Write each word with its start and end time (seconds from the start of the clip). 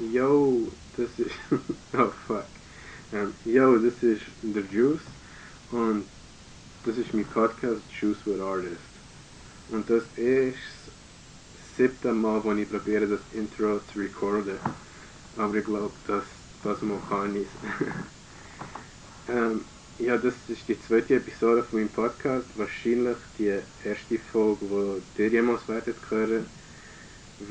Yo, 0.00 0.66
das 0.96 1.10
ist. 1.18 1.34
oh 1.92 2.10
fuck. 2.26 2.46
Um, 3.12 3.34
yo, 3.44 3.76
das 3.76 4.02
ist 4.02 4.22
der 4.40 4.62
Juice 4.72 5.02
und 5.72 6.06
das 6.86 6.96
ist 6.96 7.12
mein 7.12 7.26
Podcast 7.26 7.82
Juice 8.00 8.24
with 8.24 8.40
Artist. 8.40 8.80
Und 9.70 9.90
das 9.90 10.04
ist 10.16 10.56
das 10.56 11.76
siebte 11.76 12.12
Mal, 12.12 12.42
wo 12.42 12.52
ich 12.52 12.70
probiere, 12.70 13.06
das 13.06 13.20
Intro 13.34 13.78
zu 13.92 13.98
recorden. 13.98 14.56
Aber 15.36 15.54
ich 15.54 15.66
glaube, 15.66 15.92
das, 16.06 16.24
das 16.64 16.80
mal 16.80 16.98
kann 17.10 17.36
ich. 17.36 17.48
ähm, 19.28 19.60
ja, 19.98 20.16
das 20.16 20.34
ist 20.48 20.66
die 20.66 20.80
zweite 20.80 21.16
Episode 21.16 21.62
von 21.62 21.78
meinem 21.78 21.90
Podcast. 21.90 22.46
Wahrscheinlich 22.56 23.18
die 23.38 23.48
erste 23.84 24.18
Folge, 24.32 25.02
die 25.18 25.22
ihr 25.22 25.28
jemals 25.28 25.68
werdet 25.68 25.96
hören, 26.08 26.46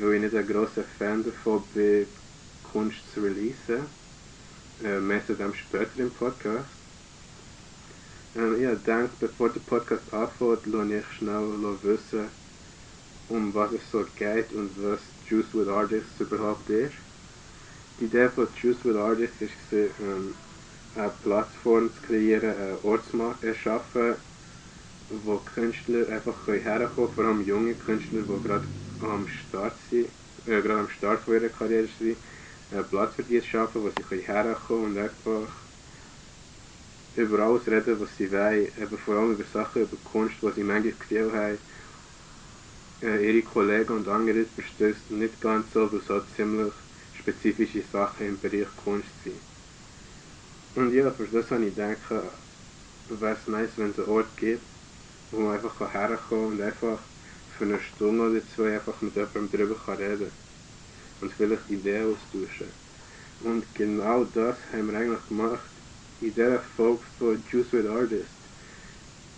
weil 0.00 0.14
ich 0.14 0.20
nicht 0.22 0.34
ein 0.34 0.48
grosser 0.48 0.82
Fan 0.98 1.24
davon 1.24 1.62
bin, 1.74 2.06
Kunst 2.72 2.98
zu 3.14 3.20
releasen. 3.20 3.86
Äh, 4.82 5.00
mehr 5.00 5.24
zu 5.26 5.34
später 5.34 5.98
im 5.98 6.10
Podcast. 6.10 6.66
Ähm, 8.36 8.62
ja, 8.62 8.74
denke, 8.74 9.10
bevor 9.20 9.50
der 9.50 9.60
Podcast 9.60 10.12
anfängt, 10.12 10.66
lasse 10.66 10.98
ich 10.98 11.06
schnell 11.18 11.78
wissen, 11.82 12.28
um 13.28 13.52
was 13.54 13.72
es 13.72 13.90
so 13.90 14.04
geht 14.16 14.52
und 14.52 14.70
was 14.82 15.00
Juice 15.28 15.52
with 15.52 15.68
Artists 15.68 16.20
überhaupt 16.20 16.70
ist. 16.70 16.94
Die 17.98 18.04
Idee 18.04 18.28
von 18.28 18.48
Juice 18.62 18.84
with 18.84 18.96
Artists 18.96 19.42
ist, 19.42 19.72
ähm, 19.72 20.34
eine 20.96 21.12
Plattform 21.22 21.90
zu 21.94 22.06
kreieren, 22.06 22.56
einen 22.56 22.78
Ort 22.82 23.04
zu 23.10 23.46
erschaffen, 23.46 24.14
wo 25.24 25.38
Künstler 25.54 26.08
einfach 26.08 26.46
herkommen 26.46 26.88
können, 26.94 27.08
vor 27.14 27.24
allem 27.24 27.46
junge 27.46 27.74
Künstler, 27.74 28.22
die 28.22 28.48
gerade 28.48 28.64
am 29.02 29.26
Start 29.28 29.74
sind, 29.90 30.08
äh, 30.46 30.62
gerade 30.62 30.80
am 30.80 30.88
Start 30.88 31.26
ihrer 31.28 31.48
Karriere 31.48 31.88
sind, 31.98 32.16
Platz 32.70 33.16
für 33.16 33.24
die 33.24 33.42
schaffen, 33.42 33.82
wo 33.82 33.90
sie 33.90 34.22
herkommen 34.22 34.84
und 34.92 34.98
einfach 34.98 35.68
über 37.14 37.38
alles 37.40 37.68
reden, 37.68 38.00
was 38.00 38.16
sie 38.16 38.30
wollen, 38.32 38.72
eben 38.76 38.98
vor 38.98 39.14
allem 39.16 39.32
über 39.34 39.44
Sachen, 39.44 39.82
über 39.82 39.96
Kunst, 39.98 40.42
die 40.42 40.50
sie 40.52 40.64
manchmal 40.64 40.94
Gefühl 40.98 41.32
haben, 41.32 41.60
äh, 43.02 43.26
ihre 43.28 43.42
Kollegen 43.44 43.92
und 43.94 44.08
andere 44.08 44.46
verstehen 44.46 44.96
nicht 45.10 45.38
ganz 45.40 45.72
so, 45.72 45.92
weil 45.92 45.98
es 45.98 46.08
halt 46.08 46.30
ziemlich 46.30 46.72
spezifische 47.12 47.82
Sachen 47.82 48.26
im 48.26 48.40
Bereich 48.40 48.74
Kunst 48.76 49.20
sind. 49.22 49.42
Und 50.74 50.92
ja, 50.92 51.12
für 51.12 51.28
das 51.28 51.50
habe 51.52 51.66
ich 51.66 51.74
gedacht, 51.76 52.10
wäre 52.10 53.34
es 53.34 53.46
nice, 53.46 53.78
wenn 53.78 53.90
es 53.90 53.98
einen 53.98 54.08
Ort 54.08 54.36
gibt, 54.36 54.66
wo 55.30 55.40
man 55.40 55.54
einfach 55.56 55.80
herkommen 55.92 56.58
kann 56.58 56.58
und 56.58 56.62
einfach 56.62 57.10
für 57.48 57.64
eine 57.64 57.80
Stunde 57.80 58.30
oder 58.30 58.46
zwei 58.46 58.74
einfach 58.74 59.00
mit 59.02 59.16
jemandem 59.16 59.50
darüber 59.50 59.76
kann 59.84 59.96
reden 59.98 60.32
und 61.20 61.32
vielleicht 61.32 61.68
Ideen 61.70 62.14
austauschen. 62.14 62.68
Und 63.42 63.64
genau 63.74 64.24
das 64.34 64.56
haben 64.72 64.90
wir 64.90 64.98
eigentlich 64.98 65.28
gemacht 65.28 65.60
in 66.20 66.34
dieser 66.34 66.60
Folge 66.76 67.02
von 67.18 67.42
Juice 67.50 67.72
with 67.72 67.86
Artist. 67.86 68.30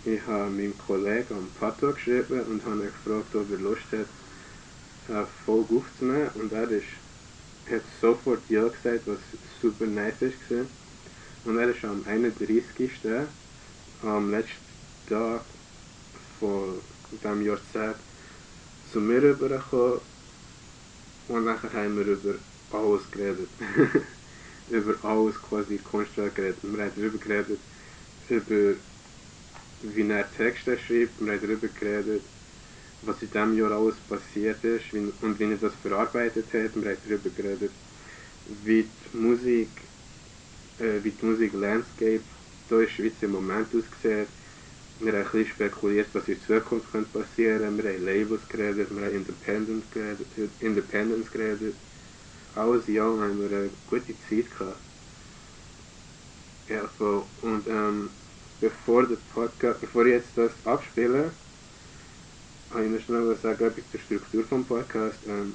Ich 0.05 0.19
habe 0.27 0.49
meinem 0.49 0.77
Kollegen 0.77 1.49
Pato 1.57 1.93
geschrieben 1.93 2.41
und 2.41 2.65
habe 2.65 2.75
ihn 2.75 2.91
gefragt, 2.91 3.33
ob 3.35 3.51
er 3.51 3.57
Lust 3.59 3.91
hat, 3.91 4.07
eine 5.07 5.27
Folge 5.45 5.75
aufzunehmen. 5.75 6.29
Und 6.35 6.51
er 6.51 6.69
ist, 6.69 6.83
hat 7.71 7.81
sofort 8.01 8.41
Ja 8.49 8.67
gesagt, 8.67 9.03
was 9.05 9.19
super 9.61 9.85
nice 9.85 10.33
war. 10.49 10.65
Und 11.45 11.57
er 11.57 11.69
ist 11.69 11.85
am 11.85 12.03
31. 12.05 12.91
am 14.01 14.31
letzten 14.31 14.53
Tag 15.07 15.41
von 16.39 16.79
diesem 17.11 17.45
Jahrzehnt 17.45 17.95
zu 18.91 18.99
mir 18.99 19.21
rübergekommen 19.21 19.99
und 21.27 21.45
dann 21.45 21.61
haben 21.61 21.97
wir 21.97 22.05
über 22.05 22.35
alles 22.71 23.01
geredet. 23.11 23.49
über 24.69 24.95
alles 25.03 25.35
quasi 25.41 25.77
Kunstwerk 25.77 26.35
geredet. 26.35 26.57
Wir 26.61 26.83
haben 26.83 26.91
darüber 26.95 27.17
geredet, 27.17 27.59
über 28.29 28.75
wie 29.81 30.09
er 30.09 30.31
Texte 30.37 30.77
schreibt, 30.77 31.19
wir 31.19 31.33
haben 31.33 31.41
darüber 31.41 31.67
geredet, 31.67 32.23
was 33.01 33.21
in 33.21 33.27
diesem 33.27 33.57
Jahr 33.57 33.71
alles 33.71 33.95
passiert 34.07 34.63
ist 34.63 34.93
und 34.93 35.39
wie 35.39 35.51
er 35.51 35.57
das 35.57 35.73
verarbeitet 35.81 36.45
hat. 36.47 36.53
Wir 36.53 36.91
haben 36.91 36.97
darüber 37.05 37.29
geredet, 37.29 37.71
wie 38.63 38.83
die 38.83 39.17
Musik 39.17 39.69
äh, 40.79 41.03
wie 41.03 41.11
die 41.11 41.25
Musik-Landscape 41.25 42.21
hier 42.67 42.79
in 42.79 42.85
der 42.85 42.87
Schweiz 42.87 43.13
im 43.21 43.31
Moment 43.31 43.67
aussieht. 43.67 44.27
Wir 44.99 45.11
haben 45.11 45.19
ein 45.19 45.31
bisschen 45.31 45.47
spekuliert, 45.47 46.07
was 46.13 46.27
in 46.27 46.41
Zukunft 46.41 46.91
könnte 46.91 47.19
passieren. 47.19 47.77
Wir 47.77 47.91
haben 47.91 48.05
Labels 48.05 48.47
geredet, 48.47 48.87
wir 48.89 49.05
haben 49.05 49.15
Independence 49.15 49.85
geredet. 49.91 50.27
Independence 50.59 51.31
geredet. 51.31 51.75
Alles 52.55 52.87
in 52.87 52.99
haben 52.99 53.39
wir 53.39 53.57
eine 53.57 53.69
gute 53.89 54.13
Zeit 54.29 54.57
gehabt. 54.57 54.77
Ja, 56.69 56.89
so. 56.97 57.27
Und 57.41 57.67
ähm, 57.67 58.09
bevor, 58.61 59.05
der 59.05 59.17
Podcast, 59.33 59.81
bevor 59.81 60.05
ich 60.05 60.13
jetzt 60.13 60.29
das 60.35 60.51
abspiele, 60.63 61.31
habe 62.71 62.85
ich 62.85 62.91
noch 62.91 63.01
schnell 63.01 63.37
sagen, 63.41 63.65
etwas 63.65 63.83
zur 63.91 63.99
Struktur 63.99 64.43
des 64.43 64.67
Podcasts. 64.67 65.19
Ähm, 65.27 65.53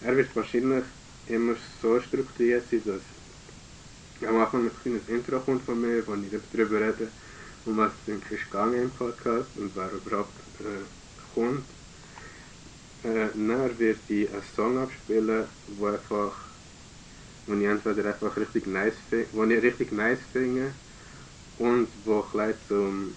er 0.00 0.16
wird 0.16 0.34
wahrscheinlich 0.34 0.84
immer 1.28 1.54
so 1.80 2.00
strukturiert 2.00 2.64
sein, 2.70 2.82
dass 2.84 4.28
am 4.28 4.36
Anfang 4.36 4.64
ein 4.64 4.70
kleines 4.82 5.08
Intro 5.08 5.40
kommt 5.40 5.64
von 5.64 5.80
mir, 5.80 6.06
wo 6.06 6.14
ich 6.14 6.40
darüber 6.52 6.80
rede, 6.80 7.08
um 7.64 7.76
was 7.76 7.92
es 7.94 8.12
eigentlich 8.12 8.44
gegangen 8.44 8.82
im 8.82 8.90
Podcast 8.90 9.56
und 9.56 9.74
wer 9.74 9.90
überhaupt 9.92 10.38
äh, 10.60 10.84
kommt. 11.34 11.66
Äh, 13.02 13.28
dann 13.34 13.78
werde 13.78 13.98
ich 14.08 14.30
einen 14.30 14.42
Song 14.42 14.78
abspielen, 14.78 15.48
wo 15.68 15.86
einfach, 15.86 16.36
wo 17.46 17.54
ich 17.54 17.64
entweder 17.64 18.06
einfach 18.06 18.36
richtig 18.36 18.66
nice 18.66 18.98
finde, 19.08 19.54
ich 19.54 19.62
richtig 19.62 19.92
nice 19.92 20.24
finde 20.32 20.74
und 21.58 21.88
wo 22.04 22.22
gleich 22.22 22.56
zum 22.68 23.16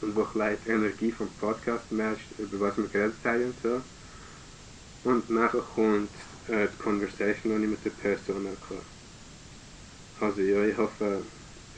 und 0.00 0.16
wo 0.16 0.26
die 0.34 0.70
Energie 0.70 1.12
vom 1.12 1.28
Podcast 1.38 1.90
matcht, 1.92 2.26
über 2.38 2.60
was 2.60 2.76
wir 2.78 2.88
geredet 2.88 3.22
haben 3.24 3.44
und 3.44 3.60
so. 3.60 3.82
Und 5.04 5.30
nachher 5.30 5.60
kommt 5.60 6.10
äh, 6.48 6.68
die 6.68 6.82
Conversation, 6.82 7.58
die 7.58 7.64
ich 7.64 7.70
mit 7.70 7.84
der 7.84 7.90
Person 7.90 8.48
hatte. 8.48 8.82
Also 10.20 10.40
ja, 10.40 10.64
ich 10.64 10.76
hoffe, 10.76 11.22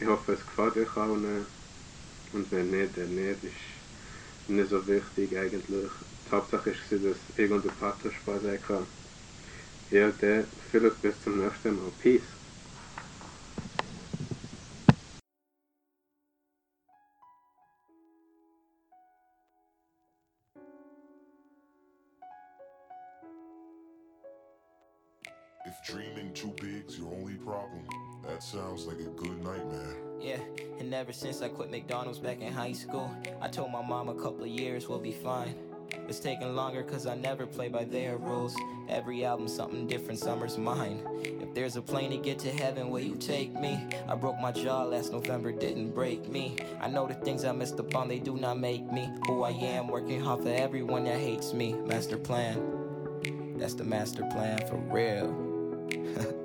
ich 0.00 0.06
hoffe 0.06 0.32
es 0.32 0.44
gefällt 0.46 0.76
euch 0.76 0.96
allen. 0.96 1.46
Und 2.32 2.50
wenn 2.50 2.70
nicht, 2.70 2.96
dann 2.96 3.14
nicht. 3.14 3.44
Ist 3.44 4.48
nicht 4.48 4.70
so 4.70 4.86
wichtig 4.86 5.36
eigentlich. 5.36 5.64
Die 5.66 6.30
Hauptsache 6.30 6.70
ist, 6.70 6.80
dass 6.90 7.16
ich 7.36 7.50
und 7.50 7.64
der 7.64 7.70
Pater 7.70 8.10
Spaß 8.10 8.42
haben. 8.68 8.86
Ja, 9.90 10.10
dann 10.20 10.44
vielleicht 10.70 11.02
bis 11.02 11.14
zum 11.22 11.44
nächsten 11.44 11.76
Mal. 11.76 11.92
Peace. 12.02 12.22
If 25.64 25.74
dreaming 25.86 26.34
too 26.34 26.52
big's 26.60 26.98
your 26.98 27.12
only 27.12 27.34
problem, 27.34 27.86
that 28.24 28.42
sounds 28.42 28.86
like 28.86 28.98
a 28.98 29.10
good 29.16 29.42
nightmare. 29.44 30.11
Yeah, 30.22 30.38
and 30.78 30.94
ever 30.94 31.12
since 31.12 31.42
I 31.42 31.48
quit 31.48 31.72
McDonald's 31.72 32.20
back 32.20 32.40
in 32.40 32.52
high 32.52 32.72
school, 32.72 33.10
I 33.40 33.48
told 33.48 33.72
my 33.72 33.82
mom 33.82 34.08
a 34.08 34.14
couple 34.14 34.46
years 34.46 34.88
will 34.88 35.00
be 35.00 35.10
fine. 35.10 35.52
It's 36.08 36.20
taking 36.20 36.54
longer 36.54 36.84
cause 36.84 37.08
I 37.08 37.16
never 37.16 37.44
play 37.44 37.68
by 37.68 37.82
their 37.84 38.18
rules. 38.18 38.54
Every 38.88 39.24
album 39.24 39.48
something 39.48 39.88
different, 39.88 40.20
summer's 40.20 40.56
mine. 40.56 41.04
If 41.24 41.52
there's 41.54 41.74
a 41.74 41.82
plane 41.82 42.10
to 42.12 42.18
get 42.18 42.38
to 42.40 42.52
heaven, 42.52 42.90
will 42.90 43.00
you 43.00 43.16
take 43.16 43.52
me? 43.52 43.84
I 44.08 44.14
broke 44.14 44.38
my 44.40 44.52
jaw 44.52 44.84
last 44.84 45.10
November, 45.10 45.50
didn't 45.50 45.90
break 45.90 46.28
me. 46.28 46.56
I 46.80 46.88
know 46.88 47.08
the 47.08 47.14
things 47.14 47.44
I 47.44 47.50
messed 47.50 47.80
up 47.80 47.92
on, 47.96 48.06
they 48.06 48.20
do 48.20 48.36
not 48.36 48.60
make 48.60 48.90
me 48.92 49.10
who 49.26 49.42
I 49.42 49.50
am. 49.50 49.88
Working 49.88 50.20
hard 50.20 50.42
for 50.42 50.50
everyone 50.50 51.04
that 51.04 51.18
hates 51.18 51.52
me. 51.52 51.72
Master 51.72 52.16
plan. 52.16 53.56
That's 53.58 53.74
the 53.74 53.84
master 53.84 54.22
plan 54.30 54.66
for 54.68 54.76
real. 54.76 56.38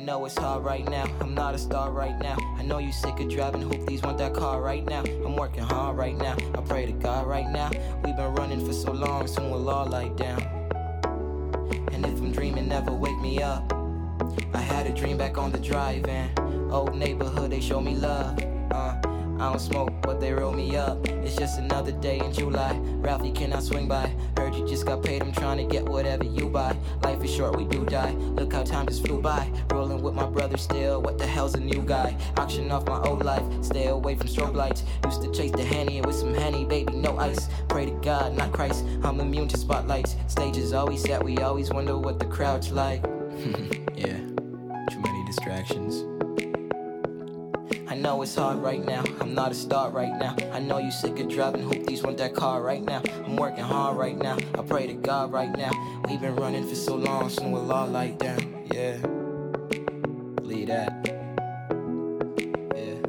I 0.00 0.02
know 0.02 0.24
it's 0.24 0.38
hard 0.38 0.64
right 0.64 0.88
now. 0.88 1.04
I'm 1.20 1.34
not 1.34 1.54
a 1.54 1.58
star 1.58 1.90
right 1.90 2.18
now. 2.18 2.38
I 2.56 2.62
know 2.62 2.78
you 2.78 2.90
sick 2.90 3.20
of 3.20 3.28
driving. 3.28 3.60
Hope 3.60 3.86
these 3.86 4.00
want 4.00 4.16
that 4.16 4.32
car 4.32 4.62
right 4.62 4.82
now. 4.82 5.02
I'm 5.02 5.36
working 5.36 5.62
hard 5.62 5.98
right 5.98 6.16
now. 6.16 6.38
I 6.54 6.62
pray 6.62 6.86
to 6.86 6.92
God 6.92 7.26
right 7.26 7.46
now. 7.46 7.70
We've 8.02 8.16
been 8.16 8.32
running 8.32 8.64
for 8.64 8.72
so 8.72 8.92
long, 8.92 9.26
soon 9.26 9.50
we'll 9.50 9.68
all 9.68 9.84
lie 9.84 10.08
down. 10.08 10.40
And 11.92 12.06
if 12.06 12.18
I'm 12.18 12.32
dreaming, 12.32 12.66
never 12.66 12.92
wake 12.92 13.20
me 13.20 13.42
up. 13.42 13.74
I 14.54 14.60
had 14.60 14.86
a 14.86 14.90
dream 14.94 15.18
back 15.18 15.36
on 15.36 15.52
the 15.52 15.58
drive 15.58 16.06
and 16.06 16.72
old 16.72 16.96
neighborhood, 16.96 17.50
they 17.50 17.60
show 17.60 17.82
me 17.82 17.94
love. 17.94 18.38
Uh, 18.70 18.96
I 19.40 19.48
don't 19.48 19.58
smoke, 19.58 19.90
but 20.02 20.20
they 20.20 20.34
roll 20.34 20.52
me 20.52 20.76
up. 20.76 21.08
It's 21.08 21.34
just 21.34 21.58
another 21.58 21.92
day 21.92 22.18
in 22.18 22.30
July. 22.30 22.76
Ralphie, 22.76 23.32
can 23.32 23.54
I 23.54 23.60
swing 23.60 23.88
by? 23.88 24.14
Heard 24.36 24.54
you 24.54 24.68
just 24.68 24.84
got 24.84 25.02
paid, 25.02 25.22
I'm 25.22 25.32
trying 25.32 25.56
to 25.56 25.64
get 25.64 25.82
whatever 25.82 26.24
you 26.24 26.50
buy. 26.50 26.76
Life 27.02 27.24
is 27.24 27.34
short, 27.34 27.56
we 27.56 27.64
do 27.64 27.86
die. 27.86 28.10
Look 28.10 28.52
how 28.52 28.64
time 28.64 28.86
just 28.86 29.06
flew 29.06 29.18
by. 29.18 29.50
Rolling 29.70 30.02
with 30.02 30.12
my 30.12 30.26
brother 30.26 30.58
still. 30.58 31.00
What 31.00 31.16
the 31.16 31.26
hell's 31.26 31.54
a 31.54 31.60
new 31.60 31.80
guy? 31.80 32.18
Auction 32.36 32.70
off 32.70 32.86
my 32.86 33.00
old 33.00 33.24
life. 33.24 33.42
Stay 33.62 33.86
away 33.86 34.14
from 34.14 34.26
strobe 34.26 34.54
lights. 34.54 34.84
Used 35.06 35.22
to 35.22 35.32
chase 35.32 35.52
the 35.52 35.64
henny 35.64 36.02
with 36.02 36.16
some 36.16 36.34
henny, 36.34 36.66
baby, 36.66 36.92
no 36.92 37.16
ice. 37.16 37.48
Pray 37.68 37.86
to 37.86 37.92
God, 38.02 38.36
not 38.36 38.52
Christ. 38.52 38.84
I'm 39.02 39.20
immune 39.20 39.48
to 39.48 39.56
spotlights. 39.56 40.16
Stages 40.26 40.74
always 40.74 41.00
set, 41.00 41.24
we 41.24 41.38
always 41.38 41.70
wonder 41.70 41.96
what 41.96 42.18
the 42.18 42.26
crowd's 42.26 42.72
like. 42.72 43.02
yeah, 43.96 44.18
too 44.90 45.00
many 45.00 45.24
distractions. 45.24 46.04
Know 48.00 48.22
it's 48.22 48.34
hard 48.34 48.60
right 48.60 48.82
now. 48.82 49.04
I'm 49.20 49.34
not 49.34 49.52
a 49.52 49.54
star 49.54 49.90
right 49.90 50.18
now. 50.18 50.34
I 50.52 50.58
know 50.58 50.78
you 50.78 50.90
sick 50.90 51.18
of 51.20 51.28
driving. 51.28 51.62
Hope 51.62 51.84
these 51.84 52.02
want 52.02 52.16
that 52.16 52.34
car 52.34 52.62
right 52.62 52.82
now. 52.82 53.02
I'm 53.26 53.36
working 53.36 53.62
hard 53.62 53.98
right 53.98 54.16
now. 54.16 54.38
I 54.58 54.62
pray 54.62 54.86
to 54.86 54.94
God 54.94 55.30
right 55.30 55.54
now. 55.54 55.70
We've 56.08 56.18
been 56.18 56.34
running 56.34 56.66
for 56.66 56.74
so 56.74 56.96
long, 56.96 57.28
soon 57.28 57.52
we'll 57.52 57.70
all 57.70 57.86
lie 57.86 58.12
down. 58.12 58.66
Yeah. 58.72 58.96
Believe 60.36 60.68
that. 60.68 60.90
Yeah. 62.74 63.02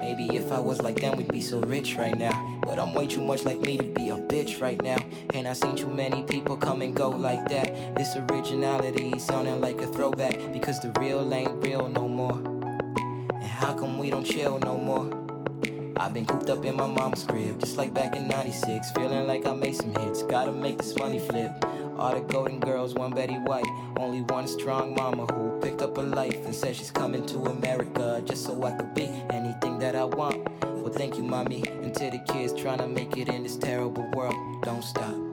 Maybe 0.00 0.36
if 0.36 0.50
I 0.50 0.58
was 0.58 0.80
like 0.80 1.02
them, 1.02 1.18
we'd 1.18 1.30
be 1.30 1.42
so 1.42 1.60
rich 1.60 1.96
right 1.96 2.16
now. 2.16 2.60
But 2.62 2.78
I'm 2.78 2.94
way 2.94 3.06
too 3.06 3.22
much 3.22 3.44
like 3.44 3.60
me 3.60 3.76
to 3.76 3.84
be 3.84 4.08
a 4.08 4.16
bitch 4.16 4.62
right 4.62 4.80
now. 4.82 4.96
And 5.34 5.46
I 5.46 5.52
seen 5.52 5.76
too 5.76 5.90
many 5.90 6.22
people 6.22 6.56
come 6.56 6.80
and 6.80 6.96
go 6.96 7.10
like 7.10 7.46
that. 7.50 7.94
This 7.94 8.16
originality 8.16 9.18
sounding 9.18 9.60
like 9.60 9.82
a 9.82 9.86
throwback 9.86 10.50
because 10.50 10.80
the 10.80 10.90
real 10.98 11.34
ain't 11.34 11.62
real 11.62 11.90
no 11.90 12.08
more. 12.08 12.51
How 13.62 13.74
come 13.74 13.96
we 13.96 14.10
don't 14.10 14.24
chill 14.24 14.58
no 14.58 14.76
more? 14.76 15.08
I've 15.96 16.12
been 16.12 16.26
cooped 16.26 16.50
up 16.50 16.64
in 16.64 16.74
my 16.74 16.88
mama's 16.88 17.22
crib, 17.22 17.60
just 17.60 17.76
like 17.76 17.94
back 17.94 18.16
in 18.16 18.26
96. 18.26 18.90
Feeling 18.90 19.28
like 19.28 19.46
I 19.46 19.54
made 19.54 19.76
some 19.76 19.94
hits, 19.94 20.24
gotta 20.24 20.50
make 20.50 20.78
this 20.78 20.98
money 20.98 21.20
flip. 21.20 21.64
All 21.96 22.12
the 22.12 22.22
golden 22.22 22.58
girls, 22.58 22.94
one 22.94 23.12
Betty 23.14 23.36
White. 23.36 23.68
Only 23.98 24.22
one 24.22 24.48
strong 24.48 24.96
mama 24.96 25.26
who 25.26 25.60
picked 25.60 25.80
up 25.80 25.96
a 25.96 26.00
life 26.00 26.44
and 26.44 26.52
said 26.52 26.74
she's 26.74 26.90
coming 26.90 27.24
to 27.26 27.38
America 27.44 28.20
just 28.24 28.44
so 28.46 28.60
I 28.64 28.72
could 28.72 28.94
be 28.94 29.06
anything 29.30 29.78
that 29.78 29.94
I 29.94 30.06
want. 30.06 30.44
Well, 30.64 30.92
thank 30.92 31.16
you, 31.16 31.22
mommy. 31.22 31.62
And 31.68 31.94
to 31.94 32.10
the 32.10 32.18
kids 32.18 32.52
trying 32.60 32.78
to 32.78 32.88
make 32.88 33.16
it 33.16 33.28
in 33.28 33.44
this 33.44 33.56
terrible 33.56 34.10
world, 34.10 34.34
don't 34.64 34.82
stop. 34.82 35.31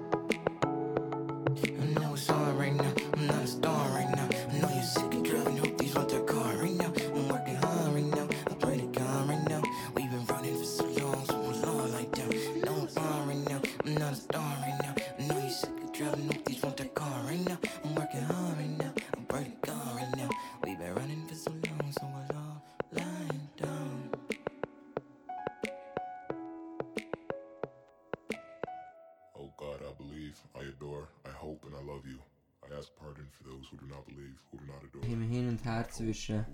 Zwischen. 36.13 36.45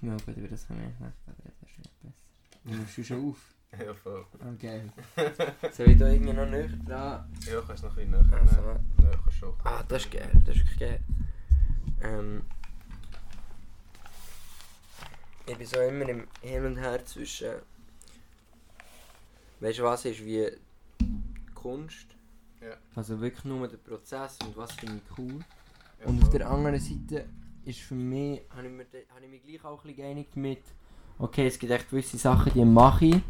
Ja 0.00 0.16
gut, 0.24 0.36
über 0.36 0.46
das 0.48 0.66
können 0.66 0.80
wir 0.80 0.86
nicht 0.86 1.02
reden, 1.26 1.52
das 1.60 1.70
ist 1.70 1.78
nicht 1.78 2.00
besser. 2.00 2.14
Nimmst 2.64 2.98
du 2.98 3.04
schon 3.04 3.30
auf? 3.30 3.36
Ja, 3.78 3.92
voll. 3.92 4.24
Okay. 4.54 4.90
Soll 5.72 5.90
ich 5.90 5.98
da 5.98 6.08
irgendwie 6.08 6.32
noch 6.32 6.48
näher 6.48 6.68
dran? 6.68 7.30
Ja, 7.44 7.60
kannst 7.66 7.84
noch 7.84 7.94
ein 7.98 8.10
bisschen 8.10 8.30
näher. 8.30 8.40
Also. 8.40 8.62
Ja, 9.02 9.10
kannst 9.22 9.38
schon. 9.38 9.52
Ah, 9.62 9.82
das 9.82 10.06
ist 10.06 10.10
geil, 10.10 10.30
das 10.46 10.56
ist 10.56 10.62
wirklich 10.62 10.78
geil. 10.78 11.00
Ähm, 12.00 12.44
ich 15.44 15.58
bin 15.58 15.66
so 15.66 15.80
immer 15.80 16.08
im 16.08 16.26
Hin 16.40 16.64
und 16.64 16.78
Her 16.78 17.04
zwischen. 17.04 17.56
Weißt 19.60 19.80
du, 19.80 19.82
was 19.82 20.06
ist 20.06 20.24
wie 20.24 20.50
Kunst? 21.54 22.06
Ja. 22.62 22.74
Also 22.94 23.20
wirklich 23.20 23.44
nur 23.44 23.68
der 23.68 23.76
Prozess 23.76 24.38
und 24.46 24.56
was 24.56 24.72
finde 24.72 25.02
ich 25.04 25.18
cool. 25.18 25.44
Und 26.04 26.22
auf 26.22 26.30
der 26.30 26.48
anderen 26.48 26.78
Seite 26.78 27.26
ist 27.64 27.80
für 27.80 27.94
mich, 27.94 28.40
habe 28.50 28.66
ich, 28.66 28.72
mir, 28.72 28.86
habe 29.14 29.24
ich 29.24 29.30
mich 29.30 29.42
gleich 29.42 29.64
auch 29.64 29.78
ein 29.78 29.88
bisschen 29.88 29.96
geeinigt 29.96 30.36
mit, 30.36 30.62
okay, 31.18 31.46
es 31.46 31.58
gibt 31.58 31.72
echt 31.72 31.90
gewisse 31.90 32.16
Sachen, 32.16 32.52
die 32.54 32.64
mache 32.64 33.06
ich. 33.06 33.20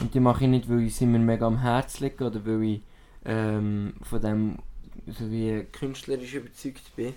Und 0.00 0.14
die 0.14 0.20
mache 0.20 0.44
ich 0.44 0.50
nicht, 0.50 0.68
weil 0.68 0.82
ich 0.82 0.94
sie 0.94 1.06
mir 1.06 1.18
mega 1.18 1.46
am 1.46 1.60
Herzen 1.60 2.04
liegen 2.04 2.22
oder 2.22 2.44
weil 2.46 2.62
ich 2.62 2.82
ähm, 3.24 3.94
von 4.02 4.20
dem 4.20 4.58
so 5.06 5.30
wie 5.30 5.64
künstlerisch 5.72 6.34
überzeugt 6.34 6.94
bin. 6.94 7.14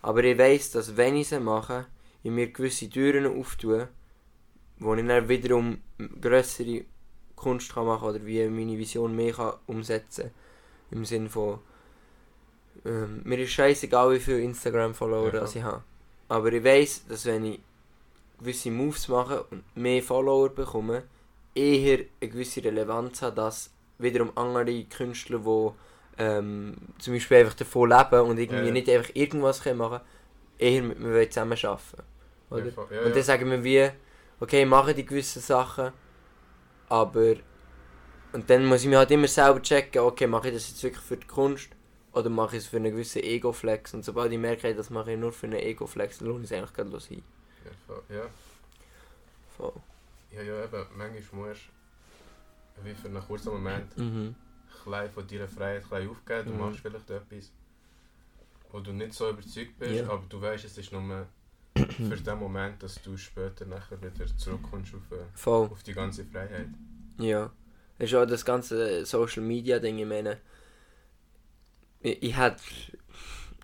Aber 0.00 0.24
ich 0.24 0.38
weiss, 0.38 0.70
dass 0.70 0.96
wenn 0.96 1.16
ich 1.16 1.28
sie 1.28 1.40
mache, 1.40 1.86
ich 2.22 2.30
mir 2.30 2.50
gewisse 2.52 2.88
Türen 2.88 3.38
auftue, 3.38 3.88
wo 4.78 4.94
ich 4.94 5.06
dann 5.06 5.28
wiederum 5.28 5.78
grössere 6.20 6.84
Kunst 7.36 7.74
kann 7.74 7.86
machen 7.86 8.08
oder 8.08 8.24
wie 8.24 8.48
meine 8.48 8.78
Vision 8.78 9.14
mehr 9.14 9.32
kann 9.32 9.54
umsetzen 9.66 10.30
Im 10.90 11.04
Sinne 11.04 11.28
von, 11.28 11.58
ähm, 12.84 13.22
mir 13.24 13.38
ist 13.38 13.50
scheißegal, 13.52 14.12
wie 14.12 14.20
viele 14.20 14.40
Instagram-Follower 14.40 15.32
Ja, 15.34 15.44
ich 15.44 15.62
habe. 15.62 15.82
Aber 16.28 16.52
ich 16.52 16.64
weiss, 16.64 17.06
dass 17.06 17.26
wenn 17.26 17.44
ich 17.44 17.60
gewisse 18.38 18.70
Moves 18.70 19.08
mache 19.08 19.44
und 19.44 19.64
mehr 19.76 20.02
Follower 20.02 20.48
bekomme, 20.48 21.04
eher 21.54 21.98
eine 22.20 22.30
gewisse 22.30 22.64
Relevanz 22.64 23.22
hat, 23.22 23.38
dass 23.38 23.70
wiederum 23.98 24.32
andere 24.36 24.84
Künstler, 24.84 25.38
die 25.38 25.70
ähm, 26.18 26.76
zum 26.98 27.14
Beispiel 27.14 27.38
einfach 27.38 27.54
davon 27.54 27.90
leben 27.90 28.20
und 28.20 28.38
irgendwie 28.38 28.66
Ja. 28.66 28.72
nicht 28.72 28.88
einfach 28.88 29.10
irgendwas 29.14 29.62
können 29.62 29.78
machen 29.78 30.00
eher 30.58 30.82
mit 30.82 30.98
mir 30.98 31.28
zusammen 31.30 31.58
arbeiten. 31.62 32.02
Oder? 32.50 32.66
Ja. 32.66 32.72
Ja, 32.90 33.02
und 33.06 33.16
dann 33.16 33.22
sagen 33.22 33.50
wir 33.50 33.64
wie, 33.64 33.90
okay, 34.40 34.64
mache 34.64 34.94
die 34.94 35.04
gewissen 35.06 35.40
Sachen, 35.42 35.92
aber 36.88 37.34
und 38.32 38.48
dann 38.48 38.64
muss 38.64 38.82
ich 38.82 38.88
mir 38.88 38.98
halt 38.98 39.10
immer 39.10 39.28
selber 39.28 39.60
checken, 39.60 40.02
okay, 40.02 40.26
mache 40.26 40.48
ich 40.48 40.54
das 40.54 40.68
jetzt 40.70 40.82
wirklich 40.82 41.04
für 41.04 41.16
die 41.16 41.26
Kunst 41.26 41.68
oder 42.12 42.28
mache 42.30 42.56
ich 42.56 42.62
es 42.64 42.68
für 42.68 42.76
einen 42.76 42.92
gewissen 42.92 43.22
Ego-Flex 43.22 43.94
und 43.94 44.04
sobald 44.04 44.32
ich 44.32 44.38
merke, 44.38 44.74
das 44.74 44.90
mache 44.90 45.12
ich 45.12 45.18
nur 45.18 45.32
für 45.32 45.46
einen 45.46 45.60
Ego-Flex, 45.60 46.18
dann 46.18 46.28
lohnt 46.28 46.44
es 46.44 46.52
eigentlich 46.52 46.72
gerade 46.72 46.90
los 46.90 47.06
hin. 47.06 47.22
Ja, 47.64 47.70
voll. 47.86 48.02
Ja. 48.08 48.22
Voll. 49.56 49.72
Ja, 50.34 50.42
ja, 50.42 50.64
eben, 50.64 50.86
manchmal 50.96 51.48
musst 51.48 51.60
du 52.76 52.84
wie 52.84 52.94
für 52.94 53.08
einen 53.08 53.22
kurzen 53.22 53.52
Moment 53.52 53.96
Mhm. 53.98 54.34
klein 54.82 55.10
von 55.10 55.26
deiner 55.26 55.48
Freiheit 55.48 55.86
klein 55.86 56.08
aufgeben. 56.08 56.46
Du 56.46 56.52
Mhm. 56.54 56.58
machst 56.60 56.80
vielleicht 56.80 57.10
etwas, 57.10 57.50
wo 58.70 58.80
du 58.80 58.92
nicht 58.92 59.12
so 59.12 59.28
überzeugt 59.30 59.78
bist, 59.78 59.92
Ja. 59.94 60.08
aber 60.08 60.24
du 60.28 60.40
weißt, 60.40 60.64
es 60.64 60.78
ist 60.78 60.92
nur 60.92 61.26
für 61.76 62.16
den 62.16 62.38
Moment, 62.38 62.82
dass 62.82 63.00
du 63.02 63.16
später 63.16 63.64
nachher 63.66 64.00
wieder 64.02 64.26
zurückkommst 64.36 64.94
auf, 64.94 65.16
äh, 65.18 65.22
Voll. 65.34 65.66
auf 65.68 65.82
die 65.82 65.92
ganze 65.94 66.24
Freiheit. 66.24 66.68
Ja. 67.18 67.50
Ist 67.98 68.14
auch 68.14 68.26
das 68.26 68.44
ganze 68.44 69.04
Social 69.06 69.42
Media 69.42 69.78
Ding, 69.78 69.98
ich 69.98 70.06
meine. 70.06 70.38
Ich, 72.02 72.22
ich 72.22 72.36
hätte. 72.36 72.56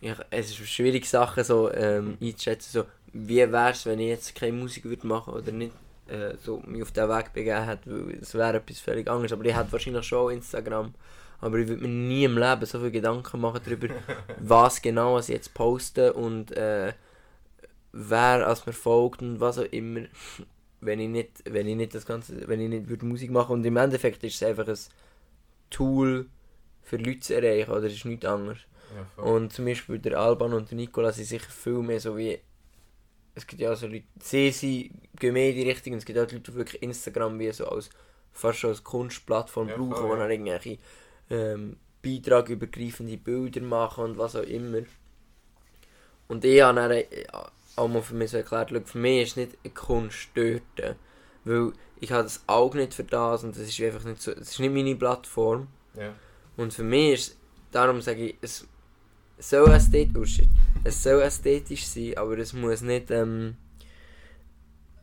Ich, 0.01 0.13
es 0.31 0.51
ist 0.51 0.69
schwierig, 0.69 1.07
Sachen 1.07 1.43
so 1.45 1.73
ähm, 1.73 2.17
einzuschätzen. 2.21 2.71
So, 2.73 2.85
wie 3.13 3.37
wäre 3.37 3.71
es, 3.71 3.85
wenn 3.85 3.99
ich 3.99 4.09
jetzt 4.09 4.35
keine 4.35 4.53
Musik 4.53 4.85
würde 4.85 5.07
machen 5.07 5.35
oder 5.35 5.51
nicht 5.51 5.73
äh, 6.07 6.35
so 6.43 6.63
mich 6.67 6.83
auf 6.83 6.93
diesen 6.93 7.09
Weg 7.09 7.33
begeben 7.33 7.65
hätte, 7.65 7.91
weil 7.91 8.19
es 8.21 8.35
wäre 8.35 8.59
etwas 8.59 8.79
völlig 8.79 9.09
anderes. 9.09 9.33
Aber 9.33 9.45
ich 9.45 9.57
hätte 9.57 9.73
wahrscheinlich 9.73 10.07
schon 10.07 10.33
Instagram. 10.33 10.95
Aber 11.41 11.59
ich 11.59 11.69
würde 11.69 11.83
mir 11.83 11.89
nie 11.89 12.25
im 12.25 12.37
Leben 12.37 12.67
so 12.67 12.79
viele 12.79 12.91
Gedanken 12.91 13.41
machen 13.41 13.61
darüber, 13.65 13.89
was 14.41 14.83
genau 14.83 15.15
was 15.15 15.29
ich 15.29 15.37
jetzt 15.37 15.55
poste 15.55 16.13
und 16.13 16.51
äh, 16.57 16.93
wer 17.93 18.47
als 18.47 18.67
mir 18.67 18.73
folgt 18.73 19.23
und 19.23 19.41
was 19.41 19.59
auch 19.59 19.71
immer 19.71 20.03
wenn 20.81 21.01
ich 21.01 21.09
nicht, 21.09 21.31
wenn 21.45 21.67
ich 21.67 21.77
nicht 21.77 21.95
das 21.95 22.07
Ganze, 22.07 22.47
wenn 22.47 22.61
ich 22.61 22.69
nicht 22.69 22.89
würde 22.89 23.07
Musik 23.07 23.31
machen 23.31 23.53
und 23.53 23.65
im 23.65 23.77
Endeffekt 23.77 24.23
ist 24.25 24.37
es 24.37 24.43
einfach 24.43 24.69
ein 24.69 24.79
Tool 25.71 26.27
für 26.89 26.97
Leute 26.97 27.21
zu 27.21 27.35
erreichen 27.35 27.71
oder 27.71 27.85
es 27.85 27.95
ist 27.95 28.05
nichts 28.05 28.27
anderes. 28.27 28.59
Ja. 29.17 29.23
Und 29.23 29.53
zum 29.53 29.67
Beispiel 29.67 29.99
der 29.99 30.19
Alban 30.19 30.55
und 30.55 30.71
der 30.71 30.77
Nicola 30.77 31.13
sind 31.13 31.27
sicher 31.27 31.51
viel 31.51 31.83
mehr 31.83 32.01
so 32.01 32.17
wie 32.17 32.39
es 33.35 33.47
gibt 33.47 33.63
ja 33.63 33.75
so 33.77 33.87
Leute, 33.87 34.05
sie, 34.21 34.51
sie 34.51 34.91
gehen 35.17 35.33
mehr 35.33 35.51
in 35.51 35.55
die 35.55 35.71
Richtung 35.71 35.93
und 35.93 36.01
es 36.01 36.05
gibt 36.05 36.19
auch 36.19 36.23
Leute, 36.23 36.41
die 36.41 36.55
wirklich 36.55 36.83
Instagram 36.83 37.39
wie 37.39 37.53
so 37.53 37.69
als 37.69 37.89
fast 38.33 38.59
schon 38.59 38.71
als 38.71 38.83
Kunstplattform 38.83 39.69
Ja, 39.69 39.77
brauchen, 39.77 39.95
voll, 39.95 40.09
wo 40.09 40.15
ja. 40.15 40.19
dann 40.19 40.31
irgendwelche 40.31 40.79
ähm, 41.31 41.77
beitragübergreifende 42.03 43.17
Bilder 43.17 43.61
machen 43.61 44.05
und 44.05 44.19
was 44.19 44.35
auch 44.35 44.43
immer. 44.43 44.83
Und 46.27 46.45
ich 46.45 46.61
habe 46.61 46.81
dann 46.81 46.91
äh, 46.91 47.07
auch 47.77 47.89
mal 47.89 48.03
für 48.03 48.15
mich 48.15 48.33
so 48.33 48.39
erklärt, 48.39 48.71
schau, 48.71 48.81
für 48.85 48.99
mich 48.99 49.29
ist 49.29 49.37
nicht 49.37 49.57
eine 49.63 49.73
Kunst 49.73 50.31
dort, 50.35 50.97
weil 51.45 51.73
ich 52.01 52.11
habe 52.11 52.25
das 52.25 52.43
Auge 52.49 52.79
nicht 52.79 52.95
für 52.95 53.05
das 53.05 53.45
und 53.45 53.57
das 53.57 53.69
ist 53.69 53.81
einfach 53.81 54.05
nicht 54.05 54.21
so, 54.21 54.33
das 54.33 54.51
ist 54.51 54.59
nicht 54.61 54.73
meine 54.73 54.97
Plattform. 54.97 55.69
ja. 55.95 56.13
Und 56.59 56.75
für 56.75 56.83
mich 56.83 57.13
ist, 57.15 57.37
darum 57.71 58.03
sage 58.03 58.31
ich, 58.31 58.37
es 58.43 58.67
soll 59.39 59.71
ästhetisch, 59.71 60.17
oh 60.19 60.25
shit, 60.25 60.49
es 60.83 61.01
soll 61.01 61.23
ästhetisch 61.23 61.87
sein, 61.87 62.19
aber 62.19 62.37
es 62.37 62.53
muss 62.53 62.81
nicht, 62.81 63.13
ähm, 63.13 63.57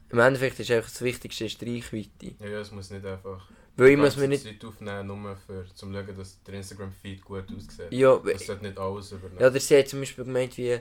im 0.10 0.20
Endeffekt 0.20 0.60
ist 0.60 0.70
einfach 0.70 0.90
das 0.90 1.02
Wichtigste 1.02 1.46
ist 1.46 1.62
die 1.62 1.76
Reichweite. 1.76 2.36
Ja, 2.42 2.48
ja, 2.48 2.60
es 2.60 2.72
muss 2.72 2.92
nicht 2.92 3.06
einfach 3.06 3.48
Weil 3.78 3.92
ich 3.92 3.98
muss 3.98 4.18
mir 4.18 4.28
nicht... 4.28 4.44
Zeit 4.44 4.66
aufnehmen, 4.66 5.08
nur 5.08 5.38
für, 5.38 5.66
zum 5.74 5.94
schauen, 5.94 6.18
dass 6.18 6.44
der 6.44 6.56
Instagram-Feed 6.56 7.24
gut 7.24 7.46
aussieht. 7.56 7.92
Ja, 7.92 8.18
Das 8.18 8.46
sollte 8.46 8.66
nicht 8.66 8.78
alles 8.78 9.14
übernehmen. 9.14 9.40
Ja, 9.40 9.48
oder 9.48 9.60
sie 9.60 9.80
hat 9.80 9.88
zum 9.88 10.02
Beispiel 10.02 10.26
gemeint, 10.26 10.58
wie, 10.58 10.78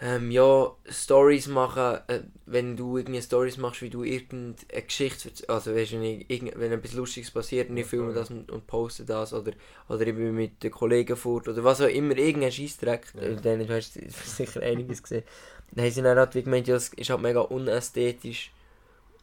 ähm, 0.00 0.30
ja, 0.30 0.70
Stories 0.88 1.48
machen, 1.48 1.98
äh, 2.06 2.20
wenn 2.46 2.76
du 2.76 2.98
irgendwie 2.98 3.20
Stories 3.20 3.56
machst, 3.56 3.82
wie 3.82 3.90
du 3.90 4.04
irgendeine 4.04 4.82
Geschichte, 4.82 5.30
also 5.48 5.74
weißt 5.74 5.92
du, 5.92 6.00
wenn, 6.00 6.20
irgend- 6.28 6.58
wenn 6.58 6.70
etwas 6.72 6.92
Lustiges 6.92 7.32
passiert 7.32 7.68
und 7.70 7.76
ich 7.78 7.86
filme 7.86 8.12
das 8.12 8.30
und, 8.30 8.48
und 8.50 8.66
poste 8.68 9.04
das, 9.04 9.32
oder, 9.32 9.52
oder 9.88 10.06
ich 10.06 10.14
bin 10.14 10.34
mit 10.36 10.62
den 10.62 10.70
Kollegen 10.70 11.16
fort, 11.16 11.48
oder 11.48 11.64
was 11.64 11.80
auch 11.80 11.88
immer, 11.88 12.16
irgendein 12.16 12.52
Scheissdreck, 12.52 13.12
Ja. 13.14 13.28
ja. 13.30 13.34
dann 13.36 13.66
du 13.66 13.74
hast 13.74 13.94
sicher 14.36 14.62
einiges 14.62 15.02
gesehen. 15.02 15.24
Dann 15.72 15.84
haben 15.84 15.92
sie 15.92 16.02
dann 16.02 16.16
halt 16.18 16.34
wie 16.36 16.42
gemeint, 16.44 16.68
ja, 16.68 16.76
es 16.76 16.90
ist 16.90 17.10
halt 17.10 17.20
mega 17.20 17.40
unästhetisch 17.40 18.52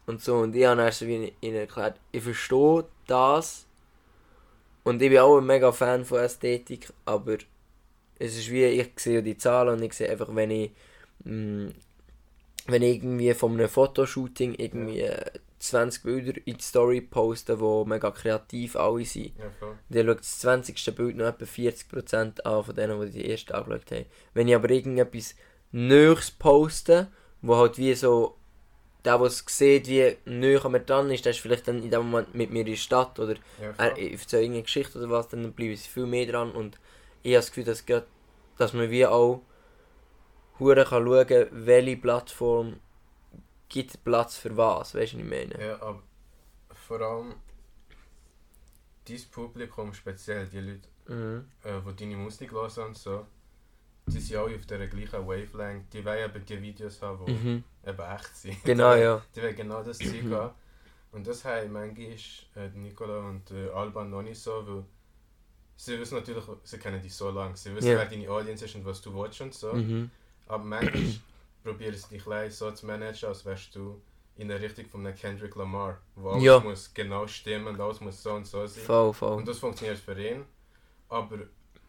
und 0.08 0.22
so, 0.22 0.38
und 0.38 0.56
ich 0.56 0.66
habe 0.66 0.82
dann 0.82 0.92
so 0.92 1.08
wie 1.08 1.34
ihnen 1.42 1.56
erklärt, 1.56 2.00
ich 2.12 2.24
verstehe 2.24 2.86
das, 3.08 3.66
und 4.84 5.02
ich 5.02 5.10
bin 5.10 5.20
auch 5.20 5.38
ein 5.38 5.46
mega 5.46 5.72
Fan 5.72 6.06
von 6.06 6.20
Ästhetik, 6.20 6.92
aber 7.06 7.38
es 8.20 8.38
ist 8.38 8.52
wie, 8.52 8.66
ich 8.66 8.92
sehe 8.98 9.22
die 9.24 9.38
Zahlen 9.38 9.76
und 9.78 9.84
ich 9.84 9.94
sehe 9.94 10.10
einfach, 10.10 10.34
wenn 10.34 10.52
ich, 10.52 10.72
mh, 11.24 11.72
wenn 12.68 12.82
ich 12.82 12.96
irgendwie 12.96 13.34
von 13.34 13.54
einem 13.54 13.70
Fotoshooting 13.70 14.56
irgendwie 14.56 15.02
äh, 15.02 15.24
20 15.60 16.04
Bilder 16.04 16.34
in 16.46 16.58
die 16.58 16.64
Story 16.64 17.02
poste, 17.02 17.58
die 17.58 17.90
mega 17.90 18.12
kreativ 18.12 18.76
alle 18.76 19.06
sind, 19.06 19.34
Ja, 19.38 19.46
dann 19.90 20.08
schaut 20.08 20.20
das 20.20 20.40
20. 20.40 20.96
Bild 20.96 21.16
noch 21.16 21.26
etwa 21.28 21.46
40% 21.46 22.42
an 22.42 22.64
von 22.64 22.76
denen, 22.76 23.02
die 23.02 23.12
die 23.12 23.26
erste 23.30 23.56
angeschaut 23.56 23.92
haben. 23.92 24.06
Wenn 24.34 24.48
ich 24.48 24.56
aber 24.56 24.70
irgendetwas 24.70 25.36
Neues 25.72 26.32
poste, 26.32 27.08
wo 27.42 27.56
halt 27.58 27.78
wie 27.78 27.94
so, 27.94 28.36
der, 29.04 29.18
der 29.18 29.28
es 29.28 29.44
sieht, 29.48 29.88
wie 29.88 30.16
neu 30.26 30.60
an 30.60 30.72
mir 30.72 30.80
dran 30.80 31.12
ist, 31.12 31.26
der 31.26 31.32
ist 31.32 31.40
vielleicht 31.40 31.68
dann 31.68 31.84
in 31.84 31.92
dem 31.92 32.10
Moment 32.10 32.34
mit 32.34 32.52
mir 32.52 32.62
in 32.62 32.66
der 32.68 32.76
Stadt 32.76 33.20
oder 33.20 33.36
Ja, 33.62 33.74
er 33.78 33.98
erzähle 33.98 34.42
irgendeine 34.44 34.64
Geschichte 34.64 34.98
oder 34.98 35.10
was, 35.12 35.28
dann 35.30 35.52
bleiben 35.54 35.76
sie 35.76 35.88
viel 35.88 36.06
mehr 36.08 36.26
dran 36.26 36.52
und 36.52 36.80
ich 37.26 37.34
habe 37.34 37.40
das 37.40 37.48
Gefühl, 37.48 37.64
dass, 37.64 37.86
grad, 37.86 38.06
dass 38.58 38.74
man 38.74 38.92
wie 38.92 39.06
auch 39.06 39.42
hure 40.60 40.86
kann 40.86 41.06
schauen, 41.06 41.48
welche 41.52 41.98
Plattform 41.98 42.80
gibt 43.68 44.04
Platz 44.04 44.38
für 44.38 44.56
was, 44.56 44.94
weißt 44.94 45.14
du, 45.14 45.18
was 45.18 45.24
ich 45.24 45.30
meine? 45.30 45.66
Ja, 45.66 45.82
aber 45.82 46.04
vor 46.88 47.02
allem 47.02 47.34
dein 49.08 49.22
Publikum, 49.32 49.94
speziell 49.94 50.48
die 50.48 50.60
Leute, 50.60 50.88
Mhm. 51.08 51.46
äh, 51.64 51.82
die 51.82 51.96
deine 51.96 52.18
Musik 52.18 52.52
hören 52.52 52.86
und 52.88 52.98
so, 52.98 53.26
die 54.08 54.20
sind 54.20 54.38
alle 54.38 54.56
auf 54.56 54.66
der 54.68 54.88
gleichen 54.88 55.28
Wavelength. 55.28 55.94
Die 55.94 56.06
wollen 56.06 56.30
eben 56.30 56.46
die 56.46 56.62
Videos 56.62 57.02
haben, 57.02 57.26
die 57.26 57.32
Mhm. 57.32 57.64
eben 57.88 58.02
echt 58.16 58.36
sind. 58.36 58.64
Genau, 58.66 58.96
die, 58.96 59.02
ja. 59.02 59.22
Die 59.36 59.42
wollen 59.42 59.56
genau 59.56 59.84
das 59.84 59.98
Zeug 59.98 60.30
haben. 60.32 60.54
Und 61.12 61.26
das 61.28 61.44
haben 61.46 61.72
manchmal 61.72 62.18
äh, 62.56 62.70
Nicola 62.76 63.20
und 63.30 63.50
äh, 63.52 63.70
Alban 63.70 64.10
noch 64.12 64.22
nicht 64.22 64.40
so, 64.40 64.52
weil 64.68 64.84
sie 65.76 66.00
wissen 66.00 66.16
natürlich, 66.18 66.44
sie 66.64 66.78
kennen 66.78 67.02
dich 67.02 67.14
so 67.14 67.30
lange, 67.30 67.56
sie 67.56 67.76
wissen, 67.76 67.90
Ja. 67.90 67.98
wer 67.98 68.06
deine 68.06 68.30
Audience 68.30 68.66
ist 68.66 68.76
und 68.76 68.86
was 68.86 69.02
du 69.02 69.14
willst 69.14 69.42
und 69.42 69.54
so. 69.54 69.74
Mhm. 69.74 70.10
Aber 70.48 70.64
manchmal 70.64 71.04
probieren 71.64 71.96
sie 71.96 72.08
dich 72.16 72.24
gleich 72.24 72.56
so 72.56 72.72
zu 72.72 72.86
managen, 72.86 73.28
als 73.30 73.46
wärst 73.46 73.76
du 73.76 74.02
in 74.38 74.48
der 74.50 74.62
Richtung 74.62 74.86
von 74.86 75.06
einem 75.06 75.16
Kendrick 75.16 75.56
Lamar, 75.56 75.98
wo 76.16 76.30
alles 76.32 76.44
Ja. 76.44 76.60
muss 76.60 76.94
genau 76.94 77.26
stimmen 77.28 77.68
und 77.68 77.80
alles 77.80 78.02
muss 78.02 78.22
so 78.22 78.34
und 78.34 78.46
so 78.46 78.66
sein. 78.68 78.84
Voll, 78.84 79.14
voll. 79.14 79.38
Und 79.38 79.48
das 79.48 79.60
funktioniert 79.60 79.98
für 79.98 80.20
ihn, 80.22 80.44
aber 81.10 81.38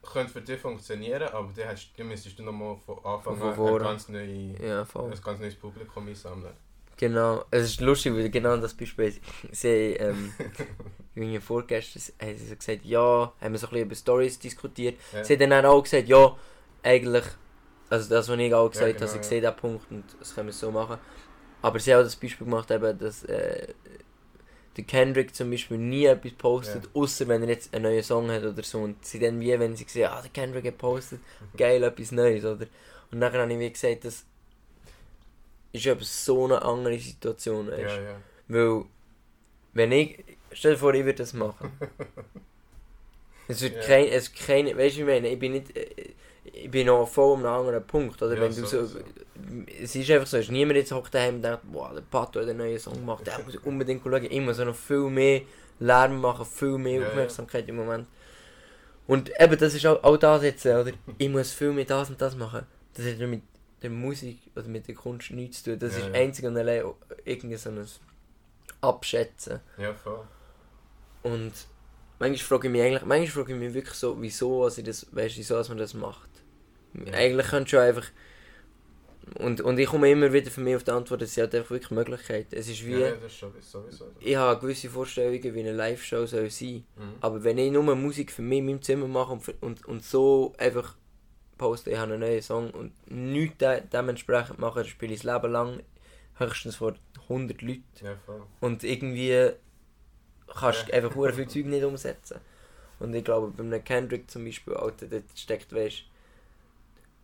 könnte 0.03 0.33
für 0.35 0.41
dich 0.41 0.61
funktionieren, 0.61 1.25
aber 1.33 1.53
dann, 1.57 1.69
hast, 1.69 1.93
dann 1.97 2.07
müsstest 2.07 2.39
du 2.39 2.45
nochmal 2.45 2.77
von 2.77 3.05
Anfang 3.05 3.43
an 3.43 3.59
ein 3.61 3.79
ganz, 3.79 4.09
neue, 4.09 4.57
Ja, 4.65 4.83
ein 4.83 5.21
ganz 5.23 5.41
neues 5.41 5.57
Publikum 5.57 6.07
einsammeln. 6.07 6.55
Genau, 6.99 7.45
es 7.51 7.65
ist 7.65 7.81
lustig, 7.81 8.15
weil 8.15 8.31
genau 8.31 8.57
das 8.57 8.73
Beispiel, 8.75 9.13
sie 9.53 9.69
ähm, 9.95 10.33
irgendwie 11.15 11.41
vorgestern 11.41 12.03
haben 12.21 12.37
sie 12.39 12.47
so 12.47 12.57
gesagt, 12.57 12.85
ja, 12.85 13.33
haben 13.41 13.53
wir 13.53 13.59
so 13.59 13.67
ein 13.67 13.71
bisschen 13.71 13.87
über 13.87 13.95
Stories 13.95 14.39
diskutiert. 14.39 14.97
Ja. 15.13 15.23
Sie 15.25 15.35
haben 15.35 15.51
dann 15.51 15.67
auch 15.67 15.83
gesagt, 15.83 16.09
ja, 16.09 16.37
eigentlich, 16.83 17.25
also 17.91 18.09
das, 18.09 18.29
was 18.29 18.39
ich 18.39 18.55
auch 18.55 18.71
gesagt 18.71 18.93
Ja, 18.95 18.99
dass 18.99 19.11
genau, 19.13 19.21
ich 19.21 19.27
ja. 19.27 19.29
sehe 19.29 19.41
den 19.43 19.57
Punkt 19.57 19.91
und 19.91 20.05
das 20.19 20.35
können 20.35 20.49
wir 20.49 20.53
so 20.55 20.71
machen. 20.71 20.99
Aber 21.63 21.79
sie 21.81 21.93
haben 21.93 22.01
auch 22.01 22.05
das 22.05 22.17
Beispiel 22.17 22.47
gemacht, 22.47 22.71
eben, 22.71 22.99
dass 22.99 23.25
äh, 23.25 23.67
der 24.77 24.85
Kendrick 24.85 25.35
zum 25.35 25.51
Beispiel 25.51 25.79
nie 25.79 26.05
etwas 26.07 26.33
postet, 26.33 26.85
Ja. 26.85 26.91
außer 26.95 27.29
wenn 27.29 27.43
er 27.43 27.49
jetzt 27.49 27.75
einen 27.75 27.85
neuen 27.85 28.03
Song 28.03 28.31
hat 28.31 28.43
oder 28.45 28.63
so. 28.63 28.81
Und 28.81 29.05
sie 29.05 29.19
dann 29.19 29.41
wie, 29.41 29.59
wenn 29.59 29.75
sie 29.77 29.85
sehen, 29.89 30.09
ah, 30.11 30.21
der 30.23 30.31
Kendrick 30.31 30.67
hat 30.67 30.79
postet, 30.79 31.21
geil, 31.57 31.83
etwas 31.83 32.13
Neues, 32.13 32.45
oder? 32.45 32.67
Und 33.11 33.21
dann 33.21 33.33
habe 33.33 33.53
ich 33.53 33.59
wie 33.59 33.71
gesagt, 33.71 34.05
das 34.05 34.25
ist 35.77 35.87
eben 35.87 36.01
so 36.03 36.45
eine 36.45 36.63
andere 36.63 36.99
Situation, 36.99 37.69
weißt? 37.71 37.81
Ja, 37.97 38.01
ja. 38.03 38.17
Weil, 38.49 38.85
wenn 39.75 39.93
ich, 39.93 40.25
stell 40.53 40.73
dir 40.73 40.79
vor, 40.79 40.95
ich 40.95 41.05
würde 41.05 41.19
das 41.19 41.33
machen. 41.33 41.71
es 43.49 43.61
wird 43.63 43.77
Ja. 43.77 43.83
kein, 43.83 44.09
es 44.09 44.33
keine, 44.33 44.77
weißt 44.77 44.97
du, 44.97 45.01
ich 45.01 45.07
meine, 45.07 45.29
ich 45.29 45.39
bin 45.39 45.53
nicht, 45.53 45.77
äh, 45.77 45.87
ich 46.45 46.71
bin 46.71 46.87
noch 46.87 47.07
voll 47.07 47.35
an 47.39 47.45
einem 47.47 47.55
anderen 47.55 47.87
Punkt, 47.87 48.21
oder? 48.23 48.35
Ja, 48.35 48.41
wenn 48.43 48.49
du 48.55 48.65
so, 48.67 48.85
sowieso. 48.87 48.99
es 49.83 49.95
ist 49.95 50.11
einfach 50.11 50.27
so, 50.27 50.37
es 50.39 50.45
ist 50.45 50.51
niemand 50.51 50.77
jetzt 50.77 50.93
hockt 50.93 51.15
daheim 51.15 51.37
und 51.37 51.43
denkt, 51.43 51.61
boah, 51.71 51.93
der 51.95 52.03
Pato 52.03 52.41
hat 52.41 52.49
einen 52.49 52.59
neuen 52.59 52.79
Song 52.79 52.95
gemacht, 52.95 53.27
der 53.27 53.39
muss 53.45 53.57
unbedingt 53.65 54.03
schauen. 54.03 54.25
Ich 54.25 54.41
muss 54.41 54.59
noch 54.59 54.75
viel 54.75 55.11
mehr 55.11 55.43
Lärm 55.81 56.21
machen, 56.21 56.47
viel 56.47 56.79
mehr 56.79 57.01
Ja. 57.01 57.09
Aufmerksamkeit 57.09 57.69
im 57.69 57.77
Moment. 57.77 58.07
Und 59.07 59.31
eben, 59.41 59.59
das 59.59 59.75
ist 59.75 59.87
auch, 59.87 60.03
auch 60.03 60.17
das 60.17 60.43
jetzt, 60.43 60.67
oder? 60.67 60.91
Ich 61.19 61.29
muss 61.29 61.53
viel 61.53 61.73
mehr 61.73 61.85
das 61.85 62.11
und 62.11 62.21
das 62.21 62.35
machen. 62.35 62.67
Das 62.95 63.07
hat 63.07 63.19
mit 63.19 63.43
der 63.87 63.93
Musik 63.93 64.39
oder 64.55 64.69
mit 64.69 64.87
der 64.89 64.95
Kunst 64.95 65.31
nichts 65.31 65.63
zu 65.63 65.71
tun. 65.71 65.79
Das 65.79 65.93
Ja, 65.97 66.07
ist 66.07 66.15
ja. 66.15 66.21
einzig 66.21 66.45
und 66.45 66.57
allein 66.57 66.85
irgendwie 67.25 67.57
so 67.57 67.71
ein 67.71 67.87
Abschätzen. 68.81 69.61
Ja, 69.79 69.95
voll. 69.95 70.21
Und 71.23 71.53
manchmal 72.19 72.39
frage 72.47 72.69
ich 72.69 72.73
mich 72.73 72.83
eigentlich, 72.83 73.05
manchmal 73.05 73.27
frage 73.45 73.53
ich 73.55 73.59
mich 73.59 73.75
wirklich 73.75 73.95
so, 73.95 74.21
wieso, 74.21 74.65
also 74.65 74.83
das, 74.83 75.07
weißt, 75.15 75.37
wieso 75.39 75.55
dass 75.55 75.69
man 75.69 75.79
das 75.79 75.95
macht. 75.95 76.29
Ja. 76.95 77.13
Eigentlich 77.15 77.49
könnte 77.49 77.71
schon 77.71 77.81
einfach 77.81 78.07
und, 79.41 79.61
und 79.61 79.77
ich 79.79 79.89
komme 79.89 80.09
immer 80.11 80.33
wieder 80.33 80.51
für 80.53 80.61
mich 80.61 80.77
auf 80.77 80.85
die 80.85 80.93
Antwort, 80.93 81.21
es 81.21 81.37
hat 81.37 81.53
einfach 81.53 81.71
wirklich 81.71 81.91
Möglichkeiten. 81.91 82.55
Es 82.55 82.69
ist 82.69 82.87
wie, 82.87 82.93
Ja, 82.93 83.09
ist 83.09 83.41
sowieso. 83.41 83.85
ich 84.21 84.37
habe 84.37 84.61
gewisse 84.61 84.89
Vorstellungen, 84.89 85.43
wie 85.43 85.61
eine 85.61 85.73
Live-Show 85.73 86.27
soll 86.27 86.49
sein. 86.49 86.85
Mhm. 86.97 87.15
Aber 87.21 87.43
wenn 87.43 87.59
ich 87.59 87.73
nur 87.73 87.83
Musik 87.97 88.31
für 88.31 88.43
mich 88.43 88.59
in 88.61 88.67
meinem 88.67 88.83
Zimmer 88.83 89.09
mache 89.09 89.33
und, 89.33 89.63
und, 89.63 89.85
und 89.87 90.05
so 90.05 90.53
einfach 90.59 90.95
poste, 91.59 91.91
ich 91.91 91.97
habe 91.99 92.13
einen 92.13 92.21
neuen 92.21 92.43
Song 92.43 92.71
und 92.71 92.93
nichts 93.11 93.59
de 93.59 93.83
dementsprechend 93.93 94.59
mache, 94.59 94.81
dann 94.81 94.89
spiele 94.89 95.15
ich 95.15 95.23
das 95.23 95.35
Leben 95.35 95.53
lang 95.53 95.83
höchstens 96.39 96.77
vor 96.77 96.95
100 97.29 97.63
Leuten. 97.63 97.83
Ja. 98.03 98.17
Und 98.61 98.85
irgendwie 98.85 99.53
kannst 100.47 100.89
du 100.89 100.93
Ja. 100.93 100.99
einfach 100.99 101.15
hure 101.15 101.33
viel 101.33 101.49
Zeug 101.49 101.67
nicht 101.67 101.85
umsetzen. 101.85 102.41
Und 102.99 103.15
ich 103.15 103.25
glaube, 103.25 103.49
bei 103.49 103.63
einem 103.63 103.85
Kendrick 103.85 104.31
zum 104.31 104.45
Beispiel, 104.45 104.75
Alter, 104.75 105.07
dort 105.07 105.25
steckt, 105.35 105.75
weißt 105.75 106.05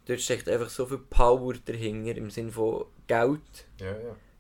dort 0.07 0.21
steckt 0.21 0.49
einfach 0.49 0.69
so 0.69 0.87
viel 0.87 0.99
Power 0.99 1.55
dahinter, 1.65 2.17
im 2.17 2.31
Sinne 2.31 2.53
von 2.53 2.87
Geld, 3.07 3.67
Ja, 3.79 3.95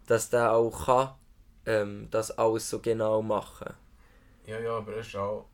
dass 0.06 0.28
der 0.30 0.52
auch 0.52 0.86
kann, 0.86 1.14
ähm, 1.66 2.08
das 2.10 2.30
alles 2.32 2.68
so 2.68 2.80
genau 2.80 3.22
machen. 3.22 3.72
Ja, 4.46 4.58
ja, 4.58 4.76
aber 4.76 4.96
es 4.96 5.06
ist 5.06 5.16
auch. 5.16 5.46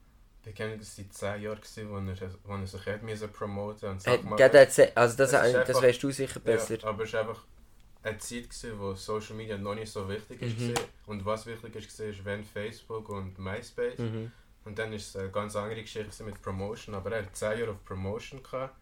Ich 0.47 0.54
kenne 0.54 0.78
das 0.78 0.97
seit 0.97 1.12
10 1.12 1.42
Jahren, 1.42 1.57
gewesen, 1.61 1.90
wo 1.90 1.97
er, 1.99 2.30
wo 2.45 2.54
er 2.54 2.66
sich 2.66 2.87
hat 2.87 3.02
müssen 3.02 3.30
promoten 3.30 3.90
und 3.90 3.97
Äh, 4.07 4.16
Sachen 4.23 4.37
der 4.37 4.71
se- 4.71 4.97
also 4.97 5.16
das, 5.16 5.33
Es 5.33 5.52
das 5.52 5.54
einfach- 5.68 5.83
weißt 5.83 6.02
du 6.02 6.11
sicher 6.11 6.40
besser. 6.40 6.78
Ja, 6.78 6.88
aber 6.88 7.04
es 7.04 7.12
war 7.12 7.21
einfach 7.21 7.45
eine 8.02 8.16
Zeit, 8.18 8.45
gewesen, 8.49 8.78
wo 8.78 8.95
Social 8.95 9.37
Media 9.37 9.59
noch 9.59 9.75
nicht 9.75 9.92
so 9.92 10.09
wichtig. 10.09 10.40
Mhm. 10.40 10.47
gewesen. 10.47 10.75
Und 11.07 11.25
was 11.26 11.45
wichtig 11.47 11.76
ist, 11.76 11.99
war, 11.99 12.07
ist 12.07 12.25
wenn 12.25 12.45
Facebook 12.45 13.09
und 13.11 13.38
MySpace. 13.38 13.99
Mhm. 13.99 14.33
Und 14.64 14.78
dann 14.78 14.90
war 14.90 14.97
es 14.97 15.16
eine 15.16 15.30
ganz 15.30 15.54
andere 15.57 15.83
Geschichte 15.83 16.25
mit 16.25 16.40
Promotion. 16.40 16.95
Aber 16.95 17.12
er 17.12 17.25
hat 17.25 17.37
10 17.37 17.59
Jahre 17.59 17.73
auf 17.73 17.85
Promotion 17.85 18.42
gehabt. 18.42 18.75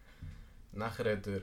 Nachher 0.71 1.11
hat 1.17 1.27
er 1.27 1.41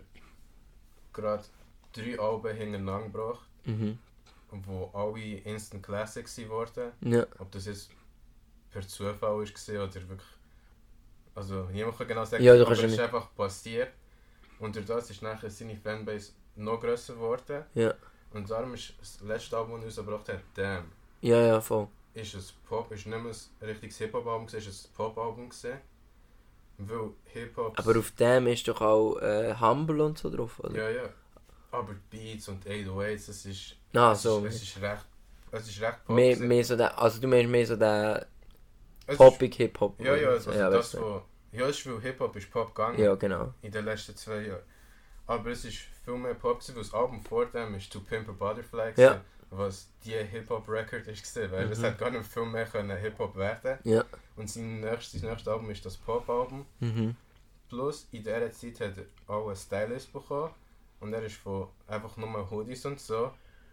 gerade 1.13 1.45
drei 1.93 2.19
Alben 2.19 2.57
hintereinander 2.57 3.07
gebracht, 3.09 3.49
Mhm. 3.65 3.99
wo 4.51 4.91
alle 4.95 5.39
Instant 5.39 5.83
Classics 5.83 6.39
wurden. 6.49 6.93
Ja. 7.01 7.27
Ob 7.39 7.51
das 7.53 7.67
jetzt 7.67 7.91
per 8.75 8.87
Zufall 8.89 9.21
war 9.21 9.39
oder 9.39 9.95
wirklich. 9.95 10.29
Also 11.35 11.69
niemand 11.73 11.97
kann 11.97 12.09
genau 12.09 12.25
sagen, 12.25 12.43
Ja, 12.43 12.55
aber 12.55 12.73
es 12.73 12.83
ist 12.83 12.99
einfach 12.99 13.33
passiert. 13.35 13.93
Und 14.59 14.75
durch 14.75 14.87
das 14.87 15.11
ist 15.11 15.23
nachher 15.23 15.51
seine 15.51 15.77
Fanbase 15.77 16.33
noch 16.57 16.81
grösser 16.81 17.15
geworden. 17.15 17.65
Ja. 17.75 17.95
Und 18.33 18.51
darum 18.51 18.75
ist 18.75 18.95
das 18.99 19.21
letzte 19.21 19.57
Album, 19.57 19.81
das 19.81 19.97
er 19.97 20.05
rausgebracht 20.05 20.29
hat, 20.29 20.41
Damn, 20.55 20.91
ja, 21.21 21.41
ja, 21.41 21.61
voll. 21.61 21.87
ist 22.15 22.35
ein 22.35 22.43
Pop, 22.69 22.91
ist 22.91 23.07
nicht 23.07 23.23
mehr 23.23 23.33
ein 23.33 23.67
richtiges 23.67 23.99
Hip-Hop-Album, 23.99 24.47
ist 24.47 24.55
ein 24.55 24.93
Pop-Album 24.95 25.49
gewesen. 25.49 25.79
Weil 26.79 27.11
Hip-Hop. 27.27 27.79
Aber 27.79 27.99
auf 27.99 28.11
dem 28.13 28.49
ist 28.49 28.67
doch 28.67 28.81
auch 28.81 29.17
äh, 29.19 29.55
Humble 29.61 30.01
und 30.03 30.19
so 30.19 30.31
drauf, 30.31 30.59
oder? 30.61 30.77
Ja, 30.77 30.91
ja. 30.91 31.09
Aber 31.71 31.95
Beats 32.11 32.49
und 32.49 32.67
808s, 32.67 33.27
das 33.29 33.47
ist. 33.47 33.77
Ah, 33.95 34.13
es 34.13 34.23
so. 34.23 34.45
Ist, 34.45 34.57
es 34.57 34.63
ist 34.63 34.83
recht. 34.83 35.07
Es 35.53 35.69
ist 35.69 35.81
recht 35.81 36.05
Pop. 36.05 36.17
Mehr, 36.17 36.37
mehr 36.37 36.65
so 36.65 36.77
der, 36.77 36.99
also 37.01 37.21
du 37.21 37.29
meinst 37.29 37.51
mehr 37.51 37.67
so 37.67 37.77
der 37.77 38.27
Es 39.07 39.17
Poppig 39.17 39.55
Hip-Hop. 39.57 40.01
Ja, 40.01 40.15
ja, 40.17 40.29
also 40.31 40.51
so. 40.53 40.59
ja, 40.59 40.71
das, 40.71 40.97
wo. 41.01 41.23
Ja, 41.53 41.67
es 41.69 41.79
ist 41.79 41.87
weil 41.87 42.01
Hip-Hop 42.01 42.35
ist 42.37 42.51
Pop 42.51 42.75
gegangen. 42.75 42.99
ja, 42.99 43.15
genau. 43.15 43.53
in 43.63 43.71
den 43.71 43.85
letzten 43.85 44.17
zwei 44.17 44.41
Jahren. 44.43 44.63
Aber 45.27 45.51
es 45.51 45.65
ist 45.65 45.79
viel 46.05 46.17
mehr 46.17 46.35
Pop, 46.35 46.59
gewesen, 46.59 46.75
weil 46.77 46.83
das 46.83 46.93
Album 46.95 47.23
vor 47.23 47.47
dem 47.47 47.75
ist 47.75 47.93
To 47.93 48.01
Pimp 48.01 48.29
a 48.29 48.33
Butterfly. 48.33 48.93
Ja. 48.97 49.13
gewesen. 49.15 49.21
was 49.51 49.89
die 50.05 50.11
Hip-Hop-Record 50.17 51.07
ist 51.07 51.23
gesehen, 51.23 51.53
weil 51.53 51.71
es 51.71 51.79
Mhm. 51.79 51.85
hat 51.85 51.99
gar 51.99 52.11
nicht 52.11 52.27
viel 52.27 52.45
mehr 52.45 52.67
können 52.67 52.97
Hip-Hop 52.97 53.37
werden. 53.37 53.79
Ja. 53.85 54.05
Und 54.35 54.51
sein 54.51 54.81
nächstes, 54.81 55.23
nächstes 55.23 55.47
Album 55.47 55.71
ist 55.71 55.85
das 55.87 55.97
Pop-Album. 55.97 56.67
Mhm. 56.81 57.15
Plus 57.69 58.09
in 58.11 58.25
dieser 58.25 58.51
Zeit 58.51 58.81
hat 58.81 58.95
er 58.99 59.33
auch 59.33 59.47
einen 59.47 59.55
Stylist 59.57 60.13
bekommen 60.13 60.51
und 61.01 61.13
er 61.13 61.23
ist 61.23 61.37
von 61.37 61.69
einfach 61.87 62.17
nur 62.17 62.51
Hoodies 62.51 62.85
und 62.87 62.99
so, 62.99 63.27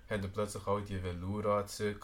hat 0.07 0.21
er 0.21 0.27
plötzlich 0.27 0.67
auch 0.67 0.79
die 0.81 1.01
Velour-Anzüge 1.03 1.99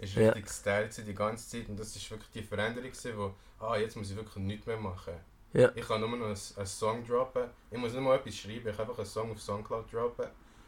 ist 0.00 0.14
Ja. 0.14 0.32
richtig 0.32 0.46
gestylt 0.46 0.90
gewesen 0.90 1.06
die 1.06 1.14
ganze 1.14 1.48
Zeit 1.48 1.68
und 1.68 1.78
das 1.78 1.94
ist 1.96 2.10
wirklich 2.10 2.30
die 2.32 2.42
Veränderung 2.42 2.90
gewesen, 2.90 3.12
wo, 3.16 3.34
ah 3.64 3.76
jetzt 3.76 3.96
muss 3.96 4.10
ich 4.10 4.16
wirklich 4.16 4.44
nichts 4.44 4.66
mehr 4.66 4.76
machen. 4.78 5.14
Ja. 5.52 5.70
Ich 5.74 5.86
kann 5.86 6.00
nur 6.00 6.10
noch 6.10 6.26
einen, 6.26 6.36
einen 6.56 6.66
Song 6.66 7.06
droppen, 7.06 7.50
ich 7.70 7.78
muss 7.78 7.92
nicht 7.92 8.02
mal 8.02 8.16
etwas 8.16 8.36
schreiben, 8.36 8.68
ich 8.68 8.76
kann 8.76 8.86
einfach 8.86 8.98
einen 8.98 9.06
Song 9.06 9.30
auf 9.32 9.40
Soundcloud 9.40 9.92
droppen, 9.92 10.26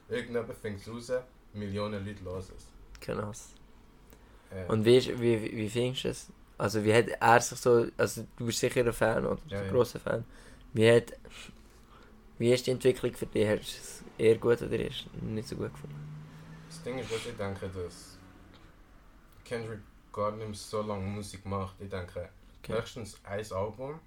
irgendjemand 0.08 0.54
fängt 0.58 0.80
es 0.80 0.88
raus, 0.88 1.12
Millionen 1.52 2.04
Leute 2.04 2.24
hören 2.24 2.38
es. 2.56 2.66
Genau. 3.00 3.32
Äh, 4.50 4.66
Und 4.68 4.84
wie, 4.84 5.00
wie, 5.20 5.56
wie, 5.56 5.70
findest 5.70 6.04
du 6.04 6.08
es? 6.08 6.26
Also 6.58 6.84
wie 6.84 6.94
hat 6.94 7.08
er 7.08 7.40
sich 7.40 7.58
so, 7.58 7.86
also 7.96 8.26
du 8.36 8.46
bist 8.46 8.58
sicher 8.60 8.80
ein 8.84 8.92
Fan 8.92 9.26
oder 9.26 9.40
Ja, 9.48 9.58
ein 9.60 9.66
ja. 9.66 9.72
grosser 9.72 9.98
Fan. 10.00 10.24
Wie 10.72 10.90
hat, 10.90 11.12
wie 12.38 12.52
ist 12.52 12.66
die 12.66 12.70
Entwicklung 12.72 13.14
für 13.14 13.26
dich? 13.26 13.48
Hast 13.48 13.60
du 13.60 13.78
es 13.78 14.04
eher 14.18 14.36
gut 14.38 14.60
oder 14.62 14.78
ist 14.78 15.06
nicht 15.22 15.48
so 15.48 15.56
gut 15.56 15.72
gefunden? 15.72 15.96
Das 16.68 16.82
Ding 16.82 16.98
ist, 16.98 17.10
dass 17.12 17.26
ich 17.26 17.36
denke, 17.36 17.68
dass 17.68 18.11
Kendrick 19.52 19.80
gar 20.14 20.30
nicht 20.32 20.46
mehr 20.46 20.54
so 20.54 20.80
lange 20.80 21.04
Musik 21.04 21.44
macht. 21.44 21.78
Ich 21.78 21.90
denke, 21.90 22.30
Okay. 22.62 22.74
höchstens 22.74 23.20
ein 23.24 23.52
Album 23.52 23.98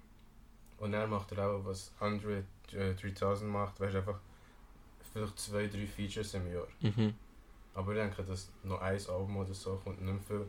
und 0.78 0.92
er 0.94 1.06
macht 1.06 1.30
er 1.32 1.46
auch, 1.48 1.64
was 1.64 1.92
Andre 2.00 2.42
äh, 2.72 2.94
3000 2.94 3.48
macht, 3.50 3.78
weißt 3.78 3.96
einfach 3.96 4.18
vielleicht 5.12 5.38
zwei, 5.38 5.66
drei 5.68 5.86
Features 5.86 6.34
im 6.34 6.52
Jahr. 6.52 6.66
Mhm. 6.80 7.14
Aber 7.74 7.92
ich 7.92 7.98
denke, 7.98 8.24
dass 8.24 8.50
noch 8.64 8.80
ein 8.80 8.98
Album 8.98 9.36
oder 9.36 9.54
so 9.54 9.76
kommt 9.84 10.00
nicht 10.00 10.12
mehr 10.12 10.22
viel. 10.22 10.46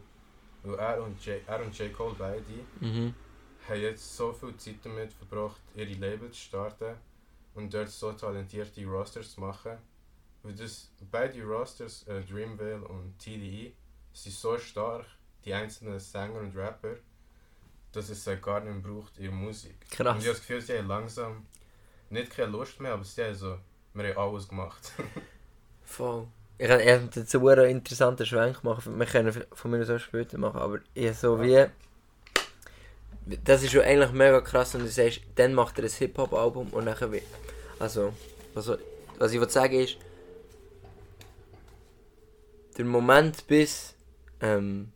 Weil 0.64 0.80
er 0.80 1.04
und 1.04 1.24
J, 1.26 1.42
er 1.46 1.64
und 1.64 1.78
J. 1.78 1.94
Cole 1.94 2.16
beide 2.18 2.44
Mhm. 2.80 3.14
haben 3.68 3.82
jetzt 3.82 4.16
so 4.16 4.32
viel 4.34 4.56
Zeit 4.58 4.78
damit 4.84 5.14
verbracht, 5.14 5.62
ihre 5.76 5.94
Labels 5.94 6.34
zu 6.38 6.42
starten 6.46 6.96
und 7.54 7.72
dort 7.74 7.90
so 7.90 8.14
talentierte 8.14 8.86
Rosters 8.86 9.34
zu 9.34 9.42
machen. 9.42 9.78
Weil 10.44 10.56
das, 10.56 10.90
beide 11.12 11.44
Rosters, 11.44 12.08
äh, 12.08 12.24
Dreamville 12.24 12.88
und 12.88 13.20
TDE, 13.20 13.74
sind 14.24 14.36
so 14.36 14.58
stark, 14.58 15.06
die 15.46 15.54
einzelnen 15.54 16.00
Sänger 16.00 16.40
und 16.40 16.56
Rapper, 16.56 16.96
dass 17.92 18.10
es 18.10 18.24
sie 18.24 18.38
gar 18.38 18.60
nicht 18.62 18.74
mehr 18.74 18.94
braucht, 18.94 19.18
ihre 19.18 19.32
Musik. 19.32 19.76
Und 19.76 19.92
ich 19.92 19.98
Krass. 19.98 20.16
habe 20.16 20.26
das 20.26 20.40
Gefühl, 20.40 20.62
sie 20.62 20.78
haben 20.78 20.88
langsam 20.88 21.46
nicht 22.10 22.32
keine 22.32 22.52
Lust 22.52 22.80
mehr, 22.80 22.94
aber 22.94 23.04
sie 23.04 23.24
haben 23.24 23.36
so, 23.36 23.58
wir 23.94 24.08
haben 24.10 24.18
alles 24.18 24.48
gemacht. 24.48 24.92
Voll. 25.84 26.28
Ich 26.60 26.68
ich 26.68 26.86
kann 26.86 27.10
dazu 27.14 27.48
einen 27.48 27.70
interessanten 27.70 28.26
Schwenk 28.26 28.64
machen. 28.64 28.98
Wir 28.98 29.06
können 29.06 29.46
von 29.54 29.72
mir 29.72 29.88
auch 29.88 30.00
später 30.00 30.38
machen, 30.40 30.60
aber 30.60 30.80
ich 30.96 31.16
so 31.16 31.40
wie. 31.42 31.68
Das 33.44 33.62
ist 33.62 33.72
schon 33.72 33.82
eigentlich 33.82 34.12
mega 34.12 34.42
krass, 34.42 34.74
wenn 34.74 34.82
du 34.82 34.90
sagst, 34.90 35.22
dann 35.36 35.54
macht 35.54 35.78
er 35.78 35.84
ein 35.84 35.92
Hip-Hop-Album 35.92 36.70
und 36.70 36.86
nachher 36.86 37.12
wie. 37.12 37.22
Also, 37.78 38.14
also, 38.56 38.78
was 39.20 39.34
ich 39.34 39.40
will 39.40 39.50
sagen 39.50 39.80
ist, 39.80 39.98
der 42.78 42.86
Moment 42.86 43.46
bis. 43.48 43.97
Ähm, 44.42 44.92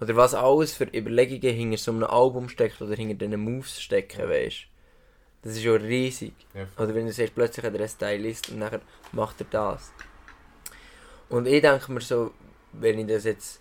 oder 0.00 0.14
was 0.16 0.34
alles 0.34 0.74
für 0.74 0.84
Überlegungen 0.84 1.54
hinter 1.54 1.78
so 1.78 1.90
einem 1.92 2.04
Album 2.04 2.48
steckt 2.48 2.80
oder 2.82 2.94
hinter 2.94 3.14
diesen 3.14 3.40
Moves 3.40 3.80
stecken, 3.80 4.20
Ja. 4.20 4.28
weißt 4.28 4.66
Das 5.42 5.52
ist 5.56 5.62
schon 5.62 5.80
riesig. 5.80 6.32
ja, 6.54 6.66
Oder 6.76 6.94
wenn 6.94 7.06
du 7.06 7.12
sagst, 7.12 7.34
plötzlich 7.34 7.64
hat 7.64 7.72
er 7.74 7.80
einen 7.80 7.88
Stylist 7.88 8.50
und 8.50 8.60
dann 8.60 8.80
macht 9.12 9.40
er 9.40 9.46
das. 9.50 9.92
Und 11.28 11.46
ich 11.46 11.60
denke 11.62 11.92
mir 11.92 12.00
so, 12.00 12.32
wenn 12.72 12.98
ich 12.98 13.06
das 13.06 13.24
jetzt 13.24 13.60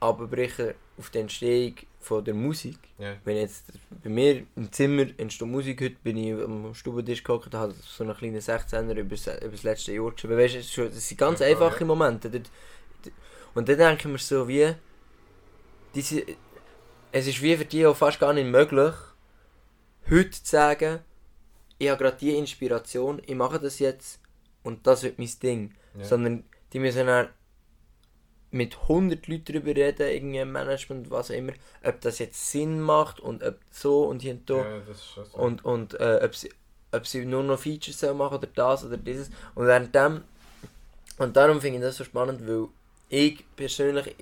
abbreche 0.00 0.74
auf 0.98 1.10
die 1.10 1.18
Entstehung 1.18 1.74
von 2.00 2.24
der 2.24 2.34
Musik, 2.34 2.78
ja, 2.98 3.14
wenn 3.24 3.36
jetzt 3.38 3.64
bei 4.02 4.10
mir 4.10 4.44
im 4.56 4.70
Zimmer 4.70 5.06
entsteht 5.16 5.48
Musik, 5.48 5.80
heute 5.80 5.96
bin 6.02 6.16
ich 6.18 6.32
am 6.34 6.74
Stubentisch 6.74 7.22
gehockt 7.24 7.46
und 7.46 7.54
habe 7.54 7.72
so 7.72 8.04
einen 8.04 8.14
kleinen 8.16 8.40
16er 8.40 8.94
über 8.94 9.16
das, 9.16 9.62
letzte 9.62 9.92
Jahr 9.92 10.10
geschrieben. 10.12 10.36
Weißt 10.36 10.76
du, 10.76 10.84
das 10.88 11.08
sind 11.08 11.18
ganz 11.18 11.40
Ja, 11.40 11.46
einfache 11.46 11.80
ja. 11.80 11.86
Momente. 11.86 12.30
Dort- 12.30 12.50
Und 13.54 13.68
dann 13.68 13.78
denke 13.78 14.08
ich 14.08 14.12
mir 14.12 14.18
so, 14.18 14.48
wie, 14.48 14.74
diese, 15.94 16.24
es 17.12 17.26
ist 17.26 17.40
wie 17.42 17.56
für 17.56 17.64
die 17.64 17.86
auch 17.86 17.96
fast 17.96 18.18
gar 18.18 18.32
nicht 18.32 18.46
möglich, 18.46 18.94
heute 20.10 20.30
zu 20.30 20.44
sagen, 20.44 21.00
ich 21.78 21.88
habe 21.88 22.02
gerade 22.02 22.16
die 22.16 22.36
Inspiration, 22.36 23.22
ich 23.24 23.34
mache 23.34 23.60
das 23.60 23.78
jetzt 23.78 24.20
und 24.62 24.86
das 24.86 25.02
wird 25.02 25.18
mein 25.18 25.30
Ding. 25.42 25.74
ja. 25.98 26.04
Sondern 26.04 26.44
die 26.72 26.80
müssen 26.80 27.06
dann 27.06 27.28
mit 28.50 28.82
100 28.82 29.26
Leuten 29.26 29.52
darüber 29.52 29.74
reden, 29.74 30.08
irgendwie 30.08 30.38
im 30.38 30.52
Management, 30.52 31.10
was 31.10 31.30
auch 31.30 31.34
immer, 31.34 31.52
ob 31.82 32.00
das 32.00 32.20
jetzt 32.20 32.50
Sinn 32.50 32.80
macht 32.80 33.18
und 33.18 33.42
ob 33.42 33.58
so 33.70 34.04
und 34.04 34.22
hier 34.22 34.34
und 34.34 34.48
da. 34.48 34.56
ja, 34.56 34.80
so. 34.94 35.22
Und, 35.36 35.64
und 35.64 35.94
äh, 35.94 36.20
ob, 36.22 36.34
sie, 36.36 36.50
ob 36.92 37.06
sie 37.06 37.24
nur 37.24 37.42
noch 37.42 37.58
Features 37.58 38.02
machen 38.14 38.38
oder 38.38 38.46
das 38.46 38.84
oder 38.84 38.96
dieses. 38.96 39.30
Und 39.56 39.66
während 39.66 39.94
dem, 39.94 40.22
und 41.18 41.36
darum 41.36 41.60
finde 41.60 41.78
ich 41.78 41.84
das 41.84 41.96
so 41.96 42.04
spannend, 42.04 42.46
weil 42.46 42.68
ich 43.08 43.44
persönlich, 43.56 44.14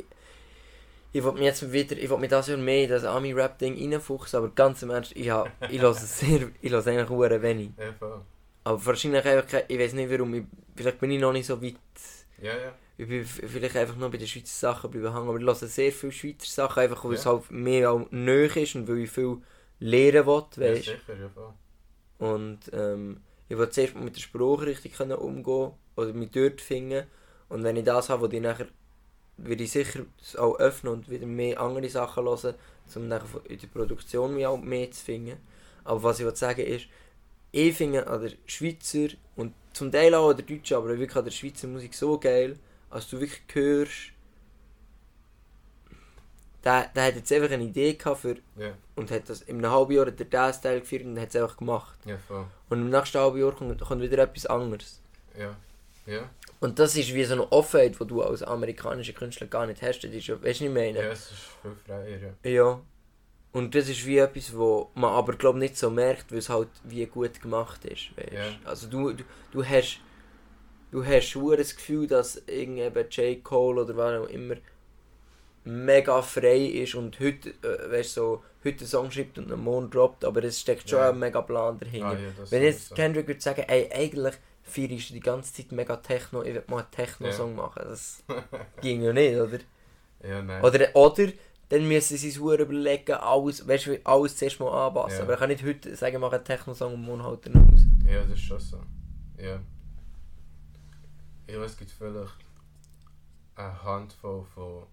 ich, 1.13 1.25
will 1.25 1.33
mich 1.33 1.43
jetzt 1.43 1.73
wieder, 1.73 1.97
ich 1.97 2.09
will 2.11 2.19
mich 2.19 2.31
das 2.31 2.49
Jahr 2.49 2.59
mehr 2.59 2.85
in 2.85 2.91
das 2.91 3.05
Ami-Rap-Ding 3.05 3.77
reinfuchsen, 3.93 4.39
aber 4.39 4.49
ganz 4.51 4.83
im 4.83 4.91
Ernst, 4.91 5.13
ich, 5.15 5.31
hab, 5.31 5.51
ich 5.71 5.81
höre 5.81 5.95
sehr, 5.95 6.51
ich 6.61 6.71
höre 6.71 6.87
eigentlich 6.87 7.43
wenig. 7.43 7.71
ja, 7.79 7.93
voll. 7.93 8.21
Aber 8.65 8.87
wahrscheinlich 8.87 9.25
einfach, 9.25 9.63
ich 9.69 9.79
weiß 9.79 9.93
nicht 9.95 10.11
warum, 10.11 10.35
ich, 10.35 10.45
vielleicht 10.77 11.01
bin 11.01 11.11
ich 11.11 11.21
noch 11.21 11.33
nicht 11.33 11.47
so 11.47 11.61
weit, 11.61 11.75
ja, 12.41 12.57
ja. 12.57 12.73
ich 12.97 13.09
bin 13.09 13.25
vielleicht 13.25 13.77
einfach 13.77 13.97
noch 13.97 14.11
bei 14.11 14.19
den 14.19 14.27
Schweizer 14.27 14.47
Sachen 14.73 14.91
bleiben 14.91 15.13
hängen, 15.13 15.29
aber 15.29 15.39
ich 15.39 15.45
höre 15.45 15.55
sehr 15.55 15.93
viele 15.93 16.13
Schweizer 16.13 16.47
Sachen, 16.47 16.83
einfach 16.83 17.05
weil 17.05 17.15
es 17.15 17.25
Ja. 17.25 17.33
halt 17.33 17.51
mehr 17.51 17.91
auch 17.91 18.07
nöch 18.11 18.57
ist 18.57 18.75
und 18.77 18.89
weil 18.89 18.99
ich 18.99 19.11
viel 19.11 19.39
lernen 19.81 20.27
will, 20.27 20.45
ja 20.57 20.71
weißt 20.71 20.85
sicher, 20.85 21.15
ja, 21.21 21.29
voll. 21.29 21.53
Und 22.19 22.61
ähm, 22.73 23.21
ich 23.49 23.59
will 23.59 23.69
zuerst 23.69 23.97
mit 23.97 24.15
der 24.17 24.21
Sprache 24.21 24.67
richtig 24.67 24.95
können 24.95 25.19
umgehen 25.19 25.73
oder 25.97 26.13
mich 26.13 26.31
dort 26.31 26.61
finden. 26.61 27.07
Und 27.53 27.65
wenn 27.65 27.77
ich 27.77 27.85
das 27.85 28.09
habe, 28.09 28.23
wo 28.23 28.35
ich 28.35 28.41
nachher 28.41 28.67
würde 29.37 29.65
ich 29.65 29.73
sicher 29.73 30.07
auch 30.39 30.59
öffnen 30.59 30.93
und 30.93 31.11
wieder 31.11 31.27
mehr 31.27 31.61
andere 31.61 31.89
Sachen 31.89 32.25
hören, 32.25 32.55
um 32.95 33.09
nachher 33.09 33.41
in 33.49 33.59
der 33.59 33.67
Produktion 33.67 34.35
mich 34.35 34.47
auch 34.47 34.59
mehr 34.59 34.91
zu 34.91 35.05
finden. 35.05 35.37
Aber 35.85 36.03
was 36.03 36.19
ich 36.19 36.25
will 36.27 36.35
sagen 36.35 36.65
ist, 36.65 36.87
ich 37.51 37.77
finde 37.77 38.07
an 38.07 38.23
der 38.23 38.33
Schweizer 38.47 39.09
und 39.37 39.53
zum 39.75 39.93
Teil 39.93 40.15
auch 40.15 40.31
an 40.31 40.37
der 40.37 40.47
Deutschen, 40.47 40.77
aber 40.77 40.89
wirklich 40.99 41.17
an 41.17 41.25
der 41.25 41.31
Schweizer 41.31 41.69
Musik 41.69 41.95
so 41.95 42.19
geil, 42.19 42.59
als 42.89 43.09
du 43.11 43.21
wirklich 43.21 43.43
hörst, 43.53 44.13
der, 46.65 46.89
der 46.95 47.05
hat 47.05 47.17
jetzt 47.17 47.33
einfach 47.33 47.51
eine 47.51 47.65
Idee 47.65 47.95
gehabt 47.95 48.21
für, 48.21 48.37
Ja, 48.57 48.73
und 48.97 49.11
hat 49.11 49.29
das 49.29 49.43
in 49.43 49.59
einem 49.59 49.73
halben 49.73 49.93
Jahr 49.93 50.07
hat 50.07 50.21
er 50.21 50.53
Style 50.55 50.81
geführt 50.81 51.05
und 51.05 51.21
hat 51.21 51.29
es 51.29 51.37
einfach 51.37 51.57
gemacht. 51.57 51.99
voll. 52.29 52.47
Und 52.71 52.79
im 52.79 52.89
nächsten 52.91 53.19
halben 53.19 53.39
Jahr 53.39 53.53
kommt, 53.53 53.81
kommt 53.81 54.01
wieder 54.01 54.19
etwas 54.19 54.47
anderes. 54.47 55.01
Ja, 55.37 55.57
ja. 56.07 56.31
Und 56.63 56.79
das 56.79 56.97
ist 56.97 57.13
wie 57.13 57.25
so 57.25 57.35
eine 57.35 57.51
Offenheit, 57.51 57.99
die 58.01 58.07
du 58.07 58.23
als 58.23 58.43
amerikanischer 58.43 59.13
Künstler 59.15 59.49
gar 59.49 59.67
nicht 59.67 59.83
hast. 59.83 60.01
Das 60.01 60.11
ist, 60.13 60.27
ja- 60.29 60.35
weißt 60.37 60.45
du, 60.45 60.49
was 60.49 60.61
ich 60.61 60.71
meine? 60.71 60.99
Ja, 60.99 61.11
es 61.11 61.31
ist 61.33 61.41
viel 61.61 61.73
freier, 61.85 62.19
ja. 62.45 62.51
Ja. 62.51 62.81
Und 63.51 63.75
das 63.75 63.89
ist 63.89 64.07
wie 64.07 64.19
etwas, 64.19 64.57
wo 64.57 64.91
man 64.95 65.11
aber 65.13 65.35
glaub 65.35 65.57
nicht 65.57 65.77
so 65.77 65.91
merkt, 65.91 66.31
weil 66.31 66.39
es 66.39 66.49
halt 66.49 66.69
wie 66.85 67.05
gut 67.07 67.41
gemacht 67.43 67.85
ist. 67.85 68.17
Weißt? 68.17 68.33
Ja. 68.33 68.45
Also 68.65 68.87
du, 68.87 69.13
du, 69.13 69.25
du 69.51 69.65
hast 69.65 69.99
du 70.93 71.05
hast 71.05 71.27
schon 71.27 71.57
das 71.57 71.75
Gefühl, 71.75 72.07
dass 72.07 72.41
irgendwie 72.47 72.83
eben 72.83 73.09
J. 73.11 73.43
Cole 73.43 73.83
oder 73.83 73.97
was 73.97 74.21
auch 74.21 74.29
immer 74.31 74.55
mega 75.65 76.21
frei 76.23 76.59
ist 76.67 76.95
und 76.95 77.19
heute, 77.21 77.51
äh, 77.63 77.91
weißt, 77.91 78.15
so, 78.15 78.43
heute 78.65 78.79
einen 78.81 78.87
Song 78.89 79.11
schreibt 79.11 79.39
und 79.39 79.51
einen 79.53 79.63
Morgen 79.63 79.91
droppt, 79.91 80.25
aber 80.25 80.43
es 80.45 80.61
steckt 80.61 80.89
schon 80.91 80.99
Ja. 80.99 81.11
ein 81.11 81.19
mega 81.19 81.41
Plan 81.41 81.79
dahinter. 81.79 82.09
Ah, 82.09 82.13
ja 82.15 82.31
das 82.39 82.51
Wenn 82.51 82.63
jetzt 82.63 82.89
sowieso. 82.89 82.95
Kendrick 82.95 83.27
würde 83.29 83.41
sagen, 83.41 83.65
ey, 83.69 83.91
eigentlich 83.93 84.35
feierst 84.63 85.11
du 85.11 85.15
die 85.15 85.21
ganze 85.21 85.53
Zeit 85.53 85.73
mega 85.73 85.97
Techno, 85.97 86.43
ich 86.43 86.55
will 86.55 86.65
mal 86.69 86.79
einen 86.79 86.91
Techno-Song 86.91 87.55
machen, 87.55 87.83
das 87.85 88.23
ging 88.81 89.03
ja 89.03 89.13
nicht, 89.13 89.37
oder? 89.37 89.59
Ja, 90.23 90.43
nein. 90.43 90.63
Oder, 90.65 90.95
oder 90.95 91.33
dann 91.69 91.89
müssen 91.89 92.17
sie 92.17 92.31
sich 92.31 92.37
überlegen, 92.37 93.15
alles, 93.15 93.67
weißt 93.67 93.87
du, 93.87 94.01
alles 94.05 94.37
zuerst 94.37 94.61
mal 94.61 94.87
anpassen. 94.87 95.19
Ja. 95.19 95.23
Aber 95.25 95.33
ich 95.33 95.39
kann 95.39 95.49
nicht 95.49 95.65
heute 95.65 95.97
sagen, 95.97 96.21
mach 96.21 96.33
einen 96.33 96.45
Techno-Song 96.45 96.95
und 96.95 97.03
morgen 97.03 97.23
halt 97.23 97.47
dann 97.47 97.55
raus. 97.55 97.81
Ja, 98.07 98.23
das 98.23 98.33
ist 98.33 98.41
schon 98.41 98.61
so. 98.61 98.83
Ja. 99.39 99.59
Ich 101.47 101.57
weiß, 101.57 101.71
es 101.71 101.77
gibt 101.79 101.91
vielleicht 101.91 102.37
eine 103.57 103.83
Handvoll 103.83 104.45
von 104.55 104.87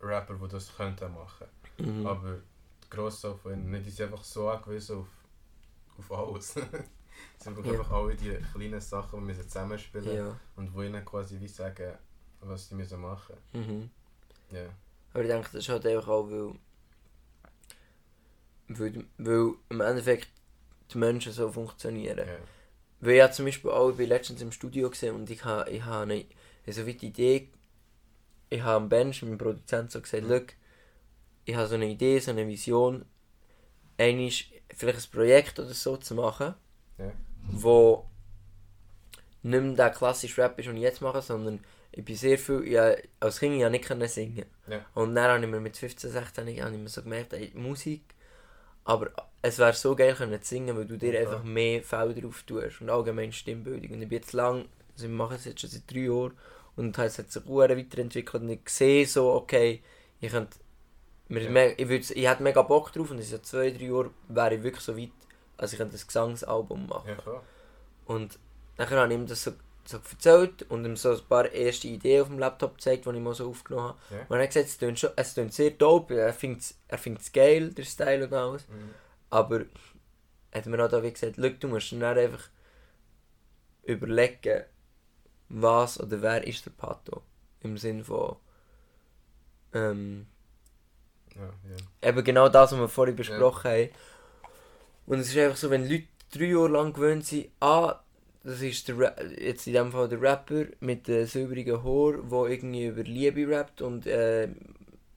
Rapper, 0.00 0.34
die 0.34 0.48
das 0.48 0.76
könnten 0.76 1.12
machen. 1.14 1.46
Mhm. 1.78 2.06
Aber 2.06 2.38
die 2.84 2.90
Grosse 2.90 3.34
von 3.36 3.52
ihnen, 3.52 3.70
nicht, 3.70 3.86
die 3.86 3.90
sind 3.90 4.10
einfach 4.10 4.24
so 4.24 4.48
angewiesen 4.48 4.98
auf, 4.98 5.06
auf 5.98 6.12
alles. 6.12 6.54
Sie 7.38 7.44
sind 7.44 7.64
Ja. 7.64 7.72
einfach 7.72 7.90
alle 7.92 8.14
die 8.16 8.36
kleinen 8.52 8.80
Sachen, 8.80 9.20
die 9.26 9.36
wir 9.36 9.42
zusammenspielen 9.42 10.16
Ja. 10.16 10.36
und 10.56 10.74
wo 10.74 10.82
ihnen 10.82 11.04
quasi 11.04 11.38
wie 11.40 11.48
sagen, 11.48 11.94
was 12.40 12.68
sie 12.68 12.74
müssen 12.74 13.00
machen 13.00 13.36
Mhm. 13.52 13.90
Ja. 14.50 14.66
Aber 15.12 15.22
ich 15.22 15.28
denke, 15.28 15.48
das 15.52 15.54
ist 15.62 15.68
halt 15.68 15.86
einfach 15.86 16.08
auch, 16.08 16.30
weil, 16.30 16.54
weil, 18.68 19.04
weil 19.18 19.52
im 19.70 19.80
Endeffekt 19.80 20.28
die 20.92 20.98
Menschen 20.98 21.32
so 21.32 21.50
funktionieren. 21.50 22.18
ja. 22.18 22.38
Weil 23.00 23.26
ich 23.28 23.32
zum 23.32 23.44
Beispiel 23.46 23.70
auch, 23.70 23.96
ich 23.96 24.08
letztens 24.08 24.42
im 24.42 24.50
Studio 24.52 24.90
gesehen 24.90 25.14
und 25.14 25.30
ich 25.30 25.44
habe 25.44 25.70
ich 25.70 25.84
ha 25.84 26.02
eine, 26.02 26.24
so 26.66 26.84
wie 26.86 26.94
die 26.94 27.06
Idee 27.08 27.48
ich 28.50 28.62
habe 28.62 28.76
am 28.76 28.88
Bench, 28.88 29.22
meinem 29.22 29.36
Produzent, 29.38 29.90
so 29.92 30.00
gesagt, 30.00 30.24
look, 30.24 30.46
ich 31.44 31.54
habe 31.54 31.68
so 31.68 31.74
eine 31.74 31.86
Idee, 31.86 32.18
so 32.18 32.30
eine 32.30 32.46
Vision, 32.46 33.04
einmal 33.98 34.30
vielleicht 34.74 35.08
ein 35.08 35.10
Projekt 35.12 35.58
oder 35.58 35.74
so 35.74 35.96
zu 35.98 36.14
machen, 36.14 36.54
Ja. 36.98 37.12
Wo 37.50 38.04
nicht 39.42 39.62
mehr 39.62 39.74
der 39.74 39.90
klassische 39.90 40.42
Rap 40.42 40.58
ist, 40.58 40.66
den 40.66 40.76
ich 40.76 40.82
jetzt 40.82 41.00
mache, 41.00 41.22
sondern 41.22 41.60
ich 41.92 42.04
bin 42.04 42.16
sehr 42.16 42.38
viel, 42.38 42.66
ja, 42.68 42.94
als 43.20 43.38
Kind 43.40 43.58
ja 43.58 43.70
nicht 43.70 43.84
können 43.84 44.08
singen. 44.08 44.44
Ja. 44.66 44.84
Und 44.94 45.14
dann 45.14 45.30
habe 45.30 45.44
ich 45.44 45.50
mir 45.50 45.60
mit 45.60 45.76
15, 45.76 46.10
16 46.10 46.46
habe 46.62 46.74
ich 46.74 46.80
mir 46.80 46.88
so 46.88 47.02
gemerkt, 47.02 47.32
ey, 47.32 47.50
Musik, 47.54 48.02
aber 48.84 49.10
es 49.42 49.58
wäre 49.58 49.72
so 49.72 49.94
geil 49.94 50.14
können 50.14 50.40
zu 50.42 50.48
singen, 50.48 50.76
weil 50.76 50.86
du 50.86 50.98
dir 50.98 51.14
Ja. 51.14 51.20
einfach 51.20 51.42
mehr 51.44 51.82
Felder 51.82 52.20
drauf 52.20 52.42
tust 52.42 52.80
und 52.80 52.90
allgemein 52.90 53.32
Stimmbildung. 53.32 53.92
Und 53.92 54.02
ich 54.02 54.08
bin 54.08 54.18
jetzt 54.18 54.32
lang, 54.32 54.66
also 54.92 55.06
ich 55.06 55.12
mache 55.12 55.36
es 55.36 55.44
jetzt 55.44 55.60
schon 55.60 55.70
seit 55.70 55.90
drei 55.90 56.00
Jahren 56.00 56.32
und 56.76 56.98
es 56.98 57.18
hat 57.18 57.30
sich 57.32 57.42
weiterentwickelt 57.46 58.42
und 58.42 58.48
ich 58.50 58.68
sehe 58.68 59.06
so, 59.06 59.32
okay, 59.32 59.82
ich 60.20 60.30
könnte, 60.30 60.58
mir 61.28 61.42
Ja. 61.42 61.66
ich, 61.76 62.10
ich 62.16 62.28
hätte 62.28 62.42
mega 62.42 62.62
Bock 62.62 62.92
drauf 62.92 63.10
und 63.10 63.18
in 63.18 63.24
so 63.24 63.38
zwei, 63.38 63.70
drei 63.70 63.86
Jahren 63.86 64.10
wäre 64.28 64.54
ich 64.56 64.62
wirklich 64.62 64.84
so 64.84 64.96
weit, 64.96 65.10
also 65.58 65.74
ich 65.74 65.78
könnte 65.78 65.96
ein 65.96 66.06
Gesangsalbum 66.06 66.86
machen. 66.86 67.08
Ja, 67.08 67.16
voll. 67.20 67.40
Und 68.06 68.38
dann 68.76 68.88
habe 68.90 69.12
ich 69.12 69.18
ihm 69.18 69.26
das 69.26 69.42
so, 69.44 69.52
so 69.84 69.98
erzählt 69.98 70.62
und 70.70 70.84
ihm 70.84 70.96
so 70.96 71.10
ein 71.10 71.20
paar 71.28 71.50
erste 71.52 71.88
Ideen 71.88 72.22
auf 72.22 72.28
dem 72.28 72.38
Laptop 72.38 72.76
gezeigt, 72.76 73.04
die 73.04 73.10
ich 73.10 73.20
mal 73.20 73.34
so 73.34 73.50
aufgenommen 73.50 73.88
habe. 73.88 73.98
Ja. 74.10 74.20
Und 74.28 74.36
er 74.36 74.42
hat 74.44 74.50
gesagt, 74.50 74.68
es 74.68 74.78
klingt, 74.78 74.98
schon, 74.98 75.10
es 75.16 75.34
klingt 75.34 75.52
sehr 75.52 75.72
dope, 75.72 76.18
er 76.18 76.32
findet 76.32 76.62
es 76.62 76.78
er 76.88 76.98
find's 76.98 77.32
geil, 77.32 77.70
der 77.70 77.84
Style 77.84 78.24
und 78.26 78.32
alles. 78.32 78.66
Mhm. 78.68 78.94
Aber 79.30 79.64
hat 80.54 80.66
mir 80.66 80.82
auch 80.82 80.88
da 80.88 81.02
wie 81.02 81.12
gesagt, 81.12 81.36
«Schau, 81.36 81.48
du 81.48 81.68
musst 81.68 81.92
dann 81.92 82.02
einfach 82.02 82.48
überlegen, 83.82 84.64
was 85.48 86.00
oder 86.00 86.22
wer 86.22 86.46
ist 86.46 86.64
der 86.66 86.70
Pato. 86.70 87.22
Im 87.60 87.76
Sinn 87.76 88.04
von 88.04 88.36
ähm, 89.72 90.26
Ja, 91.34 91.42
ja. 91.42 92.08
eben 92.08 92.24
genau 92.24 92.48
das, 92.48 92.72
was 92.72 92.78
wir 92.78 92.88
vorhin 92.88 93.16
besprochen 93.16 93.70
haben. 93.70 93.90
Und 95.08 95.20
es 95.20 95.30
ist 95.30 95.38
einfach 95.38 95.56
so, 95.56 95.70
wenn 95.70 95.88
Leute 95.88 96.04
drei 96.32 96.44
Jahre 96.44 96.68
lang 96.68 96.92
gewöhnt 96.92 97.24
sind, 97.24 97.48
ah, 97.60 98.00
das 98.44 98.60
ist 98.60 98.88
der 98.88 98.98
Ra 98.98 99.14
jetzt 99.38 99.66
in 99.66 99.72
dem 99.72 99.90
Fall 99.90 100.08
der 100.08 100.20
Rapper 100.20 100.66
mit 100.80 101.08
dem 101.08 101.26
silbrigen 101.26 101.82
Haar, 101.82 102.22
der 102.30 102.52
irgendwie 102.52 102.86
über 102.86 103.02
Liebe 103.02 103.48
rappt 103.48 103.80
und 103.80 104.06
äh, 104.06 104.48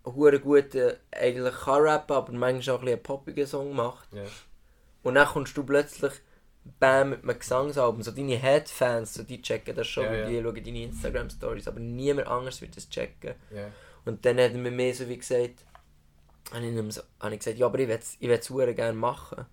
hure 0.06 0.40
gut 0.40 0.76
äh, 0.76 0.96
eigentlich 1.12 1.54
kann 1.54 1.82
rappen, 1.84 2.16
aber 2.16 2.32
manchmal 2.32 2.76
auch 2.76 2.80
ein 2.80 2.86
bisschen 2.86 2.98
einen 2.98 3.04
poppigen 3.04 3.46
Song 3.46 3.76
macht. 3.76 4.08
Ja. 4.14 4.24
Und 5.04 5.16
dann 5.16 5.28
kommst 5.28 5.58
du 5.58 5.64
plötzlich 5.64 6.14
Bam 6.80 7.10
mit 7.10 7.24
einem 7.24 7.40
Gesangsalbum. 7.40 8.02
So 8.02 8.12
deine 8.12 8.38
Headfans, 8.38 9.16
so 9.16 9.24
die 9.24 9.42
checken 9.42 9.76
das 9.76 9.88
schon, 9.88 10.06
weil 10.06 10.20
ja. 10.20 10.30
die 10.30 10.42
schauen 10.42 10.64
deine 10.64 10.84
Instagram-Stories, 10.84 11.68
aber 11.68 11.80
niemand 11.80 12.28
anders 12.28 12.62
wird 12.62 12.78
das 12.78 12.90
checken. 12.90 13.34
Ja. 13.54 13.68
Und 14.06 14.26
dann 14.26 14.40
hat 14.40 14.54
mir 14.54 14.72
mehr 14.72 14.94
so 14.94 15.10
wie 15.10 15.18
gesagt, 15.18 15.66
habe 16.54 16.66
ich, 16.66 16.94
so, 16.94 17.02
habe 17.20 17.34
ich 17.34 17.40
gesagt, 17.40 17.58
ja, 17.58 17.66
aber 17.66 17.80
ich 17.80 17.88
will 17.88 17.96
es 17.96 18.16
ich 18.20 18.30
will's 18.30 18.48
verdammt 18.48 18.78
gerne 18.78 18.98
machen. 18.98 19.46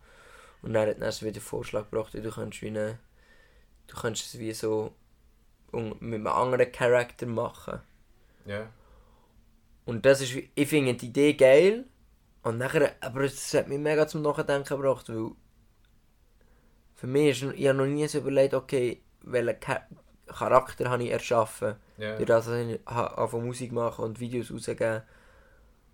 Und 0.62 0.72
dann 0.74 0.88
hat 0.88 0.98
er 1.00 1.20
wieder 1.20 1.32
den 1.32 1.40
Vorschlag 1.42 1.90
gebracht, 1.90 2.14
du 2.14 2.30
kannst 2.30 2.62
wie 2.62 2.68
eine, 2.68 2.98
du 3.86 3.96
kannst 3.96 4.24
es 4.26 4.38
wie 4.38 4.52
so 4.52 4.92
mit 5.72 6.14
einem 6.14 6.26
anderen 6.26 6.72
Charakter 6.72 7.26
machen. 7.26 7.80
Ja. 8.46 8.68
Und 9.84 10.04
das 10.06 10.20
ist, 10.20 10.34
wie- 10.34 10.50
ich 10.54 10.68
finde 10.68 10.94
die 10.94 11.06
Idee 11.06 11.34
geil. 11.34 11.84
Und 12.42 12.58
nachher, 12.58 12.94
aber 13.00 13.22
es 13.22 13.52
hat 13.54 13.68
mich 13.68 13.78
mega 13.78 14.06
zum 14.06 14.22
Nachdenken 14.22 14.64
gebracht, 14.68 15.08
weil 15.08 15.32
für 16.94 17.06
mich 17.06 17.42
ist, 17.42 17.54
ich 17.54 17.68
habe 17.68 17.78
noch 17.78 17.86
nie 17.86 18.06
so 18.08 18.18
überlegt, 18.18 18.54
okay, 18.54 19.02
welchen 19.22 19.60
Cha 19.60 19.86
Charakter 20.26 20.90
habe 20.90 21.04
ich 21.04 21.10
erschaffen. 21.10 21.76
Ja. 21.96 22.16
Durch 22.16 22.26
das, 22.26 22.46
dass 22.46 22.54
ich 22.66 22.86
anfange 22.86 23.44
Musik 23.44 23.72
machen 23.72 24.04
und 24.04 24.20
Videos 24.20 24.52
rausgeben. 24.52 25.02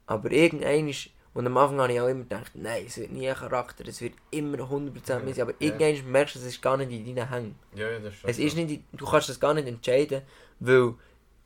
Aber 0.06 0.30
irgendwann 0.32 0.88
ist, 0.88 1.10
und 1.34 1.46
am 1.46 1.56
Anfang 1.56 1.80
habe 1.80 1.92
ich 1.92 2.00
auch 2.00 2.06
immer 2.08 2.22
gedacht, 2.22 2.52
nein, 2.54 2.84
es 2.86 2.96
wird 2.96 3.10
nie 3.12 3.28
ein 3.28 3.34
Charakter, 3.36 3.86
es 3.86 4.00
wird 4.00 4.14
immer 4.30 4.58
100% 4.58 5.24
mein 5.24 5.34
sein. 5.34 5.42
Aber 5.42 5.54
Ja. 5.58 5.76
irgendwann 5.78 6.12
merkst 6.12 6.36
du, 6.36 6.38
es 6.38 6.46
ist 6.46 6.62
gar 6.62 6.76
nicht 6.76 6.90
in 6.92 7.14
deinen 7.14 7.28
Hängen. 7.28 7.58
Ja, 7.74 7.90
ja, 7.90 7.98
das 7.98 8.14
ist 8.14 8.24
Es 8.24 8.38
ist 8.38 8.56
nicht, 8.56 8.84
du 8.92 9.04
kannst 9.04 9.28
das 9.28 9.40
gar 9.40 9.52
nicht 9.54 9.66
entscheiden, 9.66 10.22
weil, 10.60 10.94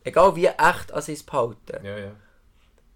egal 0.04 0.36
wie 0.36 0.46
echt 0.46 0.90
es 0.90 1.22
behalte, 1.22 1.80
Ja, 1.82 1.98
ja. 1.98 2.12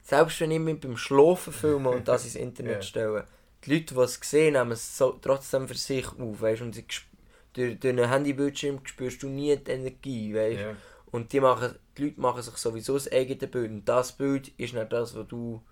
selbst 0.02 0.38
wenn 0.40 0.50
ich 0.50 0.58
mich 0.60 0.80
beim 0.80 0.96
Schlafen 0.96 1.52
filme 1.52 1.88
und 1.90 2.06
das 2.08 2.24
ins 2.24 2.34
Internet 2.46 2.76
Ja. 2.76 2.82
stelle, 2.82 3.26
die 3.64 3.74
Leute, 3.74 3.94
die 3.94 4.00
es 4.00 4.20
sehen, 4.22 4.52
nehmen 4.54 4.72
es 4.72 4.98
so, 4.98 5.12
trotzdem 5.22 5.68
für 5.68 5.74
sich 5.74 6.06
auf, 6.06 6.40
weißt? 6.40 6.62
und 6.62 6.74
sie, 6.74 6.84
durch, 7.54 7.78
durch 7.78 7.92
einen 7.92 8.08
Handybildschirm 8.10 8.80
spürst 8.84 9.22
du 9.22 9.28
nie 9.28 9.56
die 9.56 9.70
Energie, 9.70 10.34
weißt? 10.34 10.60
Ja. 10.60 10.74
Und 11.10 11.32
die, 11.32 11.40
machen, 11.40 11.74
die 11.96 12.04
Leute 12.04 12.20
machen 12.20 12.42
sich 12.42 12.54
sowieso 12.56 12.94
das 12.94 13.10
eigene 13.12 13.46
Bild. 13.46 13.70
Und 13.70 13.84
das 13.84 14.12
Bild 14.12 14.48
ist 14.56 14.72
nicht 14.74 14.92
das, 14.92 15.14
wo 15.14 15.22
du 15.22 15.62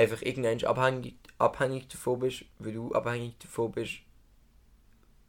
einfach 0.00 0.22
irgendwann 0.22 0.62
abhängig, 0.64 1.14
abhängig 1.38 1.88
davon 1.88 2.20
bist, 2.20 2.44
weil 2.58 2.72
du 2.72 2.92
abhängig 2.92 3.38
davon 3.38 3.72
bist, 3.72 4.00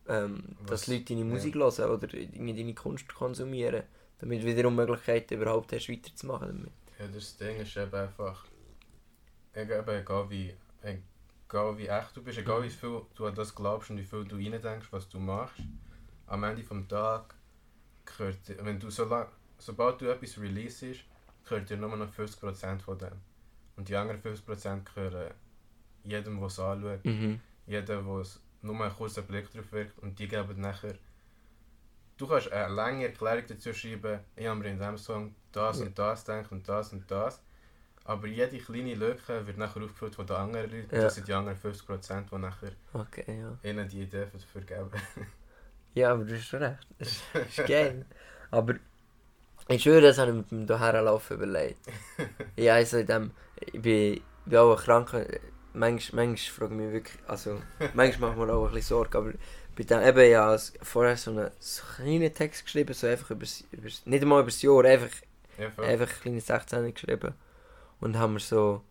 ähm, 0.08 0.44
dass 0.66 0.88
Leute 0.88 1.06
deine 1.06 1.22
ja. 1.22 1.26
Musik 1.26 1.56
hören 1.56 1.90
oder 1.90 2.08
deine 2.08 2.74
Kunst 2.74 3.14
konsumieren. 3.14 3.84
Damit 4.20 4.44
du 4.44 4.48
wiederum 4.48 4.76
Möglichkeiten 4.76 5.34
überhaupt 5.34 5.74
hast, 5.74 5.90
weiterzumachen 5.90 6.48
damit. 6.48 6.72
Ja, 7.00 7.08
das 7.08 7.38
Ding 7.38 7.58
ist 7.58 7.76
eben 7.76 7.94
einfach. 7.94 8.46
Egal 9.54 10.30
wie, 10.30 10.54
egal 10.82 11.78
wie 11.78 11.88
echt 11.88 12.16
du 12.16 12.24
bist, 12.24 12.38
egal 12.38 12.64
wie 12.64 12.70
viel 12.70 13.02
du 13.16 13.26
an 13.26 13.36
das 13.36 13.54
glaubst 13.54 13.90
und 13.90 13.98
wie 13.98 14.04
viel 14.04 14.24
du 14.24 14.36
reindenkst, 14.36 14.88
was 14.92 15.10
du 15.10 15.20
machst, 15.20 15.60
am 16.28 16.44
Ende 16.44 16.64
vom 16.64 16.88
Tag 16.88 17.36
gehört, 18.06 18.38
wenn 18.64 18.80
du 18.80 18.90
so 18.90 19.06
lang, 19.06 19.28
sobald 19.58 20.00
du 20.00 20.06
etwas 20.06 20.40
releasest, 20.40 21.02
gehört 21.44 21.70
dir 21.70 21.78
nur 21.78 21.98
noch 21.98 22.14
50% 22.14 22.80
von 22.80 22.98
dem. 22.98 23.31
Und 23.82 23.90
die 23.90 23.96
anderen 23.96 24.22
50% 24.22 24.84
gehören 24.94 25.32
jedem, 26.04 26.38
der 26.38 26.46
es 26.48 26.60
anschaut, 26.60 27.04
Mhm. 27.04 27.40
jedem, 27.66 28.06
der 28.06 28.26
nur 28.62 28.80
einen 28.86 28.94
kurzen 28.96 29.26
Blick 29.26 29.52
drauf 29.52 29.72
wirkt 29.72 29.98
und 30.04 30.20
die 30.20 30.28
geben 30.28 30.62
nachher. 30.62 30.94
Du 32.16 32.28
kannst 32.28 32.52
eine 32.52 32.72
lange 32.72 33.06
Erklärung 33.08 33.44
dazu 33.48 33.74
schreiben, 33.74 34.20
ich 34.36 34.46
habe 34.46 34.60
mir 34.60 34.68
in 34.70 34.78
diesem 34.78 35.00
Song 35.00 35.34
das 35.52 35.80
Ja. 35.80 35.86
und 35.88 35.98
das 35.98 36.24
gedacht 36.26 36.52
und 36.52 36.70
das 36.70 36.94
und 36.94 37.10
das. 37.10 37.42
Aber 38.04 38.28
jede 38.28 38.60
kleine 38.60 38.94
Lücke 38.94 39.48
wird 39.48 39.58
nachher 39.58 39.82
aufgefüllt 39.82 40.14
von 40.14 40.28
den 40.28 40.36
anderen 40.36 40.70
Leuten. 40.70 40.96
Ja. 40.96 41.02
Das 41.02 41.16
sind 41.16 41.28
die 41.28 41.34
anderen 41.34 41.58
50%, 41.58 42.30
die 42.32 42.38
nachher 42.38 42.74
Okay, 42.94 43.40
ja. 43.40 43.58
ihnen 43.68 43.88
die 43.90 44.02
Idee 44.04 44.28
dafür 44.32 44.62
geben. 44.62 44.92
Ja, 45.96 46.12
aber 46.14 46.24
du 46.24 46.36
hast 46.38 46.46
schon 46.46 46.62
recht. 46.62 46.88
Das 47.00 47.08
ist, 47.10 47.24
das 47.34 47.48
ist 47.58 47.68
geil. 47.68 48.06
Aber 48.52 48.76
ich 49.68 49.84
schwöre, 49.84 50.02
das 50.02 50.18
habe 50.20 50.32
ich 50.32 50.38
mit 50.38 50.52
dem 50.52 50.66
Daherlaufen 50.68 51.36
überlegt. 51.36 51.80
ja, 52.56 52.76
also 52.76 52.98
in 53.00 53.08
dem, 53.08 53.32
ich 53.66 53.82
bin, 53.82 54.22
bin 54.46 54.60
auch 54.60 54.78
ein 54.78 54.84
Kranker. 54.84 55.26
Manchmal, 55.74 56.28
manchmal 56.28 56.54
frage 56.54 56.74
ich 56.74 56.82
mich 56.82 56.92
wirklich, 56.94 57.18
also 57.28 57.62
manchmal 57.94 58.32
macht 58.32 58.40
mir 58.40 58.54
auch 58.54 58.66
ein 58.66 58.74
bisschen 58.74 58.90
Sorge, 58.90 59.18
aber 59.18 59.32
bei 59.76 59.84
dem 59.84 60.02
eben 60.02 60.30
ja 60.30 60.58
vorher 60.82 61.16
so 61.16 61.32
einen, 61.32 61.52
so 61.60 61.84
einen 61.98 62.20
kleinen 62.20 62.34
Text 62.34 62.66
geschrieben, 62.66 62.94
so 62.94 63.08
einfach 63.08 63.32
über, 63.32 63.46
über 63.72 63.90
nicht 64.06 64.22
einmal 64.22 64.42
über 64.42 64.50
das 64.50 64.62
Jahr, 64.62 64.84
einfach, 64.84 65.10
Ja, 65.58 65.84
einfach 65.84 66.08
ein 66.08 66.22
kleines 66.22 66.48
16 66.48 66.94
geschrieben. 66.94 67.34
Und 68.00 68.18
haben 68.18 68.34
wir 68.34 68.40
so, 68.40 68.82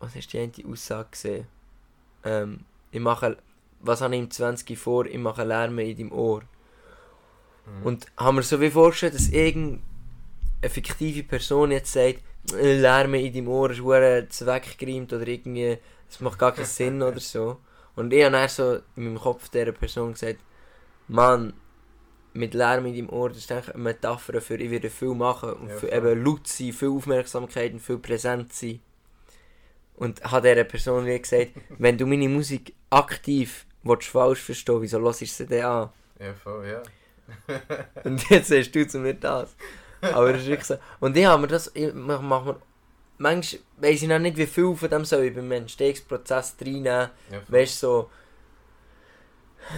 was 0.00 0.16
ist 0.16 0.32
die 0.32 0.38
eine 0.38 0.52
Aussage 0.68 1.08
gesehen? 1.10 1.46
Ähm, 2.24 2.64
ich 2.90 3.00
mache, 3.00 3.36
was 3.80 4.00
habe 4.00 4.14
ich 4.16 4.22
im 4.22 4.30
20 4.30 4.76
vor, 4.78 5.06
ich 5.06 5.18
mache 5.18 5.44
Lärm 5.44 5.78
in 5.78 5.96
deinem 5.96 6.12
Ohr. 6.12 6.42
Mhm. 7.66 7.86
Und 7.86 8.06
haben 8.16 8.36
wir 8.36 8.42
so 8.42 8.60
wie 8.60 8.70
vorgestellt, 8.70 9.14
dass 9.14 9.28
irgendeine 10.62 10.70
fiktive 10.70 11.22
Person 11.22 11.70
jetzt 11.70 11.92
sagt, 11.92 12.20
«Äh, 12.54 12.78
Lärm 12.78 13.14
in 13.14 13.32
deinem 13.32 13.48
Ohr 13.48 13.70
ist 13.70 14.32
zweckgereimt 14.32 15.12
oder 15.12 15.26
irgendwie, 15.26 15.78
es 16.08 16.20
macht 16.20 16.38
gar 16.38 16.52
keinen 16.52 16.66
Sinn 16.66 17.02
oder 17.02 17.20
so. 17.20 17.58
Und 17.94 18.12
ich 18.12 18.22
habe 18.22 18.32
dann 18.32 18.48
so 18.48 18.76
in 18.96 19.04
meinem 19.04 19.18
Kopf 19.18 19.48
dieser 19.48 19.72
Person 19.72 20.12
gesagt, 20.12 20.38
Mann, 21.08 21.54
mit 22.34 22.54
Lärm 22.54 22.86
in 22.86 22.94
deinem 22.94 23.08
Ohr, 23.08 23.30
das 23.30 23.38
ist 23.38 23.52
eigentlich 23.52 23.74
eine 23.74 23.82
Metapher 23.82 24.40
für, 24.40 24.56
ich 24.56 24.70
werde 24.70 24.90
viel 24.90 25.14
machen 25.14 25.54
und 25.54 25.68
Ja, 25.68 25.76
für 25.76 25.90
eben 25.90 26.24
laut 26.24 26.46
sein, 26.46 26.72
viel 26.72 26.88
Aufmerksamkeit 26.88 27.72
und 27.72 27.80
viel 27.80 27.98
präsent 27.98 28.52
sein. 28.52 28.80
Und 29.94 30.22
habe 30.22 30.48
dieser 30.48 30.64
Person 30.64 31.06
wie 31.06 31.18
gesagt, 31.18 31.52
wenn 31.78 31.96
du 31.96 32.06
meine 32.06 32.28
Musik 32.28 32.74
aktiv 32.90 33.66
willst, 33.82 34.08
falsch 34.08 34.40
verstehen 34.40 34.82
wieso 34.82 35.00
hörst 35.00 35.22
du 35.22 35.26
sie 35.26 35.46
denn 35.46 35.64
an? 35.64 35.90
Ja, 36.20 36.34
voll, 36.34 36.66
ja. 36.66 36.82
Und 38.04 38.28
jetzt 38.30 38.48
sagst 38.48 38.74
du 38.74 38.86
zu 38.86 38.98
mir 38.98 39.14
das. 39.14 39.56
Aber 40.00 40.32
das 40.32 40.42
ist 40.42 40.48
wirklich 40.48 40.66
so. 40.66 40.76
Und 41.00 41.16
ich 41.16 41.24
habe 41.26 41.42
mir 41.42 41.48
das, 41.48 41.70
ich 41.74 41.92
mach, 41.94 42.20
mach 42.20 42.44
mir, 42.44 42.56
manchmal 43.18 43.60
weiss 43.78 44.02
ich 44.02 44.08
noch 44.08 44.18
nicht, 44.18 44.36
wie 44.36 44.46
viel 44.46 44.74
von 44.76 44.90
dem 44.90 45.04
soll 45.04 45.24
ich 45.24 45.34
beim 45.34 45.50
Entstehungsprozess 45.52 46.56
reinnehmen. 46.60 47.10
ja. 47.30 47.40
Weißt 47.48 47.82
du, 47.82 47.86
so, 47.86 48.10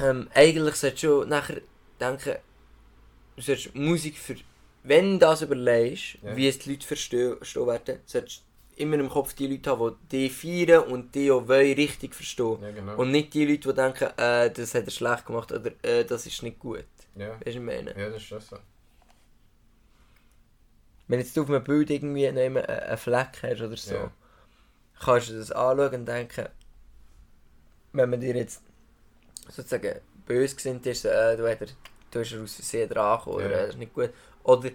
ähm, 0.03 0.29
eigentlich 0.35 0.75
solltest 0.75 1.03
du 1.05 1.25
nachher 1.25 1.61
denken, 2.01 2.37
du 3.37 3.43
solltest 3.43 3.75
Musik 3.75 4.19
für, 4.19 4.37
wenn 4.83 5.13
du 5.15 5.19
das 5.19 5.43
überlegst, 5.43 6.19
Ja. 6.23 6.37
wie 6.37 6.49
es 6.49 6.59
die 6.59 6.71
Leute 6.73 6.87
verstehen, 6.87 7.37
werden, 7.41 8.01
solltest 8.05 8.39
du 8.77 8.83
immer 8.83 8.97
im 8.99 9.09
Kopf 9.09 9.33
die 9.35 9.47
Leute 9.47 9.71
haben, 9.71 9.97
die 10.13 10.29
die 10.29 10.31
feiern 10.31 10.85
und 10.85 11.15
die 11.15 11.31
auch 11.33 11.49
wollen 11.49 11.75
richtig 11.75 12.15
verstehen. 12.15 12.59
Ja, 12.63 12.71
genau. 12.71 12.97
Und 12.97 13.11
nicht 13.11 13.35
die 13.35 13.45
Leute, 13.47 13.69
die 13.69 13.75
denken, 13.75 14.09
äh, 14.17 14.51
das 14.51 14.75
hat 14.75 14.85
er 14.85 14.91
schlecht 14.91 15.27
gemacht 15.27 15.51
oder 15.53 15.73
äh, 15.83 16.05
das 16.05 16.27
ist 16.27 16.43
nicht 16.43 16.59
gut. 16.59 16.85
ja. 17.17 17.31
Weißt 17.31 17.41
du, 17.41 17.47
was 17.47 17.55
ich 17.55 17.61
meine? 17.61 17.91
ja, 17.99 18.07
das 18.09 18.17
ist 18.17 18.29
schon 18.29 18.41
so. 18.41 18.57
Wenn 21.09 21.21
jetzt 21.21 21.37
du 21.37 21.42
auf 21.42 21.49
einem 21.51 21.64
Bild 21.64 21.90
irgendwie 21.90 22.31
noch 22.31 22.42
immer 22.42 22.68
einen 22.68 22.99
Fleck 22.99 23.38
hast 23.42 23.62
oder 23.62 23.77
so, 23.77 23.94
Ja. 23.94 24.11
kannst 25.01 25.31
du 25.31 25.38
das 25.38 25.51
anschauen 25.51 25.94
und 25.94 26.07
denken, 26.07 26.49
wenn 27.92 28.11
man 28.11 28.21
dir 28.21 28.37
jetzt 28.37 28.62
sozusagen 29.49 30.01
böse 30.27 30.55
gesinnt 30.57 30.85
ist, 30.87 31.05
äh, 31.07 31.37
du, 31.37 31.49
hast, 31.49 31.75
du 32.11 32.21
hast 32.21 32.35
aus 32.35 32.55
Versehen 32.55 32.88
dran 32.90 33.18
gekommen, 33.18 33.37
oder 33.37 33.51
Ja. 33.51 33.61
das 33.61 33.68
ist 33.71 33.79
nicht 33.79 33.94
gut. 33.94 34.11
Oder 34.44 34.71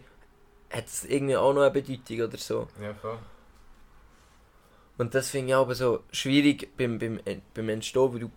hat 0.72 0.88
es 0.88 1.06
irgendwie 1.06 1.36
auch 1.38 1.54
noch 1.54 1.62
eine 1.62 1.72
Bedeutung 1.72 2.22
oder 2.22 2.38
so. 2.38 2.67
Ja, 2.82 2.93
voll. 2.96 3.19
Und 4.98 5.13
das 5.15 5.30
finde 5.30 5.50
ich 5.50 5.56
aber 5.56 5.76
so 5.76 6.04
schwierig 6.12 6.76
beim, 6.78 7.00
beim, 7.00 7.19
beim 7.54 7.69
Entstehen, 7.69 8.13
weil 8.13 8.19
du. 8.22 8.32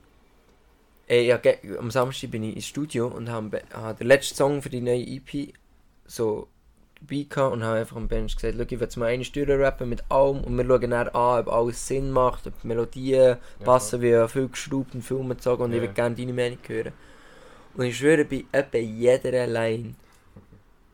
Ey, 1.06 1.26
ja, 1.28 1.40
am 1.78 1.90
Samstag 1.90 2.30
bin 2.32 2.42
ich 2.42 2.56
ins 2.56 2.66
Studio 2.66 3.06
und 3.06 3.30
habe 3.30 3.62
hab 3.72 3.98
den 3.98 4.08
letzten 4.08 4.34
Song 4.34 4.60
für 4.60 4.70
die 4.70 4.80
neue 4.80 5.02
EP 5.06 5.52
so 6.06 6.48
dabei 7.00 7.46
und 7.52 7.62
habe 7.62 7.78
einfach 7.80 7.96
am 7.96 8.08
Bench 8.08 8.36
gesagt, 8.36 8.54
schau, 8.56 8.62
ich 8.62 8.70
will 8.70 8.80
jetzt 8.80 8.96
mal 8.96 9.06
eine 9.06 9.24
Stunde 9.24 9.58
rappen 9.58 9.88
mit 9.88 10.04
allem 10.10 10.42
und 10.42 10.56
wir 10.56 10.64
schauen 10.66 10.90
dann 10.90 11.08
an, 11.08 11.40
ob 11.40 11.48
alles 11.48 11.86
Sinn 11.86 12.10
macht, 12.10 12.46
ob 12.46 12.60
die 12.60 12.66
Melodien 12.66 13.36
passen, 13.64 14.00
wie 14.00 14.12
ich 14.12 14.30
viel 14.30 14.48
geschraubt 14.48 14.94
und 14.94 15.02
viel 15.02 15.16
umgezogen 15.16 15.64
und 15.64 15.72
ich 15.72 15.76
Ja. 15.76 15.82
will 15.82 15.92
gerne 15.94 16.14
deine 16.14 16.32
Meinung 16.32 16.58
hören. 16.66 16.92
Und 17.74 17.84
ich 17.84 17.96
schwöre, 17.98 18.24
bei 18.24 18.44
etwa 18.52 18.78
jeder 18.78 19.46
Line. 19.46 19.94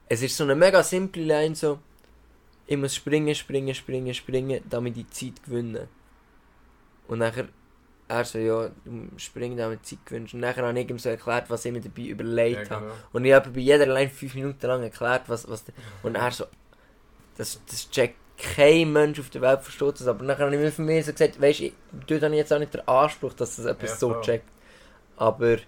Es 0.08 0.22
ist 0.22 0.36
so 0.36 0.44
eine 0.44 0.54
mega 0.56 0.82
simple 0.82 1.22
Line, 1.22 1.54
so 1.54 1.78
ich 2.66 2.76
muss 2.76 2.94
springen, 2.94 3.34
springen, 3.34 3.74
springen, 3.74 4.14
springen, 4.14 4.62
damit 4.68 4.96
ich 4.96 5.08
Zeit 5.10 5.42
gewinne. 5.44 5.88
Und 7.08 7.18
nachher, 7.18 7.48
er 8.12 8.24
so, 8.24 8.38
ja, 8.38 8.70
du 8.84 9.08
springen, 9.18 9.56
damit 9.56 9.80
du 9.80 9.84
Zeit 9.84 10.06
gewinnst. 10.06 10.34
Und 10.34 10.40
nachher 10.40 10.66
habe 10.66 10.78
ich 10.80 10.88
ihm 10.90 10.98
so 10.98 11.08
erklärt, 11.08 11.50
was 11.50 11.64
ich 11.64 11.72
mir 11.72 11.80
dabei 11.80 12.02
Ja, 12.02 12.08
überlegt 12.10 12.70
habe. 12.70 12.86
genau. 12.86 12.94
Und 13.12 13.24
ich 13.24 13.32
habe 13.32 13.50
bei 13.50 13.60
jeder 13.60 13.86
Line 13.86 14.10
fünf 14.10 14.34
Minuten 14.34 14.66
lang 14.66 14.82
erklärt, 14.82 15.22
was, 15.28 15.48
was 15.48 15.64
Und 16.02 16.16
er 16.16 16.30
so, 16.30 16.46
das, 17.36 17.60
das 17.66 17.90
checkt 17.90 18.16
kein 18.38 18.92
Mensch 18.92 19.20
auf 19.20 19.30
der 19.30 19.42
Welt 19.42 19.62
versteht 19.62 20.00
das. 20.00 20.06
Aber 20.06 20.24
nachher 20.24 20.46
habe 20.46 20.54
ich 20.54 20.60
mir 20.60 20.72
für 20.72 20.82
mich 20.82 21.06
so 21.06 21.12
gesagt, 21.12 21.40
weißt 21.40 21.60
du, 21.60 21.64
ich 21.66 21.74
tue 22.06 22.18
dann 22.18 22.32
jetzt 22.34 22.52
auch 22.52 22.58
nicht 22.58 22.74
den 22.74 22.86
Anspruch, 22.88 23.34
dass 23.34 23.56
das 23.56 23.66
etwas 23.66 23.90
Ja, 23.92 23.96
so 23.96 24.14
checkt. 24.16 24.48
Aber, 25.16 25.58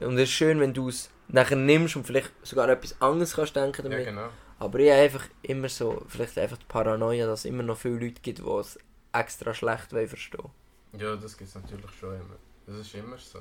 und 0.00 0.14
es 0.16 0.24
ist 0.24 0.30
schön, 0.32 0.60
wenn 0.60 0.74
du 0.74 0.88
es 0.88 1.10
nachher 1.28 1.56
nimmst 1.56 1.96
und 1.96 2.06
vielleicht 2.06 2.32
sogar 2.42 2.68
etwas 2.68 3.00
anderes 3.00 3.34
kannst 3.34 3.56
denken 3.56 3.90
Ja, 3.90 3.90
damit. 3.90 4.06
genau. 4.06 4.28
Aber 4.58 4.78
ich 4.80 4.90
habe 4.90 5.00
einfach 5.02 5.24
immer 5.42 5.68
so, 5.68 6.02
vielleicht 6.08 6.38
einfach 6.38 6.58
die 6.58 6.66
Paranoia, 6.68 7.26
dass 7.26 7.40
es 7.40 7.44
immer 7.46 7.62
noch 7.62 7.78
viele 7.78 7.94
Leute 7.98 8.20
gibt, 8.22 8.38
die 8.40 8.42
es 8.60 8.78
extra 9.12 9.54
schlecht 9.54 9.92
wollen 9.92 10.08
verstehen. 10.08 10.50
Ja, 10.92 11.16
das 11.16 11.36
gibt 11.36 11.48
es 11.48 11.54
natürlich 11.54 11.90
schon 11.92 12.14
immer. 12.14 12.36
Das 12.66 12.76
ist 12.76 12.94
immer 12.94 13.16
so. 13.16 13.40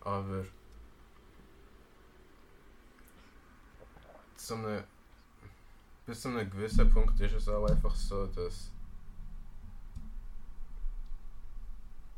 Aber 0.00 0.44
zu 4.36 4.54
einem, 4.54 4.84
bis 6.06 6.20
zu 6.22 6.28
einem 6.28 6.50
gewissen 6.50 6.90
Punkt 6.90 7.20
ist 7.20 7.34
es 7.34 7.48
auch 7.48 7.66
einfach 7.66 7.94
so, 7.94 8.26
dass 8.26 8.70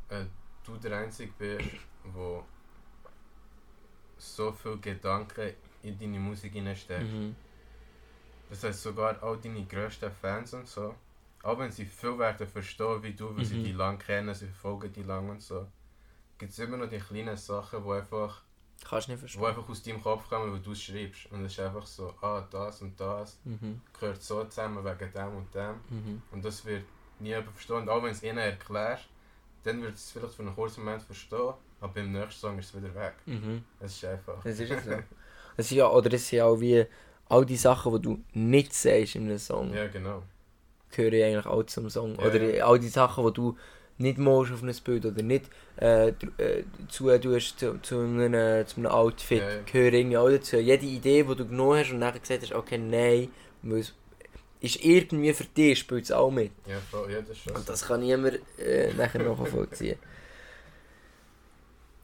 äh, 0.09 0.25
du 0.63 0.77
der 0.77 0.97
Einzige 0.97 1.31
bist, 1.37 1.69
wo 2.05 2.45
so 4.17 4.51
viel 4.53 4.77
Gedanken 4.79 5.53
in 5.81 5.99
deine 5.99 6.19
Musik 6.19 6.53
hineinsteckt. 6.53 7.11
Mhm. 7.11 7.35
Das 8.49 8.63
heißt 8.63 8.83
sogar 8.83 9.21
all 9.21 9.37
deine 9.37 9.65
grössten 9.65 10.11
Fans 10.11 10.53
und 10.53 10.67
so, 10.67 10.95
auch 11.43 11.59
wenn 11.59 11.71
sie 11.71 11.85
viel 11.85 12.17
werden 12.17 12.47
verstehen 12.47 13.03
wie 13.03 13.13
du, 13.13 13.35
weil 13.37 13.45
sie 13.45 13.55
Mhm. 13.57 13.63
die 13.65 13.71
lang 13.73 13.99
kennen, 13.99 14.33
sie 14.33 14.47
verfolgen 14.47 14.91
die 14.91 15.03
lang 15.03 15.29
und 15.29 15.41
so, 15.41 15.67
gibt 16.37 16.51
es 16.51 16.59
immer 16.59 16.77
noch 16.77 16.89
die 16.89 16.97
kleinen 16.99 17.37
Sachen, 17.37 17.83
die 17.83 17.89
einfach, 17.91 18.41
Kannst 18.83 19.07
nicht 19.07 19.17
wo 19.17 19.19
verstehen. 19.21 19.45
einfach 19.45 19.69
aus 19.69 19.83
deinem 19.83 20.01
Kopf 20.01 20.27
kommen, 20.27 20.51
weil 20.51 20.59
du 20.59 20.71
es 20.71 20.81
schreibst. 20.81 21.31
Und 21.31 21.45
es 21.45 21.53
ist 21.53 21.59
einfach 21.59 21.85
so, 21.85 22.13
ah, 22.21 22.45
das 22.49 22.81
und 22.81 22.99
das 22.99 23.39
Mhm. 23.45 23.79
gehört 23.97 24.21
so 24.21 24.43
zusammen 24.45 24.83
wegen 24.83 25.13
dem 25.13 25.35
und 25.37 25.53
dem. 25.55 25.75
Mhm. 25.89 26.21
Und 26.31 26.43
das 26.43 26.65
wird 26.65 26.83
nie 27.19 27.29
jemand 27.29 27.51
verstehen. 27.51 27.77
Und 27.77 27.89
auch 27.89 28.01
wenn 28.03 28.11
es 28.11 28.23
ihnen 28.23 28.39
erklärst, 28.39 29.07
dann 29.63 29.81
wird 29.81 29.95
es 29.95 30.11
vielleicht 30.11 30.33
für 30.33 30.41
einen 30.41 30.53
kurzen 30.55 30.83
Moment 30.83 31.01
verstehen, 31.03 31.53
aber 31.79 31.93
beim 31.93 32.11
nächsten 32.11 32.41
Song 32.41 32.59
ist 32.59 32.73
es 32.73 32.81
wieder 32.81 32.93
weg. 32.95 33.13
Mhm. 33.25 33.63
Es 33.79 33.93
ist 33.95 34.05
einfach. 34.05 34.43
Das 34.43 34.59
ist 34.59 34.71
es 34.71 34.83
so. 34.83 34.91
Es 35.55 35.65
ist 35.67 35.71
ja, 35.71 35.87
oder 35.89 36.11
es 36.13 36.27
sind 36.27 36.37
ja 36.39 36.45
auch 36.45 36.59
wie 36.59 36.85
all 37.29 37.45
die 37.45 37.55
Sachen, 37.55 37.93
die 37.93 38.01
du 38.01 38.23
nicht 38.33 38.73
sagst 38.73 39.15
in 39.15 39.23
einem 39.29 39.37
Song, 39.37 39.73
Ja, 39.73 39.87
genau. 39.87 40.23
Gehören 40.95 41.23
eigentlich 41.23 41.45
auch 41.45 41.63
zum 41.63 41.89
Song. 41.89 42.15
Ja, 42.15 42.25
oder 42.25 42.55
ja. 42.55 42.65
all 42.65 42.79
die 42.79 42.87
Sachen, 42.87 43.25
die 43.25 43.33
du 43.33 43.57
nicht 43.97 44.17
musst 44.17 44.51
auf 44.51 44.63
ein 44.63 44.73
Bild 44.83 45.05
oder 45.05 45.21
nicht 45.21 45.49
äh, 45.79 46.09
äh, 46.09 46.63
dazu 46.79 47.09
tust 47.17 47.59
zu, 47.59 47.79
zu, 47.81 47.99
einem, 47.99 48.65
zu 48.67 48.77
einem 48.77 48.87
Outfit, 48.87 49.41
Ja, 49.41 49.49
ja. 49.49 49.61
gehören 49.61 49.93
irgendwie 49.93 50.17
auch 50.17 50.29
dazu. 50.29 50.57
Jede 50.57 50.85
Idee, 50.85 51.23
die 51.23 51.35
du 51.35 51.47
genommen 51.47 51.79
hast 51.79 51.91
und 51.91 51.99
nachher 51.99 52.19
gesagt 52.19 52.43
hast, 52.43 52.53
okay, 52.53 52.77
nein, 52.77 53.29
es 53.71 53.93
ist 54.59 54.83
irgendwie 54.83 55.33
für 55.33 55.45
dich, 55.45 55.79
spielt 55.79 56.05
es 56.05 56.11
auch 56.11 56.31
mit. 56.31 56.51
Ja, 56.65 56.79
voll, 56.79 57.11
ja 57.11 57.21
das 57.21 57.31
ist 57.31 57.43
schon 57.43 57.55
Und 57.55 57.69
das 57.69 57.85
kann 57.85 57.99
niemand 57.99 58.39
äh, 58.57 58.93
nachher 58.93 59.23
nachvollziehen. 59.23 59.97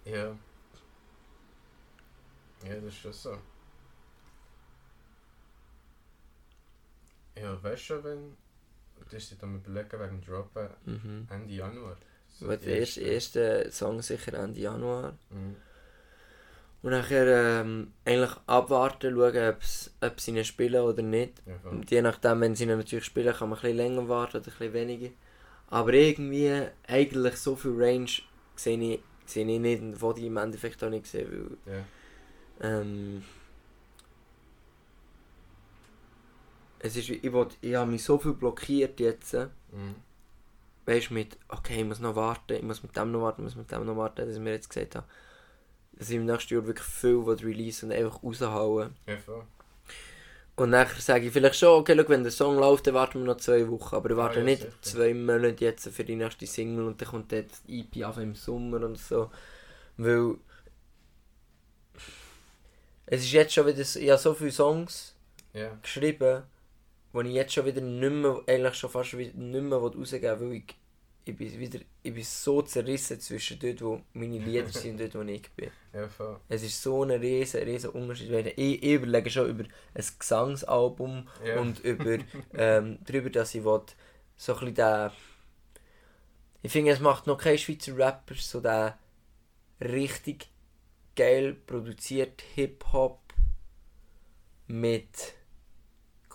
Ja. 0.05 0.35
Ja, 2.67 2.75
das 2.75 2.85
ist 2.85 2.97
schon 2.97 3.13
so. 3.13 3.37
Ja, 7.37 7.63
weißt 7.63 7.81
du 7.81 7.85
schon, 7.85 8.03
wenn. 8.03 8.37
Du 9.09 9.15
hast 9.15 9.31
dich 9.31 9.43
am 9.43 9.55
überlegen 9.57 9.99
wegen 9.99 10.21
Droppen 10.21 10.69
Mhm. 10.85 11.27
Ende 11.29 11.53
Januar. 11.53 11.97
So 12.39 12.47
Der 12.47 12.57
die 12.57 12.69
erste, 12.69 13.01
erste 13.01 13.71
Song 13.71 14.01
sicher 14.01 14.33
Ende 14.33 14.59
Januar. 14.59 15.17
Mhm. 15.29 15.55
Und 16.81 16.91
nachher 16.91 17.61
ähm, 17.61 17.91
eigentlich 18.05 18.31
abwarten, 18.47 19.13
schauen, 19.15 19.55
ob 20.01 20.19
sie 20.21 20.31
ihn 20.31 20.45
spielen 20.45 20.81
oder 20.81 21.01
nicht. 21.01 21.33
Ja, 21.45 21.59
je 21.89 22.01
nachdem, 22.01 22.39
wenn 22.41 22.55
sie 22.55 22.63
ihn 22.63 22.77
natürlich 22.77 23.03
spielen, 23.05 23.33
kann 23.35 23.49
man 23.49 23.57
ein 23.57 23.61
bisschen 23.61 23.77
länger 23.77 24.07
warten 24.07 24.37
oder 24.37 24.47
ein 24.47 24.51
bisschen 24.57 24.73
weniger. 24.73 25.09
Aber 25.67 25.93
irgendwie, 25.93 26.67
eigentlich 26.87 27.35
so 27.35 27.55
viel 27.57 27.73
Range 27.75 28.09
sehe 28.55 28.79
ich, 28.79 29.01
sehe 29.25 29.45
ich 29.45 29.59
nicht 29.59 29.81
und 29.81 30.01
wollte 30.01 30.21
ich 30.21 30.27
im 30.27 30.37
Endeffekt 30.37 30.81
auch 30.83 30.89
nicht 30.89 31.05
sehen, 31.07 31.57
weil 31.67 31.75
Ja. 31.75 31.83
ähm, 32.61 33.23
es 36.79 36.95
ist, 36.95 37.09
ich, 37.09 37.31
wollt, 37.33 37.57
ich 37.61 37.75
habe 37.75 37.91
mich 37.91 38.03
so 38.03 38.17
viel 38.17 38.33
blockiert 38.33 38.99
jetzt, 38.99 39.33
äh, 39.33 39.47
Mhm. 39.71 39.95
weißt 40.85 41.09
du, 41.09 41.13
mit, 41.13 41.37
okay, 41.49 41.79
ich 41.81 41.85
muss 41.85 41.99
noch 41.99 42.15
warten, 42.15 42.53
ich 42.53 42.63
muss 42.63 42.81
mit 42.83 42.95
dem 42.95 43.11
noch 43.11 43.21
warten, 43.21 43.41
ich 43.41 43.45
muss 43.45 43.55
mit 43.55 43.71
dem 43.71 43.85
noch 43.85 43.97
warten, 43.97 44.25
dass 44.25 44.35
ich 44.35 44.39
mir 44.41 44.51
jetzt 44.53 44.69
gesagt 44.69 44.95
habe, 44.95 45.05
dass 45.93 46.09
ich 46.09 46.15
im 46.15 46.25
nächsten 46.25 46.53
Jahr 46.53 46.65
wirklich 46.65 46.87
viel 46.87 47.25
will 47.25 47.35
release 47.37 47.85
und 47.85 47.91
einfach 47.91 48.23
raushauen. 48.23 48.95
Ja, 49.07 49.17
voll. 49.17 49.43
Und 50.55 50.71
nachher 50.71 50.99
sage 51.01 51.27
ich 51.27 51.31
vielleicht 51.31 51.55
schon, 51.55 51.69
okay, 51.79 51.95
schau, 51.97 52.09
wenn 52.09 52.23
der 52.23 52.31
Song 52.33 52.57
läuft, 52.57 52.85
dann 52.87 52.93
warten 52.93 53.19
wir 53.19 53.25
noch 53.27 53.37
zwei 53.37 53.65
Wochen. 53.69 53.95
Aber 53.95 54.09
ich 54.09 54.15
Ah, 54.15 54.19
warte 54.19 54.39
ja, 54.39 54.45
nicht 54.45 54.61
sicher. 54.63 54.73
zwei 54.81 55.13
Monate 55.13 55.63
jetzt 55.63 55.87
für 55.89 56.03
die 56.03 56.15
nächste 56.17 56.45
Single 56.47 56.85
und 56.85 56.99
dann 56.99 57.07
kommt 57.07 57.31
dann 57.31 57.45
die 57.67 57.79
EP 57.81 58.03
auf 58.05 58.17
im 58.17 58.35
Sommer 58.35 58.83
und 58.85 58.97
so. 58.97 59.31
Weil 59.95 60.35
es 63.05 63.21
ist 63.23 63.31
jetzt 63.31 63.53
schon 63.53 63.67
wieder, 63.67 63.83
so- 63.83 63.99
ich 63.99 64.09
habe 64.09 64.19
so 64.19 64.33
viele 64.33 64.51
Songs 64.51 65.15
Ja. 65.53 65.71
geschrieben, 65.81 66.43
die 67.13 67.29
ich 67.29 67.35
jetzt 67.35 67.53
schon 67.53 67.65
wieder 67.65 67.81
nicht 67.81 68.11
mehr, 68.11 68.41
eigentlich 68.47 68.75
schon 68.75 68.89
fast 68.89 69.17
wieder 69.17 69.37
nicht 69.37 69.63
mehr 69.63 69.77
rausgeben 69.77 70.39
will, 70.39 70.49
weil 70.49 70.55
ich, 70.57 70.75
ich, 71.25 71.35
bin 71.35 71.59
wieder, 71.59 71.79
ich 72.03 72.13
bin 72.13 72.23
so 72.23 72.61
zerrissen 72.61 73.19
zwischen 73.19 73.59
dort, 73.59 73.81
wo 73.81 74.01
meine 74.13 74.37
Lieder 74.37 74.67
sind 74.69 74.91
und 74.91 75.13
dort, 75.13 75.15
wo 75.15 75.31
ich 75.31 75.49
bin. 75.51 75.71
Ja, 75.93 76.07
voll. 76.07 76.39
Es 76.47 76.63
ist 76.63 76.81
so 76.81 77.03
ein 77.03 77.11
riesen, 77.11 77.63
riesen 77.63 77.89
Unterschied. 77.91 78.53
Ich, 78.57 78.83
ich 78.83 78.91
überlege 78.91 79.29
schon 79.29 79.49
über 79.49 79.63
ein 79.63 80.05
Gesangsalbum 80.19 81.27
Ja. 81.43 81.59
und 81.59 81.79
über 81.79 82.17
ähm, 82.53 82.99
darüber, 83.05 83.29
dass 83.29 83.55
ich 83.55 83.63
will, 83.63 83.81
so 84.37 84.53
ein 84.53 84.59
bisschen 84.59 84.75
den... 84.75 85.11
Ich 86.61 86.71
finde, 86.71 86.91
es 86.91 86.99
macht 86.99 87.25
noch 87.25 87.37
kein 87.37 87.57
Schweizer 87.57 87.97
Rapper 87.97 88.35
so 88.35 88.59
den 88.59 88.93
richtig 89.81 90.49
geil 91.15 91.53
produziert 91.53 92.41
Hip-Hop 92.55 93.19
mit 94.67 95.33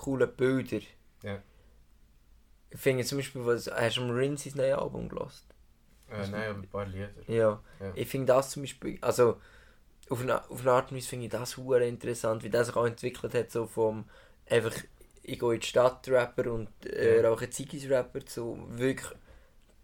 coolen 0.05 0.31
Bildern. 0.37 0.83
Ja. 1.23 1.43
Ich 2.71 2.81
finde 2.81 3.05
zum 3.05 3.19
Beispiel, 3.19 3.45
was, 3.47 3.69
hast 3.71 3.97
du 3.97 4.03
mal 4.03 4.17
Rincy's 4.17 4.55
neues 4.55 4.77
Album 4.77 5.09
gelost? 5.09 5.47
Äh, 6.11 6.27
nein, 6.29 6.51
aber 6.51 6.59
ein 6.59 6.69
paar 6.69 6.87
Lieder. 6.87 7.11
Ja. 7.29 7.63
Ja. 7.81 7.93
Ich 7.95 8.09
finde 8.09 8.27
das 8.33 8.51
zum 8.51 8.63
Beispiel, 8.63 8.99
also 9.01 9.41
auf 10.11 10.21
eine, 10.21 10.49
auf 10.51 10.61
eine 10.61 10.73
Art 10.73 10.91
und 10.91 10.97
Weise 10.99 11.09
finde 11.09 11.27
ich 11.27 11.33
das 11.33 11.57
hure 11.57 11.87
interessant, 11.87 12.43
wie 12.43 12.51
das 12.51 12.67
sich 12.67 12.77
auch 12.77 12.87
entwickelt 12.87 13.33
hat, 13.35 13.51
so 13.51 13.67
vom 13.67 14.05
einfach, 14.51 14.75
ich 15.23 15.39
gehe 15.39 15.55
in 15.55 15.61
die 15.61 15.67
Stadt 15.67 16.07
Rapper 16.09 16.53
und 16.53 16.69
äh, 16.85 17.23
Ja. 17.23 17.29
rauche 17.29 17.49
Ziggis 17.49 17.89
Rapper 17.89 18.25
zu 18.27 18.59
wirklich 18.71 19.11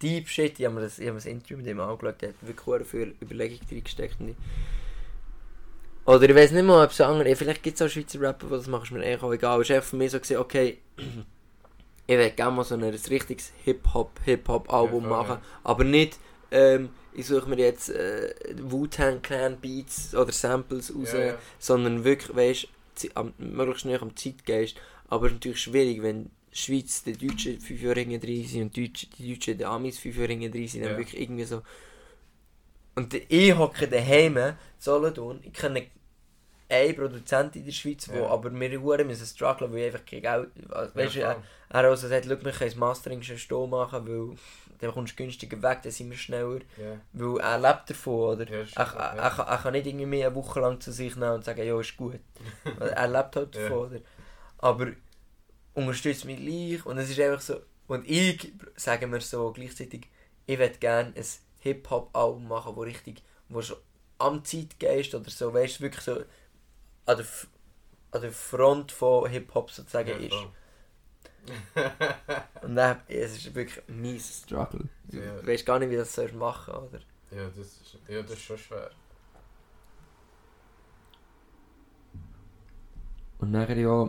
Deep 0.01 0.27
Shit, 0.27 0.59
ich 0.59 0.65
habe 0.65 0.75
mir 0.75 0.81
das, 0.81 0.99
ich 0.99 1.05
mir 1.07 1.13
das 1.13 1.25
Interview 1.25 1.57
mit 1.57 1.65
dem 1.67 1.79
angeschaut, 1.79 2.21
der 2.21 2.29
hat 2.29 2.35
wirklich 2.41 2.87
viel 2.87 3.15
Überlegung 3.21 3.59
drin 3.67 3.83
gesteckt. 3.83 4.19
und 4.19 4.29
ich- 4.29 4.35
Oder 6.05 6.29
ich 6.29 6.35
weiß 6.35 6.51
nicht 6.51 6.65
mal, 6.65 6.83
ob 6.83 6.91
es 6.91 7.01
andere, 7.01 7.29
ja, 7.29 7.35
vielleicht 7.35 7.61
gibt 7.61 7.79
es 7.79 7.81
auch 7.85 7.89
Schweizer 7.89 8.19
Rapper, 8.21 8.47
die 8.47 8.53
das 8.53 8.67
machen, 8.67 8.83
ist 8.83 8.91
mir 8.91 9.03
eigentlich 9.03 9.21
auch 9.21 9.33
egal. 9.33 9.61
Es 9.61 9.69
war 9.69 9.81
für 9.81 9.95
mich 9.95 10.11
so, 10.11 10.19
gewesen, 10.19 10.37
okay, 10.37 10.79
ich 12.07 12.17
will 12.17 12.29
gerne 12.31 12.55
mal 12.55 12.63
so 12.63 12.75
ein 12.75 12.83
richtiges 12.83 13.51
Hip-Hop, 13.63 14.19
Hip-Hop-Album 14.25 15.03
Ja, 15.03 15.09
machen, 15.09 15.37
ja. 15.41 15.41
aber 15.63 15.83
nicht, 15.83 16.17
ähm, 16.49 16.89
ich 17.13 17.27
suche 17.27 17.49
mir 17.49 17.57
jetzt 17.57 17.89
äh, 17.89 18.33
Wu-Tang 18.61 19.21
Clan 19.21 19.57
Beats 19.59 20.15
oder 20.15 20.31
Samples 20.31 20.93
raus, 20.95 21.13
sondern 21.59 22.03
wirklich, 22.03 22.35
weißt 22.35 22.67
du, 23.13 23.31
möglichst 23.37 23.85
näher 23.85 24.01
am 24.01 24.15
Zeitgeist. 24.15 24.77
Aber 25.07 25.25
es 25.25 25.31
ist 25.31 25.37
natürlich 25.37 25.61
schwierig, 25.61 26.01
wenn 26.01 26.31
die 26.53 26.57
Schweiz 26.57 27.03
die 27.03 27.13
Deutschen 27.13 27.59
fünf 27.59 27.81
Jahre 27.81 27.99
hinten 27.99 28.19
drin 28.19 28.45
sind 28.45 28.61
und 28.63 28.75
die 28.75 28.91
Deutschen, 28.91 29.57
die 29.57 29.65
Amis 29.65 29.99
fünf 29.99 30.17
Jahre 30.17 30.33
hinten 30.33 30.51
drin 30.51 30.67
sind. 30.67 30.85
Dann 30.85 30.97
wirklich 30.97 31.21
irgendwie 31.21 31.43
so... 31.43 31.61
Und 33.01 33.13
ich 33.13 33.57
hocke 33.57 33.87
daheim, 33.87 34.37
in 34.37 34.53
Solothurn, 34.77 35.39
ich 35.43 35.53
kenne 35.53 35.87
einen 36.69 36.95
Produzent 36.95 37.55
in 37.55 37.65
der 37.65 37.71
Schweiz, 37.71 38.07
wo 38.09 38.19
Ja. 38.19 38.27
aber 38.27 38.51
wir 38.53 38.81
hure 38.81 39.03
müssen 39.03 39.25
strugglen, 39.25 39.71
weil 39.73 39.79
ich 39.79 39.85
einfach 39.87 40.05
kein 40.05 40.21
Geld... 40.21 40.49
Weißt 40.95 41.15
du, 41.15 41.19
Ja, 41.19 41.31
er, 41.69 41.83
er 41.83 41.89
also 41.89 42.07
gesagt, 42.07 42.25
schau, 42.25 42.29
wir 42.29 42.51
können 42.51 42.69
das 42.69 42.75
Mastering 42.75 43.21
schon 43.23 43.37
stehen 43.37 43.69
machen, 43.69 44.07
weil 44.07 44.37
dann 44.79 44.91
kommst 44.91 45.13
du 45.13 45.23
günstiger 45.23 45.61
weg, 45.61 45.79
dann 45.83 45.91
sind 45.91 46.09
wir 46.09 46.17
schneller. 46.17 46.59
Ja. 46.77 46.99
Weil 47.13 47.39
er 47.39 47.59
lebt 47.59 47.89
davon, 47.89 48.35
oder? 48.35 48.49
Ja, 48.49 48.65
er, 48.75 48.93
er, 48.95 49.17
er, 49.17 49.29
kann, 49.31 49.47
er 49.47 49.57
kann 49.57 49.73
nicht 49.73 49.87
irgendwie 49.87 50.05
mehr 50.05 50.27
eine 50.27 50.35
Woche 50.35 50.59
lang 50.59 50.79
zu 50.79 50.91
sich 50.91 51.15
nehmen 51.15 51.33
und 51.33 51.43
sagen, 51.43 51.65
ja, 51.65 51.79
ist 51.79 51.97
gut. 51.97 52.19
Er 52.79 53.07
lebt 53.07 53.35
halt 53.35 53.55
davon, 53.55 53.87
oder? 53.87 53.99
Aber 54.59 54.87
unterstützt 55.73 56.25
mich 56.25 56.37
gleich 56.37 56.85
und 56.85 56.97
es 56.99 57.09
ist 57.09 57.19
einfach 57.19 57.41
so... 57.41 57.55
Und 57.87 58.09
ich, 58.09 58.53
sagen 58.75 59.11
wir 59.11 59.19
so 59.19 59.51
gleichzeitig, 59.51 60.07
ich 60.45 60.57
würde 60.57 60.77
gerne 60.77 61.13
ein 61.15 61.25
Hip-Hop-Album 61.61 62.47
machen, 62.47 62.75
wo 62.75 62.81
richtig... 62.81 63.23
wo 63.49 63.61
schon 63.61 63.77
am 64.17 64.45
Zeitgeist 64.45 65.15
oder 65.15 65.31
so, 65.31 65.51
weißt 65.51 65.79
du, 65.79 65.83
wirklich 65.83 66.03
so 66.03 66.23
an 67.07 67.17
der, 67.17 67.25
an 68.11 68.21
der 68.21 68.31
Front 68.31 68.91
von 68.91 69.27
Hip-Hop 69.27 69.71
sozusagen 69.71 70.09
Ja, 70.09 70.15
ist. 70.17 70.35
Und 72.61 72.75
dann, 72.75 73.01
es 73.07 73.37
ist 73.37 73.55
wirklich 73.55 73.81
ein 73.89 73.99
mies 73.99 74.43
Struggle. 74.43 74.87
Ja. 75.11 75.37
Du 75.41 75.47
weißt 75.47 75.65
gar 75.65 75.79
nicht, 75.79 75.89
wie 75.89 75.95
du 75.95 76.01
das 76.01 76.13
sollst 76.13 76.35
machen 76.35 76.75
oder? 76.75 76.99
Ja, 77.31 77.47
das 77.47 77.57
ist, 77.57 77.97
ja, 78.07 78.21
das 78.21 78.33
ist 78.33 78.43
schon 78.43 78.59
schwer. 78.59 78.91
Und 83.39 83.49
nachher 83.49 83.75
ja. 83.75 84.07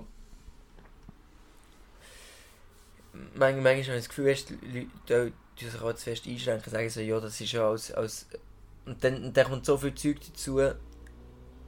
Manchmal, 3.14 3.52
manchmal 3.62 3.74
habe 3.74 3.78
ich 3.78 3.86
das 3.86 4.08
Gefühl, 4.08 4.26
weißt, 4.26 4.50
die 4.50 4.90
Leute 5.08 5.32
die 5.62 5.68
sich 5.70 5.80
auch 5.80 5.92
zu 5.94 6.04
fest 6.04 6.26
einschränken, 6.26 6.70
sagen 6.72 6.90
so, 6.90 7.00
ja, 7.00 7.20
das 7.20 7.40
ist 7.40 7.52
ja 7.52 7.68
als. 7.68 7.92
als 7.92 8.26
und 8.84 9.02
dann, 9.04 9.24
und 9.24 9.36
dann 9.36 9.46
kommt 9.46 9.64
so 9.64 9.76
viel 9.76 9.94
Zeug 9.94 10.18
dazu. 10.26 10.60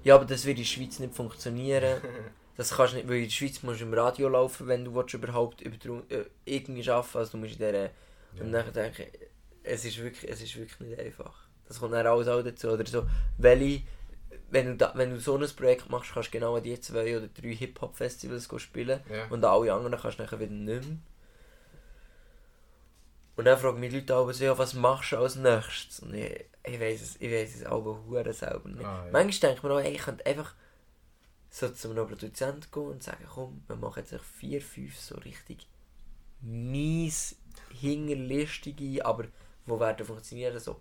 Ja, 0.03 0.17
aber 0.17 0.25
das 0.25 0.45
wird 0.45 0.59
in 0.59 0.65
der 0.65 0.69
Schweiz 0.69 0.99
nicht 0.99 1.15
funktionieren. 1.15 2.01
Das 2.57 2.71
kannst 2.71 2.93
du 2.93 2.99
nicht, 2.99 3.09
weil 3.09 3.17
in 3.17 3.25
der 3.25 3.31
Schweiz 3.31 3.63
musst 3.65 3.81
du 3.81 3.85
im 3.85 3.95
Radio 3.95 4.29
laufen, 4.29 4.69
wenn 4.69 4.85
du 4.85 4.95
willst, 4.95 5.13
überhaupt 5.13 5.61
über 5.61 5.77
äh, 6.09 6.25
irgendwie 6.45 6.89
arbeiten 6.89 7.19
Also 7.19 7.33
du 7.33 7.39
musst 7.39 7.55
in 7.55 7.59
dieser... 7.59 7.91
Und 8.39 8.53
dann 8.53 8.73
denke 8.73 9.03
ich, 9.03 9.29
es 9.65 9.85
ist, 9.85 9.99
wirklich, 9.99 10.31
es 10.31 10.41
ist 10.41 10.55
wirklich 10.57 10.79
nicht 10.79 11.01
einfach. 11.01 11.35
Das 11.67 11.81
kommt 11.81 11.95
dann 11.95 12.07
alles 12.07 12.29
auch 12.29 12.43
dazu. 12.43 12.69
Oder 12.69 12.87
so, 12.87 13.07
welche, 13.39 13.83
wenn, 14.51 14.67
du 14.67 14.77
da, 14.77 14.93
wenn 14.95 15.11
du 15.11 15.19
so 15.19 15.37
ein 15.37 15.45
Projekt 15.57 15.91
machst, 15.91 16.13
kannst 16.13 16.29
du 16.29 16.33
genau 16.39 16.55
an 16.55 16.63
die 16.63 16.79
zwei 16.79 17.17
oder 17.17 17.27
drei 17.27 17.55
Hip-Hop-Festivals 17.55 18.49
spielen 18.59 19.01
Ja. 19.11 19.27
und 19.31 19.45
an 19.45 19.51
alle 19.51 19.73
anderen 19.73 19.99
kannst 19.99 20.21
du 20.21 20.23
nachher 20.23 20.39
wieder 20.39 20.53
nicht 20.53 20.87
mehr. 20.89 20.99
Und 23.37 23.47
dann 23.47 23.59
fragen 23.59 23.81
mich 23.81 23.91
die 23.91 23.99
Leute 24.01 24.17
auch 24.17 24.31
so, 24.33 24.45
ja, 24.45 24.57
was 24.57 24.75
machst 24.75 25.13
du 25.13 25.17
als 25.19 25.37
nächstes? 25.37 26.01
Und 26.01 26.15
ich, 26.15 26.45
ich 26.65 26.81
weiß 26.81 27.03
es, 27.03 27.17
ich 27.21 27.31
weiß 27.31 27.57
es 27.57 27.65
aber 27.65 27.99
hure 28.07 28.33
selber 28.33 28.69
nicht. 28.69 28.85
Ah, 28.85 29.05
ja. 29.07 29.13
Manchmal 29.13 29.51
denke 29.53 29.57
ich 29.57 29.63
mir 29.63 29.75
auch, 29.75 29.81
ey, 29.81 29.93
ich 29.93 30.03
könnte 30.03 30.25
einfach 30.27 30.55
so 31.51 31.69
zu 31.69 31.91
einem 31.91 32.07
Produzenten 32.07 32.67
gehen 32.73 32.83
und 32.91 33.03
sagen, 33.03 33.25
komm, 33.33 33.63
wir 33.67 33.77
machen 33.77 34.05
jetzt 34.09 34.25
vier, 34.25 34.61
fünf 34.61 34.99
so 34.99 35.17
richtig 35.17 35.67
mies, 36.41 37.37
hingerlistige, 37.81 39.05
aber 39.05 39.25
wo 39.67 39.79
werden 39.81 40.07
funktionieren, 40.07 40.59
so 40.59 40.81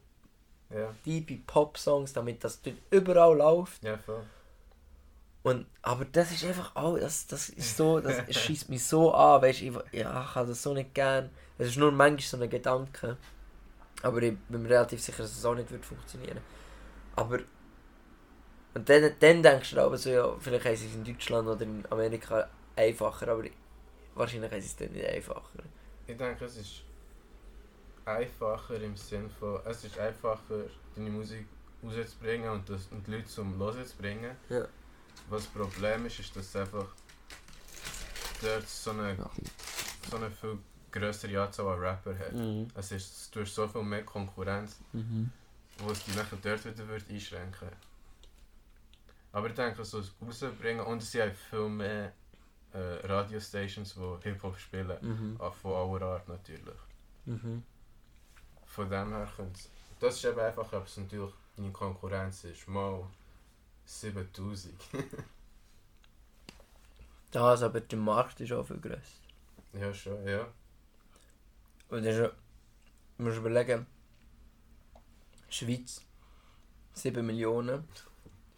Ja, 0.70 0.94
tiefe 1.04 1.38
Pop-Songs, 1.48 2.14
damit 2.14 2.44
das 2.44 2.62
dort 2.62 2.76
überall 2.92 3.38
läuft. 3.38 3.84
ja, 3.84 3.98
voll. 3.98 4.24
Und, 5.44 5.66
aber 5.82 6.06
das 6.06 6.32
ist 6.32 6.46
einfach 6.46 6.74
auch, 6.76 6.98
das, 6.98 7.28
das 7.28 7.50
ist 7.50 7.76
so, 7.76 8.00
das 8.00 8.24
schießt 8.36 8.70
mich 8.70 8.86
so 8.86 9.14
an, 9.14 9.42
weißt 9.42 9.62
du, 9.62 9.66
ich, 9.66 9.74
ja, 10.00 10.24
ich 10.24 10.36
habe 10.36 10.48
das 10.48 10.64
so 10.64 10.74
nicht 10.74 10.94
gern. 10.94 11.30
Es 11.58 11.68
ist 11.68 11.78
nur 11.78 11.92
manchmal 11.92 12.22
so 12.22 12.38
ein 12.38 12.50
Gedanke. 12.50 13.18
Aber 14.02 14.22
ich 14.22 14.38
bin 14.38 14.64
mir 14.64 14.70
relativ 14.70 15.02
sicher, 15.02 15.24
dass 15.24 15.38
es 15.38 15.46
auch 15.46 15.56
nicht 15.56 15.70
wird 15.70 15.86
funktionieren. 15.86 16.40
Aber, 17.16 17.40
und 18.74 18.90
dann, 18.90 19.14
dann 19.20 19.44
denkst 19.44 19.72
du 19.72 19.82
aber 19.82 19.98
so, 19.98 20.10
ja, 20.10 20.36
vielleicht 20.40 20.64
sie 20.80 20.88
es 20.88 20.96
in 20.96 21.04
Deutschland 21.04 21.48
oder 21.48 21.62
in 21.62 21.84
Amerika 21.90 22.50
einfacher, 22.76 23.28
aber 23.28 23.44
wahrscheinlich 24.16 24.52
sie 24.52 24.58
es 24.58 24.76
dann 24.78 24.92
nicht 24.92 25.06
einfacher. 25.06 25.64
Ich 26.08 26.18
denke, 26.18 26.46
es 26.46 26.58
ist 26.58 26.84
einfacher 28.06 28.76
im 28.82 28.96
Sinn 28.96 29.30
von, 29.30 29.60
es 29.66 29.84
ist 29.84 30.00
einfacher, 30.00 30.64
deine 30.96 31.10
Musik 31.10 31.46
rauszubringen 31.84 32.50
und, 32.50 32.70
das, 32.70 32.88
und 32.92 33.06
die 33.08 33.12
Leute 33.12 33.28
zum 33.28 33.58
Hören 33.58 33.86
zu 33.86 33.98
bringen. 33.98 34.36
Ja. 34.50 34.66
Was 35.30 35.44
das 35.44 35.52
Problem 35.52 36.06
ist, 36.06 36.20
ist, 36.20 36.36
dass 36.36 36.46
es 36.48 36.56
einfach 36.56 36.88
dort 38.42 38.68
so 38.68 38.92
eine, 38.92 39.18
so 40.10 40.18
eine 40.18 40.30
viel 40.32 40.58
größere 40.92 41.42
Anzahl 41.42 41.68
an 41.74 41.80
Rapper 41.80 42.18
hat. 42.18 42.34
Mhm. 42.34 42.68
Es 42.76 42.92
ist, 42.92 43.36
du 43.36 43.42
hast 43.42 43.56
so 43.56 43.68
viel 43.68 43.84
mehr 43.84 44.04
Konkurrenz, 44.04 44.78
Mhm. 44.92 45.32
wo 45.80 45.92
es 45.92 46.04
dich 46.04 46.16
nachher 46.16 46.38
dort 46.42 46.64
wieder 46.66 46.88
wird 46.88 47.10
einschränken 47.10 47.70
Aber 49.32 49.48
ich 49.48 49.56
denke, 49.56 49.84
so 49.84 50.00
das 50.02 50.12
rausbringen 50.22 50.86
und 50.86 51.02
es 51.02 51.12
sind 51.12 51.36
viel 51.36 51.68
mehr 51.70 52.14
äh, 52.74 52.78
Radiostations, 53.08 53.96
die 53.96 54.30
Hip-Hop 54.30 54.58
spielen. 54.60 54.98
Mhm. 55.02 55.42
Auch 55.42 55.54
von 55.56 55.74
aller 55.96 56.06
Art 56.06 56.28
natürlich. 56.28 56.78
Mhm. 57.26 57.64
Von 58.66 58.90
dem 58.90 59.10
her 59.14 59.28
könnte 59.36 59.60
es... 59.60 59.70
Das 60.00 60.16
ist 60.16 60.26
eben 60.26 60.40
einfach, 60.40 60.72
ob 60.74 60.86
es 60.86 60.98
natürlich 60.98 61.34
deine 61.56 61.72
Konkurrenz 61.72 62.44
ist. 62.44 62.68
Mal 62.68 63.04
7000. 63.86 64.74
Das, 67.32 67.64
aber 67.64 67.82
der 67.82 67.98
Markt 67.98 68.40
ist 68.42 68.52
auch 68.52 68.64
viel 68.64 68.78
grösser. 68.78 69.02
ja, 69.74 69.92
schon, 69.92 70.24
ja. 70.28 70.48
Und 71.90 72.06
das 72.06 72.16
ist, 72.16 72.32
du 73.18 73.24
musst 73.24 73.38
überlegen, 73.40 73.88
Schweiz 75.50 76.02
7 76.94 77.26
Millionen, 77.26 77.84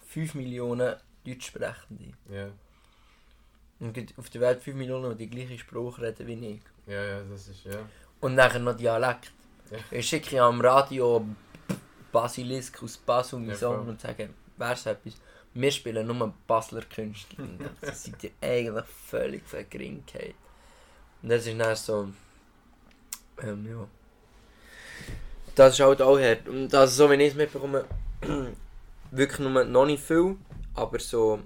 5 0.07 0.35
Millionen 0.35 0.95
Deutschsprechende. 1.25 2.13
Ja, 2.29 2.49
Und 3.79 3.93
gibt 3.93 4.17
auf 4.19 4.29
der 4.29 4.41
Welt 4.41 4.61
5 4.61 4.75
Millionen, 4.75 5.17
die 5.17 5.25
die 5.25 5.29
gleiche 5.33 5.57
Sprache 5.57 6.01
reden 6.01 6.27
wie 6.27 6.47
ich. 6.55 6.61
ja, 6.85 7.01
ja, 7.01 7.23
das 7.23 7.47
ist, 7.47 7.63
ja. 7.63 7.79
Und 8.19 8.35
nachher 8.35 8.59
noch 8.59 8.75
Dialekt. 8.75 9.31
Ja. 9.71 9.77
Ich 9.91 10.09
schicke 10.09 10.35
ja 10.35 10.47
am 10.49 10.59
Radio 10.59 11.25
Basilisk 12.11 12.83
aus 12.83 12.97
Basel 12.97 13.39
meinen 13.39 13.49
Ja, 13.51 13.55
Song 13.55 13.87
und 13.87 14.01
sage, 14.01 14.29
wär's 14.57 14.85
etwas. 14.85 15.13
Wir 15.53 15.71
spielen 15.71 16.07
nur 16.07 16.33
Basler 16.47 16.81
Künstler. 16.81 17.45
Und 17.45 17.59
das 17.81 18.03
seid 18.03 18.23
ihr 18.23 18.31
eigentlich 18.41 18.85
völlig 18.85 19.47
vergringkeit. 19.47 20.35
Und 21.21 21.29
das 21.29 21.47
ist 21.47 21.59
dann 21.59 21.75
so. 21.75 22.09
Ähm, 23.41 23.67
ja. 23.69 23.87
Das 25.55 25.73
ist 25.73 25.79
halt 25.79 26.01
auch 26.01 26.19
hart. 26.19 26.47
Und 26.47 26.73
also, 26.73 27.05
so 27.05 27.11
wie 27.11 27.15
ich 27.15 27.29
es 27.29 27.35
mitbekomme, 27.35 27.85
wirklich 29.11 29.39
nur 29.39 29.63
noch 29.63 29.85
nicht 29.85 30.03
viel, 30.03 30.35
aber 30.73 30.99
so 30.99 31.39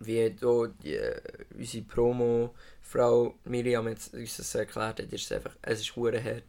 wie 0.00 0.12
hier 0.12 0.30
die, 0.82 0.94
äh, 0.94 1.20
unsere 1.56 1.84
Promo-Frau 1.84 3.34
Miriam 3.44 3.88
jetzt 3.88 4.14
uns 4.14 4.36
das 4.36 4.54
erklärt 4.54 5.00
hat, 5.00 5.12
ist 5.12 5.24
es 5.24 5.32
einfach, 5.32 5.52
es 5.62 5.80
ist 5.80 5.96
hure 5.96 6.22
hart. 6.22 6.44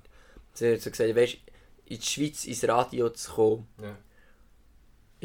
Sie 0.53 0.73
hat 0.73 0.81
so 0.81 0.89
gesagt, 0.89 1.15
weißt, 1.15 1.37
in 1.85 1.99
die 1.99 2.05
Schweiz 2.05 2.45
ins 2.45 2.67
Radio 2.67 3.09
zu 3.09 3.31
kommen, 3.33 3.67
ja. 3.81 3.97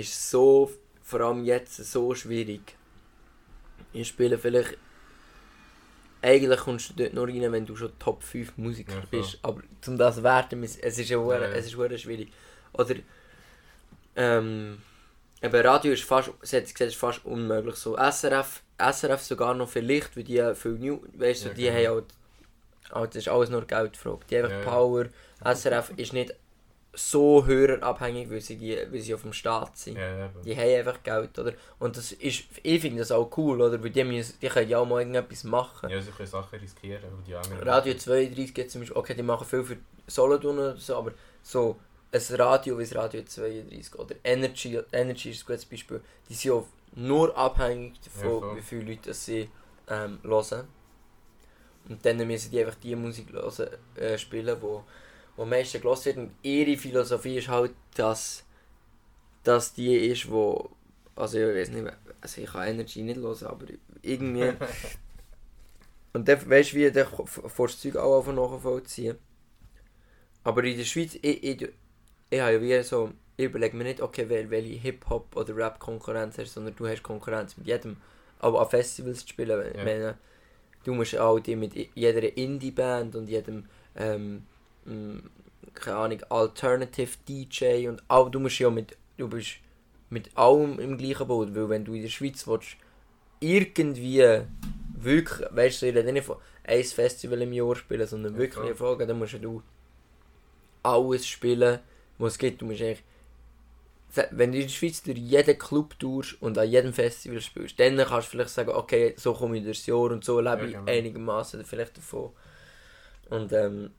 Ist 0.01 0.31
so, 0.31 0.71
vor 1.03 1.21
allem 1.21 1.45
jetzt, 1.45 1.77
so 1.77 2.15
schwierig. 2.15 2.77
Ich 3.93 4.09
spiele 4.09 4.39
vielleicht, 4.39 4.77
eigentlich 6.23 6.61
kommst 6.61 6.91
du 6.91 6.95
dort 6.95 7.15
nur 7.15 7.27
rein, 7.29 7.53
wenn 7.53 7.67
du 7.67 7.75
schon 7.77 7.99
Top 7.99 8.23
5 8.23 8.57
Musiker 8.59 8.95
Ja, 8.95 9.03
bist, 9.11 9.39
aber 9.43 9.63
um 9.87 9.97
das 9.99 10.17
zu 10.17 10.23
werten, 10.23 10.63
es 10.63 10.77
ist 10.77 11.09
ja 11.09 11.19
Ja, 11.41 11.49
ja. 11.49 11.55
es 11.55 11.67
ist 11.67 11.77
schwierig. 12.01 12.31
Oder, 12.73 12.97
ähm, 14.17 14.83
eben 15.43 15.67
Radio 15.67 15.93
ist 15.93 16.05
fast, 16.05 16.31
gesagt, 16.41 16.81
ist 16.81 16.97
fast 16.97 17.25
unmöglich. 17.25 17.77
So 17.77 17.97
SRF, 17.97 18.63
SRF 18.79 19.23
sogar 19.23 19.55
noch 19.55 19.69
vielleicht, 19.69 20.17
weil 20.17 20.25
die 20.25 20.55
viel 20.55 20.73
New, 20.73 21.01
weißt 21.15 21.47
du, 21.47 21.49
Ja, 21.49 21.55
die 21.55 21.63
genau. 21.65 21.77
haben 21.77 21.87
halt, 21.89 22.05
halt, 22.93 23.11
das 23.11 23.23
ist 23.23 23.29
alles 23.29 23.51
nur 23.51 23.65
Geldfrage. 23.67 24.21
Die 24.29 24.37
haben 24.39 24.45
einfach 24.47 24.65
ja. 24.65 24.71
Power. 24.71 25.07
SRF 25.43 25.93
ist 25.97 26.13
nicht 26.13 26.35
so 26.93 27.47
hörerabhängig, 27.47 28.31
weil 28.31 28.41
sie, 28.41 28.57
die, 28.57 28.77
weil 28.91 29.01
sie 29.01 29.15
auf 29.15 29.23
dem 29.23 29.33
Staat 29.33 29.77
sind. 29.77 29.97
Ja. 29.97 30.29
Die 30.45 30.57
haben 30.57 30.79
einfach 30.79 31.03
Geld, 31.03 31.39
oder? 31.39 31.53
Und 31.79 31.97
das 31.97 32.13
ist, 32.13 32.45
ich 32.63 32.81
finde 32.81 32.99
das 32.99 33.13
auch 33.13 33.31
cool, 33.37 33.61
oder? 33.61 33.83
Weil 33.83 33.91
die, 33.91 34.05
müssen, 34.05 34.35
die 34.41 34.49
können 34.49 34.69
ja 34.69 34.79
auch 34.79 34.87
mal 34.87 35.01
irgendetwas 35.01 35.45
machen. 35.45 35.89
Ja, 35.89 36.01
sie 36.01 36.11
können 36.11 36.29
Sachen 36.29 36.59
riskieren, 36.59 37.03
die 37.27 37.35
anderen... 37.35 37.69
Radio 37.69 37.95
32 37.95 38.55
geht 38.55 38.71
zum 38.71 38.81
Beispiel, 38.81 38.97
okay, 38.97 39.15
die 39.15 39.23
machen 39.23 39.47
viel 39.47 39.63
für 39.63 39.77
Solothurn 40.07 40.59
oder 40.59 40.77
so, 40.77 40.97
aber 40.97 41.13
so 41.43 41.77
ein 42.13 42.37
Radio 42.37 42.77
wie 42.77 42.83
das 42.83 42.95
Radio 42.95 43.23
32 43.23 43.95
oder 43.99 44.17
Energy, 44.25 44.81
Energy 44.91 45.31
ist 45.31 45.43
ein 45.43 45.47
gutes 45.47 45.67
Beispiel, 45.67 46.01
die 46.29 46.35
sind 46.35 46.53
ja 46.53 46.65
nur 46.97 47.37
abhängig 47.37 47.95
Ja, 47.95 48.23
davon, 48.23 48.41
voll. 48.41 48.57
wie 48.57 48.63
viele 48.63 48.91
Leute 48.91 49.15
sie 49.15 49.49
ähm, 49.89 50.19
hören. 50.23 50.67
Und 51.89 52.05
dann 52.05 52.27
müssen 52.27 52.51
die 52.51 52.61
einfach 52.61 52.75
die 52.77 52.97
Musik 52.97 53.33
hören, 53.33 53.69
äh, 53.95 54.19
spielen, 54.19 54.57
wo, 54.61 54.85
wo 55.37 55.43
am 55.43 55.51
meisten 55.51 55.81
gehört 55.81 56.05
wird. 56.05 56.17
Und 56.17 56.31
ihre 56.43 56.77
Philosophie 56.77 57.39
ist 57.39 57.49
halt, 57.49 57.73
dass, 57.95 58.45
dass 59.45 59.73
die 59.75 59.95
ist, 59.97 60.31
wo, 60.31 60.71
also 61.17 61.39
ich 61.39 61.57
weiß 61.57 61.71
nicht, 61.71 61.93
also 62.21 62.41
ich 62.41 62.51
kann 62.51 62.69
Energy 62.69 63.03
nicht 63.03 63.19
hören, 63.21 63.47
aber 63.47 63.67
irgendwie 64.03 64.53
Und 66.13 66.27
dann, 66.27 66.51
weißt 66.51 66.73
du, 66.73 66.77
wie, 66.77 66.91
dann 66.91 67.07
fährst 67.07 67.59
du 67.59 67.63
das 67.67 67.81
Zeug 67.81 67.97
auch 67.97 68.19
einfach 68.19 68.33
nachvollziehen. 68.35 69.17
Aber 70.43 70.65
in 70.65 70.77
der 70.77 70.85
Schweiz, 70.85 71.15
ich, 71.23 71.45
ich, 71.45 71.69
ich 72.31 72.41
habe 72.41 72.53
ja 72.55 72.61
wie 72.61 72.83
so, 72.83 73.11
ich 73.37 73.45
überlege 73.45 73.77
mir 73.77 73.85
nicht, 73.85 74.01
okay, 74.01 74.25
wel- 74.29 74.51
welche 74.51 74.75
Hip-Hop- 74.79 75.37
oder 75.37 75.57
Rap-Konkurrenz 75.57 76.39
hast, 76.39 76.55
sondern 76.55 76.75
du 76.77 76.89
hast 76.89 77.03
Konkurrenz 77.03 77.57
mit 77.57 77.67
jedem. 77.67 77.97
Aber 78.41 78.61
an 78.63 78.69
Festivals 78.71 79.21
zu 79.21 79.29
spielen, 79.29 79.73
Ja. 79.77 79.85
meine, 79.85 80.19
du 80.85 80.95
musst 80.95 81.17
auch 81.17 81.39
die 81.39 81.57
mit 81.57 81.75
jeder 81.95 82.37
Indie-Band 82.37 83.15
und 83.15 83.29
jedem, 83.29 83.67
ähm, 83.95 84.45
keine 85.75 85.97
Ahnung, 85.97 86.23
Alternative 86.31 87.11
DJ 87.29 87.89
und 87.89 88.03
auch, 88.09 88.29
du 88.31 88.41
musst 88.41 88.59
ja 88.59 88.71
mit, 88.71 88.97
du 89.17 89.29
bist 89.29 89.57
mit 90.11 90.37
allem 90.37 90.79
im 90.81 90.99
gleichen 90.99 91.27
Boot, 91.29 91.55
weil 91.55 91.69
wenn 91.69 91.85
du 91.85 91.95
in 91.95 92.03
der 92.03 92.09
Schweiz 92.09 92.47
willst, 92.47 92.77
irgendwie 93.41 94.43
wirklich, 94.95 95.49
weißt 95.51 95.83
du, 95.83 95.87
ich 95.87 95.95
rede 95.95 96.13
nicht 96.13 96.25
von 96.27 96.37
ein 96.65 96.85
Festival 96.85 97.43
im 97.43 97.53
Jahr 97.53 97.75
spielen, 97.77 98.07
sondern 98.07 98.37
wirklich 98.37 98.55
klar. 98.55 98.69
Erfolge, 98.69 99.07
dann 99.07 99.19
musst 99.19 99.35
du 99.41 99.63
alles 100.83 101.27
spielen, 101.27 101.81
was 102.19 102.33
es 102.33 102.39
gibt. 102.39 102.61
Du 102.61 102.67
musst 102.67 102.81
eigentlich, 102.83 103.03
wenn 104.33 104.51
du 104.53 104.59
in 104.59 104.65
der 104.65 104.69
Schweiz 104.69 105.03
durch 105.03 105.19
jeden 105.19 105.59
Club 105.59 105.99
tourst 105.99 106.41
und 106.43 106.59
an 106.59 106.69
jedem 106.69 106.93
Festival 106.93 107.41
spielst, 107.41 107.79
dann 107.79 107.97
kannst 107.99 108.29
du 108.29 108.31
vielleicht 108.33 108.51
sagen, 108.51 108.71
okay, 108.71 109.15
so 109.17 109.33
komme 109.35 109.59
ich 109.59 109.65
durchs 109.65 109.87
Jahr 109.87 110.11
und 110.11 110.25
so 110.25 110.41
lebe 110.41 110.67
Ja, 110.67 110.67
ich 110.67 110.73
genau. 110.73 110.87
einigermaßen 110.87 111.65
vielleicht 111.65 111.97
davon. 111.97 112.31
Und 113.31 113.53
ähm, 113.53 113.91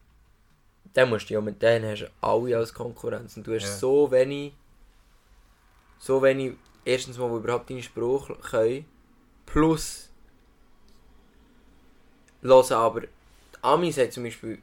dann 0.94 1.10
musst 1.10 1.30
du 1.30 1.34
ja 1.36 1.42
mit 1.42 1.62
denen 1.62 1.90
hast 1.92 2.02
du 2.02 2.12
alle 2.22 2.58
als 2.58 2.74
Konkurrenz 2.74 3.38
und 3.38 3.48
du 3.48 3.56
hast 3.56 3.64
Ja. 3.64 3.78
so 3.78 4.12
wenig, 4.12 4.54
so 6.00 6.22
wenig, 6.22 6.54
erstens 6.84 7.18
mal, 7.18 7.30
die 7.30 7.38
überhaupt 7.38 7.70
deinen 7.70 7.84
Spruch 7.84 8.30
können, 8.42 8.86
plus 9.46 10.10
hören 12.42 12.74
aber, 12.74 13.02
Amis 13.62 13.98
hat 13.98 14.12
zum 14.14 14.24
Beispiel 14.24 14.62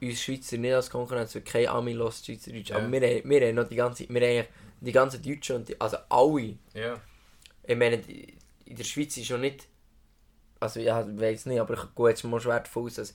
uns 0.00 0.20
Schweizer 0.20 0.58
nicht 0.58 0.74
als 0.74 0.90
Konkurrenz, 0.90 1.34
weil 1.34 1.42
kein 1.42 1.68
Ami 1.68 1.94
hört 1.94 2.14
Schweizerdeutsch, 2.14 2.70
Ja. 2.70 2.76
aber 2.76 2.90
wir, 2.92 3.00
haben- 3.00 3.30
wir 3.30 3.46
haben 3.48 3.54
noch 3.54 3.68
die 3.68 3.76
ganze, 3.76 4.08
wir 4.08 4.20
haben 4.42 4.48
die 4.80 4.92
ganzen 4.92 5.22
Deutschen 5.22 5.56
und 5.56 5.68
die, 5.68 5.80
also 5.80 5.96
alle, 6.08 6.58
Ja, 6.74 7.00
ich 7.66 7.76
meine, 7.76 7.96
in 8.66 8.76
der 8.76 8.84
Schweiz 8.84 9.16
ist 9.16 9.26
schon 9.26 9.40
nicht, 9.40 9.66
also 10.60 10.80
ja, 10.80 11.00
ich 11.00 11.18
weiß 11.18 11.46
nicht, 11.46 11.60
aber 11.60 11.74
ich 11.74 11.94
gehe 11.94 12.08
jetzt 12.10 12.24
mal 12.24 12.40
schwer 12.40 12.60
davon 12.60 12.84
aus, 12.84 12.94
dass 12.94 13.14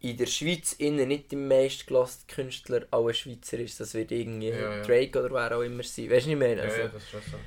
in 0.00 0.16
der 0.16 0.26
Schweiz 0.26 0.72
innen 0.74 1.08
nicht 1.08 1.32
der 1.32 1.38
meistgelassene 1.38 2.26
Künstler 2.28 2.86
auch 2.90 3.08
ein 3.08 3.14
Schweizer 3.14 3.58
ist, 3.58 3.80
das 3.80 3.94
wird 3.94 4.12
irgendwie 4.12 4.50
Ja, 4.50 4.56
ja. 4.76 4.82
Drake 4.82 5.18
oder 5.18 5.32
wer 5.32 5.56
auch 5.56 5.62
immer 5.62 5.82
sein, 5.82 6.10
weißt 6.10 6.26
du, 6.26 6.30
ich 6.30 6.36
meine? 6.36 6.62
ja, 6.62 6.62
Also, 6.64 6.82
ja, 6.82 6.88
das 6.88 7.02
ist 7.02 7.10
schon 7.10 7.20
so. 7.22 7.38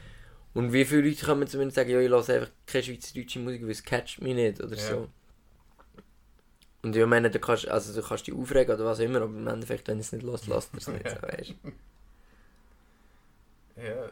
und 0.54 0.74
wie 0.74 0.86
viele 0.86 1.02
Leute 1.10 1.26
kommen 1.26 1.48
zu 1.48 1.58
mir 1.58 1.64
und 1.64 1.74
sagen, 1.74 1.90
ja, 1.92 2.00
ich 2.00 2.10
höre 2.10 2.18
einfach 2.30 2.52
keine 2.66 2.84
schweizerdeutsche 2.84 3.40
Musik, 3.40 3.62
weil 3.64 3.72
es 3.72 3.84
catcht 3.84 4.22
mich 4.22 4.36
nicht 4.36 4.62
oder 4.62 4.76
so. 4.76 5.10
Und 6.82 6.96
ich 6.96 7.06
meine, 7.06 7.30
du 7.30 7.40
kannst, 7.40 7.68
also 7.70 7.94
du 8.00 8.06
kannst 8.06 8.28
dich 8.28 8.34
aufregen 8.34 8.74
oder 8.76 8.86
was 8.86 9.00
auch 9.00 9.04
immer, 9.04 9.22
aber 9.22 9.34
im 9.38 9.48
Endeffekt, 9.48 9.88
wenn 9.88 9.98
du 9.98 10.02
es 10.02 10.12
nicht 10.12 10.24
los, 10.24 10.48
lässt 10.48 10.74
es 10.76 10.88
nicht, 10.90 11.10
so, 11.10 11.22
weißt 11.22 11.56
du. 11.64 11.72
Ja, 13.76 14.12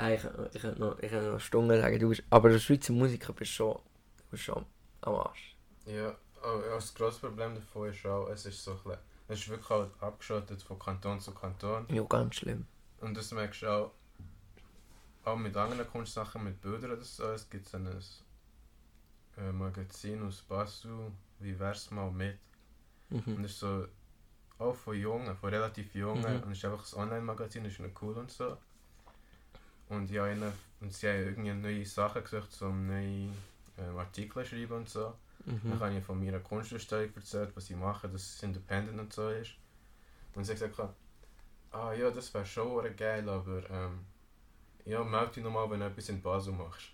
Ich, 0.00 0.20
ich 0.54 0.60
könnte 0.62 0.80
noch, 0.80 0.98
ich 1.00 1.10
könnte 1.10 1.30
noch 1.30 1.40
Stunden 1.40 1.80
sagen, 1.80 1.98
du 1.98 2.08
bist, 2.08 2.22
aber 2.30 2.50
der 2.50 2.58
Schweizer 2.60 2.92
Musiker 2.92 3.32
bist 3.32 3.50
schon, 3.52 3.74
du 3.74 4.24
bist 4.30 4.44
schon 4.44 4.64
am 5.02 5.14
Arsch. 5.14 5.56
ja. 5.86 6.14
Aber 6.40 6.62
das 6.62 6.94
grosse 6.94 7.18
Problem 7.18 7.56
davon 7.56 7.88
ist 7.88 8.06
auch, 8.06 8.28
es 8.28 8.46
ist 8.46 8.62
so 8.62 8.70
ein 8.70 8.76
bisschen, 8.76 8.98
es 9.26 9.38
ist 9.40 9.48
wirklich 9.48 9.70
halt 9.70 9.90
abgeschottet 10.00 10.62
von 10.62 10.78
Kanton 10.78 11.20
zu 11.20 11.32
Kanton. 11.34 11.84
Ja, 11.90 12.02
ganz 12.04 12.36
schlimm. 12.36 12.64
Und 13.00 13.16
das 13.16 13.32
merkst 13.32 13.62
du 13.62 13.66
auch, 13.68 13.92
auch 15.24 15.36
mit 15.36 15.56
anderen 15.56 15.88
Kunstsachen, 15.90 16.44
mit 16.44 16.60
Bildern 16.60 16.92
oder 16.92 17.02
so. 17.02 17.24
Es 17.32 17.48
gibt 17.50 17.66
so 17.68 17.76
ein 17.76 17.88
äh, 19.36 19.52
Magazin 19.52 20.22
aus 20.26 20.42
Basel, 20.42 21.12
wie 21.40 21.58
wär's 21.58 21.90
mal 21.90 22.10
mit? 22.10 22.38
Und 23.10 23.26
Mhm. 23.26 23.42
das 23.42 23.52
ist 23.52 23.60
so 23.60 23.86
auch 24.58 24.74
von 24.74 24.96
Jungen, 24.96 25.36
von 25.36 25.50
relativ 25.50 25.94
Jungen. 25.94 26.36
Mhm. 26.36 26.42
Und 26.44 26.52
es 26.52 26.58
ist 26.58 26.64
einfach 26.64 26.92
ein 26.92 27.00
Online-Magazin, 27.00 27.64
das 27.64 27.72
ist 27.74 27.80
noch 27.80 28.02
cool 28.02 28.16
und 28.16 28.30
so. 28.30 28.56
Und 29.88 30.10
ja, 30.10 30.24
und 30.80 30.92
sie 30.92 31.08
haben 31.08 31.18
irgendwie 31.18 31.52
neue 31.54 31.86
Sachen 31.86 32.22
gesucht, 32.22 32.60
um 32.62 32.86
neue 32.86 33.30
ähm, 33.78 33.98
Artikel 33.98 34.44
schreiben 34.44 34.74
und 34.74 34.88
so. 34.88 35.14
Dann 35.68 35.78
Mhm. 35.78 35.80
habe 35.80 35.98
ich 35.98 36.04
von 36.04 36.22
meiner 36.24 36.40
Kunstausstellung 36.40 37.14
erzählt, 37.14 37.52
was 37.56 37.66
sie 37.66 37.76
machen, 37.76 38.12
dass 38.12 38.22
es 38.36 38.42
independent 38.42 38.98
und 39.00 39.12
so 39.12 39.28
ist. 39.30 39.52
Und 40.34 40.44
sie 40.44 40.52
hat 40.52 40.60
gesagt, 40.60 40.94
ah 41.72 41.92
ja, 41.94 42.10
das 42.10 42.32
wäre 42.34 42.46
schon 42.46 42.96
geil, 42.96 43.28
aber 43.28 43.68
ähm, 43.70 44.06
ja, 44.86 45.04
melde 45.04 45.32
dich 45.34 45.44
nochmal, 45.44 45.70
wenn 45.70 45.80
du 45.80 45.86
etwas 45.86 46.08
in 46.10 46.22
Basel 46.22 46.54
machst. 46.54 46.88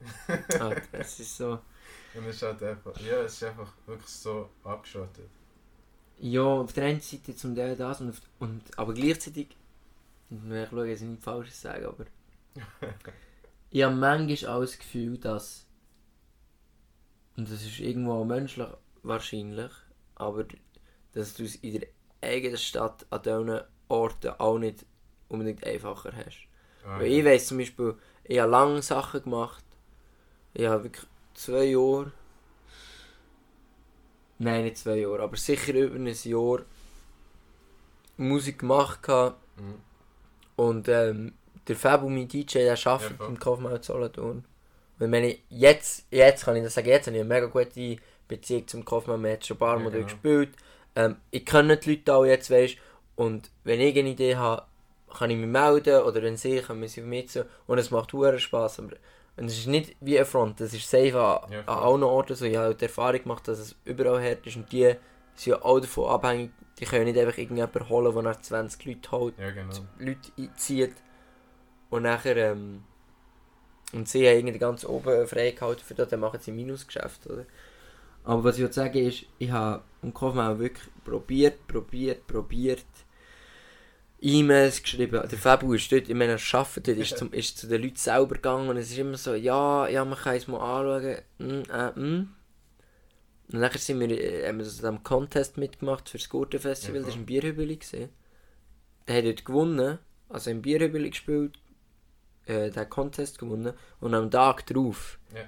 ah, 0.58 0.76
das 0.92 1.20
ist 1.20 1.36
so. 1.36 1.60
Und 2.12 2.24
es 2.26 2.36
ist 2.36 2.42
halt 2.42 2.62
einfach, 2.62 2.98
ja, 3.00 3.20
es 3.22 3.34
ist 3.34 3.44
einfach 3.44 3.72
wirklich 3.86 4.10
so 4.10 4.50
abgeschottet. 4.64 5.30
Ja, 6.20 6.42
auf 6.42 6.72
der 6.74 6.84
einen 6.84 7.00
Seite 7.00 7.34
zum 7.34 7.54
Teil 7.56 7.74
das 7.76 8.00
und, 8.00 8.20
und 8.38 8.78
aber 8.78 8.92
gleichzeitig, 8.94 9.56
ich 10.30 10.68
schaue 10.70 10.88
jetzt 10.88 11.02
nicht 11.02 11.22
falsch 11.22 11.52
sagen, 11.52 11.86
aber 11.86 12.06
ich 13.70 13.82
habe 13.82 13.94
manchmal 13.96 14.52
auch 14.56 14.60
das 14.60 14.78
Gefühl, 14.78 15.18
dass 15.18 15.66
und 17.38 17.48
das 17.48 17.62
ist 17.62 17.78
irgendwo 17.78 18.14
auch 18.14 18.24
menschlich 18.24 18.66
wahrscheinlich, 19.04 19.70
aber 20.16 20.44
dass 21.14 21.34
du 21.34 21.44
es 21.44 21.54
in 21.54 21.78
der 21.78 21.88
eigenen 22.20 22.58
Stadt 22.58 23.06
an 23.10 23.22
diesen 23.22 23.60
Orten 23.88 24.32
auch 24.38 24.58
nicht 24.58 24.84
unbedingt 25.28 25.64
einfacher 25.64 26.12
hast. 26.16 26.48
Ah, 26.84 26.98
Weil 26.98 27.06
ja. 27.06 27.18
ich 27.18 27.24
weiss 27.24 27.46
zum 27.46 27.58
Beispiel, 27.58 27.94
ich 28.24 28.40
habe 28.40 28.50
lange 28.50 28.82
Sachen 28.82 29.22
gemacht. 29.22 29.64
Ich 30.52 30.66
habe 30.66 30.82
wirklich 30.84 31.06
zwei 31.34 31.62
Jahre. 31.62 32.10
Nein, 34.38 34.64
nicht 34.64 34.78
zwei 34.78 34.96
Jahre, 34.96 35.22
aber 35.22 35.36
sicher 35.36 35.74
über 35.74 35.94
ein 35.94 36.06
Jahr 36.06 36.62
Musik 38.16 38.58
gemacht. 38.58 39.06
Mhm. 39.06 39.74
Und 40.56 40.88
ähm, 40.88 41.34
der 41.68 41.76
Fabio, 41.76 42.08
mein 42.08 42.26
DJ, 42.26 42.58
der 42.58 42.84
arbeitet 42.84 43.16
voll. 43.16 43.28
im 43.28 43.38
Kaufmann 43.38 43.80
Solothurn. 43.80 44.44
Und 44.98 45.12
wenn 45.12 45.24
ich 45.24 45.42
jetzt, 45.48 46.06
jetzt 46.10 46.44
kann 46.44 46.56
ich 46.56 46.64
das 46.64 46.74
sagen, 46.74 46.88
jetzt 46.88 47.06
habe 47.06 47.16
ich 47.16 47.22
eine 47.22 47.28
mega 47.28 47.46
gute 47.46 47.96
Beziehung 48.26 48.66
zum 48.66 48.84
Kaufmann, 48.84 49.22
wir 49.22 49.32
haben 49.32 49.42
schon 49.42 49.56
ein 49.56 49.60
paar 49.60 49.76
Ja, 49.78 49.84
Mal 49.84 49.90
genau. 49.90 50.04
gespielt. 50.04 50.50
Ähm, 50.96 51.16
ich 51.30 51.46
kenne 51.46 51.76
die 51.76 51.90
Leute 51.90 52.14
auch 52.14 52.24
jetzt, 52.24 52.50
weißt 52.50 52.76
und 53.16 53.50
wenn 53.64 53.80
ich 53.80 53.98
eine 53.98 54.10
Idee 54.10 54.36
habe, 54.36 54.62
kann 55.16 55.30
ich 55.30 55.36
mich 55.36 55.46
melden 55.48 56.02
oder 56.02 56.22
wenn 56.22 56.36
sie, 56.36 56.60
können 56.60 56.80
wir 56.82 56.88
sie 56.88 57.26
zu. 57.26 57.46
Und 57.66 57.78
es 57.78 57.90
macht 57.90 58.12
Spaß. 58.12 58.78
Aber 58.80 58.96
und 59.36 59.44
es 59.46 59.58
ist 59.58 59.66
nicht 59.68 59.94
wie 60.00 60.18
ein 60.18 60.26
Front, 60.26 60.60
das 60.60 60.74
ist 60.74 60.90
safe 60.90 61.18
an, 61.18 61.52
Ja, 61.52 61.60
an 61.60 61.78
allen 61.78 62.02
Orten 62.02 62.34
so. 62.34 62.44
Ich 62.44 62.56
habe 62.56 62.74
die 62.74 62.84
Erfahrung 62.84 63.22
gemacht, 63.22 63.46
dass 63.46 63.60
es 63.60 63.76
überall 63.84 64.22
hart 64.22 64.44
ist 64.46 64.56
und 64.56 64.70
die 64.72 64.94
sind 65.34 65.52
ja 65.52 65.62
auch 65.62 65.78
davon 65.78 66.10
abhängig, 66.10 66.50
die 66.78 66.84
können 66.84 67.04
nicht 67.04 67.18
einfach 67.18 67.38
irgendjemanden 67.38 67.88
holen, 67.88 68.12
der 68.12 68.22
nach 68.22 68.40
20 68.40 68.84
Leute 68.84 69.10
holt. 69.12 69.38
Ja, 69.38 69.50
genau. 69.50 69.74
Leute 69.98 70.32
einzieht. 70.36 70.94
Und 71.90 72.02
nachher, 72.02 72.36
ähm, 72.36 72.82
und 73.92 74.08
sie 74.08 74.26
haben 74.28 74.36
irgendwie 74.36 74.58
ganz 74.58 74.84
oben 74.84 75.26
freigehalten, 75.26 75.84
für 75.84 75.94
das 75.94 76.08
dann 76.08 76.20
machen 76.20 76.40
sie 76.42 76.52
Minusgeschäft, 76.52 77.26
oder? 77.26 77.46
Aber 78.24 78.44
was 78.44 78.56
ich 78.56 78.62
würde 78.62 78.74
sagen 78.74 78.98
ist, 78.98 79.24
ich 79.38 79.50
habe 79.50 79.82
im 80.02 80.12
Kaufmann 80.12 80.58
wirklich 80.58 80.86
probiert, 81.04 81.66
probiert, 81.66 82.26
probiert, 82.26 82.84
E-Mails 84.20 84.82
geschrieben. 84.82 85.22
Der 85.30 85.38
Fabu 85.38 85.74
ist 85.74 85.90
dort, 85.92 86.08
ich 86.08 86.14
meine, 86.14 86.32
er 86.32 86.54
arbeitet 86.58 86.88
dort, 86.88 86.98
ist, 86.98 87.16
zum, 87.16 87.32
ist 87.32 87.56
zu 87.56 87.68
den 87.68 87.82
Leuten 87.82 87.96
selber 87.96 88.34
gegangen 88.34 88.68
und 88.68 88.76
es 88.76 88.90
ist 88.90 88.98
immer 88.98 89.16
so, 89.16 89.34
ja, 89.34 89.88
ja, 89.88 90.04
man 90.04 90.18
kann 90.18 90.36
es 90.36 90.48
mal 90.48 90.58
anschauen, 90.58 91.18
mm, 91.38 91.70
äh, 91.70 92.00
mm. 92.00 92.34
Und 93.50 93.60
nachher 93.60 93.78
sind 93.78 94.00
wir, 94.00 94.10
äh, 94.10 94.46
haben 94.46 94.58
wir 94.58 94.64
so 94.64 94.86
einem 94.86 95.02
Contest 95.02 95.56
mitgemacht 95.56 96.08
für 96.08 96.18
das 96.18 96.28
Gurtenfestival, 96.28 97.00
Ja, 97.00 97.06
das 97.06 97.14
war 97.14 97.22
ein 97.22 97.26
Bierhübeli. 97.26 97.78
Der 99.06 99.16
hat 99.16 99.24
dort 99.24 99.44
gewonnen, 99.44 99.98
also 100.28 100.50
im 100.50 100.60
Bierhübeli 100.60 101.10
gespielt, 101.10 101.58
äh, 102.48 102.70
den 102.70 102.88
Contest 102.90 103.38
gewonnen 103.38 103.72
und 104.00 104.14
am 104.14 104.30
Tag 104.30 104.66
drauf 104.66 105.18
Ja. 105.34 105.42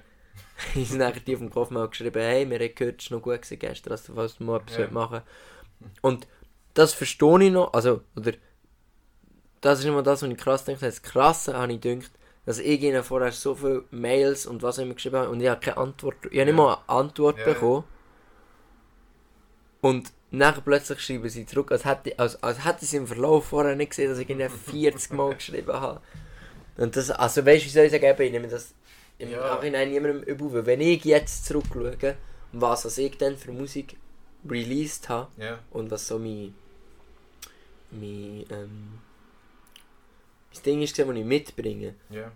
sind 0.85 0.99
nachher 0.99 1.19
die 1.21 1.35
vom 1.35 1.49
Kaufmann 1.49 1.89
geschrieben, 1.89 2.21
hey, 2.21 2.49
wir 2.49 2.59
haben 2.59 2.75
gehört, 2.75 3.01
es 3.01 3.09
war 3.11 3.17
noch 3.17 3.23
gut 3.23 3.41
gewesen 3.41 3.59
gestern, 3.59 3.89
dass 3.91 4.03
du 4.05 4.15
was 4.15 4.39
mal 4.39 4.57
etwas 4.61 4.77
Ja. 4.77 4.87
machen 4.91 5.21
Und 6.01 6.27
das 6.73 6.93
verstehe 6.93 7.43
ich 7.43 7.51
noch, 7.51 7.73
also, 7.73 8.01
oder, 8.15 8.33
das 9.61 9.79
ist 9.79 9.85
immer 9.85 10.03
das, 10.03 10.21
was 10.21 10.29
ich 10.29 10.37
krass 10.37 10.63
denke, 10.65 10.85
das 10.85 11.01
Krasse 11.01 11.55
habe 11.57 11.73
ich 11.73 11.81
gedacht, 11.81 12.11
dass 12.45 12.57
ich 12.59 12.81
ihnen 12.81 13.03
vorher 13.03 13.31
so 13.31 13.53
viele 13.55 13.83
Mails 13.91 14.45
und 14.45 14.63
was 14.63 14.77
immer 14.79 14.95
geschrieben 14.95 15.17
habe 15.17 15.29
und 15.29 15.41
ich 15.41 15.47
habe 15.49 15.59
keine 15.59 15.77
Antwort, 15.77 16.15
ich 16.31 16.39
habe 16.39 16.45
nicht 16.45 16.47
Ja. 16.47 16.53
mal 16.53 16.73
eine 16.73 16.89
Antwort 16.89 17.37
ja. 17.39 17.45
bekommen. 17.45 17.83
Und 19.81 20.11
nachher 20.29 20.61
plötzlich 20.61 20.99
schreiben 21.01 21.27
sie 21.29 21.45
zurück, 21.45 21.71
als 21.71 21.85
hätte, 21.85 22.17
als, 22.17 22.41
als 22.43 22.63
hätte 22.65 22.85
sie 22.85 22.97
im 22.97 23.07
Verlauf 23.07 23.45
vorher 23.45 23.75
nicht 23.75 23.89
gesehen, 23.91 24.09
dass 24.09 24.19
ich 24.19 24.29
ihnen 24.29 24.49
40 24.49 25.13
Mal 25.13 25.35
geschrieben 25.35 25.73
habe. 25.73 26.01
Und 26.77 26.95
das, 26.95 27.11
also 27.11 27.45
weißt 27.45 27.63
du, 27.63 27.67
wie 27.67 27.71
soll 27.71 27.85
ich 27.85 27.91
sagen, 27.91 28.15
ich 28.19 28.31
nehme 28.31 28.47
das 28.47 28.73
im 29.17 29.29
Ja. 29.31 29.39
Nachhinein 29.39 29.89
niemandem 29.89 30.23
übel, 30.23 30.53
weil 30.53 30.65
wenn 30.65 30.81
ich 30.81 31.03
jetzt 31.05 31.45
zurückschaue, 31.45 32.15
was 32.53 32.85
was 32.85 32.97
ich 32.97 33.17
dann 33.17 33.37
für 33.37 33.51
Musik 33.51 33.95
released 34.49 35.09
habe 35.09 35.29
Ja, 35.37 35.59
und 35.71 35.91
was 35.91 36.07
so 36.07 36.17
mein, 36.17 36.55
mein, 37.91 38.45
ähm, 38.49 38.99
mein 40.53 40.63
Ding 40.65 40.81
ist, 40.81 40.97
das 40.97 41.07
ich 41.07 41.25
mitbringe, 41.25 41.95
ja. 42.09 42.31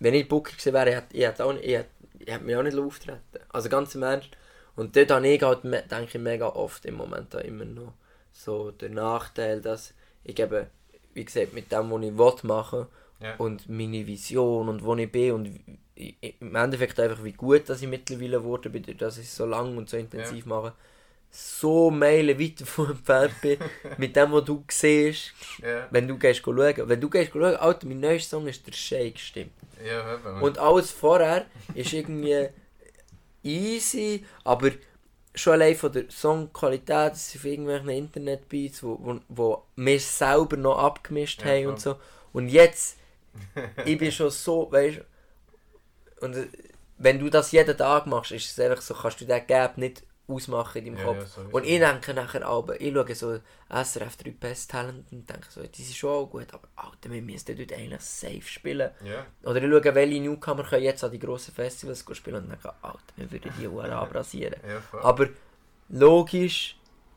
wenn 0.00 0.14
ich 0.14 0.28
Booker 0.28 0.52
gewesen 0.52 0.72
wäre, 0.72 0.88
ich 0.88 0.96
hätte, 0.96 1.16
ich 1.16 1.24
hätte, 1.24 1.44
auch 1.44 1.54
ich 1.54 1.74
hätte, 1.74 1.90
ich 2.18 2.32
hätte 2.32 2.44
mich 2.44 2.56
auch 2.56 2.62
nicht 2.62 2.78
auftreten 2.78 3.20
Also 3.50 3.68
ganz 3.68 3.94
im 3.94 4.02
Ernst. 4.02 4.30
Und 4.76 4.96
dort 4.96 5.10
habe 5.10 5.28
ich 5.28 5.42
halt, 5.42 5.62
denke 5.62 6.04
ich 6.04 6.18
mega 6.18 6.48
oft 6.48 6.84
im 6.86 6.94
Moment 6.94 7.34
auch 7.36 7.40
immer 7.40 7.64
noch 7.64 7.92
so 8.32 8.72
der 8.72 8.90
Nachteil, 8.90 9.60
dass 9.60 9.94
ich 10.24 10.38
eben, 10.38 10.66
wie 11.12 11.24
gesagt, 11.24 11.52
mit 11.52 11.70
dem, 11.70 11.90
was 11.90 12.02
ich 12.02 12.18
will 12.18 12.86
Ja. 13.24 13.34
und 13.38 13.68
meine 13.68 14.06
Vision 14.06 14.68
und 14.68 14.84
wo 14.84 14.94
ich 14.96 15.10
bin 15.10 15.32
und 15.32 15.60
im 15.96 16.56
Endeffekt 16.56 17.00
einfach 17.00 17.24
wie 17.24 17.32
gut, 17.32 17.68
dass 17.68 17.80
ich 17.80 17.88
mittlerweile 17.88 18.40
dadurch, 18.40 18.96
dass 18.98 19.16
ich 19.18 19.24
es 19.26 19.36
so 19.36 19.46
lang 19.46 19.76
und 19.76 19.88
so 19.88 19.96
intensiv 19.96 20.44
mache, 20.44 20.72
so 21.30 21.90
Meilen 21.90 22.38
weit 22.38 22.60
von 22.68 22.90
entfernt 22.90 23.40
bin 23.40 23.58
mit 23.96 24.14
dem, 24.14 24.30
was 24.32 24.44
du 24.44 24.62
siehst, 24.70 25.32
Ja, 25.62 25.88
wenn 25.90 26.06
du 26.06 26.18
gehst 26.18 26.42
schauen. 26.44 26.74
Wenn 26.76 27.00
du 27.00 27.08
gehst 27.08 27.32
schauen, 27.32 27.56
Alter, 27.56 27.86
mein 27.86 28.00
neuester 28.00 28.36
Song 28.36 28.46
ist 28.46 28.66
der 28.66 28.72
Shake, 28.72 29.18
stimmt. 29.18 29.52
ja, 29.84 30.14
eben. 30.16 30.42
Und 30.42 30.58
alles 30.58 30.90
vorher 30.90 31.46
ist 31.74 31.92
irgendwie 31.92 32.48
easy, 33.42 34.24
aber 34.44 34.70
schon 35.34 35.54
allein 35.54 35.74
von 35.74 35.92
der 35.92 36.04
Songqualität, 36.10 37.14
es 37.14 37.30
sind 37.32 37.40
auf 37.40 37.44
irgendwelchen 37.46 37.88
Internetbeats, 37.88 38.82
wo, 38.82 38.98
wo, 39.00 39.20
wo 39.28 39.62
wir 39.76 40.00
selber 40.00 40.56
noch 40.56 40.78
abgemischt 40.78 41.42
Ja, 41.42 41.48
haben 41.50 41.66
und 41.68 41.80
so. 41.80 41.96
Und 42.32 42.48
jetzt, 42.48 42.96
ich 43.84 43.98
bin 43.98 44.12
schon 44.12 44.30
so, 44.30 44.70
weißt 44.70 44.98
du, 44.98 45.04
und 46.20 46.34
äh, 46.36 46.48
wenn 46.98 47.18
du 47.18 47.28
das 47.28 47.52
jeden 47.52 47.76
Tag 47.76 48.06
machst, 48.06 48.30
ist 48.32 48.50
es 48.50 48.58
einfach 48.60 48.82
so, 48.82 48.94
kannst 48.94 49.20
du 49.20 49.24
den 49.26 49.46
Gap 49.46 49.78
nicht 49.78 50.02
ausmachen 50.26 50.78
in 50.78 50.84
deinem 50.86 50.96
Ja, 50.96 51.04
Kopf. 51.04 51.36
ja, 51.36 51.42
und 51.52 51.66
ich 51.66 51.78
denke 51.78 52.14
nachher 52.14 52.46
aber, 52.46 52.80
ich 52.80 52.94
schaue 52.94 53.14
so 53.14 53.38
SRF 53.68 54.16
3 54.16 54.30
Best 54.30 54.70
Talent 54.70 55.04
und 55.12 55.28
denke 55.28 55.46
so, 55.50 55.62
die 55.62 55.82
sind 55.82 55.96
schon 55.96 56.10
auch 56.10 56.26
gut, 56.26 56.46
aber 56.54 56.68
Alter, 56.76 57.10
wir 57.10 57.20
müssten 57.20 57.56
dort 57.56 57.72
eigentlich 57.72 58.00
safe 58.00 58.40
spielen. 58.42 58.90
Ja, 59.04 59.26
Oder 59.42 59.62
ich 59.62 59.70
schaue, 59.70 59.94
welche 59.94 60.20
Newcomer 60.20 60.64
können 60.64 60.84
jetzt 60.84 61.04
an 61.04 61.10
die 61.10 61.18
grossen 61.18 61.52
Festivals 61.52 62.04
spielen 62.12 62.36
und 62.36 62.48
denke, 62.50 62.72
Alter, 62.80 62.98
wir 63.16 63.30
würden 63.30 63.52
die 63.60 63.68
Uhr 63.68 63.84
abrasieren. 63.84 64.56
Aber 65.02 65.28
logisch 65.90 66.76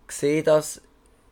sehe 0.09 0.43
das 0.43 0.81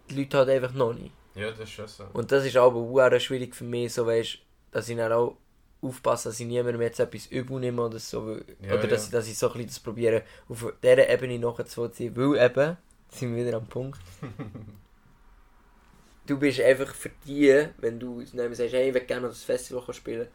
die 0.10 0.16
Leute 0.16 0.38
halt 0.38 0.50
einfach 0.50 0.74
noch 0.74 0.94
nicht. 0.94 1.12
Ja, 1.36 1.50
das 1.50 1.60
ist 1.60 1.72
schon 1.72 1.88
so. 1.88 2.06
Und 2.14 2.32
das 2.32 2.46
ist 2.46 2.56
aber 2.56 2.78
auch 2.78 3.20
schwierig 3.20 3.56
für 3.56 3.64
mich, 3.66 3.94
so 3.94 4.06
weißt, 4.06 4.38
dass 4.76 4.90
ich 4.90 4.98
dann 4.98 5.12
auch 5.14 5.38
aufpasse, 5.82 6.30
dass 6.30 6.40
ich 6.40 6.48
niemandem 6.48 6.82
jetzt 6.82 7.00
etwas 7.00 7.28
übel 7.28 7.60
nehme 7.62 7.82
oder 7.82 8.00
so. 8.00 8.26
weil- 8.28 8.44
Ja, 8.62 8.74
oder 8.74 8.88
dass, 8.88 9.04
ja. 9.04 9.06
ich, 9.06 9.12
dass 9.12 9.28
ich 9.28 9.38
so 9.38 9.48
ein 9.48 9.54
bisschen 9.54 9.68
das 9.68 9.80
probiere, 9.80 10.24
auf 10.50 10.74
dieser 10.84 11.10
Ebene 11.10 11.40
nachzuziehen. 11.40 12.16
Weil 12.16 12.44
eben, 12.46 12.78
sind 13.10 13.36
wir 13.36 13.46
wieder 13.46 13.58
am 13.58 13.68
Punkt. 13.68 14.00
du 16.28 16.38
bist 16.38 16.60
einfach 16.60 16.94
für 16.94 17.12
die, 17.26 17.68
wenn 17.78 18.00
du 18.00 18.22
nehmen 18.34 18.54
sagst, 18.56 18.74
hey, 18.74 18.90
ich 18.90 18.94
will 18.94 19.06
gerne 19.06 19.24
noch 19.28 19.30
das 19.30 19.44
Festival 19.44 19.94
spielen, 19.94 20.28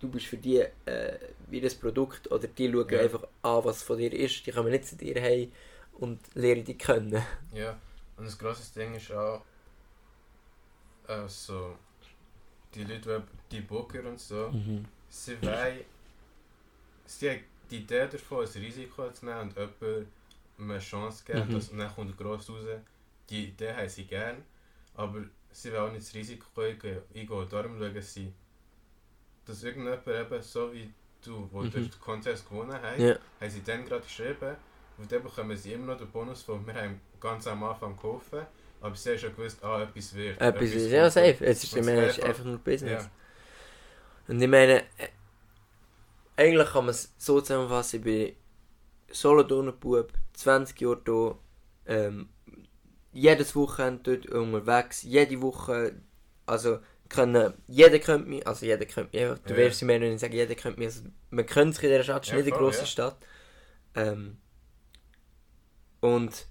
du 0.00 0.08
bist 0.08 0.26
für 0.26 0.38
die 0.38 0.58
äh, 0.86 1.18
wie 1.48 1.60
das 1.60 1.74
Produkt 1.74 2.30
oder 2.32 2.48
die 2.48 2.72
schauen 2.72 2.88
Ja. 2.90 3.00
einfach 3.00 3.24
an, 3.42 3.64
was 3.64 3.82
von 3.82 3.98
dir 3.98 4.12
ist. 4.12 4.44
Die 4.46 4.52
kommen 4.52 4.70
nicht 4.72 4.86
zu 4.88 4.96
dir 4.96 5.20
hey 5.20 5.52
und 6.00 6.18
lernen 6.34 6.64
dich 6.64 6.78
kennen. 6.78 7.22
Ja, 7.52 7.78
und 8.16 8.24
das 8.26 8.38
grosses 8.38 8.72
Ding 8.72 8.94
ist 8.94 9.12
auch, 9.12 9.42
also, 11.06 11.76
die 12.74 12.84
Leute, 12.84 13.22
die 13.43 13.43
die 13.54 13.60
Booker 13.62 14.04
und 14.08 14.18
so, 14.20 14.52
sie 15.08 15.40
wollen, 15.42 15.80
sie 17.06 17.30
haben 17.30 17.40
die 17.70 17.78
Idee 17.78 18.06
davon, 18.10 18.44
ein 18.46 18.52
Risiko 18.62 19.10
zu 19.10 19.24
nehmen 19.26 19.40
und 19.40 19.56
jemandem 19.56 20.06
eine 20.58 20.78
Chance 20.78 21.24
geben, 21.24 21.48
Mhm. 21.48 21.52
dass, 21.54 21.68
und 21.70 21.78
dann 21.78 21.94
kommt 21.94 22.16
gross 22.16 22.48
raus, 22.50 22.64
die 23.30 23.46
Idee 23.46 23.72
haben 23.72 23.88
sie 23.88 24.04
gern, 24.04 24.42
aber 24.94 25.22
sie 25.50 25.72
wollen 25.72 25.88
auch 25.88 25.92
nicht 25.92 26.06
das 26.06 26.14
Risiko 26.14 26.60
eingehen, 26.60 27.00
darum 27.50 27.78
schauen 27.78 28.02
sie, 28.02 28.32
dass 29.46 29.62
irgendjemand 29.62 30.06
eben 30.06 30.42
so 30.42 30.72
wie 30.72 30.90
du, 31.24 31.48
wo 31.52 31.62
Mhm. 31.62 31.70
durch 31.70 31.90
den 31.90 32.00
Contest 32.00 32.48
gewonnen 32.48 32.78
hast, 32.80 32.98
Ja. 33.00 33.16
haben 33.40 33.50
sie 33.50 33.62
dann 33.62 33.84
gerade 33.84 34.02
geschrieben 34.02 34.56
und 34.98 35.10
dann 35.10 35.22
bekommen 35.22 35.56
sie 35.56 35.72
immer 35.72 35.92
noch 35.92 35.98
den 35.98 36.10
Bonus 36.10 36.42
von, 36.42 36.66
wir 36.66 36.74
haben 36.74 37.00
ganz 37.20 37.46
am 37.46 37.62
Anfang 37.64 37.96
geholfen, 37.96 38.40
aber 38.80 38.94
sie 38.94 39.10
haben 39.10 39.18
schon 39.18 39.34
gewusst, 39.36 39.64
ah, 39.64 39.82
etwas 39.82 40.14
wird. 40.14 40.38
Etwas 40.40 40.62
ist 40.70 40.74
kommt. 40.82 40.92
ja 40.92 41.10
safe. 41.10 41.44
Es 41.46 41.64
ist, 41.64 41.76
es 41.76 41.86
ist 42.18 42.22
einfach 42.22 42.44
nur 42.44 42.58
Business. 42.58 43.04
Ja, 43.04 43.10
Und 44.28 44.40
ich 44.40 44.48
meine, 44.48 44.80
äh, 44.98 45.08
eigentlich 46.36 46.68
kann 46.70 46.86
man 46.86 46.90
es 46.94 47.12
so 47.18 47.40
zusammenfassen, 47.40 47.96
ich 47.98 48.02
bin 48.04 48.32
Solothurner 49.10 49.72
Bub, 49.72 50.12
20 50.34 50.80
Jahre 50.80 51.00
da, 51.04 51.38
ähm, 51.92 52.28
jedes 53.12 53.54
Wochenende 53.56 54.18
dort 54.18 54.26
unterwegs, 54.34 55.02
jede 55.02 55.40
Woche, 55.42 55.94
also 56.46 56.80
können, 57.08 57.54
jeder 57.68 57.98
kennt 58.00 58.28
mich, 58.28 58.46
also 58.46 58.66
jeder 58.66 58.86
kennt 58.86 59.12
mich, 59.12 59.22
du 59.22 59.54
Ja. 59.54 59.56
wirst 59.56 59.82
mir 59.82 59.98
nicht 60.00 60.20
sagen, 60.20 60.34
jeder 60.34 60.54
kennt 60.54 60.78
mich, 60.78 60.88
also 60.88 61.02
man 61.30 61.46
kennt 61.46 61.74
sich 61.74 61.84
in 61.84 61.90
dieser 61.90 62.04
Stadt, 62.04 62.22
es 62.24 62.28
ist 62.28 62.32
Ja, 62.32 62.36
nicht 62.38 62.46
eine 62.46 62.56
voll, 62.56 62.64
grosse 62.64 62.80
ja. 62.80 62.86
Stadt. 62.86 63.18
Ähm, 63.94 64.38
und 66.00 66.46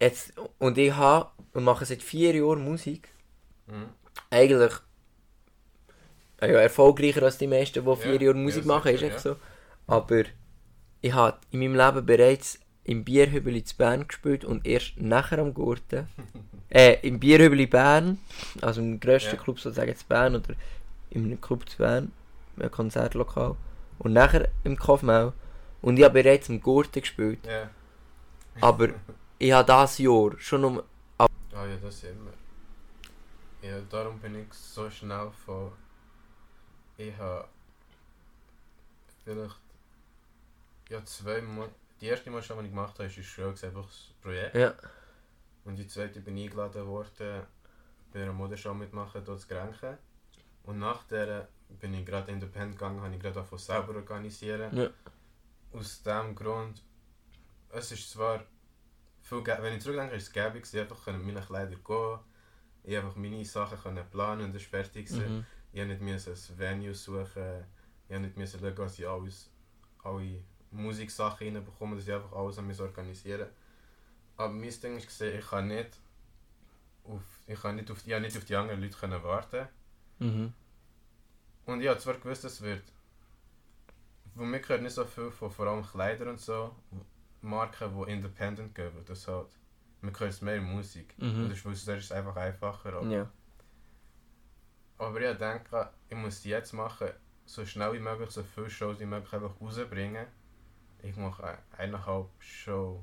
jetzt, 0.00 0.34
und 0.58 0.78
ich 0.78 0.92
habe, 0.94 1.30
und 1.52 1.64
mache 1.64 1.84
seit 1.84 2.02
vier 2.02 2.34
Jahren 2.34 2.64
Musik, 2.64 3.08
mhm. 3.66 3.88
eigentlich 4.30 4.72
ja, 6.46 6.58
erfolgreicher 6.60 7.22
als 7.22 7.38
die 7.38 7.46
meisten, 7.46 7.84
die 7.84 7.96
vier 7.96 8.14
Ja, 8.14 8.22
Jahre 8.22 8.36
Musik 8.36 8.64
ja, 8.64 8.68
machen, 8.68 8.94
ist 8.94 9.02
echt 9.02 9.20
so. 9.20 9.36
Aber 9.86 10.24
ich 11.00 11.12
habe 11.12 11.38
in 11.50 11.60
meinem 11.60 11.74
Leben 11.76 12.06
bereits 12.06 12.58
im 12.84 13.04
Bierhübeli 13.04 13.64
zu 13.64 13.76
Bern 13.76 14.06
gespielt 14.08 14.44
und 14.44 14.66
erst 14.66 15.00
nachher 15.00 15.38
am 15.38 15.54
Gurten. 15.54 16.08
äh, 16.70 16.98
im 17.06 17.20
Bierhübeli 17.20 17.66
Bern, 17.66 18.18
also 18.60 18.80
im 18.80 18.98
grössten 19.00 19.36
Ja. 19.36 19.42
Club 19.42 19.60
sozusagen 19.60 19.96
zu 19.96 20.04
Bern 20.06 20.36
oder 20.36 20.54
im 21.10 21.40
Club 21.40 21.68
zu 21.68 21.78
Bern, 21.78 22.12
ein 22.58 22.70
Konzertlokal. 22.70 23.56
Und 23.98 24.12
nachher 24.12 24.48
im 24.64 24.76
Kaufmau. 24.76 25.32
Und 25.80 25.96
ich 25.98 26.04
habe 26.04 26.22
bereits 26.22 26.48
am 26.50 26.60
Gurten 26.60 27.00
gespielt. 27.00 27.38
ja. 27.46 27.70
Aber 28.60 28.88
ich 29.38 29.52
habe 29.52 29.72
dieses 29.72 29.98
Jahr 29.98 30.32
schon 30.38 30.64
um 30.64 30.82
Ah 31.18 31.66
ja, 31.66 31.76
das 31.82 32.02
immer. 32.04 32.32
Ja, 33.62 33.78
darum 33.90 34.18
bin 34.18 34.34
ich 34.36 34.52
so 34.52 34.90
schnell 34.90 35.30
von. 35.44 35.70
Ich 36.96 37.16
habe 37.16 37.48
vielleicht 39.24 39.60
ja 40.88 41.04
zwei 41.04 41.40
Mal. 41.40 41.68
Die 42.00 42.06
erste 42.06 42.30
Mal 42.30 42.42
schon, 42.42 42.58
die 42.58 42.64
ich 42.64 42.70
gemacht 42.70 42.94
habe, 42.94 43.04
ist 43.04 43.16
in 43.16 43.22
Schule 43.22 43.48
gewesen, 43.48 43.66
einfach 43.66 43.86
das 43.86 44.10
Projekt. 44.20 44.54
Ja. 44.56 44.74
Und 45.64 45.76
die 45.76 45.86
zweite 45.86 46.20
bin 46.20 46.36
ich 46.36 46.46
eingeladen 46.46 46.86
worden, 46.86 47.46
bei 48.12 48.22
einer 48.22 48.32
Modeshow 48.32 48.74
mitmachen, 48.74 49.24
dort 49.24 49.40
zu 49.40 49.46
Grenchen. 49.46 49.96
Und 50.64 50.78
nach 50.80 51.04
der 51.04 51.48
bin 51.68 51.94
ich 51.94 52.04
gerade 52.04 52.32
independent 52.32 52.78
gegangen, 52.78 53.00
habe 53.00 53.14
ich 53.14 53.20
gerade 53.20 53.44
von 53.44 53.58
selber 53.58 53.94
organisieren. 53.94 54.76
Ja. 54.76 54.90
Aus 55.72 56.02
dem 56.02 56.34
Grund, 56.34 56.82
es 57.70 57.92
ist 57.92 58.10
zwar 58.10 58.44
viel, 59.22 59.44
wenn 59.46 59.74
ich 59.74 59.82
zurückdenke, 59.82 60.16
ist 60.16 60.24
es 60.24 60.32
gäbig, 60.32 60.66
ich 60.70 60.80
einfach 60.80 61.06
meinen 61.06 61.44
Kleidern 61.44 61.82
gehen, 61.82 62.18
ich 62.84 62.96
einfach 62.96 63.16
meine 63.16 63.44
Sachen 63.44 63.80
können 63.80 64.04
planen 64.10 64.46
und 64.46 64.54
das 64.54 64.62
ist 64.62 64.70
fertig. 64.70 65.10
Mhm. 65.10 65.46
Ich 65.72 65.78
musste 65.78 65.88
nicht 65.88 66.02
müssen 66.02 66.32
ein 66.32 66.58
Venue 66.58 66.94
suchen, 66.94 67.64
ich 68.08 68.10
musste 68.10 68.20
nicht 68.20 68.36
müssen 68.36 68.60
schauen, 68.60 68.76
dass 68.76 68.98
ich 68.98 69.08
alles, 69.08 69.50
alle 70.02 70.44
Musiksachen 70.70 71.54
reinbekomme, 71.54 71.96
dass 71.96 72.06
ich 72.06 72.14
einfach 72.14 72.32
alles 72.32 72.58
an 72.58 72.70
organisieren 72.80 73.48
Aber 74.36 74.52
mein 74.52 74.62
Ding 74.62 74.96
ist, 74.96 75.06
gewesen, 75.06 75.38
ich 75.38 75.46
kann 75.46 75.68
nicht 75.68 75.98
auf, 77.04 77.22
ich 77.46 77.60
kann 77.60 77.76
nicht 77.76 77.90
auf, 77.90 78.06
ich 78.06 78.12
habe 78.12 78.22
nicht 78.22 78.36
auf 78.36 78.44
die 78.44 78.56
anderen 78.56 78.80
Leute 78.80 78.96
können 78.96 79.22
warten. 79.22 79.68
Mhm. 80.18 80.52
Und 81.66 81.80
ich 81.80 81.88
habe 81.88 81.98
zwar 81.98 82.14
gewusst, 82.14 82.44
es 82.44 82.60
wird. 82.60 82.82
Von 84.36 84.50
mir 84.50 84.60
gehört 84.60 84.82
nicht 84.82 84.94
so 84.94 85.04
viel 85.04 85.30
von 85.30 85.50
vor 85.50 85.66
allem 85.66 85.84
Kleider 85.84 86.28
und 86.30 86.40
so. 86.40 86.74
Marken, 87.42 87.92
die 87.94 88.12
independent 88.12 88.74
gehen. 88.74 88.92
Das 89.06 89.28
halt. 89.28 89.48
Man 90.00 90.18
hört 90.18 90.30
es 90.30 90.42
mehr 90.42 90.56
in 90.56 90.64
Musik. 90.64 91.14
Mhm. 91.18 91.44
Und 91.44 91.48
das 91.50 91.64
ist, 91.64 91.88
das 91.88 91.98
ist 91.98 92.12
einfach 92.12 92.36
einfacher. 92.36 92.94
Aber, 92.94 93.06
Ja. 93.06 93.30
Aber 95.02 95.20
ich 95.20 95.38
denke, 95.38 95.90
ich 96.08 96.16
muss 96.16 96.42
die 96.42 96.50
jetzt 96.50 96.72
machen, 96.72 97.08
so 97.44 97.64
schnell 97.66 97.92
wie 97.94 97.98
möglich, 97.98 98.30
so 98.30 98.42
viele 98.42 98.70
Shows 98.70 98.98
wie 99.00 99.06
möglich 99.06 99.32
einfach 99.32 99.60
rausbringen. 99.60 100.26
Ich 101.02 101.16
mache 101.16 101.44
ein- 101.44 101.58
eineinhalb 101.78 102.28
Shows 102.38 103.02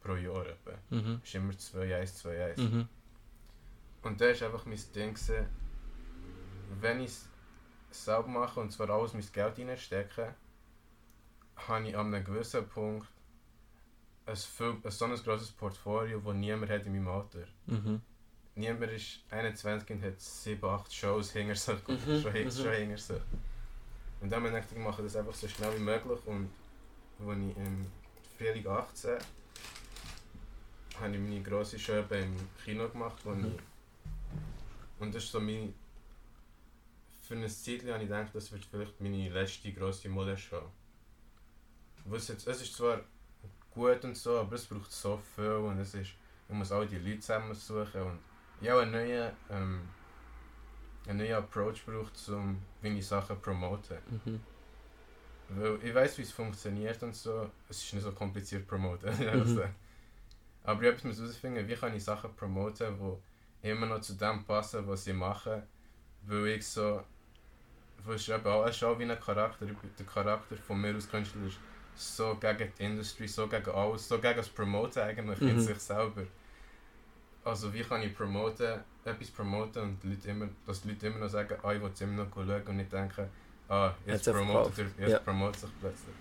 pro 0.00 0.14
Jahr. 0.16 0.46
Etwa. 0.46 0.72
Mhm. 0.90 1.18
Das 1.20 1.28
ist 1.28 1.34
immer 1.34 1.56
2, 1.56 1.96
1, 1.96 2.16
2, 2.18 2.44
1. 2.46 2.58
Mhm. 2.58 2.88
Und 4.02 4.20
da 4.20 4.26
ist 4.26 4.42
einfach 4.42 4.64
mein 4.66 4.80
Ding, 4.94 5.14
gewesen, 5.14 5.46
wenn 6.80 7.00
ich 7.00 7.06
es 7.10 8.04
selber 8.04 8.28
mache 8.28 8.60
und 8.60 8.70
zwar 8.72 8.90
alles 8.90 9.14
mein 9.14 9.24
Geld 9.32 9.58
reinstecke, 9.58 10.34
habe 11.56 11.88
ich 11.88 11.96
an 11.96 12.12
einem 12.12 12.24
gewissen 12.24 12.66
Punkt 12.68 13.06
ein, 14.26 14.36
viel, 14.36 14.76
ein 14.82 14.90
so 14.90 15.04
ein 15.04 15.14
grosses 15.16 15.52
Portfolio, 15.52 16.20
das 16.20 16.34
niemand 16.34 16.70
hat 16.70 16.86
in 16.86 16.92
meinem 16.92 17.08
Alter. 17.08 17.44
Mhm. 17.66 18.00
Niemand 18.56 18.92
ist 18.92 19.20
21 19.30 19.90
und 19.90 20.02
hat 20.04 20.20
7, 20.20 20.64
8 20.64 20.92
Shows 20.94 21.32
hinter 21.32 21.56
sich, 21.56 21.76
Mhm, 21.88 22.22
schon, 22.22 22.32
mhm. 22.32 22.50
schon 22.50 22.72
hinter 22.72 22.98
sich. 22.98 23.22
Und 24.20 24.30
dann 24.30 24.44
habe 24.44 24.48
ich 24.48 24.54
gedacht, 24.54 24.72
ich 24.72 24.78
mache 24.78 25.02
das 25.02 25.16
einfach 25.16 25.34
so 25.34 25.48
schnell 25.48 25.74
wie 25.76 25.80
möglich 25.82 26.20
und 26.26 26.48
als 27.20 27.38
ich 27.38 27.56
im 27.56 27.86
Frühling 28.38 28.66
18 28.66 29.18
habe 31.00 31.12
ich 31.14 31.20
meine 31.20 31.42
grosse 31.42 31.78
Show 31.78 31.98
eben 31.98 32.22
im 32.22 32.36
Kino 32.64 32.88
gemacht, 32.88 33.18
wo 33.24 33.30
Mhm. 33.30 33.46
ich 33.46 33.62
und 35.00 35.14
das 35.14 35.24
ist 35.24 35.32
so 35.32 35.40
mein 35.40 35.74
für 37.22 37.34
ein 37.34 37.48
Zeit 37.48 37.80
habe 37.86 38.02
ich 38.02 38.08
gedacht, 38.08 38.34
das 38.34 38.52
wird 38.52 38.64
vielleicht 38.66 39.00
meine 39.00 39.28
letzte 39.30 39.72
grosse 39.72 40.08
Modeshow. 40.10 40.70
Es 42.12 42.28
ist 42.28 42.74
zwar 42.76 43.00
gut 43.70 44.04
und 44.04 44.14
so, 44.16 44.38
aber 44.38 44.54
es 44.56 44.66
braucht 44.66 44.92
so 44.92 45.18
viel 45.34 45.44
und 45.46 45.78
es 45.80 45.94
ist, 45.94 46.10
ich 46.48 46.54
muss 46.54 46.70
all 46.70 46.86
die 46.86 46.98
Leute 46.98 47.20
zusammensuchen 47.20 48.02
und 48.02 48.18
ich 48.60 48.68
habe 48.70 48.82
einen 48.82 48.92
neuen, 48.92 49.32
ähm, 49.50 49.80
einen 51.06 51.18
neuen 51.18 51.34
Approach 51.34 51.84
braucht, 51.84 52.12
um 52.28 52.60
wie 52.80 52.98
ich 52.98 53.06
Sachen 53.06 53.40
promoten. 53.40 53.98
Mhm. 54.24 54.40
Weil 55.50 55.78
ich 55.82 55.94
weiß, 55.94 56.18
wie 56.18 56.22
es 56.22 56.32
funktioniert 56.32 57.02
und 57.02 57.14
so, 57.14 57.50
es 57.68 57.82
ist 57.82 57.92
nicht 57.94 58.02
so 58.02 58.12
kompliziert 58.12 58.66
promoten. 58.66 59.10
Mhm. 59.18 59.62
aber 60.64 60.82
ich 60.82 61.04
muss 61.04 61.18
herausfinden, 61.18 61.68
wie 61.68 61.74
kann 61.74 61.94
ich 61.94 62.02
Sachen 62.04 62.34
promoten, 62.34 62.96
die 63.62 63.68
immer 63.68 63.86
noch 63.86 64.00
zu 64.00 64.14
dem 64.14 64.44
passen, 64.44 64.86
was 64.88 65.06
ich 65.06 65.14
mache. 65.14 65.62
Weil 66.26 66.46
ich 66.48 66.66
so. 66.66 67.02
Weil 68.04 68.16
es 68.16 68.28
eben 68.28 68.46
auch, 68.46 68.66
es 68.66 68.82
auch 68.82 68.98
wie 68.98 69.04
ein 69.04 69.20
Charakter. 69.20 69.66
Der 69.66 70.06
Charakter 70.06 70.56
von 70.56 70.80
mir 70.80 70.94
als 70.94 71.08
Künstler 71.10 71.46
ist 71.46 72.16
so 72.16 72.34
gegen 72.36 72.72
die 72.78 72.82
Industrie, 72.84 73.28
so 73.28 73.46
gegen 73.46 73.70
alles, 73.70 74.08
so 74.08 74.18
gegen 74.18 74.36
das 74.36 74.48
Promoten 74.48 75.02
eigentlich 75.02 75.40
in 75.42 75.56
Mhm. 75.56 75.60
sich 75.60 75.78
selber. 75.78 76.22
Also 77.44 77.72
wie 77.74 77.82
kann 77.82 78.02
ich 78.02 78.16
promoten, 78.16 78.80
etwas 79.04 79.30
promoten 79.30 79.82
und 79.82 80.02
die 80.02 80.08
Leute 80.10 80.28
immer, 80.30 80.48
dass 80.66 80.80
die 80.82 80.88
Leute 80.88 81.06
immer 81.08 81.18
noch 81.18 81.28
sagen, 81.28 81.54
ah, 81.62 81.72
ich 81.72 81.80
will 81.82 81.90
es 81.92 82.00
immer 82.00 82.24
noch 82.24 82.34
schauen 82.34 82.62
und 82.66 82.76
nicht 82.76 82.92
denken, 82.92 83.28
ah, 83.68 83.92
jetzt 84.06 84.26
Jetzt 84.26 84.34
promotet 84.36 84.78
er, 84.78 85.02
jetzt 85.02 85.12
Ja. 85.12 85.18
promotet 85.18 85.60
sich 85.60 85.70
plötzlich. 85.80 86.14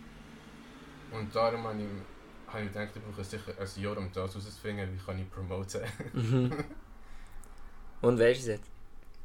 Und 1.11 1.33
darum 1.33 1.63
habe 1.65 1.77
ich, 1.79 2.53
habe 2.53 2.63
ich 2.65 2.73
gedacht, 2.73 2.89
ich 2.95 3.01
brauche 3.01 3.23
sicher 3.23 3.53
ein 3.57 3.81
Jahr, 3.83 3.97
um 3.97 4.11
das 4.11 4.33
herauszufinden, 4.33 4.93
wie 4.93 5.05
kann 5.05 5.19
ich 5.19 5.29
promoten. 5.31 5.81
Mhm. 6.13 6.51
Und 8.01 8.19
weißt 8.19 8.47
du 8.47 8.51
es 8.51 8.59
jetzt? 8.59 8.69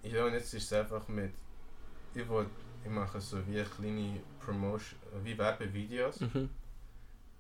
ja, 0.05 0.25
und 0.25 0.33
jetzt 0.35 0.55
ist 0.55 0.63
es 0.65 0.73
einfach 0.73 1.09
mit, 1.09 1.33
ich, 2.15 2.29
will, 2.29 2.47
ich 2.85 2.91
mache 2.91 3.21
so 3.21 3.39
wie 3.49 3.61
kleine 3.65 4.21
Promotion, 4.39 5.01
wie 5.25 5.37
Werbevideos. 5.37 6.21
Mhm. 6.21 6.49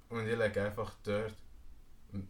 Und 0.08 0.26
ich 0.26 0.36
lege 0.36 0.64
einfach 0.64 0.92
dort 1.04 1.32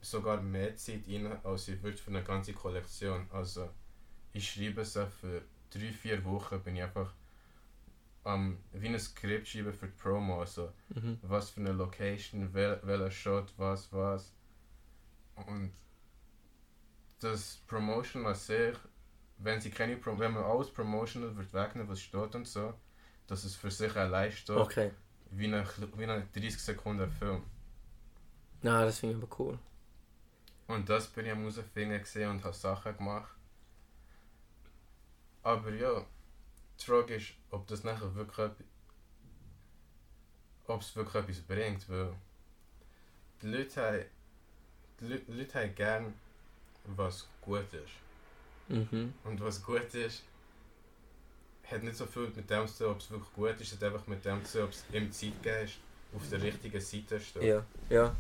sogar 0.03 0.41
mehr 0.43 0.77
Zeit 0.77 1.03
rein, 1.09 1.27
als 1.45 1.69
ich 1.69 1.83
würde 1.83 1.97
für 1.99 2.11
eine 2.11 2.23
ganze 2.25 2.53
Kollektion. 2.53 3.27
Also 3.33 3.71
ich 4.33 4.51
schreibe 4.51 4.85
so 4.85 5.07
für 5.07 5.43
drei, 5.71 5.93
vier 5.93 6.25
Wochen 6.25 6.63
bin 6.63 6.77
ich 6.77 6.83
einfach 6.85 7.13
am 8.25 8.59
wie 8.73 8.87
ein 8.89 8.99
Skript 8.99 9.49
schreiben 9.49 9.73
für 9.73 9.87
die 9.89 9.97
Promo. 9.97 10.41
Also 10.41 10.73
Mhm. 10.95 11.19
was 11.23 11.51
für 11.51 11.61
eine 11.61 11.73
Location, 11.73 12.53
wel, 12.55 12.81
welcher 12.85 13.11
Shot, 13.11 13.53
was, 13.57 13.93
was. 13.93 14.33
Und 15.37 15.73
das 17.21 17.59
Promotion 17.67 18.27
an 18.27 18.35
sich, 18.35 18.77
wenn 19.39 19.61
sie 19.61 19.71
keine 19.71 19.97
Pro 19.97 20.19
wenn 20.19 20.33
man 20.33 20.45
alles 20.45 20.71
promotional 20.73 21.37
wird 21.37 21.53
wegnehmen, 21.53 21.89
was 21.89 22.01
steht 22.01 22.35
und 22.35 22.47
so, 22.49 22.75
dass 23.27 23.45
es 23.45 23.55
für 23.57 23.71
sich 23.71 23.95
allein 23.97 24.33
steht, 24.33 24.57
Okay. 24.57 24.91
wie 25.31 25.47
ein, 25.47 25.67
wie 25.97 26.07
ein 26.07 26.29
30 26.33 26.59
Sekunden 26.61 27.11
Film. 27.11 27.43
Na, 28.63 28.85
das 28.85 28.99
finde 29.01 29.17
ich 29.17 29.23
aber 29.23 29.41
cool. 29.41 29.59
Und 30.69 30.89
das 30.89 31.09
bin 31.09 31.27
ich 31.27 31.33
am 31.33 31.39
herausfinden 31.41 31.99
gesehen 31.99 32.31
und 32.31 32.45
habe 32.45 32.55
Sachen 32.55 32.97
gemacht. 32.97 33.35
Aber 35.43 35.71
ja, 35.73 36.05
die 36.79 36.85
Frage 36.85 37.15
ist, 37.17 37.33
ob 37.51 37.67
das 37.67 37.85
nachher 37.85 38.15
wirklich 38.15 38.39
etwas- 38.39 38.67
ob 40.67 40.83
es 40.83 40.95
wirklich 40.95 41.23
etwas 41.25 41.41
bringt, 41.41 41.89
weil 41.89 42.13
die 43.41 43.47
Leute 43.49 43.81
haben, 43.83 44.05
die 45.01 45.05
Leute, 45.07 45.25
die 45.25 45.33
Leute 45.33 45.59
haben 45.59 45.75
gern, 45.75 46.15
was 46.85 47.27
gut 47.41 47.73
ist. 47.73 48.69
Mhm. 48.69 49.15
Und 49.25 49.41
was 49.41 49.63
gut 49.63 49.95
ist, 49.95 50.23
hat 51.71 51.83
nicht 51.83 51.97
so 51.97 52.05
viel 52.07 52.29
mit 52.35 52.49
dem 52.51 52.67
zu 52.67 52.85
tun, 52.85 52.93
ob 52.93 53.01
es 53.01 53.11
wirklich 53.11 53.33
gut 53.33 53.61
ist, 53.61 53.73
hat 53.73 53.83
einfach 53.85 54.07
mit 54.07 54.23
dem 54.25 54.45
zu 54.45 54.59
tun, 54.59 54.67
ob 54.67 54.71
es 54.73 54.85
ihm 54.93 55.11
Zeit 55.11 55.43
gegeben 55.43 55.65
ist, 55.65 55.79
auf 56.15 56.29
der 56.29 56.43
richtigen 56.43 56.81
Seite 56.81 57.21
steht. 57.21 57.43
Ja. 57.43 57.65
Ja. 57.89 58.15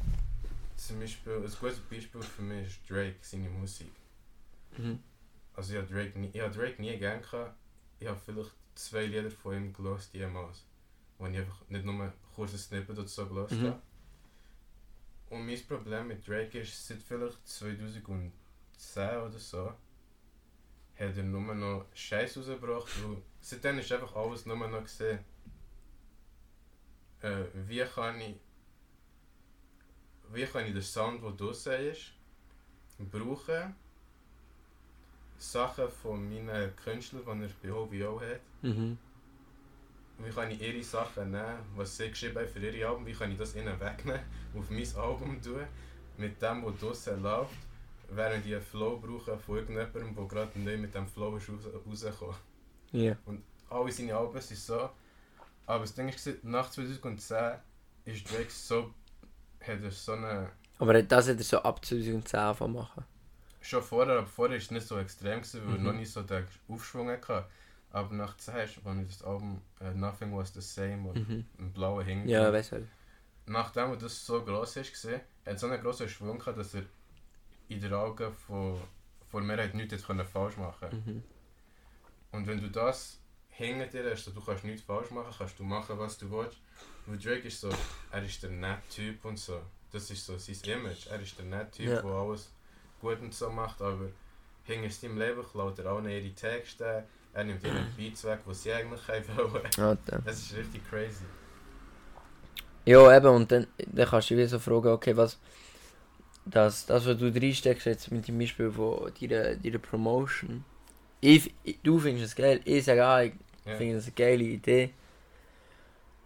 Zum 0.78 1.00
Beispiel, 1.00 1.32
ein 1.34 1.42
gutes 1.42 1.80
Beispiel 1.80 2.22
für 2.22 2.42
mich 2.42 2.68
ist 2.68 2.88
Drake, 2.88 3.16
seine 3.20 3.48
Musik. 3.50 3.90
Mhm. 4.76 5.00
Also 5.54 5.72
ich 5.74 5.78
habe 5.80 5.92
Drake 5.92 6.16
nie, 6.18 6.30
ich 6.32 6.40
habe 6.40 6.54
Drake 6.54 6.80
nie 6.80 6.96
gern 6.98 7.20
gehabt. 7.20 7.56
Ich 7.98 8.06
habe 8.06 8.18
vielleicht 8.24 8.52
zwei 8.76 9.06
Lieder 9.06 9.28
von 9.30 9.54
ihm 9.56 9.72
gelost 9.72 10.14
jemals. 10.14 10.64
Wo 11.18 11.26
ich 11.26 11.36
einfach 11.36 11.68
nicht 11.68 11.84
nur 11.84 12.12
kurze 12.34 12.56
Snippet 12.56 12.96
oder 12.96 13.08
so 13.08 13.26
gelost 13.26 13.54
Mhm. 13.54 13.66
habe. 13.66 13.82
Und 15.30 15.46
mein 15.46 15.66
Problem 15.66 16.06
mit 16.08 16.26
Drake 16.26 16.60
ist, 16.60 16.86
seit 16.86 17.02
vielleicht 17.02 17.46
2010 17.46 19.18
oder 19.18 19.38
so, 19.38 19.66
hat 19.66 21.16
er 21.16 21.22
nur 21.24 21.54
noch 21.56 21.86
Scheiß 21.92 22.36
rausgebracht. 22.38 22.88
Weil 23.02 23.16
seitdem 23.40 23.80
ist 23.80 23.90
einfach 23.90 24.14
alles 24.14 24.46
nur 24.46 24.56
noch 24.68 24.82
gesehen, 24.84 25.18
äh, 27.20 27.44
wie 27.66 27.80
kann 27.84 28.20
ich 28.20 28.36
wie 30.32 30.44
kann 30.44 30.66
ich 30.66 30.72
den 30.72 30.82
Sound, 30.82 31.22
der 31.22 31.30
draussen 31.32 31.72
ist, 31.72 32.12
brauchen, 32.98 33.74
Sachen 35.38 35.88
von 35.88 36.28
meinen 36.28 36.74
Künstlern, 36.76 37.40
die 37.40 37.68
er 37.68 37.72
bei 37.72 37.72
OVO 38.08 38.20
hat, 38.20 38.40
Mhm. 38.62 38.98
wie 40.18 40.30
kann 40.30 40.50
ich 40.50 40.60
ihre 40.60 40.82
Sachen 40.82 41.30
nehmen, 41.30 41.58
was 41.76 41.96
sie 41.96 42.08
geschrieben 42.10 42.38
haben 42.38 42.48
für 42.48 42.58
ihre 42.58 42.88
Alben, 42.88 43.06
wie 43.06 43.12
kann 43.12 43.30
ich 43.30 43.38
das 43.38 43.54
ihnen 43.54 43.78
wegnehmen, 43.78 44.20
auf 44.56 44.68
mein 44.70 44.96
Album 44.96 45.40
tun, 45.40 45.64
mit 46.16 46.42
dem, 46.42 46.64
was 46.64 46.78
draussen 46.80 47.22
läuft, 47.22 47.54
während 48.10 48.44
ich 48.44 48.54
einen 48.54 48.62
Flow 48.62 48.98
brauche 48.98 49.38
von 49.38 49.58
irgendjemandem, 49.58 50.14
der 50.16 50.24
gerade 50.26 50.58
neu 50.58 50.76
mit 50.76 50.94
dem 50.94 51.06
Flow 51.06 51.36
ist 51.36 51.48
raus, 51.48 51.68
rausgekommen. 51.86 52.36
Ja. 52.90 53.16
Alle 53.70 53.92
seine 53.92 54.16
Alben 54.16 54.40
sind 54.40 54.58
so, 54.58 54.90
aber 55.66 55.80
das 55.84 55.94
Ding 55.94 56.08
ist, 56.08 56.42
nach 56.42 56.70
2010 56.70 57.58
ist 58.06 58.28
Drake 58.28 58.50
so, 58.50 58.92
hat 59.60 59.82
er 59.82 59.90
so 59.90 60.12
eine 60.12 60.50
Aber 60.78 61.00
das 61.02 61.28
hat 61.28 61.36
er 61.38 61.44
so 61.44 61.58
ab 61.62 61.84
2010 61.84 62.40
angefangen 62.40 62.74
machen. 62.74 63.04
Schon 63.60 63.82
vorher, 63.82 64.18
aber 64.18 64.26
vorher 64.26 64.56
war 64.56 64.62
es 64.62 64.70
nicht 64.70 64.86
so 64.86 64.98
extrem, 64.98 65.40
gewesen, 65.42 65.62
weil 65.66 65.78
Mhm. 65.78 65.86
er 65.86 65.92
noch 65.92 65.98
nicht 65.98 66.12
so 66.12 66.22
den 66.22 66.44
Aufschwung 66.68 67.08
hatte. 67.10 67.44
Aber 67.90 68.14
nach 68.14 68.36
10 68.36 68.54
als 68.54 68.76
ich 68.76 68.82
das 68.84 69.22
Album 69.22 69.62
äh, 69.80 69.92
Nothing 69.94 70.36
Was 70.36 70.52
The 70.54 70.60
Same 70.60 71.08
und 71.08 71.16
Mhm. 71.28 71.44
einen 71.58 71.72
blauen 71.72 72.04
Hintergrund. 72.04 72.30
Ja, 72.30 72.52
weißt 72.52 72.72
du. 72.72 72.86
Nachdem 73.46 73.90
er 73.90 73.96
das 73.96 74.24
so 74.26 74.44
gross 74.44 74.76
ist, 74.76 75.04
war, 75.06 75.14
hat 75.14 75.22
er 75.44 75.58
so 75.58 75.66
einen 75.66 75.80
grossen 75.82 76.08
Schwung 76.08 76.38
gehabt, 76.38 76.58
dass 76.58 76.74
er 76.74 76.84
in 77.68 77.80
den 77.80 77.92
Augen 77.94 78.32
von, 78.32 78.80
von 79.30 79.46
der 79.46 79.56
Mehrheit 79.56 79.74
nichts 79.74 80.04
falsch 80.04 80.56
machen 80.58 80.88
Mhm. 80.92 81.22
Und 82.32 82.46
wenn 82.46 82.60
du 82.60 82.70
das 82.70 83.18
hinter 83.58 83.86
dir 83.86 84.10
hast, 84.10 84.24
so, 84.24 84.30
du 84.30 84.40
kannst 84.40 84.64
nichts 84.64 84.82
falsch 84.82 85.10
machen, 85.10 85.34
kannst 85.36 85.58
du 85.58 85.64
machen, 85.64 85.98
was 85.98 86.16
du 86.16 86.30
willst. 86.30 86.58
Weil 87.06 87.18
Drake 87.18 87.48
ist 87.48 87.60
so, 87.60 87.68
er 88.12 88.22
ist 88.22 88.42
der 88.42 88.50
nette 88.50 88.82
Typ 88.88 89.24
und 89.24 89.38
so. 89.38 89.60
Das 89.90 90.10
ist 90.10 90.24
so 90.24 90.38
sein 90.38 90.56
Image. 90.64 91.06
Er 91.08 91.20
ist 91.20 91.36
der 91.38 91.46
nette 91.46 91.78
Typ, 91.78 91.86
der 91.86 92.04
alles 92.04 92.50
gut 93.00 93.20
und 93.20 93.34
so 93.34 93.50
macht, 93.50 93.82
aber 93.82 94.10
hinter 94.64 94.90
seinem 94.90 95.18
Leben 95.18 95.42
klaut 95.50 95.78
er 95.78 95.92
auch 95.92 96.00
noch 96.00 96.08
ihre 96.08 96.30
Texte. 96.30 97.04
Er 97.32 97.44
nimmt 97.44 97.64
ihre 97.64 97.84
Beats 97.96 98.24
weg, 98.24 98.40
die 98.48 98.54
sie 98.54 98.72
eigentlich 98.72 99.00
wollen. 99.36 99.98
Das 100.24 100.38
ist 100.38 100.54
richtig 100.56 100.88
crazy. 100.88 101.24
Ja, 102.84 103.16
eben, 103.16 103.26
und 103.26 103.50
dann, 103.50 103.66
dann 103.76 104.08
kannst 104.08 104.30
du 104.30 104.34
dich 104.34 104.44
wieder 104.44 104.48
so 104.48 104.58
fragen, 104.60 104.88
okay, 104.88 105.16
was. 105.16 105.36
Das, 106.46 106.86
das 106.86 107.04
was 107.06 107.18
du 107.18 107.26
reinsteckst, 107.26 107.84
jetzt 107.86 108.10
mit 108.10 108.26
dem 108.26 108.38
Beispiel 108.38 108.70
von 108.70 109.12
deiner, 109.20 109.56
deiner 109.56 109.78
Promotion. 109.78 110.64
Ich, 111.20 111.52
ich, 111.64 111.78
du 111.82 111.98
findest 111.98 112.26
es 112.26 112.36
geil, 112.36 112.60
ich 112.64 112.84
sage 112.84 113.06
auch, 113.06 113.18
ich 113.18 113.34
Ja. 113.68 113.76
finde 113.76 113.96
es 113.98 114.04
eine 114.06 114.14
geile 114.14 114.44
Idee. 114.44 114.90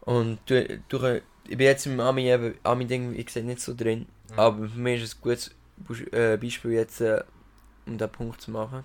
Und 0.00 0.38
du, 0.46 0.80
du, 0.88 1.22
ich 1.48 1.56
bin 1.56 1.66
jetzt 1.66 1.86
im 1.86 2.00
Ami, 2.00 2.28
eben, 2.28 2.54
Ami-Ding, 2.62 3.14
ich 3.14 3.30
sehe 3.30 3.44
nicht 3.44 3.60
so 3.60 3.74
drin. 3.74 4.06
Mhm. 4.30 4.38
Aber 4.38 4.68
für 4.68 4.78
mich 4.78 5.02
ist 5.02 5.08
es 5.10 5.16
ein 5.16 5.22
gutes 5.22 5.50
äh, 6.12 6.36
Beispiel 6.36 6.72
jetzt, 6.72 7.00
äh, 7.00 7.22
um 7.86 7.98
diesen 7.98 8.10
Punkt 8.12 8.40
zu 8.40 8.50
machen. 8.50 8.84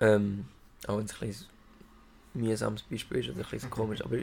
Ähm, 0.00 0.46
auch 0.86 0.98
wenn 0.98 1.04
es 1.04 1.14
ein 1.20 1.28
bisschen 1.28 1.46
mühsames 2.34 2.82
Beispiel 2.82 3.18
ist 3.18 3.30
oder 3.30 3.44
ein 3.44 3.50
bisschen 3.50 3.70
komisch, 3.78 4.02
aber 4.04 4.18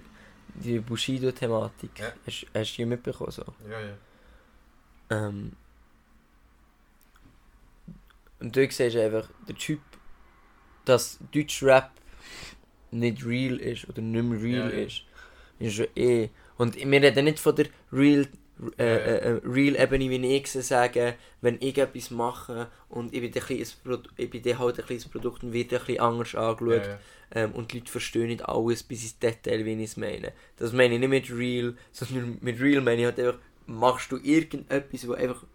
die 0.56 0.80
Bushido-Thematik, 0.80 2.00
Ja. 2.00 2.12
hast, 2.26 2.46
hast 2.54 2.74
du 2.74 2.78
die 2.78 2.86
mitbekommen? 2.86 3.32
So? 3.32 3.46
Ja, 3.70 3.80
ja. 3.80 3.94
Ähm, 5.10 5.54
und 8.40 8.56
du 8.56 8.70
siehst 8.70 8.96
einfach, 8.96 9.28
der 9.48 9.56
Typ, 9.56 9.80
dass 10.86 11.20
deutsch 11.32 11.62
Rap 11.64 11.92
nicht 12.92 13.26
real 13.26 13.58
ist 13.60 13.88
oder 13.90 14.02
nicht 14.02 14.24
mehr 14.24 14.42
real 14.42 14.72
Ja, 14.74 14.86
ist, 14.86 15.04
ist 15.60 15.88
eh. 15.96 16.30
Und 16.58 16.76
wir 16.76 17.02
reden 17.02 17.26
nicht 17.26 17.40
von 17.40 17.56
der 17.56 17.68
real, 17.92 18.28
äh, 18.78 18.84
äh, 18.84 19.18
äh, 19.18 19.42
real 19.46 19.76
Ebene, 19.82 20.10
wie 20.10 20.36
ich 20.36 20.48
sie 20.48 20.62
sage, 20.62 21.16
wenn 21.42 21.58
ich 21.62 21.78
etwas 21.78 22.12
mache 22.12 22.68
und 22.90 23.14
ich 23.14 23.22
bin, 23.22 23.34
ein 23.34 23.42
kleines 23.42 23.78
Produ- 23.86 24.10
ich 24.18 24.30
bin 24.30 24.60
halt 24.60 24.80
ein 24.80 24.86
kleines 24.86 25.08
Produkt 25.08 25.44
und 25.44 25.54
wird 25.54 25.72
ein 25.74 25.80
bisschen 25.80 26.00
anders 26.00 26.36
angeschaut. 26.36 26.90
Ähm, 27.32 27.52
und 27.52 27.72
die 27.72 27.78
Leute 27.78 27.92
verstehen 27.92 28.28
nicht 28.28 28.44
alles 28.50 28.82
bis 28.82 29.04
ins 29.04 29.20
Detail, 29.20 29.64
wie 29.64 29.74
ich 29.74 29.92
es 29.92 29.98
meine. 29.98 30.34
Das 30.58 30.74
meine 30.74 30.96
ich 30.96 31.00
nicht 31.00 31.10
mit 31.10 31.32
real, 31.32 31.76
sondern 31.92 32.40
mit 32.42 32.60
real 32.60 32.82
meine 32.82 33.02
ich 33.02 33.06
halt 33.06 33.20
einfach, 33.20 33.40
machst 33.68 34.12
du 34.12 34.18
irgendetwas, 34.18 35.08
wo 35.08 35.14
einfach 35.14 35.46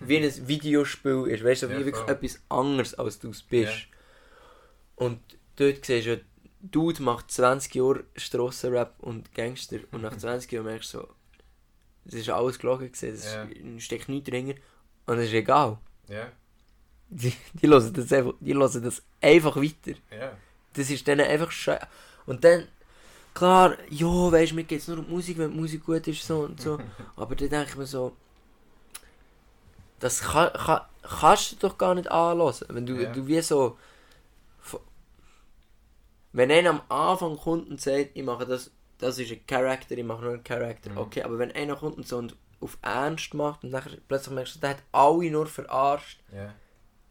wie 0.00 0.16
ein 0.18 0.48
Videospiel 0.48 1.26
ist, 1.28 1.44
weißt 1.44 1.64
du, 1.64 1.68
wie 1.68 1.72
Ja, 1.72 1.78
wirklich 1.84 1.96
voll. 1.96 2.14
etwas 2.14 2.40
anderes, 2.48 2.94
als 2.94 3.18
du 3.18 3.30
es 3.30 3.42
bist. 3.42 3.72
Ja. 3.72 5.04
Und 5.06 5.20
dort 5.56 5.84
siehst 5.84 6.06
du, 6.06 6.20
Dude 6.60 7.02
macht 7.02 7.30
20 7.30 7.74
Jahre 7.74 8.04
Strassenrap 8.16 8.94
und 9.00 9.34
Gangster 9.34 9.78
und 9.92 10.02
nach 10.02 10.16
20 10.16 10.50
Jahren 10.52 10.66
merkst 10.66 10.94
du 10.94 10.98
so, 10.98 11.08
das 12.04 12.14
ist 12.14 12.28
alles 12.30 12.58
gelogen 12.58 12.90
Ja. 13.00 13.08
ist- 13.08 13.82
steckt 13.84 14.08
nichts 14.08 14.28
drin 14.30 14.54
und 15.06 15.18
es 15.18 15.26
ist 15.26 15.34
egal. 15.34 15.78
Ja, 16.08 16.28
Die, 17.08 17.32
die, 17.54 17.68
hören 17.68 17.92
das 17.92 18.12
einfach, 18.12 18.34
die 18.40 18.54
hören 18.54 18.82
das 18.82 19.02
einfach 19.20 19.56
weiter. 19.56 19.96
ja. 20.10 20.32
Das 20.72 20.90
ist 20.90 21.06
dann 21.08 21.20
einfach 21.20 21.50
scheiße. 21.50 21.86
Und 22.26 22.44
dann, 22.44 22.68
klar, 23.32 23.76
ja, 23.88 24.06
weißt 24.32 24.52
du, 24.52 24.56
mir 24.56 24.64
geht 24.64 24.80
es 24.80 24.88
nur 24.88 24.98
um 24.98 25.08
Musik, 25.08 25.38
wenn 25.38 25.52
die 25.52 25.58
Musik 25.58 25.84
gut 25.86 26.06
ist 26.08 26.26
so 26.26 26.40
und 26.40 26.60
so. 26.60 26.78
Aber 27.16 27.34
dann 27.34 27.48
denke 27.48 27.70
ich 27.70 27.76
mir 27.76 27.86
so, 27.86 28.14
das 30.00 30.20
kann, 30.20 30.52
kann, 30.52 30.82
kannst 31.02 31.52
du 31.52 31.56
doch 31.68 31.78
gar 31.78 31.94
nicht 31.94 32.10
anlassen. 32.10 32.66
Wenn 32.70 32.84
du, 32.86 32.94
Ja. 33.00 33.12
du 33.12 33.26
wie 33.26 33.40
so. 33.40 33.78
Wenn 36.32 36.50
einer 36.50 36.70
am 36.70 36.82
Anfang 36.88 37.36
kommt 37.36 37.68
und 37.70 37.80
sagt, 37.80 38.10
ich 38.14 38.22
mache 38.24 38.46
das, 38.46 38.70
das 38.98 39.18
ist 39.18 39.30
ein 39.32 39.46
Charakter, 39.46 39.96
ich 39.96 40.04
mache 40.04 40.22
nur 40.22 40.32
einen 40.34 40.44
Charakter, 40.44 40.90
Mhm. 40.90 40.98
okay, 40.98 41.22
aber 41.22 41.38
wenn 41.38 41.52
einer 41.52 41.76
kommt 41.76 41.96
und 41.96 42.06
so 42.06 42.18
und 42.18 42.36
auf 42.60 42.78
Ernst 42.82 43.34
macht 43.34 43.64
und 43.64 43.70
nachher 43.70 43.96
plötzlich 44.08 44.34
merkst 44.34 44.56
du, 44.56 44.60
der 44.60 44.70
hat 44.70 44.82
alle 44.92 45.30
nur 45.30 45.46
verarscht, 45.46 46.20
Ja, 46.34 46.54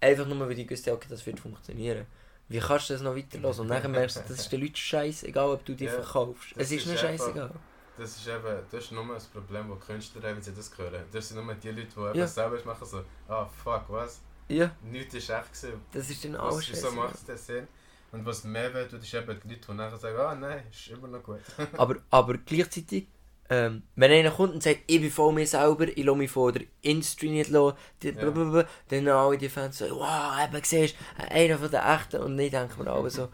einfach 0.01 0.27
nur 0.27 0.39
weil 0.47 0.55
die 0.55 0.65
gewusst 0.65 0.87
haben, 0.87 0.95
okay, 0.95 1.07
das 1.09 1.25
wird 1.25 1.39
funktionieren. 1.39 2.05
Wie 2.47 2.59
kannst 2.59 2.89
du 2.89 2.93
das 2.93 3.01
noch 3.01 3.15
weiterlassen? 3.15 3.61
Und 3.61 3.69
dann 3.69 3.91
merkst 3.91 4.17
du, 4.17 4.21
das 4.27 4.39
ist 4.39 4.51
den 4.51 4.61
Leuten 4.61 4.75
scheißegal, 4.75 5.49
ob 5.49 5.65
du 5.65 5.73
die 5.73 5.85
Ja, 5.85 5.91
verkaufst. 5.91 6.51
das 6.55 6.63
Es 6.65 6.71
ist 6.71 6.81
ist 6.81 6.87
nicht 6.87 6.99
scheißegal. 6.99 7.51
das 7.97 8.17
ist 8.17 8.27
eben, 8.27 8.43
das 8.71 8.83
ist 8.83 8.91
nur 8.91 9.07
das 9.13 9.25
Problem, 9.25 9.69
wo 9.69 9.75
Künstler 9.75 10.21
haben, 10.23 10.35
wenn 10.35 10.43
sie 10.43 10.53
das 10.53 10.77
hören. 10.77 11.03
Das 11.11 11.29
sind 11.29 11.43
nur 11.43 11.55
die 11.55 11.69
Leute, 11.69 11.87
die 11.87 11.99
eben 11.99 12.13
Ja. 12.19 12.27
selber 12.27 12.59
machen 12.65 12.85
so, 12.85 13.03
ah 13.27 13.45
fuck, 13.45 13.85
was? 13.89 14.19
Ja, 14.47 14.71
Nichts 14.83 15.13
ist 15.15 15.29
echt 15.29 15.53
gewesen. 15.53 15.81
das 15.93 16.09
ist 16.09 16.23
dann 16.23 16.35
Was 16.35 16.43
alles 16.55 16.69
wieso 16.69 16.91
scheiße. 16.91 16.95
macht 16.97 17.15
es 17.15 17.25
den 17.25 17.37
Sinn? 17.37 17.67
Und 18.15 18.25
was 18.25 18.45
mehr 18.45 18.71
tut, 18.89 19.03
ist 19.03 19.13
eben 19.13 19.39
die 19.43 19.49
Leute, 19.49 19.67
die 19.67 19.73
nachher 19.73 19.97
sagen, 19.97 20.17
ah 20.17 20.35
nein, 20.35 20.63
ist 20.71 20.87
immer 20.87 21.07
noch 21.09 21.21
gut. 21.21 21.41
aber, 21.77 21.97
aber 22.09 22.37
gleichzeitig, 22.37 23.07
ähm, 23.49 23.83
wenn 23.95 24.11
einer 24.11 24.31
kommt 24.31 24.53
und 24.53 24.63
sagt, 24.63 24.79
ich 24.87 25.01
bin 25.01 25.11
voll 25.11 25.33
mir 25.33 25.45
selber, 25.45 25.85
ich 25.89 26.03
lasse 26.03 26.17
mich 26.17 26.31
von 26.31 26.53
der 26.53 26.63
Industrie 26.81 27.29
nicht 27.29 27.49
lassen, 27.49 27.75
die, 28.01 28.07
Ja. 28.09 28.13
blablabla, 28.13 28.65
dann 28.87 29.07
alle 29.09 29.37
die 29.37 29.49
Fans 29.49 29.77
so, 29.79 29.85
wow, 29.99 30.33
eben 30.47 30.63
siehst 30.63 30.95
du, 31.17 31.23
einer 31.29 31.57
von 31.57 31.69
den 31.69 31.81
Echten. 31.81 32.21
Und 32.21 32.39
ich 32.39 32.51
denke 32.51 32.81
mir 32.81 32.89
alle 32.89 33.09
so, 33.09 33.27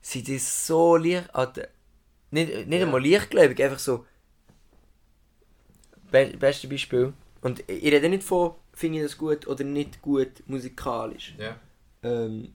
sind 0.00 0.26
die 0.26 0.38
so 0.38 0.96
leicht, 0.96 1.30
der- 1.56 1.68
nicht, 2.32 2.66
nicht 2.66 2.80
Ja. 2.80 2.86
einmal 2.86 3.06
leichtgläubig, 3.06 3.62
einfach 3.62 3.78
so, 3.78 4.04
Be 6.10 6.32
beste 6.38 6.68
Beispiel. 6.68 7.12
Und 7.40 7.60
ich 7.68 7.84
rede 7.84 8.08
nicht 8.08 8.24
von, 8.24 8.54
finde 8.72 8.98
ich 8.98 9.04
das 9.04 9.16
gut 9.18 9.46
oder 9.46 9.64
nicht 9.64 10.02
gut 10.02 10.42
musikalisch. 10.46 11.34
ja, 11.38 11.56
Ähm, 12.02 12.54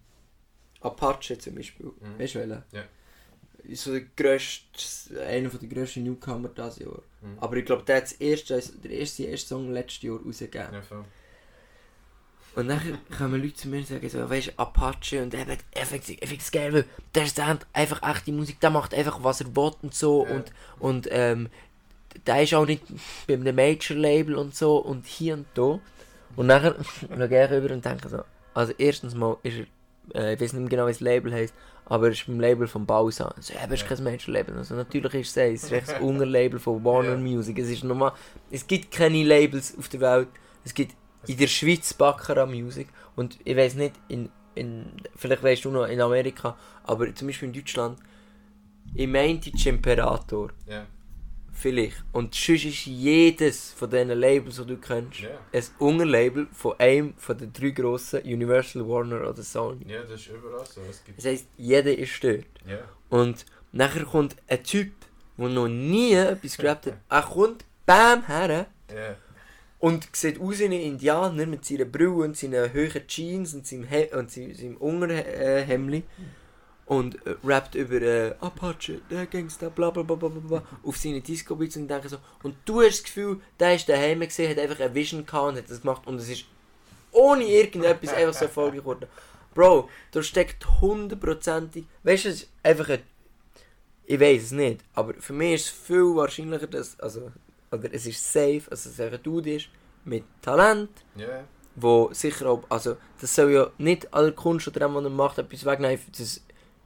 Apache 0.82 1.38
zum 1.38 1.56
Beispiel. 1.56 1.88
Mhm. 1.88 2.20
Weißt 2.20 2.36
du 2.36 2.40
welchen? 2.40 2.64
Ja. 2.72 2.84
Ist 3.64 3.84
so 3.84 3.92
der 3.92 4.02
grösste, 4.16 5.22
einer 5.26 5.50
der 5.50 5.70
grössten 5.70 6.04
Newcomer 6.04 6.50
dieses 6.50 6.80
Jahr. 6.80 7.02
Mhm. 7.22 7.38
Aber 7.40 7.58
ich 7.58 7.66
glaube, 7.66 7.84
der 7.84 7.98
hat 7.98 8.04
das 8.04 8.14
erste, 8.14 8.62
der 8.84 8.92
erste, 8.92 9.24
erste 9.24 9.48
Song 9.50 9.72
letztes 9.72 10.02
Jahr 10.04 10.20
rausgegeben. 10.26 10.74
ja 10.74 10.82
voll. 10.82 11.04
Und 12.56 12.68
dann 12.68 12.98
kommen 13.16 13.42
Leute 13.42 13.54
zu 13.54 13.68
mir 13.70 13.78
und 13.78 13.88
sagen 13.88 14.10
so, 14.10 14.28
weißt 14.30 14.48
du, 14.48 14.58
Apache 14.58 15.22
und 15.22 15.34
er 15.34 15.46
effektiv, 15.72 16.18
effektiv 16.20 16.52
geil, 16.52 16.74
weil 16.74 16.86
der 17.14 17.26
Stand 17.28 17.66
einfach 17.74 18.02
echte 18.02 18.32
Musik, 18.32 18.60
der 18.60 18.72
macht 18.72 18.94
einfach 18.94 19.24
was 19.24 19.42
er 19.42 19.56
will 19.56 19.72
und 19.82 19.94
so 19.94 20.26
Ja. 20.26 20.34
und, 20.36 20.52
und 20.80 21.08
ähm, 21.12 21.50
der 22.26 22.42
ist 22.44 22.54
auch 22.56 22.66
nicht 22.66 22.84
bei 23.28 23.36
einem 23.36 23.56
Major-Label 23.56 24.36
und 24.36 24.56
so 24.56 24.78
und 24.78 25.06
hier 25.06 25.36
und 25.36 25.46
da. 25.54 25.80
Und 26.36 26.48
nachher 26.48 26.76
schaue 27.08 27.26
ich 27.26 27.52
rüber 27.52 27.74
und 27.74 27.86
denke 27.86 28.10
so, 28.10 28.24
also 28.54 28.74
erstens 28.78 29.14
mal 29.14 29.38
ist 29.44 29.60
er, 29.60 29.66
äh, 30.14 30.34
ich 30.34 30.42
weiß 30.42 30.54
nicht 30.54 30.70
genau 30.70 30.86
wie 30.86 30.92
das 30.92 31.00
Label 31.00 31.34
heisst, 31.34 31.54
aber 31.86 32.08
er 32.08 32.12
ist 32.12 32.28
beim 32.28 32.40
Label 32.40 32.68
von 32.68 32.86
Bausa. 32.86 33.34
So, 33.40 33.54
ja, 33.54 33.62
aber 33.62 33.74
es 33.74 33.82
ist 33.82 33.88
kein 33.88 34.04
Major-Label. 34.04 34.58
Also 34.58 34.76
natürlich 34.76 35.14
ist 35.14 35.38
es 35.38 35.64
es, 35.64 35.64
es 35.64 35.72
ist 35.72 35.92
das 35.92 36.02
Unterlabel 36.02 36.60
von 36.60 36.84
Warner. 36.84 37.18
Music. 37.18 37.58
Es 37.60 37.70
ist 37.70 37.84
normal, 37.84 38.14
es 38.52 38.66
gibt 38.66 38.92
keine 38.92 39.24
Labels 39.24 39.76
auf 39.78 39.90
der 39.90 40.02
Welt, 40.02 40.30
es 40.64 40.74
gibt 40.74 40.96
in 41.28 41.38
der 41.38 41.48
Schweiz 41.48 41.94
Baccarat 41.94 42.50
Music 42.50 42.88
und 43.16 43.38
ich 43.44 43.56
weiß 43.56 43.76
nicht, 43.76 43.94
in, 44.08 44.30
in, 44.56 44.86
vielleicht 45.16 45.44
weißt 45.44 45.66
du 45.66 45.72
noch 45.72 45.86
in 45.86 46.00
Amerika, 46.00 46.58
aber 46.84 47.14
zum 47.14 47.28
Beispiel 47.28 47.50
in 47.50 47.54
Deutschland, 47.54 48.00
ich 48.94 49.08
meinte 49.08 49.52
Imperator, 49.66 50.50
Ja, 50.68 50.86
vielleicht. 51.60 52.04
Und 52.12 52.34
sonst 52.34 52.66
ist 52.66 52.86
jedes 52.86 53.72
von 53.74 53.90
diesen 53.90 54.10
Labels, 54.10 54.56
die 54.58 54.66
du 54.66 54.78
kennst, 54.78 55.20
ja. 55.20 55.30
ein 55.52 55.64
Unterlabel 55.78 56.48
von 56.52 56.80
einem 56.80 57.14
von 57.18 57.38
den 57.38 57.52
drei 57.54 57.70
grossen, 57.70 58.22
Universal, 58.22 58.88
Warner 58.88 59.30
oder 59.30 59.44
Sony. 59.44 59.86
Ja, 59.88 60.02
das 60.02 60.22
ist 60.22 60.30
überall 60.30 60.66
so. 60.66 60.82
Das 61.16 61.26
heisst, 61.26 61.48
jeder 61.58 61.96
ist 61.98 62.24
dort. 62.24 62.46
ja, 62.66 62.80
Und 63.10 63.46
nachher 63.72 64.06
kommt 64.06 64.36
ein 64.48 64.64
Typ, 64.64 64.92
der 65.38 65.50
noch 65.50 65.68
nie 65.68 66.14
etwas 66.14 66.58
gerappt 66.58 66.88
hat, 66.88 66.98
er 67.10 67.22
kommt, 67.22 67.66
bam, 67.86 68.26
her, 68.26 68.68
und 69.80 70.10
sieht 70.14 70.42
aus 70.42 70.60
wie 70.60 70.66
ein 70.66 70.72
Indianer 70.74 71.46
mit 71.46 71.64
seiner 71.64 71.86
Brille 71.86 72.12
und 72.12 72.36
seinen 72.36 72.74
hohen 72.74 73.08
Jeans 73.08 73.54
und 73.54 73.66
seinem, 73.66 73.86
He 73.86 74.08
und 74.14 74.30
seinem, 74.30 74.76
Unterhemdli 74.76 76.04
und 76.90 77.24
äh, 77.28 77.36
rappt 77.44 77.76
über 77.76 78.02
äh, 78.02 78.34
Apache, 78.42 79.00
der 79.12 79.28
Gangster, 79.28 79.70
bla 79.70 79.92
bla 79.92 80.02
bla 80.02 80.16
bla 80.16 80.30
bla 80.30 80.64
auf 80.84 80.98
seine 80.98 81.22
Disco-Beats 81.22 81.78
und 81.78 81.88
denke 81.88 82.10
so, 82.10 82.18
und 82.42 82.56
du 82.66 82.82
hast 82.82 82.98
das 82.98 83.04
Gefühl, 83.04 83.40
der 83.60 83.76
ist 83.76 83.88
daheim 83.88 84.22
gesehen, 84.22 84.50
hat 84.50 84.58
einfach 84.58 84.80
eine 84.80 84.96
Vision 84.96 85.24
gehabt 85.24 85.50
und 85.50 85.58
hat 85.58 85.70
das 85.70 85.82
gemacht 85.82 86.08
und 86.08 86.16
es 86.16 86.28
ist 86.28 86.46
ohne 87.12 87.44
irgendetwas 87.44 88.12
einfach 88.12 88.34
so 88.34 88.46
erfolgreich 88.46 88.80
geworden. 88.80 89.08
Bro, 89.54 89.88
da 90.12 90.24
steckt 90.24 90.66
hundertprozentig, 90.82 91.86
weißt 92.02 92.26
du, 92.26 92.30
es 92.30 92.36
ist 92.42 92.50
einfach 92.64 92.90
ein, 92.90 93.04
ich 94.06 94.20
weiß 94.20 94.42
es 94.42 94.52
nicht, 94.52 94.84
aber 94.96 95.14
für 95.14 95.34
mich 95.34 95.54
ist 95.54 95.66
es 95.66 95.70
viel 95.70 96.16
wahrscheinlicher, 96.16 96.66
dass, 96.66 97.00
also, 97.00 97.32
oder 97.72 97.94
es 97.94 98.08
ist 98.08 98.34
safe, 98.34 98.64
also 98.68 98.90
dass 98.90 99.00
es 99.00 99.00
ein 99.00 99.22
Dude 99.22 99.58
ist 99.58 99.70
mit 100.06 100.24
Talent, 100.42 100.90
ja, 101.16 101.44
wo 101.76 102.10
sicher 102.14 102.50
auch, 102.50 102.64
also 102.68 102.98
das 103.22 103.36
soll 103.36 103.52
ja 103.52 103.70
nicht 103.78 104.12
alle 104.12 104.32
Kunst 104.32 104.68
oder 104.68 104.80
dem, 104.80 104.96
was 104.96 105.04
er 105.04 105.10
macht, 105.12 105.38
etwas 105.38 105.66
wegnehmen, 105.66 106.00
das 106.18 106.42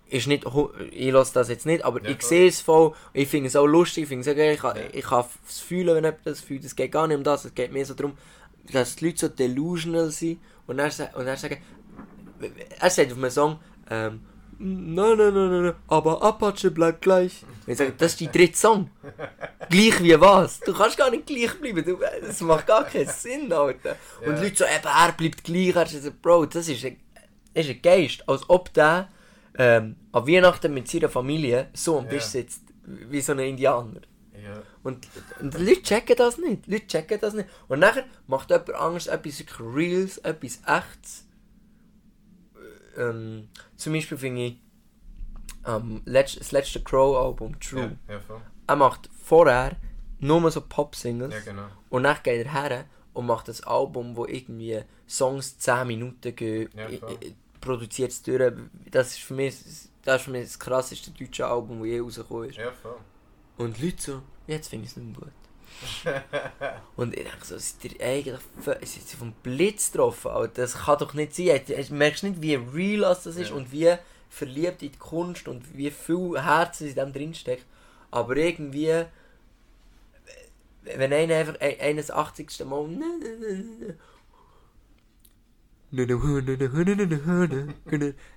ist 0.09 0.27
nicht, 0.27 0.45
ich 0.91 1.11
lasse 1.11 1.33
das 1.33 1.49
jetzt 1.49 1.65
nicht, 1.65 1.83
aber 1.83 2.01
Ja, 2.03 2.11
ich 2.11 2.21
sehe 2.21 2.47
es 2.47 2.61
voll, 2.61 2.93
ich 3.13 3.27
finde 3.27 3.47
es 3.47 3.55
auch 3.55 3.65
lustig, 3.65 4.03
ich 4.03 4.09
finde 4.09 4.29
es 4.29 4.35
geil, 4.37 4.53
ich 4.53 4.59
kann, 4.61 4.75
Ja. 4.77 4.83
ich 4.91 5.05
kann 5.05 5.25
es 5.47 5.59
fühlen, 5.59 5.95
wenn 5.95 6.03
jemand 6.03 6.25
das 6.25 6.39
fühlt, 6.41 6.63
es 6.63 6.75
geht 6.75 6.91
gar 6.91 7.07
nicht 7.07 7.17
um 7.17 7.23
das, 7.23 7.45
es 7.45 7.55
geht 7.55 7.71
mehr 7.71 7.85
so 7.85 7.93
darum, 7.93 8.15
dass 8.71 8.95
die 8.95 9.05
Leute 9.07 9.17
so 9.19 9.27
delusional 9.29 10.11
sind 10.11 10.39
und 10.67 10.77
dann, 10.77 10.91
und 11.15 11.25
dann 11.25 11.37
sagen, 11.37 11.57
er 12.79 12.89
sagt 12.89 13.11
auf 13.11 13.17
einem 13.17 13.29
Song, 13.31 13.59
ähm, 13.89 14.21
nein, 14.59 15.17
nein, 15.17 15.33
nein, 15.33 15.63
nein, 15.63 15.73
aber 15.87 16.21
Apache 16.21 16.71
bleibt 16.71 17.01
gleich. 17.01 17.43
Und 17.65 17.71
ich 17.71 17.77
sage, 17.77 17.93
das 17.97 18.11
ist 18.13 18.21
dein 18.21 18.31
dritter 18.31 18.57
Song. 18.57 18.89
gleich 19.69 20.03
wie 20.03 20.19
was? 20.19 20.59
Du 20.59 20.73
kannst 20.73 20.97
gar 20.97 21.09
nicht 21.09 21.25
gleich 21.25 21.53
bleiben, 21.59 21.83
du, 21.83 21.97
das 22.21 22.41
macht 22.41 22.67
gar 22.67 22.83
keinen 22.85 23.07
Sinn, 23.09 23.51
Alter. 23.51 23.95
Und 24.25 24.33
Ja. 24.33 24.39
die 24.39 24.43
Leute 24.45 24.55
so, 24.57 24.63
eben, 24.65 24.85
er 24.85 25.11
bleibt 25.13 25.43
gleich, 25.43 25.75
er 25.75 25.87
sagt, 25.87 26.21
Bro, 26.21 26.45
das 26.47 26.67
ist 26.67 26.85
ein, 26.85 26.97
das 27.53 27.65
ist 27.65 27.71
ein 27.71 27.81
Geist, 27.81 28.27
als 28.29 28.47
ob 28.49 28.71
der 28.73 29.09
ähm, 29.57 29.95
an 30.11 30.27
Weihnachten 30.27 30.73
mit 30.73 30.87
seiner 30.87 31.09
Familie 31.09 31.69
so 31.73 31.99
am. 31.99 32.09
Tisch 32.09 32.23
sitzt, 32.23 32.61
wie 32.85 33.21
so 33.21 33.33
ein 33.33 33.39
Indianer. 33.39 34.01
Und, 34.83 35.07
und 35.39 35.53
die 35.53 35.63
Leute 35.63 35.83
checken 35.83 36.15
das 36.17 36.37
nicht. 36.37 36.65
Die 36.65 36.71
Leute 36.71 36.87
checken 36.87 37.19
das 37.21 37.33
nicht. 37.33 37.47
Und 37.69 37.79
nachher 37.79 38.03
macht 38.27 38.49
jemand 38.49 38.73
anderes 38.73 39.07
etwas 39.07 39.43
Reals, 39.59 40.17
etwas 40.17 40.59
Echtes. 40.65 41.25
Ähm, 42.97 43.47
zum 43.75 43.93
Beispiel 43.93 44.17
finde 44.17 44.45
ich 44.45 44.61
ähm, 45.65 46.01
letzt, 46.05 46.39
das 46.39 46.51
letzte 46.51 46.81
Crow-Album, 46.81 47.59
True. 47.59 47.97
ja. 48.09 48.19
Er 48.67 48.75
macht 48.75 49.09
vorher 49.23 49.77
nur 50.19 50.51
so 50.51 50.61
Pop-Singles 50.61 51.33
Ja, 51.33 51.39
genau. 51.39 51.67
und 51.89 52.03
dann 52.03 52.17
geht 52.23 52.45
er 52.45 52.51
her 52.53 52.85
und 53.13 53.25
macht 53.25 53.47
das 53.47 53.61
Album, 53.63 54.15
wo 54.15 54.25
irgendwie 54.25 54.81
Songs 55.07 55.57
10 55.57 55.87
Minuten 55.87 56.35
gehen, 56.35 56.69
produziert 57.63 58.11
es 58.11 58.21
durch. 58.21 58.53
Das 58.91 59.11
ist 59.11 59.19
für 59.21 59.33
mich 59.33 59.55
das, 60.03 60.17
ist 60.17 60.25
für 60.25 60.31
mich 60.31 60.43
das 60.43 60.59
krasseste 60.59 61.11
deutsche 61.11 61.45
Album, 61.47 61.79
das 61.79 61.87
je 61.87 61.99
rausgekommen 61.99 62.49
ist. 62.49 62.57
Ja, 62.57 62.71
voll. 62.71 62.97
Und 63.57 63.81
Leute 63.81 64.01
so, 64.01 64.21
jetzt 64.47 64.67
finde 64.69 64.85
ich 64.85 64.91
es 64.91 64.97
nicht 64.97 65.07
mehr 65.17 65.19
gut. 65.27 65.33
und 66.97 67.15
ich 67.17 67.23
denke 67.23 67.45
so, 67.45 67.57
seid 67.57 67.93
ihr 67.99 68.05
eigentlich 68.05 68.39
seid 68.63 68.81
ihr 68.83 69.17
vom 69.17 69.33
Blitz 69.43 69.91
getroffen? 69.91 70.31
Alter? 70.31 70.61
Das 70.61 70.75
kann 70.75 70.97
doch 70.99 71.13
nicht 71.13 71.35
sein. 71.35 71.61
Du 71.65 71.93
merkst 71.95 72.23
nicht, 72.23 72.41
wie 72.41 72.55
real 72.55 73.01
das 73.01 73.25
ist 73.25 73.49
Ja. 73.49 73.55
und 73.55 73.71
wie 73.71 73.93
verliebt 74.29 74.81
in 74.83 74.91
die 74.91 74.97
Kunst 74.97 75.47
und 75.47 75.75
wie 75.77 75.89
viel 75.91 76.41
Herz 76.41 76.81
in 76.81 76.93
dem 76.95 77.13
drinsteckt. 77.13 77.65
Aber 78.11 78.35
irgendwie, 78.35 79.05
wenn 80.83 81.13
einer 81.13 81.35
einfach 81.35 81.59
ein- 81.59 81.79
eines 81.79 82.11
80. 82.11 82.65
Mal 82.65 82.87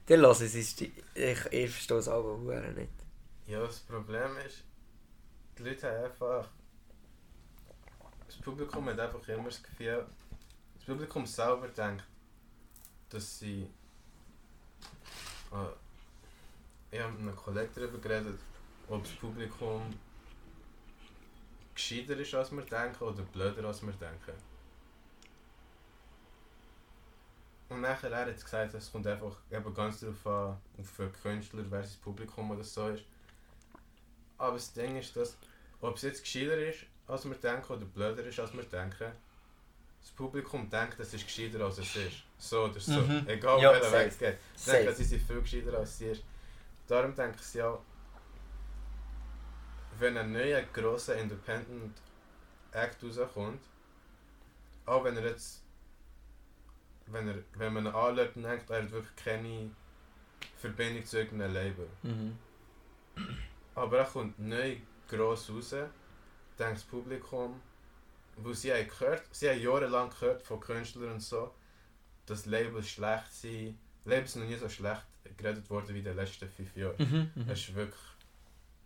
dann 0.07 0.21
lasse 0.21 0.45
ich 0.45 0.55
es. 0.55 0.81
Ich, 0.81 0.93
ich 1.15 1.71
verstehe 1.71 1.97
es 1.97 2.09
aber 2.09 2.37
nicht. 2.73 2.91
Ja, 3.47 3.61
das 3.61 3.81
Problem 3.81 4.37
ist, 4.47 4.63
die 5.59 5.63
Leute 5.63 5.89
haben 5.89 6.05
einfach. 6.05 6.49
Das 8.27 8.37
Publikum 8.37 8.87
hat 8.89 9.01
einfach 9.01 9.27
immer 9.29 9.45
das 9.45 9.63
Gefühl, 9.63 10.05
das 10.75 10.85
Publikum 10.85 11.25
selber 11.25 11.69
denkt, 11.69 12.05
dass 13.09 13.39
sie. 13.39 13.69
äh, 15.53 15.69
ich 16.91 17.01
habe 17.01 17.13
mit 17.13 17.21
einem 17.23 17.37
Kollegen 17.37 17.71
darüber 17.75 17.99
geredet, 17.99 18.39
ob 18.89 19.03
das 19.03 19.13
Publikum 19.13 19.83
gescheiter 21.75 22.17
ist, 22.19 22.35
als 22.35 22.53
wir 22.53 22.63
denken, 22.63 23.03
oder 23.03 23.23
blöder, 23.23 23.65
als 23.65 23.83
wir 23.83 23.93
denken. 23.93 24.56
Und 27.69 27.81
nachher 27.81 28.13
er 28.13 28.27
hat 28.27 28.41
gesagt, 28.41 28.75
es 28.75 28.93
kommt 28.93 29.07
einfach 29.07 29.37
eben 29.51 29.75
ganz 29.75 30.01
darauf 30.01 30.27
an, 30.27 30.57
auf 30.79 30.97
den 30.99 31.13
Künstler 31.13 31.65
versus 31.65 31.97
Publikum 31.97 32.51
oder 32.53 32.63
so 32.63 32.89
ist. 32.89 33.05
Aber 34.39 34.55
das 34.55 34.73
Ding 34.73 34.97
ist, 34.97 35.17
dass, 35.17 35.37
ob 35.81 35.97
es 35.97 36.03
jetzt 36.03 36.23
gescheiter 36.23 36.59
ist, 36.59 36.81
als 37.09 37.25
wir 37.25 37.35
denken, 37.35 37.73
oder 37.73 37.85
blöder 37.85 38.25
ist, 38.25 38.39
als 38.39 38.53
wir 38.53 38.63
denken, 38.63 39.11
das 40.01 40.11
Publikum 40.15 40.71
denkt, 40.71 41.01
es 41.01 41.15
ist 41.15 41.25
gescheiter, 41.27 41.65
als 41.65 41.79
es 41.79 41.97
ist. 41.97 42.23
So 42.39 42.65
oder 42.65 42.79
so. 42.79 43.01
Mhm. 43.01 43.25
Egal, 43.27 43.61
Ja, 43.61 43.73
welcher 43.73 43.85
safe. 43.91 43.99
Weg 43.99 44.09
es 44.09 44.19
geht. 44.19 44.39
Sie 44.55 44.71
denken, 44.71 44.95
sie 44.95 45.05
sind 45.05 45.23
viel 45.23 45.41
gescheiter, 45.41 45.79
als 45.79 45.99
sie 45.99 46.07
ist. 46.07 46.23
Darum 46.87 47.15
denke 47.15 47.39
ich 47.41 47.55
ja, 47.55 47.77
wenn 49.99 50.17
ein 50.17 50.31
neuer 50.33 50.63
grosser 50.73 51.17
Independent 51.17 51.97
Act 52.71 53.03
rauskommt, 53.03 53.61
auch 54.85 55.03
wenn 55.03 55.17
er 55.17 55.27
jetzt, 55.27 55.63
wenn, 57.07 57.29
er, 57.29 57.37
wenn 57.55 57.73
man 57.73 57.87
ihn 57.87 57.93
anschaut 57.93 58.37
und 58.37 58.43
denkt, 58.43 58.71
er 58.71 58.83
hat 58.83 58.91
wirklich 58.91 59.17
keine 59.17 59.71
Verbindung 60.57 61.05
zu 61.05 61.19
irgendeinem 61.19 61.55
Label. 61.55 61.89
Mhm. 62.03 62.39
Aber 63.75 63.99
er 63.99 64.05
kommt 64.05 64.39
neu 64.39 64.77
gross 65.09 65.51
raus, 65.51 65.71
denkt 66.59 66.77
das 66.77 66.85
Publikum, 66.85 67.61
wo 68.37 68.53
sie 68.53 68.73
haben 68.73 68.89
gehört, 68.89 69.23
sie 69.31 69.49
haben 69.49 69.61
jahrelang 69.61 70.11
gehört 70.11 70.43
von 70.43 70.61
Künstlern 70.61 71.13
und 71.13 71.21
so, 71.21 71.55
dass 72.27 72.47
Labels 72.47 72.89
schlecht 72.89 73.33
sind. 73.33 73.79
Labels 74.05 74.33
sind 74.33 74.43
noch 74.43 74.51
nie 74.51 74.57
so 74.57 74.69
schlecht 74.69 75.07
geredet 75.37 75.69
worden 75.71 75.95
wie 75.95 75.99
in 75.99 76.05
den 76.05 76.17
letzten 76.17 76.49
fünf 76.49 76.77
Jahren. 76.77 76.97
Mhm. 76.99 77.31
Mhm. 77.35 77.51
Es 77.51 77.61
ist 77.61 77.75
wirklich. 77.75 78.01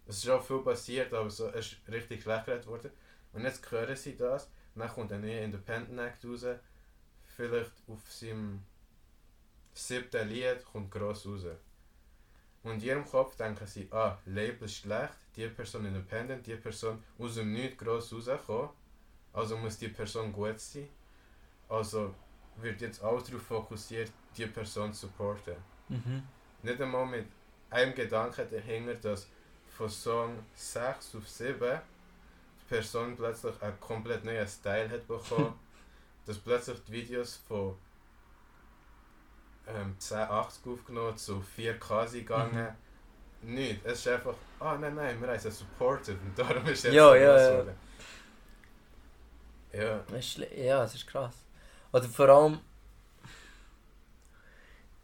Es 0.07 0.19
ist 0.19 0.29
auch 0.29 0.43
viel 0.43 0.59
passiert, 0.59 1.13
aber 1.15 1.31
so, 1.31 1.49
es 1.49 1.73
ist 1.73 1.77
richtig 1.89 2.23
schlecht 2.23 2.47
geredet 2.47 2.67
worden. 2.67 2.91
Und 3.33 3.45
jetzt 3.45 3.71
hören 3.71 3.95
sie 3.95 4.17
das, 4.17 4.51
dann 4.75 4.89
kommt 4.89 5.13
ein 5.13 5.21
neuer 5.21 5.43
Independent 5.43 6.01
Act 6.01 6.25
raus, 6.25 6.47
vielleicht 7.41 7.73
auf 7.89 8.01
seinem 8.13 8.61
siebten 9.73 10.29
Lied 10.29 10.63
kommt 10.71 10.91
gross 10.91 11.27
raus. 11.27 11.45
Und 12.63 12.75
in 12.75 12.89
ihrem 12.89 13.05
Kopf 13.07 13.35
denken 13.37 13.67
sie, 13.67 13.89
ah, 13.91 14.19
Label 14.27 14.65
ist 14.67 14.77
schlecht, 14.77 15.15
die 15.35 15.49
Person 15.49 15.87
independent, 15.87 16.47
die 16.47 16.57
Person 16.57 17.03
aus 17.19 17.37
dem 17.37 17.53
Nichts 17.55 17.79
gross 17.79 18.13
rauskommen, 18.13 18.69
also 19.33 19.57
muss 19.57 19.79
die 19.79 19.89
Person 19.89 20.31
gut 20.33 20.61
sein. 20.61 20.89
Also 21.69 22.15
wird 22.57 22.83
jetzt 22.83 23.03
auch 23.03 23.23
darauf 23.23 23.43
fokussiert, 23.43 24.11
die 24.37 24.47
Person 24.47 24.93
zu 24.93 25.07
supporten 25.07 25.57
Mhm. 25.89 26.23
nicht 26.63 26.81
einmal 26.81 27.07
mit 27.07 27.27
einem 27.71 27.95
Gedanken 27.95 28.47
dahinter, 28.51 28.95
dass 28.95 29.27
von 29.77 29.89
Song 29.89 30.39
6 30.55 31.17
auf 31.17 31.29
7 31.29 31.81
die 32.61 32.69
Person 32.69 33.17
plötzlich 33.17 33.61
einen 33.63 33.81
komplett 33.81 34.25
neuen 34.25 34.47
Style 34.47 34.89
hat 34.91 35.09
bekommen, 35.09 35.55
dass 36.27 36.39
plötzlich 36.39 36.79
die 36.85 36.93
Videos 36.93 37.37
von 37.49 37.75
ähm, 39.67 39.95
1080 40.01 40.67
aufgenommen 40.67 41.17
zu 41.17 41.43
4K 41.57 42.07
sind 42.07 42.21
gegangen. 42.27 42.75
Nicht, 43.43 43.81
es 43.85 44.01
ist 44.01 44.09
einfach, 44.09 44.35
ah 44.59 44.77
nein, 44.79 44.95
nein, 44.95 45.21
wir 45.21 45.29
haben 45.29 45.39
sie 45.39 45.51
supported 45.51 46.17
und 46.21 46.39
darum 46.39 46.65
ist 46.67 46.85
jetzt 46.85 46.93
Ja, 46.93 47.15
ja, 47.15 47.39
ja. 47.53 47.65
Ja, 49.73 50.05
Das 50.09 50.19
ist 50.19 50.37
schle- 50.39 50.55
Ja, 50.63 50.85
es 50.85 50.95
ist 50.95 51.07
krass. 51.07 51.35
Oder 51.93 52.05
vor 52.05 52.29
allem, 52.29 52.59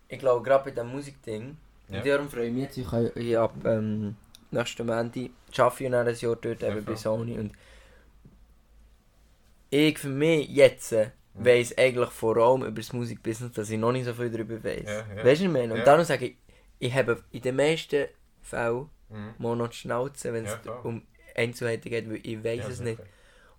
ich 0.09 0.19
glaube, 0.19 0.43
gerade 0.45 0.65
bei 0.65 0.71
diesem 0.71 0.89
Musikding, 0.91 1.57
Ja. 1.89 1.99
und 1.99 2.07
darum 2.07 2.29
freue 2.29 2.47
ich 2.49 2.53
mich 2.53 2.63
jetzt, 2.65 2.79
ich, 2.79 3.17
ich 3.17 3.39
ab 3.39 3.55
ähm, 3.65 4.17
nächsten 4.51 4.87
Montag 4.87 5.31
arbeite 5.59 5.85
ich 5.85 5.95
ein 5.95 6.15
Jahr 6.17 6.37
dort 6.37 6.63
eben 6.63 6.85
bei. 6.85 6.97
Sony 6.97 7.39
und 7.39 7.53
ich 9.71 9.99
für 9.99 10.09
mich 10.09 10.49
jetzt 10.49 10.93
äh, 10.93 11.11
weiss 11.35 11.77
eigentlich 11.77 12.11
vor 12.11 12.37
allem 12.37 12.63
über 12.63 12.81
das 12.81 12.93
Musikbusiness, 12.93 13.53
dass 13.53 13.71
ich 13.71 13.79
noch 13.79 13.93
nicht 13.93 14.05
so 14.05 14.15
viel 14.15 14.31
darüber 14.31 14.63
weiss. 14.63 14.85
Ja, 14.85 15.07
ja. 15.15 15.25
Weißt 15.25 15.25
du, 15.25 15.31
was 15.31 15.41
ich 15.41 15.49
meine? 15.49 15.73
Und 15.75 15.79
Ja. 15.81 15.85
darum 15.85 16.05
sage 16.05 16.27
ich, 16.27 16.37
ich 16.79 16.95
habe 16.95 17.23
in 17.33 17.43
den 17.43 17.57
meisten 17.57 18.07
Fällen 18.43 18.89
mhm. 19.09 19.35
mal 19.39 19.57
noch 19.57 19.69
die 19.69 19.77
Schnauze, 19.77 20.33
wenn 20.33 20.47
es 20.47 20.57
um 20.83 21.03
Einzelheiten 21.35 21.91
geht, 21.91 22.09
weil 22.09 22.21
ich 22.23 22.43
weiß 22.43 22.69
es 22.69 22.81
nicht. 22.81 23.01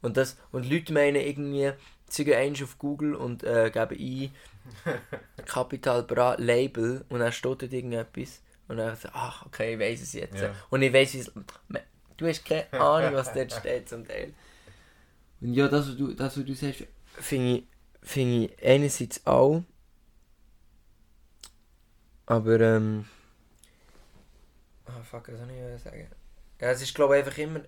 Und, 0.01 0.18
das, 0.18 0.38
und 0.51 0.70
Leute 0.70 0.93
meinen 0.93 1.22
irgendwie, 1.22 1.72
sie 2.08 2.24
gehen 2.26 2.38
eins 2.38 2.62
auf 2.64 2.78
Google 2.78 3.16
und 3.16 3.43
äh, 3.43 3.70
geben 3.72 3.97
ein 4.86 5.45
Capital 5.45 6.03
Bra 6.08 6.36
Label 6.38 7.03
und 7.10 7.20
dann 7.20 7.32
steht 7.32 7.62
dort 7.62 7.74
irgendetwas. 7.74 8.41
Und 8.68 8.78
dann 8.78 8.95
so, 8.95 9.10
ach, 9.14 9.45
okay, 9.45 9.74
ich 9.74 9.80
weiß 9.80 10.01
es 10.01 10.14
jetzt. 10.14 10.43
Und 10.70 10.82
ich 10.82 10.91
weiß, 10.93 11.16
es. 11.16 11.32
Du 12.18 12.28
hast 12.28 12.43
keine 12.45 12.72
Ahnung, 12.74 13.14
was 13.14 13.34
dort 13.34 13.53
steht 13.53 13.88
zum 13.89 14.05
Teil. 14.05 14.34
Und 15.41 15.53
ja, 15.53 15.67
das, 15.67 15.88
was 15.89 15.97
du, 15.97 16.13
das, 16.13 16.38
was 16.38 16.45
du 16.45 16.53
sagst, 16.53 16.85
finde 17.19 17.57
ich, 17.57 17.63
finde 18.01 18.45
ich 18.45 18.63
einerseits 18.65 19.25
auch. 19.25 19.63
Aber, 22.25 22.59
ähm. 22.59 23.05
Ah, 24.85 25.01
fuck, 25.03 25.27
was 25.29 25.39
soll 25.39 25.49
ich 25.51 25.81
sagen? 25.81 26.07
Ja, 26.59 26.71
es 26.71 26.81
ist, 26.81 26.95
glaube 26.95 27.17
ich, 27.17 27.23
einfach 27.25 27.38
immer. 27.38 27.61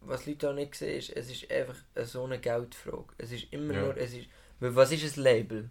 Was 0.00 0.26
Leute 0.26 0.50
auch 0.50 0.54
nicht 0.54 0.74
sehen, 0.74 0.98
ist, 0.98 1.10
es 1.10 1.30
ist 1.30 1.50
einfach 1.50 1.76
so 2.04 2.24
eine 2.24 2.38
Geldfrage. 2.38 3.04
Es 3.18 3.30
ist 3.32 3.52
immer 3.52 3.74
Ja. 3.74 3.80
nur. 3.82 3.96
Es 3.96 4.12
ist, 4.12 4.26
was 4.60 4.90
ist 4.92 5.16
ein 5.16 5.22
Label? 5.22 5.70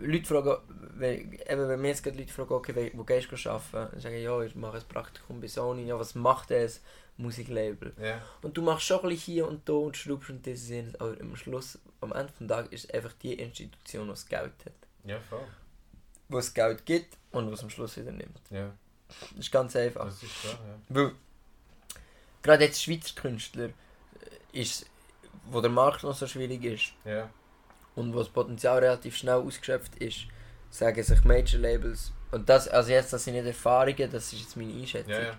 Leute 0.00 0.24
fragen, 0.26 0.56
wenn, 1.00 1.32
eben, 1.32 1.68
wenn 1.68 1.80
mir 1.80 1.88
jetzt 1.88 2.02
gerade 2.02 2.18
Leute 2.18 2.32
fragen, 2.32 2.52
okay, 2.52 2.90
wo 2.94 3.04
gehst 3.04 3.30
du 3.30 3.50
arbeiten? 3.50 3.90
Dann 3.92 4.00
sage 4.00 4.16
ich, 4.18 4.24
ja, 4.24 4.40
ich 4.42 4.54
mache 4.54 4.76
ein 4.78 4.84
Praktikum 4.88 5.40
bei 5.40 5.48
Sony. 5.48 5.84
Ja, 5.86 5.98
was 5.98 6.14
macht 6.14 6.50
das 6.50 6.80
Musiklabel? 7.16 7.92
Ja, 8.00 8.20
Und 8.42 8.56
du 8.56 8.62
machst 8.62 8.86
schon 8.86 9.00
ein 9.00 9.08
bisschen 9.08 9.34
hier 9.34 9.48
und 9.48 9.68
da 9.68 9.72
und 9.72 9.96
schraubst 9.96 10.30
und 10.30 10.46
das 10.46 10.68
das, 10.68 10.94
aber 11.00 11.20
am 11.20 11.34
Schluss, 11.36 11.78
am 12.00 12.12
Ende 12.12 12.32
des 12.38 12.48
Tages 12.48 12.72
ist 12.72 12.84
es 12.84 12.90
einfach 12.90 13.12
die 13.14 13.34
Institution, 13.34 14.04
die 14.04 14.10
das 14.10 14.26
Geld 14.26 14.52
hat. 14.64 14.72
ja, 15.04 15.18
voll. 15.20 15.46
Die 16.28 16.36
es 16.36 16.54
Geld 16.54 16.86
gibt 16.86 17.16
und 17.32 17.50
was 17.50 17.62
am 17.62 17.70
Schluss 17.70 17.96
wieder 17.96 18.12
nimmt. 18.12 18.40
Ja, 18.50 18.72
Das 19.08 19.38
ist 19.40 19.50
ganz 19.50 19.74
einfach. 19.74 20.04
das 20.04 20.22
ist 20.22 20.42
so, 20.42 20.48
ja. 20.48 20.56
Weil, 20.88 21.12
gerade 22.42 22.64
jetzt 22.64 22.82
Schweizer 22.82 23.14
Künstler, 23.20 23.64
äh, 24.52 24.60
ist, 24.60 24.86
wo 25.46 25.60
der 25.60 25.70
Markt 25.70 26.02
noch 26.04 26.14
so 26.14 26.26
schwierig 26.26 26.64
ist 26.64 26.92
und 27.96 28.14
wo 28.14 28.18
das 28.18 28.28
Potenzial 28.28 28.78
relativ 28.78 29.16
schnell 29.16 29.34
ausgeschöpft 29.36 29.96
ist, 29.96 30.26
sagen 30.70 31.02
sich 31.02 31.24
Major 31.24 31.60
Labels, 31.60 32.12
und 32.30 32.48
das, 32.48 32.68
also 32.68 32.90
jetzt, 32.90 33.12
das 33.12 33.24
sind 33.24 33.34
nicht 33.34 33.46
Erfahrungen, 33.46 34.10
das 34.10 34.32
ist 34.32 34.40
jetzt 34.40 34.56
meine 34.56 34.72
Einschätzung, 34.72 35.12
ja, 35.12 35.22
ja. 35.22 35.38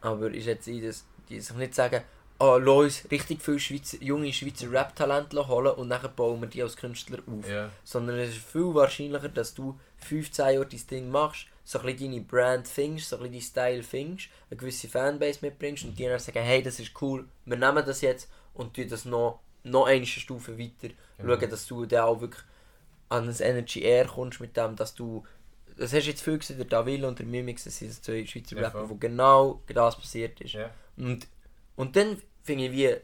aber 0.00 0.30
ich 0.30 0.44
schätze 0.44 0.70
ein, 0.70 0.82
dass 0.82 1.04
die 1.28 1.40
sich 1.40 1.56
nicht 1.56 1.74
sagen, 1.74 2.02
oh, 2.38 2.56
lass 2.58 2.76
uns 2.76 3.10
richtig 3.10 3.42
viele 3.42 3.60
Schweizer, 3.60 3.98
junge 4.00 4.32
Schweizer 4.32 4.70
Rap-Talente 4.70 5.46
holen 5.46 5.74
und 5.74 5.90
dann 5.90 6.14
bauen 6.16 6.40
wir 6.40 6.48
die 6.48 6.62
als 6.62 6.76
Künstler 6.76 7.18
auf. 7.26 7.48
ja. 7.48 7.70
Sondern 7.84 8.18
es 8.18 8.30
ist 8.30 8.44
viel 8.44 8.74
wahrscheinlicher, 8.74 9.28
dass 9.28 9.54
du 9.54 9.78
15 9.98 10.44
Jahre 10.44 10.66
dein 10.66 10.86
Ding 10.90 11.10
machst, 11.10 11.46
so 11.62 11.78
ein 11.78 11.86
bisschen 11.86 12.12
deine 12.12 12.22
Brand 12.22 12.68
findest, 12.68 13.10
so 13.10 13.16
ein 13.16 13.30
bisschen 13.30 13.54
deinen 13.54 13.80
Style 13.80 13.82
findest, 13.82 14.28
eine 14.50 14.58
gewisse 14.58 14.88
Fanbase 14.88 15.38
mitbringst 15.42 15.84
und 15.84 15.98
die 15.98 16.04
dann 16.04 16.18
sagen, 16.18 16.42
hey, 16.42 16.62
das 16.62 16.80
ist 16.80 16.92
cool, 17.00 17.26
wir 17.44 17.56
nehmen 17.56 17.84
das 17.84 18.00
jetzt 18.00 18.30
und 18.54 18.74
tun 18.74 18.88
das 18.88 19.04
noch, 19.04 19.40
noch 19.62 19.86
eine 19.86 20.06
Stufe 20.06 20.58
weiter. 20.58 20.94
Genau. 21.18 21.36
Schauen, 21.36 21.50
dass 21.50 21.66
du 21.66 21.86
dann 21.86 22.04
auch 22.04 22.20
wirklich 22.20 22.44
an 23.08 23.26
das 23.26 23.40
Energy 23.40 23.82
Air 23.82 24.06
kommst 24.06 24.40
mit 24.40 24.56
dem, 24.56 24.76
dass 24.76 24.94
du 24.94 25.24
das 25.76 25.92
hast 25.92 26.04
du 26.04 26.10
jetzt 26.10 26.22
viel 26.22 26.38
gesehen, 26.38 26.58
der 26.58 26.66
Davil 26.66 27.04
und 27.04 27.18
der 27.18 27.26
Mimix, 27.26 27.64
das 27.64 27.78
sind 27.78 27.92
zwei 27.92 28.24
Schweizer 28.26 28.56
Ja, 28.56 28.62
Rapper, 28.62 28.88
wo 28.88 28.94
genau 28.94 29.60
das 29.66 29.96
passiert 29.96 30.40
ist. 30.40 30.52
Ja, 30.52 30.70
Und, 30.96 31.26
und 31.76 31.96
dann 31.96 32.20
finde 32.42 32.66
ich 32.66 32.72
wie, 32.72 32.96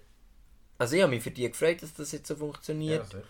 also 0.79 0.97
ich 0.97 1.03
habe 1.03 1.11
mich 1.11 1.23
für 1.23 1.31
die 1.31 1.49
gefreut, 1.49 1.83
dass 1.83 1.95
das 1.95 2.13
jetzt 2.13 2.29
so 2.29 2.35
ja, 2.35 2.41
funktioniert. 2.41 3.05
sicher. 3.07 3.25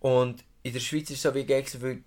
Und 0.00 0.44
in 0.62 0.72
der 0.72 0.80
Schweiz 0.80 1.10
ist 1.10 1.18
es 1.18 1.22
so 1.22 1.34
wie 1.34 1.46
gegessen, 1.46 1.82
weil 1.82 2.02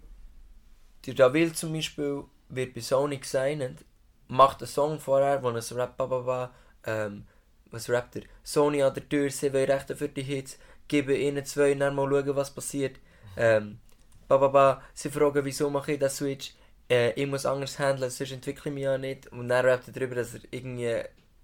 der 1.05 1.13
Davil 1.13 1.53
zum 1.53 1.73
Beispiel 1.73 2.23
wird 2.49 2.73
bei 2.73 2.82
Sony 2.82 3.17
gesigned, 3.17 3.86
macht 4.27 4.61
einen 4.61 4.67
Song 4.67 4.99
vorher, 4.99 5.41
wo 5.41 5.49
er 5.49 5.61
so 5.61 5.75
rappt, 5.75 5.97
bababa, 5.97 6.53
ähm, 6.86 7.25
was 7.71 7.89
rappt 7.89 8.17
er? 8.17 8.23
Sony 8.43 8.84
an 8.84 8.93
der 8.93 9.07
Tür, 9.07 9.29
sie 9.29 9.53
will 9.53 9.63
Rechte 9.71 9.95
für 9.95 10.09
die 10.09 10.23
Hits, 10.23 10.57
gebe 10.88 11.17
ihnen 11.17 11.45
zwei 11.45 11.73
dann 11.75 11.95
mal 11.95 12.09
schauen, 12.09 12.36
was 12.36 12.53
passiert. 12.53 12.97
Ähm, 13.38 13.80
bababa, 14.28 14.82
sie 14.93 15.09
fragen, 15.09 15.43
wieso 15.45 15.69
mache 15.69 15.93
ich 15.93 15.99
das 15.99 16.17
Switch? 16.17 16.53
Äh, 16.89 17.11
ich 17.13 17.28
muss 17.28 17.45
anders 17.45 17.80
handeln, 17.80 18.09
sonst 18.09 18.32
entwickle 18.32 18.69
ich 18.69 18.74
mich 18.74 18.84
ja 18.84 18.97
nicht. 18.97 19.28
Und 19.32 19.49
dann 19.49 19.65
rappt 19.65 19.88
er 19.88 19.93
darüber, 19.93 20.15
dass 20.15 20.34
er 20.34 20.41
irgendwie 20.51 21.01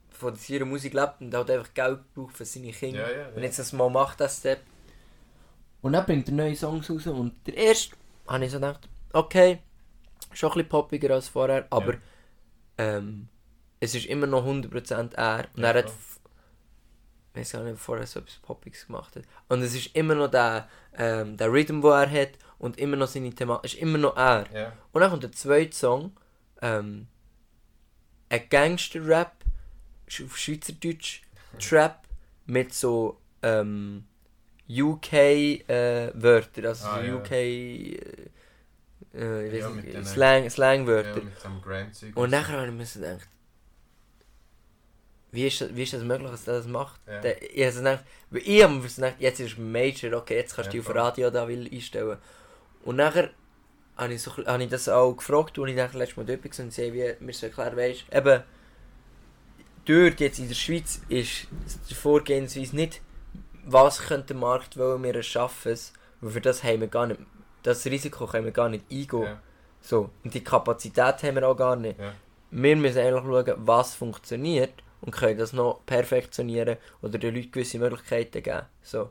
von 0.09 0.35
seiner 0.35 0.65
Musik 0.65 0.93
lebt 0.93 1.21
und 1.21 1.33
halt 1.33 1.51
einfach 1.51 1.73
Geld 1.73 1.99
braucht 2.13 2.35
für 2.35 2.45
seine 2.45 2.71
Kinder. 2.71 3.11
Ja, 3.11 3.17
ja, 3.17 3.27
Und 3.29 3.37
ja. 3.37 3.43
jetzt 3.43 3.59
das 3.59 3.73
mal 3.73 3.89
macht, 3.89 4.19
das 4.19 4.37
Step. 4.37 4.59
Und 5.81 5.93
dann 5.93 6.05
bringt 6.05 6.27
er 6.27 6.33
neue 6.33 6.55
Songs 6.55 6.89
raus 6.89 7.07
und 7.07 7.33
der 7.45 7.55
erste 7.55 7.95
habe 8.27 8.45
ich 8.45 8.51
so 8.51 8.57
gedacht, 8.57 8.89
okay, 9.13 9.59
schon 10.33 10.49
ein 10.49 10.53
bisschen 10.55 10.69
poppiger 10.69 11.13
als 11.13 11.27
vorher, 11.27 11.67
aber 11.69 11.95
ähm, 12.77 13.27
es 13.79 13.95
ist 13.95 14.05
immer 14.07 14.27
noch 14.27 14.45
100% 14.45 15.15
er. 15.15 15.45
Und 15.55 15.63
er 15.63 15.73
hat, 15.75 15.93
ich 17.37 17.47
weiß 17.47 17.51
gar 17.53 17.63
nicht, 17.63 17.71
ob 17.73 17.77
er 17.77 17.81
vorher 17.83 18.07
so 18.07 18.19
etwas 18.19 18.35
Poppiges 18.37 18.85
gemacht 18.87 19.15
hat. 19.15 19.23
Und 19.49 19.61
es 19.61 19.73
ist 19.75 19.95
immer 19.95 20.15
noch 20.15 20.29
der, 20.29 20.67
ähm, 20.97 21.37
der 21.37 21.51
Rhythm, 21.51 21.81
den 21.81 21.91
er 21.91 22.09
hat 22.09 22.31
und 22.59 22.77
immer 22.79 22.97
noch 22.97 23.07
seine 23.07 23.29
Thematik, 23.33 23.73
ist 23.73 23.79
immer 23.81 23.97
noch 23.97 24.15
er. 24.17 24.45
Ja, 24.53 24.73
Und 24.91 25.01
dann 25.01 25.09
kommt 25.11 25.23
der 25.23 25.31
zweite 25.31 25.75
Song, 25.75 26.11
ähm, 26.61 27.07
ein 28.29 28.49
Gangster-Rap, 28.49 29.43
auf 30.25 30.37
Schweizerdeutsch, 30.37 31.21
Trap, 31.59 32.01
mit 32.45 32.73
so 32.73 33.19
ähm, 33.41 34.05
UK-Wörter, 34.69 36.67
also 36.69 36.85
Ah, 36.87 36.95
so 36.95 37.01
ja. 37.01 37.15
UK 37.17 37.31
äh, 37.31 37.97
äh, 39.13 39.47
ich 39.47 39.53
Ja, 39.53 39.67
weiß 39.67 39.75
mit 39.75 39.85
nicht, 39.85 39.95
den- 39.95 40.05
Slang, 40.05 40.43
Ja, 40.43 40.49
Slangwörter. 40.49 41.21
Grime-Zeug. 41.63 42.15
Und 42.15 42.29
nachher 42.31 42.57
habe 42.61 42.67
ich 42.67 42.73
mir 42.73 42.85
gedacht, 42.85 43.27
wie 45.37 45.47
ist, 45.47 45.61
das, 45.61 45.75
wie 45.75 45.83
ist 45.83 45.93
das 45.93 46.03
möglich, 46.03 46.31
dass 46.31 46.45
der 46.45 46.55
das 46.55 46.67
macht? 46.67 46.99
Ja. 47.07 47.21
Der, 47.21 47.41
ich 47.41 47.65
habe 47.65 47.75
gedacht, 47.77 48.03
ich 48.31 48.63
habe 48.63 48.79
gedacht, 48.79 49.15
jetzt 49.19 49.39
ist 49.39 49.57
Major, 49.57 50.13
okay, 50.13 50.35
jetzt 50.37 50.55
kannst 50.55 50.73
du 50.73 50.77
Ja, 50.77 50.81
die 50.83 50.87
auf 50.87 50.93
voll. 50.93 50.97
Radio 50.99 51.29
da 51.29 51.47
will 51.47 51.69
einstellen. 51.71 52.17
Und 52.83 52.95
nachher 52.95 53.29
habe 53.95 54.13
ich, 54.13 54.21
so, 54.21 54.35
habe 54.35 54.63
ich 54.63 54.69
das 54.69 54.89
auch 54.89 55.13
gefragt, 55.13 55.57
und 55.59 55.67
ich 55.67 55.75
dachte, 55.75 55.97
letztes 55.97 56.17
Mal 56.17 56.25
dort 56.25 56.43
war 56.43 56.63
und 56.65 56.71
sie 56.73 56.93
wie 56.93 57.13
mir 57.23 57.33
so 57.33 57.45
erklärt, 57.45 57.75
weißt 57.77 58.05
eben, 58.13 58.43
dort 59.85 60.19
jetzt 60.19 60.39
in 60.39 60.47
der 60.47 60.55
Schweiz 60.55 61.01
ist 61.09 61.47
die 61.89 61.95
Vorgehensweise 61.95 62.75
nicht, 62.75 63.01
was 63.65 63.99
könnte 63.99 64.27
der 64.27 64.37
Markt 64.37 64.77
wollen, 64.77 65.03
wir 65.03 65.21
schaffen 65.23 65.71
es, 65.71 65.93
weil 66.21 66.31
für 66.31 66.41
das 66.41 66.63
haben 66.63 66.81
wir 66.81 66.87
gar 66.87 67.07
nicht, 67.07 67.19
das 67.63 67.85
Risiko 67.85 68.25
können 68.27 68.45
wir 68.45 68.51
gar 68.51 68.69
nicht 68.69 68.85
eingehen. 68.91 69.23
Ja, 69.23 69.41
So, 69.81 70.09
und 70.23 70.33
die 70.33 70.43
Kapazität 70.43 71.21
haben 71.23 71.35
wir 71.35 71.47
auch 71.47 71.57
gar 71.57 71.75
nicht. 71.75 71.99
ja. 71.99 72.13
Wir 72.49 72.77
müssen 72.77 72.99
eigentlich 72.99 73.23
schauen, 73.23 73.53
was 73.67 73.93
funktioniert 73.93 74.71
und 75.07 75.13
können 75.13 75.37
das 75.37 75.53
noch 75.53 75.85
perfektionieren 75.85 76.75
oder 77.01 77.17
den 77.17 77.33
Leuten 77.33 77.49
gewisse 77.49 77.79
Möglichkeiten 77.79 78.43
geben. 78.43 78.63
So. 78.83 79.09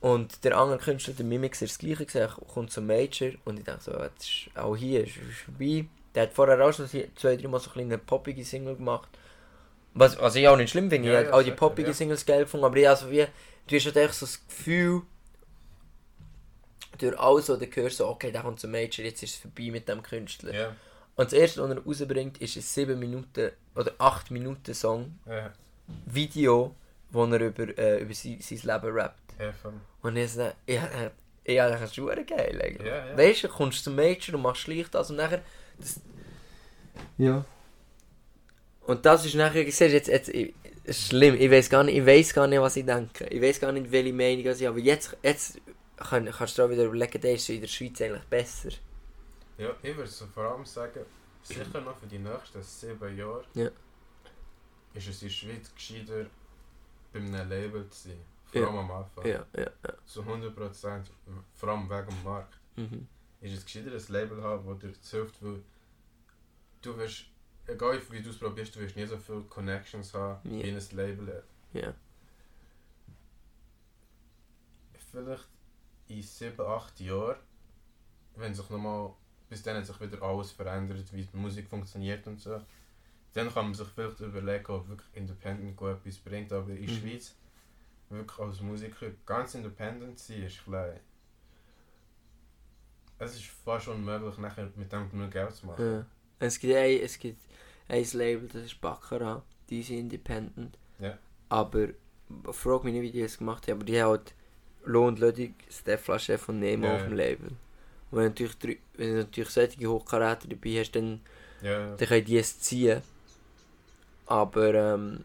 Und 0.00 0.44
der 0.44 0.58
andere 0.58 0.76
Künstler, 0.76 1.14
der 1.14 1.24
Mimix, 1.24 1.62
ist 1.62 1.72
das 1.72 1.78
gleiche 1.78 2.04
gesagt, 2.04 2.38
kommt 2.52 2.70
zum 2.70 2.86
Major 2.86 3.30
und 3.46 3.58
ich 3.58 3.64
dachte 3.64 3.84
so, 3.84 3.92
jetzt 3.98 4.24
ist 4.24 4.50
auch 4.54 4.76
hier, 4.76 5.04
ist, 5.04 5.14
vorbei. 5.46 5.86
Der 6.14 6.24
hat 6.24 6.34
vorher 6.34 6.62
auch 6.62 6.70
schon 6.70 6.86
zwei, 6.86 7.36
drei 7.36 7.48
Mal 7.48 7.60
so 7.60 7.70
eine 7.70 7.86
kleine 7.86 7.98
poppige 7.98 8.44
Single 8.44 8.76
gemacht. 8.76 9.08
Was, 9.94 10.20
was 10.20 10.34
ich 10.34 10.46
auch 10.46 10.58
nicht 10.58 10.68
schlimm 10.68 10.90
finde, 10.90 11.08
Ja, 11.08 11.20
ich 11.20 11.26
ja, 11.26 11.32
habe 11.32 11.40
auch 11.40 11.44
die 11.44 11.52
poppige 11.52 11.88
ja. 11.88 11.94
Singles 11.94 12.26
geil 12.26 12.40
gefunden, 12.40 12.66
aber 12.66 12.76
ich 12.76 12.86
also 12.86 13.10
wie, 13.10 13.26
du 13.68 13.76
hast 13.76 13.86
halt 13.86 13.96
echt 13.96 14.14
so 14.14 14.26
das 14.26 14.46
Gefühl, 14.46 15.00
durch 16.98 17.18
alles, 17.18 17.48
was 17.48 17.58
du 17.58 17.66
hörst, 17.66 17.96
so, 17.96 18.08
okay, 18.08 18.30
der 18.30 18.42
kommt 18.42 18.60
zum 18.60 18.70
Major, 18.70 19.02
jetzt 19.02 19.22
ist 19.22 19.34
es 19.34 19.36
vorbei 19.36 19.70
mit 19.70 19.88
dem 19.88 20.02
Künstler. 20.02 20.54
Ja, 20.54 20.76
Und 21.16 21.24
das 21.24 21.32
erste, 21.32 21.62
was 21.62 21.70
er 21.70 21.82
rausbringt, 21.82 22.38
ist 22.38 22.56
ein 22.56 22.62
7 22.62 22.98
Minuten 22.98 23.50
oder 23.74 23.92
8 23.98 24.30
Minuten 24.30 24.74
Song, 24.74 25.18
ja, 25.26 25.50
Video, 26.04 26.74
wo 27.10 27.24
er 27.24 27.40
über, 27.40 27.78
äh, 27.78 28.02
über 28.02 28.14
sein, 28.14 28.38
sein 28.40 28.58
Leben 28.58 28.94
rappt. 28.94 29.34
ja, 29.38 29.52
voll. 29.52 29.72
Und 30.02 30.16
ich 30.16 30.32
so, 30.32 30.50
ja, 30.66 31.10
äh, 31.44 31.54
ja, 31.54 31.70
das 31.70 31.82
ist 31.82 31.94
schon 31.94 32.06
geil 32.06 32.60
eigentlich. 32.62 32.86
Ja, 32.86 33.06
ja. 33.06 33.16
Weißt 33.16 33.44
du, 33.44 33.48
du 33.48 33.54
kommst 33.54 33.84
zum 33.84 33.96
Major 33.96 34.34
und 34.34 34.42
machst 34.42 34.62
schlicht 34.62 34.94
das 34.94 35.10
und 35.10 35.16
nachher... 35.16 35.42
Das, 35.78 36.00
ja. 37.18 37.44
Und 38.82 39.04
das 39.06 39.24
ist 39.24 39.34
nachher, 39.34 39.64
siehst 39.64 39.80
jetzt, 39.80 40.08
jetzt, 40.08 40.28
ist 40.28 41.08
schlimm, 41.08 41.34
ich 41.38 41.50
weiß 41.50 41.70
gar 41.70 41.82
nicht, 41.82 41.96
ich 41.96 42.06
weiß 42.06 42.34
gar 42.34 42.46
nicht, 42.46 42.60
was 42.60 42.76
ich 42.76 42.86
denke. 42.86 43.26
Ich 43.26 43.42
weiß 43.42 43.58
gar 43.58 43.72
nicht, 43.72 43.90
welche 43.90 44.12
Meinung 44.12 44.40
ich 44.40 44.48
habe, 44.48 44.68
aber 44.68 44.78
jetzt, 44.78 45.16
jetzt 45.22 45.60
kann, 45.96 46.26
kannst 46.30 46.58
du 46.58 46.62
auch 46.62 46.70
wieder 46.70 46.84
überlegen, 46.84 47.20
der 47.20 47.34
ist 47.34 47.46
so 47.46 47.52
in 47.52 47.60
der 47.60 47.68
Schweiz 47.68 48.00
eigentlich 48.00 48.22
besser. 48.24 48.70
Ja, 49.58 49.74
ich 49.82 49.96
würde 49.96 50.10
so 50.10 50.26
vor 50.26 50.44
allem 50.44 50.64
sagen, 50.64 51.04
sicher 51.42 51.80
noch 51.80 51.96
für 51.96 52.06
die 52.06 52.18
nächsten 52.18 52.62
sieben 52.62 53.16
Jahre 53.16 53.44
Ja. 53.54 53.70
ist 54.94 55.08
es 55.08 55.22
in 55.22 55.28
der 55.28 55.34
Schweiz 55.34 55.74
gescheiter, 55.74 56.26
bei 57.12 57.18
einem 57.20 57.48
Label 57.48 57.88
zu 57.90 58.08
sein. 58.08 58.20
Vor 58.46 58.60
Ja. 58.60 58.66
allem 58.68 58.78
am 58.78 58.90
Anfang. 58.90 59.26
Ja, 59.26 59.46
ja, 59.56 59.62
ja. 59.62 59.94
Zu 60.04 60.22
100%, 60.22 61.10
vor 61.54 61.68
allem 61.70 61.88
wegen 61.88 62.08
dem 62.08 62.22
Markt. 62.24 62.58
Mhm. 62.76 63.06
Ist 63.40 63.54
es 63.58 63.64
gescheiter, 63.64 63.92
ein 63.92 64.04
Label 64.12 64.42
haben, 64.42 64.66
das 64.80 65.00
dir 65.00 65.18
hilft, 65.18 65.42
weil 65.42 65.62
du 66.82 66.96
wirst, 66.98 67.24
egal 67.66 68.00
wie 68.10 68.22
du 68.22 68.30
es 68.30 68.38
probierst, 68.38 68.76
du 68.76 68.80
wirst 68.80 68.96
nie 68.96 69.06
so 69.06 69.16
viele 69.18 69.42
Connections 69.42 70.12
haben 70.14 70.40
Ja. 70.58 70.64
wie 70.64 70.70
ein 70.70 70.96
Label 70.96 71.36
hat. 71.36 71.44
Ja. 71.72 71.94
Vielleicht 75.10 75.48
in 76.08 76.22
7, 76.22 76.60
8 76.60 77.00
Jahren, 77.00 77.36
wenn 78.36 78.54
sich 78.54 78.68
nochmal, 78.68 79.12
bis 79.48 79.62
dann 79.62 79.76
hat 79.76 79.86
sich 79.86 80.00
wieder 80.00 80.22
alles 80.22 80.50
verändert, 80.52 81.12
wie 81.12 81.24
die 81.24 81.36
Musik 81.36 81.68
funktioniert 81.68 82.26
und 82.26 82.40
so, 82.40 82.60
dann 83.32 83.52
kann 83.52 83.66
man 83.66 83.74
sich 83.74 83.88
vielleicht 83.88 84.20
überlegen, 84.20 84.66
ob 84.72 84.88
wirklich 84.88 85.08
Independent 85.14 85.76
gut 85.76 85.90
etwas 85.90 86.16
bringt, 86.18 86.52
aber 86.52 86.70
in 86.70 86.86
der 86.86 86.94
Mhm. 86.94 86.98
Schweiz 87.00 87.34
wirklich 88.08 88.38
als 88.38 88.60
Musiker 88.60 89.06
ganz 89.24 89.54
independent 89.54 90.18
zu 90.18 90.32
sein, 90.32 90.42
ist 90.44 90.64
klein. 90.64 91.00
Es 93.18 93.34
ist 93.34 93.46
fast 93.46 93.88
unmöglich, 93.88 94.36
nachher 94.38 94.68
mit 94.76 94.92
dem 94.92 95.10
genug 95.10 95.30
Geld 95.30 95.54
zu 95.54 95.66
machen. 95.66 95.84
Ja. 95.84 96.06
Es 96.38 96.58
gibt 96.58 96.74
ein, 96.74 97.00
es 97.00 97.18
gibt 97.18 97.40
ein 97.88 98.04
Label, 98.12 98.48
das 98.48 98.62
ist 98.64 98.80
Baccarat, 98.80 99.42
die 99.70 99.82
sind 99.82 99.98
independent. 99.98 100.76
Ja. 100.98 101.16
Aber, 101.48 101.88
frag 102.52 102.84
mich 102.84 102.92
nicht, 102.92 103.02
wie 103.02 103.10
die 103.12 103.22
das 103.22 103.38
gemacht 103.38 103.66
haben, 103.68 103.78
aber 103.78 103.84
die 103.84 104.00
haben 104.00 104.10
halt 104.10 104.34
Loh 104.84 105.06
und 105.06 105.18
Lödig, 105.18 105.54
Stefla 105.70 106.18
Chef 106.18 106.48
und 106.48 106.60
Nemo 106.60 106.86
Ja, 106.86 106.96
auf 106.96 107.04
dem. 107.04 107.14
Label. 107.14 107.50
Und 108.10 108.18
wenn 108.18 108.34
du 108.34 108.44
natürlich, 108.44 108.58
drei- 108.58 108.78
wenn 108.96 109.10
du 109.10 109.16
natürlich 109.18 109.50
solche 109.50 109.86
Hochkaräter 109.86 110.48
dabei 110.48 110.80
hast, 110.80 110.92
dann, 110.92 111.20
Ja, 111.62 111.96
dann 111.96 112.08
können 112.08 112.24
die 112.24 112.38
es 112.38 112.60
ziehen. 112.60 113.02
Aber, 114.26 114.74
ähm, 114.74 115.24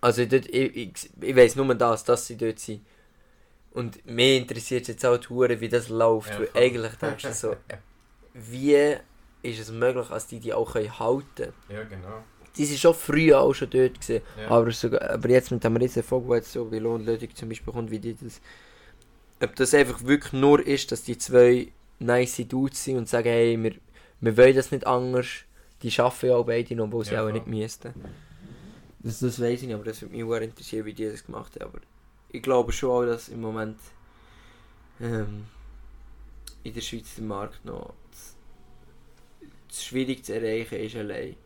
also 0.00 0.24
dort, 0.24 0.46
ich, 0.46 0.76
ich, 0.76 1.10
ich 1.20 1.36
weiss 1.36 1.56
nur 1.56 1.74
das, 1.74 2.04
dass 2.04 2.26
sie 2.26 2.36
dort 2.36 2.58
sind. 2.58 2.80
Und 3.72 4.04
mich 4.06 4.38
interessiert 4.42 4.88
jetzt 4.88 5.04
auch 5.06 5.18
die 5.18 5.28
Hure, 5.28 5.60
wie 5.60 5.68
das 5.68 5.88
läuft, 5.88 6.30
Ja, 6.30 6.40
weil 6.40 6.50
eigentlich 6.54 6.94
denkst 6.94 7.24
du 7.24 7.32
so, 7.32 7.56
wie 8.34 8.96
ist 9.42 9.60
es 9.60 9.70
möglich, 9.70 10.08
dass 10.08 10.26
die 10.26 10.40
die 10.40 10.52
auch 10.54 10.72
können 10.72 10.98
halten 10.98 11.24
können? 11.36 11.52
ja, 11.68 11.82
genau. 11.84 12.22
Die 12.56 12.64
sind 12.64 12.80
schon 12.80 12.94
früher 12.94 13.40
auch 13.40 13.54
schon 13.54 13.70
dort 13.70 14.00
gewesen, 14.00 14.22
Ja. 14.36 14.48
aber, 14.48 14.72
sogar, 14.72 15.02
aber 15.10 15.28
jetzt 15.28 15.50
mit 15.52 15.62
dem 15.62 15.76
riesen 15.76 16.02
Vogel, 16.02 16.38
jetzt 16.38 16.52
so 16.52 16.70
wie 16.72 16.78
Lohnlödig 16.80 17.36
zum 17.36 17.48
Beispiel 17.48 17.72
kommt, 17.72 17.90
wie 17.90 18.00
die 18.00 18.14
das... 18.14 18.40
Ob 19.40 19.54
das 19.56 19.74
einfach 19.74 20.02
wirklich 20.04 20.32
nur 20.32 20.64
ist, 20.64 20.90
dass 20.90 21.02
die 21.02 21.16
zwei 21.16 21.68
nice 22.00 22.44
Dudes 22.48 22.82
sind 22.84 22.96
und 22.96 23.08
sagen, 23.08 23.28
hey, 23.28 23.62
wir, 23.62 23.74
wir 24.20 24.36
wollen 24.36 24.56
das 24.56 24.72
nicht 24.72 24.86
anders, 24.86 25.26
die 25.82 25.96
arbeiten 26.00 26.26
ja 26.26 26.36
auch 26.36 26.46
beide 26.46 26.74
noch, 26.74 26.86
obwohl 26.86 27.04
sie 27.04 27.14
Ja, 27.14 27.26
auch 27.26 27.30
nicht 27.30 27.46
müssten. 27.46 27.94
Das, 29.00 29.20
das 29.20 29.40
weiß 29.40 29.62
ich 29.62 29.68
nicht, 29.68 29.74
aber 29.74 29.84
das 29.84 30.02
würde 30.02 30.16
mich 30.16 30.26
sehr 30.26 30.42
interessieren, 30.42 30.86
wie 30.86 30.92
die 30.92 31.08
das 31.08 31.24
gemacht 31.24 31.54
haben. 31.60 31.70
Aber 31.70 31.80
ich 32.30 32.42
glaube 32.42 32.72
schon 32.72 32.90
auch, 32.90 33.06
dass 33.06 33.28
im 33.28 33.40
Moment 33.40 33.78
ähm, 35.00 35.46
in 36.64 36.74
der 36.74 36.80
Schweiz 36.80 37.14
der 37.14 37.24
Markt 37.24 37.64
noch 37.64 37.94
zu, 38.10 39.46
zu 39.68 39.84
schwierig 39.84 40.24
zu 40.24 40.34
erreichen 40.34 40.80
ist 40.80 40.96
allein. 40.96 41.36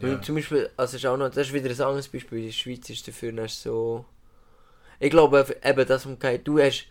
Ja. 0.00 0.08
Und 0.08 0.24
zum 0.24 0.36
Beispiel, 0.36 0.70
also 0.76 0.96
ist 0.96 1.04
auch 1.04 1.18
noch, 1.18 1.28
das 1.28 1.48
ist 1.48 1.52
wieder 1.52 1.68
ein 1.70 1.80
anderes 1.80 2.08
Beispiel, 2.08 2.38
in 2.38 2.46
der 2.46 2.52
Schweiz 2.52 2.88
ist 2.88 3.06
dafür 3.06 3.32
noch 3.32 3.48
so... 3.48 4.06
Ich 4.98 5.10
glaube 5.10 5.56
eben, 5.62 5.86
dass 5.86 6.06
man 6.06 6.18
kein, 6.18 6.42
du 6.44 6.58
hast, 6.60 6.86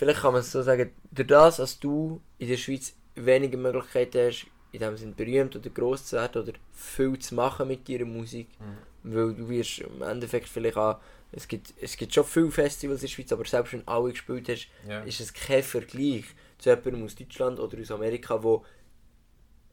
vielleicht 0.00 0.20
kann 0.22 0.32
man 0.32 0.40
es 0.40 0.50
so 0.50 0.62
sagen, 0.62 0.90
durch 1.10 1.28
das, 1.28 1.56
dass 1.58 1.78
du 1.78 2.22
in 2.38 2.48
der 2.48 2.56
Schweiz 2.56 2.94
weniger 3.14 3.58
Möglichkeiten 3.58 4.26
hast, 4.26 4.46
in 4.72 4.80
dem 4.80 4.96
Sinne 4.96 5.12
berühmt 5.12 5.54
oder 5.56 5.68
gross 5.68 6.06
zu 6.06 6.16
werden 6.16 6.42
oder 6.42 6.52
viel 6.72 7.18
zu 7.18 7.34
machen 7.34 7.68
mit 7.68 7.86
deiner 7.86 8.06
Musik, 8.06 8.48
Mhm. 8.58 8.78
weil 9.14 9.34
du 9.34 9.48
wirst 9.50 9.80
im 9.80 10.00
Endeffekt 10.02 10.48
vielleicht 10.48 10.78
auch, 10.78 10.96
es 11.32 11.46
gibt, 11.46 11.74
es 11.80 11.96
gibt 11.98 12.14
schon 12.14 12.24
viele 12.24 12.50
Festivals 12.50 13.00
in 13.02 13.06
der 13.08 13.12
Schweiz, 13.14 13.30
aber 13.32 13.44
selbst 13.44 13.72
wenn 13.74 13.84
du 13.84 13.88
alle 13.92 14.10
gespielt 14.12 14.48
hast, 14.48 14.68
Ja. 14.88 15.02
ist 15.02 15.20
es 15.20 15.34
kein 15.34 15.62
Vergleich 15.62 16.24
zu 16.58 16.70
jemandem 16.70 17.04
aus 17.04 17.14
Deutschland 17.14 17.60
oder 17.60 17.78
aus 17.78 17.90
Amerika, 17.90 18.42
wo 18.42 18.64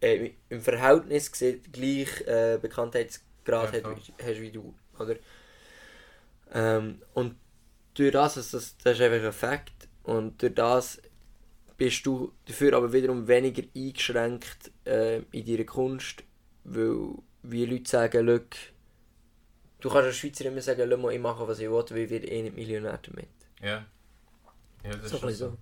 äh, 0.01 0.31
im 0.49 0.61
Verhältnis 0.61 1.31
gesehen 1.31 1.61
gleich 1.71 2.21
äh, 2.27 2.59
Bekanntheitsgrad 2.61 3.73
Ja, 3.73 3.79
hat, 3.79 3.85
hast 4.23 4.41
wie 4.41 4.51
du. 4.51 4.73
Oder? 4.99 5.15
Ähm, 6.53 7.01
und 7.13 7.35
durch 7.95 8.11
das, 8.11 8.35
das, 8.35 8.51
das 8.51 8.93
ist 8.97 9.01
einfach 9.01 9.25
ein 9.25 9.33
Fakt, 9.33 9.86
und 10.07 10.41
durch 10.41 10.55
das 10.55 11.01
bist 11.77 12.05
du 12.05 12.31
dafür 12.45 12.73
aber 12.75 12.93
wiederum 12.93 13.27
weniger 13.27 13.63
eingeschränkt 13.75 14.71
äh, 14.85 15.19
in 15.31 15.45
deiner 15.45 15.65
Kunst, 15.65 16.23
weil 16.63 16.95
wie 17.43 17.65
Leute 17.65 17.89
sagen, 17.89 18.25
look, 18.25 18.47
du 19.81 19.89
kannst 19.89 20.07
als 20.07 20.17
Schweizer 20.17 20.45
immer 20.45 20.61
sagen, 20.61 20.89
«Lass 20.89 20.99
mal, 20.99 21.13
ich 21.13 21.19
mache 21.19 21.47
was 21.47 21.59
ich 21.59 21.69
will, 21.69 21.83
weil 21.89 21.97
ich 21.99 22.09
werde 22.09 22.27
eh 22.27 22.41
nicht 22.43 22.55
Millionär 22.55 22.99
damit. 23.01 23.27
Ja. 23.61 23.85
Ja, 24.83 24.91
das 24.95 25.11
So 25.11 25.27
ist 25.27 25.39
so. 25.39 25.57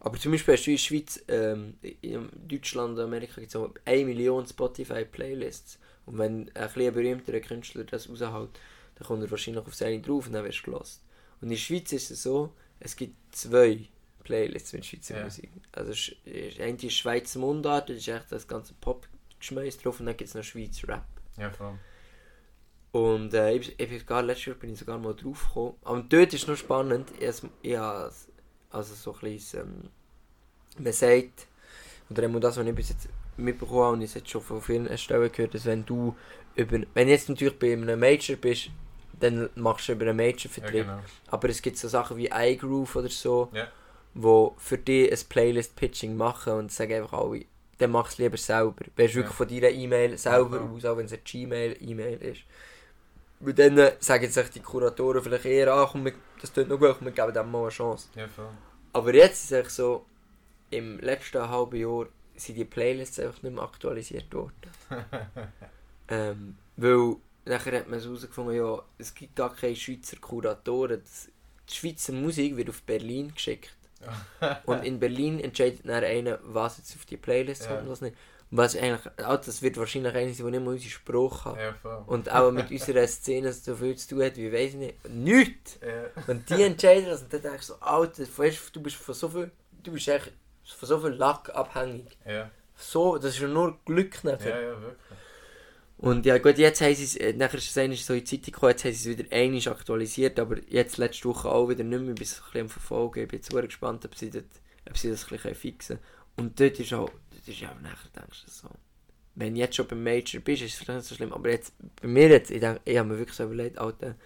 Aber 0.00 0.18
zum 0.18 0.32
Beispiel 0.32 0.54
hast 0.54 0.66
du 0.66 0.70
in 0.70 0.76
der 0.76 0.82
Schweiz, 0.82 1.24
ähm, 1.28 1.74
in 2.00 2.28
Deutschland 2.48 2.98
und 2.98 3.04
Amerika 3.04 3.40
gibt 3.40 3.50
es 3.50 3.56
auch 3.56 3.70
1 3.84 4.06
Million 4.06 4.46
Spotify-Playlists. 4.46 5.78
Und 6.06 6.18
wenn 6.18 6.50
ein 6.54 6.66
bisschen 6.72 6.94
berühmterer 6.94 7.40
Künstler 7.40 7.84
das 7.84 8.08
raushält, 8.08 8.50
dann 8.96 9.06
kommt 9.06 9.22
er 9.22 9.30
wahrscheinlich 9.30 9.64
auf 9.64 9.74
seine 9.74 10.00
drauf 10.00 10.26
und 10.26 10.32
dann 10.32 10.44
wirst 10.44 10.60
du 10.60 10.64
gelost. 10.64 11.02
Und 11.42 11.48
in 11.48 11.50
der 11.50 11.56
Schweiz 11.56 11.92
ist 11.92 12.10
es 12.10 12.22
so, 12.22 12.54
es 12.80 12.96
gibt 12.96 13.14
zwei 13.34 13.80
Playlists 14.24 14.72
mit 14.72 14.86
Schweizer 14.86 15.18
Ja. 15.18 15.24
Musik. 15.24 15.50
Also 15.72 15.92
sch- 15.92 16.16
ist- 16.24 16.60
eine 16.60 16.76
ist 16.76 16.92
Schweizer 16.94 17.38
Mundart, 17.40 17.88
das 17.90 17.96
ist 17.98 18.08
echt 18.08 18.30
das 18.30 18.46
ganze 18.48 18.72
Pop-Geschmäus 18.80 19.76
drauf 19.78 20.00
und 20.00 20.06
dann 20.06 20.16
gibt 20.16 20.28
es 20.28 20.34
noch 20.34 20.44
Schweizer 20.44 20.88
Rap. 20.88 21.04
Ja, 21.36 21.50
vor 21.50 21.66
allem. 21.66 21.78
Und 22.92 23.32
äh, 23.34 23.54
ich, 23.54 23.70
ich 23.80 23.88
bin 23.88 23.98
sogar 23.98 24.22
letztes 24.22 24.46
Jahr 24.46 24.56
bin 24.56 24.70
ich 24.72 24.78
sogar 24.78 24.98
mal 24.98 25.14
drauf 25.14 25.46
gekommen. 25.48 25.74
Aber 25.82 26.02
dort 26.02 26.34
ist 26.34 26.46
noch 26.46 26.56
spannend. 26.56 27.08
Ich, 27.18 27.42
ich 27.62 27.78
also 27.78 28.94
so 28.94 29.12
ein 29.14 29.20
bisschen, 29.20 29.60
ähm, 29.60 30.84
man 30.84 30.92
sagt, 30.92 31.46
oder 32.10 32.22
einmal 32.24 32.40
das, 32.40 32.56
was 32.58 32.66
ich 32.66 32.74
bis 32.74 32.90
jetzt 32.90 33.08
mitbekommen 33.38 33.80
habe, 33.82 33.92
und 33.94 34.02
ich 34.02 34.10
habe 34.10 34.18
jetzt 34.20 34.30
schon 34.30 34.42
von 34.42 34.60
vielen 34.60 34.98
Stellen 34.98 35.32
gehört, 35.32 35.54
dass 35.54 35.64
wenn 35.64 35.84
du 35.86 36.14
über, 36.54 36.80
wenn 36.92 37.08
jetzt 37.08 37.28
natürlich 37.30 37.58
bei 37.58 37.72
einem 37.72 37.98
Major 37.98 38.36
bist, 38.36 38.68
dann 39.22 39.48
machst 39.54 39.88
du 39.88 39.92
über 39.92 40.06
einen 40.06 40.18
Ja, 40.18 40.26
Major-Vertrieb. 40.26 40.86
genau. 40.86 40.98
Aber 41.28 41.48
es 41.48 41.62
gibt 41.62 41.78
so 41.78 41.88
Sachen 41.88 42.16
wie 42.16 42.30
iGroove 42.32 42.96
oder 42.96 43.08
so, 43.08 43.48
Ja. 43.52 43.68
wo 44.14 44.54
für 44.58 44.78
dich 44.78 45.10
ein 45.12 45.18
Playlist-Pitching 45.28 46.16
machen 46.16 46.52
und 46.54 46.72
sagen 46.72 46.94
einfach 46.94 47.18
alle, 47.18 47.44
dann 47.78 47.90
mach 47.92 48.08
es 48.10 48.18
lieber 48.18 48.36
selber. 48.36 48.84
Du 48.84 48.96
wirklich 48.96 49.16
Ja. 49.24 49.30
von 49.30 49.48
deiner 49.48 49.70
E-Mail 49.70 50.18
selber 50.18 50.56
Ja. 50.58 50.68
aus, 50.70 50.84
auch 50.84 50.96
wenn 50.96 51.06
es 51.06 51.12
eine 51.12 51.22
Gmail-E-Mail 51.22 52.18
ist. 52.22 52.42
Weil 53.40 53.54
dann 53.54 53.78
äh, 53.78 53.92
sagen 53.98 54.28
sich 54.30 54.48
die 54.50 54.60
Kuratoren 54.60 55.22
vielleicht 55.22 55.46
eher, 55.46 55.72
ach, 55.74 55.92
komm, 55.92 56.10
das 56.40 56.52
tut 56.52 56.68
noch 56.68 56.78
gut, 56.78 56.96
wir 57.00 57.10
geben 57.10 57.32
dem 57.34 57.50
mal 57.50 57.62
eine 57.62 57.68
Chance. 57.70 58.08
Ja. 58.14 58.28
Aber 58.92 59.14
jetzt 59.14 59.50
ist 59.50 59.66
es 59.66 59.76
so, 59.76 60.04
im 60.70 60.98
letzten 61.00 61.48
halben 61.48 61.76
Jahr 61.76 62.06
sind 62.36 62.56
die 62.56 62.64
Playlists 62.64 63.18
einfach 63.18 63.42
nicht 63.42 63.54
mehr 63.54 63.64
aktualisiert 63.64 64.32
worden. 64.32 64.52
ähm, 66.08 66.56
weil 66.76 67.16
nachher 67.44 67.78
hat 67.80 67.88
man 67.88 68.00
so 68.00 68.10
herausgefunden, 68.10 68.56
ja, 68.56 68.82
es 68.98 69.14
gibt 69.14 69.36
gar 69.36 69.54
keine 69.54 69.76
Schweizer 69.76 70.16
Kuratoren. 70.18 71.00
Das, 71.02 71.28
die 71.68 71.74
Schweizer 71.74 72.12
Musik 72.12 72.56
wird 72.56 72.70
auf 72.70 72.82
Berlin 72.82 73.32
geschickt. 73.34 73.74
und 74.66 74.84
in 74.84 74.98
Berlin 74.98 75.38
entscheidet 75.38 75.80
dann 75.84 76.02
einer, 76.02 76.38
was 76.42 76.78
jetzt 76.78 76.96
auf 76.96 77.04
die 77.04 77.16
Playlist 77.16 77.62
Ja. 77.64 77.68
kommt 77.68 77.82
und 77.82 77.90
was 77.90 78.00
nicht. 78.00 78.16
Was 78.54 78.76
eigentlich, 78.76 79.00
auch 79.24 79.36
das 79.40 79.62
wird 79.62 79.78
wahrscheinlich 79.78 80.12
einer 80.14 80.30
sein, 80.34 80.42
der 80.44 80.50
nicht 80.50 80.64
mal 80.64 80.72
unsere 80.72 80.90
Sprache 80.90 81.50
hat. 81.52 81.58
Ja. 81.84 81.96
Und 82.06 82.30
auch 82.30 82.50
mit 82.50 82.70
unserer 82.70 83.06
Szene 83.06 83.50
so 83.52 83.74
viel 83.76 83.96
zu 83.96 84.08
tun 84.10 84.24
hat, 84.24 84.36
wie 84.36 84.52
weiß 84.52 84.70
ich 84.70 84.74
nicht. 84.74 85.08
Nichts! 85.08 85.78
Ja. 85.80 86.22
Und 86.26 86.50
die 86.50 86.62
entscheiden 86.62 87.06
das 87.06 87.22
und 87.22 87.32
dann 87.32 87.40
denkst 87.42 87.66
du 87.68 87.72
so, 87.74 87.80
Alter, 87.80 88.24
du 88.72 88.80
bist 88.82 88.96
von 88.96 89.14
so 89.14 89.28
viel, 89.30 89.50
du 89.82 89.92
bist 89.92 90.06
echt 90.08 90.32
von 90.66 90.86
so 90.88 90.98
viel 91.00 91.10
Lack 91.12 91.48
abhängig. 91.54 92.06
Ja. 92.26 92.50
So, 92.76 93.16
das 93.16 93.34
ist 93.34 93.40
ja 93.40 93.48
nur 93.48 93.78
Glück 93.86 94.22
nachher. 94.24 94.60
ja, 94.60 94.68
ja, 94.72 94.80
wirklich. 94.82 95.18
Und 96.02 96.26
ja 96.26 96.36
gut, 96.38 96.58
jetzt 96.58 96.80
haben 96.80 96.96
sie 96.96 97.04
es, 97.04 97.14
äh, 97.14 97.32
nachher 97.32 97.58
ist 97.58 97.76
es 97.76 98.06
so 98.06 98.12
in 98.12 98.24
die 98.24 98.24
Zeitung 98.24 98.52
gekommen, 98.52 98.70
jetzt 98.70 98.84
haben 98.84 98.92
sie 98.92 99.12
es 99.12 99.18
wieder 99.18 99.32
einmal 99.32 99.68
aktualisiert, 99.68 100.40
aber 100.40 100.58
jetzt 100.68 100.96
letzte 100.98 101.28
Woche 101.28 101.48
auch 101.48 101.68
wieder 101.68 101.84
nicht 101.84 102.02
mehr, 102.02 102.14
ich 102.14 102.22
es 102.22 102.38
ein 102.40 102.44
bisschen 102.44 102.60
am 102.62 102.68
verfolgen, 102.68 103.22
ich 103.22 103.28
bin 103.28 103.38
jetzt 103.38 103.52
gespannt, 103.52 104.04
ob 104.04 104.16
sie, 104.16 104.30
dort, 104.30 104.46
ob 104.90 104.98
sie 104.98 105.10
das 105.10 105.22
ein 105.22 105.28
bisschen 105.28 105.54
fixen 105.54 105.98
können. 105.98 106.08
Und 106.38 106.58
dort 106.58 106.80
ist 106.80 106.92
auch, 106.92 107.08
dort 107.08 107.46
ist 107.46 107.62
auch 107.62 107.80
nachher 107.80 108.10
denkst 108.16 108.44
du 108.46 108.50
so, 108.50 108.68
wenn 109.36 109.54
du 109.54 109.60
jetzt 109.60 109.76
schon 109.76 109.86
beim 109.86 110.02
Major 110.02 110.40
bist, 110.40 110.62
ist 110.62 110.72
es 110.74 110.80
vielleicht 110.80 110.98
nicht 110.98 111.08
so 111.08 111.14
schlimm, 111.14 111.32
aber 111.32 111.50
jetzt, 111.50 111.72
bei 112.00 112.08
mir 112.08 112.30
jetzt, 112.30 112.50
ich, 112.50 112.58
denk, 112.58 112.80
ich 112.84 112.98
habe 112.98 113.08
mir 113.08 113.18
wirklich 113.18 113.36
so 113.36 113.44
überlegt, 113.44 113.78
Alter, 113.78 114.16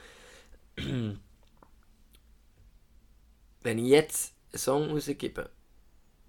wenn 0.77 1.19
ich 3.65 3.89
jetzt 3.89 4.33
einen 4.51 4.59
Song 4.59 4.89
rausgebe 4.89 5.51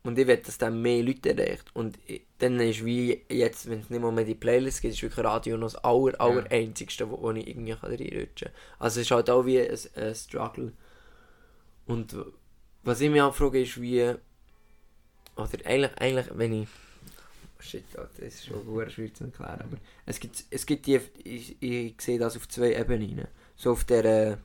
und 0.08 0.18
ich 0.18 0.26
will, 0.26 0.38
dass 0.38 0.58
der 0.58 0.72
mehr 0.72 1.04
Leute 1.04 1.38
erreicht 1.38 1.70
und 1.76 2.00
dann 2.40 2.60
ist 2.60 2.84
wie 2.86 3.24
jetzt, 3.30 3.70
wenn 3.70 3.82
es 3.82 3.90
nicht 3.90 4.02
mal 4.02 4.12
mehr 4.12 4.24
die 4.24 4.36
Playlist 4.36 4.82
gibt, 4.82 4.94
ist 4.94 5.02
wirklich 5.04 5.26
Radio 5.26 5.58
noch 5.58 5.68
das 5.68 5.76
aller, 5.84 6.20
aller 6.22 6.44
Ja. 6.52 6.52
einzigste, 6.52 7.10
wo, 7.10 7.22
wo 7.22 7.32
ich 7.32 7.48
irgendwie 7.48 7.74
kann 7.74 7.90
reinrutschen 7.92 8.48
kann. 8.48 8.52
Also 8.80 9.00
es 9.02 9.08
ist 9.08 9.12
halt 9.12 9.30
auch 9.30 9.46
wie 9.46 9.60
ein, 9.60 9.78
ein 9.96 10.16
Struggle. 10.16 10.72
Und 11.86 12.16
was 12.84 13.02
ich 13.02 13.10
mich 13.10 13.22
auch 13.22 13.36
frage 13.36 13.62
ist 13.62 13.82
wie, 13.82 14.14
oder 15.36 15.50
eigentlich, 15.66 15.98
eigentlich 16.00 16.28
wenn 16.34 16.64
ich, 16.64 16.68
oh 17.60 17.62
shit, 17.62 17.84
Alter, 17.98 18.10
das 18.20 18.34
ist 18.36 18.46
schon 18.48 18.76
sehr 18.76 18.90
schwierig 18.90 19.16
zu 19.16 19.26
erklären, 19.26 19.62
aber 19.62 19.78
es 20.06 20.20
gibt, 20.20 20.44
es 20.50 20.66
gibt 20.66 20.86
die, 20.86 21.00
ich, 21.24 21.62
ich 21.62 22.02
sehe 22.02 22.18
das 22.20 22.36
auf 22.38 22.48
zwei 22.48 22.74
Ebenen. 22.76 23.28
So 23.56 23.72
auf 23.72 23.84
der, 23.84 24.06
äh, 24.06 24.38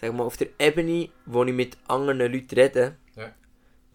sag 0.00 0.12
mal, 0.14 0.24
auf 0.24 0.36
der 0.36 0.48
Ebene, 0.58 1.08
wo 1.26 1.44
ich 1.44 1.52
mit 1.52 1.76
anderen 1.88 2.18
Leuten 2.32 2.54
rede. 2.54 2.96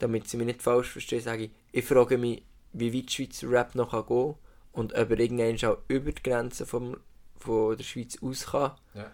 Damit 0.04 0.28
sie 0.28 0.36
mich 0.36 0.48
nicht 0.48 0.62
falsch 0.62 0.90
verstehen, 0.90 1.22
sage 1.22 1.46
ich, 1.46 1.52
ich 1.72 1.86
frage 1.86 2.18
mich, 2.18 2.44
wie 2.74 2.94
weit 2.94 3.10
Schweizer 3.10 3.50
Rap 3.50 3.74
noch 3.74 3.92
kann 3.92 4.06
gehen 4.06 4.36
und 4.74 4.94
ob 4.94 5.12
er 5.12 5.20
irgendwann 5.20 5.70
auch 5.70 5.78
über 5.88 6.12
die 6.12 6.22
Grenzen 6.22 6.66
vom, 6.66 6.98
von 7.38 7.78
der 7.78 7.84
Schweiz 7.86 8.18
aus 8.22 8.48
kann. 8.48 8.74
Ja. 8.94 9.12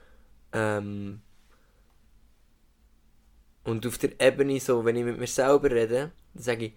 Ähm, 0.52 1.22
und 3.66 3.86
auf 3.86 4.00
der 4.00 4.20
Ebene, 4.20 4.60
so, 4.60 4.84
wenn 4.84 4.96
ich 4.96 5.04
mit 5.04 5.20
mir 5.20 5.28
selber 5.28 5.70
rede, 5.70 6.12
dann 6.34 6.44
sage 6.44 6.66
ich, 6.66 6.74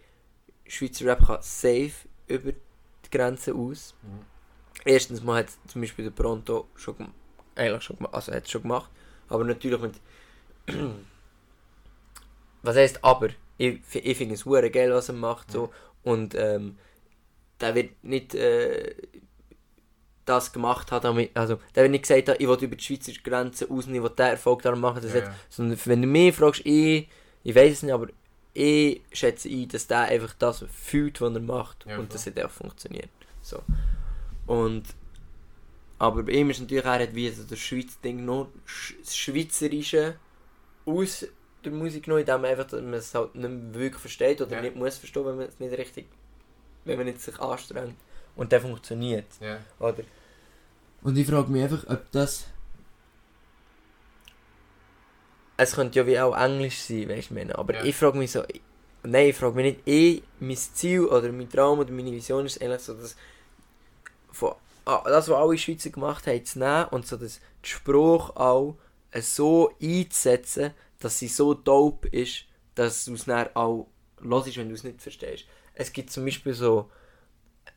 Schweizer 0.66 1.06
Rap 1.06 1.26
kann 1.26 1.40
safe 1.40 1.92
über 2.26 2.52
die 2.52 3.10
Grenzen 3.10 3.56
aus. 3.56 3.94
Mhm. 4.02 4.26
Erstens 4.84 5.22
mal 5.22 5.44
hat 5.44 5.50
zum 5.68 5.80
Beispiel 5.80 6.04
der 6.04 6.12
Pronto 6.12 6.68
schon 6.74 6.96
eigentlich 7.54 7.82
schon 7.82 7.96
gemacht, 7.96 8.14
also 8.14 8.32
hat 8.32 8.44
es 8.44 8.50
schon 8.50 8.62
gemacht, 8.62 8.90
aber 9.28 9.44
natürlich 9.44 9.80
mit 9.80 9.94
was 12.62 12.76
heißt 12.76 13.02
aber? 13.02 13.30
Ich, 13.62 13.80
ich 13.94 14.16
finde 14.16 14.34
es 14.34 14.44
hure 14.44 14.70
geil, 14.70 14.92
was 14.92 15.08
er 15.08 15.14
macht 15.14 15.50
so 15.52 15.70
und 16.02 16.34
ähm, 16.34 16.76
der 17.60 17.74
wird 17.74 18.02
nicht 18.02 18.34
äh, 18.34 18.94
das 20.24 20.52
gemacht 20.52 20.90
haben, 20.92 21.02
damit, 21.02 21.36
also 21.36 21.58
der 21.74 21.84
wird 21.84 21.92
nicht 21.92 22.02
gesagt 22.02 22.28
haben, 22.28 22.36
ich 22.38 22.48
will 22.48 22.58
über 22.60 22.76
die 22.76 22.84
Schweizer 22.84 23.12
Grenze 23.22 23.68
raus, 23.68 23.86
und 23.86 23.94
ich 23.94 24.02
will 24.02 24.10
den 24.10 24.26
Erfolg 24.26 24.62
daran 24.62 24.80
machen, 24.80 25.02
das 25.02 25.12
Ja, 25.14 25.20
ja. 25.20 25.34
sondern 25.48 25.78
wenn 25.84 26.02
du 26.02 26.08
mich 26.08 26.34
fragst, 26.34 26.62
ich, 26.64 27.08
ich 27.44 27.54
weiß 27.54 27.72
es 27.72 27.82
nicht, 27.82 27.92
aber 27.92 28.08
ich 28.54 29.00
schätze 29.12 29.48
ein, 29.48 29.68
dass 29.68 29.86
der 29.86 30.00
einfach 30.02 30.34
das 30.38 30.64
fühlt, 30.72 31.20
was 31.20 31.34
er 31.34 31.40
macht 31.40 31.84
Ja, 31.86 31.98
und 31.98 32.06
voll. 32.06 32.12
das 32.12 32.26
hat 32.26 32.40
auch 32.40 32.50
funktioniert. 32.50 33.08
So. 33.40 33.62
Und 34.46 34.84
aber 35.98 36.24
bei 36.24 36.32
ihm 36.32 36.50
ist 36.50 36.60
natürlich, 36.60 36.84
er 36.84 36.98
hat 36.98 37.14
wie 37.14 37.30
so 37.30 37.44
das 37.44 37.58
Schweiz 37.60 38.00
Ding 38.00 38.24
noch 38.24 38.48
das 39.04 39.16
Schweizerische 39.16 40.16
aus 40.84 41.26
der 41.64 41.72
Musik 41.72 42.04
genommen, 42.04 42.20
indem 42.20 42.40
man 42.40 42.50
einfach, 42.50 42.66
dass 42.66 42.80
man 42.82 42.94
es 42.94 43.14
halt 43.14 43.34
nicht 43.34 43.48
mehr 43.50 43.74
wirklich 43.74 44.00
versteht 44.00 44.40
oder 44.40 44.56
Ja. 44.56 44.62
nicht 44.62 44.76
muss 44.76 44.98
verstehen, 44.98 45.24
wenn 45.26 45.36
man 45.36 45.46
es 45.48 45.58
nicht 45.60 45.76
richtig, 45.76 46.06
wenn 46.84 46.96
man 46.96 47.06
nicht 47.06 47.20
sich 47.20 47.38
anstrengt. 47.40 47.96
Und 48.36 48.52
dann 48.52 48.60
funktioniert 48.62 49.26
Ja. 49.40 49.58
oder? 49.78 50.02
Und 51.02 51.16
ich 51.18 51.26
frage 51.26 51.50
mich 51.50 51.62
einfach, 51.64 51.84
ob 51.88 52.10
das. 52.12 52.46
Es 55.56 55.74
könnte 55.74 55.98
ja 55.98 56.06
wie 56.06 56.18
auch 56.18 56.36
Englisch 56.36 56.80
sein, 56.80 57.08
weißt 57.08 57.30
du, 57.30 57.34
meine. 57.34 57.56
aber 57.58 57.74
Ja. 57.74 57.84
ich 57.84 57.94
frage 57.94 58.18
mich 58.18 58.32
so. 58.32 58.42
Nein, 59.04 59.28
ich 59.28 59.36
frage 59.36 59.54
mich 59.56 59.64
nicht. 59.64 59.80
Ich, 59.84 60.22
mein 60.40 60.56
Ziel 60.56 61.04
oder 61.06 61.30
mein 61.32 61.48
Traum 61.50 61.78
oder 61.80 61.92
meine 61.92 62.12
Vision 62.12 62.46
ist 62.46 62.60
eigentlich 62.62 62.82
so, 62.82 62.94
dass. 62.94 63.16
Von, 64.30 64.54
ah, 64.84 65.02
das, 65.04 65.28
was 65.28 65.36
alle 65.36 65.58
Schweizer 65.58 65.90
gemacht 65.90 66.26
haben, 66.26 66.44
zu 66.44 66.58
nehmen 66.58 66.84
und 66.90 67.06
so 67.06 67.16
das 67.16 67.40
Spruch 67.62 68.34
auch 68.36 68.76
so 69.20 69.74
einzusetzen, 69.80 70.72
dass 71.04 71.18
sie 71.18 71.28
so 71.28 71.54
dope 71.54 72.08
ist, 72.08 72.44
dass 72.74 73.04
du 73.04 73.14
es 73.14 73.24
dann 73.26 73.48
auch 73.54 73.88
los 74.20 74.46
ist, 74.46 74.56
wenn 74.56 74.68
du 74.68 74.74
es 74.74 74.84
nicht 74.84 75.02
verstehst. 75.02 75.44
Es 75.74 75.92
gibt 75.92 76.10
zum 76.10 76.24
Beispiel 76.24 76.54
so 76.54 76.90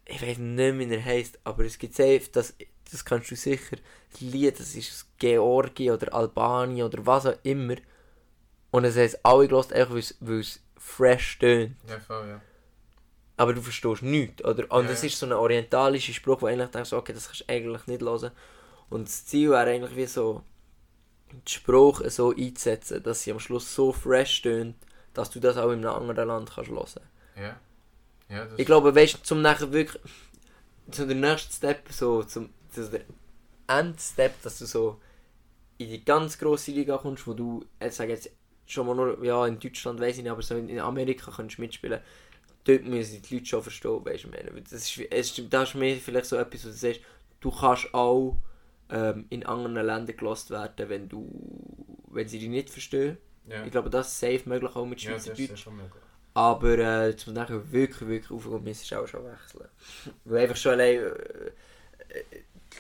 ich 0.07 0.21
weiß 0.21 0.38
nicht, 0.38 0.78
wie 0.80 0.93
er 0.93 1.03
heisst, 1.03 1.39
aber 1.43 1.65
es 1.65 1.78
gibt 1.78 1.95
safe, 1.95 2.21
das, 2.32 2.53
das 2.91 3.03
kannst 3.05 3.32
du 3.32 3.36
sicher, 3.36 3.78
das 4.11 4.21
Lied, 4.21 4.59
das 4.59 4.76
ist 4.76 4.91
aus 4.91 5.07
Georgien 5.17 5.93
oder 5.93 6.13
Albanien 6.13 6.86
oder 6.86 7.05
was 7.05 7.26
auch 7.26 7.38
immer. 7.43 7.76
Und 8.71 8.84
es 8.86 8.95
heißt 8.97 9.26
alle 9.26 9.47
gelost, 9.47 9.73
einfach 9.73 9.95
weil 10.19 10.39
es- 10.39 10.61
fresh 10.78 11.39
tönt. 11.39 11.76
Ja, 11.89 11.99
voll, 11.99 12.27
ja. 12.27 12.41
Aber 13.38 13.53
du 13.53 13.61
verstehst 13.61 14.03
nichts, 14.03 14.43
oder? 14.45 14.69
Und 14.72 14.85
Ja, 14.85 14.91
es 14.91 15.02
ja. 15.02 15.07
ist 15.07 15.18
so 15.18 15.26
ein 15.26 15.34
orientalischer 15.34 16.14
Spruch, 16.14 16.41
wo 16.41 16.45
eigentlich 16.45 16.69
denkst, 16.69 16.93
okay, 16.93 17.14
das 17.14 17.26
kannst 17.27 17.41
du 17.41 17.49
eigentlich 17.49 17.88
nicht 17.88 18.02
hören. 18.02 18.31
Und 18.89 19.07
das 19.07 19.26
Ziel 19.26 19.49
wäre 19.49 19.69
eigentlich 19.72 19.95
wie 19.95 20.06
so, 20.06 20.43
den 21.36 21.48
Spruch 21.48 22.02
so 22.10 22.34
einzusetzen, 22.36 23.03
dass 23.03 23.24
sie 23.24 23.32
am 23.32 23.40
Schluss 23.40 23.74
so 23.74 23.91
fresh 23.91 24.41
tönt, 24.41 24.76
dass 25.14 25.30
du 25.30 25.40
das 25.40 25.57
auch 25.57 25.72
in 25.72 25.86
einem 25.86 26.10
anderen 26.10 26.28
Land 26.28 26.52
kannst 26.53 26.72
hören. 26.72 27.07
Ja. 27.36 27.60
Ja, 28.30 28.48
Ich 28.57 28.66
glaube, 28.66 28.95
weißt 28.95 29.26
zum 29.26 29.41
nachher 29.41 29.72
wirklich 29.72 30.02
zu 30.90 31.06
der 31.06 31.16
nächsten 31.16 31.53
Step, 31.53 31.91
so 31.91 32.24
zum 32.24 32.49
der 32.76 33.02
Endstep, 33.68 34.41
dass 34.41 34.60
du 34.60 34.66
so 34.66 34.99
in 35.78 35.90
die 35.90 36.03
ganz 36.03 36.38
grosse 36.38 36.72
Liga 36.72 36.98
kommst, 36.98 37.28
wo 37.28 37.34
du, 37.34 37.66
ich 37.80 37.94
sage 37.94 38.12
jetzt 38.14 38.30
schon 38.66 38.88
mal 38.88 38.95
nur, 38.95 39.24
ja, 39.24 39.45
in 39.45 39.60
Deutschland 39.60 39.99
weiß 39.99 40.18
ich 40.18 40.24
nicht, 40.24 40.32
aber 40.32 40.41
so 40.41 40.56
in 40.56 40.80
Amerika 40.80 41.32
kannst 41.32 41.57
du 41.57 41.62
mitspielen. 41.62 42.02
Dort 42.64 42.84
müssen 42.86 43.22
die 43.22 43.36
Leute 43.36 43.45
schon 43.45 43.64
verstehen, 43.64 44.06
weißt 44.06 44.24
du, 44.24 44.30
meine. 44.30 44.62
Das 44.62 44.72
ist, 44.74 44.99
es 45.12 45.38
ist, 45.38 45.53
das 45.53 45.70
ist 45.70 45.76
mehr 45.76 45.98
vielleicht 45.98 46.26
so 46.26 46.36
etwas, 46.36 46.66
wo 46.66 46.70
du 46.70 46.74
sagst, 46.74 47.02
du 47.40 47.52
kannst 47.52 47.94
auch 47.94 48.38
ähm, 48.90 49.26
in 49.30 49.45
anderen 49.45 49.76
Ländern 49.76 50.18
gelost 50.18 50.49
werden, 50.52 50.90
wenn 50.90 51.10
du, 51.10 51.30
wenn 52.10 52.28
sie 52.28 52.40
dich 52.40 52.49
nicht 52.49 52.70
verstehen. 52.70 53.18
ja. 53.48 53.64
Ich 53.66 53.72
glaube, 53.72 53.90
das 53.90 54.07
ist 54.07 54.20
safe 54.20 54.44
möglich 54.45 54.76
auch 54.76 54.86
mit 54.86 55.02
Schweizerdeutsch. 55.02 55.66
ja. 55.66 55.72
Aber 56.34 56.78
äh, 56.78 57.16
zum 57.16 57.34
nachher 57.34 57.72
wirklich, 57.72 58.10
wirklich 58.10 58.32
aufgehen, 58.32 58.64
müsstest 58.64 58.91
du 58.91 59.02
auch 59.02 59.07
schon 59.07 59.26
wechseln. 59.26 59.70
Weil 60.26 60.44
einfach 60.44 60.57
schon 60.57 60.74
allein 60.74 60.98
äh, 60.98 61.52
äh, 62.10 62.24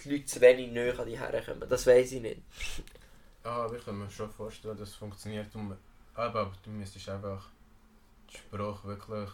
die 0.03 0.09
Leute 0.09 0.25
zu 0.25 0.41
wenig 0.41 0.71
näher 0.71 0.99
an 0.99 1.07
die 1.07 1.17
herkommen. 1.17 1.67
Das 1.69 1.87
weiß 1.87 2.11
ich 2.11 2.21
nicht. 2.21 2.41
Ah, 3.43 3.65
aber 3.65 3.77
ich 3.77 3.85
kann 3.85 3.97
mir 3.97 4.09
schon 4.09 4.29
vorstellen, 4.29 4.77
dass 4.77 4.89
es 4.89 4.95
funktioniert. 4.95 5.53
Um, 5.55 5.75
aber, 6.15 6.39
aber 6.41 6.53
du 6.63 6.69
müsstest 6.71 7.07
einfach 7.07 7.49
die 8.29 8.37
Sprache 8.37 8.87
wirklich 8.87 9.29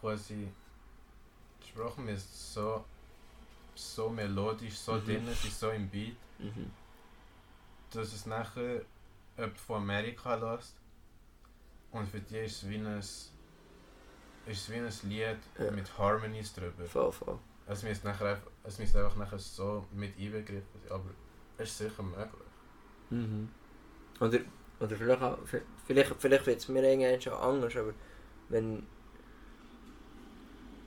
quasi. 0.00 0.48
Die 1.62 1.68
Sprache 1.68 2.00
müsste 2.00 2.36
so, 2.36 2.84
so 3.78 4.08
melodisch, 4.10 4.74
so 4.76 4.94
Mhm. 4.94 5.04
drin 5.04 5.26
sein, 5.26 5.50
so 5.50 5.70
im 5.70 5.88
Beat, 5.88 6.16
Mhm. 6.38 6.70
dass 7.90 8.12
es 8.12 8.26
nachher 8.26 8.82
jemand 9.36 9.58
von 9.58 9.76
Amerika 9.82 10.34
lässt. 10.34 10.74
Und 11.90 12.08
für 12.08 12.20
die 12.20 12.38
ist 12.38 12.62
es 12.62 12.68
wie 12.68 12.76
ein 12.76 12.98
ist 12.98 13.32
es 14.46 14.70
wie 14.70 14.76
ein 14.76 14.92
Lied 15.10 15.38
Ja. 15.58 15.70
mit 15.70 15.98
Harmonies 15.98 16.52
drüber. 16.54 16.84
Voll, 16.86 17.12
voll. 17.12 17.38
Es 17.66 17.82
müsste, 17.82 18.06
nachher 18.08 18.28
einfach, 18.30 18.50
es 18.64 18.78
müsste 18.78 19.04
einfach 19.04 19.16
nachher 19.16 19.38
so 19.38 19.86
mit 19.92 20.18
einbegriffen 20.18 20.80
sein, 20.82 20.92
aber 20.92 21.10
es 21.58 21.68
ist 21.70 21.78
sicher 21.78 22.02
möglich. 22.02 22.48
Mhm. 23.10 23.48
Oder, 24.20 24.38
oder 24.80 24.96
vielleicht, 24.96 25.22
auch, 25.22 25.38
vielleicht, 25.86 26.14
vielleicht 26.18 26.46
wird 26.46 26.58
es 26.58 26.68
mir 26.68 26.82
irgendwann 26.82 27.20
schon 27.20 27.32
anders, 27.34 27.76
aber 27.76 27.92
wenn... 28.48 28.86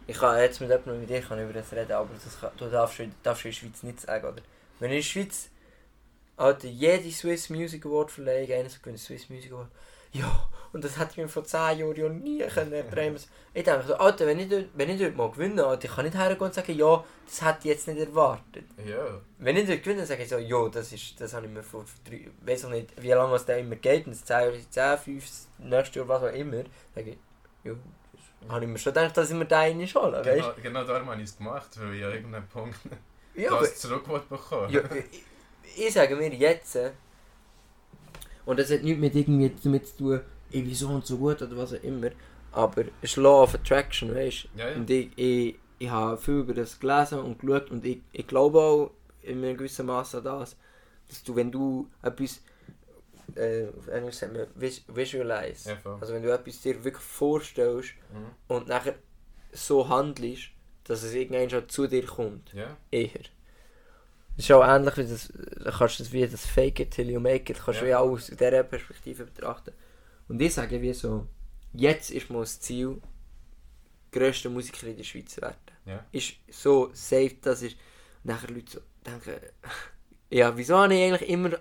Ich 0.07 0.17
kann 0.17 0.39
jetzt 0.39 0.59
mit 0.59 0.69
jemandem 0.69 1.01
wie 1.01 1.05
dir 1.05 1.21
kann 1.21 1.41
über 1.41 1.53
das 1.53 1.71
reden, 1.71 1.91
aber 1.93 2.09
das 2.23 2.39
kann, 2.39 2.51
du 2.57 2.69
darfst, 2.69 2.99
in- 2.99 3.13
darfst 3.23 3.45
in 3.45 3.51
der 3.51 3.55
Schweiz 3.57 3.83
nicht 3.83 4.01
sagen, 4.01 4.25
oder? 4.25 4.41
Wenn 4.79 4.89
in 4.91 4.97
der 4.97 5.03
Schweiz 5.03 5.49
Alter, 6.37 6.67
jede 6.67 7.11
Swiss 7.11 7.49
Music 7.49 7.85
Award 7.85 8.09
Verleihung, 8.11 8.51
einer 8.51 8.69
gewinnt 8.69 8.99
Swiss 8.99 9.29
Music 9.29 9.51
Award, 9.51 9.69
ja, 10.13 10.49
und 10.73 10.83
das 10.83 10.97
hätte 10.97 11.11
ich 11.11 11.17
mir 11.17 11.27
vor 11.29 11.43
10 11.45 11.77
Jahren 11.79 11.95
ja 11.95 12.09
nie 12.09 12.39
können 12.39 12.89
träumen. 12.91 13.19
Ich 13.53 13.63
denke 13.65 13.85
so, 13.85 13.95
Alter, 13.95 14.25
wenn 14.27 14.39
ich, 14.39 14.49
dort, 14.49 14.65
wenn 14.73 14.89
ich 14.89 14.99
dort 14.99 15.15
mal 15.15 15.29
gewinne, 15.29 15.65
Alter, 15.65 15.85
ich 15.85 15.91
kann 15.95 16.05
nicht 16.05 16.17
hergehen 16.17 16.39
und 16.41 16.53
sagen, 16.53 16.75
ja, 16.77 17.03
das 17.25 17.41
hätte 17.41 17.59
ich 17.59 17.65
jetzt 17.65 17.87
nicht 17.87 17.99
erwartet. 17.99 18.63
Ja, 18.85 19.21
Wenn 19.37 19.55
ich 19.57 19.67
dort 19.67 19.83
gewinne, 19.83 20.05
sage 20.05 20.23
ich 20.23 20.29
so, 20.29 20.37
jo, 20.37 20.67
das 20.69 20.91
ist, 20.93 21.19
das 21.21 21.33
habe 21.33 21.45
ich 21.45 21.51
mir 21.51 21.61
vor 21.63 21.85
drei, 22.09 22.29
weiß 22.41 22.65
auch 22.65 22.69
nicht, 22.69 22.89
wie 23.01 23.11
lange 23.11 23.35
es 23.35 23.45
da 23.45 23.55
immer 23.55 23.75
geht, 23.75 24.07
und 24.07 24.13
10, 24.15 24.53
10, 24.69 24.97
5, 24.97 25.25
nächstes 25.59 25.95
Jahr, 25.95 26.07
was 26.07 26.23
auch 26.23 26.33
immer, 26.33 26.63
sage 26.95 27.11
ich, 27.11 27.17
das 27.63 27.75
habe 28.49 28.65
ich 28.65 28.71
mir 28.71 28.77
schon 28.77 28.93
gedacht, 28.93 29.15
dass 29.17 29.29
ich 29.29 29.35
mir 29.35 29.45
da 29.45 29.59
eine 29.61 29.85
hole, 29.85 30.25
weißt 30.25 30.25
genau, 30.25 30.53
genau 30.61 30.83
darum 30.83 31.09
habe 31.09 31.21
ich 31.21 31.29
es 31.29 31.37
gemacht, 31.37 31.69
weil 31.79 31.95
ich 31.95 32.05
an 32.05 32.11
irgendeinem 32.11 32.47
Punkt 32.47 32.77
du? 32.83 32.89
Ja, 33.41 33.57
das 33.59 33.79
zurück 33.79 34.03
bekommen. 34.29 34.69
ja, 34.73 34.81
ich, 34.93 35.87
ich 35.87 35.93
sage 35.93 36.17
mir 36.17 36.33
jetzt, 36.33 36.75
äh, 36.75 36.91
und 38.45 38.59
das 38.59 38.69
hat 38.69 38.83
nichts 38.83 38.99
mit 38.99 39.15
irgendwie 39.15 39.51
damit 39.63 39.87
zu 39.87 39.97
tun, 39.97 40.21
ich 40.49 40.63
bin 40.63 40.75
so 40.75 40.89
und 40.89 41.05
so 41.05 41.17
gut 41.17 41.41
oder 41.41 41.55
was 41.55 41.73
auch 41.73 41.83
immer, 41.83 42.09
aber 42.51 42.81
es 43.01 43.11
ist 43.11 43.15
Law 43.15 43.43
of 43.43 43.55
Attraction, 43.55 44.13
weißt 44.13 44.49
Ja, 44.57 44.69
ja. 44.69 44.75
Und 44.75 44.89
ich, 44.89 45.17
ich, 45.17 45.55
ich 45.79 45.89
habe 45.89 46.17
viel 46.17 46.39
über 46.39 46.53
das 46.53 46.79
gelesen 46.79 47.19
und 47.19 47.39
geschaut 47.39 47.71
und 47.71 47.85
ich, 47.85 48.01
ich 48.11 48.27
glaube 48.27 48.59
auch 48.59 48.91
in 49.21 49.43
einem 49.43 49.55
gewissen 49.55 49.85
Maße 49.85 50.17
an 50.17 50.23
das, 50.25 50.57
dass 51.07 51.23
du, 51.23 51.35
wenn 51.35 51.51
du 51.51 51.87
etwas, 52.01 52.41
äh, 53.37 53.67
auf 53.77 53.87
Englisch 53.87 54.15
sagt 54.15 54.33
man, 54.33 54.47
vis 54.55 54.83
visualize, 54.87 55.69
Ja, 55.71 55.97
also 55.99 56.13
wenn 56.13 56.23
du 56.23 56.33
etwas 56.33 56.61
dir 56.61 56.83
wirklich 56.83 57.03
vorstellst 57.03 57.93
Mhm. 58.13 58.25
und 58.47 58.67
nachher 58.67 58.95
so 59.51 59.87
handelst, 59.87 60.49
dass 60.85 61.03
es 61.03 61.13
irgendwann 61.13 61.49
schon 61.49 61.67
zu 61.69 61.87
dir 61.87 62.05
kommt, 62.05 62.53
Ja, 62.53 62.77
eher. 62.91 63.09
Das 64.37 64.45
ist 64.45 64.51
auch 64.51 64.63
ähnlich 64.65 64.97
wie 64.97 65.03
das, 65.07 65.31
da 65.63 65.71
kannst 65.71 65.99
du 65.99 66.03
das 66.03 66.11
wie 66.13 66.25
das 66.27 66.45
Fake 66.45 66.79
it 66.79 66.91
till 66.91 67.09
you 67.09 67.19
make 67.19 67.51
it, 67.51 67.59
kannst 67.63 67.81
du 67.81 67.87
Ja. 67.89 67.99
auch 67.99 68.09
aus 68.11 68.27
dieser 68.27 68.63
Perspektive 68.63 69.25
betrachten. 69.25 69.73
Und 70.27 70.41
ich 70.41 70.53
sage 70.53 70.81
wie 70.81 70.93
so, 70.93 71.27
jetzt 71.73 72.09
ist 72.11 72.29
mal 72.29 72.39
das 72.39 72.59
Ziel, 72.59 73.01
grösster 74.11 74.49
Musiker 74.49 74.87
in 74.87 74.97
der 74.97 75.03
Schweiz 75.03 75.35
zu 75.35 75.41
werden. 75.41 75.57
ja. 75.85 76.05
Ist 76.11 76.33
so 76.49 76.89
safe, 76.93 77.35
dass 77.41 77.61
ist 77.61 77.75
nachher 78.23 78.49
Leute 78.49 78.71
so 78.71 78.79
denken, 79.05 79.33
ja, 80.29 80.55
wieso 80.55 80.77
habe 80.77 80.93
ich 80.95 81.03
eigentlich 81.03 81.29
immer 81.29 81.51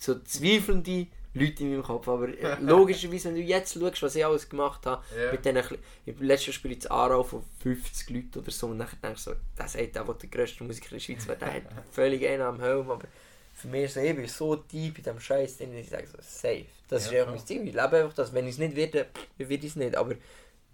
so 0.00 0.18
zweifelnde 0.20 1.06
Leute 1.34 1.62
in 1.62 1.70
meinem 1.70 1.82
Kopf, 1.82 2.08
aber 2.08 2.28
äh, 2.28 2.56
logischerweise, 2.60 3.28
wenn 3.28 3.36
du 3.36 3.42
jetzt 3.42 3.74
schaust, 3.74 4.02
was 4.02 4.14
ich 4.16 4.24
alles 4.24 4.48
gemacht 4.48 4.86
habe, 4.86 5.02
Ja. 5.16 5.30
mit 5.32 5.44
denen, 5.44 5.62
im 6.06 6.22
letzten 6.22 6.52
Spiel 6.52 6.72
in 6.72 6.86
Aarau 6.90 7.22
von 7.22 7.44
50 7.62 8.10
Leuten 8.10 8.38
oder 8.40 8.50
so 8.50 8.66
und 8.68 8.78
dann 8.78 8.88
denkst 9.02 9.24
du 9.24 9.30
so, 9.32 9.36
der 9.56 9.68
sagt, 9.68 9.94
der 9.94 10.04
der 10.04 10.28
grösste 10.28 10.64
Musiker 10.64 10.92
in 10.92 10.98
der 10.98 11.00
Schweiz 11.00 11.26
werden, 11.28 11.40
der 11.40 11.54
hat 11.54 11.62
völlig 11.92 12.26
einen 12.26 12.42
am 12.42 12.60
Helm, 12.60 12.90
aber 12.90 13.06
für 13.54 13.68
mich 13.68 13.84
ist 13.84 13.94
so, 13.94 14.00
bin 14.00 14.26
so 14.28 14.56
deep 14.56 14.98
in 14.98 15.04
diesem 15.04 15.20
Scheiß 15.20 15.58
drin, 15.58 15.72
dass 15.72 15.80
ich 15.82 15.90
sage 15.90 16.06
so, 16.06 16.18
safe. 16.20 16.64
Das 16.88 17.04
Ja, 17.04 17.12
ist 17.12 17.18
einfach 17.20 17.34
mein 17.34 17.46
Ziel, 17.46 17.58
ich 17.68 17.74
lebe 17.74 17.96
einfach 17.96 18.14
das, 18.14 18.32
wenn 18.32 18.46
ich 18.46 18.52
es 18.52 18.58
nicht 18.58 18.74
werde, 18.76 19.06
werde 19.36 19.54
ich 19.54 19.64
es 19.64 19.76
nicht, 19.76 19.94
aber 19.96 20.14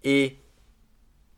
ich, 0.01 0.37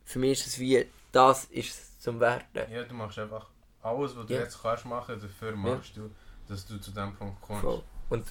für 0.04 0.18
mich 0.18 0.38
ist 0.40 0.46
es 0.46 0.58
wie, 0.58 0.86
das 1.12 1.44
ist 1.46 1.70
es 1.70 1.98
zum 2.00 2.20
Werden. 2.20 2.44
ja, 2.70 2.82
du 2.84 2.94
machst 2.94 3.18
einfach 3.18 3.46
alles, 3.82 4.16
was 4.16 4.26
du 4.26 4.34
Ja. 4.34 4.40
jetzt 4.40 4.62
kannst 4.62 4.84
machen, 4.86 5.20
dafür 5.20 5.56
machst 5.56 5.96
du, 5.96 6.10
dass 6.48 6.66
du 6.66 6.78
zu 6.80 6.90
dem 6.90 7.14
Punkt 7.14 7.40
kommst. 7.40 7.62
Voll. 7.62 7.82
Und, 8.10 8.24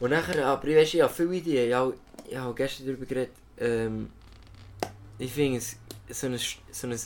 und 0.00 0.10
nachher, 0.10 0.46
aber 0.46 0.66
ich 0.68 0.76
weiß, 0.76 0.94
ich 0.94 1.00
habe 1.02 1.12
viele 1.12 1.34
Ideen. 1.36 1.68
Ich 1.68 1.74
habe, 1.74 1.94
ich 2.28 2.36
habe 2.36 2.54
gestern 2.54 2.86
darüber 2.86 3.06
geredet. 3.06 3.34
Ähm, 3.58 4.10
ich 5.18 5.32
finde 5.32 5.58
es 5.58 5.76
so 6.08 6.26
ein, 6.26 6.38
so 6.70 6.86
ein 6.86 6.98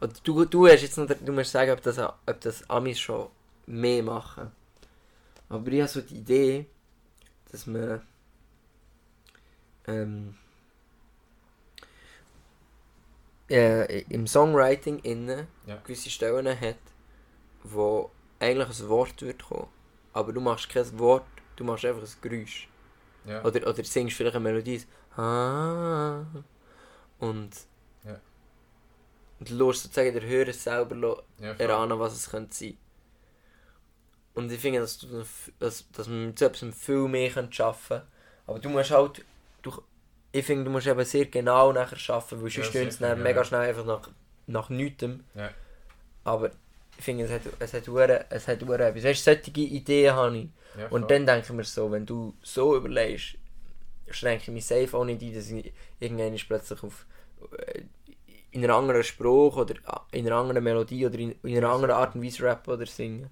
oder 0.00 0.12
du, 0.24 0.44
du 0.44 0.66
hast 0.66 0.82
jetzt 0.82 0.98
noch, 0.98 1.06
du 1.06 1.32
musst 1.32 1.52
sagen, 1.52 1.70
ob 1.70 1.82
das, 1.82 1.98
ob 1.98 2.40
das 2.40 2.68
Amis 2.68 2.98
schon 2.98 3.28
mehr 3.66 4.02
machen. 4.02 4.50
Aber 5.48 5.70
ich 5.70 5.80
habe 5.80 5.88
so 5.88 6.00
die 6.00 6.16
Idee, 6.16 6.66
dass 7.50 7.66
man 7.66 8.02
ähm, 9.86 10.34
äh, 13.48 14.02
im 14.02 14.26
Songwriting 14.26 14.98
innen 15.00 15.46
Ja. 15.66 15.76
gewisse 15.76 16.10
Stellen 16.10 16.60
hat, 16.60 16.76
wo 17.62 18.10
eigentlich 18.40 18.80
ein 18.80 18.88
Wort 18.88 19.22
wird 19.22 19.44
kommen. 19.44 19.68
Aber 20.12 20.32
du 20.32 20.40
machst 20.40 20.68
kein 20.68 20.98
Wort, 20.98 21.26
du 21.56 21.64
machst 21.64 21.84
einfach 21.84 22.02
ein 22.02 22.20
Geräusch. 22.22 22.68
Ja. 23.24 23.44
Oder, 23.44 23.68
oder 23.68 23.84
singst 23.84 24.16
vielleicht 24.16 24.36
eine 24.36 24.42
Melodie. 24.44 24.82
Ah, 25.16 26.24
und 27.18 27.50
Ja. 28.04 28.20
und 29.40 29.50
du 29.50 29.54
lässt 29.54 29.82
sozusagen 29.82 30.12
der 30.12 30.22
Hörer 30.22 30.52
selber 30.52 31.22
ja, 31.40 31.52
erahnen, 31.52 31.98
was 31.98 32.14
es 32.14 32.30
könnte 32.30 32.54
sein. 32.54 32.76
Und 34.34 34.52
ich 34.52 34.60
finde, 34.60 34.80
dass, 34.80 34.98
du, 34.98 35.24
dass, 35.58 35.90
dass 35.92 36.08
man 36.08 36.26
mit 36.26 36.38
so 36.38 36.44
etwas 36.44 36.76
viel 36.76 37.08
mehr 37.08 37.34
arbeiten. 37.36 38.02
Aber 38.46 38.58
du 38.58 38.68
musst 38.68 38.90
halt, 38.90 39.24
du, 39.62 39.72
ich 40.30 40.44
finde, 40.44 40.64
du 40.64 40.70
musst 40.70 40.86
eben 40.86 41.04
sehr 41.04 41.26
genau 41.26 41.72
nachher 41.72 42.14
arbeiten, 42.14 42.42
weil 42.42 42.50
sonst 42.50 42.74
Ja, 42.74 42.82
es 42.82 43.00
mega 43.00 43.44
schnell 43.44 43.62
einfach 43.62 43.86
nach, 43.86 44.10
nach 44.46 44.68
nichts. 44.68 45.04
Aber 46.22 46.50
ich 46.98 47.04
finde, 47.04 47.24
es 47.24 47.30
hat, 47.30 47.42
es 47.58 47.72
hat, 47.74 47.86
hure- 47.88 48.24
es 48.30 48.48
hat 48.48 48.62
hure 48.62 48.84
etwas. 48.86 49.04
Weißt 49.04 49.26
du, 49.26 49.34
solche 49.34 49.50
Ideen 49.60 50.14
habe 50.14 50.38
ich. 50.38 50.48
Ja, 50.78 50.88
Und 50.88 51.10
dann 51.10 51.26
denke 51.26 51.46
ich 51.46 51.52
mir 51.52 51.64
so, 51.64 51.90
wenn 51.90 52.04
du 52.06 52.34
so 52.42 52.76
überlegst, 52.76 53.36
schränke 54.10 54.44
ich 54.44 54.50
mich 54.50 54.66
safe 54.66 55.04
nicht 55.04 55.22
ein, 55.22 55.34
dass 55.34 55.50
ich 55.50 55.72
irgendwann 56.00 56.34
plötzlich 56.36 56.82
auf 56.82 57.06
äh, 57.58 57.82
in 58.52 58.64
einer 58.64 58.74
anderen 58.74 59.02
Spruch 59.02 59.56
oder 59.56 59.74
in 60.12 60.26
einer 60.26 60.36
anderen 60.36 60.62
Melodie 60.64 61.04
oder 61.06 61.18
in, 61.18 61.32
in 61.42 61.56
einer 61.56 61.70
anderen 61.70 61.94
Art 61.94 62.14
und 62.14 62.22
Weise 62.22 62.44
rappen 62.44 62.72
oder 62.74 62.86
singen. 62.86 63.28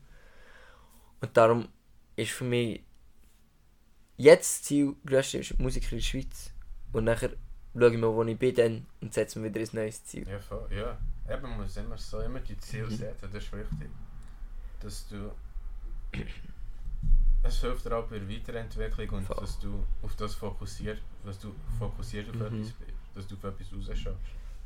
Und 1.20 1.36
darum 1.36 1.68
ist 2.16 2.32
für 2.32 2.44
mich 2.44 2.82
jetzt 4.16 4.54
das 4.60 4.62
Ziel, 4.64 4.94
grösste 5.06 5.38
ist 5.38 5.58
Musiker 5.58 5.92
in 5.92 5.98
der 5.98 6.04
Schweiz. 6.04 6.52
Und 6.92 7.04
nachher 7.04 7.30
schaue 7.72 7.92
ich 7.92 7.98
mal, 7.98 8.12
wo 8.14 8.22
ich 8.24 8.38
bin 8.38 8.54
dann 8.54 8.86
und 9.00 9.14
setze 9.14 9.38
mir 9.38 9.48
wieder 9.52 9.60
ein 9.60 9.68
neues 9.72 10.04
Ziel. 10.04 10.28
Ja, 10.28 10.38
voll. 10.38 10.66
Ja. 10.70 10.98
Eben, 11.30 11.42
man 11.42 11.56
muss 11.62 11.76
immer 11.76 11.96
so 11.96 12.20
immer 12.20 12.40
die 12.40 12.56
Ziele 12.58 12.90
setzen, 12.90 13.28
das 13.32 13.42
ist 13.44 13.52
wichtig. 13.52 13.90
Dass 14.80 15.08
du... 15.08 15.30
Es 17.46 17.60
hilft 17.60 17.84
dir 17.84 17.94
auch 17.94 18.06
bei 18.06 18.18
der 18.18 18.26
Weiterentwicklung 18.28 19.10
und 19.18 19.26
Voll. 19.26 19.36
dass 19.38 19.58
du 19.60 19.84
auf 20.02 20.16
das 20.16 20.34
fokussierst, 20.34 21.02
dass 21.26 21.38
du 21.38 21.54
fokussiert 21.78 22.26
auf 22.30 22.36
Mhm. 22.36 22.46
etwas 22.62 22.72
bist. 22.72 22.92
Dass 23.14 23.26
du 23.26 23.34
auf 23.34 23.44
etwas 23.44 23.66
rausschaust. 23.90 24.16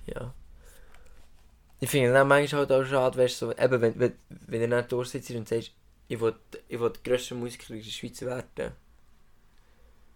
Ja. 0.07 0.33
Ich 1.81 1.91
finde 1.91 2.13
dann 2.13 2.29
manchmal 2.29 2.61
halt 2.69 2.71
auch 2.73 2.85
schade, 2.85 3.19
weißt 3.19 3.37
so, 3.39 3.53
eben, 3.53 3.81
wenn, 3.81 3.99
wenn, 3.99 4.13
wenn 4.29 4.71
du 4.71 4.77
nicht 4.77 4.93
durchsitzt 4.93 5.31
und 5.33 5.49
sagst, 5.49 5.73
ich 6.07 6.21
will, 6.21 6.37
ich 6.69 6.79
will 6.79 6.91
der 6.91 7.03
grösste 7.03 7.35
Musiker 7.35 7.75
in 7.75 7.83
der 7.83 7.91
Schweiz 7.91 8.23
werden, 8.23 8.73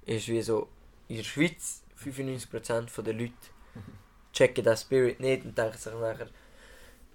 ist 0.07 0.29
wie 0.29 0.41
so, 0.43 0.69
in 1.09 1.17
der 1.17 1.25
Schweiz 1.25 1.83
95% 2.01 3.03
der 3.03 3.15
Leute 3.15 3.33
checken 4.33 4.65
den 4.65 4.77
Spirit 4.77 5.21
nicht 5.21 5.45
und 5.45 5.57
denken 5.57 5.79
sich 5.79 5.93
nachher, 5.93 6.29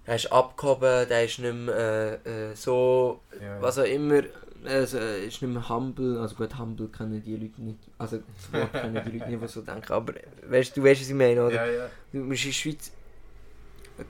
der 0.06 0.16
ist 0.16 0.32
abgehoben, 0.32 1.08
der 1.08 1.24
ist 1.24 1.38
nicht 1.38 1.54
mehr 1.54 2.18
äh, 2.24 2.50
äh, 2.50 2.54
so, 2.54 3.20
Ja, 3.40 3.60
was 3.60 3.78
auch 3.78 3.84
immer, 3.84 4.22
also, 4.64 4.98
ist 4.98 5.42
nicht 5.42 5.52
mehr 5.52 5.68
humble, 5.68 6.18
also 6.20 6.34
gut, 6.34 6.58
humble 6.58 6.88
kennen 6.88 7.22
die 7.22 7.36
Leute 7.36 7.62
nicht, 7.62 7.78
also 7.98 8.18
das 8.52 8.60
Wort 8.60 8.72
kennen 8.72 9.02
die 9.04 9.18
Leute 9.18 9.30
nicht, 9.30 9.42
die 9.42 9.48
so 9.48 9.60
denken, 9.60 9.92
aber 9.92 10.14
weißt 10.48 10.76
du, 10.76 10.82
weißt, 10.82 11.00
was 11.02 11.08
ich 11.08 11.14
meine, 11.14 11.44
oder? 11.44 11.66
ja, 11.66 11.66
ja. 11.66 11.90
Du 12.12 12.20
musst 12.20 12.44
in 12.44 12.50
der 12.50 12.54
Schweiz. 12.54 12.92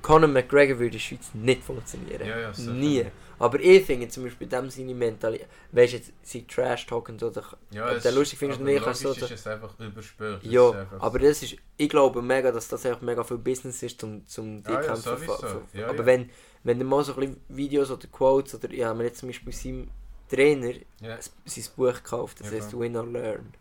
Conor 0.02 0.28
McGregor 0.28 0.74
würde 0.78 0.86
in 0.86 0.92
der 0.92 0.98
Schweiz 0.98 1.30
nicht 1.34 1.62
funktionieren. 1.62 2.26
Ja, 2.26 2.38
ja, 2.38 2.52
sicher 2.54 2.72
Nie. 2.72 3.06
Aber 3.40 3.60
ich 3.60 3.84
finde 3.84 4.08
zum 4.08 4.24
Beispiel 4.24 4.48
dem 4.48 4.68
seine 4.68 4.94
Mentalität. 4.94 5.46
Weißt 5.70 5.92
du, 5.92 5.96
jetzt 5.98 6.12
sie 6.22 6.44
Trash 6.46 6.86
talken 6.86 7.16
oder. 7.22 7.44
ja 7.70 7.88
Ob 7.90 7.96
ist- 7.96 8.14
lustig 8.14 8.38
findest 8.38 8.60
oder 8.60 8.70
nicht, 8.70 8.82
kannst 8.84 9.04
du 9.04 9.12
so- 9.12 9.24
ist 9.24 9.30
es 9.30 9.46
einfach 9.46 9.78
ist 9.78 10.50
Ja, 10.52 10.70
einfach 10.72 11.00
aber 11.00 11.18
so. 11.20 11.24
das 11.26 11.42
ist. 11.44 11.56
Ich 11.76 11.88
glaube 11.88 12.20
mega, 12.20 12.50
dass 12.50 12.66
das 12.68 12.84
einfach 12.84 13.00
mega 13.00 13.22
viel 13.22 13.38
Business 13.38 13.80
ist, 13.82 14.02
um, 14.02 14.22
um 14.38 14.62
die 14.62 14.68
Ah, 14.68 14.72
ja, 14.72 14.80
Kämpfe 14.80 15.16
ver- 15.16 15.38
ver- 15.38 15.62
Ja, 15.72 15.86
Aber 15.88 15.98
ja. 15.98 16.06
wenn, 16.06 16.30
wenn 16.64 16.78
du 16.80 16.84
mal 16.84 17.04
so 17.04 17.14
ein 17.14 17.20
bisschen 17.20 17.40
Videos 17.48 17.90
oder 17.92 18.08
Quotes 18.08 18.56
oder. 18.56 18.72
Ja, 18.74 18.88
haben 18.88 18.98
wir 18.98 19.06
jetzt 19.06 19.20
zum 19.20 19.28
Beispiel 19.28 19.52
seinem 19.52 19.88
Trainer 20.28 20.74
Ja, 21.00 21.16
sein 21.46 21.64
Buch 21.76 21.94
gekauft, 21.94 22.40
das 22.40 22.50
Ja, 22.50 22.56
heißt. 22.58 22.78
Win 22.78 22.96
or 22.96 23.06
Learn. 23.06 23.52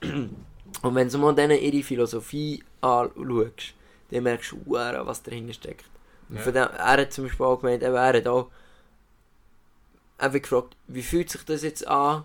Und 0.82 0.94
wenn 0.94 1.08
du 1.08 1.18
mal 1.18 1.34
denen 1.34 1.58
ihre 1.60 1.82
Philosophie 1.82 2.62
anschaust, 2.80 3.74
dann 4.10 4.22
merkst 4.22 4.52
du, 4.52 4.60
was 4.66 5.22
dahinter 5.22 5.52
steckt. 5.54 5.84
Und 6.28 6.36
Ja. 6.36 6.42
von 6.42 6.52
dem, 6.54 6.62
er 6.76 6.86
hat 6.98 7.12
zum 7.12 7.24
Beispiel 7.24 7.46
auch 7.46 7.60
gemeint, 7.60 7.82
eben, 7.82 7.94
er 7.94 8.12
hat 8.12 8.26
auch 8.26 8.50
einfach 10.18 10.40
gefragt, 10.42 10.76
wie 10.88 11.02
fühlt 11.02 11.30
sich 11.30 11.44
das 11.44 11.62
jetzt 11.62 11.86
an, 11.86 12.24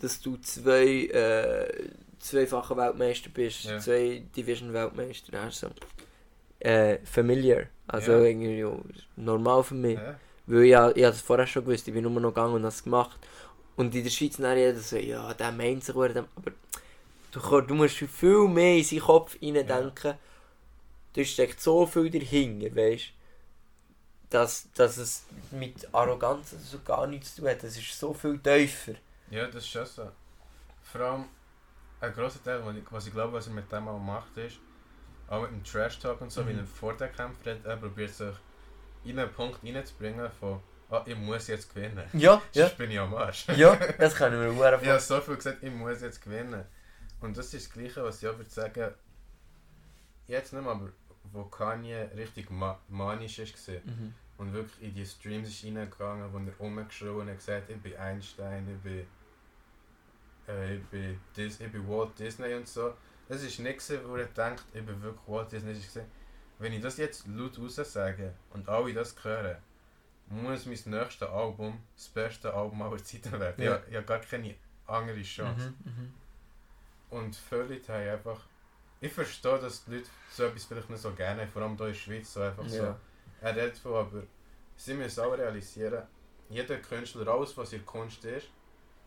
dass 0.00 0.20
du 0.20 0.36
zwei, 0.38 1.06
äh, 1.06 1.88
zweifacher 2.20 2.76
Weltmeister 2.76 3.30
bist, 3.32 3.64
Ja. 3.64 3.78
zwei 3.78 4.22
Division-Weltmeister, 4.36 5.50
so 5.50 5.68
äh, 6.60 6.98
familiar. 7.04 7.64
Also 7.86 8.12
Ja. 8.12 8.18
irgendwie 8.22 8.58
ja, 8.58 8.72
normal 9.16 9.62
für 9.62 9.74
mich. 9.74 9.96
Ja. 9.96 10.18
Weil 10.46 10.62
ich, 10.64 10.70
ja- 10.70 10.88
ich 10.90 11.04
habe 11.04 11.12
das 11.12 11.20
vorher 11.20 11.46
schon 11.46 11.64
gewusst, 11.64 11.86
ich 11.86 11.94
bin 11.94 12.02
nur 12.02 12.10
noch 12.20 12.30
gegangen 12.30 12.54
und 12.54 12.60
habe 12.62 12.68
es 12.68 12.82
gemacht. 12.82 13.18
Und 13.76 13.94
in 13.94 14.02
der 14.02 14.10
Schweiz 14.10 14.36
dann 14.38 14.58
jeder 14.58 14.78
so, 14.78 14.96
ja, 14.96 15.32
der 15.34 15.52
meint 15.52 15.84
sich, 15.84 15.94
aber 15.94 16.08
du, 16.08 17.60
du 17.60 17.74
musst 17.74 17.96
viel 17.96 18.48
mehr 18.48 18.76
in 18.78 18.82
seinen 18.84 19.00
Kopf 19.00 19.36
reindenken. 19.40 20.14
Da 21.18 21.24
steckt 21.24 21.60
so 21.60 21.84
viel 21.86 22.10
dahinter, 22.10 22.74
weißt 22.76 23.06
du, 23.08 23.12
dass, 24.30 24.68
dass 24.74 24.96
es 24.98 25.24
mit 25.50 25.92
Arroganz 25.92 26.50
so 26.70 26.78
gar 26.84 27.06
nichts 27.08 27.34
zu 27.34 27.40
tun 27.42 27.50
hat. 27.50 27.62
Das 27.64 27.76
ist 27.76 27.98
so 27.98 28.14
viel 28.14 28.38
tiefer. 28.38 28.94
Ja, 29.30 29.46
das 29.46 29.64
ist 29.64 29.68
schon 29.68 29.86
so. 29.86 30.10
Vor 30.82 31.00
allem, 31.00 31.24
ein 32.00 32.12
grosser 32.12 32.42
Teil, 32.44 32.64
was 32.64 32.76
ich, 32.76 32.84
was 32.92 33.06
ich 33.08 33.12
glaube, 33.12 33.32
was 33.32 33.46
er 33.48 33.52
mit 33.54 33.70
dem 33.72 33.88
auch 33.88 33.98
macht, 33.98 34.36
ist, 34.36 34.58
auch 35.28 35.42
mit 35.42 35.50
dem 35.50 35.64
Trash 35.64 35.98
Talk 35.98 36.20
und 36.20 36.30
so, 36.30 36.46
wie 36.46 36.52
Mhm. 36.52 36.60
er 36.60 36.66
vor 36.66 36.96
den 36.96 37.10
Kämpfen 37.12 37.50
hat, 37.50 37.64
er 37.64 37.76
probiert 37.76 38.14
sich 38.14 38.34
in 39.04 39.18
einen 39.18 39.32
Punkt 39.32 39.58
reinzubringen 39.64 40.30
von, 40.38 40.60
ah, 40.90 41.02
ich 41.04 41.16
muss 41.16 41.48
jetzt 41.48 41.74
gewinnen. 41.74 42.08
Ja, 42.12 42.40
Sonst 42.52 42.78
bin 42.78 42.90
ich 42.92 42.98
am 43.00 43.14
Arsch. 43.14 43.46
ja, 43.56 43.74
das 43.98 44.14
kann 44.14 44.32
ich 44.32 44.38
mir 44.38 44.52
gut 44.54 44.82
Ich 44.82 44.88
habe 44.88 45.00
so 45.00 45.20
viel 45.20 45.36
gesagt, 45.36 45.62
ich 45.62 45.72
muss 45.72 46.00
jetzt 46.00 46.22
gewinnen. 46.22 46.64
Und 47.20 47.36
das 47.36 47.52
ist 47.52 47.66
das 47.66 47.72
Gleiche, 47.72 48.04
was 48.04 48.22
ich 48.22 48.28
auch 48.28 48.36
würde 48.36 48.50
sagen, 48.50 48.94
jetzt 50.28 50.52
nicht 50.52 50.62
mehr, 50.62 50.70
aber 50.72 50.90
wo 51.32 51.44
Kanye 51.44 52.10
richtig 52.16 52.50
ma 52.50 52.78
manisch 52.88 53.38
ist, 53.38 53.68
war 53.68 53.74
Mhm. 53.84 54.14
und 54.38 54.52
wirklich 54.52 54.82
in 54.88 54.94
die 54.94 55.06
Streams 55.06 55.48
ist 55.48 55.64
reingegangen, 55.64 56.32
wo 56.32 56.38
er 56.38 56.56
rumgeschrien 56.58 57.16
und 57.16 57.28
hat 57.28 57.36
gesagt, 57.38 57.70
ich 57.70 57.80
bin 57.80 57.96
Einstein, 57.96 58.68
ich 58.68 58.82
bin, 58.82 59.06
äh, 60.48 60.76
ich 60.76 60.84
bin, 60.86 61.20
Dis 61.36 61.60
ich 61.60 61.70
bin 61.72 61.88
Walt 61.88 62.18
Disney 62.18 62.54
und 62.54 62.66
so. 62.68 62.94
Das 63.28 63.42
ist 63.42 63.58
nicht 63.58 63.78
gewesen, 63.78 64.08
wo 64.08 64.16
er 64.16 64.26
denkt, 64.26 64.64
ich 64.72 64.84
bin 64.84 65.00
wirklich 65.02 65.28
Walt 65.28 65.52
Disney. 65.52 65.74
Wenn 66.58 66.72
ich 66.72 66.80
das 66.80 66.96
jetzt 66.96 67.26
laut 67.28 67.58
raus 67.58 67.76
sage 67.76 68.34
und 68.50 68.68
alle 68.68 68.92
das 68.92 69.14
hören, 69.22 69.56
muss 70.30 70.66
mein 70.66 70.78
nächstes 70.86 71.28
Album 71.28 71.80
das 71.96 72.08
beste 72.08 72.52
Album 72.52 72.82
aller 72.82 73.02
Zeiten 73.02 73.38
werden. 73.38 73.64
Ja. 73.64 73.76
Ich, 73.76 73.90
ich 73.90 73.96
habe 73.96 74.06
gar 74.06 74.18
keine 74.18 74.54
andere 74.86 75.22
Chance. 75.22 75.72
Mhm. 75.84 75.92
Mhm. 75.92 76.14
Und 77.10 77.38
haben 77.50 78.08
einfach... 78.08 78.46
Ich 79.00 79.12
verstehe, 79.12 79.58
dass 79.58 79.84
die 79.84 79.92
Leute 79.96 80.08
so 80.30 80.44
etwas 80.44 80.64
vielleicht 80.64 80.90
nicht 80.90 81.00
so 81.02 81.12
gerne 81.12 81.42
haben, 81.42 81.50
vor 81.50 81.62
allem 81.62 81.76
hier 81.76 81.86
in 81.86 81.92
der 81.92 81.98
Schweiz, 81.98 82.32
so 82.32 82.40
einfach 82.40 82.68
so. 82.68 82.76
Ja. 82.82 82.98
Er 83.40 83.54
redet 83.56 83.78
von, 83.78 83.94
aber 83.94 84.22
sie 84.76 84.94
müssen 84.94 85.20
auch 85.20 85.32
realisieren, 85.32 86.02
jeder 86.48 86.78
Künstler, 86.78 87.28
alles 87.28 87.56
was 87.56 87.72
ihr 87.72 87.82
Kunst 87.84 88.24
ist, 88.24 88.48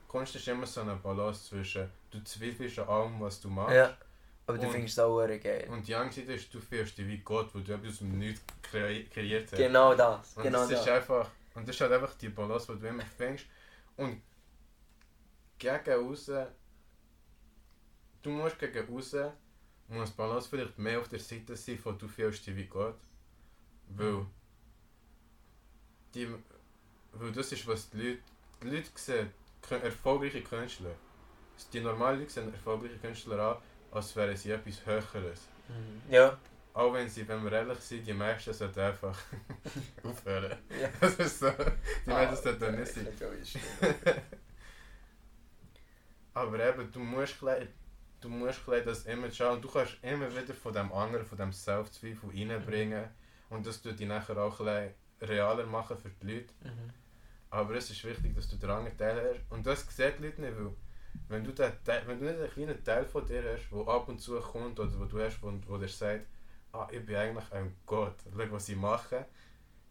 Kunst 0.08 0.36
ist 0.36 0.48
immer 0.48 0.66
so 0.66 0.82
eine 0.82 0.96
Balance 0.96 1.50
zwischen, 1.50 1.90
du 2.10 2.24
zweifelst 2.24 2.80
an 2.80 2.88
allem, 2.88 3.20
was 3.22 3.42
du 3.42 3.50
machst, 3.50 3.76
ja, 3.76 3.98
aber 4.48 4.58
du 4.58 4.66
Und- 4.68 4.72
findest 4.74 4.98
es 4.98 5.04
auch 5.04 5.18
geil. 5.28 5.68
und 5.70 5.86
die 5.88 5.96
andere 5.96 6.14
Seite 6.14 6.34
ist, 6.34 6.54
du 6.54 6.60
fühlst 6.62 6.98
dich 6.98 7.08
wie 7.08 7.18
Gott, 7.20 7.54
weil 7.54 7.64
du 7.64 7.74
etwas 7.74 7.92
aus 7.94 7.98
dem 8.00 8.18
Nichts 8.18 8.42
kre 8.62 9.04
kreiert 9.06 9.52
hast. 9.52 9.58
Genau 9.58 9.94
das. 9.96 10.36
Und 10.38 10.44
Genau 10.44 10.60
das 10.62 10.72
ist 10.72 10.80
das. 10.80 10.88
einfach, 10.88 11.30
und 11.56 11.68
das 11.68 11.76
ist 11.76 11.82
halt 11.82 11.92
einfach 11.92 12.14
die 12.16 12.30
Balance, 12.30 12.74
die 12.74 12.80
du 12.80 12.88
immer 12.88 13.06
fängst. 13.06 13.46
Und 13.98 14.22
gegen 15.58 15.92
raus, 15.94 16.32
du 18.22 18.30
musst 18.30 18.60
gegen 18.60 18.88
raus, 18.94 19.16
muss 19.92 20.12
Balance 20.12 20.50
vielleicht 20.50 20.78
mehr 20.78 21.00
auf 21.00 21.10
der 21.10 21.20
Seite 21.20 21.56
sein, 21.56 21.78
von 21.78 21.98
du 21.98 22.08
fühlst 22.08 22.46
dich 22.48 22.56
wie 22.56 22.66
Gott. 22.66 22.96
Weil, 23.90 24.26
die, 26.14 26.28
weil 27.12 27.32
das 27.32 27.52
ist, 27.52 27.68
was 27.68 27.90
die 27.90 27.98
Leute, 27.98 28.20
die 28.64 28.68
Leute 28.70 28.90
sehen, 28.96 29.30
erfolgreiche 29.70 30.42
Künstler. 30.42 30.96
Die 31.74 31.82
normalen 31.82 32.20
Leute 32.20 32.32
sehen 32.32 32.52
erfolgreiche 32.52 32.98
Künstler 32.98 33.40
an, 33.40 33.58
als 33.92 34.16
wären 34.16 34.36
sie 34.36 34.52
etwas 34.52 34.86
Höheres. 34.86 35.42
Mhm. 35.68 36.02
Ja. 36.10 36.38
Auch 36.74 36.94
wenn 36.94 37.10
sie, 37.10 37.28
wenn 37.28 37.44
wir 37.44 37.52
ehrlich 37.52 37.80
sind, 37.80 38.08
die 38.08 38.14
meisten 38.14 38.54
sollten 38.54 38.80
einfach 38.80 39.18
aufhören. 40.04 40.58
Ja. 40.70 40.90
Das 41.02 41.16
ist 41.16 41.40
so. 41.40 41.52
Die 42.06 42.10
meisten 42.10 42.44
sollten 42.44 42.80
nicht 42.80 42.94
sein. 42.94 43.08
Aber 46.34 46.66
eben, 46.66 46.90
du 46.92 47.00
musst 47.00 47.38
gleich, 47.40 47.68
du 48.22 48.30
musst 48.30 48.62
das 48.68 49.06
Image 49.06 49.40
haben 49.42 49.56
und 49.56 49.64
du 49.64 49.70
kannst 49.70 49.98
immer 50.04 50.30
wieder 50.32 50.54
von 50.54 50.74
dem 50.74 50.92
anderen, 50.94 51.26
von 51.26 51.38
dem 51.38 51.52
Selbstzweifel 51.52 52.30
reinbringen 52.30 53.06
und 53.50 53.66
das 53.66 53.82
tut 53.82 54.00
dich 54.00 54.08
nachher 54.08 54.38
auch 54.38 54.58
gleich 54.58 54.92
realer 55.22 55.66
machen 55.66 55.98
für 55.98 56.10
die 56.10 56.34
Leute. 56.34 56.54
Mhm. 56.64 56.92
Aber 57.50 57.76
es 57.76 57.90
ist 57.90 58.04
wichtig, 58.06 58.34
dass 58.34 58.48
du 58.48 58.56
den 58.56 58.70
anderen 58.70 58.98
Teil 58.98 59.34
hast 59.34 59.52
und 59.52 59.66
das 59.66 59.82
sehen 59.96 60.14
die 60.20 60.26
Leute 60.26 60.42
nicht, 60.42 60.58
weil 60.58 60.72
wenn 61.28 61.44
du, 61.44 61.52
den 61.52 61.72
Teil, 61.84 62.04
wenn 62.06 62.20
du 62.20 62.26
nicht 62.26 62.40
einen 62.40 62.50
kleinen 62.50 62.84
Teil 62.84 63.06
von 63.06 63.26
dir 63.26 63.44
hast, 63.44 63.70
der 63.70 63.88
ab 63.88 64.08
und 64.08 64.20
zu 64.20 64.40
kommt 64.40 64.80
oder 64.80 64.98
wo 65.00 65.06
du 65.06 65.20
hast, 65.20 65.42
wo, 65.42 65.52
wo 65.68 65.78
dir 65.78 65.88
sagt, 65.90 66.26
ah, 66.72 66.88
ich 66.90 67.06
bin 67.06 67.16
eigentlich 67.16 67.52
ein 67.52 67.76
Gott, 67.86 68.16
schau 68.24 68.52
was 68.52 68.70
ich 68.70 68.78
mache, 68.78 69.26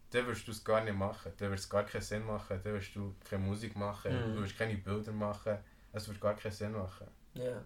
dann 0.09 0.27
wirst 0.27 0.47
du 0.47 0.51
es 0.51 0.63
gar 0.63 0.83
nicht 0.83 0.97
machen, 0.97 1.31
dann 1.37 1.49
wird 1.49 1.59
es 1.59 1.69
gar 1.69 1.83
keinen 1.83 2.01
Sinn 2.01 2.25
machen, 2.25 2.59
dann 2.63 2.73
wirst 2.73 2.95
du 2.95 3.15
keine 3.29 3.43
Musik 3.43 3.75
machen, 3.75 4.11
Mhm. 4.11 4.35
du 4.35 4.41
wirst 4.41 4.57
keine 4.57 4.75
Bilder 4.77 5.11
machen, 5.11 5.57
es 5.93 6.07
wird 6.07 6.19
gar 6.19 6.33
keinen 6.35 6.51
Sinn 6.51 6.71
machen. 6.71 7.07
Ja. 7.35 7.63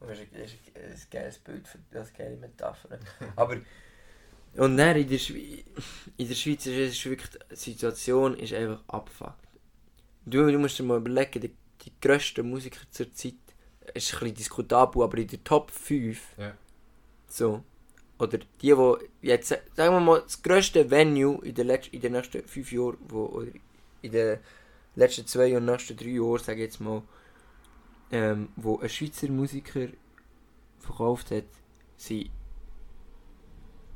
Das 0.00 0.18
ist 0.18 0.20
ein, 0.20 0.28
das 0.40 0.52
ist 0.52 1.06
ein, 1.06 1.10
geiles 1.10 1.38
Bild 1.38 1.66
für 1.68 1.78
das 1.90 2.12
geile 2.12 2.36
Metapher. 2.36 2.98
Aber 3.36 3.56
und 4.56 4.76
dann 4.78 4.96
in 4.96 5.08
der, 5.08 5.18
Schweiz, 5.18 5.64
in 6.16 6.28
der 6.28 6.34
Schweiz 6.34 6.66
ist 6.66 6.96
es 6.98 7.04
wirklich, 7.04 7.30
die 7.50 7.56
Situation 7.56 8.38
ist 8.38 8.54
einfach 8.54 8.82
abfuckt. 8.88 9.34
Du, 10.24 10.50
du 10.50 10.58
musst 10.58 10.78
dir 10.78 10.82
mal 10.82 10.96
überlegen, 10.96 11.40
die, 11.40 11.54
die 11.82 11.92
grössten 12.00 12.48
Musiker 12.48 12.80
zur 12.90 13.12
Zeit, 13.12 13.34
ist 13.94 14.12
ein 14.14 14.20
bisschen 14.20 14.34
diskutabel, 14.34 15.02
aber 15.02 15.18
in 15.18 15.28
der 15.28 15.44
Top 15.44 15.70
5, 15.70 16.20
Ja. 16.38 16.56
so, 17.28 17.62
oder 18.18 18.38
die, 18.38 18.46
die 18.60 18.96
jetzt, 19.22 19.48
sagen 19.48 19.94
wir 19.94 20.00
mal, 20.00 20.22
das 20.22 20.42
grösste 20.42 20.90
Venue 20.90 21.44
in 21.44 21.54
den, 21.54 21.66
letz, 21.66 21.88
in 21.88 22.00
den 22.00 22.12
nächsten 22.12 22.42
5 22.42 22.72
Jahren, 22.72 22.96
wo, 23.08 23.26
oder 23.26 23.48
in 24.02 24.10
den 24.10 24.38
letzten 24.94 25.26
2 25.26 25.58
und 25.58 25.66
nächsten 25.66 25.96
3 25.96 26.06
Jahren, 26.06 26.38
sage 26.38 26.60
ich 26.62 26.66
jetzt 26.66 26.80
mal, 26.80 27.02
ähm, 28.10 28.48
wo 28.56 28.78
ein 28.78 28.88
Schweizer 28.88 29.28
Musiker 29.28 29.88
verkauft 30.78 31.30
hat, 31.30 31.44
sind 31.96 32.30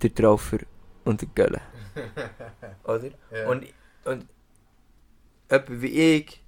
der 0.03 0.15
Traufer 0.15 0.59
und 1.05 1.20
der 1.20 1.28
Gölle. 1.35 1.61
Oder? 2.85 3.11
Ja. 3.32 3.49
Und, 3.49 3.66
und 4.05 4.27
jemand 5.51 5.82
wie 5.82 6.15
ich 6.16 6.43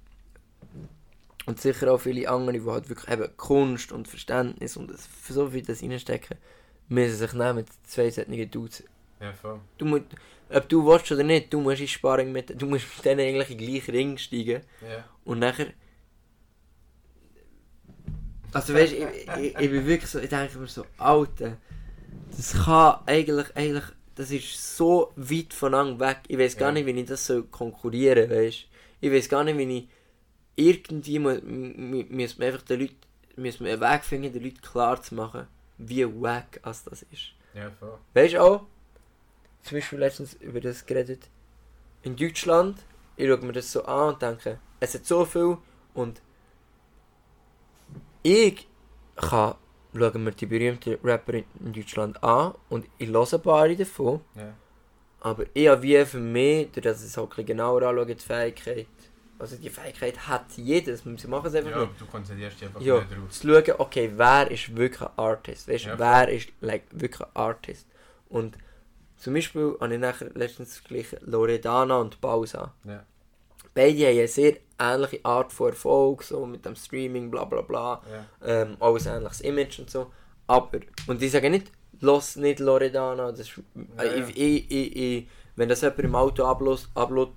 und 1.45 1.59
sicher 1.59 1.91
auch 1.93 1.99
viele 1.99 2.29
andere, 2.29 2.59
die 2.59 2.65
halt 2.69 2.89
wirklich 2.89 3.11
eben 3.11 3.37
Kunst 3.37 3.91
und 3.91 4.07
Verständnis 4.07 4.77
und 4.77 4.91
für 4.97 5.33
so 5.33 5.49
viel 5.49 5.61
das 5.61 5.83
reinstecken, 5.83 6.37
müssen 6.89 7.17
sich 7.17 7.33
nehmen 7.33 7.55
mit 7.57 7.67
zwei 7.85 8.09
solchen 8.09 8.49
Dudes. 8.49 8.83
ja, 9.19 9.33
voll. 9.33 9.59
Du 9.77 9.85
musst, 9.85 10.05
ob 10.49 10.69
du 10.69 10.85
willst 10.85 11.11
oder 11.11 11.23
nicht, 11.23 11.51
du 11.53 11.59
musst 11.59 11.81
in 11.81 11.87
Sparring 11.87 12.31
mit, 12.31 12.59
du 12.61 12.65
musst 12.65 12.85
mit 12.95 13.05
denen 13.05 13.19
eigentlich 13.21 13.51
in 13.51 13.57
den 13.57 13.67
gleichen 13.67 13.91
Ring 13.91 14.17
steigen 14.17 14.61
Ja. 14.81 15.03
und 15.25 15.39
nachher 15.39 15.67
also 18.53 18.73
weißt, 18.73 18.93
ich, 18.93 19.03
ich, 19.39 19.55
ich 19.59 19.69
bin 19.71 19.85
wirklich 19.85 20.09
so, 20.09 20.19
ich 20.19 20.29
denke 20.29 20.57
mir 20.57 20.67
so, 20.67 20.85
Alter, 20.97 21.57
das 22.35 22.53
kann 22.53 22.99
eigentlich, 23.05 23.55
eigentlich, 23.55 23.83
das 24.15 24.31
ist 24.31 24.77
so 24.77 25.11
weit 25.15 25.53
voneinander 25.53 25.99
weg. 26.07 26.19
Ich 26.27 26.37
weiß 26.37 26.57
gar 26.57 26.69
Ja. 26.69 26.73
nicht, 26.73 26.85
wie 26.85 26.91
ich 26.99 27.05
das 27.07 27.25
soll 27.25 27.43
konkurrieren, 27.43 28.29
weißt. 28.29 28.65
Ich 29.01 29.11
weiß 29.11 29.29
gar 29.29 29.43
nicht, 29.43 29.57
wie 29.57 29.77
ich 29.77 29.87
irgendwie 30.55 31.19
mu- 31.19 31.41
mu- 31.43 32.05
müssen 32.09 32.39
wir 32.39 32.47
einfach 32.47 32.61
den 32.61 32.81
Leuten, 32.81 32.95
müssen 33.35 33.65
wir 33.65 33.73
einen 33.73 33.81
Weg 33.81 34.03
finden, 34.03 34.31
den 34.31 34.43
Leuten 34.43 34.61
klar 34.61 35.01
zu 35.01 35.15
machen, 35.15 35.47
wie 35.79 36.05
wack 36.21 36.59
als 36.61 36.83
das 36.83 37.01
ist. 37.11 37.33
Ja, 37.55 37.71
voll. 37.79 37.97
Weißt 38.13 38.33
du 38.35 38.41
auch, 38.41 38.65
zum 39.63 39.77
Beispiel 39.77 39.99
letztens 39.99 40.33
über 40.35 40.59
das 40.61 40.85
geredet, 40.85 41.27
in 42.03 42.15
Deutschland, 42.15 42.77
ich 43.15 43.27
schaue 43.27 43.37
mir 43.45 43.53
das 43.53 43.71
so 43.71 43.83
an 43.85 44.13
und 44.13 44.21
denke, 44.21 44.59
es 44.79 44.93
hat 44.93 45.05
so 45.05 45.25
viel 45.25 45.57
und 45.93 46.21
ich 48.23 48.67
kann, 49.15 49.55
schauen 49.95 50.23
mir 50.23 50.31
die 50.31 50.45
berühmten 50.45 50.97
Rapper 51.03 51.33
in 51.33 51.73
Deutschland 51.73 52.21
an 52.23 52.53
und 52.69 52.85
ich 52.97 53.09
höre 53.09 53.33
ein 53.33 53.41
paar 53.41 53.69
davon, 53.69 54.21
Ja. 54.35 54.53
aber 55.19 55.45
ich 55.53 55.67
habe 55.67 55.81
wie 55.83 56.03
für 56.05 56.19
mich, 56.19 56.71
durch 56.71 56.83
dass 56.83 57.01
ich 57.01 57.07
es 57.09 57.17
halt 57.17 57.35
genauer 57.45 57.81
anschaue, 57.83 58.05
die 58.15 58.15
Fähigkeit, 58.15 58.87
also 59.39 59.55
die 59.57 59.69
Fähigkeit 59.69 60.17
hat 60.27 60.45
jedes, 60.55 61.03
sie 61.03 61.27
machen 61.27 61.47
es 61.47 61.55
einfach 61.55 61.71
ja, 61.71 61.85
nicht. 61.85 61.99
du 62.01 62.05
konzentrierst 62.05 62.59
dich 62.61 62.67
einfach 62.67 62.81
Ja, 62.81 62.99
drauf. 63.01 63.29
zu 63.29 63.47
schauen, 63.47 63.75
okay, 63.77 64.11
wer 64.15 64.49
ist 64.49 64.75
wirklich 64.75 65.01
ein 65.01 65.17
Artist? 65.17 65.67
Weißt 65.67 65.85
Ja, 65.85 65.99
wer 65.99 66.29
ist 66.29 66.49
like, 66.61 66.83
wirklich 66.91 67.21
ein 67.21 67.35
Artist? 67.35 67.87
Und 68.29 68.57
zum 69.17 69.33
Beispiel 69.33 69.75
habe 69.79 69.93
ich 69.93 69.99
nachher 69.99 70.29
letztens 70.33 70.77
verglichen 70.77 71.19
Loredana 71.21 71.97
und 71.97 72.19
Bausa. 72.21 72.73
Ja. 72.85 73.05
Beide 73.73 74.05
haben 74.07 74.17
eine 74.19 74.27
sehr 74.27 74.57
ähnliche 74.79 75.19
Art 75.23 75.51
von 75.51 75.69
Erfolg, 75.69 76.23
so 76.23 76.45
mit 76.45 76.65
dem 76.65 76.75
Streaming, 76.75 77.31
bla 77.31 77.45
bla 77.45 77.61
bla. 77.61 78.01
Ja. 78.11 78.61
Ähm, 78.61 78.77
alles 78.79 79.05
ähnliches 79.05 79.41
Image 79.41 79.79
und 79.79 79.89
so. 79.89 80.11
Aber, 80.47 80.79
und 81.07 81.21
ich 81.21 81.31
sage 81.31 81.49
nicht, 81.49 81.71
los 82.01 82.35
nicht 82.35 82.59
Loredana. 82.59 83.31
Das 83.31 83.41
ist, 83.41 83.53
Ja, 83.97 84.03
äh, 84.03 84.19
ja. 84.19 84.27
Ich, 84.27 84.37
ich, 84.37 84.71
ich, 84.71 84.95
ich, 84.95 85.27
wenn 85.55 85.69
das 85.69 85.81
jemand 85.81 85.99
im 85.99 86.15
Auto 86.15 86.43
ablässt, 86.43 86.89
ablässt, 86.95 87.31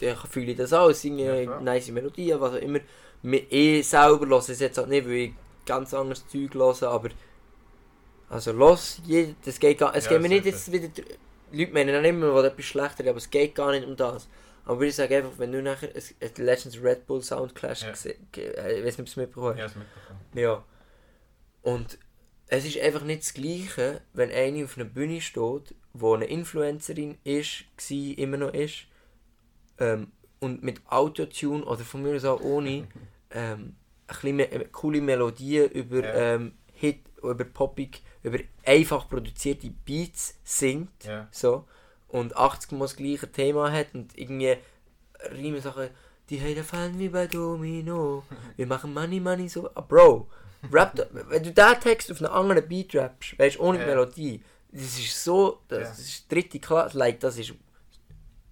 dann 0.00 0.16
fühle 0.16 0.52
ich 0.52 0.56
das 0.56 0.72
auch. 0.72 0.88
Es 0.90 1.02
sind 1.02 1.18
Ja, 1.18 1.42
klar. 1.42 1.60
nice 1.60 1.90
Melodien, 1.90 2.40
was 2.40 2.52
auch 2.54 2.58
immer. 2.58 2.78
Ich 3.22 3.88
selber 3.88 4.26
höre 4.26 4.38
es 4.38 4.60
jetzt 4.60 4.78
halt 4.78 4.88
nicht, 4.88 5.06
weil 5.06 5.12
ich 5.12 5.32
ganz 5.66 5.94
anderes 5.94 6.26
Zeug 6.28 6.54
hören, 6.54 6.84
aber 6.88 7.08
also 8.28 8.52
los, 8.52 9.00
das 9.44 9.58
geht 9.60 9.78
gar, 9.78 9.94
es 9.94 10.04
Ja, 10.04 10.10
geht 10.12 10.22
mir 10.22 10.28
nicht 10.28 10.44
jetzt 10.44 10.70
wieder, 10.72 10.88
Leute 11.52 11.72
meinen 11.72 11.94
dann 11.94 12.04
immer, 12.04 12.34
was 12.34 12.44
etwas 12.46 12.64
schlechter 12.64 13.04
ist, 13.04 13.08
aber 13.10 13.18
es 13.18 13.30
geht 13.30 13.54
gar 13.54 13.70
nicht 13.70 13.86
um 13.86 13.96
das. 13.96 14.28
Aber 14.66 14.82
ich 14.82 14.94
sage 14.94 15.16
einfach, 15.18 15.38
wenn 15.38 15.52
du 15.52 15.62
nachher 15.62 15.90
ein, 15.94 16.30
Legends 16.44 16.82
Red 16.82 17.06
Bull 17.06 17.22
Sound 17.22 17.54
Clash 17.54 17.82
Ja. 17.82 17.90
gese- 17.90 18.16
ge- 18.32 18.52
äh, 18.54 18.78
ich 18.78 18.84
weiß 18.84 18.98
nicht, 18.98 19.00
ob 19.00 19.06
du 19.06 19.10
es 19.10 19.16
mitbekommen 19.16 19.58
Ja, 19.58 19.64
hast. 19.64 19.74
das 19.76 19.82
mitbekommen. 19.82 20.20
Ja. 20.34 20.64
Und 21.62 21.98
es 22.46 22.64
ist 22.64 22.78
einfach 22.78 23.02
nicht 23.04 23.22
das 23.22 23.34
Gleiche, 23.34 24.00
wenn 24.12 24.30
eine 24.30 24.64
auf 24.64 24.76
einer 24.76 24.84
Bühne 24.86 25.20
steht, 25.20 25.74
wo 25.92 26.14
eine 26.14 26.26
Influencerin 26.26 27.18
ist, 27.24 27.64
war, 27.76 28.18
immer 28.18 28.36
noch 28.36 28.52
ist, 28.54 28.86
ähm, 29.78 30.12
und 30.40 30.62
mit 30.62 30.80
Autotune 30.90 31.64
oder 31.64 31.84
von 31.84 32.02
mir 32.02 32.16
aus 32.16 32.24
auch 32.24 32.40
ohne, 32.40 32.86
ähm, 33.30 33.76
ein 34.06 34.38
äh, 34.40 34.66
coole 34.70 35.00
Melodien 35.00 35.70
über 35.70 36.02
Ja. 36.04 36.34
ähm, 36.34 36.52
Hit, 36.74 37.00
über 37.22 37.44
Poppig, 37.44 38.02
über 38.22 38.38
einfach 38.64 39.08
produzierte 39.08 39.70
Beats 39.70 40.38
singt, 40.44 41.04
Ja. 41.04 41.28
so, 41.30 41.66
und 42.14 42.36
80 42.36 42.72
Mal 42.72 42.80
das 42.84 42.96
gleiche 42.96 43.30
Thema 43.30 43.72
hat 43.72 43.88
und 43.94 44.16
irgendwie 44.16 44.56
Riemen 45.32 45.60
Sachen, 45.60 45.88
die 46.30 46.40
Hater 46.40 46.62
fallen 46.64 46.98
wie 46.98 47.08
bei 47.08 47.26
Domino, 47.26 48.22
wir 48.56 48.66
machen 48.66 48.94
Money, 48.94 49.20
Money 49.20 49.48
so, 49.48 49.68
ah, 49.74 49.80
Bro, 49.80 50.28
rap, 50.72 50.94
da- 50.94 51.06
wenn 51.12 51.42
du 51.42 51.50
diesen 51.52 51.80
Text 51.80 52.10
auf 52.12 52.18
einen 52.22 52.30
anderen 52.32 52.68
Beat 52.68 52.94
rappst, 52.94 53.38
weißt 53.38 53.58
ohne 53.58 53.80
Ja. 53.80 53.86
Melodie, 53.86 54.42
das 54.70 54.98
ist 54.98 55.24
so, 55.24 55.60
das, 55.68 55.78
Ja. 55.80 55.88
das 55.88 55.98
ist 55.98 56.30
dritte 56.32 56.58
Klasse, 56.60 56.96
like, 56.98 57.20
das 57.20 57.36
ist 57.36 57.52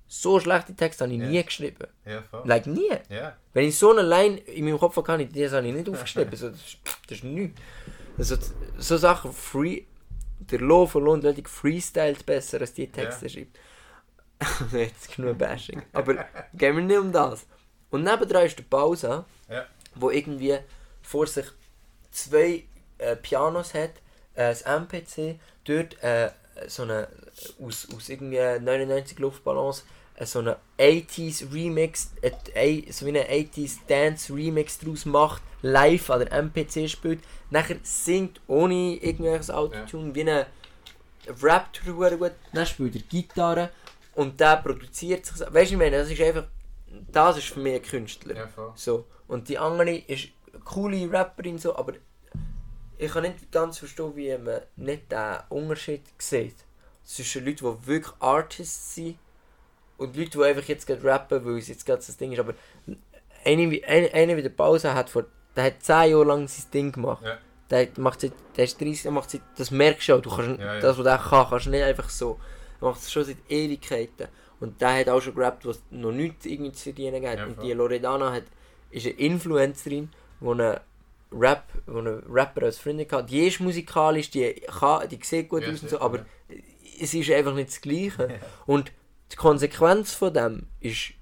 so 0.08 0.38
schlechte 0.40 0.74
Texte 0.74 1.04
habe 1.04 1.14
ich 1.14 1.20
Ja. 1.20 1.26
nie 1.28 1.42
geschrieben, 1.44 1.86
Ja, 2.04 2.22
voll. 2.22 2.42
like 2.44 2.66
nie. 2.66 2.90
Ja. 3.08 3.36
Wenn 3.54 3.68
ich 3.68 3.78
so 3.78 3.90
eine 3.92 4.02
Line 4.02 4.38
in 4.38 4.64
meinem 4.64 4.78
Kopf 4.78 4.96
habe, 4.96 5.06
kann 5.06 5.20
ich 5.20 5.30
das 5.32 5.52
habe 5.52 5.66
ich 5.66 5.72
nicht 5.74 5.88
aufgeschrieben. 5.88 6.36
So, 6.36 6.50
das, 6.50 6.58
ist, 6.60 6.78
das 7.08 7.18
ist 7.18 7.24
nichts. 7.24 7.60
Also, 8.18 8.36
so 8.78 8.96
Sachen, 8.98 9.32
free, 9.32 9.84
der 10.50 10.60
Lo 10.60 10.86
von 10.86 11.04
Lohndledig 11.04 11.48
freestylt 11.48 12.24
besser, 12.26 12.60
als 12.60 12.72
die 12.74 12.90
Texte 12.90 13.28
schreibt. 13.28 13.58
Jetzt 14.72 15.14
genug 15.14 15.38
Bashing. 15.38 15.82
Aber 15.92 16.24
gehen 16.54 16.76
wir 16.76 16.82
nicht 16.82 16.98
um 16.98 17.12
das. 17.12 17.46
Und 17.90 18.04
nebendran 18.04 18.46
ist 18.46 18.58
der 18.58 18.64
Pause, 18.64 19.24
Ja. 19.48 19.66
wo 19.94 20.10
irgendwie 20.10 20.58
vor 21.02 21.26
sich 21.26 21.46
zwei 22.10 22.64
äh, 22.98 23.16
Pianos 23.16 23.74
hat, 23.74 23.92
äh, 24.34 24.54
ein 24.64 24.82
MPC, 24.88 25.38
dort 25.64 26.02
äh, 26.02 26.30
so 26.66 26.82
eine, 26.82 27.08
aus, 27.60 27.88
aus 27.94 28.08
irgendwie 28.08 28.38
99 28.38 29.18
Luftballons, 29.18 29.84
so 30.20 30.40
eine 30.40 30.56
80s 30.78 31.52
Remix, 31.52 32.12
äh, 32.20 32.30
äh, 32.54 32.92
so 32.92 33.06
wie 33.06 33.10
eine 33.10 33.24
80s 33.24 33.78
Dance 33.88 34.32
Remix 34.34 34.78
draus 34.78 35.04
macht, 35.04 35.42
live 35.62 36.10
an 36.10 36.20
der 36.20 36.32
MPC 36.32 36.88
spielt, 36.88 37.20
nachher 37.50 37.76
singt 37.82 38.40
ohne 38.46 38.96
irgendwelches 38.96 39.50
Autotune, 39.50 40.14
wie 40.14 40.22
eine 40.22 40.46
rappt 41.42 41.82
gut, 41.84 42.32
dann 42.52 42.66
spielt 42.66 42.96
er 42.96 43.02
Gitarre 43.02 43.70
und 44.14 44.38
der 44.40 44.56
produziert 44.56 45.24
sich, 45.24 45.40
weißt 45.40 45.70
du, 45.70 45.74
ich 45.74 45.78
meine, 45.78 45.98
das 45.98 46.10
ist 46.10 46.20
einfach, 46.20 46.44
das 47.10 47.38
ist 47.38 47.48
für 47.48 47.60
mich 47.60 47.74
ein 47.74 47.82
Künstler. 47.82 48.34
Ja. 48.34 48.48
So. 48.74 49.06
Und 49.28 49.48
die 49.48 49.56
andere 49.56 49.96
ist 49.96 50.28
eine 50.52 50.62
coole 50.62 51.10
Rapperin, 51.10 51.58
so, 51.58 51.76
aber 51.76 51.94
ich 52.98 53.10
kann 53.10 53.22
nicht 53.22 53.50
ganz 53.50 53.78
verstehen, 53.78 54.14
wie 54.14 54.36
man 54.36 54.60
nicht 54.76 55.10
den 55.10 55.38
Unterschied 55.48 56.02
sieht. 56.18 56.56
Zwischen 57.04 57.44
Leuten, 57.44 57.76
die 57.80 57.86
wirklich 57.86 58.14
Artists 58.20 58.94
sind 58.94 59.18
und 60.02 60.16
Leute, 60.16 60.30
die 60.30 60.44
einfach 60.44 60.64
jetzt 60.68 60.86
gerade 60.86 61.04
rappen, 61.04 61.44
weil 61.44 61.58
es 61.58 61.68
jetzt 61.68 61.86
gerade 61.86 62.02
das 62.04 62.16
Ding 62.16 62.32
ist. 62.32 62.38
Aber 62.38 62.54
einer 63.44 63.70
wie, 63.70 64.42
der 64.42 64.48
Pause 64.50 64.94
hat 64.94 65.10
vor, 65.10 65.24
der 65.56 65.64
hat 65.64 65.82
10 65.82 66.10
Jahre 66.10 66.24
lang 66.24 66.48
sein 66.48 66.70
Ding 66.72 66.92
gemacht. 66.92 67.24
Ja. 67.24 67.38
Der 67.70 67.88
macht 67.96 68.20
seit, 68.20 68.32
der 68.56 68.64
ist 68.64 68.80
30, 68.80 69.02
der 69.02 69.12
macht 69.12 69.30
seit, 69.30 69.40
das 69.56 69.70
merkst 69.70 70.08
du 70.08 70.14
auch, 70.14 70.20
du 70.20 70.30
kannst, 70.30 70.60
Ja, 70.60 70.74
ja. 70.74 70.80
das 70.80 70.98
was 70.98 71.04
der 71.04 71.18
kann, 71.18 71.46
kannst 71.48 71.66
du 71.66 71.70
nicht 71.70 71.82
einfach 71.82 72.08
so. 72.08 72.38
Er 72.80 72.88
macht 72.88 73.00
es 73.00 73.10
schon 73.12 73.24
seit 73.24 73.38
Ewigkeiten. 73.48 74.28
Und 74.60 74.80
der 74.80 75.00
hat 75.00 75.08
auch 75.08 75.20
schon 75.20 75.34
gerappt, 75.34 75.66
was 75.66 75.82
noch 75.90 76.12
nichts 76.12 76.46
irgendwie 76.46 76.72
zu 76.72 76.84
verdienen 76.84 77.20
gibt. 77.22 77.34
Ja, 77.36 77.46
und 77.46 77.62
die 77.62 77.72
Loredana 77.72 78.32
hat, 78.32 78.44
ist 78.90 79.06
eine 79.06 79.14
Influencerin, 79.16 80.10
die 80.40 80.46
eine 80.48 80.80
Rap, 81.32 81.64
wo 81.86 81.98
eine 81.98 82.22
Rapper 82.28 82.66
als 82.66 82.78
Freundin 82.78 83.10
hat. 83.10 83.30
Die 83.30 83.46
ist 83.46 83.58
musikalisch, 83.60 84.30
die, 84.30 84.52
kann, 84.78 85.08
die 85.08 85.18
sieht 85.22 85.48
gut 85.48 85.62
Ja, 85.62 85.72
aus 85.72 85.82
und 85.82 85.88
so, 85.88 86.00
aber 86.00 86.18
ja. 86.18 86.24
es 87.00 87.14
ist 87.14 87.30
einfach 87.30 87.54
nicht 87.54 87.70
das 87.70 87.80
Gleiche. 87.80 88.38
Und 88.66 88.92
die 89.32 89.36
Konsequenz 89.36 90.14
von 90.14 90.32
dem 90.32 90.66
ist 90.80 91.12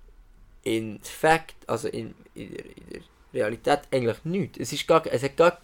in 0.62 1.00
Fact, 1.02 1.54
also 1.66 1.88
in, 1.88 2.14
in, 2.34 2.52
der, 2.52 2.64
in 2.64 2.74
der 2.92 3.00
Realität 3.32 3.80
eigentlich 3.90 4.24
nichts. 4.24 4.58
Es 4.58 4.72
ist 4.72 4.86
gar, 4.86 5.02
es 5.06 5.22
hat 5.22 5.36
gar, 5.36 5.58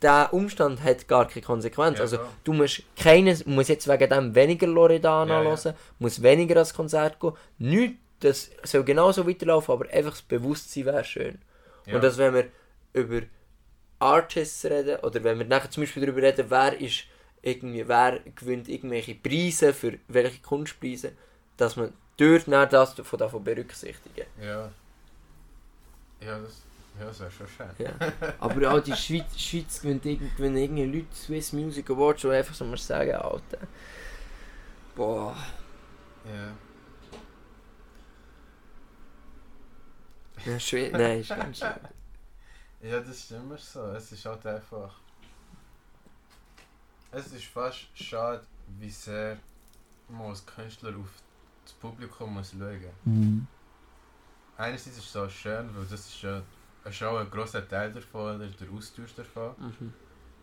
der 0.00 0.32
Umstand 0.32 0.82
hat 0.82 1.08
gar 1.08 1.26
keine 1.26 1.44
Konsequenz. 1.44 1.98
Ja, 1.98 2.04
also 2.04 2.16
klar. 2.16 2.32
du 2.44 2.52
musst 2.52 2.82
keines, 2.96 3.44
muss 3.46 3.68
jetzt 3.68 3.88
wegen 3.88 4.08
dem 4.08 4.34
weniger 4.34 4.66
Loredana 4.66 5.42
Ja, 5.42 5.50
ja. 5.50 5.56
hören, 5.56 5.74
muss 5.98 6.22
weniger 6.22 6.56
ans 6.56 6.72
Konzert 6.72 7.18
gehen. 7.20 7.32
Nichts, 7.58 7.98
das 8.20 8.50
soll 8.64 8.84
genauso 8.84 9.26
weiterlaufen, 9.28 9.72
aber 9.72 9.90
einfach 9.90 10.12
das 10.12 10.22
Bewusstsein 10.22 10.86
wäre 10.86 11.04
schön. 11.04 11.38
Ja. 11.86 11.96
Und 11.96 12.04
dass 12.04 12.16
wenn 12.18 12.34
wir 12.34 12.46
über 12.92 13.22
Artists 13.98 14.64
reden 14.64 15.00
oder 15.00 15.22
wenn 15.24 15.38
wir 15.38 15.46
nachher 15.46 15.70
zum 15.70 15.82
Beispiel 15.82 16.06
darüber 16.06 16.22
reden, 16.22 16.46
wer 16.48 16.80
ist 16.80 17.04
irgendwie, 17.42 17.86
wer 17.86 18.20
gewinnt 18.34 18.68
irgendwelche 18.68 19.14
Preise 19.14 19.72
für 19.72 19.98
welche 20.08 20.40
Kunstpreise, 20.40 21.12
dass 21.58 21.76
man 21.76 21.92
dort 22.16 22.48
dann 22.48 22.70
das 22.70 22.94
von 22.94 23.18
davon 23.18 23.44
berücksichtigen. 23.44 24.26
Ja. 24.40 24.70
Ja, 26.20 26.38
das, 26.40 26.62
ja, 26.98 27.06
das 27.06 27.20
wäre 27.20 27.30
schon 27.30 27.46
schön. 27.46 27.68
Ja. 27.78 27.92
Aber 28.40 28.72
auch 28.72 28.80
die 28.80 28.96
Schweiz, 28.96 29.38
Schweiz 29.38 29.80
gewinnt, 29.80 30.04
irgendwie 30.06 30.84
Leute 30.84 31.14
Swiss 31.14 31.52
Music 31.52 31.90
Awards, 31.90 32.24
wo 32.24 32.30
einfach 32.30 32.54
so 32.54 32.64
mal 32.64 32.76
sagen, 32.78 33.14
Alter. 33.14 33.58
Boah. 34.96 35.36
Ja. 36.24 36.52
Ja, 40.44 40.58
schwer. 40.58 40.90
Nein, 40.92 41.20
ist 41.20 41.28
ganz 41.28 41.58
schön. 41.58 41.68
Ja, 42.80 43.00
das 43.00 43.08
ist 43.08 43.32
immer 43.32 43.58
so. 43.58 43.82
Es 43.92 44.10
ist 44.12 44.24
halt 44.24 44.46
einfach. 44.46 44.94
Es 47.10 47.32
ist 47.32 47.46
fast 47.46 47.86
schade, 47.94 48.44
wie 48.78 48.90
sehr 48.90 49.38
man 50.08 50.30
als 50.30 50.44
Künstler 50.44 50.90
auf 50.90 51.10
das 51.68 51.74
Publikum 51.74 52.34
muss 52.34 52.52
schauen 52.52 52.80
muss. 53.04 53.46
Einerseits 54.56 54.96
ist 54.96 55.04
es 55.04 55.12
so 55.12 55.28
schön, 55.28 55.68
weil 55.76 55.84
das 55.84 56.00
ist 56.08 56.22
ja 56.22 56.42
es 56.84 56.94
ist 56.94 57.02
auch 57.02 57.18
ein 57.18 57.30
grosser 57.30 57.68
Teil 57.68 57.92
davon, 57.92 58.36
oder 58.36 58.46
der 58.46 58.70
Austausch 58.70 59.14
davon. 59.14 59.54
Mhm. 59.58 59.92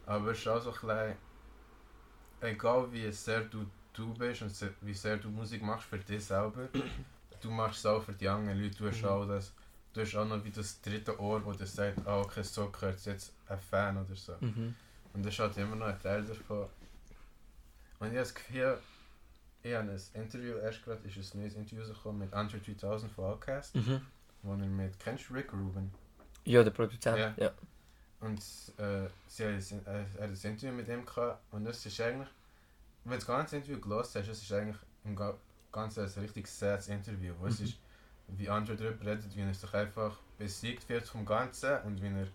Aber 0.05 0.31
es 0.31 0.39
ist 0.39 0.47
auch 0.47 0.61
so 0.61 0.69
ein 0.69 0.75
bisschen, 0.79 1.17
egal 2.41 2.91
wie 2.91 3.11
sehr 3.11 3.41
du 3.41 3.65
du 3.93 4.13
bist 4.13 4.41
und 4.41 4.53
wie 4.81 4.93
sehr 4.93 5.17
du 5.17 5.29
Musik 5.29 5.63
machst 5.63 5.87
für 5.87 5.97
dich 5.97 6.23
selber, 6.23 6.67
du 7.41 7.49
machst 7.49 7.79
es 7.79 7.85
auch 7.85 8.03
für 8.03 8.13
die 8.13 8.27
anderen 8.27 8.61
Leute. 8.61 8.77
Du 8.77 8.87
hast 8.87 9.01
Mhm. 9.01 9.07
auch 9.07 9.25
das, 9.25 9.53
du 9.93 10.01
hast 10.01 10.15
auch 10.15 10.25
noch 10.25 10.43
wie 10.43 10.51
das 10.51 10.79
dritte 10.81 11.19
Ohr, 11.19 11.43
wo 11.43 11.53
dir 11.53 11.65
sagt, 11.65 12.05
ah, 12.05 12.19
okay, 12.19 12.43
so 12.43 12.69
gehört 12.69 13.03
jetzt 13.05 13.33
ein 13.47 13.59
Fan 13.59 13.97
oder 13.97 14.15
so. 14.15 14.35
Mhm. 14.39 14.75
Und 15.13 15.25
das 15.25 15.33
ist 15.33 15.39
halt 15.39 15.57
immer 15.57 15.77
noch 15.77 15.87
ein 15.87 15.99
Teil 16.01 16.23
davon. 16.23 16.67
Und 17.99 18.07
ich 18.07 18.11
habe 18.11 18.15
das 18.17 18.35
Gefühl, 18.35 18.77
ich 19.65 19.73
habe 19.75 19.89
ein 19.91 20.01
Interview, 20.21 20.57
erst 20.57 20.83
gerade 20.83 21.07
ist 21.07 21.33
ein 21.33 21.41
neues 21.41 21.55
Interview 21.55 21.85
gekommen 21.87 22.19
mit 22.19 22.33
Andre 22.33 22.59
3000 22.59 23.11
von 23.11 23.25
Outcast, 23.25 23.75
Mhm. 23.75 24.01
wo 24.43 24.51
er 24.51 24.57
mit, 24.57 24.99
kennst 24.99 25.29
du 25.29 25.33
Rick 25.33 25.51
Rubin? 25.53 25.91
Ja, 26.43 26.63
der 26.63 26.71
Produzent. 26.71 27.17
Ja. 27.17 27.33
Ja. 27.37 27.51
Und 28.19 28.39
äh, 28.77 29.07
sie 29.27 29.43
hat 29.43 29.51
ein, 29.53 29.85
äh, 29.87 30.03
er 30.17 30.23
hat 30.23 30.29
ein 30.29 30.51
Interview 30.51 30.71
mit 30.71 30.87
ihm 30.87 31.03
gehabt 31.05 31.41
und 31.51 31.65
das 31.65 31.83
ist 31.85 31.99
eigentlich, 31.99 32.29
wenn 33.03 33.13
du 33.13 33.17
das 33.17 33.27
ganze 33.27 33.55
Interview 33.57 33.79
gelesen 33.79 34.21
hast, 34.21 34.27
es 34.29 34.41
ist 34.43 34.51
eigentlich 34.51 34.77
im 35.03 35.15
Ga- 35.15 35.37
Ganzen 35.71 36.05
ein 36.05 36.19
richtig 36.21 36.47
sad 36.47 36.87
Interview, 36.87 37.33
wo 37.39 37.47
es 37.47 37.59
Mhm. 37.59 37.65
ist, 37.65 37.77
wie 38.29 38.49
Andre 38.49 38.75
darüber 38.75 39.05
redet, 39.05 39.35
wie 39.35 39.41
er 39.41 39.53
sich 39.53 39.73
einfach 39.73 40.17
besiegt 40.37 40.87
wird 40.89 41.07
vom 41.07 41.25
Ganzen 41.25 41.79
und 41.83 42.01
wie 42.01 42.07
er 42.07 42.27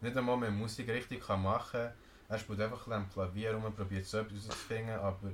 nicht 0.00 0.16
einmal 0.16 0.36
mehr 0.36 0.50
Musik 0.50 0.88
richtig 0.88 1.24
kann 1.26 1.42
machen 1.42 1.70
kann. 1.80 1.92
Er 2.28 2.38
spielt 2.38 2.60
einfach 2.60 2.88
ein 2.88 3.08
Klavier 3.10 3.54
rum, 3.54 3.72
probiert 3.74 4.06
so 4.06 4.18
etwas 4.18 4.48
rauszufinden, 4.48 4.94
aber 4.96 5.30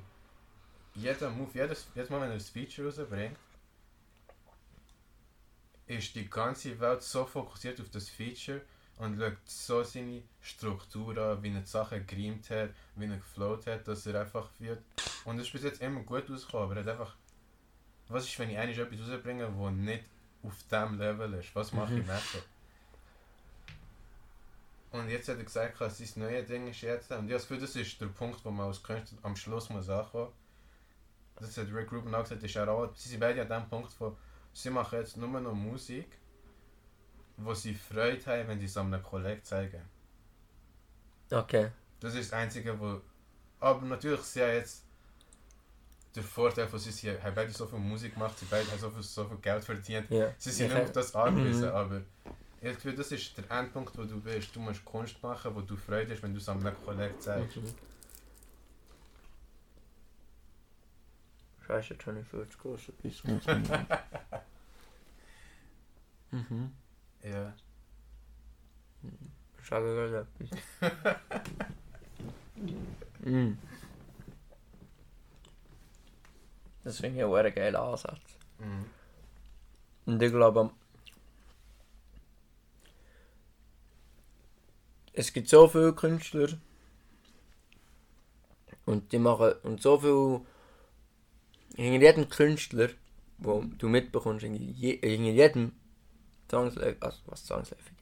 jeder 0.98 1.30
Move, 1.30 1.50
jedes, 1.54 1.86
jedes 1.94 2.10
Mal, 2.10 2.20
wenn 2.20 2.28
er 2.28 2.34
ein 2.34 2.40
Feature 2.40 2.88
rausbringt, 2.88 3.36
ist 5.86 6.14
die 6.14 6.28
ganze 6.28 6.78
Welt 6.80 7.02
so 7.02 7.24
fokussiert 7.24 7.80
auf 7.80 7.88
das 7.90 8.08
Feature 8.08 8.60
und 8.98 9.18
schaut 9.18 9.36
so 9.46 9.82
seine 9.82 10.22
Struktur 10.40 11.16
an, 11.16 11.42
wie 11.42 11.52
er 11.54 11.60
die 11.60 11.66
Sachen 11.66 12.06
gereimt 12.06 12.50
hat, 12.50 12.70
wie 12.96 13.06
er 13.06 13.16
geflowt 13.16 13.66
hat, 13.66 13.86
dass 13.88 14.06
er 14.06 14.20
einfach 14.20 14.50
wird. 14.58 14.82
Und 15.24 15.38
es 15.38 15.46
ist 15.46 15.52
bis 15.52 15.62
jetzt 15.62 15.80
immer 15.80 16.00
gut 16.00 16.28
rausgekommen, 16.28 16.64
aber 16.70 16.76
er 16.76 16.82
hat 16.84 17.00
einfach. 17.00 17.14
Was 18.08 18.24
ist, 18.24 18.38
wenn 18.38 18.50
ich 18.50 18.58
eigentlich 18.58 18.78
etwas 18.78 19.00
rausbringe, 19.08 19.44
das 19.44 19.72
nicht 19.72 20.04
auf 20.42 20.54
diesem 20.64 20.98
Level 20.98 21.34
ist? 21.34 21.54
Was 21.54 21.72
mache 21.72 21.94
ich 21.94 22.02
Mhm. 22.02 22.06
nachher? 22.08 22.42
Und 24.90 25.08
jetzt 25.10 25.28
hat 25.28 25.36
er 25.36 25.44
gesagt, 25.44 25.80
dass 25.80 25.98
sein 25.98 26.08
neues 26.16 26.46
Ding 26.48 26.66
ist 26.68 26.80
jetzt. 26.80 27.10
Und 27.10 27.16
ich 27.16 27.22
habe 27.24 27.32
das 27.34 27.42
Gefühl, 27.42 27.60
das 27.60 27.76
ist 27.76 28.00
der 28.00 28.06
Punkt, 28.06 28.42
wo 28.44 28.50
man 28.50 28.68
als 28.68 28.82
Künstler 28.82 29.18
am 29.22 29.36
Schluss 29.36 29.68
muss 29.68 29.88
ankommen. 29.90 30.32
Das 31.40 31.56
hat 31.56 31.72
Rick 31.72 31.92
Rubin 31.92 32.14
auch 32.14 32.22
gesagt, 32.22 32.42
ist 32.42 32.56
er 32.56 32.68
auch, 32.68 32.94
sie 32.94 33.08
sind 33.10 33.20
beide 33.20 33.42
an 33.42 33.48
dem 33.48 33.68
Punkt, 33.68 33.94
wo 33.98 34.16
sie 34.52 34.70
machen 34.70 34.98
jetzt 34.98 35.16
nur 35.16 35.28
noch 35.40 35.54
Musik, 35.54 36.18
wo 37.36 37.54
sie 37.54 37.74
Freude 37.74 38.24
haben, 38.26 38.48
wenn 38.48 38.58
sie 38.58 38.66
es 38.66 38.76
einem 38.76 39.02
Kollegen 39.02 39.42
zeigen. 39.44 39.82
Okay. 41.30 41.70
Das 42.00 42.14
ist 42.14 42.32
das 42.32 42.38
Einzige, 42.38 42.78
wo... 42.78 43.00
Aber 43.60 43.82
natürlich, 43.86 44.20
sie 44.22 44.42
haben 44.42 44.54
jetzt... 44.54 44.84
Der 46.16 46.22
Vorteil 46.22 46.66
von 46.66 46.78
sie, 46.78 46.90
sie 46.90 47.10
haben 47.10 47.34
beide 47.34 47.52
so 47.52 47.66
viel 47.66 47.78
Musik 47.78 48.14
gemacht, 48.14 48.36
sie 48.38 48.46
beide 48.46 48.68
haben 48.70 48.78
so 48.78 48.90
viel, 48.90 49.02
so 49.02 49.24
viel 49.26 49.36
Geld 49.36 49.62
verdient. 49.62 50.10
Ja. 50.10 50.32
Sie 50.38 50.50
sind 50.50 50.68
Ich 50.68 50.74
nicht 50.74 50.82
auf 50.84 50.92
das 50.92 51.14
angewiesen, 51.14 51.68
Mhm. 51.68 51.74
aber... 51.76 52.00
Ich 52.60 52.76
habe 52.76 52.94
das 52.94 53.12
ist 53.12 53.36
der 53.38 53.48
Endpunkt, 53.56 53.96
wo 53.96 54.02
du 54.02 54.20
bist. 54.20 54.54
Du 54.56 54.58
musst 54.58 54.84
Kunst 54.84 55.22
machen, 55.22 55.54
wo 55.54 55.60
du 55.60 55.76
Freude 55.76 56.12
hast, 56.12 56.22
wenn 56.24 56.32
du 56.32 56.40
es 56.40 56.48
einem 56.48 56.74
Kollegen 56.84 57.20
zeigst. 57.20 57.56
Mhm. 57.56 57.72
Scheiße, 61.68 61.92
jetzt 61.94 62.06
habe 62.06 62.18
ich 62.18 62.26
40 62.26 62.58
gekostet. 62.58 63.02
Bis 63.02 63.22
Mhm. 66.30 66.72
Ja. 67.22 67.54
Sag 69.68 69.82
gerade 69.82 70.26
etwas. 70.80 70.90
mm. 73.20 73.52
Das 76.84 77.00
finde 77.00 77.18
ich 77.18 77.24
auch 77.24 77.34
ein 77.34 77.54
geiler 77.54 77.82
Ansatz. 77.82 78.20
Mhm. 78.58 78.86
Und 80.06 80.22
ich 80.22 80.32
glaube, 80.32 80.70
es 85.12 85.32
gibt 85.34 85.48
so 85.48 85.68
viele 85.68 85.92
Künstler 85.92 86.48
und 88.86 89.12
die 89.12 89.18
machen 89.18 89.52
und 89.64 89.82
so 89.82 89.98
viel 89.98 90.40
hinter 91.82 92.06
jedem 92.06 92.28
Künstler, 92.28 92.88
wo 93.38 93.62
du 93.78 93.88
mitbekommst, 93.88 94.42
hinter, 94.44 94.60
je, 94.60 94.96
hinter 94.96 95.30
jedem 95.30 95.72
Zwangsläufig, 96.48 96.96
also 97.02 97.18
was 97.26 97.44
zwangsläufig, 97.44 97.92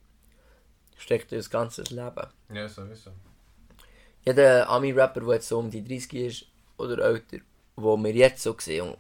steckt 0.97 1.33
das 1.33 1.51
ganze 1.51 1.83
Leben. 1.83 2.27
Ja, 2.53 2.69
sowieso. 2.69 3.11
Jeder 4.25 4.69
Ami-Rapper, 4.69 5.21
der 5.21 5.35
jetzt 5.35 5.49
so 5.49 5.59
um 5.59 5.71
die 5.71 5.83
30 5.85 6.15
ist 6.15 6.47
oder 6.79 6.99
älter, 7.05 7.39
wo 7.77 7.97
wir 7.97 8.13
jetzt 8.13 8.43
so 8.43 8.57
sehen, 8.59 8.91
und 8.91 8.99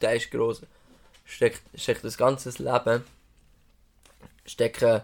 der 0.00 0.14
ist 0.16 0.30
gross, 0.30 0.62
steckt, 1.24 1.62
steckt 1.74 2.04
das 2.04 2.16
ganze 2.16 2.50
Leben, 2.62 3.04
stecken 4.44 5.02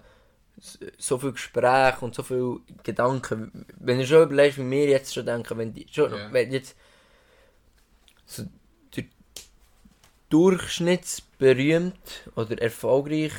so 0.98 1.18
viel 1.18 1.32
Gespräche 1.32 2.04
und 2.04 2.14
so 2.14 2.22
viel 2.22 2.60
Gedanken. 2.82 3.66
Wenn 3.78 3.98
du 3.98 4.06
schon 4.06 4.22
überlegst, 4.22 4.58
wie 4.58 4.70
wir 4.70 4.86
jetzt 4.88 5.12
schon 5.14 5.26
denken, 5.26 5.58
wenn 5.58 5.72
die 5.74 5.86
schon, 5.90 6.12
Ja. 6.12 6.32
wenn 6.32 6.52
jetzt 6.52 6.76
so 8.26 8.44
durchschnittsberühmt 10.34 11.94
oder 12.36 12.60
erfolgreich 12.60 13.32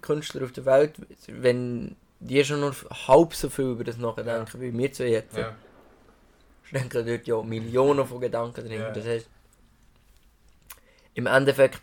Künstler 0.00 0.44
auf 0.44 0.52
der 0.52 0.64
Welt, 0.64 0.94
wenn 1.28 1.96
die 2.20 2.44
schon 2.44 2.60
nur 2.60 2.74
halb 3.06 3.34
so 3.34 3.48
viel 3.48 3.66
über 3.72 3.84
das 3.84 3.96
nachdenken 3.96 4.60
wie 4.60 4.76
wir 4.76 4.92
zwei 4.92 5.08
jetzt, 5.08 5.36
Ja. 5.36 5.54
stecken 6.64 7.06
dort 7.06 7.26
ja 7.26 7.42
Millionen 7.42 8.06
von 8.06 8.20
Gedanken 8.20 8.66
drin. 8.66 8.80
Ja. 8.80 8.90
Das 8.90 9.04
heißt, 9.06 9.28
im 11.14 11.26
Endeffekt, 11.26 11.80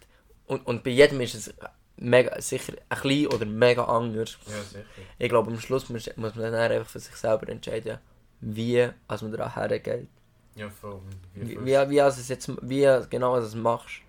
und, 0.47 0.65
und 0.67 0.83
bei 0.83 0.91
jedem 0.91 1.21
ist 1.21 1.35
es 1.35 1.53
mega, 1.97 2.39
sicher 2.41 2.73
ein 2.89 2.97
klein 2.99 3.27
oder 3.27 3.45
mega 3.45 3.83
anders. 3.85 4.37
Ja, 4.47 4.61
sicher. 4.63 4.85
Ich 5.17 5.29
glaube, 5.29 5.51
am 5.51 5.59
Schluss 5.59 5.89
muss, 5.89 6.09
muss 6.15 6.35
man 6.35 6.51
dann 6.51 6.71
einfach 6.71 6.89
für 6.89 6.99
sich 6.99 7.15
selber 7.15 7.47
entscheiden, 7.49 7.97
wie 8.41 8.89
als 9.07 9.21
man 9.21 9.31
daran 9.31 9.53
hergeht. 9.53 10.07
Ja, 10.55 10.69
voll. 10.69 10.99
Wie, 11.33 11.45
viel- 11.47 11.65
wie, 11.65 11.89
wie, 11.89 12.01
als 12.01 12.17
es 12.17 12.29
jetzt, 12.29 12.49
wie 12.61 12.87
genau 13.09 13.33
als 13.33 13.45
es 13.47 13.55
machst. 13.55 14.01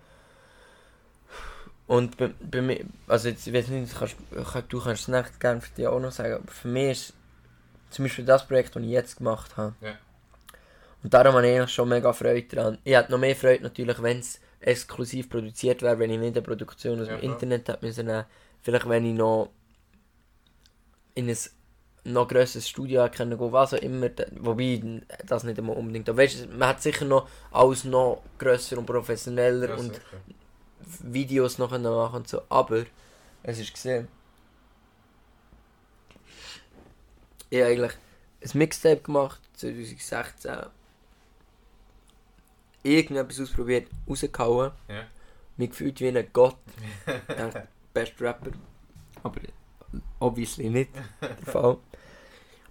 Und 1.87 2.17
bei, 2.17 2.31
bei 2.39 2.61
mir, 2.61 2.85
also 3.07 3.29
jetzt, 3.29 3.47
ich 3.47 3.53
weiß 3.53 3.69
nicht, 3.69 3.93
du 3.93 3.97
kannst, 3.97 4.15
du 4.69 4.81
kannst 4.81 5.01
es 5.03 5.07
nicht 5.07 5.39
gerne 5.39 5.61
für 5.61 5.73
dich 5.73 5.87
auch 5.87 5.99
noch 5.99 6.11
sagen, 6.11 6.33
aber 6.33 6.51
für 6.51 6.67
mich 6.67 6.91
ist 6.91 7.13
zum 7.89 8.05
Beispiel 8.05 8.25
das 8.25 8.45
Projekt, 8.45 8.75
das 8.75 8.83
ich 8.83 8.89
jetzt 8.89 9.17
gemacht 9.17 9.55
habe. 9.55 9.73
Ja. 9.81 9.93
Und 11.03 11.13
darum 11.13 11.35
habe 11.35 11.47
ich 11.47 11.55
eigentlich 11.55 11.73
schon 11.73 11.87
mega 11.87 12.11
Freude 12.11 12.43
dran. 12.43 12.77
Ich 12.83 12.93
hätte 12.93 13.11
noch 13.11 13.19
mehr 13.19 13.35
Freude 13.35 13.63
natürlich, 13.63 14.01
wenn 14.01 14.19
es 14.19 14.41
exklusiv 14.59 15.29
produziert 15.29 15.81
wäre, 15.81 15.97
wenn 15.99 16.09
ich 16.11 16.19
nicht 16.19 16.35
eine 16.35 16.41
Produktion 16.41 16.99
aus 16.99 17.07
Ja, 17.07 17.13
dem 17.15 17.21
klar. 17.21 17.33
Internet 17.33 17.69
hätte 17.69 17.85
müssen 17.85 18.05
nehmen. 18.07 18.25
Vielleicht 18.61 18.89
wenn 18.89 19.05
ich 19.05 19.13
noch 19.13 19.49
in 21.15 21.29
ein 21.29 21.37
noch 22.03 22.27
grösseres 22.27 22.67
Studio 22.67 23.03
hätte 23.03 23.17
können 23.17 23.37
gehen, 23.37 23.51
was 23.51 23.73
auch 23.73 23.77
immer, 23.77 24.09
wobei 24.39 25.01
das 25.25 25.43
nicht 25.43 25.57
immer 25.57 25.75
unbedingt. 25.75 26.09
Aber 26.09 26.17
weißt, 26.17 26.45
du, 26.45 26.47
man 26.49 26.69
hat 26.69 26.81
sicher 26.81 27.05
noch 27.05 27.29
alles 27.51 27.83
noch 27.83 28.23
grösser 28.37 28.77
und 28.77 28.85
professioneller 28.85 29.69
Ja, 29.69 29.75
und 29.75 29.93
sicher. 29.93 30.01
Videos 30.79 31.57
noch 31.57 31.71
machen 31.71 32.15
und 32.15 32.27
so, 32.27 32.41
aber 32.49 32.85
es 33.43 33.59
ist 33.59 33.73
gesehen. 33.73 34.07
Ich 37.49 37.59
habe 37.59 37.71
eigentlich 37.71 37.93
ein 38.43 38.57
Mixtape 38.57 39.01
gemacht, 39.01 39.39
2016. 39.55 40.57
Irgendetwas 42.83 43.39
ausprobiert, 43.39 43.89
rausgehauen. 44.07 44.71
Ja. 44.87 45.03
Mich 45.57 45.71
gefühlt 45.71 45.99
wie 45.99 46.09
ein 46.09 46.27
Gott. 46.31 46.57
Ich 47.29 47.35
dachte, 47.35 47.67
best 47.93 48.21
Rapper. 48.21 48.51
Aber 49.23 49.41
obviously 50.19 50.69
nicht 50.69 50.91
der 51.21 51.51
Fall. 51.51 51.77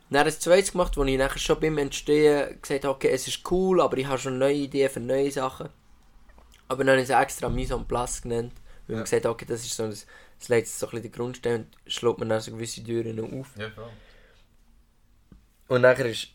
Dann 0.09 0.21
habe 0.21 0.29
ich 0.29 0.37
das 0.37 0.45
zweites 0.45 0.73
gemacht, 0.73 0.97
wo 0.97 1.05
ich 1.05 1.19
nachher 1.19 1.39
schon 1.39 1.59
beim 1.59 1.79
Entstehen 1.79 2.61
gesagt 2.63 2.85
habe, 2.85 2.95
okay, 2.95 3.09
es 3.09 3.27
ist 3.27 3.51
cool, 3.51 3.81
aber 3.81 3.99
ich 3.99 4.07
habe 4.07 4.19
schon 4.19 4.39
neue 4.39 4.55
Ideen 4.55 4.89
für 4.89 5.01
neue 5.01 5.33
Sachen. 5.33 5.69
Aber 6.69 6.83
dann 6.85 6.93
habe 6.95 7.03
ich 7.03 7.09
es 7.11 7.17
extra 7.17 7.49
Mise 7.49 7.75
en 7.75 7.85
Place 7.87 8.23
genannt, 8.23 8.53
weil 8.87 8.95
Ja. 8.95 8.97
man 8.97 9.05
gesagt 9.05 9.25
hat, 9.25 9.31
okay, 9.33 9.45
das 9.47 9.61
ist 9.65 9.77
so, 9.77 9.87
das, 9.89 10.07
das 10.39 10.49
legt 10.49 10.69
so 10.69 10.87
ein 10.87 10.91
bisschen 10.91 11.03
den 11.05 11.13
Grundstein 11.13 11.61
und 11.61 11.93
schlägt 11.93 12.19
man 12.19 12.29
dann 12.29 12.41
so 12.41 12.51
gewisse 12.53 12.83
Türen 12.83 13.17
noch 13.17 13.33
auf. 13.33 13.49
Ja, 13.57 13.71
voll. 13.71 13.91
Und 15.69 15.81
nachher 15.83 16.07
ist 16.07 16.29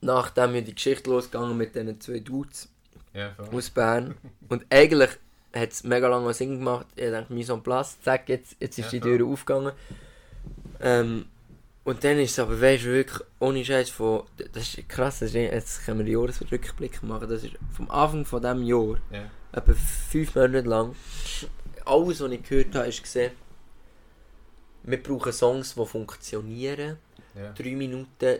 nachdem 0.00 0.54
ja 0.54 0.60
die 0.60 0.74
Geschichte 0.74 1.10
losgegangen 1.10 1.56
mit 1.56 1.74
diesen 1.74 2.00
zwei 2.00 2.20
Dudes 2.20 2.68
Ja, 3.14 3.32
voll. 3.34 3.48
aus 3.54 3.70
Bern. 3.70 4.14
Und 4.48 4.64
eigentlich 4.70 5.10
hat 5.54 5.72
es 5.72 5.82
mega 5.82 6.06
lange 6.08 6.32
Sinn 6.34 6.58
gemacht. 6.58 6.86
Ich 6.94 7.10
dachte, 7.10 7.32
Mise 7.32 7.52
en 7.52 7.62
Place, 7.62 8.00
zack, 8.02 8.28
jetzt, 8.28 8.56
jetzt 8.60 8.78
ist 8.78 8.92
Ja, 8.92 9.00
die. 9.00 9.00
Tür 9.00 9.26
aufgegangen. 9.26 9.72
Ähm, 10.80 11.26
und 11.88 12.04
dann 12.04 12.18
ist 12.18 12.32
es 12.32 12.38
aber, 12.38 12.60
weißt 12.60 12.84
du, 12.84 12.88
wirklich 12.88 13.20
ohne 13.40 13.64
Scheiß 13.64 13.88
von. 13.90 14.24
Das 14.52 14.74
ist 14.74 14.88
krass, 14.88 15.20
das 15.20 15.30
ist, 15.30 15.34
jetzt 15.34 15.84
können 15.84 15.98
wir 16.00 16.04
den 16.04 16.14
Jahresrückblick 16.20 17.02
machen. 17.02 17.28
Das 17.28 17.42
ist 17.44 17.54
vom 17.72 17.90
Anfang 17.90 18.24
von 18.26 18.42
diesem 18.42 18.62
Jahr, 18.62 18.98
Ja. 19.10 19.30
etwa 19.52 19.72
fünf 20.10 20.34
Monate 20.34 20.68
lang, 20.68 20.94
alles, 21.86 22.20
was 22.20 22.30
ich 22.30 22.42
gehört 22.42 22.74
habe, 22.74 22.88
ist 22.88 23.02
gesehen, 23.02 23.32
wir 24.82 25.02
brauchen 25.02 25.32
Songs, 25.32 25.74
die 25.74 25.86
funktionieren. 25.86 26.98
Ja. 27.34 27.52
3 27.52 27.70
Minuten 27.76 28.38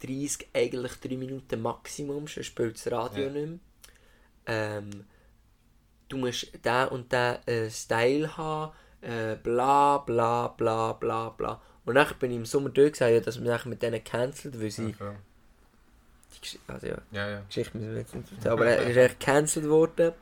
30, 0.00 0.48
eigentlich 0.52 0.92
3 1.00 1.16
Minuten 1.16 1.60
Maximum, 1.62 2.26
sonst 2.26 2.46
spielt 2.46 2.74
das 2.76 2.90
Radio 2.90 3.24
Ja. 3.24 3.30
nicht 3.30 3.46
mehr. 3.48 3.58
Ähm, 4.46 5.04
du 6.08 6.16
musst 6.16 6.50
den 6.64 6.88
und 6.88 7.12
den 7.12 7.36
äh, 7.46 7.70
Style 7.70 8.36
haben, 8.36 8.72
äh, 9.02 9.36
bla 9.36 9.98
bla 9.98 10.48
bla 10.48 10.92
bla 10.94 11.28
bla. 11.30 11.60
Und 11.88 11.94
dann 11.94 12.06
bin 12.20 12.32
ich 12.32 12.36
im 12.36 12.44
Sommer 12.44 12.68
durchgesagt, 12.68 13.12
ja, 13.14 13.20
dass 13.20 13.38
man 13.38 13.46
nachher 13.46 13.70
mit 13.70 13.80
denen 13.80 14.04
cancelt, 14.04 14.60
weil 14.60 14.70
sie 14.70 14.88
Ja, 14.90 14.92
voll. 14.92 15.16
die 16.34 16.40
Gesch 16.42 16.58
also 16.66 16.86
ja, 16.86 16.98
ja, 17.12 17.30
ja. 17.30 17.40
Geschichte 17.48 17.78
müssen 17.78 17.92
wir 17.92 18.00
jetzt 18.00 18.14
nicht 18.14 18.30
erzählen, 18.30 18.52
aber 18.52 18.66
er 18.66 18.82
ist 18.90 18.98
eigentlich 18.98 19.18
gecancelt 19.18 19.68
worden. 19.70 20.12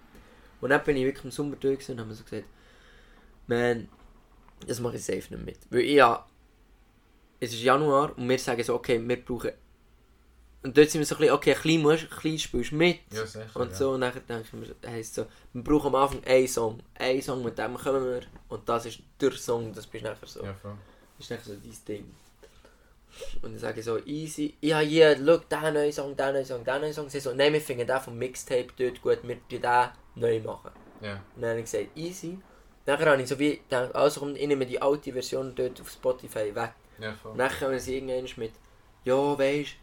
Und 0.61 0.71
dann 0.71 0.85
bin 0.85 0.97
ich 0.97 1.05
wirklich 1.05 1.25
im 1.25 1.33
Sommer 1.33 1.57
durch 1.57 1.89
und 1.91 1.99
haben 1.99 2.15
so 2.15 2.23
gesagt, 2.23 2.45
man, 3.49 3.89
das 4.65 4.79
mache 4.79 4.95
ich 4.95 5.05
safe 5.05 5.35
nicht 5.35 5.45
mit. 5.45 5.59
Weil 5.71 5.81
ich 5.81 5.95
ja, 5.95 6.25
es 7.41 7.53
ist 7.53 7.63
Januar 7.63 8.17
und 8.17 8.29
wir 8.29 8.39
sagen 8.39 8.63
so, 8.63 8.77
okay, 8.77 9.03
wir 9.05 9.25
brauchen... 9.25 9.51
Und 10.63 10.77
dort 10.77 10.89
sind 10.89 11.01
wir 11.01 11.07
so 11.07 11.17
ein 11.17 11.19
bisschen, 11.19 11.35
okay, 11.35 11.57
ein 11.65 11.83
musst, 11.83 12.05
ein 12.05 12.09
bisschen 12.11 12.39
spielst 12.39 12.71
du 12.71 12.77
mit. 12.77 13.01
Ja, 13.13 13.27
sicher. 13.27 13.51
Und 13.55 13.71
ja. 13.71 13.75
so, 13.75 13.91
und 13.91 14.03
dann 14.03 14.13
denken 14.13 14.63
wir, 14.63 14.89
heisst 14.89 15.17
so, 15.17 15.27
wir 15.53 15.65
brauchen 15.65 15.89
am 15.89 15.97
Anfang 15.97 16.23
einen 16.27 16.47
Song. 16.47 16.79
Einen 16.95 17.23
Song, 17.23 17.43
mit 17.43 17.59
dem 17.59 17.75
kommen 17.75 18.05
wir. 18.05 18.23
Und 18.51 18.69
das 18.69 18.87
ist 18.87 19.01
der 19.21 19.33
Song, 19.33 19.73
das 19.73 19.85
bist 19.89 20.05
nachher 20.05 20.29
so. 20.29 20.45
Ja, 20.45 20.55
voll. 20.55 20.77
Ist 21.19 21.31
nachher 21.31 21.45
so 21.45 21.55
dein 21.55 21.77
Ding. 21.89 22.15
Und 23.41 23.53
dann 23.53 23.59
sage 23.59 23.81
ich 23.81 23.87
so, 23.87 23.99
easy, 24.05 24.55
ja, 24.61 24.81
hier, 24.81 25.17
schau, 25.17 25.39
diesen 25.39 25.75
neuen 25.75 25.93
Song, 25.93 26.17
diesen 26.17 26.33
neuen 26.33 26.45
Song, 26.45 26.65
diesen 26.65 26.81
neuen 26.81 26.93
Song. 26.93 27.09
Sie 27.09 27.21
so, 27.21 27.33
nein, 27.33 27.53
wir 27.53 27.61
finden 27.61 27.87
den 27.87 28.01
vom 28.01 28.19
Mixtape 28.19 28.69
dort 28.77 29.01
gut, 29.01 29.19
wir 29.23 29.37
tun 29.49 29.63
den 29.63 29.89
neu 30.17 30.41
machen. 30.41 30.71
Ja. 31.01 31.23
Und 31.35 31.43
dann 31.43 31.51
habe 31.51 31.61
ich 31.61 31.71
gesagt, 31.71 31.97
easy. 31.97 32.39
Nachher 32.85 33.11
habe 33.11 33.23
ich 33.23 33.29
so 33.29 33.39
wie 33.39 33.57
gedacht, 33.57 33.95
also 33.95 34.21
komm, 34.21 34.37
ich 34.37 34.47
nehme 34.47 34.67
die 34.67 34.81
alte 34.81 35.13
Version 35.13 35.55
dort 35.55 35.81
auf 35.81 35.91
Spotify 35.91 36.55
weg. 36.55 36.73
Ja, 36.99 37.15
voll. 37.15 37.33
Und 37.33 37.39
dann 37.39 37.51
kommen 37.51 37.79
sie 37.79 37.97
irgendwann 37.97 38.29
mit, 38.37 38.53
ja, 39.05 39.39
weisst 39.39 39.77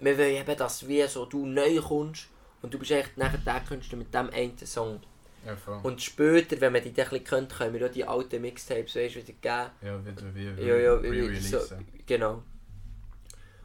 wir 0.00 0.18
wollen 0.18 0.36
eben, 0.36 0.56
dass 0.56 0.88
wie 0.88 1.06
so 1.06 1.26
du 1.26 1.46
neu 1.46 1.80
kommst 1.80 2.28
und 2.62 2.72
du 2.72 2.78
bist 2.78 2.90
echt 2.90 3.16
nachher 3.16 3.38
der 3.38 3.60
Künstler 3.60 3.98
mit 3.98 4.12
dem 4.12 4.30
einen 4.30 4.58
Song. 4.58 5.00
Ja. 5.46 5.80
Und 5.82 6.02
später, 6.02 6.60
wenn 6.60 6.74
wir 6.74 6.80
die 6.80 6.92
dann 6.92 7.06
ein 7.06 7.10
bisschen 7.10 7.24
kennt, 7.24 7.56
können 7.56 7.74
wir 7.74 7.86
auch 7.86 7.90
die 7.92 8.04
alten 8.04 8.42
Mixtapes 8.42 8.94
weißt, 8.94 9.16
wieder 9.16 9.26
geben. 9.26 9.70
Ja, 9.82 10.06
wieder 10.06 10.34
wie, 10.34 10.56
wie, 10.56 10.62
Ja, 10.62 10.76
ja, 10.76 11.02
wie 11.02 11.36
so, 11.36 11.58
genau. 12.06 12.42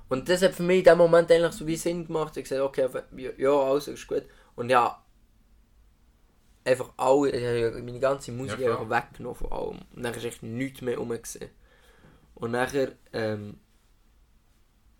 Und 0.07 0.29
das 0.29 0.41
hat 0.41 0.53
für 0.53 0.63
mich 0.63 0.79
in 0.79 0.83
dem 0.83 0.97
Moment 0.97 1.31
eigentlich 1.31 1.51
so 1.53 1.65
wie 1.67 1.75
Sinn 1.75 2.05
gemacht. 2.05 2.37
Ich 2.37 2.51
habe 2.51 2.69
gesagt, 2.69 3.01
okay, 3.17 3.33
ja, 3.37 3.51
also 3.51 3.91
ist 3.91 4.07
gut. 4.07 4.23
Und 4.55 4.69
ja, 4.69 5.03
einfach 6.63 6.93
alle, 6.97 7.31
ich 7.31 7.43
habe 7.43 7.59
ja 7.59 7.83
meine 7.83 7.99
ganze 7.99 8.31
Musik 8.31 8.59
Ja, 8.59 8.77
einfach 8.77 8.89
weggenommen 8.89 9.35
von 9.35 9.51
allem. 9.51 9.79
Und 9.95 10.03
dann 10.03 10.13
ist 10.13 10.25
echt 10.25 10.43
nichts 10.43 10.81
mehr 10.81 10.97
rum. 10.97 11.09
gewesen. 11.09 11.49
Und 12.35 12.51
nachher, 12.51 12.91
ähm, 13.13 13.59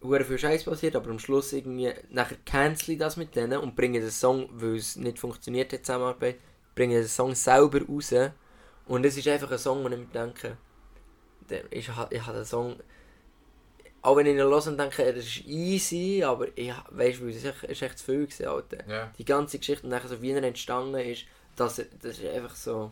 hure 0.02 0.24
viel 0.24 0.38
Scheiß 0.38 0.64
passiert, 0.64 0.96
aber 0.96 1.10
am 1.10 1.20
Schluss 1.20 1.54
irgendwie, 1.54 1.92
nachher 2.10 2.38
cancel 2.46 2.94
ich 2.94 3.00
das 3.00 3.18
mit 3.18 3.36
denen 3.36 3.60
und 3.60 3.76
bringe 3.76 4.00
den 4.00 4.12
Song, 4.12 4.50
weil 4.54 4.76
es 4.76 4.96
nicht 4.96 5.20
funktioniert 5.20 5.74
hat, 5.74 5.86
Zusammenarbeit, 5.86 6.38
bringe 6.76 6.96
den 6.96 7.08
Song 7.08 7.34
selber 7.34 7.82
raus 7.88 8.14
und 8.88 9.06
es 9.06 9.18
ist 9.18 9.28
einfach 9.28 9.52
ein 9.52 9.58
Song, 9.58 9.84
wo 9.84 9.88
ich 9.90 9.98
mir 9.98 10.06
denke, 10.06 10.58
ich, 11.72 11.90
ha- 11.90 12.08
ich 12.12 12.26
habe 12.26 12.38
den 12.38 12.46
Song, 12.46 12.76
auch 14.02 14.16
wenn 14.18 14.26
ich 14.28 14.34
ihn 14.34 14.40
höre 14.40 14.68
und 14.68 14.78
denke, 14.78 15.04
er 15.04 15.16
ist 15.16 15.46
easy, 15.46 16.24
aber 16.24 16.48
ich 16.56 16.72
weißt 16.90 17.22
du, 17.22 17.28
es 17.28 17.38
ist 17.38 17.46
echt, 17.46 17.64
es 17.64 17.72
ist 17.72 17.82
echt 17.82 17.98
zu 18.00 18.06
viel 18.06 18.28
gewesen, 18.28 18.48
Alter. 18.48 18.88
Ja. 18.88 19.12
Die 19.18 19.26
ganze 19.26 19.58
Geschichte 19.58 19.84
und 19.84 19.90
nachher 19.90 20.10
so 20.10 20.22
wie 20.22 20.32
er 20.32 20.44
entstanden 20.44 20.96
ist, 21.00 21.26
dass 21.56 21.80
er, 21.80 21.86
das 22.02 22.20
ist 22.20 22.26
einfach 22.26 22.56
so, 22.56 22.92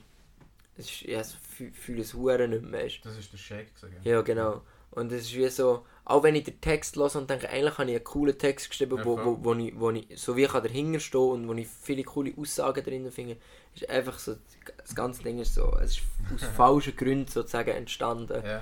es 0.77 0.85
ist, 0.89 1.01
ja, 1.03 1.23
so 1.23 1.35
fü- 1.57 1.73
fühle 1.73 2.01
es 2.01 2.13
hure 2.15 2.47
nicht 2.47 2.63
mehr. 2.63 2.87
Das 3.03 3.17
ist 3.17 3.31
der 3.31 3.37
Shake 3.37 3.73
gesagt. 3.75 3.93
Ja, 4.03 4.21
genau. 4.21 4.61
Und 4.89 5.11
es 5.11 5.23
ist 5.23 5.35
wie 5.35 5.47
so, 5.49 5.85
auch 6.05 6.21
wenn 6.23 6.35
ich 6.35 6.43
den 6.45 6.61
Text 6.61 6.95
höre 6.95 7.15
und 7.15 7.29
denke, 7.29 7.49
eigentlich 7.49 7.77
habe 7.77 7.89
ich 7.89 7.95
einen 7.95 8.03
coolen 8.03 8.37
Text 8.37 8.69
geschrieben, 8.69 8.97
Ja, 8.97 9.05
wo, 9.05 9.17
wo, 9.23 9.43
wo, 9.43 9.53
ich, 9.55 9.79
wo 9.79 9.89
ich 9.91 10.07
so 10.15 10.35
wie 10.35 10.43
ich 10.43 10.51
dahinter 10.51 10.99
stehen 10.99 11.19
und 11.19 11.47
wo 11.47 11.53
ich 11.53 11.67
viele 11.67 12.03
coole 12.03 12.33
Aussagen 12.37 12.83
drin 12.83 13.11
finde, 13.11 13.37
ist 13.75 13.89
einfach 13.89 14.19
so, 14.19 14.35
das 14.77 14.95
ganze 14.95 15.23
Ding 15.23 15.39
ist 15.39 15.55
so, 15.55 15.75
es 15.81 15.97
ist 15.97 16.01
aus 16.35 16.43
falschen 16.55 16.95
Gründen 16.95 17.27
sozusagen 17.27 17.71
entstanden. 17.71 18.41
Ja. 18.45 18.61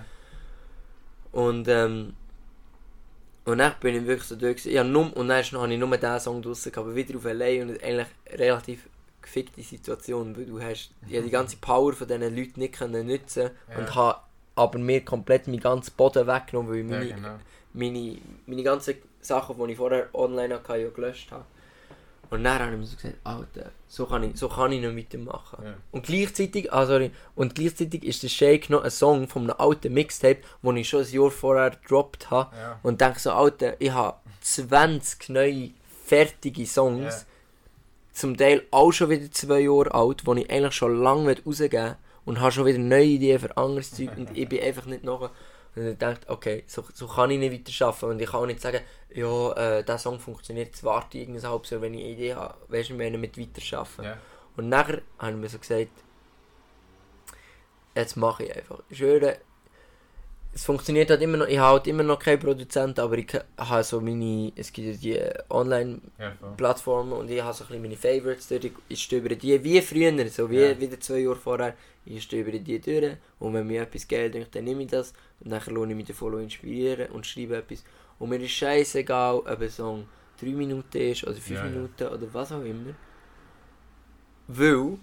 Und 1.31 1.67
ähm, 1.67 2.13
und 3.43 3.57
dann 3.57 3.73
bin 3.79 3.95
ich 3.95 4.05
wirklich 4.05 4.27
so 4.27 4.35
durch. 4.35 4.65
Ja, 4.65 4.83
nur, 4.83 5.15
und 5.17 5.27
dann 5.27 5.43
habe 5.53 5.73
ich 5.73 5.79
nur 5.79 5.97
diesen 5.97 6.19
Song 6.19 6.41
draussen 6.41 6.71
aber 6.75 6.93
wieder 6.95 7.17
auf 7.17 7.23
LA 7.25 7.61
und 7.63 7.83
eigentlich 7.83 8.07
relativ 8.33 8.87
gefickte 9.21 9.61
Situation, 9.61 10.35
weil 10.37 10.45
du 10.45 10.61
hast 10.61 10.91
ja 11.07 11.21
die 11.21 11.29
ganze 11.29 11.57
Power 11.57 11.93
von 11.93 12.07
diesen 12.07 12.35
Leuten 12.35 12.59
nicht 12.59 12.75
können 12.75 13.07
nutzen 13.07 13.49
Ja. 13.69 13.77
und 13.77 13.95
habe 13.95 14.19
aber 14.55 14.77
mir 14.79 15.03
komplett 15.03 15.47
meinen 15.47 15.59
ganzen 15.59 15.93
Boden 15.95 16.27
weggenommen, 16.27 16.71
weil 16.71 17.03
ich 17.03 17.09
Ja, 17.09 17.15
meine, 17.17 17.37
genau. 17.37 17.39
meine, 17.73 18.17
meine 18.45 18.63
ganzen 18.63 18.95
Sachen, 19.21 19.57
die 19.65 19.71
ich 19.71 19.77
vorher 19.77 20.09
online 20.13 20.53
hatte, 20.55 20.77
ja 20.77 20.89
gelöscht 20.89 21.31
habe. 21.31 21.45
Und 22.31 22.45
dann 22.45 22.59
habe 22.59 22.71
ich 22.71 22.77
mir 22.79 22.85
so 22.85 22.95
gesagt, 22.95 23.17
Alter, 23.25 23.71
so 23.89 24.05
kann 24.05 24.23
ich, 24.23 24.37
so 24.39 24.47
kann 24.47 24.71
ich 24.71 24.79
nicht 24.81 24.95
weitermachen. 25.13 25.65
Ja. 25.65 25.73
Und 25.91 26.05
gleichzeitig, 26.05 26.71
ah, 26.71 26.85
sorry, 26.85 27.11
und 27.35 27.55
gleichzeitig 27.55 28.05
ist 28.05 28.23
der 28.23 28.29
Shake 28.29 28.69
noch 28.69 28.83
ein 28.83 28.89
Song 28.89 29.27
von 29.27 29.43
einem 29.43 29.59
alten 29.59 29.93
Mixtape, 29.93 30.39
den 30.63 30.77
ich 30.77 30.87
schon 30.87 31.03
ein 31.03 31.11
Jahr 31.11 31.29
vorher 31.29 31.71
gedroppt 31.71 32.31
habe. 32.31 32.55
Ja. 32.55 32.79
Und 32.83 33.01
denke 33.01 33.19
so, 33.19 33.31
Alter, 33.31 33.75
ich 33.79 33.91
habe 33.91 34.17
20 34.39 35.29
neue 35.29 35.71
fertige 36.05 36.65
Songs, 36.65 37.13
Ja. 37.13 37.25
zum 38.13 38.37
Teil 38.37 38.63
auch 38.71 38.91
schon 38.93 39.09
wieder 39.09 39.29
zwei 39.31 39.59
Jahre 39.59 39.93
alt, 39.93 40.23
die 40.25 40.39
ich 40.41 40.49
eigentlich 40.49 40.73
schon 40.73 41.01
lange 41.01 41.35
rausgeben 41.45 41.85
will 41.85 41.95
und 42.23 42.39
habe 42.39 42.51
schon 42.53 42.65
wieder 42.65 42.79
neue 42.79 43.03
Ideen 43.05 43.39
für 43.39 43.57
anderes 43.57 43.91
Zeug 43.91 44.09
und 44.15 44.37
ich 44.37 44.47
bin 44.47 44.61
einfach 44.63 44.85
nicht 44.85 45.03
nachher. 45.03 45.31
Und 45.75 45.87
ich 45.87 45.97
dachte, 45.97 46.29
okay, 46.29 46.63
so, 46.67 46.83
so 46.93 47.07
kann 47.07 47.31
ich 47.31 47.39
nicht 47.39 47.53
weiter 47.53 47.87
arbeiten 47.87 48.05
und 48.05 48.21
ich 48.21 48.29
kann 48.29 48.41
auch 48.41 48.45
nicht 48.45 48.61
sagen, 48.61 48.81
ja, 49.13 49.53
äh, 49.53 49.83
der 49.83 49.97
Song 49.97 50.19
funktioniert, 50.19 50.67
jetzt 50.67 50.83
warte 50.83 51.17
ich 51.17 51.23
irgendein 51.23 51.49
halbes 51.49 51.69
Jahr, 51.69 51.81
wenn 51.81 51.93
ich 51.93 52.01
eine 52.01 52.09
Idee 52.11 52.33
habe, 52.35 52.55
weißt 52.67 52.89
du, 52.89 52.93
meine, 52.95 53.17
mit 53.17 53.37
weiter 53.37 53.79
arbeiten. 53.79 54.03
Ja. 54.03 54.17
Und 54.57 54.69
nachher 54.69 55.01
habe 55.17 55.31
ich 55.31 55.37
mir 55.37 55.49
so 55.49 55.59
gesagt, 55.59 55.91
jetzt 57.95 58.17
mache 58.17 58.43
ich 58.43 58.55
einfach. 58.55 58.79
Ich 58.89 58.97
schwöre, 58.97 59.37
es 60.53 60.65
funktioniert 60.65 61.09
halt 61.09 61.21
immer 61.21 61.37
noch, 61.37 61.47
ich 61.47 61.57
habe 61.57 61.77
halt 61.77 61.87
immer 61.87 62.03
noch 62.03 62.19
keinen 62.19 62.39
Produzent, 62.39 62.99
aber 62.99 63.17
ich 63.17 63.27
habe 63.57 63.83
so 63.83 64.01
meine, 64.01 64.51
es 64.55 64.71
gibt 64.73 64.87
ja 64.87 64.93
die 64.93 65.19
Online-Plattformen 65.49 67.11
Ja, 67.11 67.17
und 67.17 67.31
ich 67.31 67.41
habe 67.41 67.53
so 67.53 67.63
ein 67.63 67.67
bisschen 67.67 67.81
meine 67.83 67.95
Favorites 67.95 68.47
dort, 68.49 68.65
ich- 68.65 68.73
ich 68.89 69.01
stöbere 69.03 69.35
die 69.37 69.63
wie 69.63 69.81
früher, 69.81 70.27
so 70.29 70.49
wie 70.51 70.59
Ja. 70.61 70.79
wieder 70.79 70.99
zwei 70.99 71.19
Jahre 71.19 71.37
vorher, 71.37 71.75
ich 72.05 72.23
stöbere 72.23 72.59
die 72.59 72.79
durch 72.79 73.15
und 73.39 73.53
wenn 73.53 73.67
mir 73.67 73.83
etwas 73.83 74.07
geil 74.07 74.29
denkt, 74.29 74.53
dann 74.55 74.65
nehme 74.65 74.83
ich 74.83 74.89
das 74.89 75.13
und 75.39 75.51
dann 75.51 75.61
lohne 75.67 75.91
ich 75.93 75.97
mich 75.97 76.07
davon 76.07 76.41
inspirieren 76.41 77.11
und 77.11 77.25
schreibe 77.25 77.57
etwas 77.57 77.83
und 78.19 78.29
mir 78.29 78.39
ist 78.41 78.51
scheißegal, 78.51 79.35
ob 79.39 79.47
ein 79.61 79.69
Song 79.69 80.05
3 80.39 80.51
Minuten 80.51 80.97
ist 80.97 81.23
oder 81.23 81.35
5 81.35 81.61
Ja, 81.61 81.65
ja. 81.65 81.71
Minuten 81.71 82.07
oder 82.07 82.33
was 82.33 82.51
auch 82.51 82.63
immer, 82.63 82.93
weil, 84.47 84.97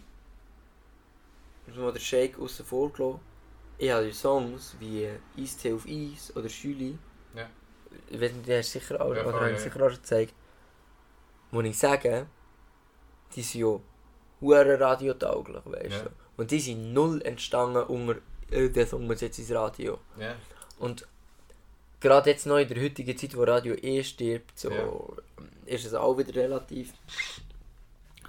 das 1.67 1.75
ist 1.77 1.81
mal 1.81 1.93
der 1.93 2.01
Shake 2.01 2.39
aussen 2.41 2.65
vor 2.67 2.93
gelassen, 2.93 3.21
ich 3.79 3.91
habe 3.91 4.13
Songs 4.13 4.75
wie 4.81 5.09
Eistee 5.39 5.73
auf 5.73 5.87
Eis 5.87 6.35
oder 6.37 6.49
Schüli, 6.49 6.99
Ja. 7.35 7.49
ich 8.09 8.21
weiß 8.21 8.33
nicht, 8.33 8.47
die 8.47 8.55
hast 8.57 8.75
du 8.75 8.79
sicher 8.81 9.01
auch, 9.01 9.15
Ja, 9.15 9.23
oder 9.25 9.39
voll, 9.39 9.51
ja, 9.51 9.59
sicher 9.59 9.77
auch 9.83 9.89
schon 9.91 10.03
gezeigt, 10.03 10.35
wo 11.51 11.61
ich 11.61 11.79
sage, 11.79 12.27
die 13.35 13.43
sind 13.43 13.61
ja 13.63 13.79
hure 14.41 14.81
radiotauglich, 14.81 15.63
weißt 15.65 15.91
Ja. 15.97 16.03
du. 16.03 16.11
Und 16.37 16.51
die 16.51 16.61
sind 16.61 16.93
null 16.93 17.21
entstanden 17.23 17.83
unter, 17.85 18.17
äh, 18.51 18.97
muss 18.99 19.21
jetzt 19.21 19.39
ins 19.39 19.51
Radio. 19.51 19.99
Ja. 20.19 20.35
Und 20.79 21.07
gerade 22.01 22.31
jetzt 22.31 22.47
noch 22.47 22.59
in 22.59 22.69
der 22.69 22.81
heutigen 22.83 23.17
Zeit, 23.17 23.37
wo 23.37 23.43
Radio 23.43 23.75
eh 23.75 24.03
stirbt, 24.05 24.59
so, 24.59 24.71
Ja. 24.71 24.89
ist 25.67 25.85
es 25.85 25.95
auch 25.95 26.17
wieder 26.17 26.35
relativ. 26.35 26.93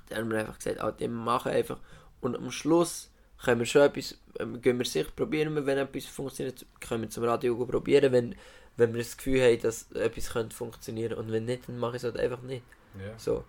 Da 0.10 0.18
haben 0.18 0.32
wir 0.32 0.40
einfach 0.40 0.58
gesagt, 0.58 0.80
ah, 0.80 0.92
die 0.92 1.08
machen 1.08 1.52
einfach. 1.52 1.78
Und 2.22 2.36
am 2.36 2.50
Schluss 2.52 3.09
können 3.44 3.60
wir 3.60 3.66
schon 3.66 3.84
etwas, 3.84 4.18
ähm, 4.40 4.62
gehen 4.62 4.78
wir 4.78 4.86
sicher, 4.86 5.10
probieren 5.16 5.56
wir, 5.56 5.66
wenn 5.66 5.78
etwas 5.78 6.06
funktioniert, 6.06 6.66
können 6.80 7.04
wir 7.04 7.10
zum 7.10 7.24
Radio 7.24 7.56
probieren, 7.66 8.12
wenn, 8.12 8.36
wenn 8.78 8.94
wir 8.94 9.02
das 9.02 9.16
Gefühl 9.16 9.42
haben, 9.42 9.62
dass 9.62 9.92
etwas 9.92 10.32
könnte 10.32 10.56
funktionieren. 10.56 11.18
Und 11.18 11.32
wenn 11.32 11.46
nicht, 11.46 11.68
dann 11.68 11.78
mache 11.78 11.98
ich 11.98 12.04
es 12.04 12.04
halt 12.04 12.18
einfach 12.18 12.42
nicht. 12.42 12.64
Ja. 13.00 13.18
So. 13.18 13.44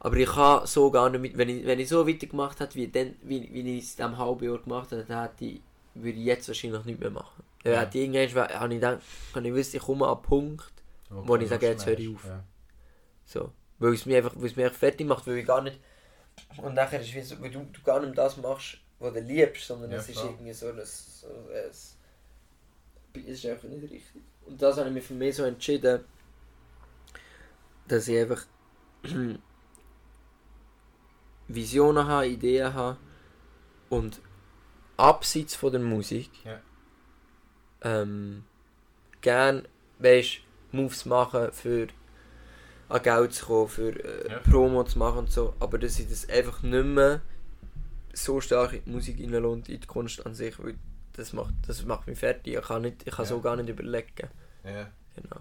Aber 0.00 0.16
ich 0.16 0.28
kann 0.28 0.66
so 0.66 0.90
gar 0.90 1.10
nicht 1.10 1.20
mit, 1.20 1.38
wenn 1.38 1.48
ich, 1.48 1.64
wenn 1.64 1.78
ich 1.78 1.88
so 1.88 2.06
weitergemacht 2.06 2.58
hätte, 2.58 2.74
wie, 2.74 2.88
dann, 2.88 3.14
wie, 3.22 3.48
wie 3.52 3.78
ich 3.78 3.84
es 3.84 3.90
in 3.92 3.96
diesem 3.98 4.18
halben 4.18 4.44
Jahr 4.44 4.58
gemacht 4.58 4.90
habe, 4.90 5.04
dann 5.04 5.22
hätte 5.22 5.44
ich, 5.44 5.60
würde 5.94 6.18
ich 6.18 6.24
jetzt 6.24 6.48
wahrscheinlich 6.48 6.84
nicht 6.84 6.98
mehr 7.00 7.10
machen. 7.10 7.44
Ja. 7.64 7.80
hätte 7.80 7.98
ich 7.98 8.12
irgendwann, 8.12 8.48
habe 8.48 8.74
ich 8.74 8.80
gedacht, 8.80 8.98
kann 9.32 9.44
ich 9.44 9.54
wissen, 9.54 9.76
ich 9.76 9.82
komme 9.82 10.06
an 10.06 10.14
einen 10.14 10.22
Punkt, 10.22 10.72
Wo 11.08 11.36
ich 11.36 11.48
sage, 11.48 11.66
jetzt 11.66 11.86
höre 11.86 11.98
ich 11.98 12.12
auf. 12.12 12.24
Ja. 12.24 12.42
so. 13.24 13.52
Weil 13.78 13.94
es 13.94 14.04
mich 14.04 14.16
einfach, 14.16 14.34
weil 14.34 14.46
es 14.46 14.56
mich 14.56 14.64
einfach 14.64 14.78
fertig 14.78 15.06
macht, 15.06 15.26
weil 15.28 15.38
ich 15.38 15.46
gar 15.46 15.62
nicht, 15.62 15.78
und 16.56 16.74
nachher 16.74 17.00
ist 17.00 17.08
es 17.08 17.14
wie 17.14 17.20
so, 17.20 17.40
weil 17.40 17.50
du, 17.50 17.60
du 17.72 17.82
gar 17.82 18.00
nicht 18.00 18.18
das 18.18 18.36
machst, 18.36 18.78
was 19.02 19.12
du 19.14 19.20
liebst, 19.20 19.66
sondern 19.66 19.90
Ja, 19.90 19.98
es 19.98 20.08
ist 20.08 20.14
klar. 20.18 20.30
irgendwie 20.30 20.52
so, 20.52 20.72
das, 20.72 21.20
so 21.20 21.26
es, 21.50 21.96
es 23.14 23.22
ist 23.28 23.46
einfach 23.46 23.68
nicht 23.68 23.82
richtig. 23.82 24.22
Und 24.46 24.60
das 24.60 24.76
habe 24.76 24.88
ich 24.88 24.94
mir 24.94 25.02
für 25.02 25.14
mich 25.14 25.36
so 25.36 25.44
entschieden, 25.44 26.04
dass 27.88 28.08
ich 28.08 28.18
einfach 28.18 28.44
Visionen 31.48 32.06
habe, 32.06 32.28
Ideen 32.28 32.72
habe 32.74 32.96
und 33.90 34.20
abseits 34.96 35.54
von 35.54 35.72
der 35.72 35.80
Musik 35.80 36.30
Ja. 36.44 36.60
ähm, 37.82 38.44
gern 39.20 39.66
weißt, 39.98 40.38
Moves 40.72 41.04
machen 41.04 41.52
für 41.52 41.88
an 42.88 43.02
Geld 43.02 43.34
zu 43.34 43.46
kommen, 43.46 43.68
für 43.68 43.90
äh, 43.90 44.30
Ja. 44.30 44.38
Promo 44.38 44.84
zu 44.84 44.98
machen 44.98 45.18
und 45.20 45.30
so, 45.30 45.54
aber 45.60 45.78
dass 45.78 45.98
ich 45.98 46.08
das 46.08 46.28
einfach 46.28 46.62
nicht 46.62 46.84
mehr 46.84 47.20
so 48.12 48.40
stark 48.40 48.72
in 48.74 48.84
die 48.84 48.90
Musik 48.90 49.16
hineinlohnt, 49.18 49.68
in 49.68 49.80
die 49.80 49.86
Kunst 49.86 50.24
an 50.26 50.34
sich, 50.34 50.58
weil 50.62 50.74
das 51.14 51.32
macht, 51.32 51.54
das 51.66 51.84
macht 51.84 52.06
mich 52.06 52.18
fertig. 52.18 52.54
Ich 52.54 52.62
kann, 52.62 52.82
nicht, 52.82 53.06
ich 53.06 53.14
kann 53.14 53.24
Ja. 53.24 53.28
so 53.28 53.40
gar 53.40 53.56
nicht 53.56 53.68
überlegen. 53.68 54.28
Ja. 54.64 54.90
Genau. 55.14 55.40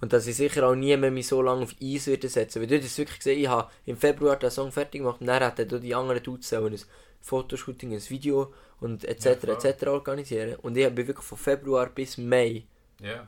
Und 0.00 0.12
dass 0.14 0.26
ich 0.26 0.36
sicher 0.36 0.66
auch 0.66 0.74
nie 0.74 0.96
mehr 0.96 1.10
mich 1.10 1.28
so 1.28 1.42
lange 1.42 1.62
auf 1.64 1.74
Eis 1.82 2.06
würde 2.06 2.28
setzen. 2.28 2.60
Weil 2.60 2.68
du 2.68 2.80
hast 2.80 2.96
wirklich 2.96 3.18
gesehen, 3.18 3.38
ich 3.38 3.48
habe 3.48 3.70
im 3.84 3.98
Februar 3.98 4.36
den 4.36 4.50
Song 4.50 4.72
fertig 4.72 5.02
gemacht 5.02 5.20
und 5.20 5.26
dann 5.26 5.42
hat 5.44 5.58
er 5.58 5.66
die 5.66 5.94
anderen 5.94 6.22
Dudes 6.22 6.52
ein 6.54 6.74
Fotoshooting, 7.20 7.92
ein 7.92 8.08
Video 8.08 8.52
und 8.80 9.04
etc. 9.04 9.44
Ja, 9.44 9.52
etc. 9.52 9.86
organisieren. 9.88 10.54
Und 10.56 10.76
ich 10.78 10.86
habe 10.86 10.96
wirklich 10.96 11.18
von 11.18 11.36
Februar 11.36 11.86
bis 11.90 12.16
Mai 12.16 12.64
Ja. 13.02 13.26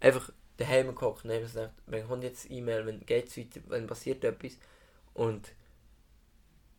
einfach 0.00 0.32
daheim 0.56 0.88
gekocht 0.88 1.24
und 1.24 1.30
habe 1.30 1.44
gedacht, 1.46 1.70
wenn 1.86 2.06
kommt 2.08 2.24
jetzt 2.24 2.50
E-Mail, 2.50 2.86
wenn 2.86 3.06
geht's 3.06 3.36
weiter, 3.36 3.60
wenn 3.68 3.86
passiert 3.86 4.24
etwas 4.24 4.58
und 5.14 5.52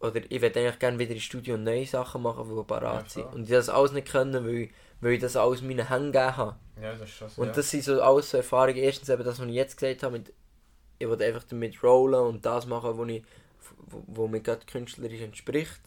oder 0.01 0.21
ich 0.29 0.41
würde 0.41 0.59
eigentlich 0.59 0.79
gerne 0.79 0.99
wieder 0.99 1.11
ins 1.13 1.23
Studio 1.23 1.57
neue 1.57 1.85
Sachen 1.85 2.21
machen, 2.21 2.49
die 2.55 2.63
parat 2.63 3.03
Ja, 3.03 3.09
sind. 3.09 3.33
Und 3.33 3.43
ich 3.43 3.49
das 3.49 3.69
alles 3.69 3.91
nicht 3.91 4.07
können, 4.09 4.45
weil, 4.45 4.55
ich- 4.55 4.71
weil 4.99 5.13
ich 5.13 5.21
das 5.21 5.35
alles 5.35 5.61
meinen 5.61 5.87
Händen 5.87 6.11
gegeben 6.11 6.37
habe. 6.37 6.55
Ja, 6.81 6.91
das 6.93 7.01
ist 7.01 7.09
schon 7.17 7.29
so. 7.29 7.41
Und 7.41 7.47
ja. 7.49 7.53
das 7.53 7.69
sind 7.69 7.83
so 7.83 8.01
alles 8.01 8.29
so 8.31 8.37
Erfahrungen. 8.37 8.77
Erstens 8.77 9.09
eben 9.09 9.23
das, 9.23 9.39
was 9.39 9.47
ich 9.47 9.53
jetzt 9.53 9.77
gesagt 9.77 10.03
habe, 10.03 10.17
mit, 10.17 10.33
ich 10.99 11.07
will 11.07 11.21
einfach 11.21 11.43
damit 11.43 11.83
rollen 11.83 12.25
und 12.27 12.45
das 12.45 12.65
machen, 12.65 12.97
was 12.97 13.07
ich, 13.09 13.23
wo, 13.87 14.03
wo 14.07 14.27
mir 14.27 14.41
gerade 14.41 14.65
künstlerisch 14.65 15.21
entspricht. 15.21 15.79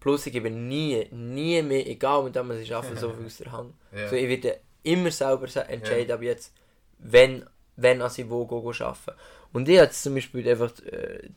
Plus 0.00 0.26
ich 0.26 0.32
gebe 0.32 0.50
nie, 0.50 1.06
nie 1.10 1.62
mehr, 1.62 1.86
egal 1.86 2.22
mit 2.22 2.36
dem 2.36 2.48
was 2.48 2.58
ich 2.58 2.74
arbeite, 2.74 2.96
so 2.96 3.12
viel 3.12 3.26
aus 3.26 3.36
der 3.38 3.52
Hand. 3.52 3.74
Ja. 3.92 4.08
So, 4.08 4.16
ich 4.16 4.28
werde 4.28 4.60
immer 4.82 5.10
selber 5.10 5.48
se- 5.48 5.66
entscheiden, 5.66 6.12
aber 6.12 6.22
jetzt, 6.22 6.52
wenn, 6.98 7.44
wenn 7.76 8.02
also 8.02 8.22
ich 8.22 8.30
wo 8.30 8.46
go, 8.46 8.62
go 8.62 8.70
arbeiten. 8.70 9.12
Und 9.52 9.68
ich 9.68 9.78
habe 9.78 9.90
zum 9.90 10.14
Beispiel 10.14 10.48
einfach 10.48 10.72
äh, 10.84 11.28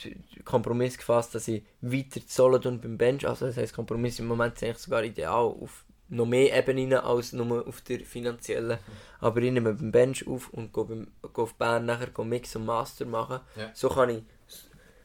Kompromiss 0.44 0.98
gefasst, 0.98 1.36
dass 1.36 1.48
ich 1.48 1.64
weiter 1.82 2.22
solo 2.28 2.57
tun 2.60 2.80
beim 2.82 2.98
Bench. 2.98 3.28
Also 3.28 3.45
das 3.48 3.57
heisst, 3.57 3.74
Kompromiss 3.74 4.20
im 4.20 4.28
Moment 4.28 4.56
ist 4.56 4.64
eigentlich 4.64 4.78
sogar 4.80 5.03
ideal 5.03 5.45
auf 5.45 5.86
noch 6.11 6.26
mehr 6.26 6.57
Ebenen 6.57 6.94
als 6.95 7.34
nur 7.34 7.68
auf 7.68 7.82
der 7.82 7.99
finanziellen. 7.99 8.80
Aber 9.20 9.41
ich 9.41 9.52
nehme 9.52 9.74
beim 9.74 9.91
Bench 9.91 10.28
auf 10.28 10.49
und 10.49 10.74
gehe, 10.74 10.84
beim, 10.86 11.07
gehe 11.22 11.44
auf 11.44 11.53
Bern 11.53 11.86
nachher 11.86 12.07
gehe 12.07 12.26
Mix 12.26 12.56
und 12.56 12.66
Master 12.66 13.06
machen. 13.06 13.41
Ja. 13.56 13.70
So 13.74 13.90
kann 13.90 14.10
ich 14.10 14.24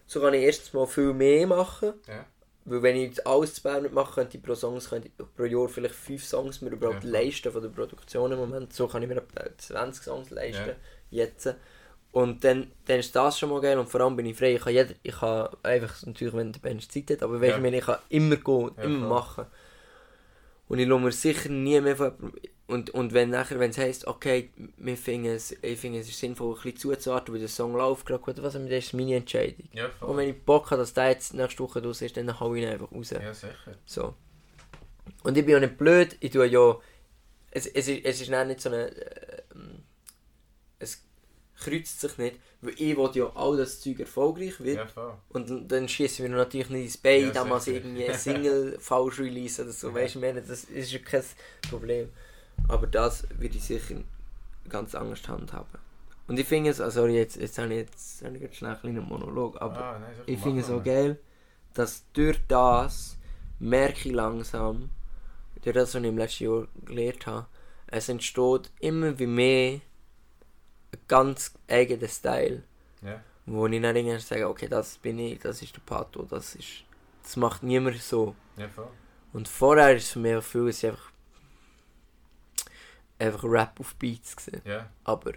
so 0.07 0.21
kann 0.21 0.35
ich 0.35 0.43
erstens 0.43 0.73
mal 0.73 0.87
viel 0.87 1.13
mehr 1.15 1.47
machen 1.47 1.95
Ja. 2.07 2.27
weil 2.67 2.83
wenn 2.83 2.97
ich 2.97 3.09
jetzt 3.09 3.27
alles 3.27 3.55
zu 3.55 3.63
Bern 3.63 3.87
mache, 3.93 4.15
könnte 4.15 4.37
ich 4.37 4.43
pro 4.43 4.55
Songs, 4.55 4.89
könnte 4.91 5.09
ich 5.09 5.27
pro 5.37 5.45
Jahr 5.45 5.69
vielleicht 5.69 5.95
5 5.95 6.25
Songs 6.25 6.61
mir 6.61 6.71
überhaupt 6.71 7.05
Ja. 7.05 7.11
leisten 7.11 7.51
von 7.53 7.63
der 7.63 7.71
Produktion 7.71 8.33
im 8.33 8.39
Moment. 8.39 8.73
So 8.73 8.87
kann 8.87 9.03
ich 9.03 9.09
mir 9.09 9.17
etwa 9.17 9.45
20 9.57 10.05
Songs 10.05 10.31
leisten. 10.31 10.77
Jetzt. 11.15 11.55
Und 12.13 12.45
dann, 12.45 12.71
dann 12.87 13.01
ist 13.01 13.15
das 13.17 13.39
schon 13.39 13.51
mal 13.51 13.61
geil 13.61 13.77
und 13.79 13.89
vor 13.89 14.01
allem 14.01 14.15
bin 14.15 14.27
ich 14.27 14.37
frei. 14.37 14.55
Ich 14.55 14.61
kann, 14.63 14.73
jeder, 14.73 14.95
ich 15.03 15.17
kann 15.19 15.49
einfach, 15.65 16.01
natürlich 16.07 16.35
wenn 16.35 16.53
der 16.53 16.61
Band 16.61 16.91
Zeit 16.93 17.11
hat, 17.11 17.23
aber 17.25 17.41
weißt 17.41 17.57
Ja. 17.57 17.63
wenn 17.63 17.75
ich 17.75 17.85
kann 17.85 17.99
immer 18.09 18.37
gehen, 18.37 18.71
Ja, 18.77 18.83
immer 18.85 18.99
voll. 19.01 19.09
machen. 19.09 19.47
Und 20.69 20.79
ich 20.79 20.87
lasse 20.89 21.03
mir 21.03 21.13
sicher 21.13 21.49
nie 21.49 21.81
mehr 21.81 21.97
von 21.97 22.13
und, 22.67 22.89
und 22.91 23.13
wenn 23.13 23.29
nachher, 23.29 23.59
wenn 23.61 23.71
es 23.71 23.77
heisst, 23.79 24.07
okay, 24.07 24.51
wir 24.79 24.97
finden 24.97 25.27
es, 25.35 25.55
ich 25.61 25.79
finde 25.79 25.99
es 25.99 26.09
ist 26.09 26.19
sinnvoll, 26.19 26.55
ein 26.57 26.63
bisschen 26.63 26.79
zuzuwarten, 26.95 27.35
weil 27.35 27.41
der 27.41 27.49
Song 27.51 27.75
läuft 27.75 28.07
gerade 28.07 28.23
gut, 28.23 28.43
was, 28.43 28.55
das 28.55 28.63
ist 28.63 28.95
meine 28.95 29.17
Entscheidung. 29.17 29.69
Ja, 29.73 29.91
Und 30.01 30.17
wenn 30.17 30.31
ich 30.31 30.43
Bock 30.43 30.71
habe, 30.71 30.81
dass 30.81 30.95
der 30.95 31.11
jetzt 31.11 31.35
nächste 31.35 31.63
Woche 31.63 31.83
raus 31.85 32.01
ist, 32.01 32.17
dann 32.17 32.41
hau 32.41 32.55
ich 32.55 32.63
ihn 32.63 32.69
einfach 32.71 32.91
raus. 32.91 33.11
Ja, 33.11 33.35
sicher. 33.35 33.53
So. 33.85 34.15
Und 35.25 35.37
ich 35.37 35.45
bin 35.45 35.57
auch 35.57 35.61
nicht 35.61 35.77
blöd, 35.77 36.17
ich 36.21 36.31
tue 36.31 36.47
ja. 36.47 36.79
Es, 37.51 37.67
es, 37.67 37.87
ist, 37.87 38.05
es 38.05 38.21
ist 38.23 38.31
nicht 38.31 38.61
so 38.63 38.71
eine. 38.71 38.91
Kreuzt 41.65 42.01
sich 42.01 42.19
nicht, 42.19 42.37
weil 42.61 42.75
ich 42.77 42.97
will 42.97 43.11
ja 43.15 43.31
all 43.35 43.57
das 43.57 43.81
Zeug 43.81 44.01
erfolgreich 44.01 44.61
wird. 44.61 44.77
Ja, 44.77 44.87
voll. 44.87 45.15
Und 45.31 45.71
dann- 45.71 45.89
schießen 45.89 46.25
wir 46.25 46.37
natürlich 46.37 46.71
nicht 46.71 46.85
ins 46.85 46.97
Bein, 46.99 47.23
Ja, 47.27 47.31
damals 47.31 47.67
irgendwie 47.67 48.05
eine 48.05 48.19
Single 48.19 48.77
falsch 48.81 49.19
release 49.21 49.63
oder 49.63 49.73
so. 49.73 49.95
Weißt 49.95 50.15
du, 50.17 50.21
meine, 50.21 50.43
das 50.43 50.65
ist 50.65 50.93
ja 50.93 50.99
kein 50.99 51.23
Problem. 51.71 52.09
Aber 52.69 52.87
das 52.87 53.27
würde 53.39 53.57
ich 53.57 53.65
sicher 53.65 53.97
ganz 54.69 54.95
anders 54.95 55.27
handhaben. 55.29 55.79
Und 56.27 56.39
ich 56.39 56.47
finde 56.47 56.71
es, 56.71 56.81
also 56.81 57.07
jetzt, 57.07 57.37
jetzt 57.37 57.59
habe 57.59 57.75
ich 57.75 57.81
jetzt 57.81 58.25
habe 58.25 58.37
ich 58.37 58.43
jetzt 58.43 58.57
schnell 58.57 58.71
einen 58.71 58.81
kleinen 58.81 59.05
Monolog, 59.05 59.61
aber 59.61 59.77
ah, 59.85 59.99
nein, 59.99 60.11
ich 60.27 60.39
finde 60.41 60.61
es 60.63 60.69
so 60.69 60.77
mal. 60.77 60.83
geil, 60.83 61.19
dass 61.75 62.05
durch 62.15 62.39
das 62.49 63.19
merke 63.59 64.09
ich 64.09 64.15
langsam, 64.15 64.89
durch 65.63 65.75
das, 65.75 65.95
was 65.95 66.01
ich 66.03 66.09
im 66.09 66.17
letzten 66.17 66.45
Jahr 66.45 66.67
gelernt 66.87 67.27
habe, 67.27 67.47
es 67.89 68.09
entsteht 68.09 68.71
immer 68.81 69.19
wie 69.19 69.27
mehr 69.27 69.73
ein 69.73 69.83
ganz 71.09 71.53
eigener 71.69 72.09
Style, 72.09 72.63
Ja, 73.03 73.23
wo 73.47 73.67
ich 73.67 73.81
dann 73.83 73.97
irgendwann 73.97 74.21
sage, 74.21 74.49
okay, 74.49 74.69
das 74.69 74.99
bin 74.99 75.19
ich, 75.19 75.39
das 75.41 75.63
ist 75.63 75.75
der 75.77 75.83
Pato, 75.83 76.23
das 76.25 76.55
ist, 76.55 76.85
das 77.23 77.37
macht 77.37 77.63
niemand 77.63 78.01
so. 78.03 78.35
ja, 78.57 78.69
voll. 78.69 78.91
Und 79.33 79.49
vorher 79.49 79.97
ist 79.97 80.05
es 80.05 80.11
für 80.13 80.21
mich 80.21 80.37
auch 80.37 80.43
viel, 80.43 80.69
es 80.69 80.85
einfach, 80.85 81.11
einfach 83.19 83.45
Rap 83.45 83.81
auf 83.81 83.95
Beats 83.97 84.37
gewesen. 84.37 84.63
Ja, 84.65 84.89
Aber 85.05 85.33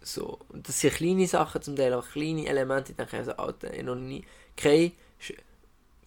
so, 0.00 0.38
und 0.48 0.68
das 0.68 0.80
sind 0.80 0.94
kleine 0.94 1.26
Sachen 1.26 1.60
zum 1.62 1.76
Teil, 1.76 1.92
auch 1.94 2.08
kleine 2.08 2.46
Elemente, 2.46 2.92
ich 2.92 2.96
denke 2.96 3.16
also, 3.18 3.32
Alter, 3.32 3.74
ich 3.74 3.82
noch 3.82 3.96
nie, 3.96 4.24
kein, 4.56 4.92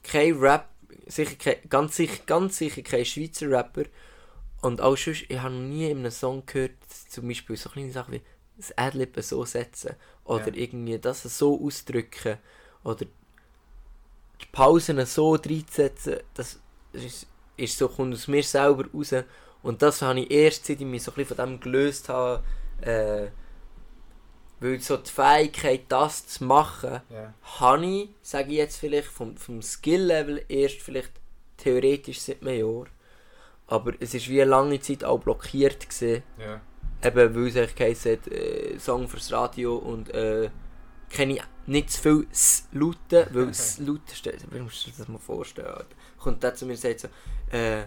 kein 0.03 0.37
Rap, 0.37 0.69
sicher 1.07 1.35
kein, 1.35 1.57
ganz 1.69 1.95
sicher, 1.97 2.23
ganz 2.25 2.57
sicher 2.57 2.81
kein 2.81 3.05
Schweizer 3.05 3.49
Rapper 3.49 3.83
und 4.61 4.81
auch 4.81 4.95
sonst, 4.97 5.25
ich 5.29 5.39
habe 5.39 5.53
noch 5.53 5.61
nie 5.61 5.89
in 5.89 5.99
einem 5.99 6.11
Song 6.11 6.45
gehört, 6.45 6.71
zum 7.09 7.27
Beispiel 7.27 7.57
so 7.57 7.69
kleine 7.69 7.91
Sachen 7.91 8.13
wie 8.13 8.21
das 8.61 8.77
Adlib 8.77 9.17
so 9.21 9.45
setzen 9.45 9.95
oder 10.25 10.47
Ja. 10.47 10.53
irgendwie 10.55 10.97
das 10.99 11.23
so 11.23 11.59
ausdrücken 11.63 12.37
oder 12.83 13.05
die 13.05 14.45
Pausen 14.51 15.05
so 15.05 15.35
reinsetzen, 15.35 16.17
das 16.33 16.59
ist, 16.93 17.27
ist 17.57 17.77
so, 17.77 17.87
kommt 17.87 18.13
aus 18.13 18.27
mir 18.27 18.43
selber 18.43 18.85
raus 18.93 19.13
und 19.63 19.81
das 19.81 20.01
habe 20.01 20.21
ich 20.21 20.31
erst, 20.31 20.65
seit 20.65 20.81
ich 20.81 20.87
mich 20.87 21.03
so 21.03 21.11
ein 21.11 21.15
bisschen 21.15 21.37
von 21.37 21.49
dem 21.49 21.59
gelöst 21.59 22.09
habe, 22.09 22.43
äh, 22.81 23.27
weil 24.59 24.79
so 24.79 24.97
die 24.97 25.09
Fähigkeit, 25.09 25.81
das 25.89 26.27
zu 26.27 26.43
machen, 26.43 27.01
ja, 27.09 27.33
habe 27.59 27.85
ich, 27.85 28.09
sage 28.21 28.49
ich 28.51 28.57
jetzt 28.57 28.77
vielleicht, 28.77 29.07
vom, 29.07 29.35
vom 29.37 29.61
Skill-Level 29.61 30.45
erst 30.47 30.81
vielleicht 30.81 31.11
theoretisch 31.57 32.19
seit 32.19 32.41
einem 32.41 32.59
Jahr. 32.59 32.85
Aber 33.67 33.93
es 33.99 34.13
ist 34.13 34.27
wie 34.29 34.41
eine 34.41 34.51
lange 34.51 34.79
Zeit 34.79 35.03
auch 35.03 35.19
blockiert 35.19 35.89
gewesen, 35.89 36.23
ja, 36.37 36.61
eben 37.05 37.35
weil 37.35 37.47
es 37.47 37.57
eigentlich 37.57 37.75
geheißen 37.75 38.11
hat, 38.13 38.27
äh, 38.27 38.79
Song 38.79 39.07
fürs 39.07 39.31
Radio 39.31 39.77
und 39.77 40.13
äh, 40.13 40.49
kenne 41.09 41.33
ich 41.33 41.43
nicht 41.67 41.91
zu 41.91 42.01
viel 42.01 42.27
S 42.31 42.67
lauten, 42.71 43.27
weil 43.31 43.49
S 43.49 43.77
lauten 43.79 44.15
steht, 44.15 44.39
wie 44.51 44.59
musst 44.59 44.85
du 44.85 44.91
dir 44.91 44.97
das 44.97 45.07
mal 45.07 45.17
vorstellen, 45.17 45.67
Alter. 45.67 45.95
Kommt 46.17 46.43
der 46.43 46.55
zu 46.55 46.65
mir 46.65 46.73
und 46.73 46.79
sagt 46.79 47.01
so, 47.01 47.07
äh, 47.51 47.83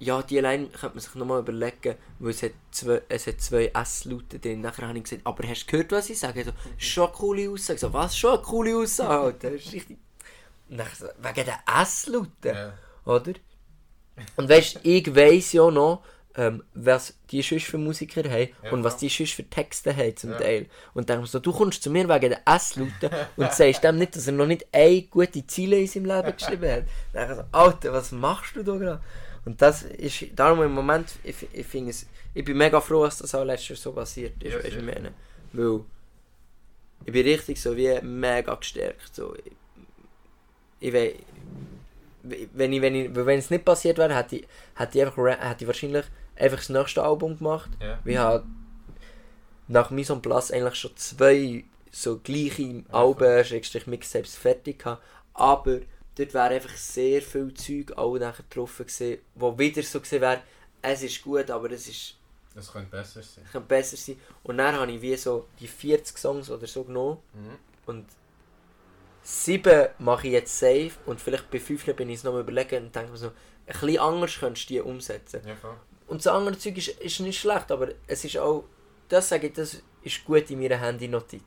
ja, 0.00 0.22
die 0.22 0.38
allein 0.38 0.70
könnte 0.72 0.96
man 0.96 1.00
sich 1.00 1.14
nochmal 1.14 1.40
überlegen, 1.40 1.96
weil 2.18 2.30
es 2.30 2.42
hat 2.42 2.52
zwei, 2.70 3.02
es 3.08 3.26
hat 3.26 3.40
zwei 3.40 3.70
S-Lauten 3.74 4.40
drin. 4.40 4.60
Nachher 4.60 4.88
habe 4.88 4.98
ich 4.98 5.04
gesagt, 5.04 5.22
aber 5.24 5.48
hast 5.48 5.66
du 5.66 5.70
gehört, 5.70 5.92
was 5.92 6.10
ich 6.10 6.18
sage? 6.18 6.44
So, 6.44 6.52
schon 6.76 7.04
eine 7.04 7.12
coole 7.12 7.50
Aussage. 7.50 7.78
So, 7.78 7.92
was, 7.92 8.16
schon 8.16 8.34
eine 8.34 8.42
coole 8.42 8.76
Aussage, 8.76 9.20
Alter. 9.20 9.50
Das 9.52 9.62
ist 9.62 9.72
richtig... 9.72 9.98
Nachher 10.68 10.96
so, 10.96 11.06
wegen 11.06 11.46
der 11.46 11.82
S-Lauten 11.82 12.54
ja, 12.54 12.74
oder? 13.04 13.32
Und 14.36 14.48
weißt 14.48 14.80
ich 14.82 15.14
weiss 15.14 15.52
ja 15.52 15.70
noch, 15.70 16.02
ähm, 16.36 16.62
was 16.74 17.14
die 17.30 17.42
sonst 17.42 17.66
für 17.66 17.78
Musiker 17.78 18.28
haben 18.28 18.48
Ja, 18.62 18.72
und 18.72 18.82
was 18.82 18.96
die 18.96 19.08
sonst 19.08 19.34
für 19.34 19.44
Texte 19.44 19.94
haben 19.96 20.16
zum 20.16 20.30
Ja. 20.32 20.38
Teil. 20.38 20.66
Und 20.92 21.08
dann 21.08 21.24
so, 21.26 21.38
du 21.38 21.52
kommst 21.52 21.82
zu 21.82 21.90
mir 21.90 22.08
wegen 22.08 22.30
der 22.30 22.40
S-Lauten 22.46 23.10
und 23.36 23.52
sagst 23.52 23.84
dem 23.84 23.98
nicht, 23.98 24.16
dass 24.16 24.26
er 24.26 24.32
noch 24.32 24.46
nicht 24.46 24.66
eine 24.72 25.02
gute 25.02 25.46
Ziele 25.46 25.78
in 25.78 25.86
seinem 25.86 26.06
Leben 26.06 26.36
geschrieben 26.36 26.70
hat. 26.70 26.84
Dann 27.12 27.36
so, 27.36 27.44
Alter, 27.52 27.92
was 27.92 28.10
machst 28.12 28.56
du 28.56 28.62
da 28.62 28.76
gerade? 28.76 29.00
Und 29.44 29.60
das 29.62 29.82
ist, 29.82 30.24
darum 30.34 30.62
im 30.62 30.72
Moment, 30.72 31.12
ich, 31.22 31.36
ich 31.52 31.66
finde 31.66 31.90
es, 31.90 32.06
ich 32.32 32.44
bin 32.44 32.56
mega 32.56 32.80
froh, 32.80 33.04
dass 33.04 33.18
das 33.18 33.34
auch 33.34 33.44
letztes 33.44 33.68
Jahr 33.68 33.76
so 33.76 33.92
passiert 33.92 34.42
ist, 34.42 34.52
Ja, 34.54 34.58
weißt 34.58 34.66
du, 34.68 34.86
wie 34.86 34.90
ich 34.90 34.94
meine. 34.94 35.12
Weil, 35.52 35.80
ich 37.06 37.12
bin 37.12 37.26
richtig 37.26 37.60
so 37.60 37.76
wie 37.76 38.00
mega 38.02 38.54
gestärkt, 38.54 39.14
so. 39.14 39.34
Ich, 39.36 39.52
ich 40.80 40.92
weiß, 40.92 41.12
wenn 42.22 42.72
ich, 42.72 42.80
wenn 42.82 42.94
ich, 42.94 43.14
wenn 43.14 43.38
es 43.38 43.50
nicht 43.50 43.64
passiert 43.64 43.98
wäre, 43.98 44.16
hätte 44.16 44.36
ich, 44.36 44.46
hätte 44.76 44.98
ich 44.98 45.04
einfach, 45.04 45.26
hätte 45.26 45.64
ich 45.64 45.66
wahrscheinlich 45.66 46.06
einfach 46.36 46.58
das 46.58 46.68
nächste 46.68 47.02
Album 47.02 47.38
gemacht. 47.38 47.70
ja, 47.80 47.98
Wir 48.04 48.20
haben 48.20 48.66
nach 49.68 49.90
Mise 49.90 50.12
en 50.12 50.22
Place 50.22 50.50
eigentlich 50.50 50.74
schon 50.76 50.96
zwei 50.96 51.64
so 51.90 52.18
gleiche 52.18 52.82
Alben, 52.90 53.44
Schrägstrich 53.44 53.86
Mixtapes 53.86 54.36
fertig 54.36 54.80
gehabt. 54.80 55.02
Aber 55.32 55.80
dort 56.16 56.34
wäre 56.34 56.48
einfach 56.48 56.76
sehr 56.76 57.22
viel 57.22 57.54
Zeug 57.54 57.96
auch 57.96 58.18
nachher 58.18 58.42
getroffen 58.48 58.86
gewesen, 58.86 59.18
wo 59.36 59.56
wieder 59.58 59.82
so 59.82 60.00
gesehen 60.00 60.20
wäre, 60.20 60.40
es 60.82 61.02
ist 61.02 61.22
gut, 61.22 61.50
aber 61.50 61.70
es 61.70 61.88
ist, 61.88 62.16
das 62.54 62.70
könnte 62.72 62.90
besser 62.90 63.22
sein. 63.22 63.44
kann 63.52 63.66
besser 63.66 63.96
sein. 63.96 64.16
Und 64.42 64.58
dann 64.58 64.74
habe 64.74 64.90
ich 64.92 65.00
wie 65.00 65.16
so 65.16 65.46
die 65.60 65.66
40 65.68 66.18
Songs 66.18 66.50
oder 66.50 66.66
so 66.66 66.84
genommen 66.84 67.18
Mhm. 67.32 67.58
und 67.86 68.06
sieben 69.22 69.88
mache 69.98 70.26
ich 70.26 70.32
jetzt 70.34 70.58
safe 70.58 70.90
und 71.06 71.20
vielleicht 71.20 71.50
bei 71.50 71.58
fünf 71.58 71.84
bin 71.96 72.10
ich 72.10 72.16
es 72.18 72.24
noch 72.24 72.32
mal 72.32 72.40
überlegen 72.42 72.84
und 72.86 72.94
denke 72.94 73.10
mir 73.12 73.16
so, 73.16 73.28
ein 73.28 73.32
bisschen 73.66 73.98
anders 73.98 74.38
könntest 74.38 74.68
du 74.68 74.74
die 74.74 74.80
umsetzen. 74.80 75.40
Ja. 75.46 75.54
Und 76.06 76.18
das 76.24 76.26
andere 76.32 76.58
Zeug 76.58 76.76
ist, 76.78 76.88
ist 76.88 77.20
nicht 77.20 77.38
schlecht, 77.40 77.70
aber 77.72 77.88
es 78.06 78.24
ist 78.24 78.36
auch, 78.38 78.64
das 79.08 79.28
sage 79.28 79.46
ich, 79.48 79.52
das 79.54 79.82
ist 80.02 80.24
gut 80.24 80.50
in 80.50 80.60
meiner 80.60 80.76
Handy-Notiz. 80.78 81.42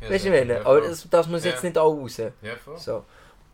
Ja, 0.00 0.10
weißt 0.10 0.24
du, 0.24 0.28
ich 0.34 0.40
meine? 0.40 0.54
ja, 0.54 0.66
Aber 0.66 0.80
das, 0.80 1.08
das 1.08 1.28
muss 1.28 1.44
jetzt 1.44 1.62
Ja. 1.62 1.68
nicht 1.68 1.78
auch 1.78 1.92
raus. 1.94 2.16
Ja, 2.18 2.56
voll. 2.64 2.76
So. 2.78 3.04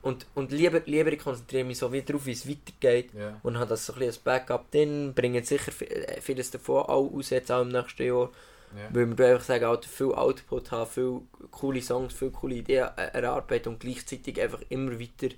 Und, 0.03 0.27
und 0.35 0.51
lieber, 0.51 0.81
lieber 0.87 1.13
ich 1.13 1.19
konzentriere 1.19 1.65
mich 1.65 1.77
so 1.77 1.93
wie 1.93 2.01
darauf, 2.01 2.25
wie 2.25 2.33
es 2.33 2.49
weitergeht 2.49 3.11
und 3.43 3.59
habe 3.59 3.69
das 3.69 3.85
so 3.85 3.93
ein 3.93 3.99
bisschen 3.99 4.09
als 4.11 4.19
Backup 4.19 4.71
drin, 4.71 5.13
bringen 5.15 5.45
sicher 5.45 5.73
äh, 5.83 6.21
vieles 6.23 6.51
davon 6.51 6.85
auch 6.85 7.11
raus, 7.13 7.29
jetzt 7.31 7.53
auch 7.53 7.61
im 7.61 7.69
nächsten 7.69 8.07
Jahr. 8.07 8.31
ja, 8.75 8.89
Weil 8.95 9.19
wir 9.19 9.27
einfach 9.27 9.45
sagen, 9.45 9.65
Alter, 9.67 9.89
viel 9.91 10.15
Output 10.15 10.71
haben, 10.71 10.91
viel 10.91 11.21
coole 11.51 11.83
Songs, 11.83 12.15
viel 12.15 12.31
coole 12.31 12.55
Ideen 12.55 12.89
äh, 12.97 13.09
erarbeiten 13.13 13.75
und 13.75 13.81
gleichzeitig 13.81 14.41
einfach 14.41 14.63
immer 14.71 14.99
weiter 14.99 15.35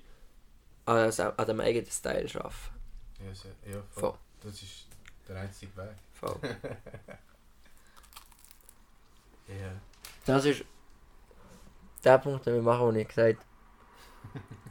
an, 0.85 1.11
an 1.37 1.45
dem 1.47 1.59
eigenen 1.59 1.91
Style 1.91 2.29
arbeiten. 2.35 2.55
ja, 3.27 3.33
sehr- 3.35 3.51
ja, 3.69 3.81
voll. 3.91 4.11
Voll. 4.11 4.13
Das 4.45 4.53
ist 4.61 4.82
der 5.33 5.41
einzige 5.41 5.75
Weg. 5.77 5.95
Voll. 6.13 6.39
Ja, 9.45 9.73
Das 10.25 10.45
ist 10.45 10.63
der 12.03 12.17
Punkt, 12.17 12.45
den 12.45 12.55
wir 12.55 12.61
machen, 12.61 12.93
den 12.93 13.01
ich 13.01 13.07
gesagt 13.09 13.45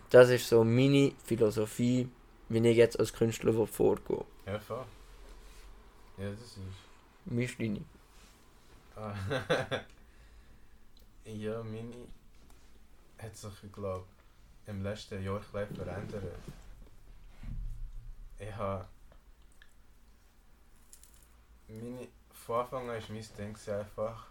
Das 0.08 0.30
ist 0.30 0.48
so 0.48 0.64
meine 0.64 1.12
Philosophie, 1.24 2.08
wie 2.48 2.68
ich 2.68 2.76
jetzt 2.76 2.98
als 2.98 3.12
Künstler 3.12 3.52
vorgehe. 3.66 4.24
ja, 4.46 4.58
voll. 4.58 4.84
Ja, 6.16 6.30
das 6.30 6.40
ist... 6.40 6.58
Wie 7.26 7.44
ist 7.44 7.60
deine? 7.60 7.84
Ah. 8.96 9.14
ja, 11.26 11.62
meine 11.62 12.08
hat 13.18 13.36
sich, 13.36 13.72
glaube 13.72 14.06
im 14.66 14.82
letzten 14.82 15.22
Jahr 15.22 15.40
verändert. 15.40 16.22
Ich 18.38 18.56
habe. 18.56 18.86
Meine, 21.80 22.06
von 22.32 22.60
Anfang 22.60 22.90
an 22.90 22.96
war 23.00 23.08
mein 23.08 23.26
Ding 23.38 23.56
einfach, 23.72 24.26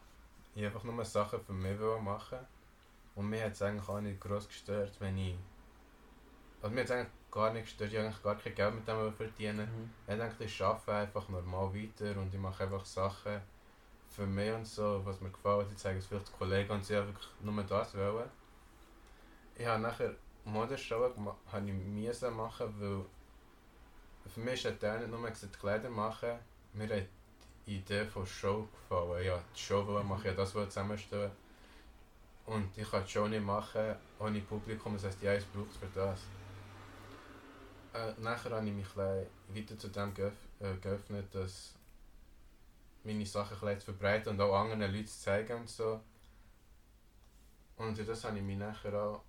ich 0.56 0.64
einfach 0.64 0.84
nur 0.84 1.04
Sachen 1.06 1.40
für 1.42 1.54
mich 1.54 1.80
machen. 2.04 2.40
Und 3.16 3.30
mir 3.30 3.44
hat 3.46 3.54
es 3.54 3.62
eigentlich 3.62 3.90
auch 3.90 4.00
nicht 4.00 4.22
groß 4.22 4.48
gestört, 4.48 4.92
wenn 5.00 5.18
ich. 5.18 5.36
Also 6.62 6.74
mir 6.74 6.82
hat 6.82 6.86
es 6.86 6.92
eigentlich 6.92 7.14
gar 7.32 7.52
nicht 7.54 7.64
gestört, 7.64 7.92
ich 7.92 7.98
habe 7.98 8.08
eigentlich 8.08 8.24
gar 8.24 8.36
kein 8.36 8.56
Geld 8.56 8.76
mit 8.76 8.88
dem 8.88 9.14
verdienen. 9.14 9.68
Ich 10.08 10.16
denke, 10.16 10.44
ich 10.44 10.64
arbeite 10.64 10.94
einfach 10.94 11.28
normal 11.30 11.74
weiter 11.74 12.20
und 12.20 12.34
ich 12.34 12.40
mache 12.40 12.64
einfach 12.64 12.86
Sachen 12.86 13.42
für 14.12 14.26
mich 14.28 14.52
und 14.54 14.68
so, 14.68 15.02
was 15.04 15.20
mir 15.22 15.32
gefällt. 15.32 15.72
Ich 15.72 15.78
zeige 15.78 16.00
es 16.00 16.06
vielleicht 16.06 16.32
Kollegen 16.38 16.72
und 16.72 16.86
sie 16.86 16.94
wirklich 16.94 17.28
nur 17.42 17.64
das 17.64 17.96
wollen. 17.96 18.30
Ich 19.56 19.66
habe 19.66 19.82
nachher 19.82 20.14
Modenschau 20.46 21.08
gema- 21.08 21.36
habe 21.52 21.68
ich 21.70 21.74
müssen 21.74 22.36
machen, 22.36 22.74
weil 22.80 23.06
für 24.34 24.40
mich 24.40 24.66
hat 24.66 24.82
der 24.82 25.00
nicht 25.00 25.12
nur 25.12 25.30
gesagt, 25.30 25.60
Kleider 25.60 25.90
machen, 25.90 26.40
mir 26.74 26.90
hat 26.90 27.08
Idee 27.66 28.06
von 28.06 28.26
Show 28.26 28.68
gefallen. 28.72 29.26
Ja, 29.26 29.42
die 29.56 29.60
Show 29.60 29.86
wollen 29.86 30.08
machen, 30.08 30.26
ja 30.26 30.34
das 30.34 30.52
zusammenstellen. 30.52 31.32
Und 32.46 32.78
ich 32.78 32.90
kann 32.90 33.04
die 33.06 33.12
Show 33.12 33.28
nicht 33.28 33.44
machen 33.44 33.96
ohne 34.20 34.42
Publikum, 34.42 34.94
das 34.94 35.06
heisst, 35.06 35.22
die 35.22 35.28
Eis 35.28 35.46
braucht 35.46 35.72
es 35.72 35.78
für 35.78 35.88
das. 35.94 36.20
Äh, 37.94 38.20
nachher 38.22 38.52
habe 38.52 38.68
ich 38.68 38.74
mich 38.74 38.98
weiter 38.98 39.78
zu 39.78 39.90
dem 39.90 40.14
geöff 40.14 40.34
äh, 40.60 40.76
geöffnet, 40.76 41.34
dass 41.34 41.74
meine 43.04 43.26
Sachen 43.26 43.80
zu 43.80 43.86
verbreiten 43.86 44.30
und 44.30 44.42
auch 44.42 44.56
anderen 44.56 44.94
Leuten 44.94 45.08
zu 45.08 45.20
zeigen 45.20 45.62
und 45.62 45.70
so. 45.70 46.00
Und 47.78 47.98
durch 47.98 48.08
das 48.08 48.24
habe 48.24 48.38
ich 48.38 48.44
mich 48.44 48.58
nachher 48.58 48.94
auch... 48.94 49.24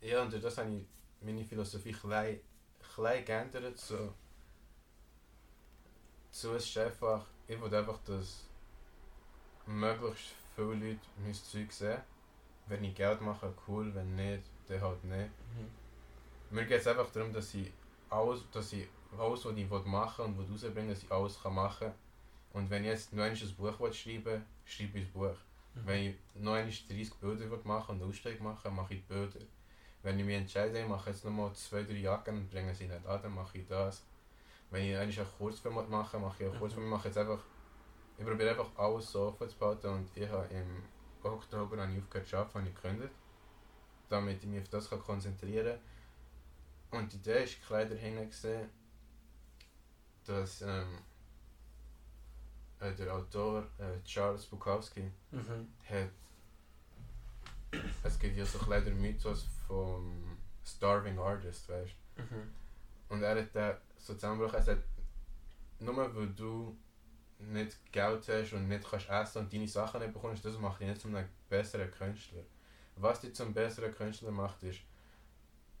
Ja, 0.00 0.22
und 0.22 0.32
durch 0.32 0.42
das 0.42 0.58
habe 0.58 0.70
ich 0.70 0.86
meine 1.20 1.44
Philosophie 1.44 1.92
klein, 1.92 2.40
klein 2.94 3.24
geändert. 3.24 3.78
So, 3.78 4.14
so 6.32 6.54
es 6.54 6.64
ist 6.64 6.78
einfach... 6.78 7.24
Ich 7.46 7.60
will 7.60 7.74
einfach, 7.74 7.98
dass 8.06 8.44
möglichst 9.66 10.34
viele 10.56 10.74
Leute 10.74 11.00
mein 11.22 11.34
Zeug 11.34 11.72
sehen. 11.72 12.00
Wenn 12.66 12.84
ich 12.84 12.94
Geld 12.94 13.20
mache, 13.20 13.52
cool. 13.68 13.94
Wenn 13.94 14.16
nicht, 14.16 14.42
dann 14.66 14.80
halt 14.80 15.04
nicht. 15.04 15.30
Mir 16.50 16.64
geht 16.66 16.80
es 16.80 16.86
einfach 16.86 17.10
darum, 17.12 17.32
dass 17.32 17.54
ich 17.54 17.70
alles, 18.10 18.40
dass 18.52 18.72
ich 18.72 18.86
alles, 19.18 19.44
was 19.44 19.56
ich 19.56 19.68
machen 19.68 20.24
will 20.24 20.24
und 20.26 20.38
was 20.38 20.64
rausbringen 20.64 20.90
dass 20.90 21.02
ich 21.02 21.10
alles 21.10 21.42
kann 21.42 21.54
machen 21.54 21.88
kann. 21.88 21.94
Und 22.52 22.70
wenn 22.70 22.84
ich 22.84 22.90
jetzt 22.90 23.12
noch 23.12 23.24
einmal 23.24 23.40
ein 23.40 23.56
Buch 23.56 23.80
will 23.80 23.92
schreiben 23.92 24.44
schreibe 24.64 24.98
ich 24.98 25.06
ein 25.06 25.12
Buch. 25.12 25.36
Wenn 25.74 26.10
ich 26.10 26.16
noch 26.34 26.52
einmal 26.52 26.72
30 26.72 27.14
Bilder 27.14 27.50
will 27.50 27.60
machen 27.64 27.92
und 27.92 28.02
eine 28.02 28.10
Ausstellung 28.10 28.42
machen 28.44 28.74
mache 28.74 28.94
ich 28.94 29.00
die 29.00 29.12
Bilder. 29.12 29.40
Wenn 30.02 30.18
ich 30.18 30.24
mich 30.24 30.36
entscheide, 30.36 30.80
ich 30.80 30.88
mache 30.88 31.10
jetzt 31.10 31.24
nochmal 31.24 31.52
zwei, 31.54 31.82
drei 31.84 31.94
Jacken 31.94 32.36
und 32.36 32.50
bringe 32.50 32.74
sie 32.74 32.86
nicht 32.86 33.06
an, 33.06 33.22
dann 33.22 33.34
mache 33.34 33.58
ich 33.58 33.66
das. 33.66 34.02
Wenn 34.72 34.84
ich 34.86 34.96
einmal 34.96 35.16
einen 35.18 35.32
Kurzfilm 35.38 35.76
will 35.76 35.86
machen 35.86 36.22
mache 36.22 36.42
ich 36.44 36.50
einen 36.50 36.58
Kurzfilm. 36.58 36.84
Ich 36.86 36.90
mache 36.90 37.08
jetzt 37.08 37.18
einfach, 37.18 37.40
ich 38.16 38.24
probiere 38.24 38.50
einfach 38.50 38.70
alles 38.76 39.12
so 39.12 39.30
behalten 39.32 39.86
und 39.88 40.16
ich 40.16 40.28
habe 40.28 40.46
im 40.46 40.82
Oktober 41.22 41.76
habe 41.82 41.92
ich 41.92 41.98
aufgehört 42.02 42.26
zu 42.28 42.36
arbeiten, 42.38 42.58
habe 42.58 42.68
ich 42.68 42.74
gekündigt. 42.74 43.14
Damit 44.08 44.42
ich 44.42 44.48
mich 44.48 44.62
auf 44.62 44.68
das 44.68 44.88
kann 44.88 45.00
konzentrieren 45.00 45.78
kann. 46.90 47.00
Und 47.00 47.12
die 47.12 47.16
Idee 47.16 47.44
ist 47.44 47.62
klar 47.66 47.84
dahinter 47.84 48.24
gesehen, 48.26 48.70
dass 50.24 50.62
ähm, 50.62 50.98
äh, 52.80 52.92
der 52.94 53.14
Autor 53.14 53.64
äh, 53.78 54.02
Charles 54.04 54.46
Bukowski 54.46 55.10
Mhm. 55.32 55.68
hat. 55.88 56.08
Es 58.02 58.18
gibt 58.18 58.36
ja 58.36 58.44
so 58.44 58.58
ein 58.58 58.64
kleiner 58.64 58.90
Mythos 58.90 59.46
vom 59.66 60.36
Starving 60.64 61.18
Artist, 61.18 61.68
weißt 61.68 61.94
Mhm. 62.16 62.52
du? 63.08 63.14
Und 63.14 63.22
er 63.22 63.38
hat 63.40 63.54
den 63.54 63.76
so 64.02 64.14
zusammengebrochen, 64.14 64.58
er 64.58 64.62
sagt, 64.62 64.84
nur 65.78 65.96
weil 66.14 66.28
du 66.28 66.76
nicht 67.38 67.92
Geld 67.92 68.28
hast 68.28 68.52
und 68.52 68.68
nicht 68.68 68.88
kannst 68.88 69.08
essen 69.08 69.38
und 69.38 69.52
deine 69.52 69.68
Sachen 69.68 70.00
nicht 70.00 70.12
bekommst, 70.12 70.44
das 70.44 70.58
macht 70.58 70.80
dich 70.80 70.88
nicht 70.88 71.00
zu 71.00 71.08
einem 71.08 71.28
besseren 71.48 71.90
Künstler. 71.90 72.42
Was 72.96 73.20
dich 73.20 73.34
zum 73.34 73.54
besseren 73.54 73.94
Künstler 73.94 74.30
macht, 74.30 74.62
ist, 74.62 74.80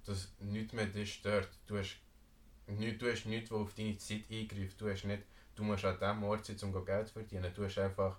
dass 0.04 0.32
nichts 0.40 0.72
mehr 0.72 0.86
dich 0.86 1.14
stört. 1.14 1.48
Du 1.66 1.78
hast 1.78 2.00
nichts, 2.66 2.98
du 3.00 3.10
hast 3.10 3.26
nichts, 3.26 3.50
was 3.50 3.60
auf 3.60 3.74
deine 3.74 3.96
Zeit 3.98 4.24
eingreift. 4.30 4.80
Du 4.80 4.88
hast 4.88 5.04
nicht, 5.04 5.22
du 5.54 5.62
musst 5.62 5.84
an 5.84 5.98
dem 5.98 6.24
Ort 6.24 6.44
sein, 6.44 6.56
um 6.62 6.84
Geld 6.84 7.06
zu 7.08 7.12
verdienen. 7.14 7.52
Du 7.54 7.64
hast 7.64 7.78
einfach 7.78 8.18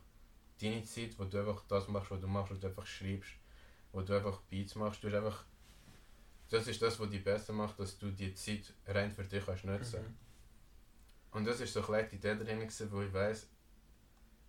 deine 0.62 0.84
Zeit, 0.84 1.18
wo 1.18 1.26
du 1.26 1.40
einfach 1.40 1.64
das 1.68 1.88
machst, 1.88 2.12
was 2.12 2.22
du 2.22 2.28
machst, 2.28 2.52
wo 2.52 2.56
du 2.56 2.68
einfach 2.68 2.86
schreibst, 2.86 3.32
wo 3.92 4.02
du 4.02 4.16
einfach 4.16 4.42
Beats 4.50 4.76
machst. 4.76 5.04
Du 5.04 5.08
hast 5.08 5.16
einfach, 5.16 5.46
das 6.50 6.68
ist 6.68 6.82
das, 6.82 7.00
was 7.00 7.10
dich 7.10 7.24
besser 7.24 7.54
macht, 7.54 7.80
dass 7.80 7.98
du 7.98 8.12
die 8.12 8.34
Zeit 8.34 8.74
rein 8.88 9.12
für 9.12 9.24
dich 9.24 9.46
kannst 9.46 9.66
nutzen 9.66 10.02
Mhm. 10.02 10.18
Und 11.32 11.46
das 11.46 11.60
ist 11.62 11.74
so 11.74 11.82
gleich 11.82 12.10
die 12.10 12.18
Idee 12.18 12.36
gewesen, 12.36 12.92
wo 12.92 13.02
ich 13.02 13.12
weiss, 13.12 13.48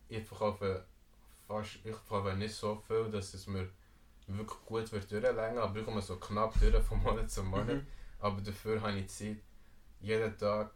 ich 0.09 0.23
verkaufe 0.27 0.85
fast, 1.47 1.77
ich 1.77 1.95
verkaufe 1.95 2.37
nicht 2.37 2.55
so 2.55 2.77
viel, 2.87 3.11
dass 3.11 3.33
es 3.33 3.47
mir 3.47 3.71
wirklich 4.27 4.59
gut 4.67 4.93
wird 4.93 5.11
durchlängen, 5.11 5.59
aber 5.59 5.79
ich 5.79 5.85
komme 5.85 6.03
so 6.03 6.17
knapp 6.17 6.59
durch 6.61 6.85
von 6.85 7.03
Monat 7.03 7.31
zu 7.31 7.43
Monat. 7.43 7.77
Mhm. 7.77 7.87
Aber 8.19 8.41
dafür 8.41 8.81
habe 8.83 8.99
ich 8.99 9.09
Zeit, 9.09 9.39
jeden 10.01 10.37
Tag 10.37 10.73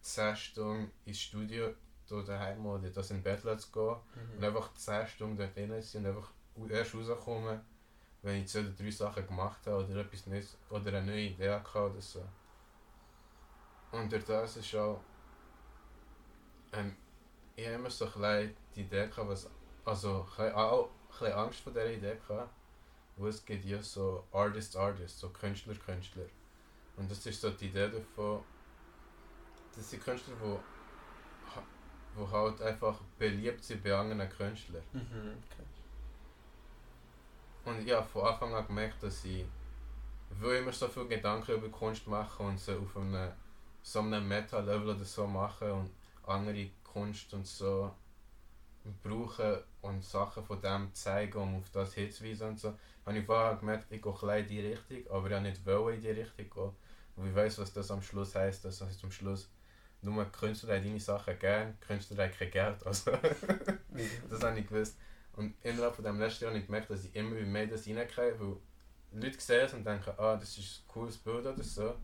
10 0.00 0.36
Stunden 0.36 0.90
ins 1.04 1.20
Studio 1.20 1.74
oder 2.10 2.24
daheim 2.24 2.64
oder 2.66 2.90
das 2.90 3.10
in 3.10 3.22
Bett 3.22 3.40
zu 3.42 3.70
gehen 3.70 3.96
und 4.32 4.38
Mhm. 4.38 4.44
einfach 4.44 4.72
10 4.74 5.06
Stunden 5.06 5.36
dort 5.36 5.54
drin 5.54 5.80
sein 5.82 6.04
und 6.04 6.10
einfach 6.10 6.32
erst 6.70 6.94
rauskommen, 6.94 7.60
wenn 8.22 8.42
ich 8.42 8.48
zwei 8.48 8.60
oder 8.60 8.70
drei 8.70 8.90
Sachen 8.90 9.26
gemacht 9.26 9.66
habe 9.66 9.84
oder 9.84 10.00
etwas 10.00 10.26
Neues 10.26 10.56
oder 10.68 10.88
eine 10.88 11.02
neue 11.02 11.26
Idee 11.26 11.50
hatte 11.50 11.78
oder 11.78 12.00
so. 12.00 12.22
Und 13.92 14.10
durch 14.12 14.24
das 14.24 14.56
ist 14.56 14.74
auch. 14.74 15.00
Ähm, 16.72 16.96
ich 17.56 17.66
habe 17.66 17.76
immer 17.76 17.90
so 17.90 18.06
ein 18.22 18.54
die 18.74 18.82
Idee 18.82 19.08
gehabt, 19.08 19.28
was. 19.28 19.48
Also, 19.84 20.26
habe 20.36 20.56
auch 20.56 20.90
ein 21.20 21.32
Angst 21.32 21.60
vor 21.60 21.72
dieser 21.72 21.90
Idee 21.90 22.16
gehabt, 22.26 22.50
wo 23.16 23.26
es 23.26 23.44
gibt 23.44 23.64
ja 23.64 23.82
so 23.82 24.24
Artist, 24.32 24.76
Artist, 24.76 25.18
so 25.18 25.30
Künstler, 25.30 25.74
Künstler. 25.74 26.26
Und 26.96 27.10
das 27.10 27.24
ist 27.26 27.40
so 27.40 27.50
die 27.50 27.66
Idee 27.66 27.88
davon, 27.88 28.44
das 29.74 29.90
sind 29.90 30.04
Künstler, 30.04 30.34
die 30.42 30.58
wo 32.14 32.30
halt 32.30 32.60
einfach 32.62 33.00
beliebt 33.18 33.62
sind 33.64 33.82
bei 33.82 33.94
anderen 33.94 34.28
Künstlern. 34.28 34.82
Mhm. 34.92 35.38
Okay. 35.44 35.64
Und 37.70 37.86
ich 37.86 37.92
habe 37.92 38.06
von 38.06 38.26
Anfang 38.26 38.52
an 38.52 38.66
gemerkt, 38.66 39.00
dass 39.02 39.24
ich 39.24 39.44
will 40.40 40.56
immer 40.56 40.72
so 40.72 40.88
viele 40.88 41.06
Gedanken 41.06 41.52
über 41.52 41.68
Kunst 41.68 42.06
machen 42.08 42.46
und 42.46 42.58
sie 42.58 42.76
auf 42.76 42.96
einem 42.96 43.30
so 43.82 44.00
einem 44.00 44.26
Meta-Level 44.26 44.90
oder 44.90 45.04
so 45.04 45.26
machen 45.26 45.70
und 45.70 45.90
andere 46.26 46.68
Kunst 46.82 47.32
und 47.32 47.46
so 47.46 47.94
brauchen 49.02 49.58
und 49.82 50.04
Sachen 50.04 50.44
von 50.44 50.60
dem 50.60 50.92
zeigen, 50.94 51.38
um 51.38 51.56
auf 51.58 51.70
das 51.72 51.94
hinzuweisen 51.94 52.48
und 52.48 52.60
so. 52.60 52.74
Habe 53.06 53.18
ich 53.18 53.24
vorher 53.24 53.54
gemerkt, 53.54 53.86
ich 53.90 54.02
gehe 54.02 54.12
bisschen 54.12 54.38
in 54.38 54.48
die 54.48 54.60
Richtung, 54.60 55.16
aber 55.16 55.30
ich 55.30 55.66
wollte 55.66 55.94
nicht 55.94 56.06
in 56.06 56.14
die 56.14 56.20
Richtung 56.20 56.50
gehen. 56.50 56.76
Und 57.16 57.28
ich 57.28 57.34
weiss, 57.34 57.58
was 57.58 57.72
das 57.72 57.90
am 57.90 58.02
Schluss 58.02 58.34
heisst. 58.34 58.64
Das 58.64 58.80
heisst 58.80 59.04
am 59.04 59.12
Schluss, 59.12 59.48
nur 60.02 60.24
Künstler 60.26 60.76
haben 60.76 60.84
deine 60.84 61.00
Sachen 61.00 61.38
gern, 61.38 61.78
Künstler 61.80 62.24
haben 62.24 62.32
kein 62.32 62.50
Geld. 62.50 62.86
Also, 62.86 63.10
das 64.30 64.42
habe 64.42 64.58
ich 64.58 64.66
gewusst. 64.66 64.96
Und 65.36 65.54
innerhalb 65.62 65.94
von 65.94 66.04
dem 66.04 66.18
letzten 66.18 66.44
Jahr 66.44 66.52
habe 66.52 66.60
ich 66.60 66.66
gemerkt, 66.66 66.90
dass 66.90 67.04
ich 67.04 67.14
immer 67.14 67.34
mehr 67.34 67.66
das 67.66 67.86
reingehe, 67.86 68.38
weil 68.38 68.56
Leute 69.12 69.40
sehen 69.40 69.64
es 69.64 69.74
und 69.74 69.84
denken, 69.84 70.12
ah, 70.18 70.36
das 70.36 70.56
ist 70.58 70.82
ein 70.82 70.88
cooles 70.88 71.18
Bild 71.18 71.46
oder 71.46 71.62
so. 71.62 71.94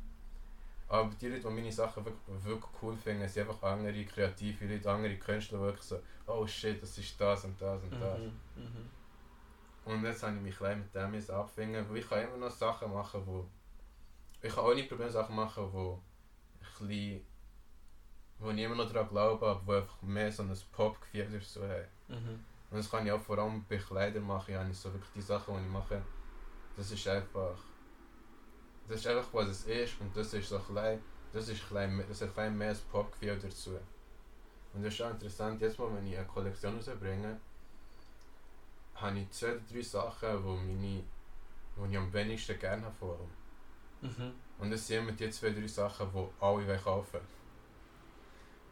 Aber 0.89 1.11
die 1.20 1.28
Leute, 1.28 1.43
die 1.43 1.48
meine 1.48 1.73
Sachen 1.73 2.05
wirklich, 2.05 2.44
wirklich 2.44 2.73
cool 2.81 2.97
finden, 2.97 3.28
sind 3.28 3.48
einfach 3.48 3.62
andere 3.70 4.05
kreative 4.05 4.66
Leute, 4.66 4.90
andere 4.90 5.16
Künstler, 5.16 5.59
die 5.59 5.65
wirklich 5.65 5.85
so, 5.85 6.01
oh 6.27 6.47
shit, 6.47 6.81
das 6.81 6.97
ist 6.97 7.20
das 7.20 7.44
und 7.44 7.61
das 7.61 7.82
und 7.82 7.93
das. 8.01 8.19
Mhm. 8.20 8.32
Mhm. 8.57 8.90
Und 9.85 10.05
jetzt 10.05 10.23
habe 10.23 10.36
ich 10.36 10.43
mich 10.43 10.57
klein 10.57 10.78
mit 10.81 10.94
dem 10.94 11.15
jetzt 11.15 11.31
abfinden, 11.31 11.89
weil 11.89 11.98
ich 11.98 12.09
kann 12.09 12.23
immer 12.23 12.36
noch 12.36 12.51
Sachen 12.51 12.93
machen, 12.93 13.23
wo... 13.24 13.47
Ich 14.43 14.55
kann 14.55 14.65
auch 14.65 14.74
nicht 14.74 14.89
probieren 14.89 15.11
Sachen 15.11 15.35
machen, 15.35 15.73
wo 15.73 16.01
ein 16.61 16.86
bisschen... 16.86 17.27
wo 18.39 18.51
ich 18.51 18.59
immer 18.59 18.77
noch 18.77 18.93
daran 18.93 19.09
glaube, 19.09 19.47
aber 19.47 19.66
wo 19.66 19.73
einfach 19.73 20.03
mehr 20.03 20.31
so 20.31 20.43
ein 20.43 20.57
Pop-Gefühl 20.73 21.28
oder 21.28 21.40
so 21.40 21.62
haben. 21.62 21.86
Mhm. 22.09 22.44
Und 22.70 22.78
das 22.78 22.90
kann 22.90 23.06
ich 23.06 23.12
auch 23.12 23.20
vor 23.20 23.38
allem 23.38 23.64
bei 23.68 23.76
Kleidern 23.76 24.26
machen. 24.26 24.51
Ich 24.52 24.56
habe 24.56 24.74
so 24.74 24.93
wirklich 24.93 25.12
die 25.14 25.20
Sachen, 25.22 25.55
die 25.55 25.64
ich 25.64 25.72
mache, 25.72 26.02
das 26.76 26.90
ist 26.90 27.06
einfach. 27.09 27.56
Das 28.88 28.98
ist 28.98 29.06
einfach 29.06 29.28
was 29.32 29.48
es 29.48 29.64
ist 29.64 30.01
und 30.01 30.16
das 30.16 30.32
ist 30.34 30.48
so 30.48 30.59
klein. 30.59 31.01
Das 31.32 31.48
ist 31.48 31.66
klein, 31.68 31.98
das 31.98 32.10
ist 32.10 32.22
ein 32.22 32.32
klein 32.32 32.56
mehr 32.56 32.70
ein 32.70 32.78
Popgefühl 32.90 33.38
dazu. 33.38 33.78
Und 34.72 34.82
das 34.84 34.94
ist 34.94 35.02
auch 35.02 35.10
interessant, 35.10 35.60
jetzt 35.60 35.78
mal 35.78 35.94
wenn 35.94 36.06
ich 36.06 36.16
eine 36.16 36.26
Kollektion 36.26 36.76
rausbringe, 36.76 37.40
habe 38.94 39.18
ich 39.18 39.30
zwei 39.30 39.52
oder 39.52 39.60
drei 39.70 39.82
Sachen, 39.82 40.44
wo 40.44 40.55
meine, 40.55 41.02
wo 41.74 41.84
ich 41.86 41.97
am 41.97 42.12
wenigsten 42.12 42.59
gerne 42.59 42.84
habe 42.84 42.94
vor. 42.94 43.18
Mhm. 44.01 44.32
Und 44.59 44.70
das 44.70 44.86
sind 44.86 44.98
immer 44.98 45.12
die 45.12 45.30
zwei, 45.30 45.51
drei 45.51 45.66
Sachen, 45.66 46.10
die 46.12 46.28
alle 46.40 46.78
kaufen 46.78 47.20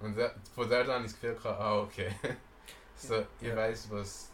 Und 0.01 0.17
da, 0.17 0.31
von 0.55 0.69
der 0.69 0.87
habe 0.87 1.05
ich 1.05 1.13
das 1.13 1.21
Gefühl, 1.21 1.51
ah 1.51 1.81
okay. 1.81 2.15
so, 2.97 3.25
ich 3.41 3.49
Ja. 3.49 3.57
weiss, 3.57 3.91
was 3.91 4.31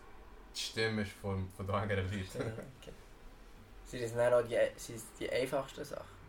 die 0.54 0.60
Stimme 0.60 1.02
ist 1.02 1.12
von, 1.12 1.48
von 1.56 1.66
den 1.66 1.74
anderen 1.74 2.04
Leuten. 2.04 2.40
Okay. 2.80 2.92
Sind 3.86 4.02
das 4.02 4.14
dann 4.14 4.32
auch 4.34 4.42
die, 4.46 4.56
sind 4.76 5.02
die 5.18 5.30
einfachsten 5.30 5.84
Sachen? 5.84 6.20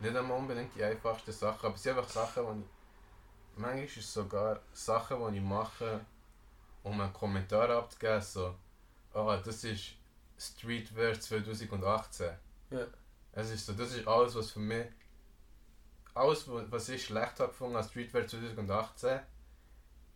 Nicht 0.00 0.16
einmal 0.16 0.38
unbedingt 0.38 0.74
die 0.74 0.82
einfachsten 0.84 1.32
Sachen, 1.32 1.66
aber 1.66 1.74
es 1.74 1.82
sind 1.82 1.96
einfach 1.96 2.10
Sachen, 2.10 2.44
die 2.56 2.60
ich... 2.62 2.66
Manchmal 3.56 3.84
ist 3.84 3.96
es 3.98 4.12
sogar 4.12 4.60
Sachen, 4.72 5.30
die 5.32 5.38
ich 5.38 5.44
mache, 5.44 6.00
um 6.82 7.00
einen 7.00 7.12
Kommentar 7.12 7.70
abzugeben, 7.70 8.20
so 8.20 8.54
«Ah, 9.12 9.36
das 9.36 9.62
ist 9.62 9.92
Streetwear 10.36 11.12
2018». 11.14 12.32
Ja. 12.70 12.86
Es 13.32 13.50
ist 13.50 13.66
so, 13.66 13.72
das 13.74 13.92
ist 13.94 14.06
alles, 14.08 14.34
was 14.34 14.50
für 14.50 14.58
mich... 14.58 14.86
Alles, 16.14 16.48
wa- 16.48 16.64
was 16.68 16.88
ich 16.88 17.04
schlecht 17.04 17.38
habe 17.40 17.48
gefunden 17.48 17.76
an 17.76 17.84
Streetwear 17.84 18.26
2018, 18.26 19.20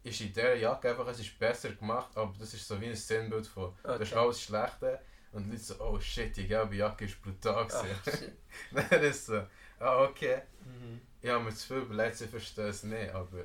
ist 0.09 0.21
in 0.21 0.29
dieser 0.33 0.55
Jacke 0.55 0.91
einfach, 0.91 1.07
es 1.09 1.21
ist 1.21 1.39
besser 1.39 1.71
gemacht, 1.73 2.17
aber 2.17 2.35
das 2.39 2.55
ist 2.55 2.67
so 2.67 2.81
wie 2.81 2.87
ein 2.87 2.97
Sinnbild 2.97 3.47
von... 3.47 3.75
Das 3.83 4.01
ist 4.01 4.13
Okay. 4.13 4.21
alles 4.21 4.43
Schlechte. 4.43 5.01
Und 5.33 5.45
die 5.45 5.51
Leute 5.51 5.63
so, 5.63 5.75
oh 5.81 6.01
shit, 6.01 6.37
die 6.37 6.47
gelbe 6.49 6.77
Jacke 6.77 7.05
ist 7.05 7.21
brutal 7.23 7.67
Ach, 7.71 7.83
gewesen. 7.83 8.01
shit. 8.05 8.33
Dann 8.91 9.03
ist 9.03 9.27
so, 9.27 9.43
ah 9.79 10.05
okay. 10.05 10.43
Mhm. 10.65 11.01
Ich 11.21 11.31
habe 11.31 11.45
mir 11.45 11.55
zu 11.55 11.67
viel 11.67 11.77
überlegt, 11.79 12.17
sie 12.17 12.27
verstehen 12.29 12.67
es 12.69 12.83
nicht, 12.85 13.11
aber 13.13 13.45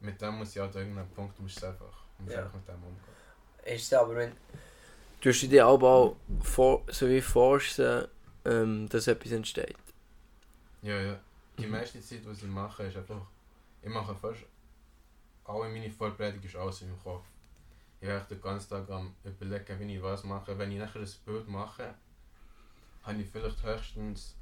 mit 0.00 0.20
dem 0.20 0.34
muss 0.36 0.54
ich 0.54 0.60
halt 0.62 0.74
an 0.76 0.82
irgendeinem 0.82 1.10
Punkt 1.10 1.38
musst 1.40 1.62
du 1.62 1.66
einfach, 1.66 2.04
musst 2.18 2.34
Ja. 2.34 2.42
einfach 2.42 2.54
mit 2.54 2.68
dem 2.68 2.82
umgehen. 2.82 3.16
Ist 3.64 3.92
aber, 3.94 4.16
wenn 4.16 4.32
du 5.20 5.30
hast 5.30 5.40
dir 5.42 5.66
aber 5.66 5.88
auch 5.88 6.16
vor, 6.42 6.84
so 6.88 7.08
wie 7.08 7.20
forcen, 7.20 8.06
ähm, 8.44 8.88
dass 8.88 9.06
etwas 9.06 9.32
entsteht. 9.32 9.76
Ja, 10.82 11.00
ja. 11.00 11.20
Die 11.58 11.66
Mhm. 11.66 11.72
meiste 11.72 12.00
Zeit, 12.00 12.20
was 12.24 12.38
ich 12.38 12.44
mache, 12.48 12.84
ist 12.84 12.96
einfach, 12.96 13.26
ich 13.82 13.88
mache 13.88 14.14
fast, 14.14 14.40
alle 15.48 15.68
meine 15.70 15.90
Vorbereitung 15.90 16.42
ist 16.42 16.56
alles 16.56 16.82
in 16.82 16.90
meinem 16.90 17.02
Kopf. 17.02 17.24
Ich 18.00 18.08
echt 18.08 18.30
den 18.30 18.40
ganzen 18.40 18.70
Tag 18.70 18.88
am 18.90 19.14
überlegen, 19.24 19.80
wie 19.80 19.96
ich 19.96 20.02
was 20.02 20.22
mache. 20.24 20.56
Wenn 20.56 20.70
ich 20.70 20.78
nachher 20.78 21.00
ein 21.00 21.08
Bild 21.24 21.48
mache, 21.48 21.94
habe 23.02 23.22
ich 23.22 23.28
vielleicht 23.28 23.62
höchstens 23.64 24.36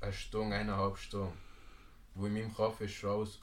eine 0.00 0.12
Stunde, 0.12 0.56
eineinhalb 0.56 0.98
Stunden. 0.98 1.32
Wo 2.14 2.26
in 2.26 2.34
meinem 2.34 2.52
Kopf 2.54 2.80
ist 2.80 2.92
schon 2.92 3.10
alles, 3.10 3.38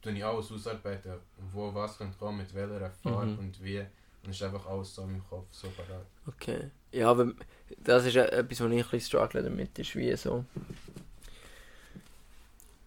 tue 0.00 0.12
ich 0.12 0.24
alles 0.24 0.50
ausarbeiten, 0.52 1.14
wo 1.52 1.74
was 1.74 1.98
könnte 1.98 2.16
kommen, 2.18 2.38
mit 2.38 2.54
welcher 2.54 2.90
Farbe 2.90 3.26
Mhm. 3.26 3.38
und 3.38 3.62
wie. 3.62 3.80
Und 3.80 4.30
es 4.30 4.36
ist 4.36 4.42
einfach 4.42 4.66
alles 4.66 4.94
so 4.94 5.02
in 5.02 5.12
meinem 5.12 5.28
Kopf, 5.28 5.46
so 5.50 5.68
parat. 5.70 6.06
Okay. 6.26 6.70
Ja, 6.92 7.10
aber 7.10 7.32
das 7.78 8.04
ist 8.06 8.16
etwas, 8.16 8.60
wo 8.60 8.66
ich 8.66 8.70
ein 8.84 8.90
bisschen 8.90 9.00
struggle 9.00 9.42
damit, 9.42 9.78
ist 9.78 9.96
wie 9.96 10.14
so. 10.16 10.44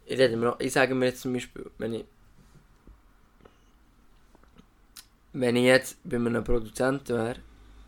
Ich, 0.05 0.17
rede 0.17 0.37
mir, 0.37 0.55
ich 0.59 0.71
sage 0.71 0.93
mir 0.95 1.07
jetzt 1.07 1.21
zum 1.21 1.33
Beispiel, 1.33 1.69
wenn 1.77 1.93
ich. 1.93 2.05
Wenn 5.37 5.55
ich 5.57 5.65
jetzt 5.65 5.97
bei 6.05 6.15
einem 6.15 6.43
Produzenten 6.43 7.09
wäre 7.17 7.35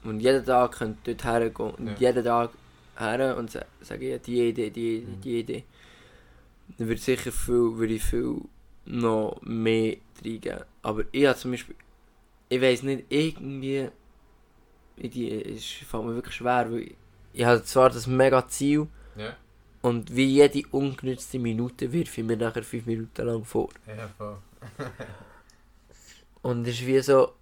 und 0.03 0.19
jeden 0.19 0.45
Tag 0.45 0.73
könnte 0.73 1.15
dort 1.15 1.23
hergehen 1.23 1.71
und 1.77 1.87
Ja. 1.87 1.95
jeden 2.11 2.23
Tag 2.25 2.49
her 2.97 3.37
und 3.37 3.49
sa- 3.51 3.65
sage, 3.81 4.09
ja, 4.11 4.17
die 4.17 4.49
Idee, 4.49 4.69
die 4.69 4.97
Idee, 4.97 5.07
Mhm. 5.07 5.21
die 5.21 5.39
Idee, 5.39 5.63
dann 6.77 6.87
würde 6.89 6.99
sicher 7.01 7.31
viel, 7.31 7.77
würde 7.77 7.93
ich 7.93 8.03
viel 8.03 8.35
noch 8.85 9.39
mehr 9.43 9.95
reingeben. 10.23 10.63
Aber 10.81 11.03
ich 11.11 11.25
habe 11.25 11.37
zum 11.39 11.51
Beispiel, 11.51 11.75
ich 12.49 12.61
weiß 12.61 12.83
nicht, 12.83 13.05
irgendwie 13.09 13.89
die, 14.97 15.31
es 15.55 15.63
fällt 15.89 16.03
mir 16.05 16.15
wirklich 16.15 16.35
schwer, 16.35 16.69
weil 16.71 16.79
ich, 16.81 16.95
ich 17.33 17.45
habe 17.45 17.63
zwar 17.63 17.89
das 17.89 18.07
mega 18.07 18.45
Ziel 18.47 18.87
Ja? 19.15 19.35
und 19.83 20.13
wie 20.15 20.25
jede 20.25 20.63
ungenutzte 20.71 21.39
Minute 21.39 21.91
wirf 21.93 22.17
ich 22.17 22.23
mir 22.25 22.35
nachher 22.35 22.63
fünf 22.63 22.85
Minuten 22.87 23.25
lang 23.25 23.45
vor. 23.45 23.69
Ja, 23.87 24.07
voll. 24.17 24.37
Und 26.41 26.65
es 26.67 26.75
ist 26.79 26.87
wie 26.87 26.99
so, 27.01 27.33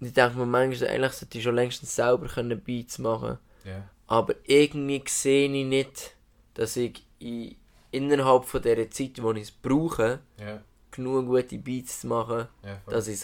ich 0.00 0.12
denke 0.12 0.38
mir 0.38 0.46
manchmal, 0.46 0.88
eigentlich 0.90 1.12
sollte 1.12 1.38
ich 1.38 1.44
schon 1.44 1.54
längstens 1.54 1.94
selber 1.94 2.26
können 2.28 2.60
Beats 2.60 2.98
machen 2.98 3.38
Ja. 3.64 3.84
aber 4.06 4.34
irgendwie 4.44 5.02
sehe 5.06 5.46
ich 5.52 5.66
nicht, 5.66 6.16
dass 6.54 6.76
ich 6.76 7.04
in, 7.18 7.54
innerhalb 7.92 8.44
von 8.44 8.62
dieser 8.62 8.90
Zeit, 8.90 9.22
wo 9.22 9.32
ich 9.32 9.42
es 9.42 9.50
brauche, 9.50 10.20
Ja. 10.38 10.60
genug 10.90 11.26
gute 11.26 11.58
Beats 11.58 12.00
zu 12.00 12.06
machen, 12.08 12.46
voll. 12.62 12.94
dass 12.94 13.08
ich, 13.08 13.20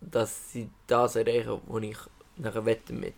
dass 0.00 0.52
sie 0.52 0.70
das 0.86 1.16
erreichen, 1.16 1.60
was 1.66 1.82
ich 1.82 1.96
nachher 2.36 2.64
wette 2.64 2.92
mit. 2.92 3.14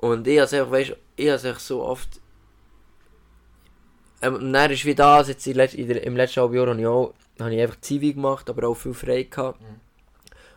Und 0.00 0.26
ich 0.28 0.38
habe 0.38 0.56
einfach, 0.56 0.70
weißt, 0.70 0.96
ich 1.16 1.28
habe 1.28 1.58
so 1.58 1.82
oft. 1.82 2.20
Ähm, 4.22 4.34
und 4.36 4.52
dann 4.52 4.70
ist 4.70 4.84
wie 4.84 4.94
das, 4.94 5.28
jetzt 5.28 5.46
in 5.46 5.54
der, 5.54 6.02
im 6.04 6.16
letzten 6.16 6.40
halben 6.40 6.54
Jahr 6.54 6.66
habe 6.68 6.80
ich, 6.80 6.86
auch, 6.86 7.14
habe 7.40 7.54
ich 7.54 7.60
einfach 7.60 7.80
Zivi 7.80 8.12
gemacht, 8.12 8.48
aber 8.48 8.68
auch 8.68 8.74
viel 8.74 8.94
frei 8.94 9.24
gehabt. 9.24 9.60
Mhm. 9.60 9.80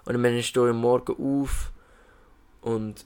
Und 0.06 0.22
dann 0.22 0.42
stehe 0.44 0.66
ich 0.66 0.72
am 0.72 0.82
Morgen 0.82 1.16
auf 1.44 1.72
und 2.62 3.06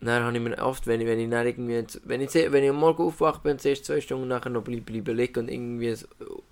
dann 0.00 0.22
habe 0.22 0.36
ich 0.36 0.42
mir 0.42 0.56
oft, 0.58 0.86
wenn 0.86 1.00
ich, 1.00 1.06
wenn 1.08 1.18
ich 1.18 1.28
dann 1.28 1.46
irgendwie, 1.46 1.84
wenn 2.04 2.20
ich, 2.20 2.32
wenn 2.34 2.62
ich 2.62 2.70
am 2.70 2.76
Morgen 2.76 3.02
aufgewacht 3.02 3.42
bin 3.42 3.52
und 3.52 3.60
zuerst 3.60 3.84
zwei 3.84 4.00
Stunden 4.00 4.28
nachher 4.28 4.50
noch 4.50 4.62
bleib, 4.62 4.86
bleiben 4.86 5.16
liegen 5.16 5.40
und 5.40 5.48
irgendwie 5.48 5.94
so- 5.94 6.06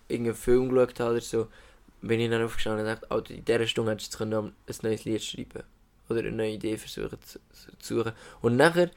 irgendeinen 0.09 0.35
Film 0.37 0.69
geschaut 0.69 0.99
habe 1.01 1.13
oder 1.13 1.21
so, 1.21 1.47
bin 2.03 2.19
ich 2.21 2.29
dann 2.31 2.43
aufgestanden 2.43 2.81
und 2.81 2.87
dachte, 2.93 3.11
Alter, 3.11 3.35
in 3.35 3.45
dieser 3.45 3.67
Stunde 3.67 3.93
hättest 3.93 4.19
du 4.19 4.25
ein 4.25 4.53
neues 4.83 5.05
Lied 5.05 5.23
schreiben 5.23 5.63
oder 6.09 6.21
eine 6.21 6.33
neue 6.33 6.51
Idee 6.53 6.77
versuchen 6.77 7.19
zu, 7.23 7.39
zu 7.79 7.97
suchen. 7.99 8.13
Und 8.43 8.57
nachher, 8.57 8.91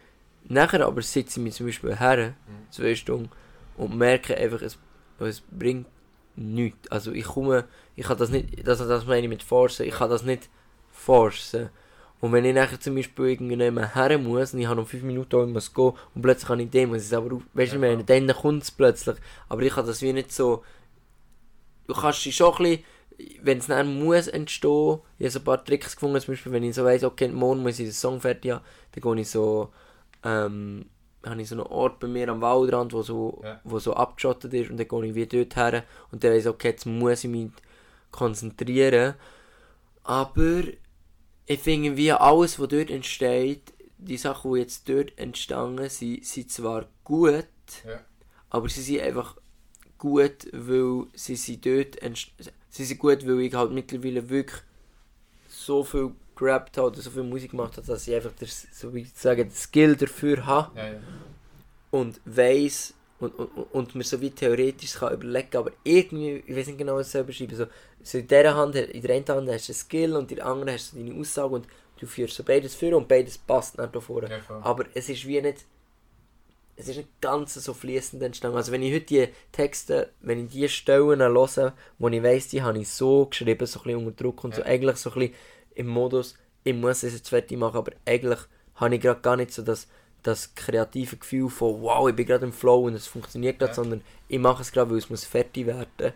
nachher 0.45 0.85
aber 0.85 1.01
sitze 1.03 1.39
ich 1.39 1.43
mich 1.43 1.53
zum 1.53 1.67
Beispiel 1.67 1.95
her, 1.95 2.29
Mhm. 2.47 2.71
zwei 2.71 2.95
Stunden, 2.95 3.29
und 3.77 3.95
merke 3.97 4.35
einfach, 4.35 4.61
es, 4.63 4.77
es 5.19 5.41
bringt 5.41 5.87
nichts. 6.39 6.89
Also 6.89 7.11
ich 7.11 7.25
komme, 7.25 7.65
ich 7.95 8.05
kann 8.05 8.17
das 8.17 8.29
nicht, 8.29 8.67
das, 8.67 8.79
das 8.79 9.05
meine 9.05 9.23
ich 9.23 9.29
mit 9.29 9.43
forcen, 9.43 9.85
ich 9.85 9.93
kann 9.95 10.09
das 10.09 10.23
nicht 10.23 10.49
forcen. 10.91 11.69
Und 12.21 12.33
wenn 12.33 12.43
ich 12.43 12.53
nachher 12.53 12.79
zum 12.79 12.95
Beispiel 12.95 13.27
irgendjemand 13.29 13.95
her 13.95 14.17
muss 14.17 14.53
und 14.53 14.59
ich 14.59 14.67
habe 14.67 14.81
noch 14.81 14.87
5 14.87 15.03
Minuten 15.03 15.53
muss 15.53 15.73
gehen 15.73 15.93
und 16.15 16.21
plötzlich 16.21 16.49
habe 16.49 16.61
ich 16.61 16.69
den, 16.69 16.89
muss 16.89 17.01
ich 17.01 17.07
es 17.07 17.13
aber 17.13 17.35
auf, 17.35 17.43
weißt 17.53 17.73
du, 17.73 17.75
Ja, 17.77 17.81
meine, 17.81 18.03
dann 18.03 18.27
kommt 18.27 18.63
es 18.63 18.71
plötzlich. 18.71 19.15
Aber 19.47 19.61
ich 19.61 19.73
kann 19.73 19.85
das 19.85 20.01
wie 20.01 20.11
nicht 20.11 20.31
so, 20.31 20.63
du 21.87 21.93
kannst 21.93 22.25
dich 22.25 22.35
schon 22.35 22.53
ein 22.55 22.57
bisschen, 22.57 22.83
wenn 23.41 23.57
es 23.59 23.67
dann 23.67 23.99
muss 23.99 24.27
entstehen, 24.27 24.99
ich 25.17 25.25
habe 25.25 25.31
so 25.31 25.39
ein 25.39 25.45
paar 25.45 25.63
Tricks 25.63 25.95
gefunden, 25.95 26.19
zum 26.19 26.33
Beispiel, 26.33 26.51
wenn 26.51 26.63
ich 26.63 26.75
so 26.75 26.83
weiss, 26.83 27.03
okay, 27.03 27.27
morgen 27.29 27.61
muss 27.61 27.79
ich 27.79 27.87
den 27.87 27.93
Song 27.93 28.19
fertig 28.21 28.51
haben, 28.51 28.65
dann 28.91 29.01
gehe 29.01 29.21
ich 29.21 29.29
so, 29.29 29.71
ähm, 30.23 30.85
habe 31.29 31.41
ich 31.41 31.49
so 31.49 31.55
einen 31.55 31.63
Ort 31.67 31.99
bei 31.99 32.07
mir 32.07 32.29
am 32.29 32.41
Waldrand, 32.41 32.93
wo 32.93 33.01
so, 33.01 33.41
Ja. 33.43 33.59
wo 33.63 33.79
so 33.79 33.93
abgeschottet 33.93 34.53
ist 34.53 34.69
und 34.69 34.77
dann 34.77 34.87
gehe 34.87 35.05
ich 35.05 35.15
wie 35.15 35.25
dort 35.27 35.55
her 35.55 35.83
und 36.11 36.23
dann 36.23 36.31
weiss 36.33 36.43
ich, 36.43 36.49
okay, 36.49 36.69
jetzt 36.69 36.85
muss 36.85 37.23
ich 37.23 37.29
mich 37.29 37.51
konzentrieren. 38.11 39.15
Aber 40.03 40.63
ich 41.45 41.59
finde 41.59 41.95
wie 41.97 42.11
alles, 42.11 42.59
was 42.59 42.67
dort 42.67 42.89
entsteht, 42.89 43.73
die 43.97 44.17
Sachen, 44.17 44.53
die 44.53 44.59
jetzt 44.61 44.87
dort 44.89 45.17
entstanden 45.17 45.89
sind, 45.89 46.25
sind 46.25 46.51
zwar 46.51 46.85
gut, 47.03 47.45
Ja. 47.85 47.99
aber 48.49 48.69
sie 48.69 48.81
sind 48.81 49.01
einfach 49.01 49.35
gut, 49.97 50.47
weil 50.53 51.05
sie 51.13 51.35
sind 51.35 51.65
dort 51.65 51.97
sie 52.69 52.85
sind 52.85 52.99
gut, 52.99 53.27
weil 53.27 53.41
ich 53.41 53.53
halt 53.53 53.71
mittlerweile 53.71 54.29
wirklich 54.29 54.61
so 55.47 55.83
viel 55.83 56.11
gerappt 56.39 56.77
habe 56.77 56.87
oder 56.87 57.01
so 57.01 57.11
viel 57.11 57.23
Musik 57.23 57.51
gemacht 57.51 57.77
habe, 57.77 57.85
dass 57.85 58.07
ich 58.07 58.15
einfach 58.15 58.31
das, 58.39 58.67
so 58.71 58.93
wie 58.93 59.01
ich 59.01 59.11
sage, 59.13 59.45
das 59.45 59.63
Skill 59.63 59.95
dafür 59.95 60.45
habe 60.45 60.77
Ja, 60.77 60.87
ja. 60.87 60.99
und 61.91 62.19
weiß 62.25 62.93
und, 63.19 63.37
und, 63.37 63.49
und 63.73 63.95
mir 63.95 64.03
so 64.03 64.21
wie 64.21 64.31
theoretisch 64.31 64.93
kann 64.93 65.13
überlegen, 65.13 65.57
aber 65.57 65.71
irgendwie, 65.83 66.43
ich 66.47 66.55
weiß 66.55 66.67
nicht 66.67 66.77
genau, 66.77 66.95
was 66.95 67.13
ich 67.13 67.25
beschreiben 67.25 67.55
so, 67.55 67.65
so 68.01 68.17
in 68.17 68.27
dieser 68.27 68.55
Hand, 68.55 68.75
in 68.75 69.01
der 69.01 69.15
einen 69.15 69.27
Hand 69.27 69.49
hast 69.49 69.67
du 69.67 69.73
einen 69.73 69.79
Skill 69.79 70.15
und 70.15 70.31
in 70.31 70.37
der 70.37 70.45
anderen 70.45 70.73
hast 70.73 70.93
du 70.93 70.97
deine 70.97 71.19
Aussage 71.19 71.53
und 71.55 71.67
du 71.99 72.07
führst 72.07 72.35
so 72.35 72.43
beides 72.43 72.75
vor 72.75 72.93
und 72.93 73.07
beides 73.07 73.37
passt 73.37 73.77
nicht 73.77 73.93
da 73.93 73.99
vorne. 73.99 74.29
Ja. 74.29 74.61
Aber 74.61 74.85
es 74.93 75.09
ist 75.09 75.27
wie 75.27 75.41
nicht. 75.41 75.65
Es 76.77 76.87
ist 76.87 76.95
nicht 76.95 77.19
ganz 77.19 77.55
so 77.55 77.73
fließend 77.73 78.23
entstanden. 78.23 78.55
Also 78.55 78.71
wenn 78.71 78.81
ich 78.81 78.93
heute 78.93 79.05
die 79.05 79.27
Texte, 79.51 80.11
wenn 80.21 80.45
ich 80.45 80.51
die 80.51 80.69
Stellen 80.69 81.19
höre, 81.19 81.73
wo 81.97 82.07
ich 82.07 82.23
weiss, 82.23 82.47
die 82.47 82.61
habe 82.61 82.79
ich 82.79 82.87
so 82.87 83.25
geschrieben, 83.25 83.65
so 83.65 83.79
ein 83.81 83.83
bisschen 83.83 84.07
unter 84.07 84.23
Druck 84.23 84.45
und 84.45 84.55
so 84.55 84.63
eigentlich 84.63 84.95
so 84.95 85.11
ein 85.11 85.19
bisschen 85.19 85.35
im 85.75 85.87
Modus, 85.87 86.35
ich 86.63 86.73
muss 86.73 87.03
es 87.03 87.13
jetzt 87.13 87.29
fertig 87.29 87.57
machen, 87.57 87.77
aber 87.77 87.91
eigentlich 88.05 88.39
habe 88.75 88.95
ich 88.95 89.01
gerade 89.01 89.21
gar 89.21 89.35
nicht 89.37 89.51
so 89.51 89.61
das, 89.61 89.87
das 90.23 90.53
kreative 90.55 91.17
Gefühl 91.17 91.49
von 91.49 91.81
wow, 91.81 92.09
ich 92.09 92.15
bin 92.15 92.25
gerade 92.25 92.45
im 92.45 92.53
Flow 92.53 92.85
und 92.87 92.93
es 92.93 93.07
funktioniert 93.07 93.59
gerade, 93.59 93.71
Ja. 93.71 93.75
sondern 93.75 94.01
ich 94.27 94.39
mache 94.39 94.61
es 94.61 94.71
gerade, 94.71 94.91
weil 94.91 94.97
es 94.97 95.09
muss 95.09 95.23
fertig 95.25 95.65
werden. 95.67 96.13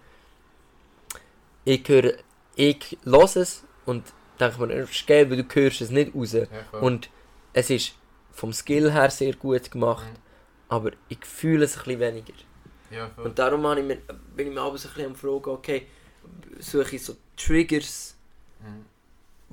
Ich 1.66 1.88
höre, 1.88 2.14
ich 2.56 2.98
höre 3.06 3.24
es 3.38 3.64
und 3.86 4.04
denke 4.40 4.66
mir, 4.66 4.74
es 4.76 4.92
ist 4.92 5.08
geil, 5.08 5.30
weil 5.30 5.44
du 5.44 5.56
hörst 5.56 5.82
es 5.82 5.90
nicht 5.90 6.14
raus. 6.14 6.34
Ja. 6.34 6.48
Und 6.80 7.10
es 7.54 7.70
ist 7.70 7.94
vom 8.32 8.52
Skill 8.52 8.92
her 8.92 9.10
sehr 9.10 9.34
gut 9.34 9.72
gemacht, 9.72 10.06
Mhm. 10.12 10.18
aber 10.70 10.92
ich 11.08 11.26
fühle 11.26 11.66
es 11.66 11.78
ein 11.78 11.84
bisschen 11.84 12.00
weniger. 12.00 12.34
Ja. 12.92 13.12
Und 13.18 13.40
darum 13.40 13.66
habe 13.66 13.80
ich 13.80 13.86
mir, 13.86 13.98
bin 14.36 14.48
ich 14.48 14.54
mir 14.54 14.62
abends 14.62 14.86
ein 14.86 14.92
bisschen 14.94 15.10
am 15.12 15.16
fragen, 15.16 15.50
okay, 15.50 15.88
suche 16.60 16.96
ich 16.98 17.04
so 17.04 17.16
Triggers, 17.38 18.16
Mhm. 18.60 18.86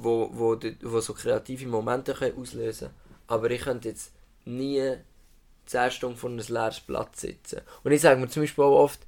Wo, 0.02 0.30
wo, 0.32 0.54
die- 0.54 0.76
wo 0.82 1.00
so 1.00 1.14
kreative 1.14 1.66
Momente 1.66 2.14
können 2.14 2.36
auslösen 2.38 2.88
können. 2.88 2.94
Aber 3.28 3.50
ich 3.50 3.62
könnte 3.62 3.88
jetzt 3.88 4.12
nie 4.44 4.82
10 5.66 5.90
Stunden 5.90 6.16
vor 6.18 6.30
einem 6.30 6.38
leeren 6.46 6.74
Blatt 6.86 7.16
sitzen. 7.16 7.60
Und 7.84 7.92
ich 7.92 8.00
sage 8.00 8.20
mir 8.20 8.28
zum 8.28 8.42
Beispiel 8.42 8.64
auch 8.64 8.80
oft, 8.84 9.00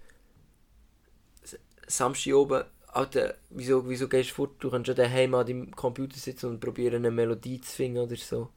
Samstag 1.86 2.34
oben, 2.34 2.64
Alter, 2.88 3.36
wieso, 3.50 3.88
wieso 3.88 4.08
gehst 4.08 4.30
du 4.30 4.34
fort? 4.34 4.52
Du 4.58 4.70
kannst 4.70 4.86
schon 4.86 4.96
daheim 4.96 5.34
an 5.34 5.46
deinem 5.46 5.70
Computer 5.74 6.18
sitzen 6.18 6.50
und 6.50 6.60
probieren 6.60 6.96
eine 6.96 7.10
Melodie 7.10 7.60
zu 7.60 7.72
finden 7.72 7.98
oder 7.98 8.16
so. 8.16 8.50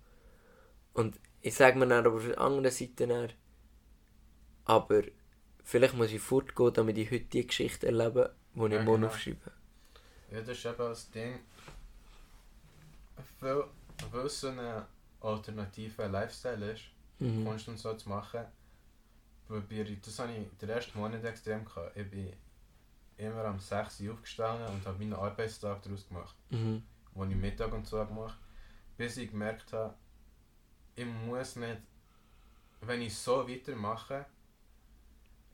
Und 0.93 1.19
ich 1.41 1.53
sage 1.55 1.77
mir 1.77 1.87
dann 1.87 2.05
aber 2.05 2.17
auf 2.17 2.25
der 2.25 2.39
anderen 2.41 2.71
Seite 2.71 3.07
dann, 3.07 3.29
aber 4.65 5.03
vielleicht 5.63 5.93
muss 5.95 6.11
ich 6.11 6.21
fortgehen, 6.21 6.73
damit 6.73 6.97
ich 6.97 7.11
heute 7.11 7.25
die 7.25 7.47
Geschichte 7.47 7.87
erlebe, 7.87 8.35
die 8.55 8.65
ich 8.65 8.71
Ja, 8.71 8.81
morgen 8.81 9.01
genau. 9.01 9.07
aufschreibe. 9.07 9.51
Ja, 10.31 10.39
das 10.41 10.49
ist 10.57 10.65
eben 10.65 10.77
das 10.77 11.09
Ding. 11.11 11.39
Weil, 13.39 13.63
weil 14.11 14.25
es 14.25 14.39
so 14.41 14.49
ein 14.49 14.59
alternativer 15.21 16.07
Lifestyle 16.07 16.71
ist, 16.73 16.83
Mhm. 17.19 17.45
Kunst 17.45 17.67
und 17.69 17.77
so 17.79 17.93
zu 17.93 18.09
machen, 18.09 18.41
probiere 19.47 19.87
ich, 19.87 20.01
das 20.01 20.19
habe 20.19 20.33
ich 20.33 20.57
den 20.57 20.67
ersten 20.69 20.99
Monat 20.99 21.23
extrem 21.23 21.63
gehabt. 21.63 21.95
Ich 21.95 22.09
bin 22.11 22.33
immer 23.17 23.45
am 23.45 23.57
6 23.57 24.01
Uhr 24.01 24.13
aufgestanden 24.13 24.67
und 24.67 24.85
habe 24.85 24.97
meinen 24.99 25.13
Arbeitstag 25.13 25.81
daraus 25.83 26.05
gemacht, 26.09 26.35
Mhm. 26.49 26.83
wo 27.13 27.23
ich 27.23 27.35
Mittag 27.35 27.71
und 27.73 27.87
so 27.87 28.05
gemacht 28.05 28.37
bis 28.97 29.15
ich 29.17 29.29
gemerkt 29.31 29.71
habe, 29.73 29.93
ich 30.95 31.05
muss 31.05 31.55
nicht, 31.57 31.77
wenn 32.81 33.01
ich 33.01 33.13
so 33.17 33.47
weitermache, 33.47 34.25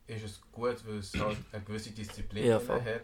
ist 0.06 0.24
es 0.24 0.40
gut, 0.52 0.84
weil 0.86 0.98
es 0.98 1.12
halt 1.14 1.38
eine 1.52 1.64
gewisse 1.64 1.90
Disziplin 1.92 2.44
Ja, 2.46 2.60
hat. 2.68 3.00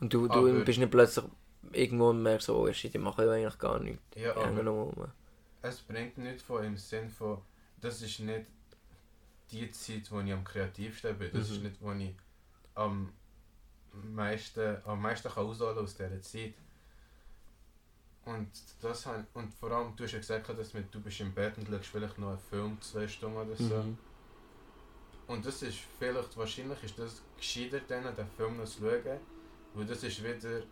Und 0.00 0.12
du, 0.12 0.26
du 0.26 0.32
Aber- 0.34 0.64
bist 0.64 0.78
nicht 0.78 0.90
plötzlich 0.90 1.24
irgendwo 1.72 2.12
merkst 2.12 2.46
so, 2.46 2.56
oh 2.56 2.72
shit, 2.72 2.94
ich 2.94 3.00
mache 3.00 3.24
ja 3.24 3.32
eigentlich 3.32 3.58
gar 3.58 3.78
nichts. 3.78 4.02
Ja, 4.16 4.34
aber 4.36 5.12
es 5.62 5.80
bringt 5.80 6.18
nicht 6.18 6.42
von 6.42 6.64
im 6.64 6.76
Sinn 6.76 7.08
von, 7.08 7.38
das 7.80 8.02
ist 8.02 8.20
nicht 8.20 8.46
die 9.50 9.70
Zeit, 9.70 10.10
wo 10.10 10.20
ich 10.20 10.32
am 10.32 10.44
kreativsten 10.44 11.16
bin. 11.18 11.30
Das 11.32 11.48
Mhm. 11.48 11.54
ist 11.54 11.62
nicht, 11.62 11.76
wo 11.80 11.92
ich 11.92 12.14
am 12.74 13.12
meisten, 13.92 14.78
am 14.84 15.00
meisten 15.02 15.28
kann 15.30 15.46
ausholen 15.46 15.78
aus 15.78 15.94
dieser 15.94 16.20
Zeit. 16.22 16.54
Und, 18.24 18.48
das 18.80 19.06
und 19.34 19.52
vor 19.54 19.72
allem, 19.72 19.96
du 19.96 20.04
hast 20.04 20.12
ja 20.12 20.18
gesagt, 20.18 20.48
dass 20.48 20.74
mit, 20.74 20.94
du 20.94 21.00
bist 21.00 21.20
im 21.20 21.34
Bett 21.34 21.58
und 21.58 21.66
schaust 21.68 21.86
vielleicht 21.86 22.18
noch 22.18 22.28
einen 22.30 22.38
Film, 22.38 22.80
zwei 22.80 23.08
Stunden 23.08 23.36
oder 23.36 23.56
so. 23.56 23.82
Mhm. 23.82 23.98
Und 25.26 25.44
das 25.44 25.62
ist 25.62 25.78
vielleicht, 25.98 26.36
wahrscheinlich 26.36 26.82
ist 26.84 26.98
das 26.98 27.20
gescheiter, 27.36 27.80
dann, 27.88 28.14
den 28.14 28.26
Film 28.36 28.56
noch 28.58 28.64
zu 28.64 28.80
schauen, 28.80 29.18
weil 29.74 29.86
das 29.86 30.02
ist 30.04 30.22
wieder 30.22 30.62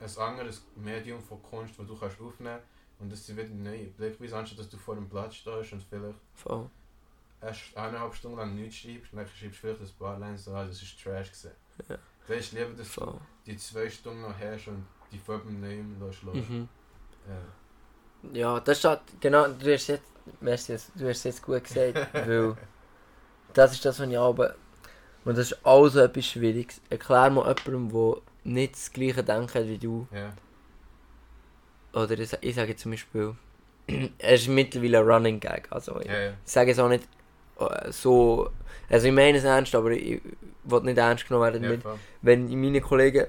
ein 0.00 0.18
anderes 0.18 0.62
Medium 0.76 1.22
von 1.22 1.42
Kunst, 1.42 1.78
das 1.78 1.86
du 1.86 1.96
kannst 1.96 2.20
aufnehmen 2.20 2.60
und 2.98 3.12
das 3.12 3.28
wieder 3.28 3.48
neue 3.48 3.86
Blickweise, 3.86 4.36
anstatt 4.36 4.58
dass 4.58 4.68
du 4.68 4.76
vor 4.76 4.94
dem 4.94 5.08
Platz 5.08 5.36
stehst 5.36 5.72
und 5.72 5.82
vielleicht 5.82 6.18
Voll. 6.34 6.68
erst 7.40 7.76
eineinhalb 7.76 8.14
Stunden 8.14 8.38
lang 8.38 8.54
nichts 8.54 8.76
schreibst, 8.76 9.12
und 9.12 9.18
dann 9.18 9.26
schreibst 9.26 9.42
du 9.42 9.50
vielleicht 9.52 9.80
ein 9.80 9.98
paar 9.98 10.18
Lines, 10.18 10.48
ah, 10.48 10.64
das 10.64 10.82
ist 10.82 11.02
Trash 11.02 11.28
gewesen. 11.30 11.52
Ja. 11.88 11.98
Dann 12.26 12.38
ist 12.38 12.52
lieber, 12.52 12.70
dass 12.70 12.94
du 12.94 13.00
Voll. 13.00 13.20
die 13.46 13.56
zwei 13.56 13.88
Stunden 13.88 14.22
noch 14.22 14.38
hast 14.38 14.68
und 14.68 14.86
die 15.10 15.18
vor 15.18 15.38
dem 15.38 15.60
Neuen 15.60 16.00
lässt. 16.00 16.22
Mhm. 16.24 16.68
Ja. 17.28 18.32
Ja, 18.32 18.60
das 18.60 18.80
steht, 18.80 19.00
genau, 19.20 19.46
du 19.48 19.72
hast 19.72 19.86
jetzt, 19.86 20.02
merci, 20.40 20.76
du 20.96 21.08
hast 21.08 21.24
jetzt 21.24 21.42
gut 21.42 21.62
gesagt, 21.62 21.94
weil 22.12 22.56
das 23.54 23.72
ist 23.72 23.84
das, 23.84 24.00
was 24.00 24.08
ich 24.08 24.18
aber, 24.18 24.56
und 25.24 25.38
das 25.38 25.52
ist 25.52 25.64
auch 25.64 25.88
so 25.88 26.00
etwas 26.00 26.26
Schwieriges. 26.26 26.80
Erklär 26.90 27.30
mal 27.30 27.46
jemandem, 27.46 27.90
der 27.90 28.22
nicht 28.44 28.74
das 28.74 28.92
gleiche 28.92 29.22
Denken 29.24 29.68
wie 29.68 29.78
du, 29.78 30.06
Ja. 30.12 30.32
oder 31.92 32.18
ich, 32.18 32.32
ich 32.40 32.54
sage 32.54 32.76
zum 32.76 32.92
Beispiel, 32.92 33.34
es 34.18 34.42
ist 34.42 34.48
mittlerweile 34.48 34.98
ein 35.00 35.08
Running 35.10 35.40
Gag, 35.40 35.66
also 35.70 36.00
ich 36.00 36.06
Ja, 36.06 36.18
ja. 36.20 36.32
sage 36.44 36.72
es 36.72 36.78
auch 36.78 36.88
nicht 36.88 37.04
äh, 37.58 37.90
so, 37.90 38.50
also 38.88 39.06
ich 39.08 39.12
meine 39.14 39.38
es 39.38 39.44
ernst, 39.44 39.74
aber 39.74 39.90
ich 39.92 40.20
will 40.64 40.80
nicht 40.82 40.98
ernst 40.98 41.26
genommen 41.26 41.44
werden 41.52 41.64
ja 41.64 41.78
voll. 41.80 41.98
wenn 42.22 42.48
meine 42.60 42.80
Kollegen, 42.80 43.26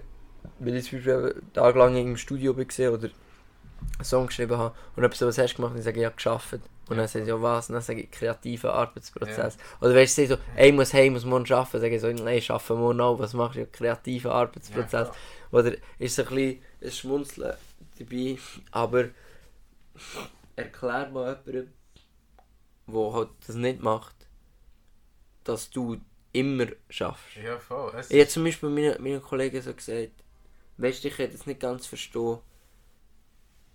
wenn 0.60 0.76
ich 0.76 0.90
zum 0.90 1.00
Beispiel 1.00 1.42
tagelang 1.54 1.96
im 1.96 2.18
Studio 2.18 2.56
war 2.58 2.94
oder 2.94 3.10
einen 3.98 4.04
Song 4.06 4.28
geschrieben 4.28 4.58
habe 4.58 4.76
und 4.96 5.04
etwas, 5.04 5.22
was 5.22 5.38
hast 5.38 5.54
du 5.54 5.56
gemacht, 5.58 5.76
dann 5.76 5.82
sage 5.82 5.98
ich, 5.98 6.04
ja, 6.04 6.10
geschafft. 6.10 6.60
Und 6.90 6.98
Ja. 6.98 7.04
dann 7.04 7.08
sie, 7.08 7.20
ja, 7.22 7.42
was? 7.42 7.70
Und 7.70 7.74
dann 7.74 7.82
sage 7.84 8.02
ich, 8.02 8.12
kreativer 8.12 8.74
Arbeitsprozess. 8.74 9.58
Oder 9.82 9.94
wenn 9.96 10.08
sie 10.08 10.26
so, 10.26 10.38
ey, 10.56 10.70
ich 10.70 10.76
muss 10.76 10.94
hey, 10.94 11.06
ich 11.08 11.12
muss 11.12 11.26
morgen 11.26 11.52
arbeiten, 11.54 11.80
sage 11.80 11.96
ich 11.96 12.02
so, 12.02 12.12
nein, 12.12 12.38
ich 12.38 12.50
arbeite 12.52 12.74
morgen 12.74 13.02
auch, 13.02 13.20
was 13.20 13.34
machst 13.34 13.56
du? 13.56 13.62
Ja, 13.62 13.66
kreativer 13.68 14.34
Arbeitsprozess. 14.34 15.08
Ja, 15.10 15.14
Oder 15.52 15.74
ist 16.00 16.16
so 16.16 16.24
ein 16.24 16.30
bisschen 16.30 16.62
ein 16.82 16.92
Schmunzeln 16.92 17.54
dabei, 18.00 18.38
aber 18.72 19.06
erklär 20.56 21.10
mal 21.10 21.40
jemandem, 21.46 21.74
der 22.88 23.14
halt 23.14 23.30
das 23.48 23.56
nicht 23.56 23.82
macht, 23.82 24.16
dass 25.44 25.70
du 25.70 25.98
immer 26.32 26.68
schaffst. 26.90 27.36
ja, 27.44 27.58
voll. 27.60 27.92
Es 27.98 28.12
Ich 28.12 28.20
habe 28.20 28.30
zum 28.30 28.44
Beispiel 28.44 28.70
meinen, 28.70 29.02
meinen 29.02 29.22
Kollegen 29.22 29.62
so 29.62 29.74
gesagt, 29.74 30.12
weißt 30.78 31.04
du, 31.04 31.08
ich 31.08 31.18
kann 31.18 31.32
das 31.32 31.46
nicht 31.46 31.60
ganz 31.60 31.86
verstehen. 31.86 32.40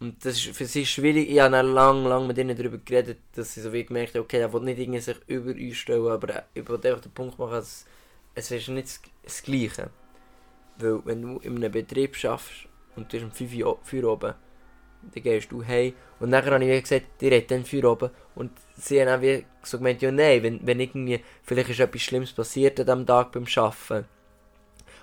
Und 0.04 0.22
das 0.22 0.34
ist 0.34 0.54
für 0.54 0.66
sie 0.66 0.84
schwierig. 0.84 1.30
Ich 1.30 1.40
habe 1.40 1.52
dann 1.52 1.72
lang, 1.72 2.04
lang 2.04 2.26
mit 2.26 2.36
ihnen 2.36 2.54
darüber 2.54 2.76
geredet, 2.76 3.20
dass 3.34 3.54
sie 3.54 3.62
so 3.62 3.72
wie 3.72 3.86
gemerkt 3.86 4.14
haben, 4.14 4.20
okay, 4.20 4.36
er 4.36 4.52
will 4.52 4.60
nicht 4.60 4.78
irgendwie 4.78 5.00
sich 5.00 5.16
über 5.28 5.52
uns 5.52 5.76
stellen, 5.78 6.08
aber 6.08 6.44
ich 6.52 6.68
will 6.68 6.76
einfach 6.76 7.00
den 7.00 7.12
Punkt 7.12 7.38
machen, 7.38 7.52
dass 7.52 7.86
es 8.34 8.50
ist 8.50 8.68
nicht 8.68 9.00
das, 9.22 9.42
Gleiche. 9.42 9.88
Weil 10.76 11.00
wenn 11.06 11.22
du 11.22 11.38
in 11.38 11.56
einem 11.56 11.72
Betrieb 11.72 12.16
schaffst 12.16 12.68
und 12.96 13.10
du 13.10 13.16
hast 13.16 13.24
um 13.24 13.32
5 13.32 13.54
Uhr 13.54 14.12
oben, 14.12 14.34
dann 15.14 15.22
gehst 15.22 15.50
du 15.50 15.64
heim. 15.64 15.94
Und 16.20 16.28
nachher 16.28 16.52
habe 16.52 16.64
ich 16.66 16.82
gesagt, 16.82 17.06
die 17.22 17.34
hat 17.34 17.50
dann 17.50 17.64
Feuer 17.64 17.90
oben. 17.90 18.10
Und 18.34 18.52
sie 18.76 19.00
haben 19.00 19.08
auch 19.08 19.22
wie 19.22 19.46
so 19.62 19.78
gemeint, 19.78 20.02
ja 20.02 20.12
nein, 20.12 20.42
wenn, 20.42 20.66
wenn 20.66 20.80
irgendwie, 20.80 21.24
vielleicht 21.44 21.70
ist 21.70 21.80
etwas 21.80 22.02
Schlimmes 22.02 22.32
passiert 22.34 22.78
an 22.78 22.84
diesem 22.84 23.06
Tag 23.06 23.32
beim 23.32 23.46
Arbeiten. 23.56 24.06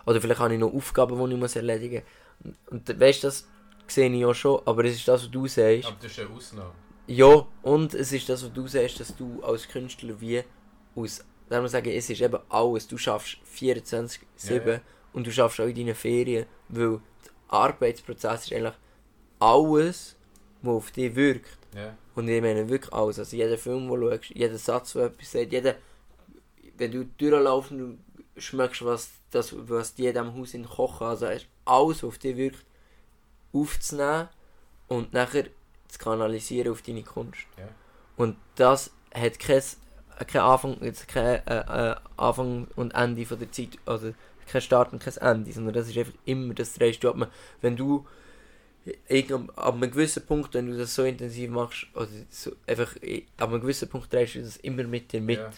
Oder 0.05 0.21
vielleicht 0.21 0.41
habe 0.41 0.53
ich 0.53 0.59
noch 0.59 0.71
Aufgaben, 0.71 1.17
die 1.27 1.43
ich 1.43 1.55
erledigen 1.55 2.03
muss. 2.43 2.53
Und, 2.69 2.87
und 2.87 2.99
weißt 2.99 3.23
du, 3.23 3.27
das 3.27 3.47
sehe 3.93 4.09
ich 4.11 4.19
ja 4.19 4.33
schon, 4.33 4.61
aber 4.65 4.85
es 4.85 4.95
ist 4.95 5.07
das, 5.07 5.23
was 5.23 5.31
du 5.31 5.47
sagst. 5.47 5.85
aber 5.87 5.97
das 6.01 6.11
ist 6.11 6.19
eine 6.19 6.29
Ausnahme. 6.29 6.71
Ja, 7.07 7.47
und 7.61 7.93
es 7.93 8.11
ist 8.13 8.29
das, 8.29 8.43
was 8.43 8.53
du 8.53 8.67
sagst, 8.67 8.99
dass 8.99 9.15
du 9.15 9.41
als 9.43 9.67
Künstler 9.67 10.19
wie 10.21 10.43
aus, 10.95 11.17
sagen 11.49 11.63
wir 11.63 11.69
sagen, 11.69 11.89
es 11.91 12.09
ist 12.09 12.21
eben 12.21 12.39
alles, 12.49 12.87
du 12.87 12.97
schaffst 12.97 13.37
24-7 13.57 14.19
Ja, 14.49 14.55
ja. 14.73 14.81
und 15.13 15.27
du 15.27 15.31
schaffst 15.31 15.59
auch 15.59 15.65
in 15.65 15.75
deinen 15.75 15.95
Ferien, 15.95 16.45
weil 16.69 16.99
der 17.25 17.31
Arbeitsprozess 17.49 18.45
ist 18.45 18.53
eigentlich 18.53 18.73
alles, 19.39 20.15
was 20.61 20.75
auf 20.75 20.91
dich 20.91 21.15
wirkt. 21.15 21.57
Ja. 21.75 21.97
Und 22.15 22.27
ich 22.27 22.41
meine 22.41 22.69
wirklich 22.69 22.93
alles, 22.93 23.19
also 23.19 23.35
jeder 23.35 23.57
Film, 23.57 23.89
den 23.89 23.99
du 23.99 24.09
schaust, 24.11 24.29
jeder 24.29 24.57
Satz, 24.57 24.93
der 24.93 25.05
etwas 25.05 25.31
sagt, 25.31 25.51
jeder, 25.51 25.75
wenn 26.77 26.91
du 26.91 27.05
durchlaufst 27.05 27.71
und 27.71 27.77
du 27.79 27.97
schmeckst, 28.41 28.83
was, 28.85 29.09
das, 29.31 29.53
was 29.57 29.93
die 29.95 30.07
in 30.07 30.13
diesem 30.13 30.33
Haus 30.35 30.53
in 30.53 30.65
kochen, 30.65 31.07
also 31.07 31.25
alles, 31.25 31.47
was 31.65 32.03
auf 32.03 32.17
dich 32.17 32.35
wirkt, 32.37 32.65
aufzunehmen 33.53 34.29
und 34.87 35.13
nachher 35.13 35.45
zu 35.87 35.99
kanalisieren 35.99 36.71
auf 36.71 36.81
deine 36.81 37.03
Kunst. 37.03 37.41
Ja. 37.57 37.67
Und 38.17 38.37
das 38.55 38.91
hat 39.13 39.39
kein, 39.39 39.61
kein 40.27 40.41
Anfang, 40.41 40.77
jetzt 40.81 41.07
kein 41.07 41.45
äh, 41.47 41.91
äh, 41.91 41.95
Anfang 42.17 42.67
und 42.75 42.93
Ende 42.93 43.25
von 43.25 43.39
der 43.39 43.51
Zeit, 43.51 43.77
also 43.85 44.13
kein 44.47 44.61
Start 44.61 44.93
und 44.93 45.01
kein 45.01 45.17
Ende, 45.17 45.51
sondern 45.51 45.73
das 45.73 45.89
ist 45.89 45.97
einfach 45.97 46.13
immer 46.25 46.53
das 46.53 46.73
drehst 46.73 47.03
du 47.03 47.09
ab. 47.09 47.31
Wenn 47.61 47.75
du 47.75 48.05
irgend- 49.07 49.57
ab 49.57 49.75
einem 49.75 49.91
gewissen 49.91 50.25
Punkt, 50.25 50.53
wenn 50.53 50.67
du 50.67 50.77
das 50.77 50.95
so 50.95 51.03
intensiv 51.03 51.49
machst, 51.49 51.87
oder 51.93 52.07
so, 52.29 52.51
einfach 52.67 52.95
ab 53.37 53.49
einem 53.49 53.61
gewissen 53.61 53.89
Punkt 53.89 54.11
drehst 54.11 54.35
du 54.35 54.41
das 54.41 54.57
immer 54.57 54.83
mit 54.83 55.11
dir 55.11 55.21
mit. 55.21 55.39
Ja. 55.39 55.49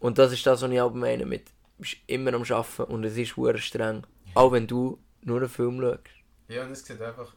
Und 0.00 0.18
das 0.18 0.32
ist 0.32 0.46
das, 0.46 0.62
was 0.62 0.70
ich 0.70 0.80
auch 0.80 0.92
meine 0.94 1.26
mit, 1.26 1.44
bist 1.78 1.96
immer 2.06 2.32
am 2.34 2.42
Arbeiten 2.42 2.82
und 2.84 3.04
es 3.04 3.16
ist 3.16 3.34
streng. 3.62 4.04
Auch 4.34 4.52
wenn 4.52 4.66
du 4.66 4.98
nur 5.22 5.38
einen 5.38 5.48
Film 5.48 5.80
schaust. 5.80 6.17
Ja, 6.48 6.64
und 6.64 6.72
es 6.72 6.84
sieht 6.84 7.00
einfach. 7.00 7.32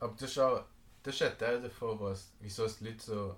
Aber 0.00 0.12
das 0.18 0.30
ist 0.30 0.38
auch. 0.38 0.64
Das 1.02 1.14
ist 1.14 1.22
ein 1.22 1.36
Teil 1.38 1.60
davon, 1.60 2.00
was, 2.00 2.32
wieso 2.40 2.64
es 2.64 2.78
die 2.78 2.84
Leute 2.86 3.02
so. 3.04 3.36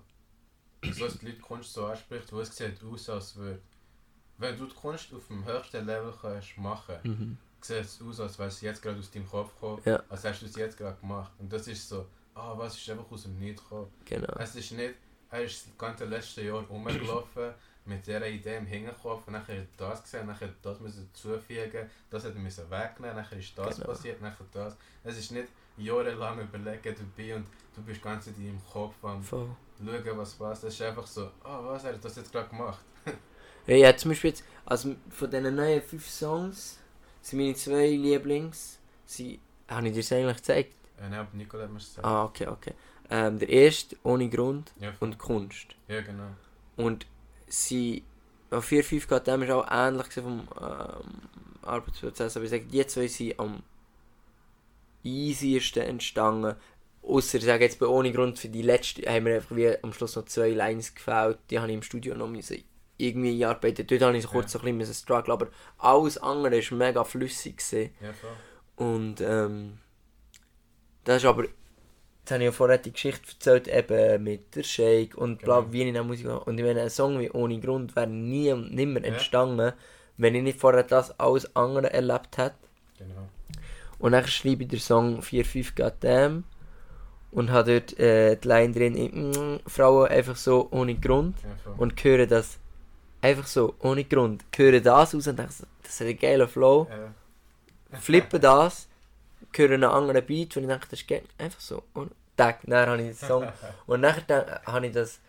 Wieso 0.81 1.05
es 1.05 1.17
die 1.19 1.27
Leute 1.27 1.39
Kunst 1.39 1.73
so 1.73 1.85
anspricht, 1.85 2.31
wo 2.31 2.39
es 2.39 2.55
sieht 2.55 2.81
aus, 2.83 3.09
als 3.09 3.35
würde. 3.35 3.59
Wenn 4.37 4.57
du 4.57 4.65
die 4.67 4.75
Kunst 4.75 5.13
auf 5.13 5.27
dem 5.27 5.43
höchsten 5.45 5.85
Level 5.85 6.13
kannst 6.21 6.57
machen 6.57 6.95
Mhm. 7.03 7.37
sieht 7.59 7.77
es 7.77 8.01
aus, 8.01 8.19
als 8.19 8.37
wäre 8.37 8.49
es 8.49 8.61
jetzt 8.61 8.81
gerade 8.81 8.99
aus 8.99 9.09
deinem 9.11 9.27
Kopf 9.27 9.53
gekommen, 9.55 9.81
Ja. 9.85 10.01
als 10.09 10.23
hast 10.23 10.41
du 10.41 10.45
es 10.45 10.55
jetzt 10.55 10.77
gerade 10.77 10.97
gemacht. 10.99 11.31
Und 11.39 11.51
das 11.51 11.67
ist 11.67 11.89
so, 11.89 12.05
ah, 12.35 12.53
was 12.57 12.77
ist 12.77 12.87
einfach 12.89 13.11
aus 13.11 13.23
dem 13.23 13.37
Nichts 13.39 13.63
gekommen. 13.63 13.91
Genau. 14.05 14.33
Es 14.39 14.55
ist 14.55 14.71
nicht, 14.71 14.93
er 15.31 15.43
ist 15.43 15.65
das 15.67 15.77
ganze 15.77 16.05
letzte 16.05 16.43
Jahr 16.43 16.61
rumgelaufen 16.61 17.53
mit 17.87 18.05
dieser 18.05 18.27
Idee 18.27 18.57
im 18.57 18.65
Hinterkopf 18.65 19.27
und 19.27 19.33
dann 19.33 19.41
hat 19.41 19.49
er 19.49 19.65
das 19.77 20.03
gesehen, 20.03 20.27
dann 20.27 20.35
hat 20.35 20.41
er 20.41 20.53
das 20.61 20.79
müssen 20.79 21.09
zufügen, 21.13 21.89
das 22.09 22.25
er 22.25 22.31
müssen 22.33 22.69
wegnehmen, 22.69 23.15
dann 23.15 23.39
ist 23.39 23.57
das 23.57 23.75
Genau. 23.75 23.87
passiert, 23.87 24.21
dann 24.21 24.33
das. 24.53 24.75
Es 25.03 25.17
ist 25.17 25.31
nicht 25.31 25.47
jahrelang 25.77 26.39
überlegen 26.41 26.95
dabei 26.95 27.35
und 27.35 27.47
du 27.75 27.81
bist 27.83 28.01
ganz 28.01 28.27
in 28.27 28.35
deinem 28.35 28.61
Kopf 28.71 28.95
am 29.03 29.23
Voll. 29.23 29.49
schauen, 29.79 30.17
was 30.17 30.33
passt. 30.33 30.63
Es 30.63 30.73
ist 30.73 30.81
einfach 30.81 31.07
so, 31.07 31.29
ah, 31.43 31.59
was 31.63 31.83
hat 31.83 31.93
er 31.93 31.97
das 31.99 32.15
jetzt 32.15 32.31
gerade 32.31 32.49
gemacht? 32.49 32.79
Ja, 33.67 33.75
ja, 33.75 33.97
zum 33.97 34.11
Beispiel 34.11 34.29
jetzt, 34.29 34.45
also 34.65 34.95
von 35.09 35.29
diesen 35.29 35.53
neuen 35.53 35.81
fünf 35.81 36.07
Songs 36.09 36.79
sind 37.21 37.39
meine 37.39 37.53
zwei 37.53 37.87
Lieblings, 37.89 38.79
sie, 39.05 39.41
habe 39.67 39.87
ich 39.89 39.93
dir 39.93 39.99
das 39.99 40.11
eigentlich 40.13 40.37
gezeigt? 40.37 40.73
Äh, 40.97 41.09
nein, 41.09 41.15
aber 41.19 41.29
Nicola 41.33 41.63
hat 41.63 41.71
mir 41.71 41.77
es 41.77 41.87
gesagt. 41.89 42.05
Ah, 42.05 42.23
okay, 42.23 42.47
okay. 42.47 42.73
Ähm, 43.09 43.37
der 43.39 43.49
erste, 43.49 43.97
Ohne 44.03 44.29
Grund 44.29 44.71
Ja, 44.79 44.93
und 45.01 45.17
Kunst. 45.17 45.75
ja, 45.89 45.99
genau. 45.99 46.29
Und 46.77 47.05
sie, 47.47 48.03
auf 48.51 48.65
4, 48.65 48.83
5 48.83 49.07
geht 49.07 49.27
dem 49.27 49.43
ist 49.43 49.51
auch 49.51 49.67
ähnlich 49.69 50.07
vom 50.13 50.47
ähm, 50.59 51.21
Arbeitsprozess, 51.63 52.35
aber 52.37 52.45
ich 52.45 52.51
sage, 52.51 52.65
die 52.65 52.85
zwei 52.87 53.07
sind 53.07 53.39
am 53.39 53.63
easiesten 55.03 55.83
entstanden. 55.83 56.55
Ausser, 57.01 57.37
ich 57.37 57.45
sage 57.45 57.63
jetzt 57.63 57.79
bei 57.79 57.85
ohne 57.85 58.11
Grund, 58.11 58.37
für 58.37 58.49
die 58.49 58.61
letzte 58.61 59.01
haben 59.09 59.23
mir 59.23 59.35
einfach 59.35 59.55
wie 59.55 59.81
am 59.81 59.93
Schluss 59.93 60.15
noch 60.15 60.25
zwei 60.25 60.49
Lines 60.49 60.93
gefällt. 60.93 61.39
Die 61.49 61.57
habe 61.59 61.69
ich 61.69 61.75
im 61.75 61.81
Studio 61.83 62.15
noch 62.15 62.27
müssen 62.27 62.63
irgendwie 62.97 63.43
einarbeiten. 63.45 63.85
Dort 63.87 64.01
habe 64.01 64.17
ich 64.17 64.23
so 64.23 64.29
kurz 64.29 64.53
Ja. 64.53 64.59
so 64.59 64.65
ein 64.65 64.77
bisschen 64.77 64.93
struggle, 64.95 65.31
aber 65.33 65.47
alles 65.77 66.17
andere 66.17 66.59
war 66.59 66.77
mega 66.77 67.03
flüssig. 67.03 67.57
Gewesen. 67.57 67.91
Ja, 68.01 68.11
voll. 68.13 68.31
Und 68.75 69.21
ähm, 69.21 69.77
das 71.03 71.17
ist 71.17 71.25
aber, 71.25 71.45
jetzt 72.27 72.31
habe 72.33 72.43
ich 72.43 72.45
ja 72.47 72.51
vorher 72.51 72.77
die 72.77 72.91
Geschichte 72.91 73.23
erzählt, 73.31 73.67
eben 73.69 74.23
mit 74.23 74.55
der 74.55 74.63
Shake 74.63 75.15
und 75.17 75.39
bla, 75.41 75.61
Genau. 75.61 75.71
wie 75.71 75.81
ich 75.81 75.87
in 75.87 75.93
der 75.93 76.03
Musik. 76.03 76.27
Und 76.45 76.57
ich 76.57 76.65
meine, 76.65 76.81
ein 76.81 76.89
Song 76.89 77.19
wie 77.19 77.31
Ohne 77.31 77.59
Grund 77.59 77.95
wäre 77.95 78.07
nie 78.07 78.51
und 78.51 78.73
nimmer 78.73 78.99
Ja. 79.01 79.07
entstanden, 79.13 79.71
wenn 80.17 80.35
ich 80.35 80.43
nicht 80.43 80.59
vorher 80.59 80.83
das 80.83 81.17
alles 81.19 81.55
andere 81.55 81.91
erlebt 81.93 82.37
hätte. 82.37 82.55
Genau. 82.97 83.29
Und 83.99 84.11
dann 84.11 84.27
schreibe 84.27 84.63
ich 84.63 84.69
den 84.69 84.79
Song 84.79 85.21
4-5 85.21 85.73
Goddamn 85.75 86.43
und 87.31 87.49
habe 87.51 87.79
dort 87.79 87.99
äh, 87.99 88.35
die 88.35 88.47
Line 88.47 88.73
drin, 88.73 88.93
mm, 88.93 89.59
Frauen 89.69 90.07
einfach 90.09 90.35
so 90.35 90.67
ohne 90.71 90.95
Grund 90.95 91.35
Ja, 91.43 91.71
und 91.77 92.03
höre 92.03 92.25
das 92.27 92.57
einfach 93.21 93.47
so 93.47 93.73
ohne 93.79 94.03
Grund, 94.03 94.43
höre 94.55 94.81
das 94.81 95.13
aus 95.15 95.27
und 95.27 95.37
denke, 95.39 95.53
das 95.83 95.93
ist 95.93 96.01
ein 96.01 96.17
geiler 96.19 96.47
Flow, 96.47 96.87
Ja. 96.89 97.99
flippe 97.99 98.39
das, 98.39 98.87
höre 99.53 99.71
einen 99.71 99.83
anderen 99.83 100.25
Beat 100.25 100.55
und 100.57 100.63
ich 100.63 100.69
denke, 100.69 100.87
das 100.89 101.01
ist 101.01 101.07
geil, 101.07 101.23
einfach 101.37 101.59
so, 101.59 101.83
und 101.93 102.11
Tag, 102.35 102.59
dann 102.65 102.87
habe 102.89 103.01
ich 103.01 103.17
den 103.17 103.27
Song 103.27 103.47
und 103.87 104.01
nachher 104.01 104.23
dann 104.27 104.45
habe 104.65 104.87
ich 104.87 104.93
das, 104.93 105.19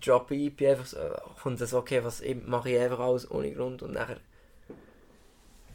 droppe 0.00 0.34
EP 0.34 0.60
einfach 0.62 0.86
so, 0.86 0.98
äh, 0.98 1.16
und 1.44 1.60
das 1.60 1.74
okay, 1.74 2.02
was 2.04 2.22
mache 2.46 2.70
ich 2.70 2.78
einfach 2.80 3.00
alles 3.00 3.30
ohne 3.30 3.52
Grund 3.52 3.82
und 3.82 3.92
nachher 3.92 4.18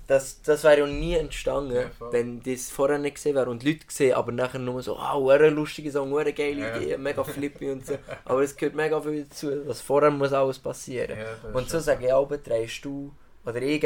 das, 0.07 0.41
das 0.41 0.63
wäre 0.63 0.79
ja 0.79 0.87
nie 0.87 1.15
entstanden, 1.15 1.75
Ja, 1.75 2.11
wenn 2.11 2.41
das 2.41 2.69
vorher 2.69 2.97
nicht 2.97 3.15
gesehen 3.15 3.35
wäre 3.35 3.49
und 3.49 3.63
Leute 3.63 3.85
gesehen, 3.85 4.15
aber 4.15 4.31
nachher 4.31 4.59
nur 4.59 4.81
so, 4.81 4.95
ah, 4.97 5.15
oh, 5.15 5.29
ein 5.29 5.53
lustiger 5.53 5.91
Song, 5.91 6.17
eine 6.17 6.31
geile 6.31 6.61
Ja. 6.61 6.77
Idee, 6.77 6.97
mega 6.97 7.23
flippy 7.25 7.71
und 7.71 7.85
so. 7.85 7.97
Aber 8.23 8.41
es 8.41 8.55
gehört 8.55 8.75
mega 8.75 9.01
viel 9.01 9.25
dazu, 9.25 9.67
was 9.67 9.81
vorher 9.81 10.09
muss 10.09 10.31
alles 10.31 10.59
passieren. 10.59 11.17
Ja, 11.19 11.51
und 11.51 11.69
so 11.69 11.79
sage 11.79 12.05
ich 12.05 12.13
auch, 12.13 12.29
trägst 12.41 12.85
du, 12.85 13.11
oder 13.45 13.61
ich 13.61 13.81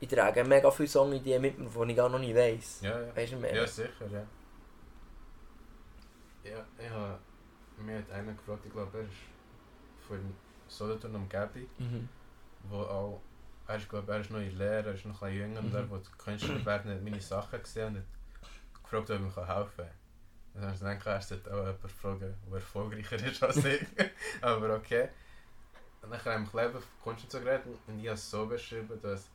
ich 0.00 0.08
trage 0.08 0.44
mega 0.44 0.70
viele 0.70 0.88
Songideen 0.88 1.42
mit 1.42 1.58
mir, 1.58 1.68
die 1.68 1.90
ich 1.90 1.96
gar 1.96 2.08
noch 2.08 2.18
nicht 2.18 2.34
weiss. 2.34 2.80
Ja, 2.80 3.00
ja. 3.00 3.16
Weißt 3.16 3.32
du, 3.32 3.36
meine? 3.36 3.56
Ja, 3.56 3.66
sicher, 3.66 4.06
ja. 4.10 4.22
Ja, 6.44 6.64
ich 6.78 6.90
habe 6.90 7.18
mir 7.78 7.98
hat 7.98 8.10
einer 8.10 8.32
gefragt, 8.32 8.64
ich 8.66 8.72
glaube, 8.72 8.98
er 8.98 9.04
ist 9.04 9.12
von 10.06 10.34
Solothurn 10.68 11.14
Umgebung, 11.14 11.66
Mhm. 11.78 12.08
wo 12.70 12.76
auch, 12.80 13.20
er 13.66 13.76
ist, 13.76 13.88
glaube 13.88 14.12
er 14.12 14.20
ist 14.20 14.30
noch 14.30 14.40
in 14.40 14.56
Lehre, 14.56 14.88
er 14.88 14.94
ist 14.94 15.04
noch 15.04 15.22
ein 15.22 15.30
bisschen 15.32 15.48
jünger 15.48 15.60
und 15.60 15.68
Mhm. 15.68 15.74
er, 15.74 15.90
wo 15.90 15.96
die 15.98 16.10
Künstler 16.18 16.64
werden, 16.64 16.90
hat 16.92 17.02
meine 17.02 17.20
Sachen 17.20 17.62
gesehen 17.62 17.88
und 17.88 17.96
hat 17.96 18.82
gefragt, 18.82 19.10
ob 19.10 19.16
ich 19.16 19.22
ihm 19.36 19.46
helfen 19.46 19.76
kann. 19.76 19.90
Dann 20.54 20.62
habe 20.64 20.72
ich 20.74 20.80
gedacht, 20.80 21.06
er 21.06 21.20
sollte 21.22 21.50
auch 21.54 21.58
jemanden 21.58 21.88
fragen, 21.88 22.34
der 22.46 22.54
erfolgreicher 22.54 23.16
ist 23.26 23.42
als 23.42 23.64
ich. 23.64 23.86
Aber 24.40 24.74
okay. 24.76 25.08
Und 26.02 26.10
dann 26.10 26.24
haben 26.24 26.48
wir 26.52 26.62
Leben 26.62 26.80
von 26.80 26.82
Kunst 27.02 27.24
und 27.24 27.30
so 27.30 27.40
geredet 27.40 27.66
und 27.86 27.98
ich 27.98 28.06
habe 28.06 28.14
es 28.14 28.30
so 28.30 28.46
beschrieben, 28.46 29.00
dass 29.02 29.28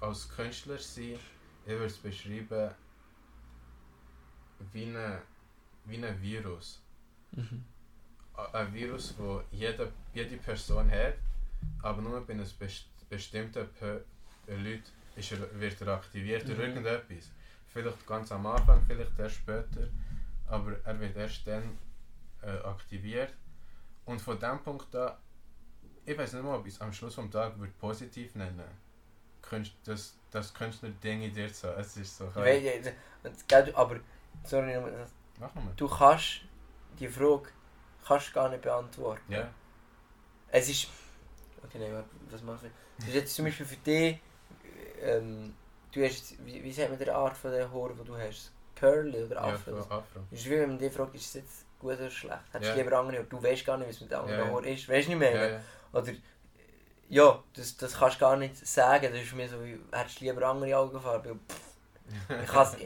als 0.00 0.28
Künstler 0.28 0.78
sein, 0.78 1.18
ich 1.64 1.72
würde 1.72 1.86
es 1.86 1.96
beschreiben 1.98 2.70
wie 4.72 4.84
ein 4.84 5.18
wie 5.84 6.04
ein 6.04 6.20
Virus. 6.22 6.82
Mhm. 7.32 7.64
Ein 8.52 8.72
Virus, 8.74 9.14
wo 9.18 9.42
jede, 9.50 9.90
jede 10.14 10.36
Person 10.36 10.90
hat, 10.90 11.14
aber 11.82 12.02
nur 12.02 12.24
bei 12.26 12.34
einem 12.34 12.46
best 12.58 12.86
bestimmten 13.08 13.66
Leuten 14.46 14.82
ist 15.16 15.32
er, 15.32 15.60
wird 15.60 15.80
er 15.80 15.88
aktiviert 15.88 16.46
durch 16.46 16.58
Mhm. 16.58 16.64
irgendetwas. 16.64 17.30
Vielleicht 17.66 18.06
ganz 18.06 18.30
am 18.32 18.46
Anfang, 18.46 18.82
vielleicht 18.86 19.18
erst 19.18 19.36
später, 19.36 19.88
aber 20.46 20.76
er 20.84 21.00
wird 21.00 21.16
erst 21.16 21.46
dann 21.46 21.78
äh, 22.42 22.50
aktiviert. 22.74 23.34
Und 24.04 24.20
von 24.20 24.38
dem 24.38 24.62
Punkt 24.62 24.94
an, 24.94 25.16
ich 26.04 26.16
weiß 26.16 26.34
nicht 26.34 26.42
mal, 26.44 26.58
ob 26.58 26.66
ich 26.66 26.74
es 26.74 26.80
am 26.80 26.92
Schluss 26.92 27.14
vom 27.14 27.30
Tag 27.30 27.58
würde 27.58 27.72
positiv 27.78 28.34
nennen 28.34 28.87
Künst, 29.48 29.72
das, 29.84 30.14
das 30.30 30.52
Künstler 30.52 30.90
Dinge 31.02 31.30
dir 31.30 31.48
so. 31.48 31.68
Es 31.68 31.96
ist 31.96 32.16
so. 32.18 32.26
Ich 32.44 32.62
ja, 32.64 32.72
das- 33.22 33.46
gell, 33.46 33.72
aber, 33.74 33.96
sorry, 34.44 34.76
Mach 35.40 35.54
nochmal. 35.54 35.72
du 35.76 35.88
kannst 35.88 36.40
die 36.98 37.08
Frage 37.08 37.48
kannst 38.06 38.32
gar 38.32 38.48
nicht 38.48 38.62
beantworten. 38.62 39.32
Ja. 39.32 39.48
Es 40.50 40.68
ist. 40.68 40.88
Okay, 41.64 41.78
nein, 41.78 42.04
was 42.30 42.42
mache 42.42 42.66
ich? 42.66 42.72
Das 42.98 43.08
ist 43.08 43.14
jetzt 43.14 43.34
zum 43.34 43.44
Beispiel 43.46 43.66
für 43.66 43.76
dich. 43.76 44.18
Ähm, 45.02 45.54
du 45.92 46.04
hast. 46.04 46.34
Wie, 46.44 46.62
wie 46.62 46.72
sagt 46.72 46.90
man 46.90 46.98
der 46.98 47.14
Art 47.16 47.36
von 47.36 47.50
der 47.52 47.70
Haare, 47.72 47.94
die 47.94 48.04
du 48.04 48.16
hast? 48.16 48.52
Curly 48.76 49.24
oder 49.24 49.34
Ja, 49.36 49.42
Afro? 49.54 49.82
von 49.82 49.92
Afro. 49.92 50.20
Ist 50.30 50.46
wie 50.46 50.50
wenn 50.50 50.68
man 50.70 50.78
dich 50.78 50.92
fragt, 50.92 51.14
ist 51.14 51.26
es 51.26 51.34
jetzt 51.34 51.64
gut 51.80 51.94
oder 51.98 52.10
schlecht? 52.10 52.38
Hättest 52.52 52.72
du 52.72 52.76
Ja. 52.78 52.82
lieber 52.84 52.98
andere 52.98 53.16
Haare? 53.18 53.26
Du 53.26 53.42
weißt 53.42 53.64
gar 53.66 53.76
nicht, 53.76 53.90
es 53.90 54.00
mit 54.00 54.10
den 54.10 54.18
anderen 54.18 54.38
Ja, 54.38 54.46
ja. 54.46 54.52
Haaren 54.52 54.64
ist. 54.64 54.88
Weißt 54.88 55.06
du 55.08 55.10
nicht 55.10 55.18
mehr? 55.18 55.34
Ja, 55.34 55.48
ja. 55.56 55.60
Oder. 55.92 56.12
Ja, 57.10 57.42
das, 57.54 57.76
das 57.76 57.94
kannst 57.98 58.16
du 58.16 58.20
gar 58.20 58.36
nicht 58.36 58.66
sagen. 58.66 59.08
Das 59.12 59.22
ist 59.22 59.34
mir 59.34 59.48
so 59.48 59.62
wie, 59.64 59.78
hättest 59.92 60.20
du 60.20 60.24
lieber 60.24 60.46
andere 60.46 60.76
Augenfarbe? 60.76 61.36
Pff, 61.48 61.60
ich 62.42 62.48
kann's- 62.50 62.76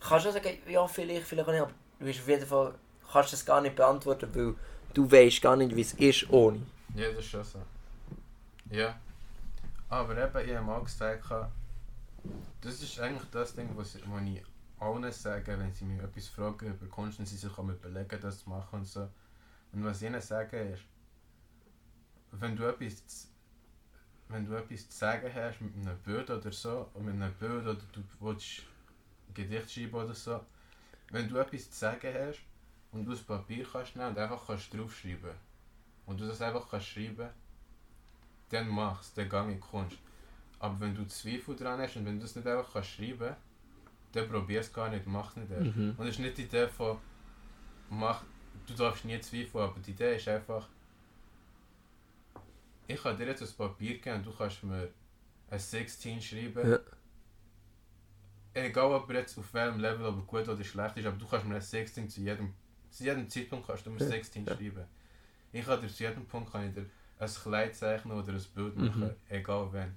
kann 0.00 0.20
schon 0.20 0.32
sagen, 0.32 0.58
ja, 0.68 0.86
vielleicht, 0.86 1.26
vielleicht 1.26 1.48
auch 1.48 1.52
nicht, 1.52 1.62
aber 1.62 1.72
du 1.98 2.04
bist 2.04 2.20
auf 2.20 2.28
jeden 2.28 2.46
Fall, 2.46 2.74
kannst 3.12 3.32
das 3.32 3.44
gar 3.44 3.60
nicht 3.60 3.76
beantworten, 3.76 4.34
weil 4.34 4.54
du 4.94 5.10
weißt 5.10 5.42
gar 5.42 5.56
nicht, 5.56 5.74
wie 5.76 5.80
es 5.82 5.92
ist 5.94 6.30
ohne. 6.30 6.60
Ja, 6.94 7.08
das 7.10 7.18
ist 7.18 7.26
schon 7.30 7.44
so. 7.44 7.58
Ja. 8.70 8.98
Aber 9.88 10.16
eben, 10.16 10.48
ich 10.48 10.56
habe 10.56 10.66
mal 10.66 10.82
gesagt, 10.82 11.24
das 12.60 12.82
ist 12.82 12.98
eigentlich 12.98 13.30
das 13.30 13.54
Ding, 13.54 13.68
was 13.76 13.94
ich, 13.94 14.02
allen 14.78 15.12
sage, 15.12 15.58
wenn 15.58 15.72
sie 15.72 15.84
mich 15.84 16.02
etwas 16.02 16.28
fragen 16.28 16.66
über 16.66 16.86
Kunst 16.86 17.18
und 17.18 17.26
sie 17.26 17.36
sich 17.36 17.50
auch 17.50 17.58
überlegen, 17.68 18.20
das 18.20 18.42
zu 18.42 18.50
machen 18.50 18.80
und 18.80 18.84
so. 18.84 19.08
Und 19.72 19.84
was 19.84 20.02
ich 20.02 20.08
ihnen 20.08 20.20
sage 20.20 20.60
ist, 20.70 20.82
wenn 22.32 22.56
du 22.56 22.64
etwas, 22.64 23.28
wenn 24.28 24.44
du 24.44 24.54
etwas 24.54 24.88
zu 24.88 24.98
sagen 24.98 25.30
hast 25.32 25.60
mit 25.60 25.74
einem 25.74 25.98
Bild 25.98 26.30
oder 26.30 26.52
so, 26.52 26.88
und 26.94 27.04
mit 27.04 27.14
einem 27.14 27.32
Bild 27.34 27.62
oder 27.62 27.80
du 27.92 28.02
willst 28.20 28.62
ein 29.28 29.34
Gedicht 29.34 29.70
schreiben 29.70 29.94
oder 29.94 30.14
so, 30.14 30.40
wenn 31.10 31.28
du 31.28 31.36
etwas 31.36 31.70
zu 31.70 31.78
sagen 31.78 32.12
hast 32.12 32.40
und 32.92 33.04
du 33.04 33.10
das 33.10 33.22
Papier 33.22 33.66
kannst 33.70 33.96
nehmen 33.96 34.08
und 34.08 34.18
einfach 34.18 34.46
kannst 34.46 34.72
draufschreiben 34.74 35.32
und 36.06 36.20
du 36.20 36.26
das 36.26 36.42
einfach 36.42 36.68
kannst 36.68 36.88
schreiben, 36.88 37.28
dann 38.48 38.68
mach's, 38.68 39.12
dann 39.14 39.28
gang 39.28 39.50
in 39.50 39.60
Kunst. 39.60 39.98
Aber 40.58 40.80
wenn 40.80 40.94
du 40.94 41.06
Zweifel 41.06 41.54
dran 41.54 41.80
hast 41.80 41.96
und 41.96 42.06
wenn 42.06 42.16
du 42.16 42.22
das 42.22 42.34
nicht 42.34 42.46
einfach 42.46 42.72
kannst 42.72 42.90
schreiben, 42.90 43.36
dann 44.12 44.28
probier 44.28 44.60
es 44.60 44.72
gar 44.72 44.88
nicht, 44.88 45.06
mach 45.06 45.30
es 45.30 45.36
nicht 45.36 45.50
erst. 45.50 45.76
Mhm. 45.76 45.94
Und 45.96 46.06
es 46.06 46.14
ist 46.14 46.20
nicht 46.20 46.38
die 46.38 46.44
Idee 46.44 46.68
von, 46.68 46.98
mach, 47.90 48.22
du 48.66 48.74
darfst 48.74 49.04
nie 49.04 49.20
zweifeln, 49.20 49.64
aber 49.64 49.78
die 49.80 49.90
Idee 49.90 50.16
ist 50.16 50.28
einfach, 50.28 50.68
ich 52.86 53.02
kann 53.02 53.16
dir 53.16 53.26
jetzt 53.26 53.42
ein 53.42 53.56
Papier 53.56 53.98
geben 53.98 54.16
und 54.16 54.26
du 54.26 54.32
kannst 54.32 54.62
mir 54.64 54.88
ein 55.50 55.58
16 55.58 56.20
schreiben. 56.20 56.70
Ja. 56.70 56.78
Egal 58.54 58.92
ob 58.92 59.10
jetzt 59.12 59.38
auf 59.38 59.52
welchem 59.52 59.80
Level, 59.80 60.06
ob 60.06 60.26
gut 60.26 60.48
oder 60.48 60.64
schlecht 60.64 60.96
ist, 60.96 61.06
aber 61.06 61.16
du 61.18 61.26
kannst 61.26 61.46
mir 61.46 61.56
ein 61.56 61.60
16 61.60 62.08
zu 62.08 62.20
jedem, 62.22 62.54
zu 62.90 63.04
jedem 63.04 63.28
Zeitpunkt 63.28 63.66
kannst 63.66 63.84
du 63.84 63.90
mir 63.90 64.00
Ja, 64.00 64.06
16 64.06 64.46
ja. 64.46 64.54
schreiben. 64.56 64.84
Ich 65.52 65.64
kann 65.64 65.80
dir 65.80 65.88
zu 65.88 66.02
jedem 66.04 66.26
Punkt 66.26 66.52
kann 66.52 66.68
ich 66.68 66.74
dir 66.74 66.86
ein 67.18 67.28
Kleid 67.30 67.74
zeichnen 67.76 68.16
oder 68.18 68.32
ein 68.32 68.44
Bild 68.54 68.76
Mhm. 68.76 68.86
machen, 68.86 69.10
egal 69.28 69.68
wann. 69.72 69.94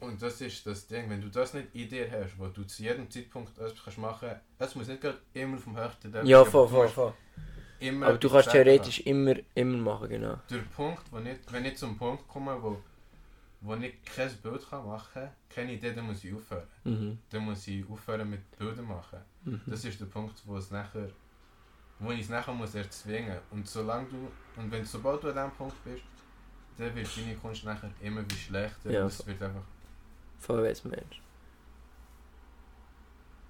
Und 0.00 0.20
das 0.20 0.40
ist 0.40 0.66
das 0.66 0.86
Ding, 0.88 1.08
wenn 1.10 1.20
du 1.20 1.28
das 1.28 1.54
nicht 1.54 1.74
in 1.74 1.88
dir 1.88 2.10
hast, 2.10 2.38
wo 2.38 2.48
du 2.48 2.64
zu 2.64 2.82
jedem 2.82 3.08
Zeitpunkt 3.10 3.56
etwas 3.58 3.82
kannst 3.84 3.98
machen, 3.98 4.30
es 4.58 4.74
muss 4.74 4.88
nicht 4.88 5.00
gerade 5.00 5.18
immer 5.32 5.56
auf 5.56 5.64
dem 5.64 5.76
höchsten 5.76 6.12
Level 6.12 6.28
Ja, 6.28 6.44
voll, 6.44 6.68
voll, 6.68 6.88
voll. 6.88 7.14
Immer 7.82 8.06
Aber 8.06 8.18
du 8.18 8.30
kannst 8.30 8.50
theoretisch 8.50 9.00
immer, 9.00 9.34
immer 9.54 9.78
machen, 9.78 10.08
genau. 10.08 10.38
der 10.50 10.58
Punkt, 10.76 11.02
wo 11.10 11.18
nicht, 11.18 11.40
wenn 11.52 11.64
ich 11.64 11.76
zum 11.76 11.96
Punkt 11.98 12.26
komme, 12.28 12.56
wo, 12.62 12.80
wo 13.60 13.74
ich 13.74 13.94
kein 14.04 14.32
Bild 14.42 14.68
kann 14.68 14.86
machen 14.86 15.08
kann, 15.12 15.30
keine 15.48 15.72
Idee, 15.72 15.92
dann 15.92 16.06
muss 16.06 16.24
ich 16.24 16.34
aufhören. 16.34 16.66
Mhm. 16.84 17.18
Dann 17.30 17.44
muss 17.44 17.66
ich 17.68 17.84
aufhören 17.88 18.28
mit 18.30 18.58
Bildern 18.58 18.86
machen. 18.86 19.18
Mhm. 19.44 19.60
Das 19.66 19.84
ist 19.84 20.00
der 20.00 20.06
Punkt, 20.06 20.40
wo 20.44 20.56
es 20.56 20.70
nachher, 20.70 21.08
wo 21.98 22.10
ich 22.10 22.20
es 22.20 22.28
nachher 22.28 22.54
muss 22.54 22.74
erzwingen. 22.74 23.38
Und 23.50 23.68
solange 23.68 24.06
du, 24.08 24.60
und 24.60 24.70
wenn 24.70 24.84
sobald 24.84 25.22
du 25.22 25.28
an 25.28 25.34
diesem 25.34 25.50
Punkt 25.52 25.84
bist, 25.84 26.02
dann 26.78 26.94
wird 26.94 27.08
deine 27.16 27.36
Kunst 27.36 27.64
nachher 27.64 27.90
immer 28.00 28.22
wie 28.28 28.34
schlechter. 28.34 28.90
Ja, 28.90 29.06
es 29.06 29.26
wird 29.26 29.42
einfach, 29.42 29.62
Voll 30.38 30.64
weiss 30.64 30.84
Mensch. 30.84 31.20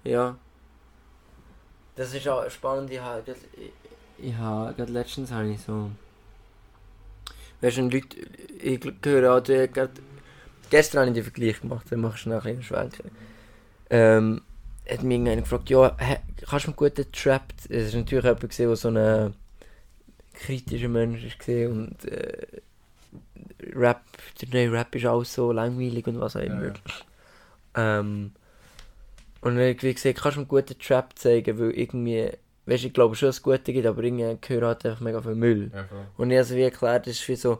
Ja. 0.03 0.37
Das 1.95 2.13
ist 2.13 2.27
auch 2.27 2.49
spannend, 2.49 2.91
ich 2.91 2.99
habe 2.99 3.23
ich, 4.17 4.29
ich 4.29 4.35
habe 4.35 4.73
gerade 4.73 4.91
letztens 4.91 5.31
habe 5.31 5.49
ich 5.49 5.61
so... 5.61 5.91
Weißt 7.61 7.77
du, 7.77 7.81
Leute, 7.83 8.17
ich 8.61 8.79
höre 9.05 9.35
auch 9.35 9.39
die, 9.39 9.69
gerade, 9.71 9.93
gestern 10.69 11.01
habe 11.01 11.09
ich 11.09 11.15
den 11.15 11.23
Vergleich 11.23 11.61
gemacht, 11.61 11.85
dann 11.89 12.01
machst 12.01 12.25
du 12.25 12.29
nachher 12.29 12.51
einen 12.51 12.63
Schwenk. 12.63 12.93
Ähm, 13.89 14.41
hat 14.89 15.03
mich 15.03 15.15
irgendjemand 15.15 15.43
gefragt, 15.43 15.69
ja, 15.69 15.95
hä, 15.97 16.17
kannst 16.45 16.65
du 16.65 16.71
mir 16.71 16.75
gut 16.75 16.97
den 16.97 17.11
Trap... 17.11 17.53
Es 17.69 17.87
ist 17.87 17.95
natürlich 17.95 18.23
jemand 18.23 18.49
gesehen, 18.49 18.67
der 18.67 18.75
so 18.75 18.89
ein 18.89 19.33
kritischer 20.33 20.89
Mensch 20.89 21.23
ist 21.23 21.39
gesehen 21.39 21.71
und 21.71 22.05
äh, 22.05 22.61
Rap, 23.73 24.01
der 24.41 24.49
neue 24.49 24.71
Rap 24.71 24.95
ist 24.95 25.05
auch 25.05 25.23
so 25.23 25.51
langweilig 25.51 26.05
und 26.07 26.19
was 26.19 26.35
auch 26.35 26.41
immer. 26.41 26.65
ja. 26.65 26.73
Ähm, 27.75 28.31
und 29.41 29.55
dann 29.55 29.81
wie 29.81 29.93
gesagt, 29.93 30.21
kannst 30.21 30.37
du 30.37 30.41
mir 30.41 30.43
einen 30.43 30.47
guten 30.47 30.79
Trap 30.79 31.17
zeigen, 31.17 31.59
weil 31.59 31.71
irgendwie, 31.71 32.29
weißt 32.65 32.83
du, 32.83 32.87
ich 32.87 32.93
glaube 32.93 33.15
schon, 33.15 33.27
dass 33.29 33.37
es 33.37 33.41
gute 33.43 33.73
gibt, 33.73 33.85
aber 33.85 34.03
irgendwie 34.03 34.37
gehört 34.41 34.63
halt 34.63 34.85
einfach 34.85 35.01
mega 35.01 35.21
viel 35.21 35.35
Müll. 35.35 35.71
Ja. 35.73 35.85
Und 36.17 36.31
ich 36.31 36.37
habe 36.37 36.43
es 36.43 36.55
wie 36.55 36.61
erklärt, 36.61 37.07
das 37.07 37.13
ist 37.15 37.27
wie 37.27 37.35
so, 37.35 37.59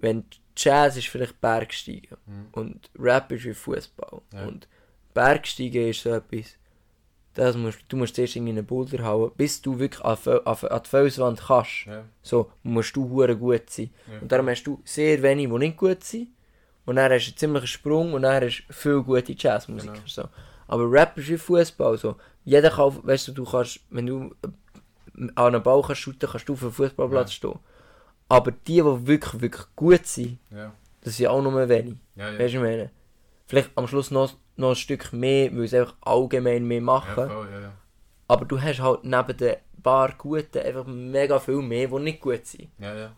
wenn 0.00 0.24
Jazz 0.56 0.96
ist 0.96 1.08
vielleicht 1.08 1.40
Bergsteigen 1.40 2.16
Mhm. 2.26 2.46
und 2.52 2.90
Rap 2.98 3.32
ist 3.32 3.44
wie 3.44 3.54
Fußball. 3.54 4.20
Ja. 4.32 4.46
Und 4.46 4.68
Bergsteigen 5.14 5.88
ist 5.88 6.02
so 6.02 6.10
etwas, 6.10 6.56
das 7.34 7.56
musst, 7.56 7.80
du 7.88 7.96
musst 7.96 8.14
zuerst 8.14 8.36
in 8.36 8.48
einen 8.48 8.64
Boulder 8.64 9.02
hauen, 9.04 9.32
bis 9.36 9.60
du 9.60 9.76
wirklich 9.78 10.04
an, 10.04 10.16
an, 10.44 10.56
an 10.68 10.82
die 10.84 10.88
Felswand 10.88 11.40
kannst. 11.40 11.86
Ja, 11.86 12.04
So 12.22 12.50
musst 12.62 12.94
du 12.94 13.08
hure 13.08 13.36
gut 13.36 13.68
sein. 13.70 13.90
Und 14.20 14.30
darum 14.30 14.48
hast 14.48 14.62
du 14.64 14.80
sehr 14.84 15.20
wenige, 15.22 15.52
die 15.52 15.58
nicht 15.58 15.76
gut 15.76 16.04
sind. 16.04 16.28
Und 16.86 16.96
dann 16.96 17.10
hast 17.10 17.24
du 17.26 17.30
einen 17.30 17.36
ziemlichen 17.38 17.66
Sprung 17.66 18.12
und 18.12 18.22
dann 18.22 18.44
hast 18.44 18.64
du 18.68 18.72
viele 18.72 19.02
gute 19.02 19.34
Jazzmusiker. 19.36 19.94
Genau. 19.94 20.04
So. 20.06 20.28
Aber 20.68 20.88
Rap 20.90 21.18
ist 21.18 21.28
wie 21.28 21.36
Fußball. 21.38 21.96
So. 21.98 22.14
Jeder 22.44 22.70
kann, 22.70 22.98
weißt 23.02 23.28
du, 23.28 23.32
du 23.32 23.44
kannst, 23.44 23.80
wenn 23.90 24.06
du 24.06 24.34
äh, 24.44 24.48
an 25.34 25.54
einem 25.54 25.62
Ball 25.62 25.82
kannst 25.82 26.00
shooten, 26.02 26.28
kannst 26.30 26.48
du 26.48 26.54
auf 26.54 26.62
einem 26.62 26.72
Fußballplatz 26.72 27.30
Ja. 27.30 27.34
stehen. 27.36 27.58
Aber 28.28 28.50
die, 28.52 28.76
die 28.76 29.06
wirklich, 29.06 29.40
wirklich 29.40 29.66
gut 29.76 30.06
sind, 30.06 30.38
Ja. 30.50 30.72
das 31.02 31.16
sind 31.16 31.26
auch 31.28 31.42
nur 31.42 31.68
wenig. 31.68 31.96
Ja, 32.16 32.30
ja. 32.30 32.38
Weißt 32.38 32.54
du, 32.54 32.58
ich 32.58 32.62
meine? 32.62 32.90
Vielleicht 33.46 33.70
am 33.76 33.86
Schluss 33.86 34.10
noch, 34.10 34.34
noch 34.56 34.70
ein 34.70 34.76
Stück 34.76 35.12
mehr, 35.12 35.54
weil 35.56 35.68
sie 35.68 35.78
einfach 35.78 35.94
allgemein 36.02 36.64
mehr 36.66 36.80
machen. 36.80 37.14
voll, 37.14 37.70
aber 38.26 38.44
du 38.46 38.60
hast 38.60 38.80
halt 38.80 39.04
neben 39.04 39.36
den 39.36 39.56
paar 39.82 40.12
Guten 40.16 40.58
einfach 40.58 40.86
mega 40.86 41.38
viel 41.38 41.60
mehr, 41.60 41.88
die 41.88 41.98
nicht 41.98 42.20
gut 42.20 42.46
sind. 42.46 42.68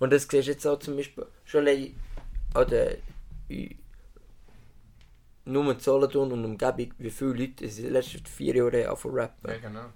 Und 0.01 0.13
das 0.13 0.23
siehst 0.29 0.49
du 0.49 0.51
jetzt 0.53 0.67
auch 0.67 0.79
zum 0.81 0.97
Beispiel 0.97 1.25
schon 1.45 1.67
an 2.55 2.67
der 2.69 2.97
i- 3.49 3.77
nur 5.47 5.73
in 5.73 5.79
Solothurn 5.81 6.33
und 6.33 6.45
Umgebung, 6.45 6.93
wie 6.99 7.11
viele 7.11 7.33
Leute 7.33 7.65
in 7.65 7.75
den 7.77 7.93
letzten 7.93 8.27
vier 8.27 8.57
Jahren 8.57 8.87
angefangen 8.87 9.15
rappen. 9.19 9.51
Ja, 9.51 9.59
genau. 9.59 9.87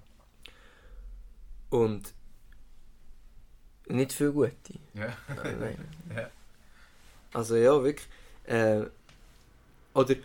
Und 1.69 2.13
nicht 3.87 4.13
viele 4.13 4.31
gute. 4.31 4.53
Ja. 4.93 5.07
Ja. 6.15 6.29
Also 7.33 7.55
ja, 7.55 7.81
wirklich. 7.83 8.07
Äh, 8.45 8.81
oder 9.93 10.15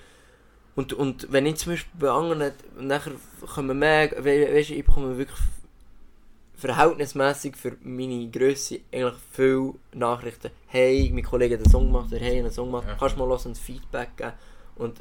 und, 0.75 0.93
und 0.93 1.31
wenn 1.33 1.47
ich 1.47 1.57
zum 1.57 1.73
Beispiel 1.73 2.01
bei 2.01 2.11
anderen, 2.11 2.53
nachher 2.79 3.13
kommen 3.55 3.79
mehr, 3.79 4.11
we 4.19 4.53
weißt 4.55 4.71
ich 4.71 4.85
bekomme 4.85 5.17
wirklich 5.17 5.39
verhältnismäßig 6.57 7.57
für 7.57 7.77
meine 7.83 8.29
Größe 8.31 8.81
eigentlich 8.93 9.15
viele 9.33 9.75
Nachrichten. 9.93 10.51
Hey, 10.67 11.11
mein 11.15 11.23
Kollege 11.25 11.55
hat 11.55 11.63
einen 11.65 11.71
Song 11.71 11.87
gemacht, 11.87 12.09
oder 12.11 12.21
hey, 12.21 12.39
einen 12.41 12.51
Song 12.51 12.67
gemacht, 12.67 12.87
Ja. 12.89 12.97
kannst 12.99 13.17
du 13.17 13.21
mal 13.21 13.29
hören 13.29 13.47
und 13.47 13.59
Feedback 13.59 14.17
geben. 14.17 14.33
Und, 14.77 15.01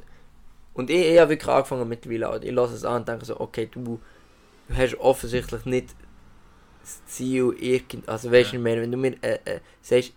und 0.76 0.89
ich, 0.91 1.07
ich 1.07 1.19
habe 1.19 1.31
wirklich 1.31 1.49
angefangen 1.49 1.89
mittlerweile, 1.89 2.30
also 2.30 2.45
ich 2.45 2.53
lasse 2.53 2.76
es 2.76 2.85
an 2.85 2.97
und 2.97 3.07
denke 3.07 3.26
so, 3.26 3.39
okay, 3.39 3.68
du, 3.72 3.99
hast 4.73 4.95
offensichtlich 4.99 5.65
nicht 5.65 5.95
das 6.81 7.03
Ziel, 7.07 7.56
irgend, 7.60 8.07
also 8.07 8.31
weißt 8.31 8.52
du, 8.53 8.57
Ja. 8.57 8.61
meine, 8.61 8.81
wenn 8.81 8.91
du 8.91 8.97
mir 8.97 9.15
äh, 9.23 9.39
äh, 9.45 9.60
sagst, 9.81 10.14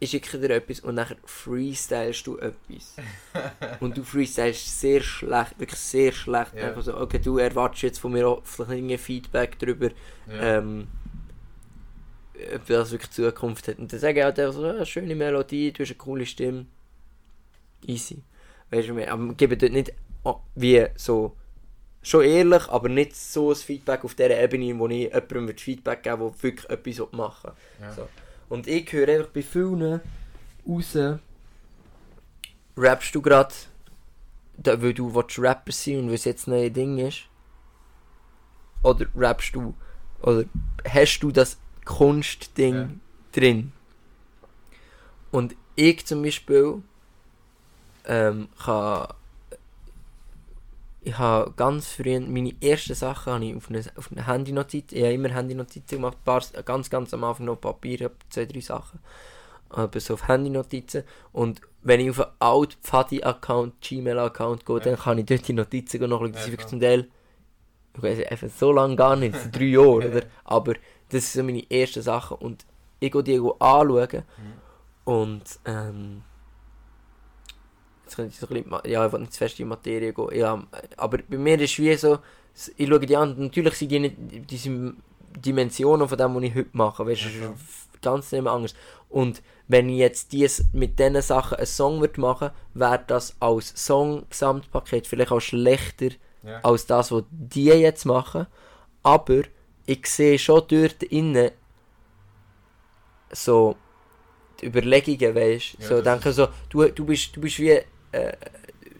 ich 0.00 0.10
schicke 0.10 0.38
dir 0.38 0.50
etwas 0.50 0.78
und 0.80 0.94
nachher 0.94 1.16
freestylst 1.24 2.24
du 2.24 2.38
etwas. 2.38 2.94
und 3.80 3.96
du 3.96 4.04
freestylst 4.04 4.80
sehr 4.80 5.00
schlecht, 5.00 5.58
wirklich 5.58 5.80
sehr 5.80 6.12
schlecht. 6.12 6.54
Ja. 6.54 6.68
Einfach 6.68 6.82
so, 6.82 6.96
okay, 6.96 7.18
du 7.18 7.38
erwartest 7.38 7.82
jetzt 7.82 7.98
von 7.98 8.12
mir 8.12 8.38
vielleicht 8.44 9.00
Feedback 9.00 9.58
darüber, 9.58 9.88
Ja. 10.28 10.58
ähm, 10.58 10.86
ob 12.54 12.66
das 12.66 12.92
wirklich 12.92 13.10
Zukunft 13.10 13.66
hat. 13.66 13.78
Und 13.80 13.92
dann 13.92 13.98
sage 13.98 14.20
ich 14.20 14.24
halt 14.24 14.38
einfach 14.38 14.54
so, 14.54 14.64
ja, 14.66 14.84
schöne 14.84 15.16
Melodie, 15.16 15.72
du 15.72 15.82
hast 15.82 15.90
eine 15.90 15.98
coole 15.98 16.26
Stimme. 16.26 16.66
Easy. 17.84 18.22
Weißt 18.70 18.88
du, 18.88 18.96
wir 18.96 19.34
geben 19.34 19.58
dort 19.58 19.72
nicht 19.72 19.92
wie 20.54 20.86
so, 20.96 21.36
schon 22.02 22.24
ehrlich, 22.24 22.68
aber 22.68 22.88
nicht 22.88 23.16
so 23.16 23.50
ein 23.50 23.56
Feedback 23.56 24.04
auf 24.04 24.14
der 24.14 24.42
Ebene, 24.42 24.78
wo 24.78 24.88
ich 24.88 24.98
jemandem 25.12 25.46
würde 25.46 25.62
Feedback 25.62 26.02
geben 26.02 26.20
der 26.20 26.42
wirklich 26.42 26.70
etwas 26.70 27.12
machen 27.12 27.52
ja. 27.80 27.92
so. 27.92 28.08
Und 28.48 28.66
ich 28.66 28.90
höre 28.92 29.08
einfach 29.08 29.30
bei 29.30 29.42
vielen 29.42 30.00
raus, 30.66 30.98
rappst 32.76 33.14
du 33.14 33.20
gerade, 33.22 33.54
weil 34.56 34.94
du 34.94 35.12
Rapper 35.38 35.72
sein 35.72 36.00
und 36.00 36.06
weil 36.08 36.14
es 36.14 36.24
jetzt 36.24 36.46
ein 36.46 36.50
neues 36.52 36.72
Ding 36.72 36.98
ist? 36.98 37.22
Oder 38.82 39.06
rappst 39.16 39.54
du, 39.54 39.74
oder 40.22 40.44
hast 40.88 41.20
du 41.20 41.30
das 41.30 41.58
Kunstding 41.84 42.74
Ja. 42.74 42.88
drin? 43.32 43.72
Und 45.30 45.56
ich 45.76 46.06
zum 46.06 46.22
Beispiel 46.22 46.82
ähm, 48.06 48.48
kann 48.58 49.08
ich 51.08 51.16
habe 51.16 51.52
ganz 51.56 51.88
früh, 51.88 52.20
meine 52.20 52.54
ersten 52.60 52.94
Sachen 52.94 53.32
habe 53.32 53.44
ich 53.44 53.56
auf 53.56 53.70
eine, 53.70 53.82
auf 53.96 54.10
eine 54.12 54.26
Handynotiz, 54.26 54.92
ich 54.92 55.02
habe 55.02 55.14
immer 55.14 55.30
Handynotizen 55.30 55.98
gemacht, 55.98 56.18
paar, 56.24 56.42
ganz 56.64 56.90
ganz 56.90 57.14
am 57.14 57.24
Anfang 57.24 57.46
noch 57.46 57.60
Papier, 57.60 58.04
habe 58.04 58.14
zwei, 58.28 58.44
drei 58.44 58.60
Sachen, 58.60 58.98
aber 59.70 60.00
so 60.00 60.14
auf 60.14 60.28
Handynotizen. 60.28 61.04
Und 61.32 61.60
wenn 61.82 62.00
ich 62.00 62.10
auf 62.10 62.20
einen 62.20 62.30
alt 62.40 62.76
Pfadi-Account, 62.82 63.80
Gmail-Account 63.80 64.66
gehe, 64.66 64.80
dann 64.80 64.96
kann 64.96 65.18
ich 65.18 65.26
dort 65.26 65.48
die 65.48 65.52
Notizen 65.52 66.00
noch 66.08 66.20
schauen, 66.20 66.32
das 66.32 66.46
Ja, 66.46 66.52
wirklich 66.52 66.68
zum 66.68 66.80
Teil, 66.80 67.08
ich 67.96 68.02
weiß 68.02 68.26
einfach 68.26 68.48
so 68.50 68.72
lange 68.72 68.96
gar 68.96 69.16
nicht, 69.16 69.34
so 69.34 69.48
drei 69.50 69.64
Jahre, 69.64 70.08
oder? 70.10 70.22
aber 70.44 70.74
das 71.10 71.32
sind 71.32 71.40
so 71.40 71.42
meine 71.44 71.70
ersten 71.70 72.02
Sachen 72.02 72.36
und 72.38 72.66
ich 73.00 73.12
gehe 73.12 73.22
die 73.22 73.38
anschauen 73.38 74.24
und 75.04 75.42
ähm, 75.64 76.22
jetzt 78.08 78.16
könnte 78.16 78.32
ich 78.32 78.38
so 78.40 78.46
ein 78.48 78.62
bisschen, 78.64 78.90
ja, 78.90 79.06
ich 79.06 79.12
will 79.12 79.20
nicht 79.20 79.32
zu 79.32 79.38
fest 79.38 79.54
in 79.60 79.64
die 79.66 79.68
Materie 79.68 80.12
gehen, 80.12 80.28
ja, 80.34 80.62
aber 80.96 81.18
bei 81.28 81.36
mir 81.36 81.60
ist 81.60 81.72
es 81.72 81.78
wie 81.78 81.94
so, 81.94 82.18
ich 82.76 82.88
schaue 82.88 83.00
die 83.00 83.16
an, 83.16 83.34
natürlich 83.38 83.74
sind 83.74 83.90
die 83.92 83.98
nicht 84.00 84.16
diese 84.50 84.94
Dimensionen 85.36 86.08
von 86.08 86.18
dem, 86.18 86.34
was 86.34 86.42
ich 86.42 86.54
heute 86.54 86.70
mache, 86.72 87.06
weißt 87.06 87.22
du, 87.22 87.28
Ja, 87.28 87.54
ganz 88.02 88.32
nicht 88.32 88.42
mehr 88.42 88.52
anders. 88.52 88.74
Und 89.08 89.42
wenn 89.68 89.88
ich 89.88 89.98
jetzt 89.98 90.32
dies, 90.32 90.64
mit 90.72 90.98
diesen 90.98 91.20
Sachen 91.22 91.56
einen 91.58 91.66
Song 91.66 92.00
würde 92.00 92.20
machen, 92.20 92.50
wäre 92.74 93.00
das 93.06 93.36
als 93.40 93.72
Song-Gesamtpaket 93.76 95.06
vielleicht 95.06 95.30
auch 95.32 95.40
schlechter 95.40 96.10
Ja. 96.42 96.60
als 96.62 96.86
das, 96.86 97.12
was 97.12 97.24
die 97.30 97.64
jetzt 97.66 98.04
machen. 98.06 98.46
Aber 99.02 99.42
ich 99.86 100.06
sehe 100.06 100.38
schon 100.38 100.62
dort 100.68 101.02
innen 101.04 101.50
so 103.30 103.76
die 104.60 104.66
Überlegungen, 104.66 105.34
weißt 105.34 105.76
Ja, 105.80 105.86
so 105.86 106.02
denke 106.02 106.32
so, 106.32 106.48
du, 106.70 106.88
du 106.88 107.04
bist 107.04 107.36
du 107.36 107.40
bist 107.40 107.58
wie 107.58 107.80
äh, 108.12 108.32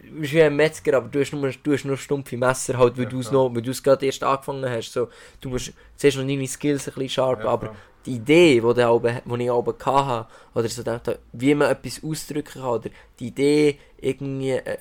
du 0.09 0.19
bist 0.21 0.33
wie 0.33 0.41
ein 0.41 0.55
Metzger, 0.55 0.97
aber 0.97 1.07
du 1.07 1.19
hast 1.19 1.31
nur, 1.33 1.49
du 1.51 1.73
hast 1.73 1.85
nur 1.85 1.97
stumpfe 1.97 2.37
Messer 2.37 2.77
halt, 2.77 2.97
weil 2.97 3.03
Ja, 3.05 3.09
du 3.09 3.19
es 3.19 3.31
noch, 3.31 3.53
weil 3.53 3.61
du 3.61 3.71
es 3.71 3.81
gerade 3.83 4.05
erst 4.05 4.23
angefangen 4.23 4.69
hast. 4.69 4.91
So, 4.91 5.09
du 5.41 5.49
musst 5.49 5.73
zuerst 5.95 6.17
noch 6.17 6.27
deine 6.27 6.47
Skills 6.47 6.87
ein 6.87 6.93
bisschen 6.93 7.09
sharp, 7.09 7.43
Ja, 7.43 7.49
aber 7.51 7.67
voll. 7.67 7.75
die 8.05 8.15
Idee, 8.15 8.55
die, 8.55 8.61
oben, 8.61 9.19
die 9.25 9.43
ich 9.43 9.51
oben 9.51 9.75
hatte, 9.85 10.27
oder 10.53 10.69
so 10.69 10.83
dachte, 10.83 11.19
wie 11.33 11.53
man 11.55 11.69
etwas 11.71 12.03
ausdrücken 12.03 12.61
kann, 12.61 12.63
oder 12.69 12.89
die 13.19 13.27
Idee 13.27 13.79
irgendwie 13.99 14.51
äh, 14.51 14.77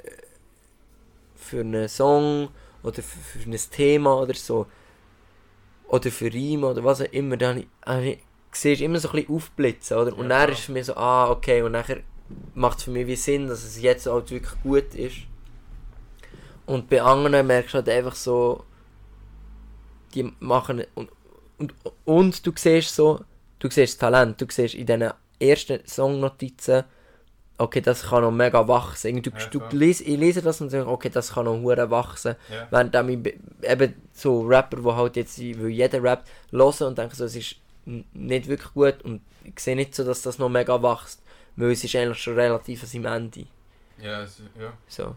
für 1.36 1.60
einen 1.60 1.88
Song 1.88 2.48
oder 2.82 3.02
für, 3.02 3.38
für 3.38 3.50
ein 3.50 3.58
Thema 3.70 4.20
oder 4.20 4.34
so, 4.34 4.66
oder 5.88 6.10
für 6.10 6.32
Rhyme 6.32 6.66
oder 6.66 6.84
was 6.84 7.00
auch 7.00 7.12
immer, 7.12 7.36
dann 7.36 7.64
habe 7.84 8.06
ich, 8.06 8.18
siehst 8.52 8.80
du 8.80 8.84
immer 8.84 8.98
so 8.98 9.08
ein 9.08 9.16
bisschen 9.16 9.34
aufblitzen, 9.34 9.96
oder? 9.96 10.16
Und 10.16 10.28
Ja, 10.30 10.40
dann 10.46 10.52
ist 10.52 10.60
es 10.60 10.68
mich 10.68 10.86
so, 10.86 10.94
ah, 10.96 11.30
okay, 11.30 11.62
und 11.62 11.72
nachher 11.72 11.98
macht 12.54 12.78
es 12.78 12.84
für 12.84 12.90
mich 12.90 13.06
wie 13.06 13.16
Sinn, 13.16 13.48
dass 13.48 13.64
es 13.64 13.80
jetzt 13.80 14.06
halt 14.06 14.30
wirklich 14.30 14.60
gut 14.62 14.94
ist. 14.94 15.16
Und 16.66 16.90
bei 16.90 17.00
anderen 17.00 17.46
merkst 17.46 17.74
du 17.74 17.78
halt 17.78 17.88
einfach 17.88 18.14
so, 18.14 18.64
die 20.14 20.32
machen 20.40 20.84
und, 20.94 21.10
und, 21.58 21.74
und 22.04 22.46
du 22.46 22.52
siehst 22.54 22.94
so, 22.94 23.20
du 23.58 23.70
siehst 23.70 23.94
das 23.94 23.98
Talent, 23.98 24.40
du 24.40 24.46
siehst 24.50 24.74
in 24.74 24.86
diesen 24.86 25.12
ersten 25.38 25.86
Songnotizen, 25.86 26.84
okay, 27.58 27.80
das 27.80 28.04
kann 28.04 28.22
noch 28.22 28.30
mega 28.30 28.66
wachsen. 28.66 29.08
Irgendwie 29.08 29.30
Du, 29.30 29.58
Ja, 29.58 29.68
du 29.68 29.76
liest, 29.76 30.00
ich 30.02 30.16
lese 30.16 30.42
das 30.42 30.60
und 30.60 30.70
sage, 30.70 30.86
okay, 30.86 31.10
das 31.10 31.32
kann 31.32 31.44
noch 31.44 31.60
hure 31.60 31.90
wachsen. 31.90 32.36
Ja. 32.50 32.68
Während 32.70 32.94
dann 32.94 33.08
eben 33.08 33.94
so 34.12 34.42
Rapper, 34.42 34.78
die 34.78 34.92
halt 34.92 35.16
jetzt, 35.16 35.38
weil 35.38 35.68
jeder 35.68 36.02
rappt, 36.02 36.28
hören 36.50 36.88
und 36.88 36.98
denken 36.98 37.14
so, 37.16 37.24
es 37.24 37.36
ist 37.36 37.56
nicht 37.84 38.48
wirklich 38.48 38.72
gut 38.74 39.02
und 39.02 39.22
ich 39.44 39.58
sehe 39.60 39.76
nicht 39.76 39.94
so, 39.94 40.04
dass 40.04 40.22
das 40.22 40.38
noch 40.38 40.48
mega 40.48 40.82
wächst, 40.82 41.22
weil 41.58 41.72
es 41.72 41.82
ist 41.82 41.96
eigentlich 41.96 42.18
schon 42.18 42.34
relativ 42.34 42.82
an 42.82 42.88
seinem 42.88 43.06
Ende. 43.06 43.46
Ja, 44.00 44.22
es, 44.22 44.40
ja. 44.58 44.72
So. 44.86 45.16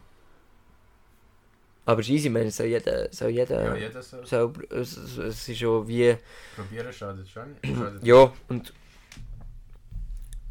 Aber 1.85 2.01
es 2.01 2.07
ist 2.07 2.13
easy, 2.13 2.27
ich 2.27 2.34
meine, 2.34 2.49
soll 2.49 2.68
jeder, 2.68 3.11
soll 3.13 3.30
jeder, 3.30 3.63
ja, 3.63 3.76
jeder 3.76 4.01
soll 4.01 4.26
soll, 4.26 4.53
es, 4.72 4.97
es, 4.97 5.18
es 5.18 5.49
ist 5.49 5.59
schon 5.59 5.88
wie, 5.88 6.15
probieren, 6.55 6.91
schadet 6.91 7.30
schon. 7.30 7.55
Schadet 7.63 8.05
ja, 8.05 8.34
und, 8.47 8.73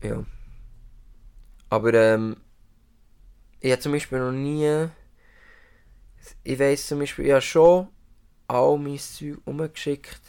ja. 0.02 0.24
Aber, 1.70 1.94
ähm, 1.94 2.36
ich 3.60 3.72
habe 3.72 3.80
zum 3.80 3.92
Beispiel 3.92 4.18
noch 4.18 4.32
nie, 4.32 4.88
ich 6.44 6.58
weiß 6.58 6.86
zum 6.86 7.00
Beispiel, 7.00 7.26
ich 7.26 7.32
habe 7.32 7.42
schon 7.42 7.88
all 8.46 8.78
mein 8.78 8.98
Zeug 8.98 9.38
umgeschickt, 9.44 10.20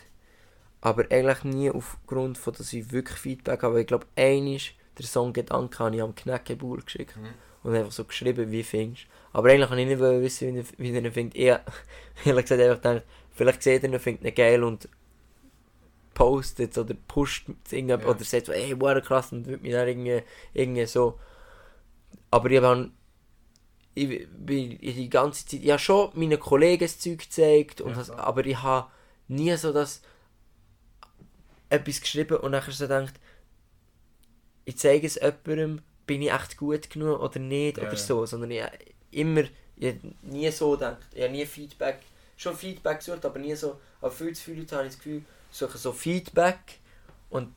aber 0.81 1.05
eigentlich 1.11 1.43
nie 1.43 1.69
aufgrund 1.69 2.37
von, 2.39 2.53
dass 2.53 2.73
ich 2.73 2.91
wirklich 2.91 3.17
Feedback 3.17 3.61
habe. 3.63 3.81
Ich 3.81 3.87
glaube, 3.87 4.07
einisch 4.15 4.75
der 4.97 5.05
Song 5.05 5.33
Gedanke 5.33 5.79
habe 5.79 5.95
ich 5.95 6.01
am 6.01 6.13
Knäckebuhl 6.15 6.81
geschickt 6.81 7.15
Mhm. 7.17 7.27
und 7.63 7.75
einfach 7.75 7.91
so 7.91 8.03
geschrieben, 8.05 8.51
wie 8.51 8.63
findest 8.63 9.03
du. 9.03 9.07
Aber 9.37 9.49
eigentlich 9.49 9.69
habe 9.69 9.79
ich 9.81 9.87
nicht 9.87 9.99
wissen, 9.99 10.53
wie 10.53 10.59
er- 10.59 10.65
wie 10.77 10.93
er 10.93 11.03
ihn 11.05 11.11
findet. 11.11 11.35
Ich 11.37 11.49
habe 11.51 11.63
ehrlich 12.25 12.45
gesagt 12.45 12.61
einfach 12.61 12.81
gedacht, 12.81 13.03
vielleicht 13.31 13.63
seht 13.63 13.83
ihr 13.83 13.89
ihn, 13.89 13.99
findet 13.99 14.25
ihn 14.25 14.35
geil 14.35 14.63
und 14.63 14.89
postet 16.13 16.77
oder 16.77 16.93
pusht 17.07 17.47
irgendjemand 17.69 18.03
Ja. 18.03 18.09
oder 18.09 18.23
sagt 18.23 18.47
so, 18.47 18.51
ey, 18.51 18.79
wow, 18.79 19.01
krass 19.01 19.31
und 19.31 19.47
wird 19.47 19.61
mich 19.61 19.71
dann 19.71 19.87
irgendwie, 19.87 20.21
irgendwie 20.53 20.85
so. 20.85 21.17
Aber 22.29 22.49
ich 22.51 22.61
habe 22.61 22.91
ich 23.93 24.27
bin 24.29 24.77
die 24.79 25.09
ganze 25.09 25.45
Zeit, 25.45 25.61
ich 25.63 25.69
habe 25.69 25.79
schon 25.79 26.11
meinen 26.13 26.39
Kollegen 26.39 26.83
das 26.85 26.97
Zeug 26.99 27.19
gezeigt, 27.19 27.81
und 27.81 27.95
Ja, 27.97 28.03
klar. 28.03 28.19
aber 28.19 28.45
ich 28.45 28.61
habe 28.61 28.89
nie 29.27 29.53
so 29.57 29.73
das 29.73 30.01
etwas 31.69 31.99
geschrieben 32.01 32.37
und 32.37 32.51
nachher 32.51 32.71
so 32.71 32.85
gedacht, 32.85 33.13
ich 34.65 34.77
zeige 34.77 35.07
es 35.07 35.15
jemandem, 35.15 35.81
bin 36.05 36.21
ich 36.21 36.31
echt 36.31 36.57
gut 36.57 36.89
genug 36.89 37.19
oder 37.21 37.39
nicht 37.39 37.77
Ja, 37.77 37.87
oder 37.87 37.95
so, 37.95 38.25
sondern 38.25 38.51
ich, 38.51 38.63
immer, 39.11 39.43
ich 39.77 39.95
nie 40.21 40.49
so 40.51 40.71
gedacht. 40.71 40.97
Ich 41.13 41.21
habe 41.23 41.31
nie 41.31 41.45
Feedback, 41.45 41.99
schon 42.37 42.55
Feedback 42.55 42.99
gesucht, 42.99 43.25
aber 43.25 43.39
nie 43.39 43.55
so, 43.55 43.79
aber 44.01 44.11
viel 44.11 44.33
zu 44.35 44.43
viele 44.43 44.59
Leute 44.61 44.75
habe 44.75 44.87
ich 44.87 44.93
das 44.93 45.03
Gefühl, 45.03 45.23
suchen 45.51 45.77
so 45.77 45.91
Feedback 45.91 46.79
und, 47.29 47.49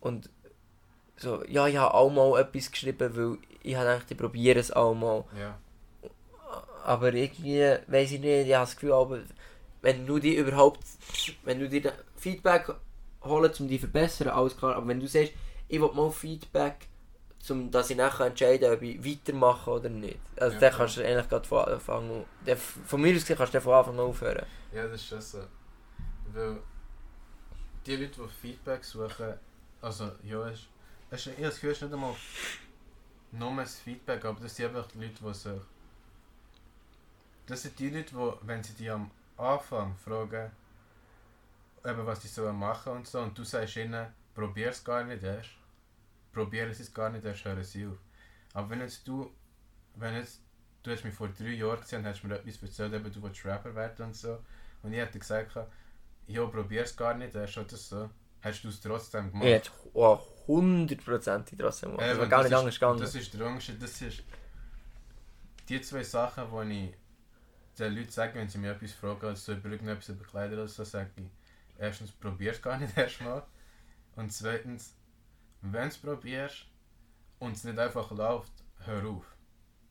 und 0.00 0.28
so, 1.16 1.44
ja, 1.46 1.66
ich 1.66 1.76
habe 1.76 1.94
auch 1.94 2.10
mal 2.10 2.40
etwas 2.40 2.70
geschrieben, 2.70 3.16
weil 3.16 3.38
ich 3.62 3.74
habe 3.74 3.86
gedacht, 3.88 4.10
ich 4.10 4.16
probiere 4.16 4.58
es 4.60 4.70
auch 4.70 4.94
mal. 4.94 5.24
Ja. 5.38 5.58
Aber 6.84 7.12
irgendwie, 7.12 7.76
weiß 7.86 8.12
ich 8.12 8.20
nicht, 8.20 8.46
ich 8.46 8.54
habe 8.54 8.64
das 8.64 8.76
Gefühl, 8.76 8.92
aber 8.92 9.20
wenn 9.82 10.06
du 10.06 10.18
dir 10.18 10.38
überhaupt, 10.38 10.80
wenn 11.44 11.60
du 11.60 11.68
dir 11.68 11.92
Feedback 12.16 12.72
holst, 13.22 13.60
um 13.60 13.68
dich 13.68 13.80
zu 13.80 13.88
verbessern, 13.88 14.28
alles 14.28 14.56
klar, 14.56 14.76
aber 14.76 14.86
wenn 14.88 15.00
du 15.00 15.06
sagst, 15.06 15.32
ich 15.68 15.80
will 15.80 15.92
mal 15.92 16.10
Feedback, 16.10 16.86
um, 17.50 17.70
dass 17.70 17.90
ich 17.90 17.96
nachher 17.96 18.26
entscheiden 18.26 18.72
ob 18.72 18.82
ich 18.82 19.02
weitermache 19.04 19.70
oder 19.70 19.88
nicht. 19.88 20.18
Also 20.36 20.54
Ja, 20.54 20.60
dann 20.60 20.72
kannst 20.74 20.96
du 20.96 21.06
eigentlich 21.06 21.28
gerade 21.28 21.46
von 21.48 21.64
Anfang 21.64 22.10
an, 22.10 22.24
dann- 22.44 22.56
von 22.56 23.00
mir 23.00 23.14
aus 23.14 23.20
gesehen 23.22 23.36
kannst 23.36 23.54
du 23.54 23.60
von 23.60 23.74
Anfang 23.74 23.94
an 23.94 24.00
aufhören. 24.00 24.46
Ja, 24.72 24.82
das 24.84 25.00
ist 25.00 25.06
schon 25.08 25.20
so. 25.20 25.42
Weil 26.32 26.58
die 27.86 27.96
Leute, 27.96 28.20
die 28.22 28.28
Feedback 28.28 28.84
suchen, 28.84 29.34
also 29.80 30.10
ja, 30.24 30.48
es, 30.48 30.66
es, 31.10 31.26
ich 31.26 31.32
habe 31.34 31.42
das 31.44 31.54
Gefühl, 31.54 31.70
es 31.70 31.76
ist 31.78 31.82
nicht 31.84 31.94
einmal 31.94 32.14
nur 33.32 33.56
das 33.56 33.76
Feedback, 33.78 34.24
aber 34.24 34.40
das 34.40 34.54
sind 34.56 34.66
einfach 34.66 34.86
die 34.88 34.98
Leute, 34.98 35.22
die 35.24 35.34
sich... 35.34 35.52
Das 37.46 37.62
sind 37.62 37.78
die 37.78 37.88
Leute, 37.90 38.14
die, 38.14 38.46
wenn 38.46 38.62
sie 38.62 38.74
dich 38.74 38.90
am 38.90 39.10
Anfang 39.38 39.96
fragen, 39.96 40.50
eben 41.84 42.06
was 42.06 42.20
sie 42.22 42.28
sollen 42.28 42.56
machen 42.58 42.92
und 42.92 43.06
so, 43.06 43.20
und 43.20 43.38
du 43.38 43.44
sagst 43.44 43.76
ihnen, 43.76 44.06
probier 44.34 44.68
es 44.70 44.84
gar 44.84 45.02
nicht 45.04 45.22
erst, 45.22 45.50
probieren 46.32 46.72
sie 46.72 46.82
es 46.82 46.92
gar 46.92 47.10
nicht 47.10 47.24
erst, 47.24 47.44
hören 47.44 47.62
sie 47.64 47.86
auf. 47.86 47.98
Aber 48.54 48.70
wenn 48.70 48.80
jetzt 48.80 49.06
du, 49.06 49.30
wenn 49.96 50.14
jetzt, 50.14 50.42
du 50.82 50.90
hast 50.90 51.04
mich 51.04 51.14
vor 51.14 51.28
drei 51.28 51.50
Jahren 51.50 51.80
gesehen 51.80 52.00
und 52.00 52.06
hast 52.06 52.22
mir 52.24 52.34
etwas 52.36 52.62
erzählt, 52.62 52.92
eben, 52.92 53.12
du 53.12 53.22
willst 53.22 53.44
Rapper 53.44 53.74
werden 53.74 54.06
und 54.06 54.16
so, 54.16 54.38
und 54.82 54.92
ich 54.92 54.98
hätte 54.98 55.18
gesagt, 55.18 55.56
ja, 56.26 56.46
probier 56.46 56.82
es 56.82 56.96
gar 56.96 57.14
nicht 57.14 57.34
erst 57.34 57.58
oder 57.58 57.76
so, 57.76 58.10
hast 58.40 58.62
du 58.62 58.68
es 58.68 58.80
trotzdem 58.80 59.30
gemacht. 59.30 59.44
Ich 59.46 59.54
hätte 59.54 59.70
oh, 59.94 60.20
hundertprozentig 60.46 61.58
trotzdem 61.58 61.90
gemacht. 61.90 62.08
Das 62.08 62.16
wäre 62.18 62.28
gar 62.28 62.42
nicht 62.42 62.52
ist- 62.52 62.58
anders 62.58 62.74
gegangen. 62.74 63.00
Das 63.00 63.14
ist 63.14 63.34
der 63.34 63.46
Unterschied. 63.46 63.82
Das 63.82 64.00
ist 64.02 64.22
die 65.68 65.80
zwei 65.80 66.02
Sachen, 66.02 66.44
die 66.70 66.88
ich 66.88 66.94
den 67.78 67.94
Leuten 67.94 68.10
sage, 68.10 68.34
wenn 68.34 68.48
sie 68.48 68.58
mir 68.58 68.72
etwas 68.72 68.92
fragen, 68.92 69.26
also 69.26 69.52
so 69.52 69.58
über 69.58 69.70
irgendetwas 69.70 70.08
über 70.08 70.24
Kleider 70.24 70.54
oder 70.54 70.68
so, 70.68 70.84
sage 70.84 71.10
ich, 71.16 71.24
erstens, 71.78 72.10
probier 72.12 72.52
es 72.52 72.62
gar 72.62 72.78
nicht 72.78 72.96
erstmal. 72.96 73.42
Und 74.16 74.32
zweitens, 74.32 74.94
wenn 75.62 75.82
du 75.82 75.88
es 75.88 75.98
probierst 75.98 76.66
und 77.38 77.52
es 77.56 77.64
nicht 77.64 77.78
einfach 77.78 78.10
läuft, 78.10 78.52
hör 78.84 79.04
auf. 79.06 79.24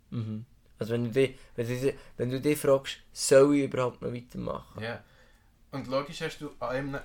Mhm. 0.10 0.46
Also 0.80 0.94
wenn 0.94 1.06
du 1.06 1.12
dich, 1.12 1.38
wenn 1.56 1.68
du, 1.68 1.76
dich- 1.80 1.96
wenn 2.18 2.30
du 2.30 2.40
dich 2.42 2.60
fragst, 2.60 2.98
soll 3.12 3.56
ich 3.56 3.64
überhaupt 3.66 4.02
noch 4.02 4.14
weitermachen? 4.14 4.82
Ja. 4.82 5.04
Und 5.72 5.88
logisch 5.88 6.22
hast 6.22 6.40
du 6.40 6.52
einem 6.60 6.96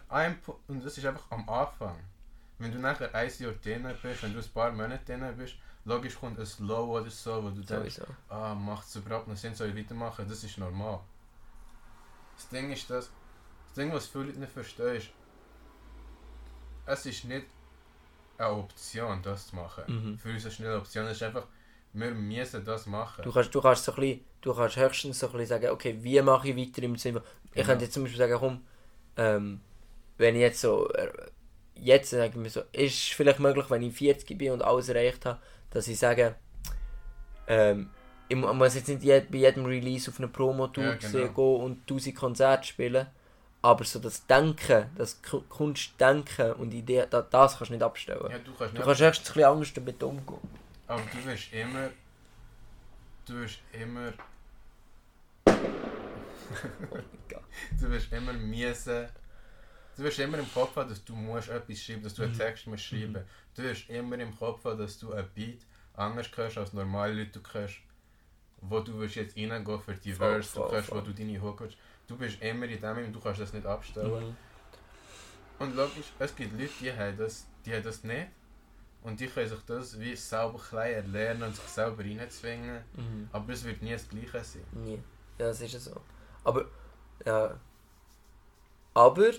Pu- 0.44 0.56
und 0.68 0.84
das 0.84 0.96
ist 0.98 1.04
einfach 1.06 1.30
am 1.30 1.48
Anfang. 1.48 1.98
Wenn 2.58 2.70
du 2.70 2.78
nachher 2.78 3.12
ein 3.14 3.30
Jahr 3.38 3.52
drin 3.54 3.82
bist, 4.02 4.22
wenn 4.22 4.32
du 4.32 4.38
ein 4.38 4.48
paar 4.54 4.70
Monate 4.70 5.04
drin 5.04 5.36
bist, 5.36 5.54
logisch 5.84 6.14
kommt 6.14 6.38
ein 6.38 6.46
Low 6.66 6.96
oder 7.00 7.10
so, 7.10 7.42
wo 7.42 7.48
du 7.50 7.60
denkst, 7.62 7.96
Sowieso. 7.96 8.06
ah, 8.28 8.54
macht 8.54 8.86
es 8.86 8.94
überhaupt 8.94 9.26
noch 9.26 9.36
Sinn, 9.36 9.54
soll 9.54 9.70
ich 9.70 9.76
weitermachen? 9.76 10.28
Das 10.28 10.44
ist 10.44 10.58
normal. 10.58 11.00
Das 12.36 12.48
Ding 12.50 12.70
ist 12.70 12.88
das, 12.88 13.10
das 13.66 13.74
Ding, 13.74 13.92
was 13.92 14.06
viele 14.06 14.32
nicht 14.32 14.52
verstehen, 14.52 14.96
ist, 14.96 15.08
es 16.86 17.06
ist 17.06 17.24
nicht 17.24 17.46
eine 18.38 18.50
Option, 18.50 19.20
das 19.22 19.48
zu 19.48 19.56
machen. 19.56 19.84
Mhm. 19.86 20.18
Für 20.18 20.30
uns 20.30 20.60
eine 20.60 20.76
Option, 20.76 21.06
es 21.06 21.12
ist 21.18 21.22
einfach, 21.22 21.46
wir 21.92 22.10
müssen 22.10 22.64
das 22.64 22.86
machen. 22.86 23.22
Du 23.22 23.32
kannst, 23.32 23.54
du 23.54 23.60
kannst 23.60 23.84
so 23.84 23.92
ein 23.92 24.00
bisschen, 24.00 24.24
du 24.40 24.54
kannst 24.54 24.76
höchstens 24.76 25.18
so 25.18 25.26
ein 25.26 25.32
bisschen 25.32 25.48
sagen, 25.48 25.70
okay, 25.70 25.96
wie 26.00 26.20
mache 26.22 26.48
ich 26.48 26.56
weiter 26.56 26.82
im 26.82 26.96
Sinne, 26.96 27.22
ich 27.46 27.52
Genau. 27.54 27.66
könnte 27.66 27.84
jetzt 27.84 27.94
zum 27.94 28.04
Beispiel 28.04 28.18
sagen, 28.18 28.36
komm, 28.38 28.64
ähm, 29.16 29.60
wenn 30.18 30.34
ich 30.34 30.40
jetzt 30.40 30.60
so, 30.60 30.88
äh, 30.92 31.10
jetzt 31.74 32.10
sage 32.10 32.26
ich 32.30 32.34
mir 32.36 32.48
so, 32.50 32.60
ist 32.72 32.94
es 32.94 33.02
vielleicht 33.08 33.40
möglich, 33.40 33.68
wenn 33.70 33.82
ich 33.82 33.94
40 33.94 34.38
bin 34.38 34.52
und 34.52 34.62
alles 34.62 34.88
erreicht 34.88 35.26
habe, 35.26 35.38
dass 35.70 35.88
ich 35.88 35.98
sage, 35.98 36.34
ähm, 37.46 37.90
ich 38.28 38.36
mu- 38.36 38.52
muss 38.54 38.74
jetzt 38.74 38.88
nicht 38.88 39.02
bei 39.30 39.38
jedem 39.38 39.66
Release 39.66 40.10
auf 40.10 40.18
eine 40.18 40.28
Promotour 40.28 40.84
Ja, 40.84 40.94
genau. 40.94 41.28
gehen 41.28 41.64
und 41.64 41.86
1000 41.86 42.14
Konzerte 42.16 42.66
spielen, 42.66 43.06
aber 43.62 43.84
so 43.84 43.98
das 44.00 44.26
Denken, 44.26 44.90
das 44.96 45.22
Ku- 45.22 45.42
Kunstdenken 45.48 46.52
und 46.54 46.72
Idee, 46.74 47.06
da, 47.08 47.22
das 47.22 47.56
kannst 47.56 47.70
du 47.70 47.74
nicht 47.74 47.82
abstellen. 47.82 48.28
ja, 48.30 48.38
du 48.38 48.52
kannst 48.54 48.76
Du 48.76 48.82
kannst 48.82 49.00
höchstens 49.00 49.28
ein 49.30 49.34
bisschen 49.34 49.48
anders 49.50 49.72
damit 49.74 50.02
umgehen. 50.02 50.40
aber 50.88 51.02
du 51.12 51.24
wirst 51.24 51.52
immer, 51.52 51.90
du 53.26 53.34
wirst 53.34 53.60
immer, 53.72 54.12
du 57.80 57.90
wirst 57.90 58.12
immer 58.12 58.32
müssen, 58.32 59.08
du 59.96 60.02
wirst 60.02 60.18
immer 60.18 60.38
im 60.38 60.52
Kopf 60.52 60.76
haben, 60.76 60.88
dass 60.90 61.04
du 61.04 61.14
musst 61.14 61.48
etwas 61.48 61.78
schreiben, 61.82 62.02
dass 62.02 62.14
du 62.14 62.22
einen 62.22 62.36
Text 62.36 62.66
musst 62.66 62.84
schreiben. 62.84 63.24
Du 63.54 63.62
wirst 63.62 63.88
immer 63.90 64.18
im 64.18 64.36
Kopf 64.36 64.64
haben, 64.64 64.78
dass 64.78 64.98
du 64.98 65.12
ein 65.12 65.28
Beat 65.34 65.60
anders 65.94 66.28
hörst 66.34 66.58
als 66.58 66.72
normale 66.72 67.12
Leute 67.14 67.38
du 67.38 67.52
hörst, 67.52 67.76
wo 68.62 68.80
du 68.80 68.98
willst 68.98 69.16
jetzt 69.16 69.36
reingehen 69.36 69.80
für 69.80 69.94
die 69.94 70.12
Verse, 70.12 70.54
du 70.54 70.70
hörst, 70.70 70.90
wo 70.90 71.00
du 71.00 71.12
deine 71.12 71.40
Hook 71.40 71.60
willst. 71.60 71.76
Du 72.06 72.16
bist 72.16 72.40
immer 72.42 72.66
in 72.66 72.80
dem 72.80 73.04
und 73.06 73.12
du 73.12 73.20
kannst 73.20 73.40
das 73.40 73.52
nicht 73.52 73.66
abstellen. 73.66 74.28
Mhm. 74.28 74.36
Und 75.58 75.76
logisch, 75.76 76.12
es 76.18 76.34
gibt 76.34 76.58
Leute, 76.58 76.72
die 76.80 76.92
haben 76.92 77.16
das, 77.16 77.46
die 77.64 77.72
haben 77.72 77.84
das 77.84 78.02
nicht. 78.02 78.28
Und 79.02 79.18
die 79.18 79.26
können 79.26 79.48
sich 79.48 79.60
das 79.66 79.98
wie 79.98 80.14
selber 80.14 80.58
klein 80.58 80.94
erlernen 80.94 81.44
und 81.44 81.56
sich 81.56 81.64
selber 81.64 82.04
reinzwingen. 82.04 82.84
Mhm. 82.94 83.28
Aber 83.32 83.52
es 83.52 83.64
wird 83.64 83.82
nie 83.82 83.92
das 83.92 84.08
Gleiche 84.08 84.44
sein. 84.44 84.64
Nie. 84.72 85.02
Ja, 85.38 85.48
das 85.48 85.60
ist 85.60 85.72
ja 85.72 85.80
so. 85.80 86.00
Aber, 86.44 86.66
ja. 87.24 87.58
Aber, 88.94 89.30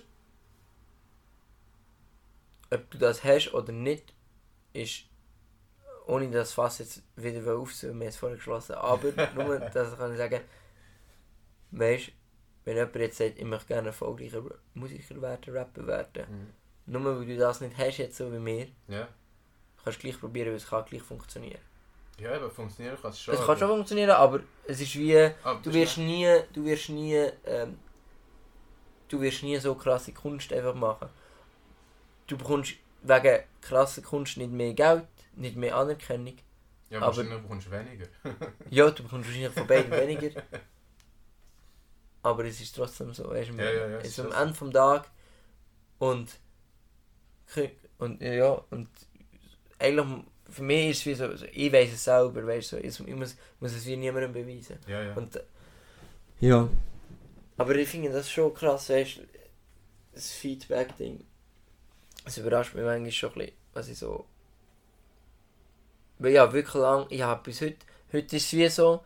ob 2.71 2.91
du 2.91 2.97
das 2.97 3.23
hast 3.23 3.53
oder 3.53 3.71
nicht, 3.71 4.13
ist, 4.73 5.05
ohne 6.07 6.29
das 6.31 6.53
Fass 6.53 6.79
jetzt 6.79 7.03
wieder 7.15 7.55
aufzunehmen, 7.55 7.99
wir 7.99 8.05
haben 8.05 8.09
es 8.09 8.17
vorher 8.17 8.37
geschlossen, 8.37 8.73
aber 8.73 9.11
nur, 9.35 9.59
das 9.59 9.97
kann 9.97 10.11
ich 10.11 10.17
sagen, 10.17 10.41
weißt 11.71 12.11
wenn 12.65 12.75
jemand 12.77 12.95
jetzt 12.95 13.17
sagt, 13.17 13.37
ich 13.37 13.45
möchte 13.45 13.67
gerne 13.67 13.87
erfolgreicher 13.89 14.41
Musiker 14.73 15.21
werden, 15.21 15.53
Rapper 15.55 15.85
werden, 15.87 16.53
nur 16.85 17.03
weil 17.19 17.25
du 17.25 17.37
das 17.37 17.61
nicht 17.61 17.77
hast, 17.77 17.97
jetzt 17.97 18.17
so 18.17 18.31
wie 18.31 18.39
mir, 18.39 18.67
Ja. 18.87 19.07
kannst 19.83 19.99
du 19.99 20.03
gleich 20.07 20.19
probieren, 20.19 20.47
weil 20.49 20.55
es 20.55 20.67
kann 20.67 20.85
gleich 20.85 21.01
funktionieren. 21.01 21.59
Ja, 22.19 22.33
aber 22.35 22.49
funktionieren 22.51 22.95
kann 23.01 23.11
es 23.11 23.19
schon. 23.21 23.33
Es 23.33 23.43
kann 23.45 23.57
schon 23.57 23.67
funktionieren, 23.69 24.11
aber 24.11 24.41
es 24.67 24.79
ist 24.81 24.95
wie, 24.95 25.17
aber 25.43 25.59
Du 25.61 25.73
wirst 25.73 25.97
nie, 25.97 26.27
du 26.53 26.63
wirst 26.63 26.89
nie, 26.89 27.15
ähm, 27.45 27.77
du 29.09 29.19
wirst 29.21 29.43
nie 29.43 29.57
so 29.57 29.73
krasse 29.75 30.11
Kunst 30.13 30.53
einfach 30.53 30.75
machen. 30.75 31.09
Du 32.27 32.37
bekommst 32.37 32.73
wegen 33.01 33.39
krasser 33.61 34.01
Kunst 34.01 34.37
nicht 34.37 34.51
mehr 34.51 34.73
Geld, 34.73 35.05
nicht 35.35 35.55
mehr 35.57 35.75
Anerkennung. 35.75 36.37
Ja, 36.89 36.99
aber- 36.99 37.07
wahrscheinlich 37.07 37.41
bekommst 37.41 37.67
du 37.67 37.71
weniger. 37.71 38.05
Ja, 38.69 38.89
du 38.91 39.03
bekommst 39.03 39.27
wahrscheinlich 39.27 39.51
von 39.53 39.67
beiden 39.67 39.91
weniger. 39.91 40.41
Aber 42.23 42.45
es 42.45 42.59
ist 42.61 42.75
trotzdem 42.75 43.13
so, 43.13 43.29
weißt 43.29 43.51
du, 43.51 43.55
Ja, 43.57 43.71
ja, 43.71 43.87
ja, 43.89 43.99
es 43.99 44.09
ist 44.09 44.19
am 44.19 44.31
so. 44.31 44.37
Ende 44.37 44.53
vom 44.55 44.71
Tag 44.73 45.11
und 45.99 46.39
und 47.99 48.21
ja 48.21 48.51
und 48.71 48.89
eigentlich 49.79 50.07
für 50.49 50.63
mich 50.63 50.91
ist 50.91 50.99
es 50.99 51.05
wie 51.05 51.13
so, 51.15 51.35
so 51.35 51.45
ich 51.51 51.71
weiß 51.71 51.93
es 51.93 52.03
selber, 52.03 52.45
weißt 52.45 52.73
du, 52.73 52.75
so, 52.77 52.83
ich, 52.83 52.99
ich 53.09 53.15
muss, 53.15 53.35
muss 53.59 53.73
es 53.73 53.85
wie 53.85 53.97
niemandem 53.97 54.33
beweisen. 54.33 54.77
Ja, 54.87 55.01
ja. 55.03 55.13
Und, 55.15 55.35
äh, 55.35 55.43
ja. 56.41 56.69
Aber 57.57 57.75
ich 57.75 57.89
finde 57.89 58.11
das 58.11 58.29
schon 58.29 58.53
krass, 58.53 58.89
weißt 58.89 59.17
du, 59.17 59.21
das 60.13 60.31
Feedback-Ding. 60.31 61.23
Es 62.25 62.37
überrascht 62.37 62.75
mich 62.75 62.83
manchmal 62.83 63.11
schon 63.11 63.31
ein 63.31 63.35
bisschen, 63.39 63.55
was 63.73 63.87
ich 63.89 63.97
so. 63.97 64.25
Weil 66.19 66.33
ja, 66.33 66.53
wirklich 66.53 66.75
lang, 66.75 67.07
ich 67.09 67.21
habe 67.21 67.43
bis 67.43 67.61
heute, 67.61 67.85
heute 68.11 68.35
ist 68.37 68.45
es 68.45 68.53
wie 68.53 68.69
so, 68.69 69.03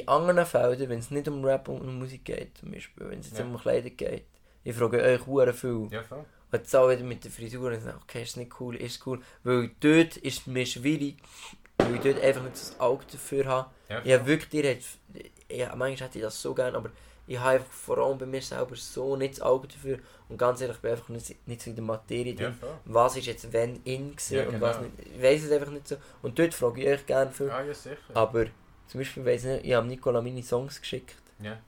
in 0.00 0.08
anderen 0.08 0.44
Feldern, 0.46 0.88
wenn 0.88 0.98
es 0.98 1.10
nicht 1.10 1.28
um 1.28 1.44
Rap 1.44 1.68
und 1.68 1.80
um 1.80 1.98
Musik 1.98 2.24
geht, 2.24 2.56
zum 2.58 2.70
Beispiel, 2.72 3.08
wenn 3.10 3.20
es 3.20 3.28
jetzt 3.30 3.38
Ja. 3.38 3.44
um 3.44 3.56
Kleider 3.58 3.90
geht, 3.90 4.24
ich 4.64 4.74
frage 4.74 5.00
euch 5.02 5.26
hure 5.26 5.52
viel. 5.52 5.88
ja, 5.90 6.02
voll. 6.02 6.18
Und 6.52 6.58
jetzt 6.58 6.74
auch 6.76 6.88
wieder 6.90 7.02
mit 7.02 7.24
der 7.24 7.30
Frisur 7.30 7.70
und 7.72 7.80
sage, 7.80 7.98
okay, 8.02 8.22
ist 8.22 8.36
nicht 8.36 8.52
cool, 8.60 8.76
ist 8.76 9.04
cool. 9.06 9.20
Weil 9.44 9.70
dort 9.80 10.16
ist 10.18 10.40
es 10.40 10.46
mir 10.46 10.64
schwierig, 10.66 11.16
weil 11.78 11.96
ich 11.96 12.00
dort 12.00 12.20
einfach 12.22 12.42
nicht 12.42 12.54
das 12.54 12.78
Auge 12.80 13.04
dafür 13.10 13.44
habe. 13.46 13.70
Ja, 13.88 14.00
Ich 14.04 14.12
habe 14.12 14.26
wirklich, 14.26 14.48
dir 14.50 14.70
hat, 14.70 14.78
ja, 15.50 15.74
manchmal 15.76 16.08
hätte 16.08 16.18
ich 16.18 16.24
das 16.24 16.40
so 16.40 16.54
gerne, 16.54 16.76
aber 16.76 16.90
ich 17.28 17.38
habe 17.38 17.50
einfach 17.56 17.72
vor 17.72 17.98
allem 17.98 18.18
bei 18.18 18.26
mir 18.26 18.40
selber 18.40 18.76
so 18.76 19.16
nicht 19.16 19.34
das 19.34 19.40
Auge 19.42 19.66
dafür. 19.66 19.98
Und 20.28 20.38
ganz 20.38 20.60
ehrlich, 20.60 20.76
ich 20.76 20.82
bin 20.82 20.90
einfach 20.92 21.08
nicht, 21.08 21.48
nicht 21.48 21.60
so 21.62 21.70
in 21.70 21.76
der 21.76 21.84
Materie 21.84 22.32
ja, 22.34 22.46
drin. 22.48 22.54
voll. 22.54 22.70
Was 22.84 23.16
ist 23.16 23.26
jetzt 23.26 23.52
wenn 23.52 23.80
in 23.84 24.14
Ja, 24.30 24.46
und 24.48 24.60
was 24.60 24.76
genau. 24.78 24.88
nicht. 24.96 25.16
Ich 25.16 25.22
weiß 25.22 25.44
es 25.44 25.50
einfach 25.50 25.70
nicht 25.72 25.88
so. 25.88 25.96
Und 26.22 26.38
dort 26.38 26.54
frage 26.54 26.80
ich 26.82 26.88
euch 26.88 27.06
gerne 27.06 27.30
viel. 27.32 27.50
Ah, 27.50 27.64
ja, 27.64 27.74
sicher. 27.74 27.96
Aber 28.14 28.46
zum 28.88 29.00
Beispiel 29.00 29.24
weiss 29.24 29.44
ich 29.44 29.50
nicht, 29.50 29.64
ich 29.66 29.74
habe 29.74 29.86
Nicola 29.86 30.20
meine 30.22 30.42
Songs 30.42 30.80
geschickt 30.80 31.14
Ja. 31.40 31.58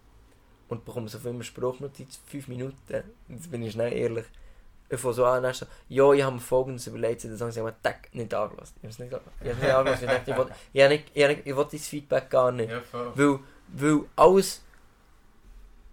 und 0.69 0.85
bekomme 0.85 1.09
so 1.09 1.19
viel 1.19 1.31
eine 1.31 1.45
Sprachnotiz, 1.45 2.21
5 2.27 2.49
Minuten. 2.49 3.03
Jetzt 3.29 3.51
bin 3.51 3.63
ich 3.63 3.73
schnell 3.73 3.93
ehrlich. 3.93 4.25
Ich 4.91 4.99
fange 4.99 5.15
so 5.15 5.25
an, 5.27 5.53
so, 5.53 5.67
ja, 5.91 6.13
ich 6.13 6.23
habe 6.23 6.37
mir 6.37 6.41
folgendes 6.41 6.87
überlegt, 6.87 7.23
den 7.23 7.37
Song, 7.37 7.51
ich 7.51 7.59
habe 7.59 7.75
Tag 7.83 8.09
nicht 8.15 8.33
angelassen. 8.33 8.75
Ich 8.77 8.85
habe 8.85 8.89
es 8.93 8.99
nicht 8.99 9.13
angelassen. 9.13 9.33
Ich 9.43 9.49
habe 9.49 9.57
es 9.59 9.63
nicht 9.63 9.75
angelassen. 9.75 10.05
Ich 10.05 10.11
dachte, 10.17 11.43
ich 11.45 11.57
will 11.57 11.67
dein 11.71 11.79
Feedback 11.81 12.31
gar 12.31 12.53
nicht. 12.53 12.71
Ja, 12.71 12.81
voll. 12.81 13.13
Weil, 13.15 13.39
weil 13.75 14.05
alles, 14.17 14.63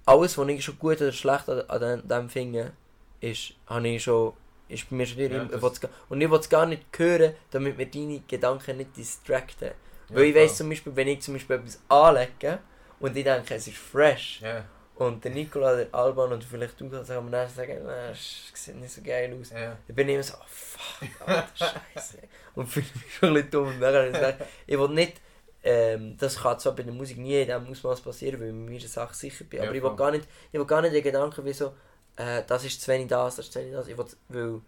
alles, 0.06 0.38
was 0.38 0.48
ich 0.48 0.64
schon 0.64 0.80
gut 0.80 1.02
oder 1.02 1.12
schlecht 1.12 1.50
an, 1.50 1.62
an 1.68 2.08
dem, 2.08 2.30
finde, 2.30 2.72
ist, 3.20 3.54
habe 3.68 3.88
ich 3.88 4.04
schon, 4.04 4.34
ist 4.70 4.90
bei 4.90 4.96
mir 4.96 5.06
schon 5.06 5.20
Ja, 5.20 5.62
will's 5.62 5.82
gar- 5.82 5.90
und 6.10 6.22
ich 6.22 6.30
will 6.32 6.40
es 6.40 6.50
gar 6.50 6.66
nicht 6.66 6.84
hören, 6.98 7.34
damit 7.52 7.78
mir 7.78 7.88
deine 7.88 8.22
Gedanken 8.28 8.78
nicht 8.78 8.96
distracten. 8.96 9.72
Ja, 10.10 10.16
weil 10.16 10.26
ich 10.26 10.36
weiss 10.36 10.58
zum 10.58 10.70
Beispiel, 10.70 10.96
wenn 10.96 11.08
ich 11.08 11.22
zum 11.22 11.34
Beispiel 11.36 11.56
etwas 11.58 11.80
anlege 11.90 12.60
und 13.00 13.16
ich 13.16 13.24
denke, 13.24 13.56
es 13.56 13.68
ist 13.68 13.78
fresh, 13.78 14.42
Ja, 14.42 14.66
und 14.96 15.24
der 15.24 15.32
Nicola, 15.32 15.76
der 15.76 15.94
Alban 15.94 16.32
und 16.32 16.44
vielleicht 16.44 16.80
du 16.80 16.90
kannst 16.90 17.12
am 17.12 17.30
nächsten 17.30 17.56
sagen, 17.58 17.86
«Nein, 17.86 18.12
es 18.12 18.52
sieht 18.54 18.76
nicht 18.78 18.94
so 18.94 19.02
geil 19.02 19.36
aus. 19.40 19.50
ja. 19.50 19.78
Dann 19.88 19.96
bin 19.96 20.08
ich 20.08 20.14
immer 20.14 20.24
so, 20.24 20.36
oh, 20.40 20.46
fuck, 20.48 21.10
Alter, 21.28 21.48
Scheiße. 21.94 22.20
Und 22.56 22.68
fühle 22.68 22.86
mich 22.96 23.16
schon 23.16 23.30
ein 23.30 23.34
bisschen 23.36 23.52
dumm. 23.52 23.68
Und 23.68 23.82
dann 23.82 24.14
ich 24.14 24.46
ich 24.68 24.80
will 24.80 24.90
nicht, 24.90 25.22
ähm, 25.64 26.16
das 26.18 26.38
kann 26.42 26.60
zwar 26.60 26.76
bei 26.76 26.84
der 26.84 26.94
Musik 26.94 27.18
nie 27.18 27.42
in 27.42 27.48
diesem 27.48 27.68
Ausmaß 27.68 28.02
passieren, 28.02 28.40
weil 28.40 28.50
ich 28.50 28.54
mir 28.54 28.80
der 28.80 28.88
Sache 28.88 29.14
sicher 29.16 29.44
bin, 29.44 29.60
Ja, 29.60 29.66
aber 29.68 29.76
ich 29.76 29.84
will 29.84 29.96
gar 29.96 30.12
nicht, 30.12 30.28
ich 30.52 30.60
will 30.60 30.66
gar 30.66 30.82
nicht 30.82 30.94
den 30.96 31.04
Gedanken 31.04 31.44
wie 31.44 31.54
so, 31.54 31.74
äh, 32.16 32.44
das 32.48 32.64
ist 32.64 32.82
zu 32.82 32.88
wenig 32.90 33.08
das, 33.08 33.36
das 33.36 33.46
ist 33.48 33.52
zu 33.54 33.60
wenig 33.60 33.74
das. 33.74 33.88
Ich 33.88 33.98
will, 33.98 34.06
weil, 34.30 34.62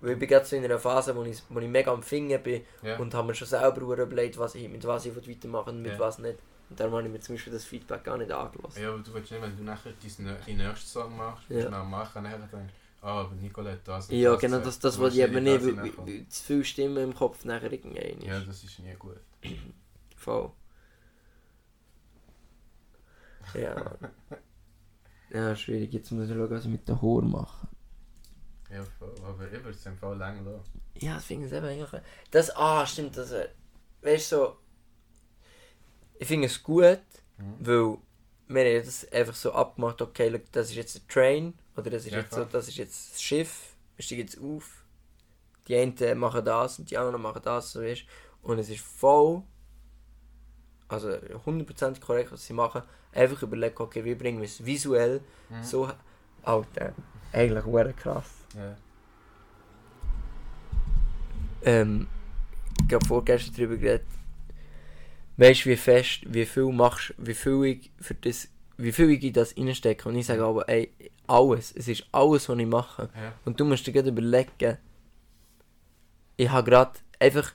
weil 0.00 0.12
ich 0.12 0.18
bin 0.18 0.28
gerade 0.28 0.44
so 0.44 0.56
in 0.56 0.64
einer 0.64 0.78
Phase, 0.78 1.16
wo 1.16 1.22
ich, 1.24 1.42
wo 1.48 1.58
ich 1.58 1.68
mega 1.68 1.92
am 1.92 2.02
Finger 2.02 2.38
bin 2.38 2.62
ja. 2.82 2.98
und 2.98 3.14
habe 3.14 3.28
mir 3.28 3.34
schon 3.34 3.48
selber 3.48 3.80
überlegt, 3.80 4.38
was 4.38 4.54
ich, 4.54 4.68
mit 4.68 4.84
was 4.84 5.06
ich 5.06 5.16
weitermachen 5.16 5.76
und 5.76 5.82
mit 5.82 5.92
Ja. 5.92 5.98
was 5.98 6.18
nicht. 6.18 6.38
Und 6.68 6.80
darum 6.80 6.94
habe 6.94 7.04
ich 7.04 7.12
mir 7.12 7.20
zum 7.20 7.36
Beispiel 7.36 7.52
das 7.52 7.64
Feedback 7.64 8.04
gar 8.04 8.18
nicht 8.18 8.30
angelassen. 8.30 8.82
Ja, 8.82 8.88
aber 8.90 8.98
du 8.98 9.14
willst 9.14 9.30
nicht, 9.30 9.40
wenn 9.40 9.56
du 9.56 9.62
nachher 9.62 9.92
deinen 9.92 10.56
nächsten 10.58 10.86
Song 10.86 11.16
machst, 11.16 11.48
Ja. 11.48 11.68
schnell 11.68 11.84
machen, 11.84 12.22
nachher 12.24 12.38
denkst 12.38 12.74
ah, 13.02 13.20
aber 13.20 13.34
Nicola 13.36 13.70
hat 13.70 13.86
das 13.86 14.10
Ja, 14.10 14.32
das 14.32 14.40
genau, 14.40 14.58
das, 14.58 14.78
das 14.78 14.96
Du 14.96 15.00
wollte 15.02 15.16
ich 15.16 15.22
eben 15.22 15.44
nicht, 15.44 15.64
weil, 15.64 16.26
zu 16.28 16.44
viele 16.44 16.64
Stimmen 16.64 16.96
im 16.98 17.14
Kopf 17.14 17.44
nachher 17.44 17.72
irgendein 17.72 18.20
Ja, 18.20 18.40
das 18.40 18.64
ist 18.64 18.78
nie 18.80 18.94
gut. 18.98 19.20
Voll. 20.16 20.50
Ja. 23.54 23.96
Ja, 25.30 25.56
schwierig. 25.56 25.92
Jetzt 25.92 26.12
muss 26.12 26.28
ich 26.28 26.36
schauen, 26.36 26.50
was 26.50 26.64
ich 26.64 26.70
mit 26.70 26.88
der 26.88 27.02
Haar 27.02 27.22
mache. 27.22 27.66
Ja, 28.70 28.82
voll. 28.98 29.14
Aber 29.24 29.70
es 29.70 29.86
im 29.86 29.96
Fall 29.96 30.16
länger 30.18 30.42
lassen. 30.42 30.80
Ja, 30.94 31.14
das 31.14 31.24
finde 31.24 31.46
ich 31.46 31.52
eben 31.52 31.66
eigentlich... 31.66 32.02
Das, 32.30 32.54
ah, 32.56 32.84
stimmt, 32.86 33.16
das... 33.16 33.30
äh, 33.32 33.48
Weißt 34.02 34.32
du, 34.32 34.36
so... 34.36 34.56
Ich 36.18 36.26
finde 36.26 36.46
es 36.46 36.62
gut, 36.62 37.00
Mhm. 37.38 37.54
weil 37.60 37.98
wir 38.48 38.78
haben 38.78 38.86
das 38.86 39.12
einfach 39.12 39.34
so 39.34 39.52
abgemacht, 39.52 40.00
okay, 40.00 40.28
look, 40.28 40.50
das 40.52 40.70
ist 40.70 40.76
jetzt 40.76 40.96
ein 40.96 41.08
Train, 41.08 41.54
oder 41.76 41.90
das 41.90 42.06
ist 42.06 42.12
Ja, 42.12 42.20
jetzt 42.20 42.30
so, 42.32 42.42
voll. 42.42 42.48
das 42.52 42.68
ist 42.68 42.76
jetzt 42.78 43.12
das 43.14 43.22
Schiff, 43.22 43.74
wir 43.96 44.02
steigen 44.02 44.22
jetzt 44.22 44.40
auf. 44.40 44.84
Die 45.68 45.76
einen 45.76 46.18
machen 46.18 46.44
das 46.44 46.78
und 46.78 46.90
die 46.90 46.96
anderen 46.96 47.20
machen 47.20 47.42
das, 47.44 47.72
so 47.72 47.82
weißt 47.82 48.04
Und 48.42 48.58
es 48.58 48.68
ist 48.70 48.80
voll, 48.80 49.42
also 50.88 51.08
100% 51.10 52.00
korrekt, 52.00 52.32
was 52.32 52.46
sie 52.46 52.52
machen. 52.52 52.82
Einfach 53.12 53.42
überlegen, 53.42 53.76
okay, 53.82 54.04
wie 54.04 54.14
bringen 54.14 54.38
wir 54.40 54.46
es 54.46 54.64
visuell 54.64 55.20
Mhm. 55.50 55.62
so... 55.62 55.90
Alter, 56.42 56.94
eigentlich 57.32 57.66
wäre 57.66 57.92
krass. 57.92 58.30
Ja. 58.54 58.76
ähm, 61.62 62.06
ich 62.86 62.94
habe 62.94 63.06
vorgestern 63.06 63.54
darüber 63.56 63.76
geredet, 63.76 64.06
weißt 65.36 65.64
du, 65.64 65.70
wie 65.70 65.76
fest, 65.76 66.20
wie 66.26 66.46
viel 66.46 66.72
machst, 66.72 67.14
wie 67.18 67.34
viel 67.34 67.64
ich 67.64 67.90
für 68.00 68.14
das, 68.14 68.48
wie 68.76 68.92
viel 68.92 69.10
ich 69.10 69.22
in 69.22 69.32
das 69.32 69.56
reinstecke. 69.56 70.08
Und 70.08 70.16
ich 70.16 70.26
sage 70.26 70.44
aber, 70.44 70.68
ey, 70.68 70.90
alles, 71.26 71.72
es 71.76 71.88
ist 71.88 72.06
alles, 72.12 72.48
was 72.48 72.58
ich 72.58 72.66
mache. 72.66 73.10
Ja. 73.14 73.32
Und 73.44 73.58
du 73.58 73.64
musst 73.64 73.86
dir 73.86 73.92
gerade 73.92 74.08
überlegen, 74.08 74.78
ich 76.36 76.50
habe 76.50 76.70
gerade 76.70 76.92
einfach 77.18 77.52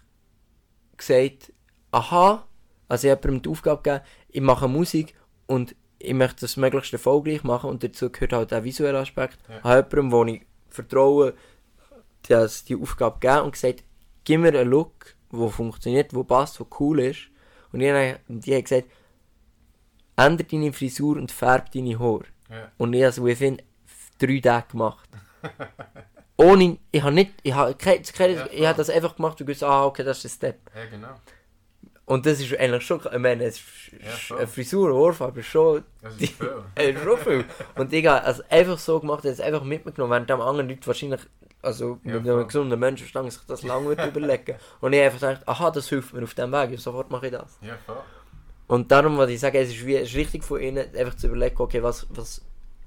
gesagt, 0.98 1.54
aha, 1.92 2.46
also 2.88 3.08
ich 3.08 3.12
habe 3.12 3.22
jemandem 3.22 3.44
die 3.44 3.50
Aufgabe 3.50 3.82
gegeben, 3.82 4.06
ich 4.30 4.42
mache 4.42 4.68
Musik 4.68 5.16
und 5.48 5.76
ich 6.00 6.14
möchte 6.14 6.42
das 6.42 6.58
möglichst 6.58 6.94
erfolgreich 6.94 7.44
machen 7.44 7.70
und 7.70 7.84
dazu 7.84 8.10
gehört 8.10 8.34
halt 8.34 8.52
der 8.52 8.64
visuelle 8.64 9.00
Aspekt. 9.00 9.38
Ja. 9.48 9.58
Ich 9.58 9.64
habe 9.64 9.98
jemandem, 9.98 10.12
wo 10.12 10.26
ich 10.26 10.42
vertraue, 10.72 11.34
das, 12.28 12.64
die 12.66 12.76
Aufgabe 12.76 13.20
gegeben 13.20 13.46
und 13.46 13.52
gesagt, 13.54 13.84
gib 14.24 14.40
mir 14.42 14.50
einen 14.50 14.70
Look, 14.70 15.16
der 15.32 15.50
funktioniert, 15.50 16.12
der 16.14 16.24
passt, 16.24 16.60
der 16.60 16.68
cool 16.80 17.00
ist. 17.02 17.30
Und 17.72 17.80
die, 17.80 17.92
haben- 17.92 18.18
die 18.28 18.54
haben 18.56 18.64
gesagt, 18.64 18.88
ändere 20.16 20.48
deine 20.48 20.74
Frisur 20.74 21.18
und 21.18 21.32
färb 21.32 21.72
deine 21.72 21.98
Haare. 22.00 22.26
Ja. 22.50 22.72
Und 22.78 22.94
ich 22.94 23.02
habe 23.02 23.10
es 23.10 23.24
within 23.24 23.62
drei 24.20 24.40
Tage 24.40 24.68
gemacht. 24.72 25.10
Ohne, 26.38 26.78
ich 26.92 27.02
habe 27.04 27.14
nicht, 27.14 27.34
ich 27.44 27.54
habe, 27.54 27.76
ich 27.80 28.66
habe 28.66 28.78
das 28.78 28.90
einfach 28.90 29.16
gemacht 29.16 29.40
und 29.40 29.48
gesagt, 29.48 29.72
ah, 29.72 29.86
okay, 29.86 30.04
das 30.04 30.26
ist 30.26 30.42
der 30.42 30.50
Step. 30.54 30.72
ja, 30.76 30.86
genau. 30.86 31.16
Und 32.06 32.26
das 32.26 32.42
ist 32.42 32.58
eigentlich 32.58 32.86
schon, 32.86 33.00
ich 33.00 33.20
meine, 33.20 33.46
es 33.46 33.56
ist, 33.58 34.30
Ja, 34.30 34.38
eine 34.38 34.48
Frisur, 34.48 34.90
eine 34.90 35.00
Haarfarbe 35.00 35.40
ist 35.40 35.48
schon, 35.48 35.84
Das 36.02 36.16
ist 36.16 36.34
viel. 36.34 36.50
äh, 36.76 36.94
schon 36.94 37.18
viel. 37.18 37.46
Und 37.76 37.94
ich 37.94 38.06
habe 38.06 38.28
es 38.30 38.42
einfach 38.50 38.80
so 38.80 39.00
gemacht, 39.00 39.20
ich 39.20 39.32
habe 39.32 39.34
es 39.34 39.40
einfach 39.40 39.64
mitgenommen, 39.64 40.12
während 40.12 40.30
dem 40.30 40.42
anderen 40.42 40.70
Leute 40.70 40.86
wahrscheinlich, 40.88 41.22
also 41.62 42.00
Ja, 42.04 42.16
mit 42.20 42.28
einem 42.28 42.46
gesunden 42.48 42.80
Menschenverstand 42.80 43.32
sich 43.32 43.42
das 43.48 43.64
lange 43.64 43.92
überlegen. 43.92 44.56
Und 44.82 44.94
ich 44.94 45.00
habe 45.00 45.12
einfach 45.12 45.20
gedacht, 45.20 45.48
aha, 45.48 45.72
das 45.72 45.88
hilft 45.90 46.14
mir 46.14 46.24
auf 46.24 46.34
dem 46.34 46.52
Weg, 46.52 46.80
sofort 46.80 47.12
mache 47.12 47.28
ich 47.28 47.32
das. 47.34 47.58
Ja, 47.62 47.78
voll. 47.86 47.98
Und 48.68 48.92
darum, 48.92 49.18
was 49.18 49.30
ich 49.30 49.40
sage, 49.40 49.60
es 49.60 49.70
ist, 49.70 49.86
wie, 49.86 49.96
es 49.96 50.10
ist 50.10 50.16
richtig 50.16 50.44
von 50.44 50.60
ihnen, 50.60 50.86
einfach 50.96 51.16
zu 51.16 51.28
überlegen, 51.28 51.56
okay, 51.60 51.84
was, 51.84 52.08
was 52.10 52.42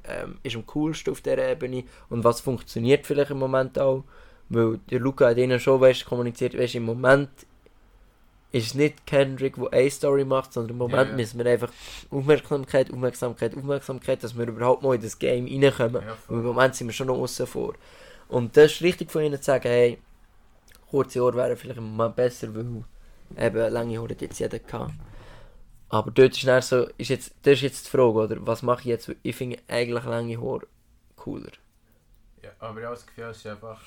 ähm, 0.04 0.38
ist 0.42 0.56
am 0.56 0.66
coolsten 0.66 1.10
auf 1.10 1.20
dieser 1.20 1.46
Ebene 1.46 1.84
und 2.08 2.24
was 2.24 2.40
funktioniert 2.40 3.06
vielleicht 3.06 3.30
im 3.30 3.38
Moment 3.38 3.78
auch. 3.78 4.04
Weil 4.48 4.78
der 4.90 5.00
Luca 5.00 5.28
hat 5.28 5.36
ihnen 5.38 5.60
schon 5.60 5.80
weißt, 5.80 6.04
kommuniziert, 6.04 6.58
weißt, 6.58 6.74
im 6.76 6.84
Moment 6.84 7.28
ist 8.54 8.74
nicht 8.74 9.06
Kendrick, 9.06 9.56
der 9.56 9.72
eine 9.72 9.90
Story 9.90 10.24
macht, 10.24 10.52
sondern 10.52 10.70
im 10.70 10.78
Moment 10.78 11.06
Ja, 11.06 11.10
ja. 11.10 11.16
müssen 11.16 11.38
wir 11.38 11.46
einfach 11.46 11.72
Aufmerksamkeit, 12.10 12.92
Aufmerksamkeit, 12.92 13.56
Aufmerksamkeit, 13.56 14.22
dass 14.22 14.36
wir 14.36 14.46
überhaupt 14.46 14.82
mal 14.82 14.94
in 14.94 15.02
das 15.02 15.18
Game 15.18 15.46
reinkommen. 15.46 16.02
Ja, 16.02 16.16
im 16.28 16.42
Moment 16.42 16.74
sind 16.74 16.86
wir 16.86 16.94
schon 16.94 17.08
noch 17.08 17.18
außen 17.18 17.46
vor. 17.46 17.74
Und 18.28 18.56
das 18.56 18.72
ist 18.72 18.82
richtig 18.82 19.10
von 19.10 19.22
ihnen 19.22 19.38
zu 19.38 19.44
sagen, 19.44 19.68
hey, 19.68 19.98
kurze 20.90 21.20
Haare 21.20 21.34
wären 21.34 21.56
vielleicht 21.56 21.78
im 21.78 21.90
Moment 21.90 22.16
besser, 22.16 22.54
weil 22.54 22.84
eben 23.36 23.72
lange 23.72 24.00
hat 24.00 24.22
jetzt 24.22 24.38
jeder 24.38 24.58
gehabt. 24.58 24.92
Aber 25.88 26.10
dort 26.10 26.36
ist 26.36 26.46
dann 26.46 26.62
so, 26.62 26.88
ist 26.96 27.10
jetzt, 27.10 27.34
das 27.42 27.54
ist 27.54 27.62
jetzt 27.62 27.86
die 27.86 27.90
Frage, 27.90 28.18
oder? 28.18 28.46
Was 28.46 28.62
mache 28.62 28.80
ich 28.80 28.86
jetzt? 28.86 29.08
Weil 29.08 29.16
Ich 29.22 29.36
finde 29.36 29.58
eigentlich 29.68 30.04
lange 30.04 30.40
Haare 30.40 30.66
cooler. 31.16 31.52
Ja, 32.42 32.50
aber 32.60 32.80
ich 32.80 32.86
habe 32.86 32.94
das 32.94 33.06
Gefühl, 33.06 33.24
es 33.24 33.38
ist 33.38 33.46
einfach... 33.46 33.80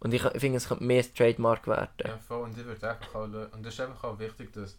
Und 0.00 0.14
ich, 0.14 0.24
ich 0.24 0.40
finde, 0.40 0.58
es 0.58 0.68
könnte 0.68 0.84
mehr 0.84 1.02
das 1.02 1.12
Trademark 1.12 1.66
werden. 1.66 1.90
Ja, 2.04 2.18
voll. 2.18 2.44
Und 2.44 2.56
ich 2.56 2.64
würde 2.64 2.90
einfach 2.90 3.14
auch... 3.14 3.24
Und 3.24 3.64
das 3.64 3.74
ist 3.74 3.80
einfach 3.80 4.04
auch 4.04 4.18
wichtig, 4.18 4.52
dass 4.52 4.78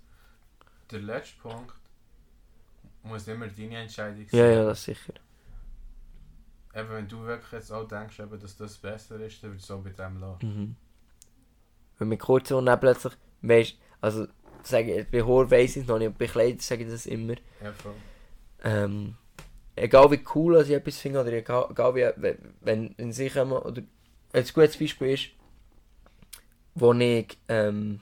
der 0.91 0.99
letzte 0.99 1.39
Punkt 1.41 1.75
muss 3.03 3.27
immer 3.27 3.47
deine 3.47 3.77
Entscheidung 3.79 4.27
sein. 4.29 4.39
Ja, 4.39 4.47
ja, 4.47 4.63
das 4.65 4.83
sicher. 4.83 5.13
Eben, 6.73 6.89
wenn 6.89 7.07
du 7.07 7.23
wirklich 7.23 7.51
jetzt 7.51 7.71
auch 7.71 7.87
denkst, 7.87 8.19
eben, 8.19 8.39
dass 8.39 8.55
das 8.55 8.77
besser 8.77 9.19
ist, 9.19 9.43
dann 9.43 9.49
würde 9.49 9.57
ich 9.57 9.63
es 9.63 9.71
auch 9.71 9.81
bei 9.81 9.89
dem 9.89 10.19
lassen. 10.19 10.47
Mhm. 10.47 10.75
Wenn 11.97 12.07
mit 12.07 12.19
kurzen 12.19 12.53
Haaren 12.53 12.65
dann 12.67 12.79
plötzlich, 12.79 13.13
weißt 13.41 13.77
also, 14.01 14.27
sage 14.63 15.05
bei 15.11 15.21
Haaren 15.23 15.51
weiss 15.51 15.75
ich 15.75 15.83
es 15.83 15.87
noch 15.87 15.99
nicht, 15.99 16.17
bei 16.17 16.27
Kleidern 16.27 16.59
sage 16.59 16.83
ich 16.83 16.89
das 16.89 17.05
immer. 17.05 17.33
Ja, 17.61 17.73
voll. 17.73 17.95
Ähm, 18.63 19.15
egal 19.75 20.11
wie 20.11 20.23
cool 20.35 20.61
ich 20.61 20.69
etwas 20.71 20.99
finde, 20.99 21.21
oder 21.21 21.33
egal, 21.33 21.67
egal 21.71 21.95
wie, 21.95 22.09
wenn- 22.21 22.53
wenn 22.61 22.87
in 22.93 23.11
sich 23.11 23.35
immer, 23.35 23.65
oder 23.65 23.81
ein 24.33 24.45
gutes 24.53 24.77
Beispiel 24.77 25.09
ist, 25.13 25.29
wo 26.75 26.93
ich, 26.93 27.37
ähm, 27.47 28.01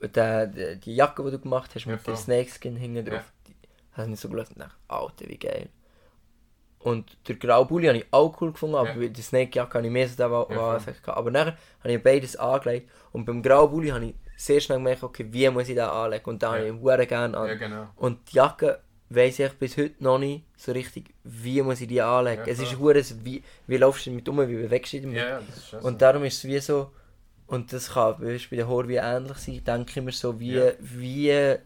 der, 0.00 0.46
die 0.46 0.94
Jacke, 0.94 1.22
die 1.24 1.30
du 1.30 1.38
gemacht 1.38 1.74
hast, 1.74 1.84
Ja, 1.84 1.92
mit 1.92 2.00
dem 2.06 2.14
voll. 2.14 2.16
Snakeskin 2.16 2.76
hinten 2.76 3.06
Ja. 3.06 3.12
drauf, 3.14 3.32
die 3.46 3.54
habe 3.92 4.10
ich 4.12 4.20
so 4.20 4.28
geschaut 4.28 4.50
und 4.50 4.60
dachte, 4.60 4.74
Alter, 4.88 5.28
wie 5.28 5.38
geil. 5.38 5.68
Und 6.78 7.16
der 7.28 7.36
graue 7.36 7.66
Bulli 7.66 7.86
habe 7.88 7.98
ich 7.98 8.06
auch 8.10 8.40
cool 8.40 8.52
gefunden, 8.52 8.76
aber 8.76 9.02
Ja. 9.02 9.08
die 9.08 9.22
Snake-Jacke 9.22 9.74
habe 9.74 9.86
ich 9.86 9.92
mehr 9.92 10.08
so 10.08 10.16
den 10.16 10.30
Ja, 10.30 10.48
Wow-Effekt 10.48 11.02
gehabt. 11.02 11.18
Aber 11.18 11.30
nachher 11.30 11.56
habe 11.80 11.92
ich 11.92 12.02
beides 12.02 12.36
angelegt 12.36 12.90
und 13.12 13.26
beim 13.26 13.42
grauen 13.42 13.70
Bulli 13.70 13.88
habe 13.90 14.06
ich 14.06 14.14
sehr 14.36 14.60
schnell 14.60 14.78
gemerkt, 14.78 15.02
okay, 15.02 15.26
wie 15.30 15.50
muss 15.50 15.68
ich 15.68 15.74
den 15.74 15.84
anlegen 15.84 16.24
und 16.30 16.42
da 16.42 16.56
Ja. 16.56 16.72
habe 16.72 16.96
ich 16.96 17.02
ihn 17.02 17.08
gerne 17.08 17.36
an. 17.36 17.48
Ja, 17.48 17.54
genau. 17.54 17.88
Und 17.96 18.32
die 18.32 18.36
Jacke 18.36 18.80
weiss 19.10 19.38
ich 19.40 19.52
bis 19.54 19.76
heute 19.76 20.02
noch 20.02 20.18
nicht 20.18 20.44
so 20.56 20.72
richtig, 20.72 21.12
wie 21.24 21.60
muss 21.62 21.80
ich 21.80 21.88
die 21.88 22.00
anlegen. 22.00 22.42
Ja, 22.46 22.52
es 22.52 22.60
ist 22.60 22.78
hure 22.78 23.02
wie, 23.24 23.42
wie 23.66 23.76
laufst 23.76 24.06
du 24.06 24.10
damit 24.10 24.28
um, 24.28 24.38
wie 24.48 24.54
bewegst 24.54 24.92
du 24.92 25.00
dich 25.00 25.06
damit. 25.06 25.42
Ja. 25.72 25.78
Und 25.80 26.00
darum 26.00 26.24
ist 26.24 26.38
es 26.38 26.44
wie 26.44 26.60
so, 26.60 26.92
und 27.48 27.72
das 27.72 27.90
kann 27.90 28.22
weißt, 28.22 28.48
bei 28.50 28.56
den 28.56 28.68
Haaren 28.68 28.88
wie 28.88 28.96
ähnlich 28.96 29.38
sein, 29.38 29.64
denke 29.64 29.98
ich 29.98 30.04
mir 30.04 30.12
so, 30.12 30.38
wie, 30.38 30.54
Ja. 30.54 30.72
wie, 30.78 31.56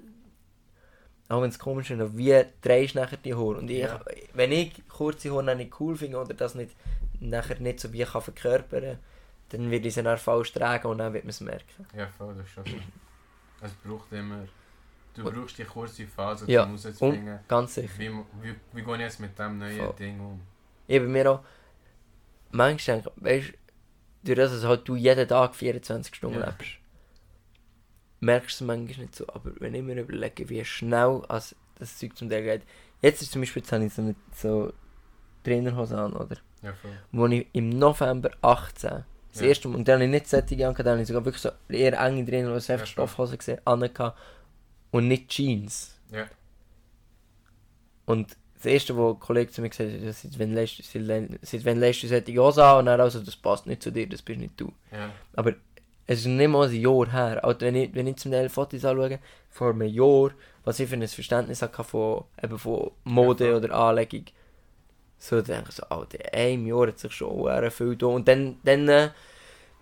auch 1.29 1.43
wenn 1.43 1.51
es 1.51 1.59
komisch 1.59 1.91
ist, 1.91 2.17
wie 2.17 2.43
drehst 2.63 2.95
du 2.95 3.01
nachher 3.01 3.19
die 3.19 3.35
Haare. 3.35 3.59
Und 3.59 3.71
ich, 3.71 3.87
wenn 4.33 4.51
ich 4.51 4.73
kurze 4.89 5.31
Haare 5.31 5.55
nicht 5.55 5.79
cool 5.81 5.97
finde 5.97 6.19
oder 6.19 6.33
das 6.33 6.55
nicht, 6.55 6.75
nachher 7.21 7.61
nicht 7.61 7.81
so 7.81 7.93
wie 7.93 8.05
kann 8.05 8.23
verkörpern 8.23 8.99
dann 9.51 9.71
wird 9.71 9.85
ich 9.85 9.95
sie 9.95 10.03
dann 10.03 10.19
falsch 10.19 10.53
tragen 10.53 10.89
und 10.89 10.99
dann 10.99 11.13
wird 11.13 11.25
man 11.25 11.31
es 11.31 11.41
merken. 11.41 11.87
Ja, 11.97 12.09
voll, 12.09 12.35
das 12.35 12.47
ist 12.47 12.53
schon 12.53 12.65
so. 12.65 12.77
Es 13.61 13.73
braucht 13.85 14.11
immer... 14.13 14.49
Du 15.15 15.23
brauchst 15.25 15.57
die 15.59 15.65
kurze 15.65 16.07
Phase, 16.07 16.51
Ja, 16.51 16.65
um 16.65 16.73
rauszubringen. 16.73 17.39
Ganz 17.47 17.75
sicher. 17.75 17.99
Wie, 17.99 18.11
wie, 18.43 18.55
wie 18.73 18.83
gehe 18.83 18.95
ich 18.95 19.01
jetzt 19.01 19.21
mit 19.21 19.39
dem 19.39 19.59
neuen 19.59 19.77
Voll. 19.77 19.95
Ding 19.99 20.21
um? 20.21 20.41
Ich 20.89 20.99
bei 21.01 21.07
mir 21.07 21.31
auch, 21.31 21.41
manchmal 22.51 23.03
denke 23.03 23.11
ich, 23.17 23.25
weißt 23.25 23.49
du, 23.53 23.55
durch 24.35 24.37
das, 24.39 24.53
dass 24.53 24.65
halt 24.65 24.89
du 24.89 24.97
jeden 24.97 25.29
Tag 25.29 25.55
24 25.55 26.15
Stunden 26.15 26.41
Ja. 26.41 26.47
lebst, 26.47 26.79
merkst 28.21 28.61
du 28.61 28.65
es 28.65 28.67
manchmal 28.67 29.07
nicht 29.07 29.15
so. 29.17 29.27
Aber 29.29 29.53
wenn 29.61 29.75
ich 29.75 29.83
mir 29.83 30.01
überlege, 30.01 30.49
wie 30.49 30.65
schnell 30.65 31.23
als 31.29 31.55
das 31.79 31.99
Zeug 31.99 32.17
zum 32.17 32.31
Teil 32.31 32.43
geht. 32.43 32.63
Jetzt 33.03 33.23
ist 33.23 33.33
zum 33.33 33.43
Beispiel, 33.43 33.63
jetzt 33.63 33.73
habe 33.73 33.85
ich 33.85 33.93
so, 33.93 34.03
eine, 34.03 34.15
so 34.35 34.73
Trainerhose 35.43 35.97
an, 35.99 36.13
oder? 36.15 36.37
Ja, 36.63 36.73
voll. 36.73 36.93
Wo 37.13 37.27
ich 37.27 37.47
im 37.53 37.69
November 37.71 38.31
18 38.43 39.05
das 39.33 39.41
Ja. 39.43 39.49
erste 39.49 39.69
Mal, 39.69 39.77
und 39.77 39.89
dann 39.89 39.95
habe 39.97 40.05
ich 40.05 40.11
nicht 40.11 40.29
Sättige 40.29 40.67
angehabt, 40.67 40.87
dann 40.87 40.93
habe 40.93 41.03
ich 41.03 41.09
sogar 41.09 41.25
wirklich 41.25 41.43
so 41.43 41.51
eher 41.69 41.99
enge 42.01 42.25
Trainerhose, 42.25 42.73
einfach 42.73 42.87
Ja. 42.87 42.93
Stoffhose 42.93 43.37
gesehen, 43.37 43.61
angehabt 43.65 44.17
und 44.95 45.09
nicht 45.09 45.29
Jeans. 45.29 45.99
Ja. 46.13 46.27
Und 48.07 48.37
das 48.55 48.67
erste, 48.67 48.97
was 48.97 49.15
ein 49.15 49.19
Kollege 49.19 49.51
zu 49.51 49.61
mir 49.61 49.71
gesagt 49.71 49.91
hat, 49.91 50.01
ist, 50.01 50.23
seit 50.23 50.39
wann 50.39 51.81
lässt, 51.81 52.03
du 52.05 52.07
solche 52.07 52.39
Hose 52.39 52.65
an? 52.65 52.79
Und 52.79 52.87
dann 52.87 53.01
also, 53.01 53.19
das 53.19 53.35
passt 53.35 53.67
nicht 53.67 53.83
zu 53.83 53.91
dir, 53.91 54.09
das 54.09 54.23
bist 54.23 54.39
nicht 54.39 54.53
du. 54.57 54.73
Ja. 54.93 55.11
Aber 55.33 55.55
es 56.07 56.21
ist 56.21 56.27
nicht 56.27 56.49
mal 56.49 56.69
ein 56.69 56.81
Jahr 56.81 57.11
her. 57.11 57.45
Also 57.45 57.63
wenn, 57.63 57.75
ich, 57.75 57.93
wenn 57.93 58.07
ich 58.07 58.19
zum 58.19 58.31
Teil 58.31 58.49
Fotos 58.49 58.85
anschaue, 58.85 59.19
vor 59.51 59.71
einem 59.71 59.89
Jahr, 59.89 60.31
was 60.63 60.79
ich 60.79 60.89
für 60.89 60.95
ein 60.95 61.09
Verständnis 61.09 61.61
hatte 61.61 61.83
von, 61.83 62.23
eben 62.41 62.57
von 62.57 62.93
Mode 63.03 63.49
Ja, 63.49 63.57
oder 63.57 63.75
Anlegung, 63.75 64.27
so 65.19 65.43
denke 65.43 65.71
ich 65.71 65.75
so, 65.75 65.83
Alter, 65.89 66.21
in 66.21 66.39
einem 66.39 66.67
Jahr 66.69 66.87
hat 66.87 67.01
sich 67.01 67.13
schon 67.13 67.71
viel 67.73 67.97
da. 67.97 68.07
Und 68.07 68.29
dann, 68.29 68.59
dann 68.63 68.89
äh, 68.89 69.11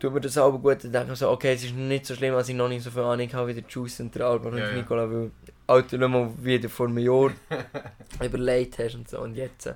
tut 0.03 0.13
mir 0.15 0.21
das 0.21 0.37
aber 0.37 0.59
gut, 0.59 0.83
dann 0.83 0.93
denke 0.93 1.13
ich 1.13 1.19
so, 1.19 1.31
okay, 1.31 1.53
es 1.55 1.63
ist 1.63 1.75
nicht 1.75 2.07
so 2.07 2.15
schlimm, 2.17 2.35
als 2.35 2.49
ich 2.49 2.57
noch 2.57 2.69
nicht 2.69 2.83
so 2.83 2.91
viel 2.91 3.03
Ahnung 3.03 3.33
habe 3.33 3.49
wie 3.49 3.55
der 3.55 3.65
Juice 3.69 4.01
und 4.01 4.13
der 4.15 4.27
Alba 4.27 4.49
und 4.49 4.59
Ja, 4.59 4.69
ja. 4.69 4.75
Nicola, 4.75 5.09
weil, 5.09 5.31
Alter, 5.69 5.97
schau 6.01 6.09
mal, 6.09 6.31
wie 6.39 6.59
du 6.59 6.69
vor 6.69 6.89
einem 6.89 6.99
Jahr 6.99 7.31
überlegt 8.25 8.79
hast 8.79 8.97
und 8.97 9.09
so, 9.09 9.21
und 9.21 9.37
jetzt. 9.37 9.67
äh. 9.67 9.75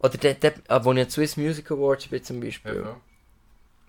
Oder 0.00 0.18
der, 0.18 0.34
der, 0.34 0.54
äh, 0.68 0.84
wo 0.84 0.92
ich 0.92 1.00
an 1.00 1.10
Swiss 1.10 1.36
Music 1.36 1.70
Awards 1.70 2.08
bin 2.08 2.24
zum 2.24 2.40
Beispiel, 2.40 2.84
Ja, 2.84 2.96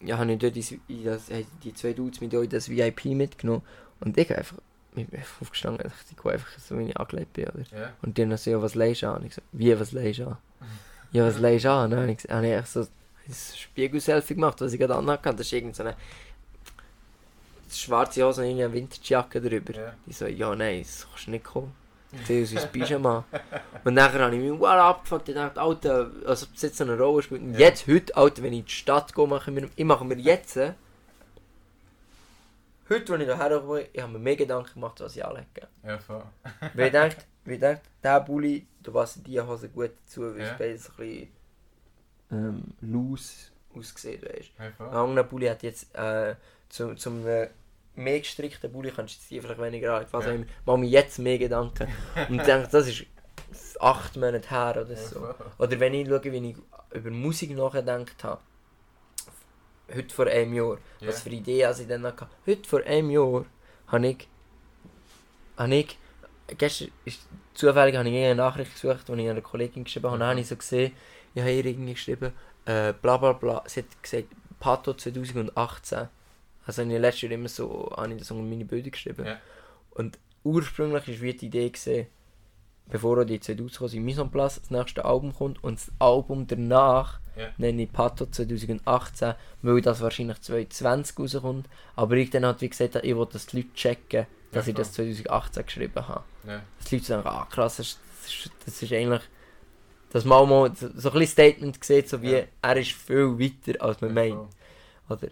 ja, 0.05 0.17
habe 0.19 0.31
ich 0.31 0.37
dort 0.39 0.55
in 0.55 1.03
das, 1.03 1.29
haben 1.31 1.47
die 1.63 1.73
zwei 1.73 1.93
Dudes 1.93 2.21
mit 2.21 2.31
in 2.31 2.47
das 2.49 2.69
VIP 2.69 3.05
mitgenommen. 3.05 3.63
Und 4.01 4.15
ich 4.17 4.35
einfach, 4.35 4.57
ich 4.95 5.07
bin 5.07 5.19
einfach 5.19 5.41
aufgestanden, 5.41 5.91
ich 6.11 6.21
gehe 6.21 6.31
einfach 6.33 6.59
so, 6.59 6.77
wie 6.77 6.83
ich 6.83 6.97
angelegt 6.97 7.33
bin. 7.33 7.45
Oder? 7.45 7.63
Ja. 7.71 7.93
Und 8.03 8.15
die 8.17 8.21
haben 8.21 8.29
dann 8.29 8.37
so, 8.37 8.51
ja, 8.51 8.61
was 8.61 8.75
leihst 8.75 9.01
du 9.01 9.07
an? 9.07 9.25
Ich 9.25 9.33
so, 9.33 9.41
wie, 9.53 9.77
was 9.79 9.91
leihst 9.91 10.19
du 10.19 10.27
an? 10.27 10.37
Ja, 11.11 11.25
was 11.25 11.39
leihst 11.39 11.63
du 11.63 11.71
an? 11.71 11.91
Dann 11.91 12.01
habe 12.01 12.11
ich, 12.11 12.29
habe 12.29 12.47
ich 12.47 12.65
so 12.65 12.85
ein 13.27 13.33
Spiegel-Selfie 13.33 14.35
gemacht, 14.35 14.59
was 14.61 14.73
ich 14.73 14.79
gerade 14.79 14.95
anhatte. 14.95 15.31
Das 15.31 15.41
ist 15.47 15.53
irgend 15.53 15.75
so 15.75 15.83
schwarze 17.71 18.23
Hose 18.23 18.41
und 18.41 18.47
eine 18.49 18.71
Winterjacke 18.71 19.41
drüber. 19.41 19.73
Ja. 19.73 19.93
Die 20.05 20.13
so, 20.13 20.25
ja, 20.27 20.55
nein, 20.55 20.81
das 20.83 21.07
kannst 21.09 21.27
du 21.27 21.31
nicht 21.31 21.43
kommen. 21.45 21.73
Zieh 22.25 22.43
aus 22.43 22.51
ins 22.53 22.65
Pyjama. 22.67 23.25
Und 23.83 23.93
nachher 23.95 24.19
habe 24.21 24.35
ich 24.35 24.41
mich 24.41 24.57
wow 24.59 24.67
abgefuckt 24.69 25.27
und 25.29 25.35
dachte, 25.35 25.59
Alter, 25.61 26.11
als 26.25 26.43
ob 26.43 26.53
das 26.53 26.61
jetzt 26.61 26.77
so 26.77 26.85
eine 26.85 26.97
Rolle 26.97 27.21
spielt. 27.21 27.41
Ja. 27.53 27.59
jetzt, 27.59 27.87
heute, 27.87 28.15
Alter, 28.15 28.41
wenn 28.43 28.53
ich 28.53 28.59
in 28.59 28.65
die 28.65 28.71
Stadt 28.71 29.13
gehe, 29.13 29.27
mache 29.27 29.51
ich 29.51 29.59
mir, 29.61 29.69
ich 29.75 29.83
mache 29.85 30.05
mir 30.05 30.15
jetzt, 30.17 30.55
äh, 30.55 30.73
heute, 32.89 33.13
als 33.13 33.21
ich 33.21 33.27
hierher 33.27 33.59
komme, 33.59 33.81
ich 33.91 34.01
habe 34.01 34.13
mir 34.13 34.19
mehr 34.19 34.35
Gedanken 34.37 34.73
gemacht, 34.75 34.99
was 35.01 35.15
ich 35.15 35.25
anlege. 35.25 35.67
Ja, 35.83 35.97
voll. 35.97 36.23
Weil 36.73 36.85
ich 36.85 36.91
denke, 36.93 37.17
weil 37.45 37.53
ich 37.55 37.59
denke, 37.59 37.81
der 38.03 38.19
Bulli, 38.21 38.65
da 38.81 38.91
passen 38.91 39.23
die 39.23 39.41
Hose 39.41 39.67
gut 39.69 39.91
dazu, 40.05 40.21
weil 40.21 40.39
Ja. 40.39 40.45
es 40.59 40.89
ein 40.89 40.95
bisschen 40.97 41.27
ähm, 42.35 42.63
loose 42.81 43.51
ausgesehen 43.75 44.21
weißt. 44.21 44.51
Voll. 44.77 44.87
Ein 44.87 44.93
anderer 44.95 45.23
Bulli 45.25 45.47
hat 45.47 45.63
jetzt 45.63 45.93
äh, 45.95 46.35
zum, 46.69 46.97
zum 46.97 47.27
äh, 47.27 47.49
mehr 47.95 48.19
gestrickten 48.19 48.71
Bulli 48.71 48.91
kannst 48.91 49.15
du 49.15 49.19
jetzt 49.19 49.31
die 49.31 49.41
vielleicht 49.41 49.61
weniger 49.61 49.95
an. 49.97 50.03
Ich 50.05 50.13
weiß 50.13 50.25
Ja. 50.25 50.33
nicht, 50.33 50.49
mache 50.65 50.77
mir 50.77 50.89
jetzt 50.89 51.19
mehr 51.19 51.37
Gedanken. 51.37 51.87
Und 52.29 52.35
ich 52.35 52.43
denke, 52.43 52.67
das 52.71 52.87
ist 52.87 53.05
acht 53.79 54.15
Monate 54.17 54.49
her 54.49 54.85
oder 54.85 54.95
so. 54.95 55.33
Oder 55.57 55.79
wenn 55.79 55.93
ich 55.93 56.07
schaue, 56.07 56.23
wie 56.23 56.49
ich 56.51 56.57
über 56.93 57.09
Musik 57.11 57.55
nachgedacht 57.55 58.23
habe. 58.23 58.41
Heute 59.93 60.13
vor 60.15 60.27
einem 60.27 60.53
Jahr. 60.53 60.77
Ja. 60.99 61.07
Was 61.09 61.21
für 61.21 61.29
Ideen 61.29 61.71
ich 61.79 61.87
dann 61.87 62.03
hatte. 62.03 62.27
Heute 62.45 62.67
vor 62.67 62.81
einem 62.83 63.09
Jahr 63.11 63.45
habe 63.87 64.07
ich. 64.07 64.27
Habe 65.57 65.75
ich. 65.75 65.97
Gestern 66.57 66.89
ist 67.05 67.21
zufällig 67.53 67.95
habe 67.95 68.07
ich 68.09 68.15
eine 68.15 68.35
Nachricht 68.35 68.73
gesucht, 68.73 69.07
die 69.07 69.13
ich 69.21 69.29
einer 69.29 69.41
Kollegin 69.41 69.83
geschrieben 69.83 70.05
habe. 70.05 70.13
Und 70.15 70.19
dann 70.21 70.29
habe 70.29 70.39
ich 70.39 70.47
so 70.47 70.55
gesehen, 70.55 70.91
ich 71.35 71.41
habe 71.41 71.51
ihr 71.51 71.65
irgendwie 71.65 71.93
geschrieben, 71.93 72.31
äh, 72.65 72.93
bla 72.93 73.17
bla 73.17 73.33
bla. 73.33 73.63
Sie 73.67 73.81
hat 73.81 74.01
gesagt, 74.01 74.29
Pato 74.59 74.93
2018. 74.95 76.07
Also 76.65 76.81
in 76.81 76.89
den 76.89 77.01
letzten 77.01 77.27
Jahren 77.27 77.39
immer 77.41 77.49
so, 77.49 77.93
habe 77.95 78.13
ich 78.13 78.19
das 78.19 78.31
unter 78.31 78.43
meine 78.43 78.65
Bilder 78.65 78.89
geschrieben. 78.89 79.25
Ja. 79.25 79.37
Und 79.91 80.17
ursprünglich 80.43 81.07
war 81.21 81.33
die 81.33 81.45
Idee, 81.45 81.69
gewesen, 81.69 82.07
bevor 82.87 83.23
die 83.25 83.39
zwei 83.39 83.55
rauskommen, 83.61 83.89
sind 83.91 84.03
Mise 84.03 84.21
en 84.21 84.31
Place, 84.31 84.59
das 84.61 84.71
nächste 84.71 85.05
Album 85.05 85.33
kommt 85.35 85.63
und 85.63 85.75
das 85.79 85.91
Album 85.99 86.47
danach 86.47 87.19
Ja. 87.35 87.49
nenne 87.57 87.83
ich 87.83 87.91
Pato 87.91 88.25
2018, 88.25 89.35
weil 89.61 89.81
das 89.81 90.01
wahrscheinlich 90.01 90.39
2020 90.41 91.19
rauskommt. 91.19 91.67
Aber 91.95 92.15
ich 92.15 92.29
dann 92.31 92.45
halt 92.45 92.61
wie 92.61 92.69
gesagt, 92.69 92.95
ich 92.95 93.15
wollte, 93.15 93.33
dass 93.33 93.45
die 93.47 93.57
Leute 93.57 93.73
checken, 93.75 94.25
dass 94.51 94.65
Ja, 94.65 94.69
ich 94.69 94.75
das 94.75 94.93
2018 94.93 95.65
geschrieben 95.65 96.07
habe. 96.07 96.23
Ja. 96.47 96.61
Dass 96.79 96.89
die 96.89 96.95
Leute 96.95 97.07
sagen, 97.07 97.27
ah 97.27 97.45
krass, 97.49 97.77
das 97.77 97.87
ist, 97.87 97.99
das 98.23 98.31
ist, 98.33 98.51
das 98.65 98.81
ist 98.81 98.93
eigentlich, 98.93 99.21
dass 100.11 100.25
man 100.25 100.47
mal 100.49 100.75
so 100.75 100.87
so 100.95 101.09
ein 101.09 101.19
bisschen 101.19 101.27
Statement 101.27 101.83
sieht, 101.83 102.09
so 102.09 102.21
wie, 102.21 102.31
Ja. 102.31 102.43
er 102.61 102.77
ist 102.77 102.91
viel 102.91 103.37
weiter 103.39 103.81
als 103.83 103.99
man 104.01 104.15
Ja, 104.15 104.35
meint. 104.35 104.49
Oder? 105.09 105.27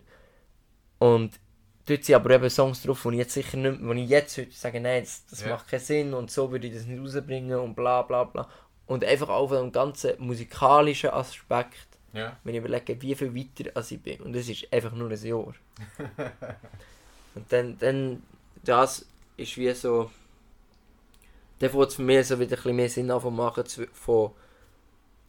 Und 1.00 1.40
dort 1.86 2.04
sind 2.04 2.16
aber 2.16 2.32
eben 2.32 2.50
Songs 2.50 2.82
drauf, 2.84 3.04
wo 3.06 3.12
ich 3.12 3.18
jetzt 3.18 3.34
sicher 3.34 3.58
nicht, 3.58 3.80
wo 3.82 3.92
ich 3.94 4.10
jetzt 4.10 4.38
heute 4.38 4.52
sage, 4.52 4.80
nein, 4.80 5.04
das, 5.04 5.26
das 5.30 5.42
Ja. 5.42 5.50
macht 5.50 5.68
keinen 5.68 5.80
Sinn 5.80 6.14
und 6.14 6.32
so 6.32 6.52
würde 6.52 6.68
ich 6.68 6.74
das 6.74 6.86
nicht 6.86 7.00
rausbringen 7.02 7.60
und 7.60 7.76
bla 7.76 8.02
bla 8.02 8.24
bla. 8.26 8.48
Und 8.86 9.04
einfach 9.06 9.30
auch 9.30 9.48
von 9.48 9.58
dem 9.58 9.72
ganzen 9.72 10.14
musikalischen 10.20 11.10
Aspekt, 11.12 11.88
Ja. 12.14 12.38
wenn 12.44 12.54
ich 12.56 12.60
überlege, 12.60 13.02
wie 13.02 13.16
viel 13.16 13.34
weiter 13.34 13.72
als 13.76 13.92
ich 13.92 14.02
bin. 14.02 14.20
Und 14.22 14.34
das 14.34 14.48
ist 14.50 14.72
einfach 14.72 14.92
nur 14.92 15.10
ein 15.10 15.24
Jahr. 15.26 15.54
und 17.36 17.52
dann, 17.52 17.78
dann, 17.80 18.24
das 18.64 19.06
ist 19.38 19.58
wie 19.58 19.72
so, 19.74 20.12
dann 21.60 21.70
fängt 21.70 21.88
es 21.88 21.96
für 21.96 22.02
mich 22.02 22.28
so 22.28 22.40
wieder 22.40 22.52
ein 22.52 22.56
bisschen 22.58 22.76
mehr 22.76 22.90
Sinn 22.90 23.12
an 23.12 23.22
von 23.22 23.36
machen, 23.36 23.64
von 23.94 24.32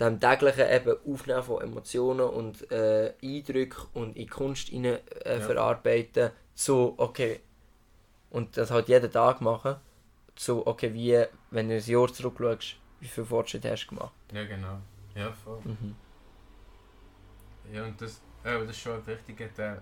dem 0.00 0.18
täglichen 0.20 0.68
eben 0.68 0.96
Aufnehmen 1.12 1.42
von 1.42 1.62
Emotionen 1.62 2.28
und 2.28 2.70
äh, 2.72 3.14
Eindrücken 3.22 3.86
und 3.94 4.16
in 4.16 4.28
Kunst 4.28 4.72
rein, 4.72 4.84
äh, 4.84 4.98
Ja. 5.24 5.40
verarbeiten, 5.40 6.30
zu, 6.54 6.94
okay, 6.96 7.40
und 8.30 8.56
das 8.56 8.70
halt 8.70 8.88
jeden 8.88 9.10
Tag 9.12 9.40
machen, 9.40 9.76
zu, 10.34 10.66
okay, 10.66 10.92
wie, 10.92 11.24
wenn 11.50 11.68
du 11.68 11.76
ein 11.76 11.84
Jahr 11.84 12.12
zurückschaust, 12.12 12.76
wie 13.00 13.06
viel 13.08 13.24
Fortschritt 13.24 13.64
hast 13.64 13.84
du 13.86 13.90
gemacht. 13.94 14.12
Ja, 14.32 14.44
genau. 14.44 14.78
Ja, 15.14 15.30
voll. 15.32 15.60
Mhm. 15.64 15.94
Ja, 17.72 17.84
und 17.84 18.00
das, 18.00 18.20
aber 18.42 18.60
das 18.60 18.70
ist 18.70 18.80
schon 18.80 18.94
ein 18.96 19.06
wichtiger 19.06 19.52
Teil. 19.54 19.80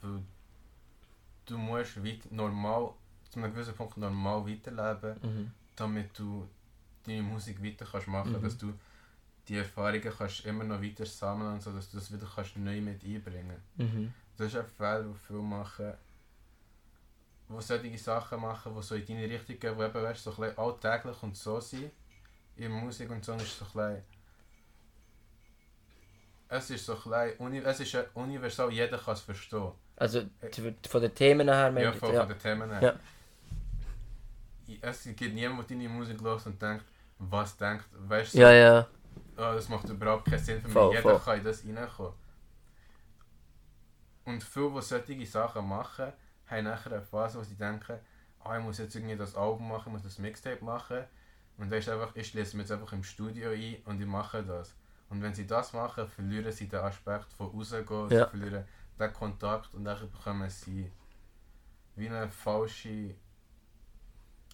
Weil 0.00 0.20
du 1.46 1.58
musst 1.58 2.02
weit, 2.04 2.30
normal, 2.32 2.90
zu 3.30 3.38
einem 3.40 3.52
gewissen 3.52 3.74
Punkt 3.74 3.96
normal 3.98 4.46
weiterleben, 4.46 5.18
Mhm. 5.22 5.50
damit 5.76 6.18
du 6.18 6.46
deine 7.06 7.22
Musik 7.22 7.62
weiter 7.62 7.86
kannst 7.90 8.08
machen 8.08 8.32
Mhm. 8.32 8.42
dass 8.42 8.56
du 8.56 8.72
die 9.48 9.58
Erfahrungen 9.58 10.12
kannst 10.16 10.44
immer 10.46 10.64
noch 10.64 10.80
weiter 10.82 11.04
sammeln 11.06 11.54
und 11.54 11.62
so, 11.62 11.70
dass 11.72 11.90
du 11.90 11.98
das 11.98 12.12
wieder 12.12 12.26
kannst 12.34 12.56
neu 12.56 12.80
mit 12.80 13.02
einbringen 13.04 13.62
Mhm. 13.76 14.12
Das 14.36 14.48
ist 14.48 14.56
ein 14.56 14.66
Fehler, 14.66 15.02
den 15.02 15.14
viele 15.14 15.38
machen, 15.40 15.92
die 17.48 17.62
solche 17.62 17.98
Sachen 17.98 18.40
machen, 18.40 18.74
die 18.74 18.82
so 18.82 18.94
in 18.96 19.06
deine 19.06 19.28
Richtung 19.30 19.58
gehen, 19.60 19.76
die 19.78 19.84
eben 19.84 20.02
weißt, 20.02 20.24
so 20.24 20.30
ein 20.30 20.36
bisschen 20.36 20.58
alltäglich 20.58 21.22
und 21.22 21.36
so 21.36 21.60
sind. 21.60 21.92
In 22.56 22.72
Musik 22.72 23.10
und 23.10 23.24
so 23.24 23.34
ist 23.34 23.58
so 23.58 23.64
ein 23.64 23.72
bisschen, 23.72 24.02
es 26.48 26.70
ist 26.70 26.86
so 26.86 26.96
ein 27.12 27.54
es 27.64 27.80
ist 27.80 27.96
universal, 28.14 28.72
jeder 28.72 28.98
kann 28.98 29.14
es 29.14 29.20
verstehen. 29.20 29.72
Also 29.96 30.22
t- 30.50 30.74
von 30.88 31.00
den 31.02 31.14
Themen 31.14 31.48
her, 31.48 31.72
Ja, 31.78 31.90
du? 31.92 31.98
von, 31.98 32.14
von 32.14 32.28
den 32.28 32.38
Themen 32.38 32.70
her. 32.70 32.82
Ja. 32.82 34.78
Es 34.80 35.04
gibt 35.04 35.34
niemanden, 35.34 35.66
der 35.68 35.76
deine 35.76 35.88
Musik 35.88 36.20
hört 36.22 36.46
und 36.46 36.60
denkt, 36.60 36.84
was 37.18 37.56
denkt, 37.56 37.84
weißt 37.92 38.34
du, 38.34 38.38
ja, 38.38 38.52
ja. 38.52 38.86
Oh, 39.36 39.54
das 39.54 39.68
macht 39.68 39.88
überhaupt 39.88 40.24
keinen 40.26 40.38
Sinn 40.38 40.60
für 40.60 40.68
mich, 40.68 40.72
Voll, 40.72 40.90
jeder 40.94 41.02
voll. 41.02 41.20
kann 41.20 41.38
in 41.38 41.44
das 41.44 41.64
reinkommen. 41.64 42.12
Und 44.24 44.42
viele, 44.42 44.70
die 44.74 44.80
solche 44.82 45.26
Sachen 45.26 45.68
machen, 45.68 46.12
haben 46.46 46.64
nachher 46.64 46.92
eine 46.92 47.02
Phase, 47.02 47.38
wo 47.38 47.42
sie 47.42 47.56
denken, 47.56 47.98
ah, 48.42 48.58
ich 48.58 48.64
muss 48.64 48.78
jetzt 48.78 48.94
irgendwie 48.94 49.16
das 49.16 49.34
Album 49.34 49.68
machen, 49.68 49.88
ich 49.88 49.92
muss 49.92 50.02
das 50.02 50.18
Mixtape 50.18 50.64
machen. 50.64 51.04
Und 51.58 51.70
dann 51.70 51.78
ist 51.78 51.88
einfach, 51.88 52.14
ich 52.16 52.28
schließe 52.28 52.56
mich 52.56 52.64
jetzt 52.68 52.72
einfach 52.72 52.92
im 52.92 53.04
Studio 53.04 53.50
ein 53.50 53.76
und 53.84 54.00
ich 54.00 54.06
mache 54.06 54.42
das. 54.42 54.74
Und 55.10 55.22
wenn 55.22 55.34
sie 55.34 55.46
das 55.46 55.72
machen, 55.72 56.08
verlieren 56.08 56.50
sie 56.52 56.66
den 56.68 56.80
Aspekt 56.80 57.32
von 57.34 57.48
rausgehen, 57.48 58.10
Ja. 58.10 58.24
sie 58.24 58.30
verlieren 58.30 58.64
den 58.98 59.12
Kontakt 59.12 59.74
und 59.74 59.84
dann 59.84 60.10
bekommen 60.10 60.48
sie 60.50 60.90
wie 61.96 62.08
eine 62.08 62.28
falsche 62.30 63.14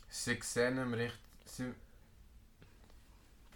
sie 0.09 0.39
sehen 0.43 0.77
im 0.79 0.93
Richt 0.93 1.19
sie, 1.45 1.73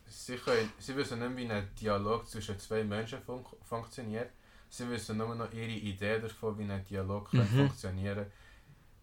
sie, 0.07 0.37
können, 0.37 0.73
sie 0.79 0.97
wissen 0.97 1.19
nicht, 1.19 1.37
wie 1.37 1.51
ein 1.51 1.69
Dialog 1.81 2.29
zwischen 2.29 2.59
zwei 2.59 2.85
Menschen 2.85 3.21
fun 3.23 3.45
funktioniert. 3.63 4.31
Sie 4.71 4.89
wissen 4.91 5.17
nur 5.17 5.35
noch 5.35 5.53
ihre 5.53 5.71
Idee 5.71 6.19
davon, 6.19 6.59
wie 6.59 6.71
ein 6.71 6.85
Dialog 6.85 7.31
kann 7.31 7.41
Mhm. 7.41 7.59
funktionieren 7.67 8.27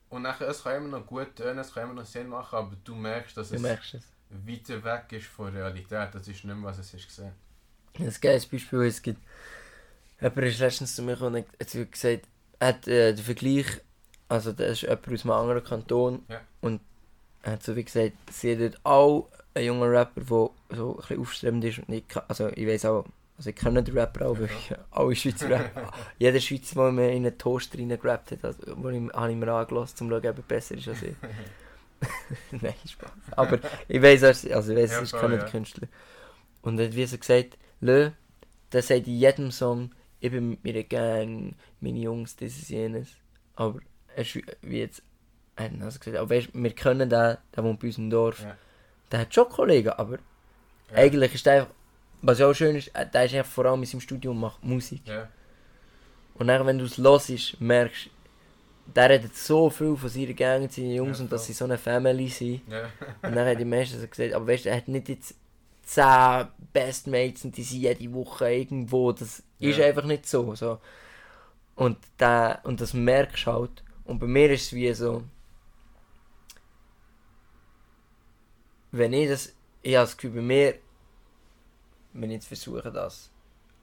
Und 0.10 0.24
nachher, 0.24 0.50
es 0.50 0.64
kann 0.64 0.78
immer 0.78 1.00
noch 1.00 1.06
gut 1.08 1.36
tönen, 1.36 1.60
es 1.60 1.74
kann 1.74 1.84
immer 1.84 2.02
noch 2.02 2.06
Sinn 2.06 2.28
machen, 2.28 2.56
aber 2.58 2.76
du 2.84 2.96
merkst, 2.96 3.38
dass 3.38 3.50
Du 3.50 3.56
es 3.56 3.62
merkst 3.62 3.94
es. 3.96 4.04
weiter 4.30 4.84
weg 4.84 5.06
ist 5.12 5.28
von 5.28 5.54
Realität. 5.56 6.10
Das 6.14 6.28
ist 6.28 6.44
nicht 6.44 6.46
mehr, 6.46 6.64
was 6.64 6.80
es 6.80 6.94
ist 6.94 7.08
gesehen. 7.08 7.32
Ein 7.98 8.14
geiles 8.22 8.46
Beispiel, 8.46 8.82
es 8.84 9.02
gibt... 9.02 9.22
Jemand 10.20 10.38
ist 10.48 10.60
letztens 10.60 10.96
zu 10.96 11.02
mir 11.02 11.14
gekommen 11.14 11.44
und 11.44 11.60
hat 11.60 11.92
gesagt, 11.92 12.28
er 12.60 12.68
hat 12.68 12.88
äh, 12.88 13.14
den 13.14 13.24
Vergleich 13.24 13.82
also 14.32 14.54
das 14.54 14.72
ist 14.72 14.82
jemand 14.84 15.12
aus 15.12 15.24
einem 15.24 15.32
anderen 15.32 15.64
Kanton. 15.64 16.24
Ja. 16.30 16.40
Und 16.62 16.80
er 17.44 17.54
hat 17.54 17.64
so 17.64 17.76
wie 17.76 17.84
gesagt, 17.84 18.14
sie 18.32 18.54
hat 18.54 18.62
dort 18.62 18.80
auch 19.54 19.58
einen 19.58 19.66
jungen 19.68 19.90
Rapper, 19.90 20.22
der 20.22 20.28
so 20.78 20.96
ein 20.96 20.96
bisschen 20.98 21.20
aufstrebend 21.20 21.64
ist. 21.66 21.80
Und 21.80 21.94
ich, 21.94 22.08
kann- 22.08 22.24
also 22.28 22.50
ich 22.50 22.68
weiß 22.68 22.86
auch, 22.86 23.06
also 23.38 23.50
ich 23.50 23.56
kenne 23.56 23.84
den 23.84 23.98
Rapper 23.98 24.28
auch, 24.28 24.40
weil 24.40 24.46
ich 24.46 24.74
alle 24.92 25.16
Schweizer 25.16 25.50
Rapper, 25.50 25.92
jeder 26.20 26.40
Schweizer, 26.40 26.76
der 26.84 26.92
mir 26.92 27.10
in 27.12 27.26
einen 27.26 27.38
Toaster 27.38 27.78
reingerappt 27.80 28.32
hat, 28.32 28.46
also, 28.46 28.60
wo 28.78 28.90
ich, 28.90 29.02
habe 29.14 29.32
ich 29.32 29.38
mir 29.38 29.52
angelassen, 29.52 29.94
um 30.08 30.10
zu 30.10 30.22
schauen, 30.22 30.30
ob 30.32 30.38
er 30.38 30.44
besser 30.44 30.76
ist 30.78 30.88
als 30.88 31.02
ich. 31.04 31.16
Nein, 32.52 32.74
Spaß. 32.88 33.12
Aber 33.32 33.60
ich 33.88 34.02
weiß, 34.02 34.24
also 34.24 34.48
ich 34.74 34.78
weiß, 34.78 34.92
Ja, 34.92 35.06
voll, 35.06 35.30
kein 35.30 35.40
ja. 35.40 35.46
Künstler. 35.46 35.88
Und 36.62 36.80
er 36.80 36.88
hat 36.88 36.96
wie 36.96 37.06
so 37.06 37.18
gesagt, 37.18 37.58
Lö, 37.80 38.12
der 38.72 38.82
sagt 38.82 39.08
in 39.08 39.18
jedem 39.18 39.52
Song, 39.52 39.92
ich 40.20 40.32
bin 40.32 40.50
mit 40.52 40.64
meiner 40.64 40.84
Gang, 40.84 41.56
meine 41.80 42.00
Jungs, 42.00 42.36
dieses, 42.36 42.70
jenes. 42.70 43.10
Aber 43.56 43.80
er 44.16 44.22
ist 44.22 44.36
wie- 44.36 44.46
wie 44.62 44.80
jetzt, 44.80 45.02
er 45.56 45.66
hat 45.66 45.72
also 45.82 46.00
gesagt, 46.00 46.18
aber 46.18 46.30
weißt, 46.30 46.50
wir 46.54 46.72
können 46.76 47.10
den, 47.10 47.10
der 47.10 47.40
wohnt 47.64 47.80
bei 47.80 47.88
uns 47.88 47.98
im 47.98 48.10
Dorf, 48.10 48.42
Ja. 48.44 48.56
Der 49.12 49.20
hat 49.22 49.34
schon 49.34 49.50
Kollegen, 49.50 49.90
aber 49.90 50.18
Ja. 50.92 50.98
eigentlich 50.98 51.34
ist 51.36 51.46
der 51.46 51.54
einfach, 51.54 51.74
was 52.22 52.40
ja 52.40 52.48
auch 52.50 52.54
schön 52.54 52.76
ist, 52.76 52.90
äh, 52.96 53.06
der 53.08 53.26
ist 53.26 53.34
einfach 53.36 53.52
vor 53.52 53.66
allem 53.66 53.82
in 53.82 53.86
seinem 53.86 54.02
Studium 54.02 54.36
und 54.36 54.42
macht 54.42 54.64
Musik. 54.64 55.02
Ja, 55.06 55.28
Und 56.36 56.48
dann, 56.48 56.66
wenn 56.66 56.78
du 56.80 56.86
es 56.86 56.98
hörst, 56.98 57.60
merkst 57.62 58.10
der 58.96 59.10
redet 59.10 59.36
so 59.36 59.70
viel 59.70 59.96
von 59.96 60.10
seiner 60.10 60.34
Gang 60.34 60.64
und 60.64 60.74
seinen 60.74 60.92
Jungs 60.92 61.20
Ja, 61.20 61.24
und 61.24 61.32
dass 61.32 61.46
sie 61.46 61.54
so 61.54 61.64
eine 61.66 61.78
Family 61.78 62.28
sind. 62.28 62.62
Und 63.22 63.36
dann 63.36 63.48
hat 63.48 63.60
die 63.60 63.64
meisten 63.64 64.00
so 64.02 64.08
gesagt, 64.08 64.34
aber 64.34 64.48
weißt 64.48 64.66
du, 64.66 64.70
er 64.70 64.78
hat 64.78 64.88
nicht 64.90 65.08
jetzt 65.08 65.36
10 65.84 66.48
Bestmates 66.74 67.46
und 67.46 67.56
die 67.56 67.64
sind 67.64 67.80
jede 67.82 68.14
Woche 68.14 68.52
irgendwo. 68.52 69.12
Das 69.14 69.44
ist 69.60 69.80
einfach 69.80 70.04
nicht 70.04 70.28
so. 70.28 70.56
so. 70.56 70.80
Und, 71.76 71.98
der, 72.20 72.60
und 72.64 72.82
das 72.82 72.94
merkst 72.94 73.46
du 73.48 73.52
halt. 73.52 73.84
Und 74.04 74.20
bei 74.20 74.28
mir 74.28 74.52
ist 74.52 74.64
es 74.64 74.74
wie 74.74 74.92
so, 74.94 75.24
wenn 78.92 79.14
ich 79.14 79.30
das, 79.30 79.54
ich 79.82 79.96
habe 79.96 80.06
das 80.06 80.18
Gefühl, 80.18 80.32
bei 80.36 80.42
mir, 80.42 80.76
wenn 82.14 82.30
ich 82.32 82.36
jetzt 82.36 82.48
versuche, 82.48 82.92
das 82.92 83.30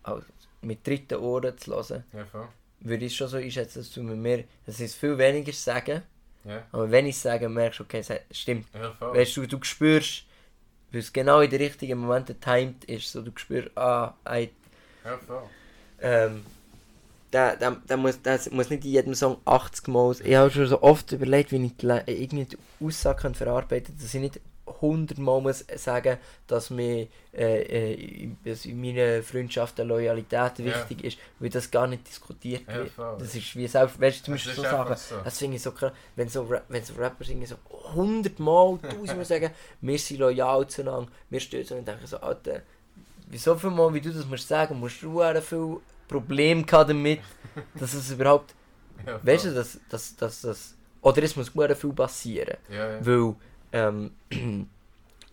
also 0.02 0.22
mit 0.62 0.86
dritten 0.86 1.18
Ohren 1.18 1.56
zu 1.58 1.72
hören, 1.72 2.04
ja, 2.12 2.24
voll. 2.26 2.48
würde 2.80 3.04
ich 3.04 3.16
schon 3.16 3.28
so 3.28 3.36
einschätzen, 3.36 3.78
dass 3.80 3.90
du 3.90 4.02
mit 4.02 4.16
mir, 4.18 4.44
dass 4.66 4.80
ich 4.80 4.92
viel 4.92 5.16
weniger 5.18 5.52
sagen, 5.52 6.02
Ja, 6.44 6.62
aber 6.72 6.90
wenn 6.90 7.06
ich 7.06 7.16
es 7.16 7.22
sage, 7.22 7.48
merkst 7.48 7.80
du, 7.80 7.84
okay, 7.84 8.00
es 8.00 8.36
stimmt. 8.38 8.66
ja, 8.74 8.92
voll. 8.92 9.16
Weißt 9.16 9.36
du, 9.36 9.46
du 9.46 9.58
spürst, 9.62 10.24
weil 10.92 11.00
es 11.00 11.12
genau 11.12 11.40
in 11.40 11.50
den 11.50 11.60
richtigen 11.60 11.98
Momenten 11.98 12.40
timed 12.40 12.84
ist, 12.84 13.10
so 13.12 13.22
du 13.22 13.30
spürst, 13.36 13.76
ah, 13.76 14.14
ey, 14.24 14.50
Ja, 15.04 15.18
voll. 15.18 15.42
ähm, 16.00 16.44
der, 17.32 17.56
der, 17.56 17.72
der, 17.72 17.96
muss, 17.98 18.22
der 18.22 18.40
muss 18.52 18.70
nicht 18.70 18.84
in 18.86 18.90
jedem 18.90 19.14
Song 19.14 19.36
80 19.44 19.88
Mal. 19.88 20.16
Ich 20.24 20.34
habe 20.34 20.50
schon 20.50 20.66
so 20.66 20.80
oft 20.82 21.12
überlegt, 21.12 21.52
wie 21.52 21.62
ich 21.64 21.72
irgendwie 21.82 22.44
die 22.46 22.58
Aussage 22.82 23.20
kann 23.22 23.34
verarbeiten 23.34 23.94
kann, 23.94 24.02
dass 24.02 24.14
ich 24.14 24.20
nicht 24.20 24.40
100 24.80 25.18
Mal 25.18 25.40
muss 25.40 25.64
sagen 25.76 26.18
dass 26.46 26.70
mir 26.70 27.08
äh, 27.32 27.92
äh, 27.92 28.30
in 28.64 28.80
meiner 28.80 29.22
Freundschaft 29.22 29.78
eine 29.80 29.88
Loyalität 29.88 30.58
Ja. 30.58 30.64
wichtig 30.64 31.04
ist, 31.04 31.18
weil 31.38 31.50
das 31.50 31.70
gar 31.70 31.86
nicht 31.86 32.08
diskutiert 32.08 32.62
Ja, 32.68 32.74
wird. 32.78 32.90
voll. 32.90 33.16
Das 33.18 33.34
ist 33.34 33.54
wie 33.56 33.66
selbst, 33.66 34.00
weißt 34.00 34.20
du, 34.20 34.24
zum 34.24 34.34
Beispiel 34.34 34.54
so 34.54 34.62
Sachen, 34.62 34.96
so. 34.96 35.16
das 35.24 35.38
finde 35.38 35.56
ich 35.56 35.62
so 35.62 35.72
krass, 35.72 35.92
wenn 36.16 36.28
so, 36.28 36.48
wenn 36.68 36.84
so 36.84 36.94
Rapper 36.94 37.24
singen, 37.24 37.46
so 37.46 37.56
100 37.88 38.38
Mal, 38.38 38.78
1000 38.82 39.16
Mal 39.18 39.24
sagen, 39.24 39.50
wir 39.80 39.98
sind 39.98 40.20
loyal 40.20 40.66
zueinander, 40.68 41.10
wir 41.30 41.40
stehen 41.40 41.64
so 41.64 41.74
und 41.74 41.86
denken 41.86 42.06
so, 42.06 42.18
Alter, 42.18 42.62
wieso 43.28 43.54
viel 43.56 43.70
Mal, 43.70 43.92
wie 43.94 44.00
du 44.00 44.10
das 44.12 44.26
musst 44.26 44.48
sagen, 44.48 44.78
musst 44.78 45.02
du 45.02 45.22
auch 45.22 45.42
viel 45.42 45.76
Probleme 46.06 46.62
gehabt 46.64 46.90
damit, 46.90 47.20
dass 47.78 47.92
es 47.94 48.10
überhaupt, 48.10 48.54
Ja, 49.06 49.20
weißt 49.22 49.46
du, 49.46 49.54
dass, 49.54 49.78
dass, 49.90 50.16
dass, 50.16 50.40
dass 50.40 50.74
oder 51.02 51.22
es 51.22 51.36
muss 51.36 51.52
sehr 51.54 51.76
viel 51.76 51.92
passieren, 51.92 52.56
Ja, 52.70 52.92
ja. 52.94 53.06
weil 53.06 53.34
ähm, 53.72 54.10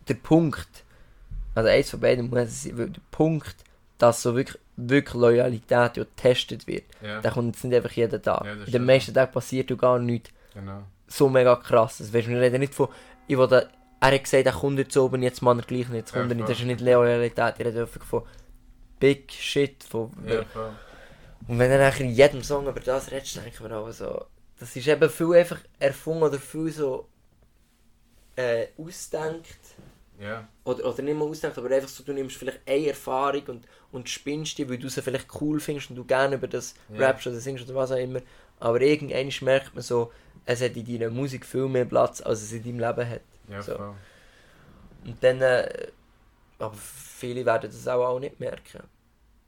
der 0.08 0.14
Punkt, 0.16 0.84
also 1.54 1.70
eins 1.70 1.90
von 1.90 2.00
beiden 2.00 2.30
muss 2.30 2.40
es 2.40 2.64
sein, 2.64 2.76
der 2.78 3.02
Punkt, 3.12 3.56
dass 3.98 4.22
so 4.22 4.36
wirklich, 4.36 4.62
wirklich 4.76 5.14
Loyalität 5.14 5.98
ja 5.98 6.04
getestet 6.04 6.68
wird, 6.68 6.84
ja. 7.02 7.22
der 7.22 7.32
kommt 7.32 7.56
jetzt 7.56 7.64
nicht 7.64 7.76
einfach 7.76 7.92
jeden 7.92 8.22
Tag. 8.22 8.46
Ja, 8.46 8.54
In 8.54 8.72
den 8.72 8.86
meisten 8.86 9.14
Tagen 9.14 9.32
passiert 9.32 9.70
ja 9.70 9.76
gar 9.76 10.00
nichts 10.00 10.32
Genau. 10.54 10.84
so 11.08 11.28
mega 11.30 11.56
krass. 11.58 11.98
Das 11.98 12.14
weißt, 12.14 12.28
wir 12.28 12.40
reden 12.40 12.60
nicht 12.60 12.74
von, 12.74 12.88
ich 13.28 13.38
will 13.38 13.48
da, 13.48 13.64
er 14.00 14.12
hat 14.14 14.24
gesagt, 14.24 14.46
er 14.46 14.52
kommt 14.52 14.78
jetzt 14.80 14.96
oben, 14.98 15.24
jetzt 15.24 15.42
macht 15.42 15.60
er 15.60 15.66
gleich 15.66 15.88
nicht, 15.90 15.94
jetzt 15.94 16.14
kommt 16.14 16.26
Ja, 16.26 16.32
er 16.32 16.36
nicht. 16.36 16.50
Das 16.50 16.60
ist 16.60 16.66
nicht 16.66 16.82
Loyalität, 16.82 17.56
ich 17.58 17.66
rede 17.66 17.82
einfach 17.82 18.06
von 18.06 18.24
Big 19.00 19.32
Shit. 19.32 19.84
Von, 19.84 20.12
Ja. 20.26 20.44
Und 21.48 21.60
wenn 21.60 21.70
er 21.70 21.78
nachher 21.78 22.06
in 22.06 22.12
jedem 22.12 22.42
Song 22.42 22.68
über 22.68 22.80
das 22.80 23.06
denke 23.08 23.50
ich 23.54 23.60
mir 23.60 23.76
auch 23.76 23.92
so, 23.92 24.26
das 24.60 24.76
ist 24.76 24.88
eben 24.88 25.10
viel 25.10 25.34
einfach 25.34 25.60
erfunden 25.80 26.24
oder 26.24 26.40
viel 26.40 26.72
so 26.72 27.08
äh, 28.36 28.68
ausdenkt. 28.78 29.60
Ja, 30.20 30.48
Oder, 30.64 30.86
oder 30.86 31.04
nicht 31.04 31.18
mal 31.18 31.26
ausdenkt, 31.28 31.58
aber 31.58 31.70
einfach 31.70 31.90
so, 31.90 32.04
du 32.04 32.14
nimmst 32.14 32.38
vielleicht 32.38 32.62
eine 32.66 32.88
Erfahrung 32.88 33.44
und, 33.48 33.68
und 33.92 34.10
spinnst 34.10 34.58
die, 34.58 34.68
weil 34.70 34.78
du 34.78 34.90
sie 34.90 35.02
vielleicht 35.02 35.28
cool 35.42 35.60
findest 35.60 35.90
und 35.90 35.98
du 35.98 36.06
gerne 36.06 36.36
über 36.36 36.48
das 36.48 36.74
Ja. 36.94 37.00
rappst 37.00 37.28
oder 37.28 37.40
singst 37.40 37.66
oder 37.66 37.76
was 37.76 37.92
auch 37.92 37.98
immer. 37.98 38.22
Aber 38.60 38.82
irgendwann 38.82 39.30
merkt 39.46 39.76
man 39.76 39.84
so, 39.84 40.12
es 40.46 40.62
hat 40.62 40.76
in 40.78 40.86
deiner 40.86 41.12
Musik 41.12 41.46
viel 41.46 41.68
mehr 41.68 41.86
Platz, 41.86 42.22
als 42.22 42.42
es 42.42 42.52
in 42.54 42.64
deinem 42.64 42.80
Leben 42.80 43.10
hat. 43.10 43.22
ja, 43.50 43.62
So. 43.62 43.76
voll. 43.76 43.94
Und 45.06 45.24
dann, 45.24 45.42
äh, 45.42 45.88
aber 46.60 46.76
viele 46.76 47.46
werden 47.46 47.70
das 47.72 47.88
auch, 47.88 48.06
auch 48.06 48.20
nicht 48.20 48.40
merken. 48.40 48.84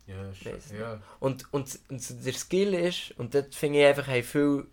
Ja, 0.07 0.23
nicht. 0.27 0.71
ja. 0.79 0.99
Und, 1.19 1.51
und, 1.53 1.79
und 1.89 2.25
der 2.25 2.33
Skill 2.33 2.73
ist, 2.73 3.13
und 3.17 3.33
das 3.33 3.47
finde 3.51 3.79
ich 3.79 3.85
einfach, 3.85 4.07
haben 4.07 4.23
viele 4.23 4.67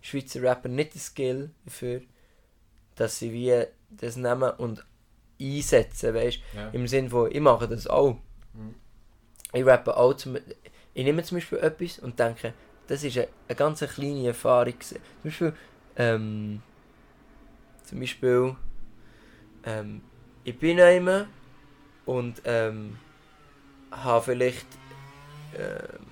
Schweizer 0.00 0.42
Rapper 0.42 0.68
nicht 0.68 0.94
den 0.94 1.00
Skill 1.00 1.50
dafür, 1.64 2.02
dass 2.96 3.18
sie 3.18 3.32
wie 3.32 3.64
das 3.90 4.16
nehmen 4.16 4.50
und 4.58 4.84
einsetzen, 5.40 6.14
weißt 6.14 6.38
ja. 6.54 6.68
Im 6.70 6.86
Sinne 6.86 7.10
von, 7.10 7.30
ich 7.30 7.40
mache 7.40 7.68
das 7.68 7.86
auch. 7.86 8.16
Mhm. 8.54 8.74
Ich 9.52 9.66
rappe 9.66 9.96
auch 9.96 10.14
zum, 10.14 10.36
Ich 10.94 11.04
nehme 11.04 11.22
zum 11.22 11.36
Beispiel 11.36 11.58
etwas 11.58 11.98
und 11.98 12.18
denke, 12.18 12.54
das 12.86 13.04
ist 13.04 13.16
eine, 13.16 13.28
eine 13.48 13.56
ganz 13.56 13.80
kleine 13.80 14.26
Erfahrung. 14.26 14.74
Zum 14.80 14.98
Beispiel, 15.24 15.54
ähm, 15.96 16.62
zum 17.84 18.00
Beispiel, 18.00 18.56
ähm, 19.64 20.02
ich 20.44 20.58
bin 20.58 20.80
einmal 20.80 21.26
und 22.04 22.42
ähm, 22.44 22.98
habe 23.90 24.24
vielleicht, 24.24 24.66
ähm, 25.56 26.06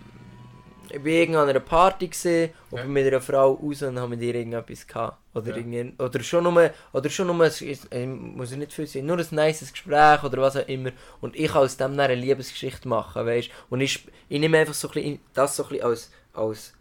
ich 0.93 1.05
irgendwo 1.05 1.41
an 1.41 1.49
einer 1.49 1.60
Party 1.60 2.09
gesehen 2.09 2.51
und 2.70 2.83
bin 2.83 2.93
mit 2.93 3.07
einer 3.07 3.20
Frau 3.20 3.52
raus 3.55 3.83
und 3.83 3.99
habe 3.99 4.09
mit 4.10 4.23
ihr 4.23 4.35
irgendetwas 4.35 4.86
gehabt. 4.86 5.19
Oder, 5.35 5.57
irgend, 5.57 6.01
oder 6.01 6.20
schon 6.23 6.44
nur, 6.44 6.70
oder 6.93 7.09
schon 7.10 7.27
nur, 7.28 7.41
es 7.44 7.60
ist- 7.62 7.93
äh, 7.93 8.07
muss 8.07 8.51
nicht 8.52 8.73
viel 8.73 8.86
sein, 8.86 9.07
nur 9.07 9.19
ein 9.19 9.27
nices 9.31 9.73
Gespräch 9.73 10.23
oder 10.25 10.39
was 10.43 10.57
auch 10.57 10.67
immer. 10.69 10.91
Und 11.20 11.36
ich 11.36 11.49
kann 11.52 11.62
aus 11.62 11.77
dem 11.77 11.97
dann 11.97 12.01
eine 12.01 12.15
Liebesgeschichte 12.17 12.89
machen, 12.89 13.25
weißt 13.27 13.51
Und 13.70 13.81
ich, 13.81 14.07
ich 14.28 14.41
nehme 14.41 14.59
einfach 14.59 14.75
so 14.75 14.89
ein 14.89 14.94
bisschen 14.94 15.19
das 15.35 15.57
so 15.57 15.62
ein 15.65 15.69
bisschen 15.70 15.85
als, 15.86 16.10
als 16.35 16.73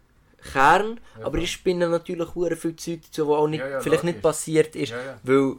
Kern, 0.52 0.98
Ja, 1.18 1.26
aber 1.26 1.38
ich 1.38 1.52
spinne 1.52 1.88
natürlich 1.88 2.34
hure 2.34 2.56
viel 2.56 2.74
Zeug 2.76 3.00
dazu, 3.02 3.28
was 3.28 3.36
auch 3.36 3.46
nicht, 3.46 3.60
Ja, 3.60 3.68
ja, 3.68 3.80
vielleicht 3.80 4.04
nicht 4.04 4.14
logisch. 4.16 4.22
passiert 4.22 4.74
ist. 4.74 4.92
Weil, 5.22 5.56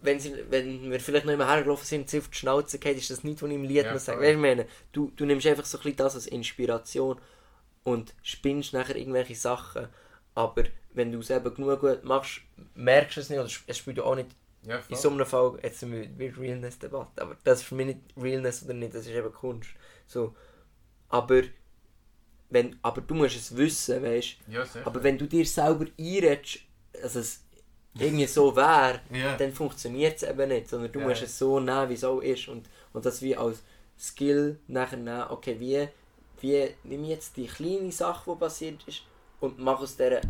wenn, 0.00 0.20
sie, 0.20 0.32
wenn 0.50 0.90
wir 0.90 1.00
vielleicht 1.00 1.26
noch 1.26 1.32
immer 1.32 1.48
hergelaufen 1.48 1.84
sind 1.86 2.02
und 2.02 2.10
sie 2.10 2.18
auf 2.18 2.28
die 2.28 2.36
Schnauze 2.36 2.78
geht, 2.78 2.96
ist 2.96 3.10
das 3.10 3.24
nicht, 3.24 3.42
was 3.42 3.48
ich 3.48 3.54
im 3.56 3.64
Lied 3.64 3.84
Ja, 3.84 3.98
voll. 3.98 4.14
Weißt 4.16 4.24
du, 4.24 4.30
ich 4.30 4.36
meine, 4.38 4.66
du, 4.92 5.12
du 5.16 5.24
nimmst 5.26 5.46
einfach 5.46 5.64
so 5.64 5.78
ein 5.78 5.82
bisschen 5.82 5.96
das 5.96 6.14
als 6.14 6.26
Inspiration 6.26 7.20
und 7.84 8.14
spinnst 8.22 8.72
nachher 8.72 8.96
irgendwelche 8.96 9.34
Sachen. 9.34 9.88
Aber 10.34 10.64
wenn 10.94 11.10
du 11.12 11.18
es 11.20 11.30
eben 11.30 11.52
genug 11.54 11.80
gut 11.80 12.04
machst, 12.04 12.40
merkst 12.74 13.16
du 13.16 13.20
es 13.20 13.30
nicht, 13.30 13.38
oder 13.38 13.50
es 13.66 13.76
spielt 13.78 13.96
ja 13.96 14.04
auch 14.04 14.14
nicht 14.14 14.28
Ja, 14.62 14.80
in 14.88 14.96
so 14.96 15.10
einem 15.10 15.26
Fall, 15.26 15.58
jetzt 15.62 15.80
sind 15.80 15.92
wir 15.92 16.06
der 16.06 16.38
Realness-Debatte, 16.38 17.22
aber 17.22 17.36
das 17.44 17.60
ist 17.60 17.66
für 17.66 17.74
mich 17.74 17.86
nicht 17.86 18.00
Realness 18.16 18.62
oder 18.64 18.74
nicht, 18.74 18.94
das 18.94 19.06
ist 19.06 19.12
eben 19.12 19.32
Kunst. 19.32 19.70
So. 20.06 20.34
Aber, 21.08 21.42
wenn, 22.50 22.78
aber 22.82 23.00
du 23.00 23.14
musst 23.14 23.36
es 23.36 23.56
wissen, 23.56 24.02
weißt 24.02 24.36
Ja, 24.48 24.64
sicher. 24.64 24.86
aber 24.86 25.02
wenn 25.02 25.18
du 25.18 25.26
dir 25.26 25.44
selber 25.46 25.86
einredest, 25.98 26.60
dass 26.92 27.14
es 27.14 27.44
irgendwie 28.00 28.26
so 28.26 28.54
wäre, 28.56 29.00
Ja. 29.12 29.36
dann 29.36 29.52
funktioniert 29.52 30.16
es 30.16 30.22
eben 30.28 30.48
nicht, 30.48 30.68
sondern 30.68 30.92
du 30.92 31.00
Ja, 31.00 31.06
musst 31.08 31.22
es 31.22 31.38
so 31.38 31.58
nehmen, 31.60 31.88
wie 31.88 31.94
es 31.94 32.04
auch 32.04 32.20
ist 32.20 32.48
und, 32.48 32.68
und 32.92 33.04
das 33.04 33.20
wie 33.22 33.36
als 33.36 33.62
Skill 33.98 34.58
nachher 34.68 34.96
nehmen, 34.98 35.24
okay, 35.30 35.58
wie, 35.58 35.88
wie 36.40 36.74
nimm 36.84 37.04
jetzt 37.04 37.36
die 37.36 37.46
kleine 37.46 37.90
Sache, 37.92 38.30
die 38.30 38.38
passiert 38.38 38.86
ist 38.86 39.02
und 39.40 39.58
mach 39.58 39.80
aus 39.80 39.96
der 39.96 40.20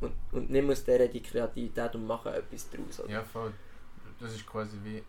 und, 0.00 0.12
und 0.32 0.50
nimm 0.50 0.70
aus 0.70 0.84
der 0.84 1.08
die 1.08 1.22
Kreativität 1.22 1.94
und 1.94 2.06
mach 2.06 2.26
etwas 2.26 2.68
daraus. 2.70 3.00
Oder? 3.00 3.10
Ja, 3.10 3.22
voll. 3.24 3.52
Das 4.20 4.32
ist 4.34 4.44
quasi 4.46 4.76
wie 4.82 5.02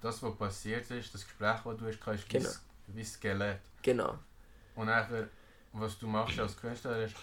das, 0.00 0.22
was 0.22 0.34
passiert 0.36 0.90
ist, 0.90 1.12
das 1.14 1.24
Gespräch, 1.24 1.60
das 1.64 1.76
du 1.76 1.86
hast, 1.86 1.94
ist 2.20 2.32
wie, 2.32 2.38
Genau. 2.38 2.50
wie 2.88 3.04
Skelett. 3.04 3.60
Genau. 3.82 4.18
Und 4.74 4.86
nachher, 4.86 5.28
was 5.72 5.98
du 5.98 6.06
machst 6.06 6.38
als 6.38 6.56
Künstler 6.56 7.04
ist, 7.04 7.14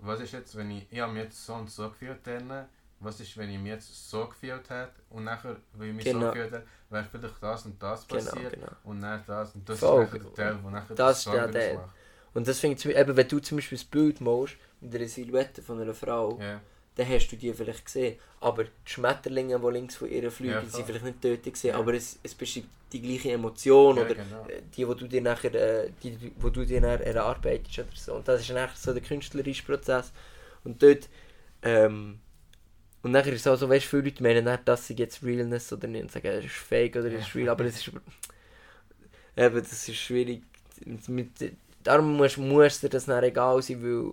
was 0.00 0.20
ist 0.20 0.32
jetzt, 0.32 0.56
wenn 0.56 0.70
ich, 0.70 0.86
ich 0.90 1.00
habe 1.00 1.12
mich 1.12 1.24
jetzt 1.24 1.44
so 1.44 1.54
und 1.54 1.70
so 1.70 1.88
gefühlt 1.88 2.18
dann, 2.26 2.66
was 3.00 3.20
ist, 3.20 3.36
wenn 3.36 3.50
ich 3.50 3.58
mich 3.58 3.72
jetzt 3.72 4.10
so 4.10 4.26
gefühlt 4.26 4.68
hätte 4.70 4.92
und 5.10 5.24
nachher, 5.24 5.56
weil 5.74 5.88
ich 5.88 5.94
mich 5.94 6.04
so 6.04 6.12
Genau. 6.12 6.32
gefühlt 6.32 6.52
hätte, 6.52 6.66
wäre 6.90 7.04
vielleicht 7.10 7.42
das 7.42 7.66
und 7.66 7.82
das 7.82 8.06
Genau, 8.06 8.20
passiert 8.24 8.52
genau. 8.54 8.66
und 8.84 9.00
dann 9.02 9.22
das 9.26 9.54
und 9.54 9.68
das 9.68 9.78
Voll. 9.78 10.04
ist 10.04 10.12
nachher 10.14 10.20
der 10.24 10.34
Teil, 10.34 10.58
wo 10.62 10.70
nachher 10.70 10.94
Das 10.94 11.22
Song 11.22 11.34
ist 11.36 11.54
der. 11.54 11.88
Und 12.32 12.48
das 12.48 12.58
finde 12.58 12.76
ich, 12.76 12.82
zum- 12.82 12.90
eben, 12.92 13.16
wenn 13.16 13.28
du 13.28 13.38
zum 13.40 13.58
Beispiel 13.58 13.78
das 13.78 13.84
Bild 13.84 14.20
machst, 14.20 14.56
mit 14.80 14.94
einer 14.94 15.06
Silhouette 15.08 15.62
von 15.62 15.80
einer 15.80 15.94
Frau, 15.94 16.38
Ja. 16.40 16.60
dann 16.96 17.08
hast 17.08 17.28
du 17.28 17.36
die 17.36 17.52
vielleicht 17.52 17.84
gesehen. 17.84 18.18
Aber 18.40 18.64
die 18.64 18.70
Schmetterlinge, 18.84 19.58
die 19.60 19.66
links 19.70 19.96
von 19.96 20.08
ihr 20.10 20.30
fliegen, 20.30 20.54
Ja, 20.54 20.62
sind 20.64 20.86
vielleicht 20.86 21.04
nicht 21.04 21.20
tötet 21.20 21.52
gesehen, 21.52 21.70
Ja. 21.70 21.78
aber 21.78 21.94
es, 21.94 22.18
es 22.22 22.34
beschreibt 22.34 22.66
die 22.92 23.00
gleiche 23.02 23.32
Emotion 23.32 23.96
Ja, 23.96 24.02
oder 24.02 24.14
genau. 24.14 24.46
äh, 24.48 24.62
die, 24.76 24.86
wo 24.86 24.94
du 24.94 25.06
dir 25.08 25.20
nachher, 25.22 25.54
äh, 25.54 25.90
die, 26.02 26.16
die- 26.16 26.32
wo 26.38 26.48
du 26.50 26.64
dir 26.64 26.80
nachher 26.80 27.06
erarbeitest 27.06 27.78
oder 27.80 27.88
so. 27.96 28.14
Und 28.14 28.26
das 28.28 28.40
ist 28.40 28.50
nachher 28.50 28.76
so 28.76 28.92
der 28.92 29.02
künstlerische 29.02 29.64
Prozess. 29.64 30.12
Und 30.64 30.82
dort, 30.82 31.08
ähm, 31.62 32.18
und 33.04 33.12
nachher 33.12 33.32
ist 33.32 33.42
es 33.42 33.46
auch 33.46 33.56
so, 33.56 33.68
weißt 33.68 33.84
du, 33.86 33.88
viele 33.90 34.02
Leute 34.04 34.22
meinen 34.22 34.44
nicht, 34.46 34.66
dass 34.66 34.86
sie 34.88 34.94
jetzt 34.94 35.22
Realness 35.22 35.72
oder 35.72 35.86
nicht 35.86 36.02
und 36.02 36.10
sagen, 36.12 36.26
es 36.28 36.46
ist 36.46 36.54
fake 36.54 36.96
oder 36.96 37.12
es 37.12 37.28
ist 37.28 37.34
real, 37.36 37.50
aber 37.50 37.64
es 37.66 37.76
ist, 37.76 37.88
eben, 39.36 39.56
das 39.56 39.88
ist 39.88 39.96
schwierig. 39.96 40.42
Mit, 41.08 41.30
darum 41.82 42.16
muss, 42.16 42.36
muss 42.36 42.80
dir 42.80 42.88
das 42.88 43.06
dann 43.06 43.22
egal 43.22 43.62
sein, 43.62 43.82
weil, 43.82 44.12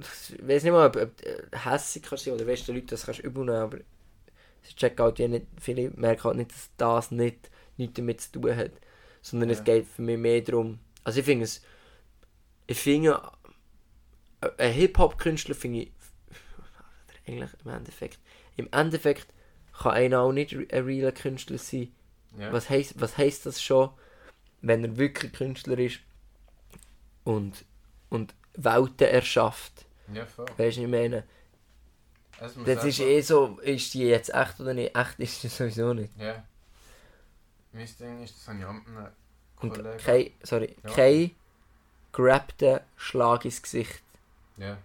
ich 0.00 0.46
weiß 0.48 0.64
nicht 0.64 0.72
mal, 0.72 0.88
ob, 0.88 0.96
ob 0.96 1.22
äh, 1.26 1.42
hässig 1.56 2.02
kannst 2.02 2.24
sein 2.24 2.34
oder 2.34 2.46
weißt 2.46 2.68
du, 2.68 2.72
Leute, 2.72 2.86
das 2.86 3.06
kannst 3.06 3.20
du 3.20 3.26
übernehmen, 3.26 3.56
aber 3.56 3.78
sie 4.62 4.74
checken 4.76 5.04
halt 5.04 5.18
ja 5.20 5.28
nicht, 5.28 5.46
viele 5.60 5.90
merken 5.90 6.24
halt 6.24 6.36
nicht, 6.36 6.50
dass 6.52 6.70
das 6.76 7.10
nicht, 7.12 7.50
nichts 7.76 7.94
damit 7.96 8.20
zu 8.20 8.32
tun 8.32 8.56
hat, 8.56 8.72
sondern 9.22 9.50
es 9.50 9.58
Ja. 9.58 9.64
geht 9.64 9.86
für 9.86 10.02
mich 10.02 10.18
mehr 10.18 10.40
darum, 10.42 10.80
also 11.04 11.20
ich 11.20 11.24
finde 11.24 11.44
es, 11.44 11.62
ich 12.66 12.78
finde, 12.78 13.20
äh, 14.40 14.50
ein 14.58 14.72
Hip-Hop-Künstler 14.72 15.54
finde 15.54 15.80
ich, 15.82 15.92
eigentlich 17.32 17.50
im 17.64 17.70
Endeffekt, 17.70 18.18
im 18.56 18.68
Endeffekt 18.72 19.26
kann 19.78 19.92
einer 19.92 20.20
auch 20.20 20.32
nicht 20.32 20.54
ein 20.54 20.84
realer 20.84 21.12
Künstler 21.12 21.58
sein, 21.58 21.92
Ja. 22.38 22.52
was 22.52 22.68
heisst, 22.70 23.00
was 23.00 23.16
heisst 23.18 23.46
das 23.46 23.62
schon, 23.62 23.90
wenn 24.60 24.84
er 24.84 24.96
wirklich 24.96 25.32
Künstler 25.32 25.78
ist 25.78 26.00
und, 27.24 27.64
und 28.10 28.34
Welten 28.54 29.06
erschafft? 29.08 29.86
Ja, 30.12 30.26
voll. 30.26 30.46
Weißt 30.56 30.76
du, 30.76 30.82
ich 30.82 30.88
meine? 30.88 31.24
Muss 32.40 32.54
Das 32.66 32.84
ist 32.84 32.98
eh 33.00 33.20
so, 33.20 33.58
ist 33.60 33.94
die 33.94 34.02
jetzt 34.04 34.34
echt 34.34 34.58
oder 34.60 34.74
nicht? 34.74 34.96
Echt 34.96 35.18
ist 35.20 35.40
sie 35.40 35.48
sowieso 35.48 35.94
nicht. 35.94 36.12
Ja. 36.18 36.42
Mein 37.72 37.88
Ding 37.98 38.22
ist, 38.22 38.36
das 38.36 38.48
habe 38.48 38.58
ich 38.58 38.64
auch 38.66 38.72
mit 38.72 38.86
einem 38.88 39.08
Kollegen... 39.56 39.98
kein, 39.98 40.30
sorry, 40.42 40.76
Ja. 40.84 40.90
kein 40.90 41.30
gerappter 42.12 42.82
Schlag 42.96 43.44
ins 43.46 43.62
Gesicht 43.62 44.02
Ja. 44.58 44.76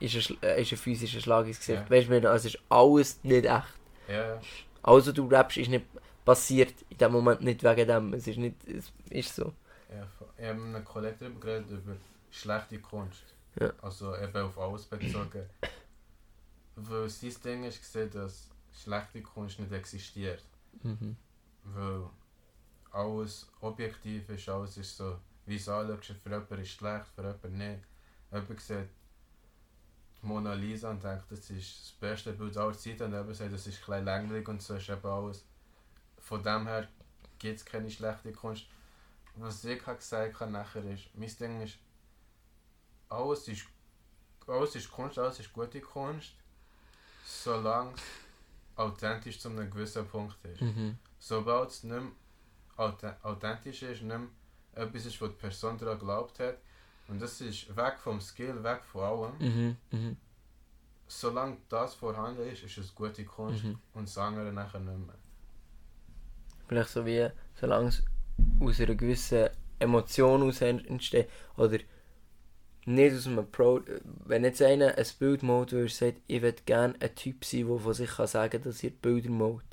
Ist 0.00 0.30
ein, 0.30 0.42
äh, 0.42 0.62
ist 0.62 0.72
ein 0.72 0.78
physischer 0.78 1.20
Schlag 1.20 1.46
ins 1.46 1.58
Gesicht. 1.58 1.82
Ja. 1.82 1.90
Weißt 1.90 2.08
du, 2.08 2.30
also 2.30 2.48
es 2.48 2.54
ist 2.54 2.62
alles 2.68 3.20
nicht 3.22 3.44
echt. 3.44 3.74
Ja, 4.08 4.34
ja. 4.34 4.40
Also 4.82 5.12
du 5.12 5.26
rappst, 5.28 5.58
ist 5.58 5.68
nicht 5.68 5.84
passiert 6.24 6.74
in 6.88 6.98
dem 6.98 7.12
Moment 7.12 7.42
nicht 7.42 7.62
wegen 7.62 7.86
dem. 7.86 8.14
Es 8.14 8.26
ist 8.26 8.38
nicht, 8.38 8.56
es 8.66 8.92
ist 9.10 9.34
so. 9.34 9.52
Ja, 9.90 10.06
ich 10.38 10.44
habe 10.44 10.58
mit 10.58 10.76
einem 10.76 10.84
Kollegen 10.84 11.16
darüber 11.18 11.40
geredet, 11.40 11.70
über 11.70 11.96
schlechte 12.30 12.78
Kunst. 12.80 13.34
Ja. 13.58 13.72
Also 13.82 14.16
eben 14.16 14.36
auf 14.36 14.58
alles 14.58 14.84
bezogen. 14.84 15.48
Weil 16.76 17.08
sein 17.08 17.34
Ding 17.44 17.64
ist 17.64 17.80
gesehen, 17.80 18.10
dass 18.10 18.48
schlechte 18.72 19.22
Kunst 19.22 19.58
nicht 19.58 19.72
existiert. 19.72 20.44
Mhm. 20.82 21.16
Weil 21.64 22.04
alles 22.92 23.50
objektiv 23.60 24.28
ist, 24.30 24.48
alles 24.48 24.76
ist 24.76 24.96
so, 24.96 25.18
wie 25.46 25.56
es 25.56 25.68
anschaust, 25.68 26.20
für 26.22 26.30
jemanden 26.30 26.60
ist 26.60 26.70
schlecht, 26.70 27.06
für 27.14 27.22
jemanden 27.22 27.58
nicht. 27.58 27.84
Jemand 28.32 28.60
sieht 28.60 28.88
Mona 30.22 30.52
Lisa 30.54 30.90
und 30.90 31.02
denkt, 31.02 31.24
das 31.30 31.48
ist 31.50 31.80
das 31.80 31.92
beste 31.98 32.32
Bild 32.32 32.56
aller 32.56 32.76
Zeiten 32.76 33.04
und 33.04 33.12
jemand 33.12 33.36
sagt, 33.36 33.52
das 33.52 33.66
ist 33.66 33.88
ein 33.88 34.04
langweilig 34.04 34.46
und 34.48 34.62
so 34.62 34.74
ist 34.74 34.88
eben 34.88 35.06
alles. 35.06 35.44
Von 36.18 36.42
dem 36.42 36.66
her 36.66 36.86
gibt 37.38 37.58
es 37.58 37.64
keine 37.64 37.90
schlechte 37.90 38.32
Kunst. 38.32 38.66
Was 39.36 39.64
ich 39.64 39.84
halt 39.86 39.98
gesagt 39.98 40.38
habe 40.40 40.50
nachher 40.50 40.84
ist, 40.84 41.08
mein 41.14 41.34
Ding 41.36 41.62
ist, 41.62 41.78
alles 43.08 43.48
ist, 43.48 43.64
alles 44.46 44.74
ist 44.74 44.90
Kunst, 44.90 45.18
alles 45.18 45.40
ist 45.40 45.52
gute 45.52 45.80
Kunst, 45.80 46.34
solange 47.24 47.94
es 47.94 48.02
authentisch 48.76 49.38
zu 49.40 49.48
einem 49.48 49.70
gewissen 49.70 50.06
Punkt 50.06 50.42
ist 50.44 50.60
Mhm. 50.62 50.98
sobald 51.18 51.70
es 51.70 51.82
nicht 51.84 52.00
mehr 52.00 52.12
auth- 52.76 53.22
authentisch 53.22 53.82
ist, 53.82 54.02
nicht 54.02 54.18
mehr 54.18 54.28
etwas 54.74 55.06
ist, 55.06 55.20
was 55.20 55.30
die 55.30 55.36
Person 55.36 55.76
daran 55.78 55.98
geglaubt 55.98 56.38
hat, 56.38 56.58
und 57.10 57.20
das 57.20 57.40
ist 57.40 57.74
weg 57.76 57.94
vom 57.98 58.20
Skill, 58.20 58.62
weg 58.62 58.82
von 58.84 59.02
allem, 59.02 59.32
Mhm. 59.38 59.76
Mhm. 59.90 60.16
solange 61.06 61.56
das 61.68 61.94
vorhanden 61.94 62.46
ist, 62.48 62.62
ist 62.62 62.78
es 62.78 62.94
gute 62.94 63.24
Kunst 63.24 63.64
Mhm. 63.64 63.78
und 63.94 64.08
das 64.08 64.16
andere 64.18 64.52
nachher 64.52 64.80
nicht 64.80 64.98
mehr. 65.06 65.16
Vielleicht 66.68 66.90
so 66.90 67.04
wie, 67.04 67.28
solange 67.54 67.88
es 67.88 68.02
aus 68.60 68.80
einer 68.80 68.94
gewissen 68.94 69.48
Emotion 69.80 70.42
aus 70.42 70.60
entsteht. 70.60 71.28
Oder 71.56 71.78
nicht 72.86 73.14
aus 73.16 73.26
einem 73.26 73.50
Pro. 73.50 73.80
Wenn 74.24 74.44
jetzt 74.44 74.62
einer 74.62 74.96
ein 74.96 75.06
Bild 75.18 75.42
malt, 75.42 75.72
wo 75.72 75.78
er 75.78 75.88
sagt, 75.88 76.18
ich 76.26 76.42
würde 76.42 76.62
gerne 76.64 76.94
ein 77.00 77.14
Typ 77.14 77.44
sein, 77.44 77.66
der 77.66 77.78
von 77.78 77.94
sich 77.94 78.10
kann 78.10 78.26
sagen 78.26 78.62
dass 78.62 78.84
er 78.84 78.90
Bilder 78.90 79.30
malt. 79.30 79.64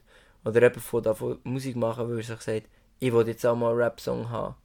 Oder 0.44 0.64
eben 0.64 0.80
von 0.80 1.04
davon 1.04 1.40
Musik 1.44 1.76
machen, 1.76 2.08
weil 2.10 2.18
er 2.18 2.24
sich 2.24 2.42
sagt, 2.42 2.68
ich 3.00 3.14
will 3.14 3.28
jetzt 3.28 3.46
auch 3.46 3.56
mal 3.56 3.72
einen 3.72 3.80
Rap-Song 3.82 4.30
haben. 4.30 4.56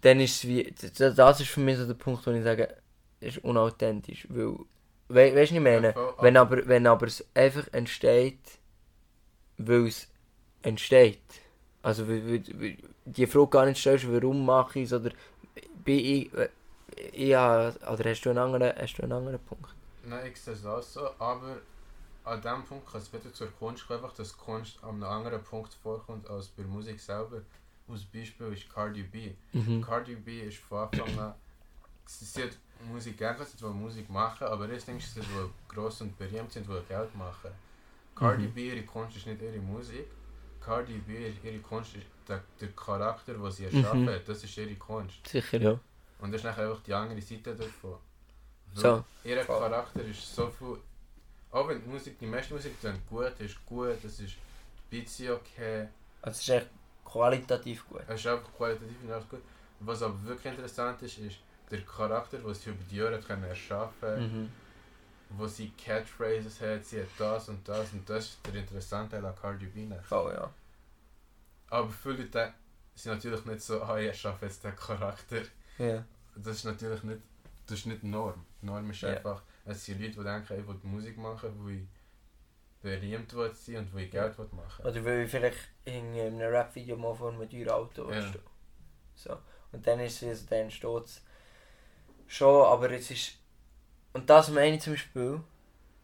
Dann 0.00 0.20
ist 0.20 0.36
es 0.36 0.48
wie. 0.48 0.74
Das 0.90 1.40
ist 1.40 1.48
für 1.50 1.60
mich 1.60 1.76
so 1.76 1.86
der 1.86 1.94
Punkt, 1.94 2.26
wo 2.26 2.30
ich 2.30 2.42
sage, 2.44 2.76
es 3.20 3.36
ist 3.36 3.44
unauthentisch. 3.44 4.26
Weil. 4.30 4.56
We, 5.10 5.34
weißt 5.34 5.52
du, 5.52 5.56
ich 5.56 5.60
meine? 5.62 5.94
Wenn, 6.20 6.36
aber- 6.36 6.66
wenn 6.68 6.86
aber 6.86 7.06
es 7.06 7.24
einfach 7.34 7.66
entsteht, 7.72 8.38
weil 9.56 9.86
es 9.86 10.06
entsteht. 10.62 11.22
Also, 11.82 12.04
die 12.06 13.26
Frage 13.26 13.48
gar 13.48 13.64
nicht 13.66 13.78
stellst, 13.80 14.10
warum 14.12 14.44
mache 14.44 14.80
ich 14.80 14.84
es 14.86 14.92
oder 14.92 15.10
bin 15.84 15.98
ich. 15.98 16.30
Ja, 17.14 17.68
oder 17.90 18.10
hast 18.10 18.22
du 18.22 18.30
einen 18.30 18.38
anderen, 18.38 18.72
hast 18.76 18.96
du 18.98 19.02
einen 19.04 19.12
anderen 19.12 19.38
Punkt? 19.38 19.74
Nein, 20.04 20.30
ich 20.30 20.40
sehe 20.40 20.54
es 20.54 20.66
auch 20.66 20.82
so, 20.82 21.08
aber 21.18 21.58
an 22.24 22.42
dem 22.42 22.64
Punkt 22.64 22.90
kann 22.90 23.00
es 23.00 23.12
wieder 23.12 23.32
zur 23.32 23.50
Kunst 23.52 23.86
kommen, 23.86 24.02
einfach, 24.02 24.14
dass 24.16 24.36
Kunst 24.36 24.78
an 24.82 24.96
einem 24.96 25.04
anderen 25.04 25.42
Punkt 25.42 25.72
vorkommt 25.74 26.28
als 26.28 26.48
bei 26.48 26.64
Musik 26.64 27.00
selber. 27.00 27.42
Als 27.90 28.04
Beispiel 28.04 28.52
ist 28.52 28.72
Cardi 28.72 29.02
B. 29.02 29.32
Mhm. 29.52 29.82
Cardi 29.82 30.14
B 30.14 30.42
ist 30.42 30.58
von 30.58 30.78
Anfang 30.88 31.18
an. 31.18 31.34
Sie 32.06 32.24
sie 32.24 32.42
hat 32.44 32.50
Musik 32.90 33.18
gerne, 33.18 33.44
sie 33.44 33.60
will 33.62 33.70
Musik 33.70 34.08
machen, 34.08 34.46
aber 34.46 34.66
das 34.68 34.84
Ding 34.84 34.98
ist, 34.98 35.12
sie 35.14 35.20
will 35.20 35.50
gross 35.68 36.00
und 36.00 36.16
berühmt 36.18 36.52
sind, 36.52 36.66
will 36.68 36.82
Geld 36.88 37.14
machen. 37.16 37.50
Cardi 38.14 38.44
Mhm. 38.44 38.52
B, 38.52 38.68
ihre 38.68 38.82
Kunst 38.82 39.16
ist 39.16 39.26
nicht 39.26 39.40
ihre 39.42 39.58
Musik. 39.58 40.06
Cardi 40.60 40.98
B, 40.98 41.32
ihre 41.42 41.58
Kunst 41.58 41.96
ist 41.96 42.06
der, 42.28 42.42
der 42.60 42.68
Charakter, 42.72 43.34
den 43.34 43.50
sie 43.50 43.66
Mhm. 43.66 43.76
erschaffen 43.76 44.08
hat, 44.08 44.28
das 44.28 44.44
ist 44.44 44.56
ihre 44.56 44.74
Kunst. 44.74 45.26
Sicher, 45.26 45.60
ja. 45.60 45.80
Und 46.20 46.32
das 46.32 46.40
ist 46.40 46.44
nachher 46.44 46.68
einfach 46.68 46.82
die 46.82 46.94
andere 46.94 47.20
Seite 47.22 47.54
davon. 47.54 47.96
So. 48.74 49.04
Ihr. 49.24 49.44
Charakter 49.44 50.02
ist 50.04 50.34
so 50.34 50.48
viel. 50.50 50.78
Auch 51.50 51.68
wenn 51.68 51.80
die 51.82 51.88
Musik, 51.88 52.18
die 52.18 52.26
meiste 52.26 52.52
Musik 52.54 52.74
dann 52.82 53.00
gut 53.08 53.32
ist, 53.40 53.64
gut, 53.66 53.96
es 54.04 54.20
ist 54.20 54.34
Beats 54.90 55.16
sind 55.16 55.30
okay, 55.30 55.88
Also, 56.22 56.36
es 56.36 56.40
ist 56.42 56.48
echt 56.50 56.66
qualitativ 57.10 57.88
gut. 57.88 58.02
es 58.08 58.20
ist 58.20 58.26
einfach 58.26 58.52
qualitativ 58.56 58.96
alles 59.10 59.28
gut. 59.28 59.42
Was 59.80 60.02
aber 60.02 60.22
wirklich 60.24 60.52
interessant 60.52 61.00
ist, 61.02 61.18
ist 61.18 61.38
der 61.70 61.80
Charakter, 61.82 62.38
den 62.38 62.54
sie 62.54 62.70
über 62.70 62.84
die 62.90 62.96
Jahre 62.96 63.20
können 63.20 63.44
erschaffen 63.44 64.20
Mhm. 64.32 64.50
wo 65.30 65.46
sie 65.46 65.70
Catchphrases 65.76 66.60
hat, 66.62 66.84
sie 66.84 67.00
hat 67.02 67.08
das 67.18 67.48
und 67.50 67.66
das 67.68 67.92
und 67.92 68.08
das 68.08 68.24
ist 68.24 68.38
der 68.46 68.54
interessante 68.54 69.16
Teil 69.16 69.26
an 69.26 69.34
Cardi 69.36 69.66
B. 69.66 69.86
Voll, 70.02 70.32
ja. 70.32 70.50
Aber 71.70 71.90
viele 71.90 72.16
Leute 72.22 72.54
sind 72.94 73.12
natürlich 73.14 73.44
nicht 73.44 73.60
so, 73.62 73.82
ah, 73.82 73.98
ich 73.98 74.06
erschaffe 74.08 74.46
jetzt 74.46 74.64
den 74.64 74.74
Charakter. 74.74 75.42
Ja. 75.78 76.02
Das 76.34 76.56
ist 76.56 76.64
natürlich 76.64 77.02
nicht, 77.02 77.20
das 77.66 77.78
ist 77.80 77.86
nicht 77.86 78.02
die 78.02 78.06
Norm. 78.08 78.44
Die 78.62 78.66
Norm 78.66 78.88
ist 78.90 79.02
Ja. 79.02 79.10
einfach, 79.10 79.42
es 79.66 79.84
sind 79.84 80.00
Leute, 80.00 80.14
die 80.14 80.24
denken, 80.24 80.60
ich 80.60 80.66
will 80.66 80.76
Musik 80.82 81.18
machen, 81.18 81.50
wo 81.58 81.68
ich 81.68 81.82
berühmt 82.82 83.34
will 83.34 83.52
sein 83.54 83.76
und 83.76 83.94
wo 83.94 83.98
ich 83.98 84.10
Geld 84.10 84.38
will 84.38 84.48
machen 84.52 84.84
Oder 84.84 85.04
weil 85.04 85.24
ich 85.24 85.30
vielleicht 85.30 85.58
in 85.84 86.14
einem 86.14 86.38
Rap-Video 86.38 86.96
mal 86.96 87.14
vor 87.14 87.32
einem 87.32 87.48
teuren 87.48 87.70
Auto 87.70 88.10
Ja. 88.10 88.22
stehe. 88.22 88.42
So. 89.14 89.36
Und 89.72 89.86
dann 89.86 90.00
ist 90.00 90.22
es, 90.22 90.46
dann 90.46 90.60
entsteht 90.60 91.04
es 91.04 91.22
schon, 92.26 92.64
aber 92.66 92.90
es 92.90 93.10
ist... 93.10 93.32
Und 94.12 94.30
das 94.30 94.50
meine 94.50 94.76
ich 94.76 94.82
zum 94.82 94.94
Beispiel, 94.94 95.40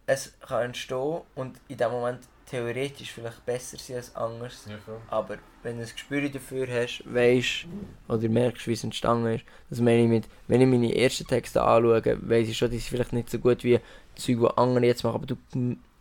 es 0.07 0.39
kann 0.41 0.65
entstehen 0.67 1.23
und 1.35 1.61
in 1.69 1.77
dem 1.77 1.91
Moment 1.91 2.21
theoretisch 2.47 3.11
vielleicht 3.13 3.45
besser 3.47 3.79
sein 3.79 3.97
als 3.97 4.15
anders. 4.15 4.67
Ja. 4.69 4.77
Aber 5.09 5.39
wenn 5.63 5.77
du 5.79 5.83
ein 5.83 5.89
Gespür 5.89 6.29
dafür 6.29 6.67
hast, 6.69 7.03
weißt 7.07 7.67
oder 8.09 8.29
merkst, 8.29 8.67
wie 8.67 8.73
es 8.73 8.85
entstanden 8.85 9.35
ist, 9.35 9.45
das 9.71 9.81
meine 9.81 10.03
ich 10.03 10.09
mit, 10.09 10.29
wenn 10.47 10.61
ich 10.61 10.67
meine 10.67 10.95
ersten 10.95 11.27
Texte 11.27 11.63
anschaue, 11.63 12.19
weiss 12.29 12.49
ich 12.49 12.57
schon, 12.57 12.71
die 12.71 12.79
sind 12.79 12.91
vielleicht 12.91 13.13
nicht 13.13 13.31
so 13.31 13.39
gut 13.39 13.65
wie 13.65 13.81
Zeug, 14.15 14.39
die 14.39 14.59
andere 14.59 14.87
jetzt 14.87 15.05
machen, 15.05 15.15
aber 15.17 15.27
du 15.27 15.37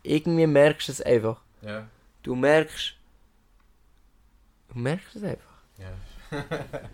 irgendwie 0.04 0.46
merkst 0.46 0.88
es 0.88 1.00
einfach. 1.00 1.40
Ja, 1.62 1.88
Du 2.22 2.34
merkst. 2.36 2.94
Du 4.68 4.78
merkst 4.78 5.16
es 5.16 5.22
einfach. 5.24 5.54
ja. 5.78 5.92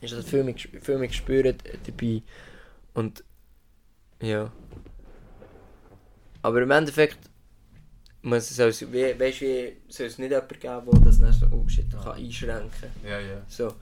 Ist 0.00 0.12
das 0.12 0.30
mehr, 0.32 0.44
ges- 0.54 0.80
viel 0.80 0.98
mehr 0.98 1.08
gespürt 1.08 1.62
dabei. 1.86 2.22
Und. 2.94 3.24
Ja. 4.20 4.52
Aber 6.42 6.62
im 6.62 6.70
Endeffekt. 6.70 7.18
Muss 8.22 8.50
es 8.50 8.58
also, 8.58 8.92
wie, 8.92 9.18
weißt, 9.18 9.40
wie 9.42 9.76
soll 9.88 10.06
es 10.08 10.18
nicht 10.18 10.30
jemanden 10.32 10.58
geben, 10.58 10.90
der 10.90 11.00
das 11.00 11.18
dann 11.20 11.32
so, 11.32 11.46
oh 11.52 11.66
shit, 11.68 11.88
kann 11.92 12.12
einschränken 12.16 12.90
ja, 13.04 13.20
ja. 13.20 13.40
So. 13.46 13.72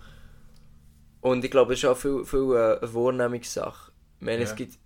Und 1.22 1.42
ich 1.44 1.50
glaube, 1.50 1.72
es 1.72 1.78
ist 1.78 1.86
auch 1.86 1.96
viel, 1.96 2.26
viel 2.26 2.52
äh, 2.54 2.78
eine 2.78 2.94
Wahrnehmungssache. 2.94 3.90
Ich 4.20 4.24
meine, 4.26 4.42
Ja. 4.42 4.44
es 4.50 4.54
gibt. 4.54 4.76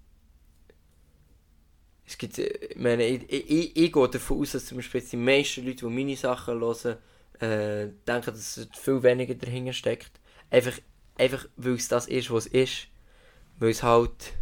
Es 2.08 2.16
gibt. 2.16 2.38
äh, 2.38 2.46
Ich 2.70 2.76
meine, 2.76 3.06
ich, 3.06 3.22
ich, 3.30 3.50
ich, 3.50 3.76
ich 3.76 3.92
gehe 3.92 4.08
davon 4.08 4.40
aus, 4.40 4.52
dass 4.52 4.66
zum 4.66 4.78
Beispiel 4.78 5.02
die 5.02 5.16
meisten 5.16 5.64
Leute, 5.66 5.86
die 5.86 5.92
meine 5.92 6.16
Sachen 6.16 6.58
hören, 6.58 6.96
äh, 7.40 7.88
denken, 8.06 8.30
dass 8.32 8.56
es 8.56 8.68
viel 8.72 9.02
weniger 9.02 9.34
dahinter 9.34 9.74
steckt. 9.74 10.12
Einfach, 10.50 10.72
einfach 11.18 11.46
weil 11.56 11.74
es 11.74 11.88
das 11.88 12.08
ist, 12.08 12.30
was 12.30 12.46
es 12.46 12.52
ist. 12.52 12.88
Weil 13.58 13.70
es 13.70 13.82
halt. 13.82 14.32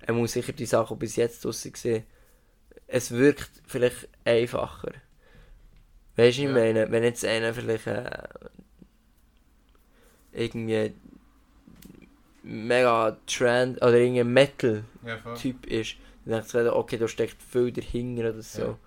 Er 0.00 0.14
muss 0.14 0.32
sicher 0.32 0.52
die 0.52 0.66
Sachen 0.66 0.98
bis 0.98 1.16
jetzt 1.16 1.44
draussen 1.44 1.72
gesehen. 1.72 2.04
Es 2.88 3.10
wirkt 3.12 3.50
vielleicht 3.66 4.08
einfacher. 4.24 4.92
Weißt 6.16 6.38
du, 6.38 6.42
ich 6.42 6.48
Ja. 6.48 6.54
meine, 6.54 6.90
wenn 6.90 7.02
jetzt 7.04 7.24
einer 7.24 7.54
vielleicht 7.54 7.86
äh, 7.86 8.10
irgendwie 10.32 10.94
mega 12.42 13.16
Trend 13.26 13.78
oder 13.78 13.94
irgendein 13.94 14.32
Metal 14.32 14.84
Ja, 15.04 15.18
ist, 15.66 15.96
dann 16.24 16.34
denkt 16.34 16.48
sich, 16.50 16.66
okay, 16.66 16.98
da 16.98 17.08
steckt 17.08 17.42
viel 17.42 17.72
dahinter 17.72 18.30
oder 18.30 18.42
so. 18.42 18.62
Ja. 18.62 18.78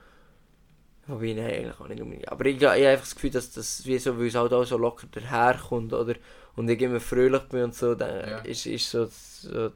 Wobei, 1.07 1.33
nein, 1.33 1.45
eigentlich 1.53 1.79
auch 1.79 1.87
nicht 1.87 2.01
unbedingt. 2.01 2.29
Aber 2.29 2.45
ich, 2.45 2.57
ich 2.57 2.63
habe 2.63 2.73
einfach 2.73 3.05
das 3.05 3.15
Gefühl, 3.15 3.29
dass 3.29 3.51
das 3.51 3.85
wie 3.85 3.97
so, 3.97 4.17
weil 4.19 4.27
es 4.27 4.35
halt 4.35 4.51
auch 4.51 4.65
so 4.65 4.77
locker 4.77 5.07
daherkommt, 5.11 5.93
oder? 5.93 6.15
Und 6.55 6.69
ich 6.69 6.81
immer 6.81 6.99
fröhlich 6.99 7.43
bin 7.43 7.63
und 7.63 7.75
so, 7.75 7.95
dann 7.95 8.29
Ja. 8.29 8.37
ist, 8.39 8.65
ist 8.65 8.91
so, 8.91 9.05
so 9.05 9.71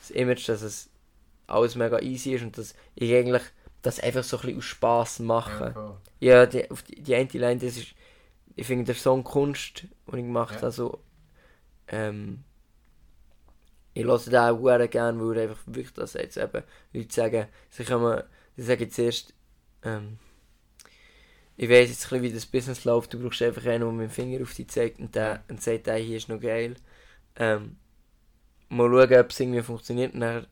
das 0.00 0.10
Image, 0.10 0.48
dass 0.48 0.60
es 0.62 0.90
alles 1.46 1.76
mega 1.76 2.00
easy 2.00 2.34
ist 2.34 2.42
und 2.42 2.58
dass 2.58 2.74
ich 2.94 3.14
eigentlich 3.14 3.42
das 3.82 4.00
einfach 4.00 4.24
so 4.24 4.36
ein 4.36 4.42
bisschen 4.42 4.58
aus 4.58 4.64
Spass 4.64 5.18
mache. 5.20 5.74
Ja. 5.74 5.96
Ja, 6.20 6.46
die, 6.46 6.70
auf 6.70 6.82
die, 6.82 7.02
die 7.02 7.14
eine 7.14 7.28
Line, 7.30 7.58
das 7.60 7.76
ist, 7.76 7.94
ich 8.56 8.66
finde, 8.66 8.84
der 8.84 8.94
Song 8.96 9.24
Kunst, 9.24 9.84
den 10.08 10.18
ich 10.18 10.24
gemacht 10.24 10.50
Ja. 10.50 10.56
habe, 10.56 10.66
also, 10.66 11.00
ähm, 11.88 12.44
ich 13.96 14.04
höre 14.04 14.18
den 14.18 14.40
auch 14.44 14.68
sehr 14.76 14.88
gerne, 14.88 15.20
weil 15.20 15.36
er 15.38 15.42
einfach 15.44 15.62
wirklich 15.66 15.94
das 15.94 16.12
jetzt 16.12 16.36
eben, 16.36 16.62
Leute 16.92 17.14
sagen, 17.14 17.46
sie 17.70 17.84
kommen, 17.84 18.22
sie 18.54 18.62
sagen 18.62 18.90
zuerst, 18.90 19.32
ähm, 19.82 20.18
ich 21.56 21.70
weiß 21.70 21.88
jetzt 21.88 22.04
ein 22.04 22.20
bisschen, 22.20 22.22
wie 22.22 22.32
das 22.32 22.44
Business 22.44 22.84
läuft, 22.84 23.14
du 23.14 23.18
brauchst 23.18 23.40
einfach 23.40 23.64
einen, 23.64 23.80
der 23.80 23.92
mit 23.92 24.10
dem 24.10 24.10
Finger 24.10 24.42
auf 24.42 24.52
dich 24.52 24.68
zeigt 24.68 25.00
und, 25.00 25.14
der, 25.14 25.42
und 25.48 25.62
sagt, 25.62 25.86
der 25.86 25.96
hier 25.96 26.18
ist 26.18 26.28
noch 26.28 26.40
geil. 26.40 26.74
Ähm, 27.36 27.76
mal 28.68 28.90
schauen, 28.90 29.18
ob 29.18 29.30
es 29.30 29.40
irgendwie 29.40 29.62
funktioniert. 29.62 30.12
Und, 30.12 30.20
dann, 30.20 30.46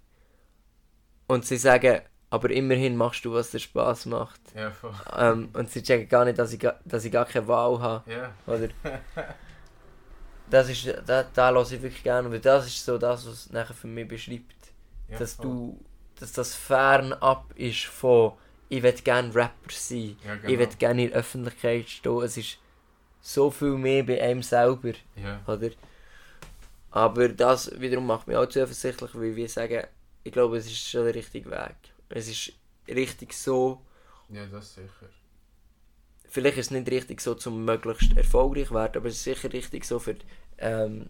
und 1.27 1.45
sie 1.45 1.59
sagen, 1.59 2.01
aber 2.31 2.51
immerhin 2.51 2.97
machst 2.97 3.27
du, 3.27 3.35
was 3.35 3.51
dir 3.51 3.59
Spaß 3.59 4.07
macht. 4.07 4.41
Ja, 4.55 4.71
voll. 4.71 4.95
Ähm, 5.15 5.51
und 5.53 5.71
sie 5.71 5.83
checken 5.83 6.09
gar 6.09 6.25
nicht, 6.25 6.39
dass 6.39 6.55
ich, 6.55 6.67
dass 6.87 7.05
ich 7.05 7.13
gar 7.13 7.27
keine 7.27 7.47
Wahl 7.47 7.79
habe. 7.81 8.11
Ja, 8.11 8.33
Oder? 8.47 8.69
Das 10.51 10.69
ist, 10.69 10.87
da, 11.07 11.25
da 11.25 11.51
lasse 11.51 11.77
ich 11.77 11.83
wirklich 11.83 12.03
gerne, 12.03 12.31
weil 12.31 12.41
das 12.41 12.67
ist 12.67 12.85
so 12.85 12.99
das, 12.99 13.27
was 13.27 13.33
es 13.47 13.51
nachher 13.53 13.75
für 13.75 13.87
mich 13.87 14.07
beschreibt. 14.09 14.55
ja 15.09 15.17
dass 15.19 15.35
voll. 15.35 15.47
du, 15.47 15.81
dass 16.19 16.33
das 16.33 16.55
fernab 16.55 17.53
ist 17.57 17.85
von, 17.87 18.33
ich 18.69 18.83
will 18.83 18.93
gerne 18.93 19.35
Rapper 19.35 19.71
sein, 19.73 20.17
Ja, 20.25 20.35
ich 20.35 20.43
genau. 20.43 20.59
will 20.59 20.69
gerne 20.79 21.05
in 21.05 21.11
der 21.11 21.19
Öffentlichkeit 21.21 21.89
stehen. 21.89 22.23
Es 22.23 22.37
ist 22.37 22.59
so 23.23 23.51
viel 23.51 23.77
mehr 23.77 24.05
bei 24.05 24.23
einem 24.23 24.43
selber, 24.43 24.93
Ja, 25.17 25.41
oder? 25.47 25.71
Aber 26.91 27.29
das 27.29 27.79
wiederum 27.81 28.07
macht 28.07 28.27
mich 28.29 28.37
auch 28.37 28.47
zuversichtlich, 28.49 29.11
weil 29.15 29.37
wir 29.37 29.49
sagen, 29.49 29.85
ich 30.23 30.33
glaube, 30.33 30.57
es 30.59 30.67
ist 30.67 30.79
schon 30.89 31.05
der 31.05 31.15
richtige 31.15 31.51
Weg. 31.51 31.77
Es 32.09 32.29
ist 32.29 32.53
richtig 32.89 33.33
so, 33.33 33.81
ja, 34.29 34.47
das 34.47 34.75
sicher. 34.75 35.09
Vielleicht 36.35 36.59
ist 36.59 36.67
es 36.67 36.71
nicht 36.73 36.91
richtig 36.91 37.21
so 37.21 37.37
zum 37.37 37.65
möglichst 37.65 38.17
erfolgreich 38.17 38.73
werden, 38.73 38.97
aber 38.97 39.07
es 39.07 39.15
ist 39.15 39.23
sicher 39.23 39.53
richtig 39.53 39.85
so 39.85 40.01
für 40.01 40.17
ähm, 40.59 41.09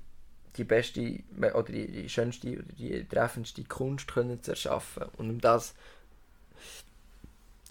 die 0.56 0.64
beste 0.64 1.20
oder 1.38 1.62
die, 1.62 1.90
die 1.90 2.08
schönste 2.10 2.58
oder 2.58 2.72
die 2.78 3.08
treffendste 3.08 3.64
Kunst 3.64 4.06
können 4.06 4.42
zu 4.42 4.50
erschaffen. 4.50 5.04
Und 5.16 5.30
um 5.30 5.40
das 5.40 5.74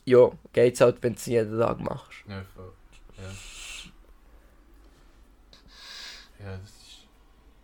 ja, 0.04 0.32
geht 0.52 0.74
es 0.74 0.82
halt, 0.82 1.04
wenn 1.04 1.14
du 1.14 1.20
es 1.20 1.26
jeden 1.28 1.60
Tag 1.60 1.80
machst. 1.80 2.24
Ja, 2.28 2.44
voll. 2.56 2.74
Ja. 3.18 3.24
Ja, 6.44 6.58
das 6.58 6.70
ist. 6.70 7.08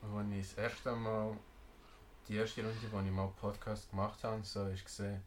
Als 0.04 0.32
ich 0.32 0.56
das 0.56 0.66
erste 0.66 0.92
Mal. 0.96 1.36
Die 2.28 2.36
erste 2.36 2.62
Runde, 2.62 2.78
wo 2.92 3.00
ich 3.00 3.12
mal 3.12 3.34
Podcast 3.42 3.90
gemacht 3.90 4.24
habe, 4.24 4.44
so 4.44 4.68
ist 4.68 4.86
gesehen, 4.86 5.20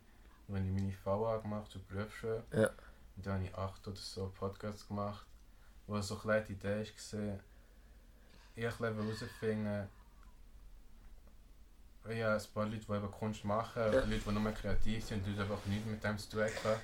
wenn 0.46 0.64
ich 0.64 0.72
meine 0.72 0.94
VA 1.04 1.38
gemacht 1.38 1.68
zur 1.72 1.82
Berufsschule. 1.82 2.44
Ja. 2.52 2.70
Dann 3.16 3.34
habe 3.34 3.44
ich 3.44 3.54
acht 3.54 3.86
oder 3.86 3.96
so 3.96 4.32
Podcasts 4.38 4.88
gemacht, 4.88 5.26
wo 5.86 6.00
so 6.00 6.14
ein 6.14 6.20
bisschen 6.22 6.44
die 6.46 6.52
Idee 6.52 6.90
gesehen, 6.92 7.40
ich 8.54 8.80
wollte 8.80 9.02
herausfinden, 9.02 9.88
ja, 12.08 12.36
ein 12.36 12.42
paar 12.52 12.66
Leute, 12.66 12.84
die 12.84 12.92
eben 12.92 13.10
Kunst 13.10 13.44
machen, 13.44 13.82
oder 13.82 14.04
Leute, 14.06 14.22
die 14.26 14.32
nur 14.32 14.52
kreativ 14.52 15.04
sind 15.04 15.26
und 15.26 15.38
einfach 15.38 15.64
nichts 15.66 15.86
mit 15.86 16.02
dem 16.02 16.18
zu 16.18 16.30
tun 16.30 16.42
haben. 16.42 16.80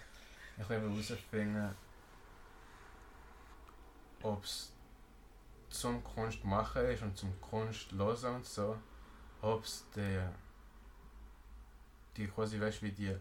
Ich 0.58 0.68
wollte 0.68 0.90
herausfinden, 0.90 1.74
ob 4.22 4.44
es 4.44 4.72
zum 5.70 6.02
Kunst 6.02 6.44
machen 6.44 6.82
ist 6.86 7.02
und 7.02 7.16
zum 7.16 7.38
Kunst 7.40 7.92
hören 7.92 8.36
und 8.36 8.46
so, 8.46 8.78
ob 9.42 9.64
es 9.64 9.84
die, 9.94 10.20
die 12.16 12.26
quasi, 12.28 12.60
weißt 12.60 12.82
wie 12.82 12.92
die 12.92 13.16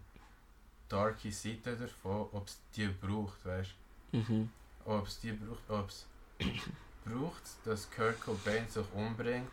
darke 0.90 1.32
Seite 1.32 1.76
davon, 1.76 2.28
ob 2.32 2.48
es 2.48 2.58
die 2.76 2.88
braucht, 2.88 3.46
weißt 3.46 3.72
Mhm. 4.14 4.50
ob 4.86 5.06
es 5.08 5.20
die 5.20 5.34
braucht, 5.34 5.70
ob 5.70 5.90
es 5.90 6.06
braucht, 7.06 7.44
dass 7.66 7.90
Kurt 7.92 8.20
Cobain 8.22 8.68
sich 8.70 8.86
umbringt, 8.94 9.50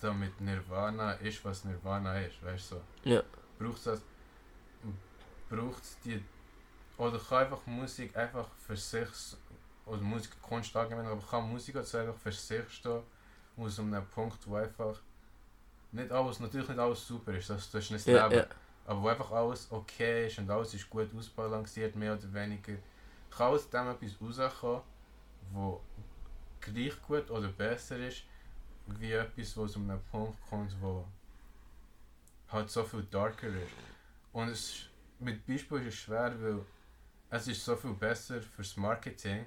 damit 0.00 0.40
Nirvana 0.40 1.12
ist, 1.14 1.44
was 1.44 1.64
Nirvana 1.64 2.20
ist, 2.20 2.42
weißt 2.44 2.72
du? 2.72 2.74
So. 2.76 2.82
Ja. 3.10 3.22
Braucht 3.58 3.86
das, 3.86 4.00
braucht 5.48 5.82
die, 6.04 6.22
oder 6.96 7.18
kann 7.18 7.38
einfach 7.44 7.66
Musik 7.66 8.16
einfach 8.16 8.48
für 8.66 8.76
sich, 8.76 9.08
oder 9.86 10.00
Musik, 10.02 10.30
Kunst 10.42 10.74
allgemein, 10.76 11.06
aber 11.06 11.22
kann 11.22 11.50
Musik 11.50 11.76
also 11.76 11.98
einfach 11.98 12.16
für 12.16 12.32
sich 12.32 12.68
stehen, 12.70 13.02
aus 13.56 13.78
einem 13.78 14.06
Punkt, 14.06 14.38
wo 14.46 14.56
einfach 14.56 15.00
nicht 15.92 16.10
alles, 16.12 16.38
natürlich 16.40 16.68
nicht 16.68 16.78
alles 16.78 17.06
super 17.06 17.32
ist, 17.32 17.50
das, 17.50 17.70
das 17.70 17.84
ist 17.84 17.90
nicht 17.90 18.06
das 18.06 18.14
Ja, 18.14 18.26
Leben. 18.28 18.38
ja. 18.40 18.46
Aber 18.86 19.02
wo 19.02 19.08
einfach 19.08 19.30
alles 19.30 19.70
okay 19.70 20.26
ist 20.26 20.38
und 20.38 20.50
alles 20.50 20.74
ist 20.74 20.88
gut 20.90 21.14
ausbalanciert, 21.14 21.94
mehr 21.96 22.14
oder 22.14 22.32
weniger, 22.32 22.74
kann 23.30 23.48
aus 23.52 23.68
dem 23.70 23.88
etwas 23.88 24.20
rauskommen, 24.40 24.82
wo 25.52 25.80
gleich 26.60 27.00
gut 27.02 27.30
oder 27.30 27.48
besser 27.48 27.98
ist, 27.98 28.24
wie 28.86 29.12
etwas, 29.12 29.56
wo 29.56 29.64
es 29.64 29.76
um 29.76 29.88
einen 29.88 30.02
Punkt 30.10 30.36
kommt, 30.48 30.74
wo 30.80 31.06
halt 32.48 32.70
so 32.70 32.84
viel 32.84 33.04
darker 33.04 33.46
ist. 33.48 33.72
Und 34.32 34.48
es 34.48 34.86
mit 35.18 35.46
Beispiel 35.46 35.78
ist 35.82 35.94
es 35.94 36.00
schwer, 36.00 36.34
weil 36.40 36.64
es 37.30 37.46
ist 37.46 37.64
so 37.64 37.76
viel 37.76 37.92
besser 37.94 38.40
fürs 38.42 38.76
Marketing, 38.76 39.44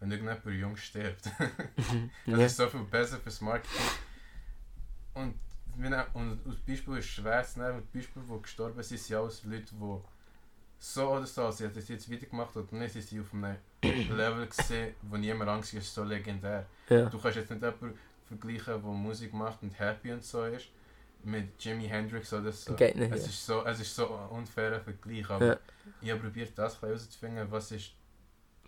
wenn 0.00 0.10
irgendjemand 0.10 0.44
jung 0.60 0.76
stirbt. 0.76 1.30
Das 2.26 2.38
Ja. 2.38 2.46
ist 2.46 2.56
so 2.56 2.68
viel 2.68 2.84
besser 2.84 3.18
fürs 3.18 3.40
Marketing. 3.40 3.86
Und, 5.14 5.38
und 6.14 6.40
aus 6.46 6.56
Beispiel 6.66 6.98
ist 6.98 7.08
schwer 7.08 7.44
zu 7.44 7.60
nehmen, 7.60 7.76
mit 7.76 7.92
Beispielen, 7.92 8.26
die 8.26 8.42
gestorben 8.42 8.82
sind, 8.82 9.00
sind 9.00 9.16
alles 9.16 9.44
Leute, 9.44 9.74
die 9.74 9.98
so 10.78 11.10
oder 11.10 11.26
so, 11.26 11.50
sie 11.50 11.64
hat 11.64 11.76
das 11.76 11.88
jetzt 11.88 12.08
wieder 12.10 12.26
gemacht 12.26 12.54
oder 12.56 12.74
nicht, 12.76 12.92
sie 12.92 13.00
sind 13.00 13.20
auf 13.22 13.32
einem 13.32 13.56
Level 14.16 14.46
gesehen, 14.46 14.94
wo 15.02 15.16
niemand 15.16 15.50
Angst 15.50 15.74
ist 15.74 15.92
so 15.94 16.04
legendär. 16.04 16.66
Ja. 16.88 17.06
Du 17.06 17.18
kannst 17.18 17.36
jetzt 17.36 17.50
nicht 17.50 17.62
jemanden 17.62 17.98
vergleichen, 18.26 18.82
der 18.82 18.92
Musik 18.92 19.32
macht 19.32 19.62
und 19.62 19.78
happy 19.78 20.12
und 20.12 20.24
so 20.24 20.44
ist, 20.44 20.68
mit 21.22 21.62
Jimi 21.62 21.88
Hendrix 21.88 22.32
oder 22.32 22.52
so. 22.52 22.74
Geht 22.74 22.96
nicht, 22.96 23.12
es, 23.12 23.22
ja. 23.22 23.28
ist 23.28 23.46
so 23.46 23.64
es 23.64 23.80
ist 23.80 23.94
so 23.96 24.14
ein 24.14 24.28
unfairer 24.28 24.80
Vergleich, 24.80 25.28
aber 25.30 25.46
Ja. 25.46 25.58
ich 26.02 26.10
habe 26.10 26.20
probiert, 26.20 26.52
das 26.56 26.80
herauszufinden, 26.80 27.50
was 27.50 27.72
ist, 27.72 27.92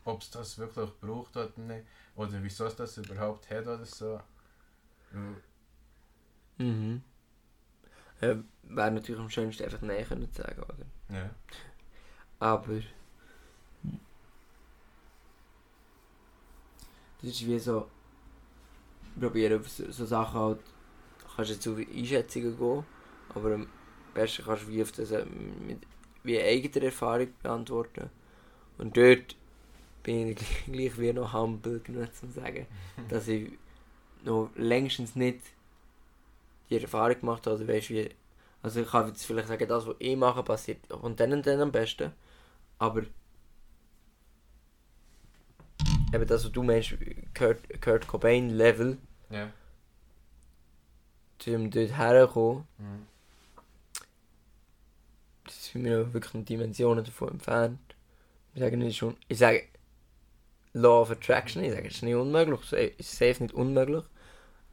ob 0.04 0.22
es 0.22 0.30
das 0.30 0.56
wirklich 0.58 0.90
braucht 1.00 1.36
oder 1.36 1.52
nicht, 1.56 1.84
oder 2.14 2.32
wieso 2.42 2.64
es 2.66 2.76
das 2.76 2.96
überhaupt 2.96 3.50
hat 3.50 3.66
oder 3.66 3.84
so. 3.84 4.20
Mhm. 6.58 7.02
Äh, 8.20 8.36
Wäre 8.68 8.90
natürlich 8.90 9.20
am 9.20 9.30
schönsten 9.30 9.64
einfach 9.64 9.82
Nein 9.82 10.04
können 10.06 10.32
zu 10.32 10.42
sagen, 10.42 10.62
oder? 10.62 11.16
Ja. 11.16 11.30
Aber. 12.40 12.80
Das 17.20 17.30
ist 17.30 17.46
wie 17.46 17.58
so. 17.58 17.88
Probieren 19.18 19.62
so, 19.64 19.90
so 19.90 20.04
Sachen 20.04 20.40
halt. 20.40 20.60
Kannst 21.34 21.50
jetzt 21.50 21.68
auf 21.68 21.78
Einschätzungen 21.78 22.56
gehen, 22.56 22.84
aber 23.34 23.54
am 23.54 23.66
besten 24.14 24.44
kannst 24.44 24.64
du 24.64 24.68
wie 24.68 24.82
auf 24.82 24.92
das 24.92 25.10
äh, 25.10 25.24
mit 25.24 25.80
wie 26.22 26.40
eigener 26.40 26.84
Erfahrung 26.86 27.28
beantworten. 27.42 28.10
Und 28.78 28.96
dort 28.96 29.36
bin 30.02 30.28
ich 30.28 30.36
gleich, 30.36 30.64
gleich 30.72 30.98
wie 30.98 31.12
noch 31.12 31.32
humble 31.32 31.80
genug 31.80 32.14
zu 32.14 32.28
sagen, 32.30 32.66
dass 33.08 33.28
ich 33.28 33.52
noch 34.24 34.50
längstens 34.56 35.14
nicht 35.14 35.40
die 36.70 36.80
Erfahrung 36.80 37.20
gemacht 37.20 37.46
habe, 37.46 37.56
oder 37.56 37.68
weißt 37.68 37.90
wie. 37.90 38.10
Also 38.62 38.80
ich 38.80 38.88
kann 38.88 39.06
jetzt 39.08 39.24
vielleicht 39.24 39.48
sagen, 39.48 39.68
das 39.68 39.86
was 39.86 39.94
ich 39.98 40.16
mache 40.16 40.42
passiert 40.42 40.78
dann 41.20 41.32
und 41.32 41.46
dann 41.46 41.60
am 41.60 41.70
besten. 41.72 42.12
Aber 42.78 43.02
eben 46.12 46.26
das, 46.26 46.44
was 46.44 46.52
du 46.52 46.62
meinst, 46.62 46.94
Kurt, 47.34 47.80
Kurt 47.80 48.06
Cobain 48.06 48.50
Level, 48.50 48.98
Ja. 49.30 49.50
um 51.46 51.70
dort 51.70 51.96
herzukommen, 51.96 52.66
Mhm. 52.78 53.06
das 55.44 55.66
sind 55.66 55.84
wir 55.84 55.98
noch 56.04 56.12
wirklich 56.12 56.34
noch 56.34 56.44
Dimensionen 56.44 57.04
davon 57.04 57.28
entfernt. 57.28 57.78
Ich 58.54 58.60
sage 58.60 58.76
nicht 58.76 58.96
schon, 58.96 59.16
ich 59.28 59.38
sage 59.38 59.64
Law 60.72 61.02
of 61.02 61.10
Attraction, 61.10 61.62
ich 61.62 61.72
sage 61.72 61.86
es 61.88 61.94
ist 61.96 62.02
nicht 62.02 62.14
unmöglich, 62.14 62.60
es 62.72 62.98
ist 62.98 63.12
safe 63.16 63.42
nicht 63.42 63.54
unmöglich, 63.54 64.04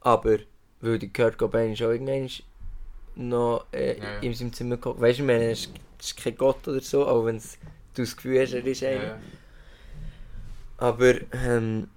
aber 0.00 0.38
weil 0.84 0.98
der 0.98 1.08
Kurt 1.10 1.38
Cobain 1.38 1.76
schon 1.76 1.92
irgendwann 1.92 2.24
ist 2.26 2.42
noch 3.16 3.66
äh, 3.72 3.98
Ja, 3.98 4.04
ja. 4.04 4.18
in 4.20 4.34
seinem 4.34 4.52
Zimmer 4.52 4.76
geguckt, 4.76 5.00
weißt 5.00 5.18
du, 5.18 5.22
ich 5.22 5.26
meine, 5.26 5.50
ist, 5.52 5.70
es 6.00 6.06
ist 6.08 6.16
kein 6.16 6.36
Gott 6.36 6.66
oder 6.68 6.80
so, 6.80 7.06
auch 7.06 7.24
wenn 7.24 7.38
du 7.38 7.42
das 8.02 8.16
Gefühl 8.16 8.40
hast, 8.40 8.52
er 8.52 8.64
ist 8.66 8.82
einer. 8.84 9.02
ja. 9.04 9.18
Aber 10.78 11.14
ähm, 11.32 11.88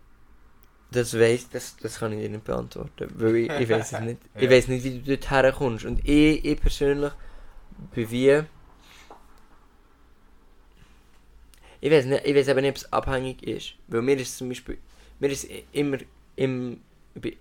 das 0.92 1.14
weiss, 1.20 1.50
das, 1.50 1.76
das 1.78 2.00
kann 2.00 2.14
ich 2.14 2.20
dir 2.22 2.30
nicht 2.30 2.46
beantworten, 2.46 3.10
weil 3.16 3.36
ich, 3.38 3.50
ich 3.52 3.70
weiß 3.70 3.92
es 3.94 4.00
nicht. 4.00 4.20
Ich 4.40 4.50
weiß 4.50 4.68
nicht, 4.70 4.84
wie 4.84 5.00
du 5.00 5.16
dort 5.18 5.30
herkommst. 5.30 5.86
Und 5.86 6.08
ich, 6.08 6.46
ich 6.46 6.60
persönlich 6.62 7.12
bin 7.94 8.12
wie... 8.12 8.44
Ich 11.80 11.92
weiß 11.92 12.06
nicht, 12.06 12.26
ich 12.26 12.36
weiß 12.36 12.48
eben 12.48 12.62
nicht, 12.62 12.70
ob 12.72 12.76
es 12.78 12.94
abhängig 12.94 13.44
ist. 13.44 13.74
Weil 13.88 14.02
mir 14.02 14.16
ist 14.18 14.38
zum 14.38 14.50
Beispiel, 14.50 14.78
mir 15.20 15.30
ist 15.30 15.48
immer, 15.74 15.98
im, 16.36 16.82
bei- 17.16 17.38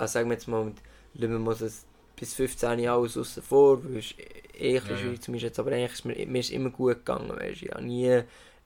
also 0.00 0.12
sagen 0.12 0.28
wir 0.28 0.34
jetzt 0.34 0.48
mal, 0.48 0.72
Lümmen 1.14 1.42
muss 1.42 1.60
es 1.60 1.86
bis 2.16 2.34
15 2.34 2.78
Jahre 2.78 3.00
alles 3.00 3.16
aussen 3.16 3.42
vor, 3.42 3.82
weil 3.84 3.98
es 3.98 4.14
eh 4.58 4.78
ein 4.78 4.84
bisschen 4.84 4.96
Ja, 4.96 5.32
ja. 5.32 5.36
ist 5.36 5.42
jetzt, 5.42 5.58
aber 5.58 5.72
eigentlich 5.72 5.92
ist 5.92 6.04
mir, 6.04 6.26
mir 6.26 6.40
ist 6.40 6.50
immer 6.50 6.70
gut 6.70 6.96
gegangen, 6.98 7.30
weißt 7.30 7.62
du, 7.62 7.66
ich 7.66 7.72
habe 7.72 7.84
nie 7.84 8.22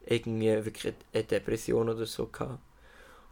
irgendwie 0.06 0.64
wirklich 0.64 0.94
eine 1.12 1.24
Depression 1.24 1.88
oder 1.88 2.06
so 2.06 2.26
gehabt. 2.26 2.58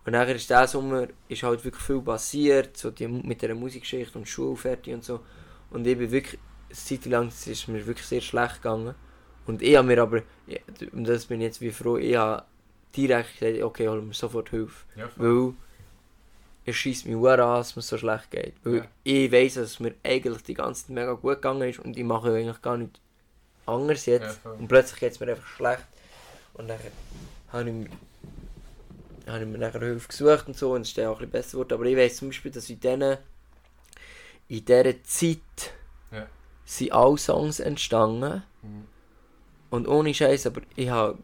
Und 0.05 0.13
nachher 0.13 0.35
ist 0.35 0.51
der 0.51 0.67
Sommer 0.67 1.07
ist 1.29 1.43
halt 1.43 1.65
wirklich 1.65 1.85
viel 1.85 2.01
passiert, 2.01 2.77
so 2.77 2.91
die, 2.91 3.07
mit 3.07 3.43
der 3.43 3.55
Musikgeschichte 3.55 4.19
und 4.19 4.29
Schule 4.29 4.57
fertig 4.57 4.95
und 4.95 5.05
so. 5.05 5.21
Und 5.71 5.87
ich 5.87 5.97
bin 5.97 6.11
wirklich, 6.11 6.41
eine 6.69 6.77
Zeit 6.77 7.05
lang 7.07 7.29
es 7.29 7.47
ist 7.47 7.69
mir 7.69 7.87
wirklich 7.87 8.07
sehr 8.07 8.21
schlecht 8.21 8.57
gegangen. 8.57 8.95
Und 9.47 9.63
ich 9.63 9.77
habe 9.77 9.87
mir 9.87 10.03
aber, 10.03 10.23
und 10.93 11.07
das 11.07 11.27
bin 11.27 11.41
ich 11.41 11.47
jetzt 11.47 11.61
wie 11.61 11.71
froh, 11.71 11.99
ich 11.99 12.17
habe 12.17 12.45
direkt 12.97 13.39
gesagt, 13.39 13.63
okay, 13.63 13.89
hol 13.89 14.03
mir 14.03 14.15
sofort 14.15 14.51
Hilfe. 14.51 14.87
Ja, 14.97 15.09
voll. 15.09 15.47
Weil 15.47 15.55
es 16.65 16.77
schießt 16.77 17.07
mich 17.07 17.17
an, 17.17 17.37
dass 17.39 17.69
es 17.71 17.77
mir 17.77 17.83
so 17.83 17.99
schlecht 17.99 18.31
geht. 18.31 18.55
Weil 18.63 18.75
Ja. 18.77 18.85
ich 19.05 19.33
weiss, 19.33 19.55
dass 19.55 19.65
es 19.71 19.81
mir 19.81 19.95
eigentlich 20.05 20.43
die 20.45 20.55
ganze 20.55 20.83
Zeit 20.83 20.91
mega 20.91 21.13
gut 21.15 21.35
gegangen 21.37 21.69
ist 21.69 21.79
und 21.81 21.97
ich 21.97 22.05
mache 22.05 22.29
ja 22.31 22.35
eigentlich 22.37 22.63
gar 22.63 22.77
nichts 22.77 23.01
anderes 23.67 24.07
jetzt. 24.07 24.41
Ja, 24.45 24.51
und 24.53 24.69
plötzlich 24.69 25.01
geht 25.01 25.13
es 25.13 25.21
mir 25.21 25.29
einfach 25.31 25.47
schlecht. 25.47 25.85
Und 26.55 26.69
dann 26.69 26.79
habe 27.53 27.69
ich, 27.69 27.75
mir- 27.75 27.89
habe 29.33 29.45
ich 29.45 29.49
mir 29.51 29.59
nachher 29.59 29.81
Hilfe 29.81 30.09
gesucht 30.09 30.47
und 30.47 30.57
so 30.57 30.73
und 30.75 30.83
es 30.83 30.89
ist 30.89 30.99
dann 30.99 31.07
auch 31.07 31.13
ein 31.21 31.29
bisschen 31.29 31.31
besser 31.31 31.51
geworden. 31.53 31.73
Aber 31.75 31.85
ich 31.85 31.97
weiss 31.97 32.17
zum 32.17 32.29
Beispiel, 32.29 32.51
dass 32.53 32.69
in 32.71 32.79
diesen, 32.81 33.17
in 34.49 34.65
dieser 34.65 35.03
Zeit 35.05 35.39
Ja. 36.11 36.27
sind 36.65 36.93
alle 36.93 37.19
Songs 37.19 37.59
entstanden. 37.61 38.43
Mhm. 38.63 38.85
Und 39.71 39.89
ohne 39.89 40.13
Scheiß, 40.15 40.47
aber 40.47 40.61
ich 40.77 40.91
habe 40.91 41.19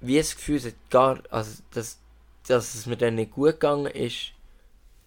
wie 0.00 0.18
das 0.18 0.34
Gefühl, 0.34 0.56
es 0.56 0.66
hat 0.66 0.74
gar, 0.90 1.22
also 1.30 1.62
dass, 1.72 1.98
dass 2.48 2.74
es 2.74 2.86
mir 2.86 2.96
dann 2.96 3.14
nicht 3.16 3.32
gut 3.32 3.52
gegangen 3.52 3.86
ist, 3.86 4.32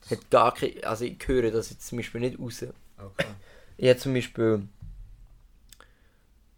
hat 0.09 0.29
gar 0.29 0.53
kein, 0.53 0.83
also 0.83 1.05
ich 1.05 1.17
höre 1.25 1.51
das 1.51 1.69
jetzt 1.71 1.87
zum 1.87 1.97
Beispiel 1.97 2.21
nicht 2.21 2.39
raus. 2.39 2.65
Okay. 2.97 3.27
Ich 3.77 3.89
habe 3.89 3.99
zum 3.99 4.13
Beispiel, 4.13 4.67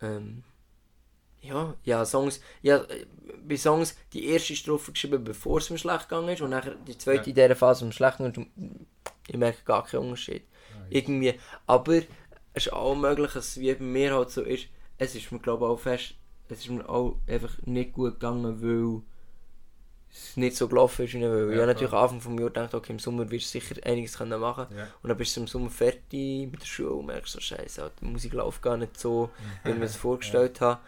ähm, 0.01 0.43
ja, 1.41 1.73
ja, 1.83 2.05
Songs, 2.05 2.41
ja, 2.61 2.77
äh, 2.83 3.05
bei 3.47 3.57
Songs 3.57 3.95
die 4.13 4.25
erste 4.27 4.55
Strophe 4.55 4.91
geschrieben, 4.91 5.23
bevor 5.23 5.59
es 5.59 5.69
mir 5.69 5.77
schlecht 5.77 6.09
gegangen 6.09 6.29
ist 6.29 6.41
und 6.41 6.49
nachher 6.51 6.75
die 6.75 6.97
zweite 6.97 7.21
Ja. 7.21 7.27
in 7.27 7.35
dieser 7.35 7.55
Phase, 7.55 7.81
wo 7.81 7.89
es 7.89 7.89
mir 7.89 7.93
schlecht 7.93 8.17
ging 8.17 8.25
und 8.27 8.47
ich 9.27 9.37
merke 9.37 9.63
gar 9.63 9.85
keinen 9.85 10.03
Unterschied. 10.03 10.43
Irgendwie, 10.89 11.33
aber 11.65 11.97
es 12.53 12.65
ist 12.67 12.73
auch 12.73 12.95
möglich, 12.95 13.31
dass 13.33 13.47
es 13.49 13.59
wie 13.59 13.73
bei 13.73 13.83
mir 13.83 14.13
halt 14.15 14.29
so 14.29 14.41
ist, 14.41 14.67
es 14.97 15.15
ist 15.15 15.31
mir 15.31 15.39
glaube 15.39 15.65
ich 15.65 15.71
auch 15.71 15.79
fest, 15.79 16.15
es 16.49 16.59
ist 16.59 16.69
mir 16.69 16.87
auch 16.87 17.17
einfach 17.27 17.57
nicht 17.65 17.93
gut 17.93 18.13
gegangen, 18.15 18.61
weil 18.61 19.01
es 20.11 20.37
nicht 20.37 20.55
so 20.55 20.67
gelaufen 20.67 21.05
ist, 21.05 21.13
ich 21.13 21.21
will. 21.21 21.49
ich 21.49 21.55
Ja, 21.55 21.61
habe 21.61 21.73
natürlich 21.73 21.93
am 21.93 22.03
Anfang 22.03 22.21
vom 22.21 22.39
Jahr 22.39 22.49
gedacht, 22.49 22.73
okay, 22.73 22.93
im 22.93 22.99
Sommer 22.99 23.29
wirst 23.29 23.53
du 23.53 23.59
sicher 23.59 23.75
einiges 23.85 24.17
können 24.17 24.39
machen 24.39 24.67
Ja. 24.75 24.87
und 25.03 25.09
dann 25.09 25.17
bist 25.17 25.35
du 25.35 25.41
im 25.41 25.47
Sommer 25.47 25.69
fertig 25.69 26.49
mit 26.51 26.61
der 26.61 26.65
Schule 26.65 26.91
und 26.93 27.05
merkst 27.07 27.33
so, 27.33 27.39
scheiße, 27.39 27.81
halt, 27.81 27.93
die 28.01 28.05
Musik 28.05 28.33
läuft 28.33 28.61
gar 28.61 28.77
nicht 28.77 28.99
so, 28.99 29.29
wie 29.63 29.71
ich 29.71 29.75
mir 29.75 29.81
das 29.85 29.95
vorgestellt 29.95 30.61
habe. 30.61 30.79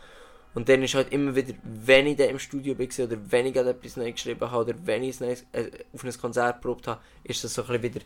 Und 0.56 0.67
dann 0.67 0.81
ist 0.81 0.95
halt 0.95 1.11
immer 1.14 1.35
wieder, 1.35 1.53
wenn 1.64 2.07
ich 2.07 2.17
dann 2.17 2.30
im 2.30 2.39
Studio 2.39 2.77
war 2.77 3.06
oder 3.06 3.17
wenn 3.30 3.45
ich 3.45 3.53
gerade 3.53 3.69
etwas 3.69 3.98
neu 3.98 4.11
geschrieben 4.11 4.49
habe 4.49 4.64
oder 4.72 4.80
wenn 4.83 5.03
ich 5.03 5.22
ein 5.22 5.27
neues, 5.27 5.45
äh, 5.51 5.69
auf 5.93 6.03
ein 6.03 6.17
Konzert 6.19 6.59
probt 6.61 6.88
habe, 6.88 6.99
ist 7.23 7.43
das 7.43 7.53
so 7.53 7.61
ein 7.64 7.67
bisschen 7.67 7.83
wieder, 7.95 8.06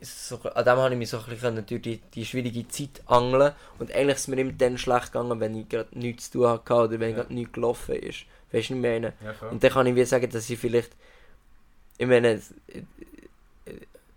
so, 0.00 0.36
an 0.42 0.64
dem 0.64 0.76
habe 0.76 0.92
ich 0.94 0.98
mich 0.98 1.10
so 1.10 1.18
ein 1.18 1.24
bisschen 1.26 1.64
durch 1.64 1.80
die, 1.82 1.98
die 2.12 2.24
schwierige 2.26 2.66
Zeit 2.68 3.02
angeln 3.06 3.52
und 3.78 3.92
eigentlich 3.92 4.16
ist 4.16 4.22
es 4.22 4.28
mir 4.28 4.40
immer 4.40 4.52
dann 4.52 4.76
schlecht 4.78 5.12
gegangen, 5.12 5.38
wenn 5.38 5.54
ich 5.56 5.68
gerade 5.68 5.96
nichts 5.96 6.30
zu 6.30 6.38
tun 6.40 6.48
hatte 6.48 6.74
oder 6.74 7.00
wenn 7.00 7.10
Ja. 7.10 7.16
gerade 7.22 7.32
nichts 7.32 7.52
gelaufen 7.52 7.94
ist. 7.94 8.24
Weißt 8.52 8.70
du, 8.70 8.74
ich 8.74 8.80
meine? 8.80 9.12
Ja. 9.22 9.48
Und 9.48 9.62
dann 9.62 9.70
kann 9.70 9.86
ich 9.86 9.94
wie 9.94 10.04
sagen, 10.04 10.30
dass 10.30 10.48
ich 10.48 10.58
vielleicht. 10.58 10.92
Ich 11.98 12.06
meine, 12.06 12.28
äh, 12.28 12.78
äh, 13.64 13.72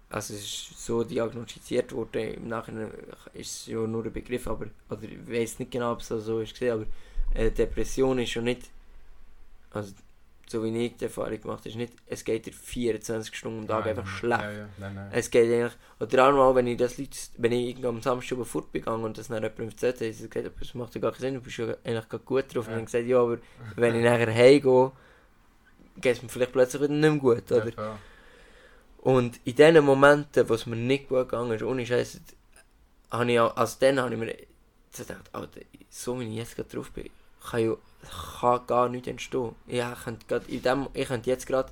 also 0.09 0.33
es 0.33 0.41
ist 0.41 0.85
so 0.85 1.03
diagnostiziert 1.03 1.91
worden, 1.91 2.33
im 2.33 2.47
Nachhinein 2.47 2.91
ist 3.33 3.61
es 3.61 3.65
ja 3.67 3.79
nur 3.79 4.03
ein 4.03 4.11
Begriff, 4.11 4.47
aber 4.47 4.67
oder 4.89 5.03
ich 5.03 5.29
weiß 5.29 5.59
nicht 5.59 5.71
genau, 5.71 5.93
ob 5.93 6.01
es 6.01 6.07
so 6.07 6.39
ist, 6.41 6.61
aber 6.63 6.85
eine 7.35 7.51
Depression 7.51 8.17
ist 8.19 8.31
schon 8.31 8.45
nicht, 8.45 8.63
also 9.71 9.93
so 10.49 10.63
wie 10.63 10.85
ich 10.85 10.97
die 10.97 11.03
Erfahrung 11.05 11.39
gemacht 11.39 11.59
habe, 11.59 11.69
ist 11.69 11.75
nicht, 11.75 11.93
es 12.07 12.23
geht 12.23 12.47
dir 12.47 12.53
24 12.53 13.35
Stunden 13.35 13.59
am 13.59 13.67
Tag 13.67 13.85
Nein, 13.85 13.97
einfach 13.99 14.07
schlecht. 14.07 14.41
Ja, 14.41 14.51
ja. 14.51 14.69
Nein, 14.79 14.95
nein. 14.95 15.09
Es 15.11 15.29
geht 15.29 15.43
eigentlich, 15.51 15.73
oder 15.99 16.27
auch 16.27 16.33
mal, 16.33 16.55
wenn 16.55 16.65
ich 16.65 16.77
das 16.77 16.97
Leute, 16.97 17.11
wenn 17.37 17.51
ich 17.51 17.85
am 17.85 18.01
Samstag 18.01 18.31
über 18.31 18.45
fortgegangen 18.45 19.05
und 19.05 19.17
das 19.17 19.27
dann 19.27 19.43
jemandem 19.43 19.69
erzählt 19.69 20.01
habe, 20.01 20.09
gesagt, 20.09 20.59
das 20.59 20.73
macht 20.73 20.95
ja 20.95 21.01
gar 21.01 21.11
keinen 21.11 21.21
Sinn, 21.21 21.33
du 21.35 21.41
bist 21.41 21.57
ja 21.57 21.75
eigentlich 21.83 22.25
gut 22.25 22.55
drauf. 22.55 22.65
Und 22.65 22.71
Ja. 22.71 22.75
dann 22.77 22.85
gesagt, 22.85 23.05
ja, 23.05 23.19
aber 23.21 23.37
wenn 23.75 23.95
ich 23.95 24.03
nachher 24.03 24.33
heimgehe, 24.33 24.91
geht 25.97 26.15
es 26.15 26.23
mir 26.23 26.29
vielleicht 26.29 26.51
plötzlich 26.51 26.81
wieder 26.81 26.93
nicht 26.93 27.09
mehr 27.11 27.19
gut, 27.19 27.51
oder? 27.51 27.71
Ja. 27.77 27.99
Und 29.01 29.39
in 29.45 29.55
den 29.55 29.83
Momenten, 29.83 30.49
wo 30.49 30.55
es 30.55 30.65
mir 30.65 30.75
nicht 30.75 31.09
gut 31.09 31.29
gegangen 31.29 31.51
ist, 31.51 31.63
ohne 31.63 31.85
Scheiß, 31.85 32.19
habe 33.11 33.31
ich 33.31 33.39
auch, 33.39 33.55
also 33.55 33.77
dann 33.79 33.99
habe 33.99 34.13
ich 34.13 34.19
mir 34.19 34.35
gedacht, 34.97 35.29
Alter, 35.31 35.61
so 35.89 36.19
wie 36.19 36.27
ich 36.27 36.35
jetzt 36.35 36.55
gerade 36.55 36.69
drauf 36.69 36.91
bin, 36.91 37.09
kann, 37.49 37.63
ja, 37.63 37.75
kann 38.07 38.65
gar 38.67 38.89
nichts 38.89 39.07
entstehen. 39.07 39.55
Ich 39.67 39.83
könnte, 40.03 40.25
grad 40.27 40.47
in 40.47 40.61
dem, 40.61 40.87
ich 40.93 41.07
könnte 41.07 41.29
jetzt 41.29 41.47
gerade 41.47 41.71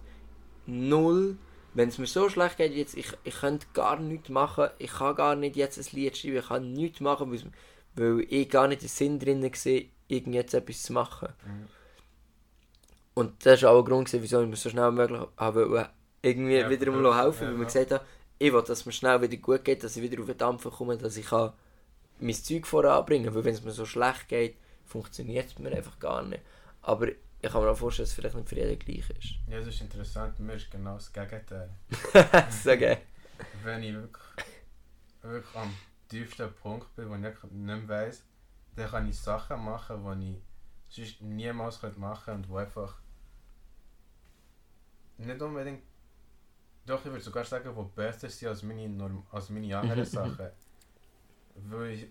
null, 0.65 1.37
wenn 1.73 1.89
es 1.89 1.97
mir 1.97 2.07
so 2.07 2.29
schlecht 2.29 2.57
geht, 2.57 2.73
jetzt, 2.73 2.95
ich, 2.97 3.07
ich 3.23 3.35
könnte 3.39 3.67
gar 3.73 3.99
nichts 3.99 4.29
machen, 4.29 4.69
ich 4.77 4.91
kann 4.91 5.15
gar 5.15 5.35
nicht 5.35 5.55
jetzt 5.55 5.77
ein 5.77 5.95
Lied 5.95 6.17
schreiben, 6.17 6.37
ich 6.37 6.47
kann 6.47 6.73
nichts 6.73 6.99
machen, 6.99 7.31
weil, 7.31 7.51
weil 7.95 8.25
ich 8.29 8.49
gar 8.49 8.67
nicht 8.67 8.81
den 8.81 8.89
Sinn 8.89 9.19
drin 9.19 9.49
sehe, 9.53 9.89
irgend 10.07 10.35
jetzt 10.35 10.53
etwas 10.53 10.83
zu 10.83 10.93
machen. 10.93 11.29
Mhm. 11.45 11.67
Und 13.13 13.45
das 13.45 13.63
war 13.63 13.71
auch 13.71 13.79
ein 13.79 13.85
Grund, 13.85 14.11
wieso 14.13 14.41
ich 14.41 14.47
mir 14.47 14.55
so 14.55 14.69
schnell 14.69 14.91
wie 14.91 14.95
möglich 14.95 15.21
habe 15.37 15.69
wollen, 15.69 15.87
irgendwie 16.21 16.57
Ja, 16.57 16.69
wieder 16.69 16.91
ja, 16.91 17.23
helfen, 17.23 17.43
ja, 17.43 17.49
weil 17.49 17.57
mir 17.57 17.63
ja. 17.63 17.65
gesagt 17.65 17.91
habe, 17.91 18.05
ich 18.39 18.53
will, 18.53 18.61
dass 18.61 18.79
es 18.79 18.85
mir 18.85 18.91
schnell 18.91 19.21
wieder 19.21 19.37
gut 19.37 19.63
geht, 19.65 19.83
dass 19.83 19.97
ich 19.97 20.03
wieder 20.03 20.21
auf 20.21 20.27
den 20.27 20.37
Dampfer 20.37 20.69
komme, 20.69 20.97
dass 20.97 21.17
ich 21.17 21.25
kann 21.25 21.53
mein 22.19 22.33
Zeug 22.33 22.67
voranbringen 22.67 23.25
kann, 23.25 23.35
weil 23.35 23.45
wenn 23.45 23.53
es 23.53 23.63
mir 23.63 23.71
so 23.71 23.85
schlecht 23.85 24.27
geht, 24.27 24.55
funktioniert 24.87 25.47
es 25.47 25.59
mir 25.59 25.71
einfach 25.71 25.99
gar 25.99 26.23
nicht. 26.23 26.41
Aber 26.81 27.07
ich 27.09 27.51
kann 27.51 27.61
mir 27.61 27.69
auch 27.69 27.77
vorstellen, 27.77 28.05
dass 28.05 28.11
es 28.11 28.15
vielleicht 28.15 28.35
nicht 28.35 28.49
für 28.49 28.55
jeden 28.55 28.79
gleich 28.79 29.09
ist. 29.09 29.35
Ja, 29.47 29.59
das 29.59 29.67
ist 29.67 29.81
interessant. 29.81 30.39
Mir 30.39 30.53
ist 30.53 30.71
genau 30.71 30.95
das 30.95 31.11
Gegenteil. 31.11 31.69
so 32.49 32.77
geil. 32.77 33.01
Wenn 33.63 33.83
ich 33.83 33.93
wirklich, 33.93 34.23
wirklich 35.21 35.55
am 35.55 35.73
tiefsten 36.07 36.51
Punkt 36.53 36.95
bin, 36.95 37.09
wo 37.09 37.15
ich 37.15 37.19
nicht 37.19 37.51
mehr 37.51 37.87
weiss, 37.87 38.23
dann 38.75 38.89
kann 38.89 39.07
ich 39.07 39.19
Sachen 39.19 39.63
machen, 39.63 40.19
die 40.19 40.37
ich 40.89 41.05
sonst 41.07 41.21
niemals 41.21 41.81
machen 41.97 42.23
könnte 42.25 42.49
und 42.49 42.55
die 42.55 42.65
einfach 42.65 42.97
nicht 45.17 45.41
unbedingt, 45.41 45.83
doch 46.85 46.99
ich 46.99 47.11
würde 47.11 47.23
sogar 47.23 47.43
sagen, 47.43 47.75
die 47.75 47.95
besser 47.95 48.29
sind 48.29 48.47
als 48.47 48.63
meine, 48.63 48.87
Norm 48.87 49.25
als 49.31 49.49
meine 49.49 49.77
anderen 49.77 50.05
Sachen. 50.17 50.49
Weil 51.55 51.91
ich, 51.91 52.07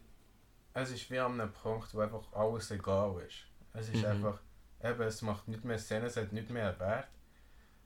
es 0.83 0.91
ist 0.91 1.11
wie 1.11 1.19
an 1.19 1.41
einem 1.41 1.53
Punkt, 1.53 1.95
wo 1.95 2.01
einfach 2.01 2.23
alles 2.33 2.71
egal 2.71 3.19
ist. 3.27 3.37
Es 3.73 3.89
ist 3.89 4.03
Mhm. 4.03 4.11
einfach, 4.11 4.41
eben, 4.83 5.03
es 5.03 5.23
macht 5.23 5.49
nicht 5.49 5.65
mehr 5.65 5.79
Sinn, 5.79 6.03
es 6.05 6.17
hat 6.17 6.33
nicht 6.33 6.51
mehr 6.51 6.79
Wert. 6.79 7.09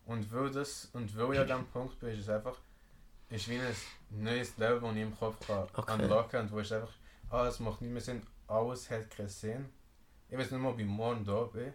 Und 0.06 0.32
weil, 0.32 0.50
das, 0.50 0.86
und 0.92 1.16
weil 1.16 1.34
ich 1.34 1.40
an 1.40 1.46
diesem 1.46 1.66
Punkt 1.66 1.98
bin, 2.00 2.08
ist 2.10 2.20
es 2.20 2.28
einfach, 2.28 2.58
ist 3.28 3.48
wie 3.48 3.60
ein 3.60 3.76
neues 4.10 4.56
Level, 4.56 4.80
das 4.80 4.96
ich 4.96 5.02
im 5.02 5.16
Kopf 5.16 5.46
kann 5.46 5.68
Okay. 5.74 5.92
unlocken 5.92 6.30
kann. 6.30 6.40
Und 6.46 6.52
wo 6.52 6.58
es 6.60 6.72
einfach, 6.72 6.92
ah, 7.30 7.46
es 7.46 7.60
macht 7.60 7.80
nicht 7.80 7.92
mehr 7.92 8.00
Sinn, 8.02 8.26
alles 8.48 8.90
hat 8.90 9.08
keinen 9.10 9.28
Sinn. 9.28 9.68
Ich 10.28 10.36
weiß 10.38 10.50
nicht 10.50 10.60
mal, 10.60 10.70
ob 10.70 10.78
ich 10.78 10.86
morgen 10.86 11.24
da 11.24 11.42
bin, 11.44 11.72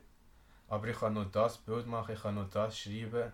aber 0.68 0.88
ich 0.88 0.98
kann 0.98 1.14
nur 1.14 1.26
das 1.26 1.58
Bild 1.60 1.88
machen, 1.88 2.14
ich 2.14 2.22
kann 2.22 2.36
nur 2.36 2.46
das 2.52 2.78
schreiben. 2.78 3.32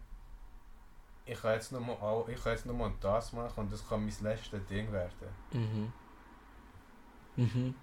Ich 1.25 1.39
kann 1.41 1.53
jetzt 1.53 1.71
nur 1.71 1.81
mal, 1.81 2.25
ich 2.27 2.43
kann 2.43 2.53
jetzt 2.53 2.65
nur 2.65 2.75
mal 2.75 2.91
das 2.99 3.31
machen 3.33 3.61
und 3.61 3.71
das 3.71 3.87
kann 3.87 4.03
mein 4.05 4.13
letztes 4.21 4.65
Ding 4.67 4.91
werden. 4.91 5.29
Mhm. 5.53 5.93
Mhm. 7.35 7.75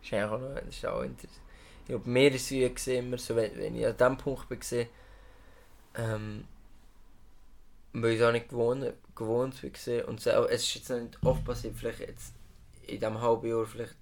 Das 0.00 0.12
ist 0.12 0.24
auch, 0.24 0.40
noch, 0.40 0.54
das 0.54 0.68
ist 0.68 0.86
auch 0.86 1.02
interessant. 1.02 1.42
Ich 1.80 1.88
glaube, 1.88 2.10
mir 2.10 2.32
ist 2.32 2.50
es 2.50 2.74
gesehen, 2.74 3.06
immer 3.06 3.18
so, 3.18 3.36
wenn, 3.36 3.56
wenn 3.56 3.76
ich 3.76 3.86
an 3.86 3.96
diesem 3.96 4.16
Punkt 4.18 4.48
bin, 4.48 4.58
gesehen, 4.58 4.88
ähm, 5.94 6.44
weil 7.92 8.12
ich 8.12 8.20
es 8.20 8.26
auch 8.26 8.32
nicht 8.32 8.48
gewohnt 8.48 8.92
gewohnt 9.14 9.62
war. 9.62 10.08
Und 10.08 10.20
so, 10.20 10.30
es 10.30 10.62
ist 10.62 10.74
jetzt 10.74 10.90
noch 10.90 11.00
nicht 11.00 11.18
oft 11.24 11.44
passiert, 11.44 11.76
vielleicht 11.76 12.00
jetzt 12.00 12.34
in 12.82 13.00
diesem 13.00 13.20
halben 13.20 13.48
Jahr 13.48 13.66
vielleicht 13.66 13.94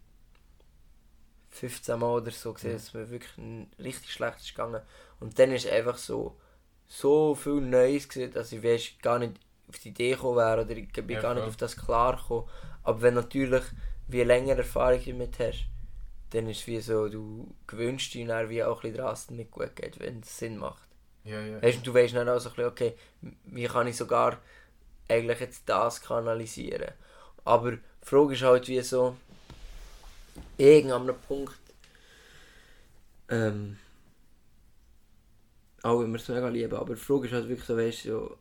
15 1.50 1.98
Mal 1.98 2.20
oder 2.20 2.30
so 2.32 2.52
gesehen, 2.52 2.72
dass 2.72 2.82
es 2.84 2.94
mir 2.94 3.08
wirklich 3.10 3.32
richtig 3.78 4.12
schlecht 4.12 4.38
ist 4.38 4.48
gegangen. 4.54 4.82
Und 5.20 5.38
dann 5.38 5.52
ist 5.52 5.68
einfach 5.68 5.96
so, 5.96 6.36
so 6.88 7.34
viel 7.34 7.60
Neues 7.60 8.08
gewesen, 8.08 8.32
dass 8.32 8.52
ich 8.52 8.62
weißt, 8.62 9.00
gar 9.02 9.18
nicht 9.20 9.34
auf 9.68 9.78
die 9.78 9.90
Idee 9.90 10.10
gekommen 10.10 10.36
wäre 10.36 10.62
oder 10.62 10.76
ich 10.76 10.92
bin 10.92 11.08
Ja, 11.08 11.20
gar 11.20 11.34
nicht 11.34 11.44
auf 11.44 11.56
das 11.56 11.76
klar 11.76 12.16
gekommen. 12.16 12.48
Aber 12.82 13.02
wenn 13.02 13.14
natürlich 13.14 13.64
wie 14.08 14.22
länger 14.22 14.56
Erfahrung 14.56 15.00
damit 15.04 15.38
hast, 15.38 15.66
dann 16.30 16.48
ist 16.48 16.60
es 16.60 16.66
wie 16.66 16.80
so, 16.80 17.08
du 17.08 17.54
gewöhnst 17.66 18.12
dich 18.14 18.26
dann 18.26 18.48
wie 18.48 18.62
auch 18.62 18.82
ein 18.82 18.92
bisschen 18.92 19.04
dass 19.04 19.24
es 19.24 19.30
nicht 19.30 19.50
gut 19.50 19.74
geht, 19.76 20.00
wenn 20.00 20.20
es 20.20 20.38
Sinn 20.38 20.58
macht. 20.58 20.88
Ja, 21.24 21.40
ja. 21.40 21.62
Weißt 21.62 21.78
du, 21.78 21.82
du 21.82 21.94
weißt 21.94 22.14
dann 22.14 22.28
auch 22.28 22.38
so 22.38 22.50
ein 22.50 22.54
bisschen, 22.54 22.70
okay, 22.70 22.94
wie 23.44 23.66
kann 23.66 23.86
ich 23.86 23.96
sogar 23.96 24.38
eigentlich 25.08 25.40
jetzt 25.40 25.62
das 25.66 26.00
kanalisieren. 26.02 26.92
Aber 27.44 27.72
die 27.72 27.80
Frage 28.02 28.34
ist 28.34 28.42
halt 28.42 28.68
wie 28.68 28.80
so, 28.80 29.16
irgendeinem 30.58 31.16
Punkt, 31.28 31.58
ähm, 33.28 33.78
auch 35.82 36.00
wenn 36.00 36.10
wir 36.10 36.18
es 36.18 36.28
mega 36.28 36.48
lieben, 36.48 36.74
aber 36.74 36.94
die 36.94 37.00
Frage 37.00 37.26
ist 37.26 37.32
halt 37.32 37.48
wirklich 37.48 37.66
so, 37.66 37.76
weißt 37.76 38.04
du, 38.04 38.10
so, 38.10 38.38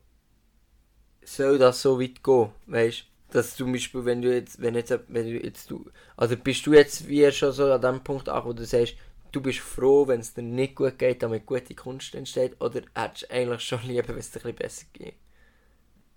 soll 1.26 1.58
das 1.58 1.82
so 1.82 2.00
weit 2.00 2.24
gehen, 2.24 2.52
weißt 2.68 3.02
du? 3.02 3.13
Dass 3.34 3.56
zum 3.58 3.74
Beispiel, 3.74 4.06
wenn 4.06 4.22
du 4.22 4.34
jetzt, 4.34 4.62
wenn 4.62 4.76
jetzt, 4.76 4.92
wenn 5.10 5.26
du 5.26 5.44
jetzt, 5.44 5.70
du, 5.72 5.92
also 6.18 6.38
bist 6.38 6.66
du 6.68 6.74
jetzt 6.74 7.08
wie 7.08 7.32
schon 7.34 7.52
so 7.52 7.72
an 7.72 7.82
dem 7.82 8.04
Punkt 8.04 8.30
angekommen, 8.30 8.58
wo 8.58 8.62
du 8.62 8.66
sagst, 8.66 8.96
du 9.34 9.42
bist 9.42 9.60
froh, 9.60 10.08
wenn 10.08 10.22
es 10.22 10.34
dir 10.36 10.44
nicht 10.44 10.76
gut 10.76 11.00
geht, 11.00 11.24
damit 11.24 11.46
gute 11.48 11.76
Kunst 11.76 12.16
entsteht, 12.16 12.62
oder 12.62 12.82
hättest 12.96 13.24
du 13.24 13.32
eigentlich 13.36 13.62
schon 13.64 13.84
lieber, 13.84 14.10
wenn 14.10 14.18
es 14.20 14.32
dir 14.32 14.40
ein 14.40 14.44
bisschen 14.44 14.56
besser 14.56 14.86
geht? 14.94 15.16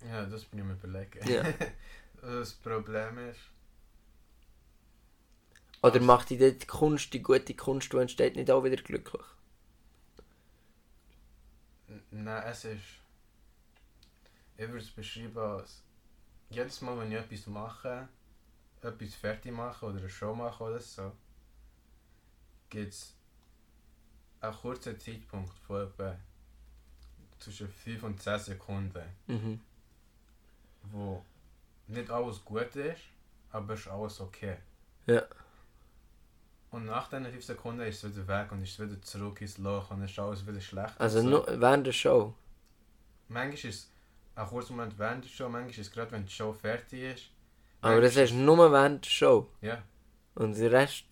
Ja, 0.00 0.24
das 0.26 0.44
bin 0.46 0.60
ich 0.60 0.64
mir 0.64 0.72
überlegen. 0.74 1.20
Ja. 1.28 1.42
das 2.22 2.54
Problem 2.54 3.18
ist, 3.18 3.40
Oder 5.82 6.00
macht 6.00 6.28
dich 6.28 6.38
die 6.38 6.66
Kunst, 6.66 7.14
die 7.14 7.22
gute 7.22 7.54
Kunst, 7.54 7.90
die 7.90 7.96
entsteht, 7.96 8.36
nicht 8.36 8.50
auch 8.50 8.62
wieder 8.62 8.76
glücklich? 8.76 9.22
nein, 12.10 12.42
es 12.46 12.64
ist. 12.64 12.82
Ich 14.58 14.68
würde 14.68 14.78
es 14.84 14.90
beschreiben 14.90 15.38
als. 15.38 15.82
Jedes 16.50 16.81
Mal, 16.81 16.99
wenn 16.99 17.10
ich 17.12 17.18
etwas 17.18 17.47
mache, 17.47 18.08
etwas 18.83 19.15
fertig 19.15 19.52
mache 19.52 19.86
oder 19.86 19.99
eine 19.99 20.08
Show 20.08 20.34
mache 20.34 20.62
oder 20.65 20.81
so, 20.81 21.12
gibt 22.70 22.92
es 22.92 23.15
einen 24.41 24.55
kurzen 24.55 24.99
Zeitpunkt 24.99 25.58
von 25.60 25.83
etwa 25.83 26.16
zwischen 27.39 27.68
5 27.68 28.02
und 28.05 28.23
10 28.23 28.39
Sekunden, 28.39 29.05
Mhm. 29.26 29.60
wo 30.84 31.23
nicht 31.89 32.10
alles 32.10 32.44
gut 32.44 32.75
ist, 32.76 33.02
aber 33.50 33.75
es 33.75 33.81
ist 33.81 33.89
alles 33.89 34.20
okay. 34.20 34.57
Ja. 35.07 35.23
Und 36.70 36.86
nach 36.86 37.08
diesen 37.08 37.26
5 37.26 37.44
Sekunden 37.44 37.81
ist 37.83 38.02
es 38.05 38.15
wieder 38.16 38.26
weg 38.28 38.52
und 38.52 38.62
ist 38.62 38.78
wieder 38.78 39.00
zurück 39.02 39.41
ins 39.41 39.58
Loch 39.58 39.91
und 39.91 40.02
ist 40.05 40.18
alles 40.18 40.47
wieder 40.47 40.60
schlecht. 40.60 41.00
Also 41.00 41.20
so. 41.20 41.28
nur 41.28 41.60
während 41.60 41.86
der 41.86 41.92
Show. 41.92 42.34
Manchmal 43.28 43.55
ist 43.55 43.65
es 43.65 43.91
ein 44.36 44.47
kurzer 44.47 44.73
Moment 44.74 44.98
während 44.98 45.24
der 45.24 45.31
Show, 45.31 45.48
manchmal 45.48 45.70
ist 45.70 45.78
es 45.78 45.90
gerade, 45.90 46.12
wenn 46.12 46.24
die 46.26 46.32
Show 46.32 46.52
fertig 46.52 47.02
ist. 47.02 47.31
Aber 47.81 48.00
das 48.00 48.16
ist 48.16 48.32
nur 48.32 48.70
während 48.73 49.05
der 49.05 49.10
Show. 49.10 49.50
Ja. 49.60 49.82
Und 50.34 50.56
der 50.56 50.70
Rest 50.73 51.05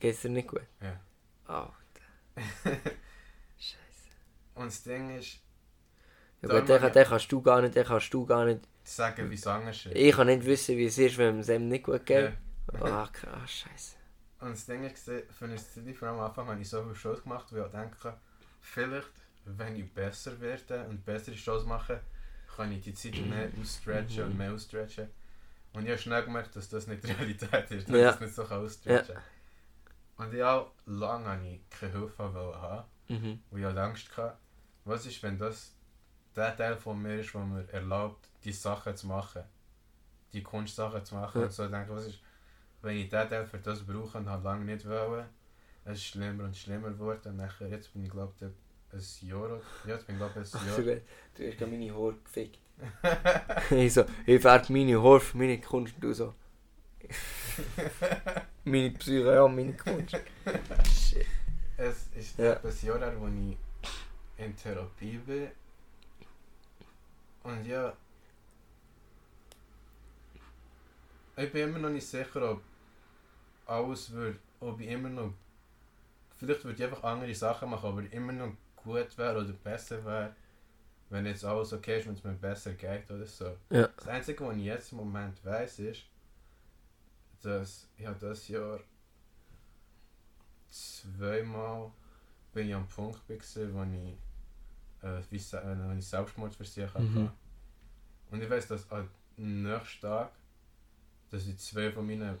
geht 0.00 0.14
es 0.14 0.22
dir 0.22 0.30
nicht 0.30 0.48
gut. 0.48 0.62
Ja. 0.80 1.00
Oh. 1.48 1.68
Und 4.54 4.66
das 4.66 4.82
Ding 4.82 5.18
ist, 5.18 5.38
Ja, 6.42 6.48
gut, 6.48 6.68
den, 6.68 6.92
den 6.92 7.04
kannst 7.06 7.32
du 7.32 7.40
gar 7.42 7.62
nicht, 7.62 7.74
den 7.74 7.84
kannst 7.84 8.12
du 8.12 8.26
gar 8.26 8.44
nicht. 8.44 8.60
sagen, 8.84 9.30
wie 9.30 9.34
es 9.34 9.46
anders 9.46 9.86
ist. 9.86 9.94
Ich 9.94 10.14
kann 10.14 10.26
nicht 10.26 10.44
wissen, 10.44 10.76
wie 10.76 10.86
es 10.86 10.98
ist, 10.98 11.16
wenn 11.18 11.38
es 11.40 11.48
einem 11.50 11.68
nicht 11.68 11.84
gut 11.84 12.04
geht. 12.04 12.32
Ja. 12.74 12.82
Ah, 12.84 13.08
krass, 13.12 13.50
scheiße. 13.50 13.96
Und 14.40 14.50
das 14.52 14.66
Ding 14.66 14.84
ist, 14.84 15.04
für 15.04 15.44
eine 15.44 15.56
Zeit, 15.56 15.96
vor 15.96 16.08
allem 16.08 16.18
am 16.18 16.26
Anfang, 16.26 16.48
habe 16.48 16.60
ich 16.60 16.68
so 16.68 16.82
viel 16.84 16.94
Shows 16.94 17.22
gemacht, 17.22 17.46
weil 17.50 17.64
ich 17.64 17.70
denke, 17.72 18.18
vielleicht, 18.60 19.12
wenn 19.44 19.76
ich 19.76 19.92
besser 19.92 20.40
werde 20.40 20.84
und 20.88 21.04
bessere 21.04 21.36
Shows 21.36 21.64
mache, 21.64 22.00
kann 22.56 22.72
ich 22.72 22.82
die 22.82 22.94
Zeit 22.94 23.14
mehr 23.26 23.48
ausstretchen 23.60 24.24
und 24.24 24.36
mehr 24.38 24.52
ausstretchen. 24.52 25.08
Und 25.72 25.84
ich 25.84 25.90
habe 25.90 25.98
schnell 25.98 26.22
gemerkt, 26.24 26.54
dass 26.54 26.68
das 26.68 26.86
nicht 26.86 27.02
die 27.02 27.12
Realität 27.12 27.70
ist, 27.70 27.88
dass 27.88 27.96
Ja. 27.96 28.04
ich 28.06 28.10
das 28.12 28.20
nicht 28.20 28.34
so 28.34 28.44
kann 28.44 28.64
ausstretchen 28.64 29.14
kann. 29.14 30.26
Und 30.26 30.34
ich 30.34 30.42
auch 30.42 30.70
lange 30.86 31.26
habe 31.28 31.46
ich 31.46 31.60
keine 31.70 31.92
Hilfe 31.92 32.22
haben. 32.22 32.84
Mhm. 33.08 33.40
Und 33.50 33.58
ich 33.58 33.64
hatte 33.64 33.82
Angst, 33.82 34.14
gehabt, 34.14 34.38
was 34.84 35.06
ist, 35.06 35.22
wenn 35.22 35.38
das 35.38 35.74
der 36.36 36.56
Teil 36.56 36.76
von 36.76 37.00
mir 37.00 37.20
ist, 37.20 37.32
der 37.34 37.40
mir 37.42 37.68
erlaubt, 37.70 38.28
die 38.44 38.52
Sachen 38.52 38.96
zu 38.96 39.06
machen. 39.06 39.42
Die 40.32 40.42
Kunstsachen 40.42 41.04
zu 41.04 41.14
machen. 41.14 41.40
Ja. 41.40 41.46
Und 41.46 41.52
so 41.52 41.68
denke, 41.68 41.94
was 41.94 42.06
ist, 42.06 42.20
wenn 42.82 42.96
ich 42.96 43.08
diesen 43.08 43.28
Teil 43.28 43.46
für 43.46 43.58
das 43.58 43.82
brauche 43.84 44.18
und 44.18 44.28
halt 44.28 44.42
lange 44.44 44.64
nicht 44.64 44.86
wollen, 44.88 45.26
es 45.84 45.98
ist 45.98 46.04
schlimmer 46.04 46.44
und 46.44 46.56
schlimmer 46.56 46.90
geworden. 46.90 47.28
Und 47.28 47.36
nachher, 47.36 47.68
jetzt 47.68 47.92
bin 47.92 48.04
ich 48.04 48.10
glaube 48.10 48.32
ich 48.40 48.46
ein 48.92 49.28
Jahr 49.28 49.42
oder 49.44 49.60
ja, 49.86 49.94
jetzt 49.94 50.06
bin 50.06 50.16
ich 50.16 50.20
glaube 50.20 50.40
ich 50.44 50.54
ein 50.54 50.66
Jahr. 50.86 50.96
Du 51.34 51.46
hast 51.46 51.58
gerade 51.58 51.70
meine 51.70 51.94
Haare 51.94 52.14
gefickt. 52.24 52.58
ich 53.70 53.92
so, 53.94 54.04
ich 54.26 54.40
färbe 54.40 54.72
meine 54.72 55.02
Haare 55.02 55.20
für 55.20 55.36
meine 55.38 55.60
Kunst 55.60 55.94
und 55.94 56.04
du 56.04 56.12
so. 56.12 56.34
meine 58.64 58.90
Psyche, 58.92 59.34
ja, 59.34 59.48
meine 59.48 59.74
Kunst. 59.74 60.16
Shit. 60.92 61.26
es 61.76 62.06
ist 62.14 62.38
Ja. 62.38 62.54
ein 62.60 62.72
Jahr 62.82 62.98
her, 62.98 63.14
wo 63.18 63.26
ich 63.28 63.56
in 64.38 64.56
Therapie 64.56 65.18
bin. 65.18 65.48
Und 67.42 67.66
ja. 67.66 67.92
Ich 71.36 71.50
bin 71.52 71.68
immer 71.68 71.78
noch 71.78 71.90
nicht 71.90 72.06
sicher, 72.06 72.50
ob 72.52 72.62
alles 73.66 74.10
würde, 74.10 74.38
ob 74.60 74.80
ich 74.80 74.88
immer 74.88 75.08
noch. 75.08 75.32
Vielleicht 76.36 76.64
würde 76.64 76.76
ich 76.78 76.84
einfach 76.84 77.02
andere 77.04 77.34
Sachen 77.34 77.70
machen, 77.70 77.86
aber 77.88 78.12
immer 78.12 78.32
noch 78.32 78.52
gut 78.82 79.16
wäre 79.18 79.38
oder 79.40 79.52
besser 79.52 80.04
wäre, 80.04 80.34
wenn 81.10 81.26
jetzt 81.26 81.44
alles 81.44 81.72
okay 81.72 81.98
ist, 81.98 82.06
wenn 82.06 82.14
es 82.14 82.24
mir 82.24 82.32
besser 82.32 82.72
geht 82.72 83.10
oder 83.10 83.26
so. 83.26 83.56
Ja. 83.70 83.88
Das 83.96 84.08
Einzige, 84.08 84.46
was 84.46 84.56
ich 84.56 84.64
jetzt 84.64 84.92
im 84.92 84.98
Moment 84.98 85.44
weiß, 85.44 85.78
ist, 85.80 86.02
dass 87.42 87.88
ich 87.96 88.06
habe 88.06 88.18
das 88.18 88.48
Jahr 88.48 88.80
zweimal 90.70 91.90
bin 92.52 92.68
ich 92.68 92.74
am 92.74 92.86
Punkt 92.86 93.26
gewesen, 93.26 93.74
wo 93.74 93.82
ich, 93.82 94.16
äh, 95.08 95.20
wie, 95.30 95.36
äh, 95.36 95.88
wo 95.88 95.92
ich 95.96 96.06
Selbstmordversuche 96.06 96.98
Mhm. 97.00 97.14
hatte. 97.24 97.32
Und 98.30 98.42
ich 98.42 98.48
weiß, 98.50 98.68
dass 98.68 98.90
am 98.90 99.08
nächsten 99.36 100.00
Tag, 100.00 100.32
dass 101.30 101.46
ich 101.46 101.58
zwei 101.58 101.90
von 101.92 102.06
meinen 102.06 102.38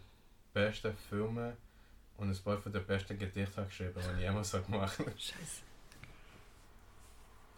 besten 0.52 0.94
Filme 0.96 1.56
und 2.16 2.30
ein 2.30 2.38
paar 2.42 2.58
von 2.58 2.72
den 2.72 2.86
besten 2.86 3.18
Gedichte 3.18 3.56
habe 3.56 3.66
geschrieben, 3.68 3.94
die 3.96 4.12
ich 4.16 4.20
jemals 4.20 4.52
habe 4.54 4.64
gemacht 4.64 4.98
habe. 4.98 5.10
Scheiße. 5.12 5.62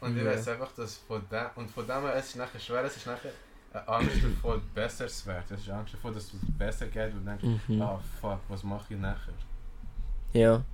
Und 0.00 0.16
ich 0.16 0.24
weiß 0.24 0.48
einfach, 0.48 0.72
dass 0.74 0.96
von 0.98 1.26
dem, 1.30 1.46
und 1.56 1.70
von 1.70 1.86
dem 1.86 2.02
her, 2.02 2.14
es 2.16 2.26
ist 2.28 2.36
nachher 2.36 2.60
schwer, 2.60 2.84
es 2.84 2.96
ist 2.96 3.06
nachher 3.06 3.32
eine 3.72 3.88
Angst 3.88 4.22
davor, 4.22 4.60
besser 4.74 5.08
zu 5.08 5.26
werden. 5.26 5.54
Es 5.56 5.62
ist 5.62 5.70
Angst 5.70 5.94
davor, 5.94 6.12
dass 6.12 6.24
es 6.24 6.32
besser 6.58 6.86
geht 6.88 7.12
und 7.14 7.24
denkst, 7.26 7.44
Mhm. 7.68 7.82
ah 7.82 7.98
fuck, 8.20 8.40
was 8.48 8.62
mache 8.62 8.94
ich 8.94 9.00
nachher? 9.00 9.34
Ja. 10.32 10.64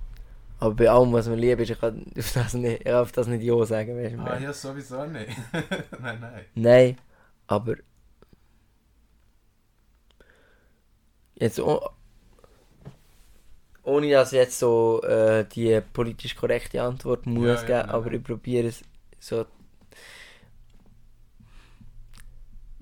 Aber 0.59 0.75
bei 0.75 0.89
allem, 0.89 1.13
was 1.13 1.27
man 1.29 1.39
liebt, 1.39 1.61
ist, 1.61 1.71
ich 1.71 1.79
kann 1.79 2.05
auf 2.17 2.33
das 2.33 2.53
nicht, 2.55 2.81
ich 2.85 2.93
auf 2.93 3.11
das 3.11 3.27
nicht 3.27 3.43
Ja 3.43 3.65
sagen, 3.65 3.97
weißt 3.97 4.15
du? 4.15 4.19
Ah 4.25 4.37
ja, 4.39 4.53
sowieso 4.53 5.05
nicht. 5.05 5.31
nein, 6.01 6.19
nein. 6.21 6.45
Nein, 6.55 6.97
aber. 7.47 7.75
Jetzt 11.35 11.59
oh, 11.59 11.81
ohne 13.83 14.11
dass 14.11 14.31
ich 14.31 14.37
jetzt 14.37 14.59
so 14.59 15.01
äh, 15.03 15.45
die 15.45 15.81
politisch 15.93 16.35
korrekte 16.35 16.81
Antwort 16.83 17.25
muss 17.25 17.63
Ja, 17.63 17.63
ja, 17.63 17.81
geben, 17.81 17.83
nein, 17.83 17.89
aber 17.89 18.11
nein. 18.11 18.17
ich 18.17 18.23
probiere 18.23 18.67
es 18.67 18.81
so. 19.21 19.45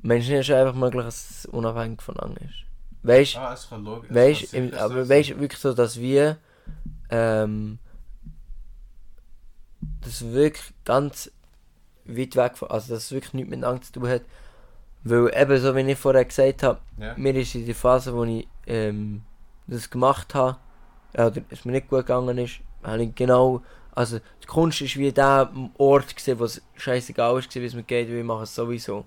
Menschen 0.01 0.35
ist 0.35 0.50
einfach 0.50 0.74
möglich, 0.76 1.03
dass 1.03 1.30
es 1.30 1.45
unabhängig 1.45 2.01
von 2.01 2.18
anderen 2.19 2.48
ist. 2.50 2.64
Weißt 3.03 3.35
du? 3.35 3.40
Ah, 3.40 3.53
es 3.53 3.69
kann 3.69 3.84
logisch. 3.84 4.09
Weißt, 4.14 4.53
im, 4.53 4.74
aber 4.74 5.08
weißt 5.08 5.30
sein. 5.30 5.40
wirklich 5.40 5.59
so, 5.59 5.74
dass 5.74 6.00
wir 6.00 6.38
ähm, 7.09 7.80
das 10.01 10.24
wirklich 10.32 10.74
ganz 10.85 11.32
weit 12.06 12.35
weg 12.35 12.58
von, 12.58 12.69
also 12.72 12.93
dass 12.93 13.03
es 13.06 13.11
wirklich 13.11 13.34
nichts 13.34 13.50
miteinander 13.50 13.82
zu 13.82 13.92
tun 13.93 14.08
hat, 14.08 14.22
weil 15.03 15.32
eben 15.35 15.59
so 15.59 15.76
wie 15.76 15.82
ich 15.92 15.98
vorher 15.98 16.26
gesagt 16.26 16.64
habe, 16.64 16.80
Ja. 16.98 17.14
mir 17.18 17.35
ist 17.35 17.56
in 17.56 17.66
der 17.66 17.76
Phase, 17.76 18.14
wo 18.14 18.24
ich 18.24 18.48
ähm, 18.68 19.24
das 19.68 19.90
gemacht 19.90 20.34
habe, 20.34 20.58
ja, 21.18 21.27
oder 21.27 21.42
es 21.50 21.66
mir 21.66 21.74
nicht 21.74 21.90
gut 21.90 22.00
gegangen 22.00 22.38
ist, 22.38 22.59
habe 22.84 23.03
ich 23.03 23.16
genau, 23.16 23.61
also 23.92 24.19
die 24.42 24.48
Kunst 24.48 24.82
ist 24.82 24.98
wie 24.98 25.11
der 25.11 25.51
Ort 25.77 26.16
gewesen, 26.16 26.40
wo 26.40 26.45
es 26.45 26.61
scheißegal 26.76 27.40
ist, 27.40 27.53
wie 27.53 27.66
es 27.66 27.74
mir 27.74 27.84
geht, 27.84 28.09
weil 28.09 28.18
ich 28.18 28.24
mache 28.24 28.43
es 28.43 28.56
sowieso. 28.56 29.06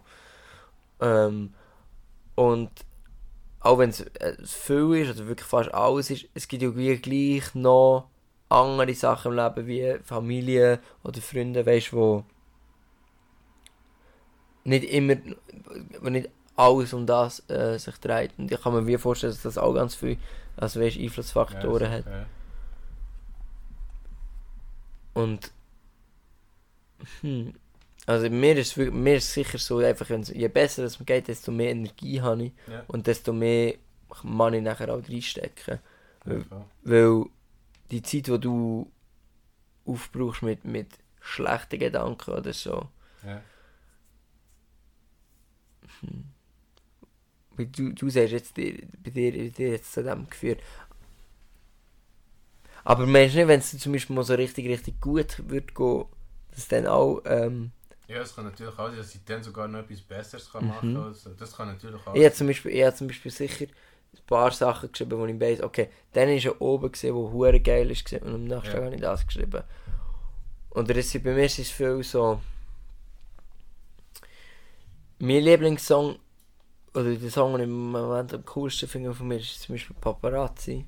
Ähm, 1.01 1.53
und 2.35 2.71
auch 3.61 3.79
wenn 3.79 3.91
es 3.91 4.01
äh, 4.01 4.37
viel 4.45 4.95
ist, 4.97 5.17
oder 5.17 5.29
wirklich 5.29 5.49
fast 5.49 5.73
alles 5.73 6.11
ist, 6.11 6.27
es 6.35 6.49
gibt 6.49 6.63
ja 6.63 6.77
wie 6.77 6.97
gleich 6.97 7.55
noch 7.55 8.09
andere 8.49 8.95
Sachen 8.95 9.33
im 9.33 9.39
Leben, 9.39 9.67
wie 9.67 9.99
Familie 10.05 10.81
oder 11.05 11.21
Freunde, 11.21 11.65
weißt 11.65 11.93
du, 11.93 11.97
wo 11.97 12.25
nicht 14.65 14.85
immer, 14.85 15.17
wo 16.01 16.09
nicht 16.09 16.29
alles 16.57 16.93
um 16.93 17.07
das 17.07 17.49
äh, 17.49 17.79
sich 17.79 17.97
dreht. 17.99 18.33
Und 18.37 18.53
ich 18.53 18.61
kann 18.61 18.75
mir 18.75 18.87
wie 18.87 18.99
vorstellen, 18.99 19.33
dass 19.33 19.43
das 19.43 19.59
auch 19.59 19.75
ganz 19.75 19.95
viel 19.95 20.19
also 20.57 20.81
weißt, 20.81 20.99
Einflussfaktoren 20.99 21.91
hat. 21.91 22.07
Ja. 22.07 22.27
Und 25.15 25.51
hm, 27.21 27.55
also 28.07 28.29
mir 28.31 28.57
ist, 28.57 28.77
mir 28.77 29.17
ist 29.17 29.33
sicher 29.33 29.59
so, 29.59 29.79
einfach, 29.79 30.09
je 30.11 30.49
besser 30.49 30.85
es 30.85 30.99
mir 30.99 31.07
geht, 31.07 31.29
desto 31.29 31.53
mehr 31.53 31.71
Energie 31.71 32.21
habe 32.21 32.45
ich 32.45 32.53
Ja. 32.67 32.85
und 32.89 33.07
desto 33.07 33.33
mehr 33.33 33.75
kann 34.11 34.55
ich 34.55 34.63
nachher 34.63 34.93
auch 34.93 35.03
reinstecken. 35.09 35.79
Voll. 36.25 36.45
Weil 36.83 37.25
die 37.91 38.03
Zeit, 38.03 38.27
die 38.29 38.39
du 38.41 38.91
aufbrauchst 39.85 40.43
mit, 40.43 40.65
mit 40.65 40.89
schlechten 41.21 41.79
Gedanken 41.79 42.31
oder 42.33 42.53
so, 42.53 42.89
Ja. 43.27 43.41
wie 47.57 47.67
du, 47.67 47.93
du 47.93 48.09
sagst 48.09 48.33
jetzt, 48.33 48.55
bei 48.55 48.73
dir, 49.11 49.33
bei 49.33 49.49
dir 49.49 49.71
jetzt 49.71 49.93
zu 49.93 50.03
dem 50.03 50.29
geführt. 50.29 50.61
Aber 52.85 53.07
meinst 53.07 53.35
du 53.35 53.39
nicht, 53.39 53.49
wenn 53.49 53.61
es 53.61 53.79
zum 53.79 53.93
Beispiel 53.93 54.17
mal 54.17 54.25
so 54.25 54.35
richtig, 54.35 54.67
richtig 54.69 55.01
gut 55.01 55.49
wird 55.49 55.75
gehen, 55.75 56.05
dass 56.55 56.69
dann 56.69 56.87
auch, 56.87 57.23
ähm, 57.27 57.71
Ja, 58.09 58.19
es 58.21 58.35
kann 58.35 58.45
natürlich 58.45 58.79
auch 58.79 58.89
sein, 58.89 58.97
dass 58.99 59.15
ich 59.15 59.25
dann 59.25 59.43
sogar 59.43 59.69
noch 59.69 59.81
etwas 59.81 60.01
Besseres 60.03 60.51
kann 60.51 60.65
Mhm. 60.65 60.69
machen 60.69 60.95
kann. 60.95 61.03
Also, 61.05 61.31
das 61.31 61.57
kann 61.57 61.69
natürlich 61.69 62.07
auch 62.07 62.15
ich 62.15 62.25
habe 62.25 62.35
zum 62.35 62.47
Beispiel, 62.47 62.73
ich 62.73 62.85
habe 62.85 62.95
zum 62.97 63.07
Beispiel 63.07 63.31
sicher 63.33 63.67
ein 63.67 64.27
paar 64.27 64.51
Sachen 64.53 64.93
geschrieben, 64.93 65.19
wo 65.19 65.27
ich 65.27 65.41
weiss, 65.41 65.63
okay, 65.63 65.89
dann 66.13 66.29
ist 66.29 66.45
er 66.45 66.61
oben 66.61 66.93
gesehen, 66.93 67.15
wo 67.15 67.31
hure 67.31 67.61
geil 67.61 67.91
ist 67.91 68.05
gewesen, 68.05 68.25
und 68.27 68.35
am 68.35 68.45
nächsten. 68.45 68.73
Tag 68.73 68.85
habe 68.85 68.95
ich 68.95 69.01
das 69.01 69.27
geschrieben. 69.27 69.63
Und 70.71 70.91
ist, 70.91 71.13
bei 71.23 71.33
mir 71.35 71.45
ist 71.45 71.59
es 71.59 71.71
viel 71.71 72.03
so, 72.03 72.41
mein 75.19 75.43
Lieblingssong, 75.45 76.19
oder 76.95 77.15
der 77.15 77.31
Song, 77.31 77.53
den 77.53 77.61
ich 77.63 77.67
im 77.69 77.91
Moment 77.93 78.35
am 78.35 78.45
coolsten 78.45 78.89
finde 78.89 79.15
von 79.15 79.29
mir, 79.29 79.37
ist 79.37 79.63
zum 79.63 79.75
Beispiel 79.75 79.97
Paparazzi. 80.01 80.85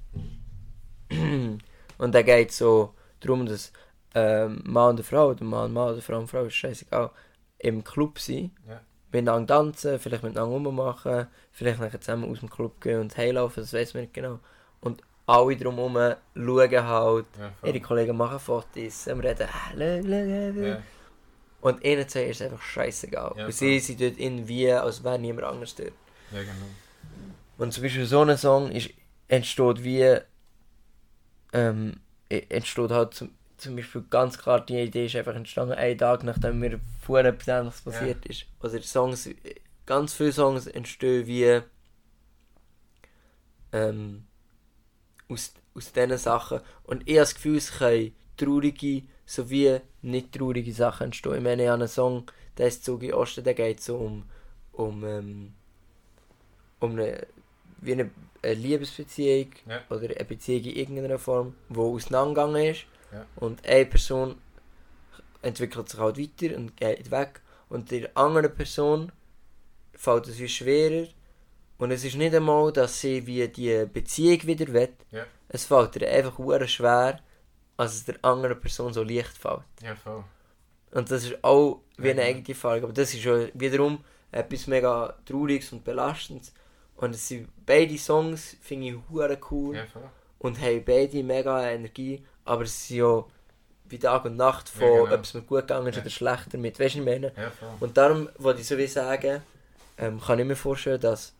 und 1.98 2.14
der 2.14 2.24
geht 2.24 2.52
so 2.52 2.94
darum, 3.20 3.46
dass 3.46 3.72
ähm, 4.14 4.60
Mann 4.64 4.96
und 4.96 5.04
Frau, 5.04 5.28
oder 5.30 5.44
Mann 5.44 5.66
und 5.66 5.72
Mann, 5.72 5.92
oder 5.92 6.02
Frau 6.02 6.18
und 6.18 6.28
Frau, 6.28 6.44
ist 6.44 6.54
scheißegal, 6.54 7.10
im 7.58 7.82
Club 7.82 8.18
sind, 8.18 8.52
Ja. 8.68 8.80
miteinander 9.12 9.54
tanzen, 9.54 9.98
vielleicht 9.98 10.22
miteinander 10.22 10.54
rummachen, 10.54 11.26
vielleicht 11.52 11.80
nachher 11.80 12.00
zusammen 12.00 12.30
aus 12.30 12.40
dem 12.40 12.50
Club 12.50 12.80
gehen 12.80 13.00
und 13.00 13.16
heimlaufen, 13.16 13.62
das 13.62 13.72
weiß 13.72 13.94
man 13.94 14.02
nicht 14.04 14.14
genau. 14.14 14.38
Und 14.80 15.02
alle 15.26 15.56
drumherum 15.56 15.94
schauen 16.34 16.86
halt, 16.86 17.26
Ja, 17.38 17.52
ihre 17.68 17.80
Kollegen 17.80 18.16
machen 18.16 18.38
Fotos, 18.38 19.08
am 19.08 19.20
reden, 19.20 19.48
schau. 19.72 20.60
Ja. 20.60 20.82
Und 21.60 21.82
ihnen 21.82 22.06
zwei 22.06 22.24
ist 22.24 22.40
es 22.42 22.46
einfach 22.50 22.62
scheißegal. 22.62 23.32
Ja, 23.36 23.50
sie 23.50 23.78
sind 23.80 24.00
dort 24.00 24.18
irgendwie, 24.18 24.70
als 24.70 25.02
wäre 25.02 25.18
niemand 25.18 25.46
anders 25.46 25.74
dort. 25.74 25.92
ja, 26.30 26.40
genau. 26.40 26.52
Und 27.56 27.72
zum 27.72 27.82
Beispiel 27.84 28.04
so 28.04 28.20
ein 28.20 28.36
Song 28.36 28.70
ist, 28.70 28.90
entsteht 29.28 29.82
wie, 29.82 30.18
ähm, 31.54 32.00
e- 32.28 32.44
entsteht 32.50 32.90
halt 32.90 33.14
zum, 33.14 33.30
zum 33.56 33.76
Beispiel 33.76 34.04
ganz 34.10 34.36
klar, 34.38 34.60
die 34.60 34.78
Idee 34.78 35.06
ist 35.06 35.16
einfach 35.16 35.34
entstanden, 35.34 35.74
einen 35.74 35.96
Tag 35.98 36.22
nachdem 36.24 36.58
mir 36.60 36.80
vorher 37.00 37.26
etwas 37.32 37.48
Ähnliches 37.48 37.80
passiert 37.80 38.26
ist. 38.26 38.46
Also 38.60 38.78
Songs, 38.80 39.30
ganz 39.86 40.12
viele 40.12 40.32
Songs 40.32 40.66
entstehen 40.66 41.26
wie, 41.26 41.62
ähm, 43.72 44.24
aus, 45.28 45.54
aus 45.74 45.92
diesen 45.92 46.18
Sachen. 46.18 46.60
Und 46.84 47.02
ich 47.06 47.14
habe 47.14 47.20
das 47.20 47.34
Gefühl, 47.34 47.56
es 47.56 47.72
können 47.72 48.14
traurige 48.36 49.02
sowie 49.26 49.80
nicht 50.02 50.32
traurige 50.32 50.72
Sachen 50.72 51.04
entstehen. 51.06 51.36
Ich 51.36 51.42
meine, 51.42 51.62
ich 51.62 51.68
habe 51.68 51.80
einen 51.80 51.88
Song, 51.88 52.30
der 52.58 52.68
ist 52.68 52.84
Zug 52.84 53.02
in 53.02 53.14
Osten, 53.14 53.44
der 53.44 53.54
geht 53.54 53.80
so 53.80 53.96
um, 53.96 54.24
um, 54.72 55.04
ähm, 55.04 55.54
um 56.80 56.92
eine, 56.92 57.26
wie 57.84 57.92
eine, 57.92 58.10
eine 58.42 58.54
Liebesbeziehung 58.54 59.50
Ja. 59.68 59.80
oder 59.90 60.04
eine 60.14 60.24
Beziehung 60.24 60.64
in 60.64 60.76
irgendeiner 60.76 61.18
Form, 61.18 61.54
die 61.68 61.78
auseinandergegangen 61.78 62.64
ist. 62.72 62.86
Ja. 63.12 63.26
Und 63.36 63.64
eine 63.66 63.86
Person 63.86 64.36
entwickelt 65.42 65.88
sich 65.88 66.00
halt 66.00 66.18
weiter 66.18 66.56
und 66.56 66.76
geht 66.76 67.10
weg. 67.10 67.40
Und 67.68 67.90
der 67.90 68.10
andere 68.16 68.48
Person 68.48 69.12
fällt 69.94 70.28
es 70.28 70.38
wie 70.38 70.48
schwerer. 70.48 71.06
Und 71.78 71.90
es 71.90 72.04
ist 72.04 72.16
nicht 72.16 72.34
einmal, 72.34 72.72
dass 72.72 73.00
sie 73.00 73.26
wie 73.26 73.46
die 73.48 73.86
Beziehung 73.92 74.42
wieder 74.46 74.72
will. 74.72 74.92
Ja. 75.10 75.26
Es 75.48 75.66
fällt 75.66 75.96
ihr 75.96 76.10
einfach 76.10 76.38
schwer, 76.68 77.20
als 77.76 77.94
es 77.94 78.04
der 78.04 78.16
anderen 78.22 78.60
Person 78.60 78.92
so 78.92 79.02
leicht 79.02 79.36
fällt. 79.36 79.62
Ja, 79.82 79.94
voll. 79.94 80.24
Und 80.92 81.10
das 81.10 81.24
ist 81.24 81.42
auch 81.42 81.80
wie 81.98 82.10
eine 82.10 82.22
eigene 82.22 82.54
Frage. 82.54 82.84
Aber 82.84 82.92
das 82.92 83.12
ist 83.14 83.24
ja 83.24 83.48
wiederum 83.54 84.04
etwas 84.30 84.66
mega 84.66 85.16
Trauriges 85.26 85.72
und 85.72 85.84
Belastendes. 85.84 86.52
Und 86.96 87.14
es 87.14 87.28
sind 87.28 87.48
beide 87.66 87.96
Songs, 87.98 88.56
finde 88.62 88.88
ich, 88.88 88.94
hure 89.10 89.38
cool. 89.50 89.76
Ja. 89.76 89.84
Und 90.38 90.60
haben 90.60 90.84
beide 90.84 91.22
mega 91.22 91.68
Energie. 91.70 92.24
Aber 92.44 92.62
es 92.62 92.86
sind 92.88 92.98
ja 92.98 93.24
wie 93.86 93.98
Tag 93.98 94.24
und 94.24 94.36
Nacht 94.36 94.68
von, 94.68 94.82
Ja, 94.86 95.02
genau. 95.04 95.14
ob 95.14 95.20
es 95.24 95.34
mir 95.34 95.42
gut 95.42 95.60
gegangen 95.62 95.86
ist 95.88 95.96
Ja. 95.96 96.02
oder 96.02 96.10
schlecht 96.10 96.54
damit. 96.54 96.78
Weißt 96.80 96.94
du, 96.94 96.98
ich 97.00 97.04
meine? 97.04 97.32
Und 97.80 97.96
darum 97.96 98.28
wollte 98.38 98.60
ich 98.60 98.66
so 98.66 98.78
wie 98.78 98.86
sagen, 98.86 99.42
ähm, 99.98 100.20
kann 100.20 100.38
ich 100.38 100.46
mir 100.46 100.56
vorstellen, 100.56 101.00
dass 101.00 101.34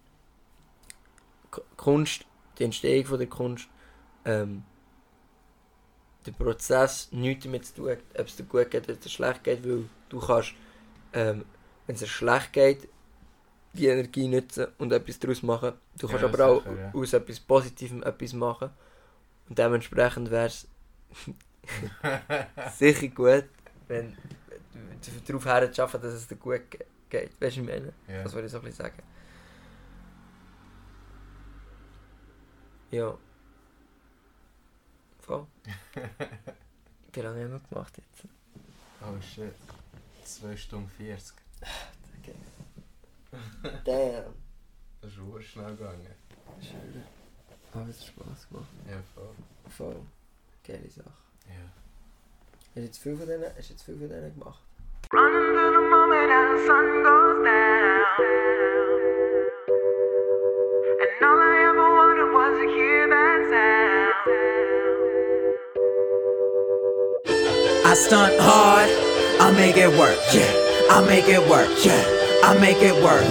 Kunst, 1.76 2.24
die 2.58 2.65
Entstehung 2.65 3.05
von 3.07 3.18
der 3.18 3.28
Kunst, 3.28 3.68
ähm, 4.24 4.65
der 6.26 6.33
Prozess 6.33 7.08
nichts 7.12 7.44
damit 7.44 7.66
zu 7.66 7.74
tun 7.74 7.91
hat, 7.91 7.99
ob 8.18 8.26
es 8.26 8.36
dir 8.36 8.44
gut 8.44 8.70
geht 8.70 8.84
oder 8.89 8.97
dir 8.97 9.08
schlecht 9.08 9.44
geht, 9.44 9.65
weil 9.65 9.84
du 10.08 10.20
kannst, 10.20 10.55
ähm, 11.12 11.44
wenn 11.86 11.94
es 11.94 12.00
dir 12.00 12.07
schlecht 12.07 12.52
geht, 12.52 12.89
die 13.74 13.86
Energie 13.88 14.28
nutzen 14.28 14.66
und 14.78 14.92
etwas 14.92 15.18
daraus 15.18 15.42
machen. 15.42 15.72
Du 15.98 16.06
kannst 16.08 16.22
Ja, 16.22 16.28
aber 16.28 16.46
auch 16.46 16.62
sicher, 16.62 16.76
ja. 16.80 16.92
aus 16.94 17.12
etwas 17.12 17.40
Positivem 17.40 18.02
etwas 18.02 18.32
machen. 18.32 18.70
Und 19.48 19.58
dementsprechend 19.58 20.30
wäre 20.30 20.46
es 20.46 20.66
sicher 22.78 23.08
gut, 23.08 23.44
wenn 23.88 24.16
du 24.72 25.10
darauf 25.26 25.44
her 25.44 25.72
zu 25.72 25.82
arbeiten, 25.82 26.02
dass 26.02 26.14
es 26.14 26.26
dir 26.28 26.36
gut 26.36 26.70
ge- 26.70 26.80
geht. 27.10 27.30
Weißt 27.40 27.40
du, 27.40 27.44
was 27.44 27.56
ich 27.56 27.62
meine? 27.62 27.92
Ja. 28.08 28.22
Das 28.22 28.32
wollte 28.32 28.46
ich 28.46 28.52
so 28.52 28.58
ein 28.58 28.64
bisschen 28.64 28.84
sagen. 28.84 29.02
Ja. 32.90 33.16
Voll. 35.20 35.46
Wie 37.12 37.20
lange 37.20 37.44
haben 37.44 37.52
wir 37.52 37.60
gemacht 37.68 37.94
jetzt? 37.96 38.28
Oh 39.02 39.20
shit. 39.20 39.52
2 40.24 40.56
Stunden 40.56 40.88
40. 40.96 41.34
Damn. 43.84 44.34
Das 45.00 45.10
ist 45.10 45.16
sehr 45.16 45.42
schnell 45.42 45.76
gegangen. 45.76 46.14
Schön. 46.60 47.04
Aber 47.72 47.88
es 47.88 48.00
hat 48.00 48.06
Spaß 48.06 48.48
gemacht. 48.48 48.68
Ja, 48.88 49.02
voll. 49.14 49.34
Voll. 49.68 49.96
Geile 50.66 50.88
Sache. 50.88 51.10
Ja. 51.48 51.54
Hast 52.66 52.76
du 52.76 52.80
jetzt 52.80 52.98
viel 52.98 53.16
von 53.16 53.26
denen, 53.26 53.44
hast 53.56 53.68
du 53.68 53.72
jetzt 53.72 53.82
viel 53.84 53.98
von 53.98 54.08
denen 54.08 54.32
gemacht? 54.38 54.60
Running 55.12 55.52
through 55.54 55.72
the 55.74 55.82
moment 55.90 56.30
as 56.32 56.58
the 56.58 56.66
sun 56.66 57.02
goes 57.02 57.44
down. 57.44 58.00
And 61.02 61.22
all 61.22 61.38
I 61.38 61.56
ever 61.68 61.88
wanted 61.98 62.32
was 62.32 62.58
to 62.58 62.66
hear 62.74 63.08
that 63.08 63.40
sound. 63.50 64.14
I 67.86 67.94
stunt 67.94 68.40
hard, 68.40 68.90
I 69.40 69.50
make 69.52 69.76
it 69.76 69.90
work, 69.98 70.18
yeah. 70.32 70.50
I 70.90 71.00
make 71.06 71.28
it 71.28 71.46
work, 71.48 71.68
yeah. 71.84 72.23
I 72.44 72.52
make 72.60 72.82
it 72.82 72.92
work. 73.02 73.24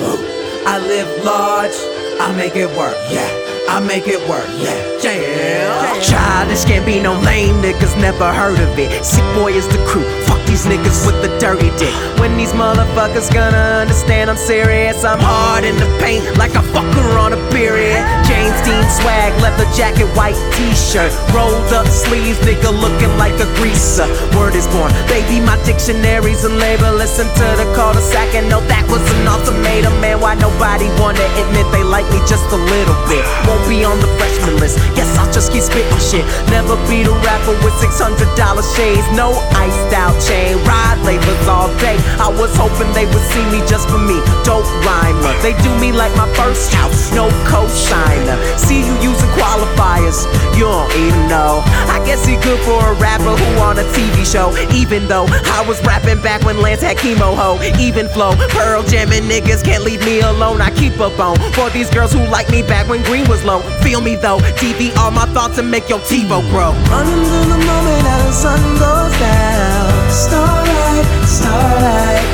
I 0.66 0.80
live 0.80 1.24
large, 1.24 1.76
I 2.20 2.36
make 2.36 2.56
it 2.56 2.66
work, 2.76 2.98
yeah. 3.12 3.30
I 3.70 3.80
make 3.80 4.08
it 4.08 4.18
work, 4.28 4.48
yeah. 4.58 4.74
Yeah. 5.04 6.00
Childish 6.02 6.66
can't 6.66 6.84
be 6.84 7.00
no 7.00 7.14
lame 7.20 7.62
niggas, 7.62 7.96
never 8.02 8.34
heard 8.34 8.60
of 8.60 8.80
it. 8.80 9.06
Sick 9.06 9.24
boy 9.36 9.52
is 9.52 9.68
the 9.68 9.78
crew. 9.86 10.33
These 10.54 10.70
niggas 10.70 11.02
with 11.10 11.18
the 11.26 11.34
dirty 11.42 11.74
dick. 11.82 11.90
When 12.22 12.38
these 12.38 12.54
motherfuckers 12.54 13.26
gonna 13.34 13.82
understand 13.82 14.30
I'm 14.30 14.38
serious? 14.38 15.04
I'm 15.04 15.18
hard 15.18 15.66
in 15.66 15.74
the 15.82 15.90
paint 15.98 16.22
like 16.38 16.54
a 16.54 16.62
fucker 16.70 17.10
on 17.18 17.34
a 17.34 17.42
period. 17.50 17.98
James 18.30 18.54
Dean 18.62 18.86
swag, 19.02 19.34
leather 19.42 19.66
jacket, 19.74 20.06
white 20.14 20.38
t-shirt, 20.54 21.10
rolled 21.34 21.74
up 21.74 21.90
sleeves, 21.90 22.38
nigga 22.46 22.70
looking 22.70 23.10
like 23.18 23.34
a 23.42 23.50
greaser. 23.58 24.06
Word 24.38 24.54
is 24.54 24.70
born, 24.70 24.94
baby, 25.10 25.42
my 25.42 25.58
dictionary's 25.66 26.46
a 26.46 26.54
labor. 26.54 26.94
Listen 26.94 27.26
to 27.34 27.48
the 27.58 27.66
cul-de-sac 27.74 28.38
and 28.38 28.46
know 28.46 28.62
that 28.70 28.86
was 28.94 29.02
an 29.02 29.26
ultimatum, 29.26 29.98
man. 30.06 30.22
Why 30.22 30.38
nobody 30.38 30.86
wanna 31.02 31.26
admit 31.42 31.66
they 31.74 31.82
like 31.82 32.06
me 32.14 32.22
just 32.30 32.46
a 32.54 32.62
little 32.62 33.00
bit? 33.10 33.26
Won't 33.50 33.66
be 33.66 33.82
on 33.82 33.98
the 33.98 34.12
freshman 34.22 34.62
list. 34.62 34.78
Guess 34.94 35.18
I'll 35.18 35.34
just 35.34 35.50
keep 35.50 35.66
spitting 35.66 35.98
shit. 35.98 36.22
Never 36.54 36.78
be 36.86 37.02
the 37.02 37.18
rapper 37.26 37.58
with 37.66 37.74
six 37.82 37.98
hundred 37.98 38.30
dollar 38.38 38.62
shades, 38.78 39.10
no 39.18 39.34
iced 39.58 39.98
out 39.98 40.14
chain, 40.22 40.43
ride 40.68 41.00
labels 41.08 41.48
all 41.48 41.72
day. 41.80 41.96
I 42.20 42.28
was 42.28 42.52
hoping 42.60 42.92
they 42.92 43.08
would 43.08 43.26
see 43.32 43.46
me 43.48 43.64
just 43.64 43.88
for 43.88 44.00
me. 44.00 44.20
Dope 44.44 44.68
rhymer, 44.84 45.32
they 45.40 45.56
do 45.64 45.72
me 45.80 45.92
like 45.96 46.12
my 46.20 46.28
first 46.36 46.74
house, 46.74 47.12
no 47.16 47.32
co-signer. 47.48 48.38
See 48.60 48.84
you 48.84 48.96
using 49.00 49.32
qualifiers, 49.40 50.28
you 50.60 50.68
don't 50.68 50.92
even 51.00 51.24
know. 51.32 51.64
I 51.88 52.04
guess 52.06 52.26
he 52.26 52.36
good 52.44 52.60
for 52.68 52.80
a 52.84 52.94
rapper 53.00 53.32
who 53.32 53.50
on 53.64 53.80
a 53.80 53.86
TV 53.96 54.28
show. 54.28 54.52
Even 54.76 55.08
though 55.08 55.26
I 55.56 55.64
was 55.68 55.80
rapping 55.88 56.22
back 56.22 56.44
when 56.44 56.60
Lance 56.60 56.82
had 56.82 56.98
chemo 56.98 57.36
ho. 57.36 57.60
Even 57.80 58.08
flow, 58.10 58.36
Pearl 58.50 58.84
jamming 58.84 59.24
niggas 59.24 59.64
can't 59.64 59.84
leave 59.84 60.04
me 60.06 60.22
alone. 60.22 60.62
I 60.62 60.70
keep 60.72 60.94
a 61.00 61.10
bone 61.16 61.38
for 61.54 61.70
these 61.70 61.90
girls 61.90 62.14
who 62.14 62.24
like 62.28 62.50
me 62.50 62.62
back 62.62 62.90
when 62.90 63.04
green 63.04 63.28
was 63.30 63.44
low. 63.44 63.62
Feel 63.82 64.02
me 64.02 64.16
though, 64.16 64.40
TV 64.60 64.96
all 64.98 65.12
my 65.12 65.26
thoughts 65.34 65.58
and 65.58 65.70
make 65.70 65.90
your 65.90 66.00
TiVo 66.00 66.42
grow. 66.50 66.72
Running 66.90 67.24
to 67.24 67.40
the 67.50 67.58
moment 67.66 68.06
as 68.08 68.26
the 68.26 68.32
sun 68.32 68.62
goes 68.80 69.20
down. 69.20 70.03
Starlight, 70.14 71.06
starlight. 71.26 72.26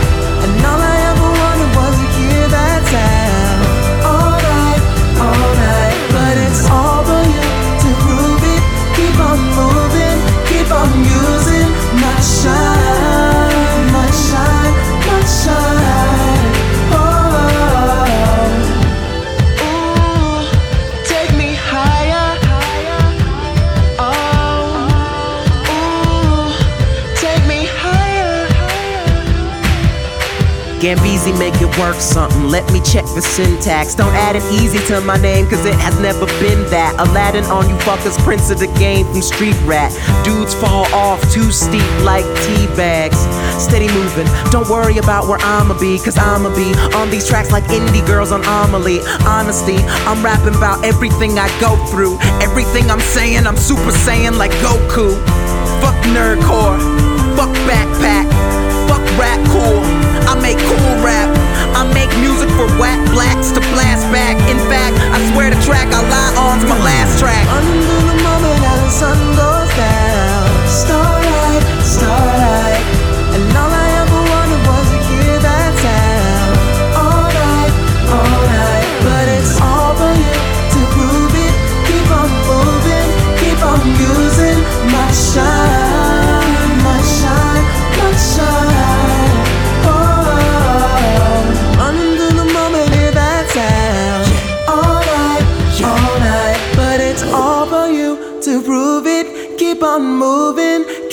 And 0.43 0.65
all 0.65 0.81
I 0.81 0.97
ever 1.11 1.29
wanted 1.41 1.71
was. 1.77 1.95
All 4.03 4.35
night, 4.51 4.81
all 5.23 5.51
night. 5.55 5.97
But 6.11 6.35
it's 6.45 6.69
all 6.69 7.03
for 7.07 7.23
you 7.23 7.47
to 7.83 7.89
prove 8.03 8.43
it. 8.55 8.63
Keep 8.97 9.17
on 9.29 9.39
moving, 9.55 10.19
keep 10.49 10.69
on 10.71 10.91
using 11.07 11.69
my 12.01 12.19
shine, 12.19 12.78
Gambizi 30.89 31.37
make 31.37 31.53
it 31.61 31.69
work 31.77 32.01
something. 32.01 32.49
Let 32.49 32.65
me 32.73 32.81
check 32.81 33.05
the 33.13 33.21
syntax. 33.21 33.93
Don't 33.93 34.15
add 34.15 34.35
an 34.35 34.41
easy 34.49 34.79
to 34.87 34.99
my 35.01 35.17
name, 35.21 35.45
cause 35.45 35.63
it 35.63 35.75
has 35.75 35.99
never 35.99 36.25
been 36.41 36.65
that. 36.73 36.97
Aladdin 36.97 37.45
on 37.45 37.69
you 37.69 37.75
fuckers, 37.85 38.17
prince 38.25 38.49
of 38.49 38.57
the 38.57 38.65
game 38.81 39.05
from 39.05 39.21
Street 39.21 39.53
Rat. 39.69 39.93
Dudes 40.25 40.55
fall 40.55 40.89
off 40.89 41.21
too 41.31 41.51
steep 41.51 41.85
like 42.01 42.25
tea 42.41 42.65
bags. 42.73 43.21
Steady 43.61 43.85
moving, 43.93 44.25
don't 44.49 44.67
worry 44.67 44.97
about 44.97 45.27
where 45.29 45.37
I'ma 45.41 45.77
be, 45.77 45.99
cause 45.99 46.17
I'ma 46.17 46.49
be 46.57 46.73
on 46.97 47.11
these 47.11 47.29
tracks 47.29 47.51
like 47.51 47.65
indie 47.65 48.05
girls 48.07 48.31
on 48.31 48.41
Amelie. 48.41 49.05
Honesty, 49.29 49.77
I'm 50.09 50.25
rapping 50.25 50.55
about 50.55 50.83
everything 50.83 51.37
I 51.37 51.53
go 51.61 51.77
through. 51.93 52.17
Everything 52.41 52.89
I'm 52.89 53.03
saying, 53.13 53.45
I'm 53.45 53.57
super 53.57 53.91
saying 53.91 54.41
like 54.41 54.51
Goku. 54.65 55.13
Fuck 55.85 56.01
nerdcore, 56.09 56.81
fuck 57.37 57.53
backpack, 57.69 58.25
fuck 58.89 59.05
rap 59.21 59.37
cool. 59.53 59.88
Make 60.49 60.65
cool 60.65 60.97
rap. 61.05 61.29
I 61.77 61.85
make 61.93 62.09
music 62.17 62.49
for 62.57 62.65
whack 62.81 62.97
blacks 63.13 63.51
to 63.51 63.59
blast 63.69 64.09
back. 64.11 64.33
In 64.49 64.57
fact, 64.65 64.97
I 65.13 65.21
swear 65.31 65.51
the 65.53 65.61
track 65.61 65.93
I 65.93 66.01
lie 66.01 66.33
on's 66.41 66.63
my 66.63 66.79
last 66.79 67.19
track. 67.19 67.45
Under 67.53 68.01
the 68.09 68.17
moment 68.23 68.63
as 68.65 68.81
the 68.81 68.89
sun 68.89 69.35
goes 69.35 69.58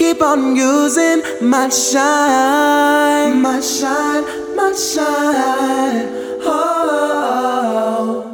keep 0.06 0.22
on 0.22 0.54
using 0.54 1.20
my 1.40 1.68
shine, 1.68 3.42
my 3.42 3.60
shine, 3.60 4.24
my 4.54 4.72
shine. 4.72 6.06
oh. 6.42 6.46
oh, 6.46 8.22
oh. 8.22 8.25